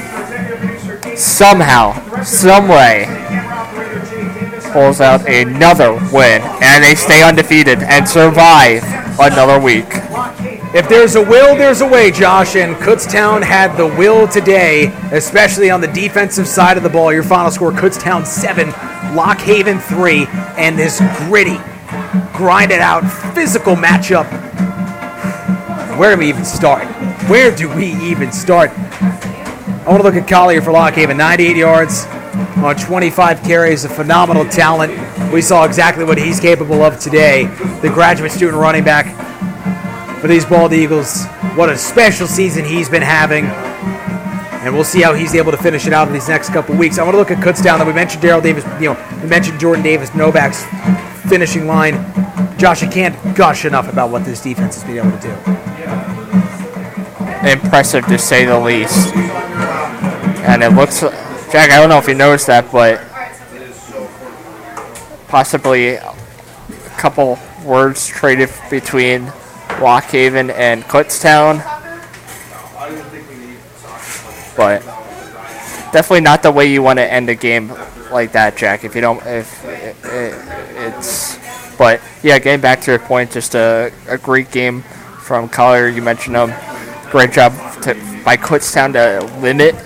somehow, 1.17 2.23
some 2.23 2.69
way, 2.69 3.07
pulls 4.75 5.01
out 5.01 5.27
another 5.29 5.93
win, 6.13 6.43
and 6.61 6.83
they 6.83 6.97
stay 6.97 7.23
undefeated 7.23 7.79
and 7.79 8.09
survive 8.09 8.83
another 9.21 9.61
week. 9.61 9.87
If 10.75 10.89
there's 10.89 11.15
a 11.15 11.23
will, 11.23 11.55
there's 11.55 11.81
a 11.81 11.87
way, 11.87 12.11
Josh, 12.11 12.57
and 12.57 12.75
Kutztown 12.75 13.45
had 13.45 13.77
the 13.77 13.87
will 13.87 14.27
today, 14.27 14.87
especially 15.13 15.71
on 15.71 15.81
the 15.81 15.87
defensive 15.87 16.49
side 16.49 16.77
of 16.77 16.83
the 16.83 16.89
ball. 16.89 17.13
Your 17.13 17.23
final 17.23 17.53
score, 17.53 17.71
Kutztown 17.71 18.27
7, 18.27 18.71
Lock 19.15 19.39
Haven 19.39 19.79
3, 19.79 20.27
and 20.59 20.77
this 20.77 20.99
gritty, 21.19 21.59
grinded 22.37 22.81
out, 22.81 23.03
physical 23.33 23.77
matchup. 23.77 24.27
Where 25.97 26.17
do 26.17 26.19
we 26.19 26.29
even 26.29 26.45
start? 26.45 26.89
Where 27.31 27.55
do 27.55 27.73
we 27.73 27.95
even 28.03 28.33
start? 28.33 28.73
I 28.73 29.85
want 29.87 29.99
to 29.99 30.03
look 30.03 30.17
at 30.17 30.29
Collier 30.29 30.61
for 30.61 30.73
Lock 30.73 30.95
Haven, 30.95 31.17
98 31.17 31.57
yards 31.57 32.09
on 32.35 32.77
25 32.77 33.43
carries, 33.43 33.85
a 33.85 33.89
phenomenal 33.89 34.45
talent. 34.45 34.93
We 35.33 35.43
saw 35.43 35.65
exactly 35.65 36.05
what 36.05 36.19
he's 36.19 36.41
capable 36.41 36.83
of 36.83 36.99
today. 36.99 37.45
The 37.83 37.91
graduate 37.91 38.33
student 38.33 38.57
running 38.59 38.85
back 38.85 39.07
for 40.21 40.29
these 40.29 40.45
Bald 40.45 40.73
Eagles. 40.73 41.27
What 41.55 41.69
a 41.69 41.77
special 41.77 42.27
season 42.27 42.65
he's 42.65 42.89
been 42.89 43.03
having. 43.03 43.45
And 44.65 44.75
we'll 44.75 44.85
see 44.85 45.03
how 45.03 45.13
he's 45.13 45.35
able 45.35 45.51
to 45.53 45.59
finish 45.59 45.87
it 45.87 45.93
out 45.93 46.09
in 46.09 46.15
these 46.15 46.29
next 46.29 46.49
couple 46.49 46.75
weeks. 46.75 46.99
I 46.99 47.03
want 47.03 47.15
to 47.15 47.19
look 47.19 47.31
at 47.31 47.39
Kutztown. 47.39 47.79
That 47.79 47.87
we 47.87 47.93
mentioned 47.93 48.23
Daryl 48.23 48.43
Davis. 48.43 48.65
You 48.81 48.95
know, 48.95 49.19
we 49.23 49.29
mentioned 49.29 49.61
Jordan 49.61 49.85
Davis, 49.85 50.15
Novak's 50.15 50.65
finishing 51.29 51.67
line. 51.67 51.95
Josh, 52.57 52.81
you 52.83 52.89
can't 52.89 53.37
gush 53.37 53.67
enough 53.67 53.93
about 53.93 54.11
what 54.11 54.25
this 54.25 54.43
defense 54.43 54.81
has 54.81 54.85
been 54.85 54.99
able 54.99 55.11
to 55.19 55.21
do. 55.21 55.35
Impressive 57.47 58.07
to 58.07 58.17
say 58.17 58.47
the 58.47 58.59
least. 58.59 59.15
And 60.47 60.63
it 60.63 60.73
looks, 60.73 61.03
Jack. 61.55 61.71
I 61.71 61.77
don't 61.77 61.89
know 61.89 61.99
if 61.99 62.09
you 62.09 62.15
noticed 62.15 62.49
that, 62.49 62.73
but 62.73 63.01
possibly 65.29 65.91
a 65.91 66.15
couple 66.99 67.39
words 67.65 68.09
traded 68.09 68.51
between 68.71 69.27
Lock 69.81 70.03
Haven 70.07 70.51
and 70.51 70.83
Kutztown. 70.83 71.59
But 74.57 74.81
definitely 75.93 76.23
not 76.23 76.43
the 76.43 76.51
way 76.51 76.67
you 76.73 76.83
want 76.83 76.99
to 76.99 77.05
end 77.05 77.29
a 77.29 77.37
game 77.37 77.73
like 78.11 78.33
that, 78.33 78.57
Jack. 78.57 78.83
If 78.83 78.97
you 78.97 79.01
don't, 79.01 79.25
if 79.25 79.65
it, 79.65 79.95
it, 80.07 80.35
it's, 80.77 81.39
but 81.79 82.01
yeah, 82.25 82.41
getting 82.41 82.63
back 82.63 82.81
to 82.81 82.91
your 82.91 82.99
point, 82.99 83.31
just 83.31 83.55
a, 83.55 83.93
a 84.09 84.19
great 84.19 84.51
game 84.51 84.83
from 85.23 85.49
Collier. 85.49 85.87
You 85.87 86.03
mentioned 86.03 86.35
him. 86.35 86.53
Great 87.13 87.31
job 87.31 87.53
to, 87.83 87.95
by 88.25 88.37
Kutztown 88.37 88.93
to 88.95 89.25
limit 89.39 89.77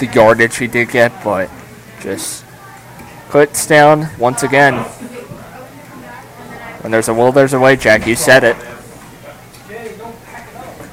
the 0.00 0.06
yardage 0.06 0.56
he 0.56 0.66
did 0.66 0.90
get, 0.90 1.12
but 1.22 1.48
just 2.00 2.44
puts 3.28 3.66
down 3.66 4.08
once 4.18 4.42
again. 4.42 4.74
When 6.82 6.90
there's 6.90 7.08
a 7.08 7.14
will, 7.14 7.30
there's 7.30 7.52
a 7.52 7.60
way, 7.60 7.76
Jack. 7.76 8.06
You 8.06 8.16
said 8.16 8.42
it. 8.42 8.56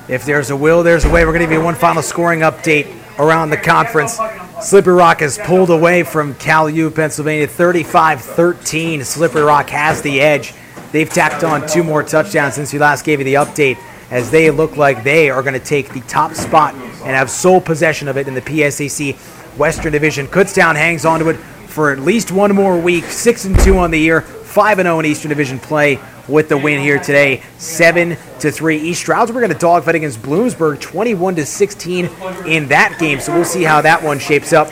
If 0.08 0.26
there's 0.26 0.52
a 0.52 0.56
will, 0.56 0.84
there's 0.84 1.06
a 1.06 1.10
way. 1.10 1.26
We're 1.26 1.32
going 1.32 1.42
to 1.42 1.48
give 1.48 1.60
you 1.60 1.64
one 1.64 1.76
final 1.76 2.02
scoring 2.02 2.42
update 2.42 2.94
around 3.18 3.50
the 3.50 3.58
conference. 3.58 4.20
Slippery 4.62 4.94
Rock 4.94 5.20
has 5.22 5.38
pulled 5.38 5.70
away 5.70 6.04
from 6.04 6.34
Cal 6.36 6.70
U, 6.70 6.90
Pennsylvania, 6.90 7.48
35-13. 7.48 9.04
Slippery 9.04 9.42
Rock 9.42 9.70
has 9.70 10.02
the 10.02 10.22
edge. 10.22 10.54
They've 10.92 11.10
tacked 11.10 11.44
on 11.44 11.68
two 11.68 11.84
more 11.84 12.04
touchdowns 12.04 12.56
since 12.56 12.72
we 12.72 12.80
last 12.80 13.06
gave 13.06 13.20
you 13.20 13.26
the 13.26 13.36
update, 13.36 13.78
as 14.12 14.32
they 14.32 14.50
look 14.52 14.78
like 14.78 15.04
they 15.04 15.30
are 15.30 15.42
going 15.42 15.54
to 15.54 15.66
take 15.66 15.94
the 15.94 16.02
top 16.02 16.34
spot 16.34 16.74
and 16.74 17.16
have 17.16 17.30
sole 17.30 17.62
possession 17.62 18.08
of 18.08 18.18
it 18.18 18.28
in 18.28 18.34
the 18.34 18.42
PSAC 18.42 19.16
Western 19.58 19.92
Division. 19.92 20.28
Kutztown 20.28 20.76
hangs 20.76 21.06
on 21.06 21.20
to 21.20 21.30
it 21.30 21.36
for 21.36 21.92
at 21.92 22.00
least 22.00 22.32
one 22.32 22.56
more 22.56 22.80
week, 22.80 23.06
six 23.06 23.46
and 23.46 23.58
two 23.60 23.78
on 23.78 23.92
the 23.92 24.00
year, 24.00 24.22
five 24.22 24.80
and 24.80 24.88
zero 24.88 25.00
in 25.00 25.06
Eastern 25.06 25.30
Division 25.30 25.60
play 25.60 26.00
with 26.28 26.50
the 26.50 26.58
win 26.58 26.82
here 26.82 27.00
today, 27.00 27.42
seven 27.58 28.18
to 28.40 28.52
three. 28.52 28.78
East 28.78 29.02
Stroudsburg 29.02 29.42
going 29.42 29.54
to 29.54 29.58
dogfight 29.58 29.96
against 29.96 30.22
Bloomsburg, 30.22 30.82
21 30.82 31.36
to 31.36 31.46
16 31.46 32.10
in 32.48 32.68
that 32.68 32.98
game. 33.00 33.20
So 33.20 33.34
we'll 33.34 33.46
see 33.46 33.64
how 33.64 33.82
that 33.82 34.02
one 34.02 34.20
shapes 34.20 34.54
up. 34.54 34.70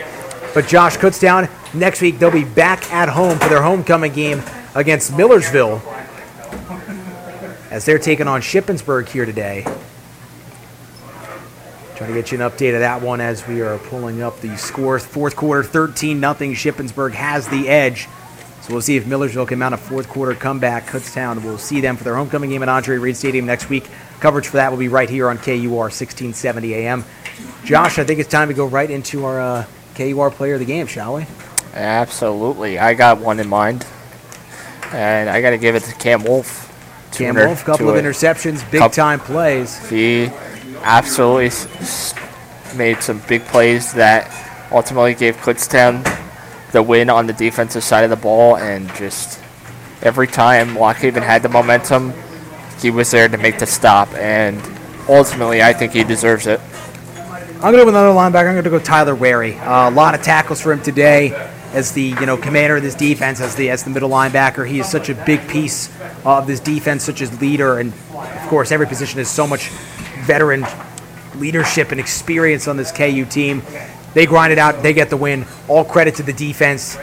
But 0.54 0.68
Josh 0.68 0.98
Kutztown 0.98 1.50
next 1.74 2.02
week 2.02 2.20
they'll 2.20 2.32
be 2.32 2.44
back 2.44 2.92
at 2.92 3.10
home 3.10 3.38
for 3.38 3.50
their 3.50 3.62
homecoming 3.62 4.14
game 4.14 4.42
against 4.74 5.16
Millersville 5.16 5.82
as 7.76 7.84
they're 7.84 8.00
taking 8.00 8.26
on 8.26 8.40
Shippensburg 8.40 9.10
here 9.10 9.26
today. 9.26 9.64
Trying 11.98 12.10
to 12.10 12.14
get 12.14 12.32
you 12.32 12.42
an 12.42 12.50
update 12.50 12.74
of 12.74 12.80
that 12.80 13.02
one 13.02 13.20
as 13.20 13.46
we 13.46 13.60
are 13.60 13.78
pulling 13.78 14.22
up 14.22 14.40
the 14.40 14.58
scores. 14.58 15.06
Fourth 15.06 15.36
quarter, 15.36 15.62
13 15.62 16.22
nothing. 16.22 16.54
Shippensburg 16.54 17.12
has 17.12 17.50
the 17.50 17.68
edge. 17.68 18.08
So 18.62 18.72
we'll 18.72 18.82
see 18.82 18.96
if 18.96 19.06
Millersville 19.06 19.46
can 19.46 19.60
mount 19.60 19.74
a 19.74 19.78
fourth 19.78 20.08
quarter 20.08 20.34
comeback. 20.34 20.86
Kutztown, 20.86 21.44
we'll 21.44 21.58
see 21.58 21.82
them 21.82 21.98
for 21.98 22.06
their 22.06 22.16
homecoming 22.16 22.50
game 22.50 22.64
at 22.64 22.70
Andre 22.70 22.96
Reed 22.96 23.18
Stadium 23.18 23.46
next 23.46 23.70
week. 23.70 23.90
Coverage 24.22 24.48
for 24.48 24.56
that 24.56 24.72
will 24.72 24.80
be 24.80 24.88
right 24.88 25.10
here 25.10 25.28
on 25.30 25.38
KUR 25.38 25.90
1670 25.92 26.76
AM. 26.76 27.04
Josh, 27.66 28.00
I 28.00 28.06
think 28.06 28.22
it's 28.22 28.30
time 28.30 28.48
to 28.48 28.54
go 28.54 28.66
right 28.66 28.90
into 28.90 29.26
our 29.26 29.42
uh, 29.42 29.66
KUR 29.96 30.32
player 30.32 30.54
of 30.54 30.62
the 30.62 30.66
game, 30.66 30.88
shall 30.88 31.16
we? 31.16 31.26
Absolutely. 31.74 32.80
I 32.80 32.94
got 32.94 33.20
one 33.20 33.42
in 33.42 33.50
mind. 33.50 33.86
And 34.94 35.30
I 35.30 35.42
got 35.42 35.50
to 35.50 35.58
give 35.58 35.76
it 35.76 35.84
to 35.84 35.94
Cam 35.96 36.24
Wolf. 36.24 36.65
Cam 37.18 37.36
Wolf, 37.36 37.64
couple 37.64 37.90
of 37.90 37.96
interceptions, 37.96 38.70
big 38.72 38.92
time 38.92 39.20
plays. 39.20 39.90
He 39.90 40.30
absolutely 40.82 41.50
made 42.78 43.02
some 43.02 43.22
big 43.28 43.44
plays 43.46 43.94
that 43.94 44.30
ultimately 44.72 45.14
gave 45.14 45.38
Kutztown 45.38 46.04
the 46.72 46.84
win 46.84 47.10
on 47.10 47.28
the 47.28 47.34
defensive 47.34 47.84
side 47.84 48.04
of 48.04 48.10
the 48.10 48.16
ball, 48.16 48.58
and 48.58 48.94
just 48.96 49.40
every 50.02 50.28
time 50.28 50.76
Lock 50.76 50.98
Haven 50.98 51.24
had 51.24 51.42
the 51.42 51.50
momentum, 51.50 52.14
he 52.82 52.92
was 52.92 53.10
there 53.12 53.28
to 53.28 53.38
make 53.38 53.60
the 53.60 53.66
stop, 53.66 54.14
and 54.16 54.62
ultimately, 55.08 55.64
I 55.64 55.74
think 55.74 55.94
he 55.94 56.04
deserves 56.04 56.48
it. 56.48 56.60
I'm 57.56 57.72
going 57.72 57.74
to 57.74 57.80
go 57.80 57.86
with 57.86 57.96
another 57.96 58.10
linebacker. 58.10 58.48
I'm 58.48 58.56
going 58.56 58.64
to 58.66 58.70
go 58.70 58.80
Tyler 58.80 59.16
Wary. 59.16 59.56
Uh, 59.56 59.90
a 59.90 59.92
lot 59.92 60.14
of 60.14 60.22
tackles 60.22 60.62
for 60.62 60.74
him 60.74 60.82
today 60.82 61.32
as 61.76 61.92
the 61.92 62.02
you 62.02 62.26
know 62.26 62.38
commander 62.38 62.78
of 62.78 62.84
this 62.84 62.96
defense, 62.96 63.42
as 63.42 63.56
the 63.56 63.70
as 63.70 63.84
the 63.84 63.90
middle 63.90 64.10
linebacker. 64.10 64.68
He 64.68 64.80
is 64.80 64.90
such 64.90 65.10
a 65.10 65.14
big 65.14 65.48
piece 65.48 65.92
of 66.24 66.48
this 66.48 66.60
defense, 66.60 67.04
such 67.04 67.22
as 67.22 67.40
leader, 67.42 67.80
and 67.80 67.94
of 68.14 68.48
course, 68.48 68.72
every 68.72 68.88
position 68.88 69.20
has 69.20 69.30
so 69.30 69.46
much 69.46 69.68
veteran 70.26 70.66
leadership 71.36 71.92
and 71.92 72.00
experience 72.00 72.68
on 72.68 72.78
this 72.78 72.92
KU 72.92 73.26
team. 73.26 73.62
They 74.14 74.26
grind 74.26 74.54
it 74.54 74.58
out. 74.58 74.82
They 74.82 74.94
get 74.94 75.10
the 75.10 75.18
win. 75.18 75.46
All 75.68 75.84
credit 75.84 76.16
to 76.16 76.24
the 76.24 76.32
defense. 76.32 76.98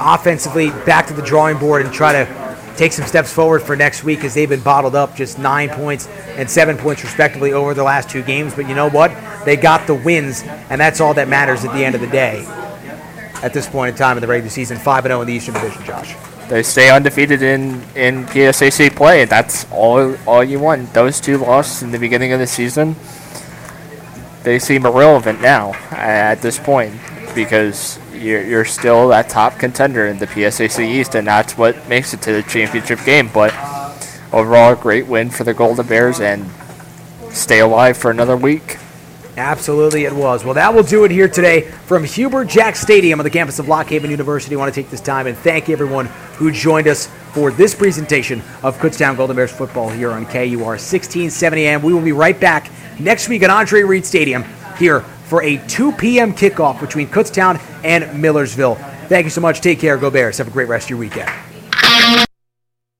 Offensively, 0.00 0.70
back 0.70 1.06
to 1.06 1.14
the 1.14 1.22
drawing 1.22 1.58
board 1.58 1.86
and 1.86 1.94
try 1.94 2.12
to 2.12 2.46
take 2.76 2.92
some 2.92 3.06
steps 3.06 3.32
forward 3.32 3.62
for 3.62 3.76
next 3.76 4.04
week 4.04 4.24
as 4.24 4.34
they've 4.34 4.48
been 4.48 4.60
bottled 4.60 4.94
up 4.94 5.16
just 5.16 5.38
nine 5.38 5.70
points 5.70 6.08
and 6.36 6.50
seven 6.50 6.76
points 6.76 7.02
respectively 7.02 7.52
over 7.52 7.72
the 7.72 7.84
last 7.84 8.10
two 8.10 8.22
games. 8.22 8.54
But 8.54 8.68
you 8.68 8.74
know 8.74 8.90
what? 8.90 9.16
They 9.44 9.56
got 9.56 9.86
the 9.86 9.94
wins, 9.94 10.42
and 10.42 10.80
that's 10.80 11.00
all 11.00 11.14
that 11.14 11.28
matters 11.28 11.64
at 11.64 11.72
the 11.72 11.84
end 11.84 11.94
of 11.94 12.00
the 12.00 12.08
day. 12.08 12.44
At 13.42 13.52
this 13.52 13.68
point 13.68 13.90
in 13.90 13.96
time 13.96 14.16
in 14.16 14.20
the 14.20 14.26
regular 14.26 14.50
season, 14.50 14.78
5 14.78 15.04
0 15.04 15.20
in 15.20 15.26
the 15.26 15.32
Eastern 15.34 15.54
Division, 15.54 15.84
Josh. 15.84 16.14
They 16.48 16.62
stay 16.62 16.90
undefeated 16.90 17.42
in, 17.42 17.82
in 17.94 18.24
PSAC 18.26 18.94
play. 18.94 19.24
That's 19.24 19.66
all 19.72 20.16
all 20.26 20.44
you 20.44 20.60
want. 20.60 20.94
Those 20.94 21.20
two 21.20 21.38
losses 21.38 21.82
in 21.82 21.90
the 21.90 21.98
beginning 21.98 22.32
of 22.32 22.38
the 22.38 22.46
season, 22.46 22.94
they 24.44 24.58
seem 24.58 24.86
irrelevant 24.86 25.40
now 25.40 25.72
at 25.90 26.40
this 26.40 26.58
point 26.58 26.94
because 27.34 27.98
you're, 28.14 28.42
you're 28.42 28.64
still 28.64 29.08
that 29.08 29.28
top 29.28 29.58
contender 29.58 30.06
in 30.06 30.18
the 30.18 30.26
PSAC 30.26 30.86
East, 30.86 31.14
and 31.14 31.26
that's 31.26 31.58
what 31.58 31.88
makes 31.88 32.14
it 32.14 32.22
to 32.22 32.32
the 32.32 32.42
championship 32.42 33.04
game. 33.04 33.28
But 33.32 33.52
overall, 34.32 34.72
a 34.72 34.76
great 34.76 35.06
win 35.06 35.30
for 35.30 35.44
the 35.44 35.52
Golden 35.52 35.86
Bears 35.86 36.20
and 36.20 36.48
stay 37.30 37.60
alive 37.60 37.96
for 37.96 38.10
another 38.10 38.36
week. 38.36 38.78
Absolutely, 39.36 40.04
it 40.04 40.14
was. 40.14 40.44
Well, 40.44 40.54
that 40.54 40.72
will 40.72 40.82
do 40.82 41.04
it 41.04 41.10
here 41.10 41.28
today 41.28 41.60
from 41.60 42.04
Hubert 42.04 42.46
Jack 42.46 42.74
Stadium 42.74 43.20
on 43.20 43.24
the 43.24 43.30
campus 43.30 43.58
of 43.58 43.68
Lock 43.68 43.88
Haven 43.88 44.10
University. 44.10 44.54
I 44.54 44.58
want 44.58 44.74
to 44.74 44.80
take 44.80 44.90
this 44.90 45.00
time 45.00 45.26
and 45.26 45.36
thank 45.36 45.68
everyone 45.68 46.06
who 46.36 46.50
joined 46.50 46.88
us 46.88 47.08
for 47.32 47.50
this 47.50 47.74
presentation 47.74 48.40
of 48.62 48.78
Kutztown 48.78 49.14
Golden 49.14 49.36
Bears 49.36 49.52
football 49.52 49.90
here 49.90 50.10
on 50.10 50.24
KUR 50.24 50.78
1670 50.78 51.66
AM. 51.66 51.82
We 51.82 51.92
will 51.92 52.00
be 52.00 52.12
right 52.12 52.38
back 52.40 52.70
next 52.98 53.28
week 53.28 53.42
at 53.42 53.50
Andre 53.50 53.82
Reed 53.82 54.06
Stadium 54.06 54.42
here 54.78 55.00
for 55.00 55.42
a 55.42 55.58
2 55.66 55.92
p.m. 55.92 56.32
kickoff 56.32 56.80
between 56.80 57.06
Kutztown 57.06 57.60
and 57.84 58.04
Millersville. 58.18 58.76
Thank 59.08 59.24
you 59.24 59.30
so 59.30 59.42
much. 59.42 59.60
Take 59.60 59.80
care. 59.80 59.98
Go 59.98 60.10
Bears. 60.10 60.38
Have 60.38 60.48
a 60.48 60.50
great 60.50 60.68
rest 60.68 60.86
of 60.86 60.90
your 60.90 60.98
weekend. 60.98 62.25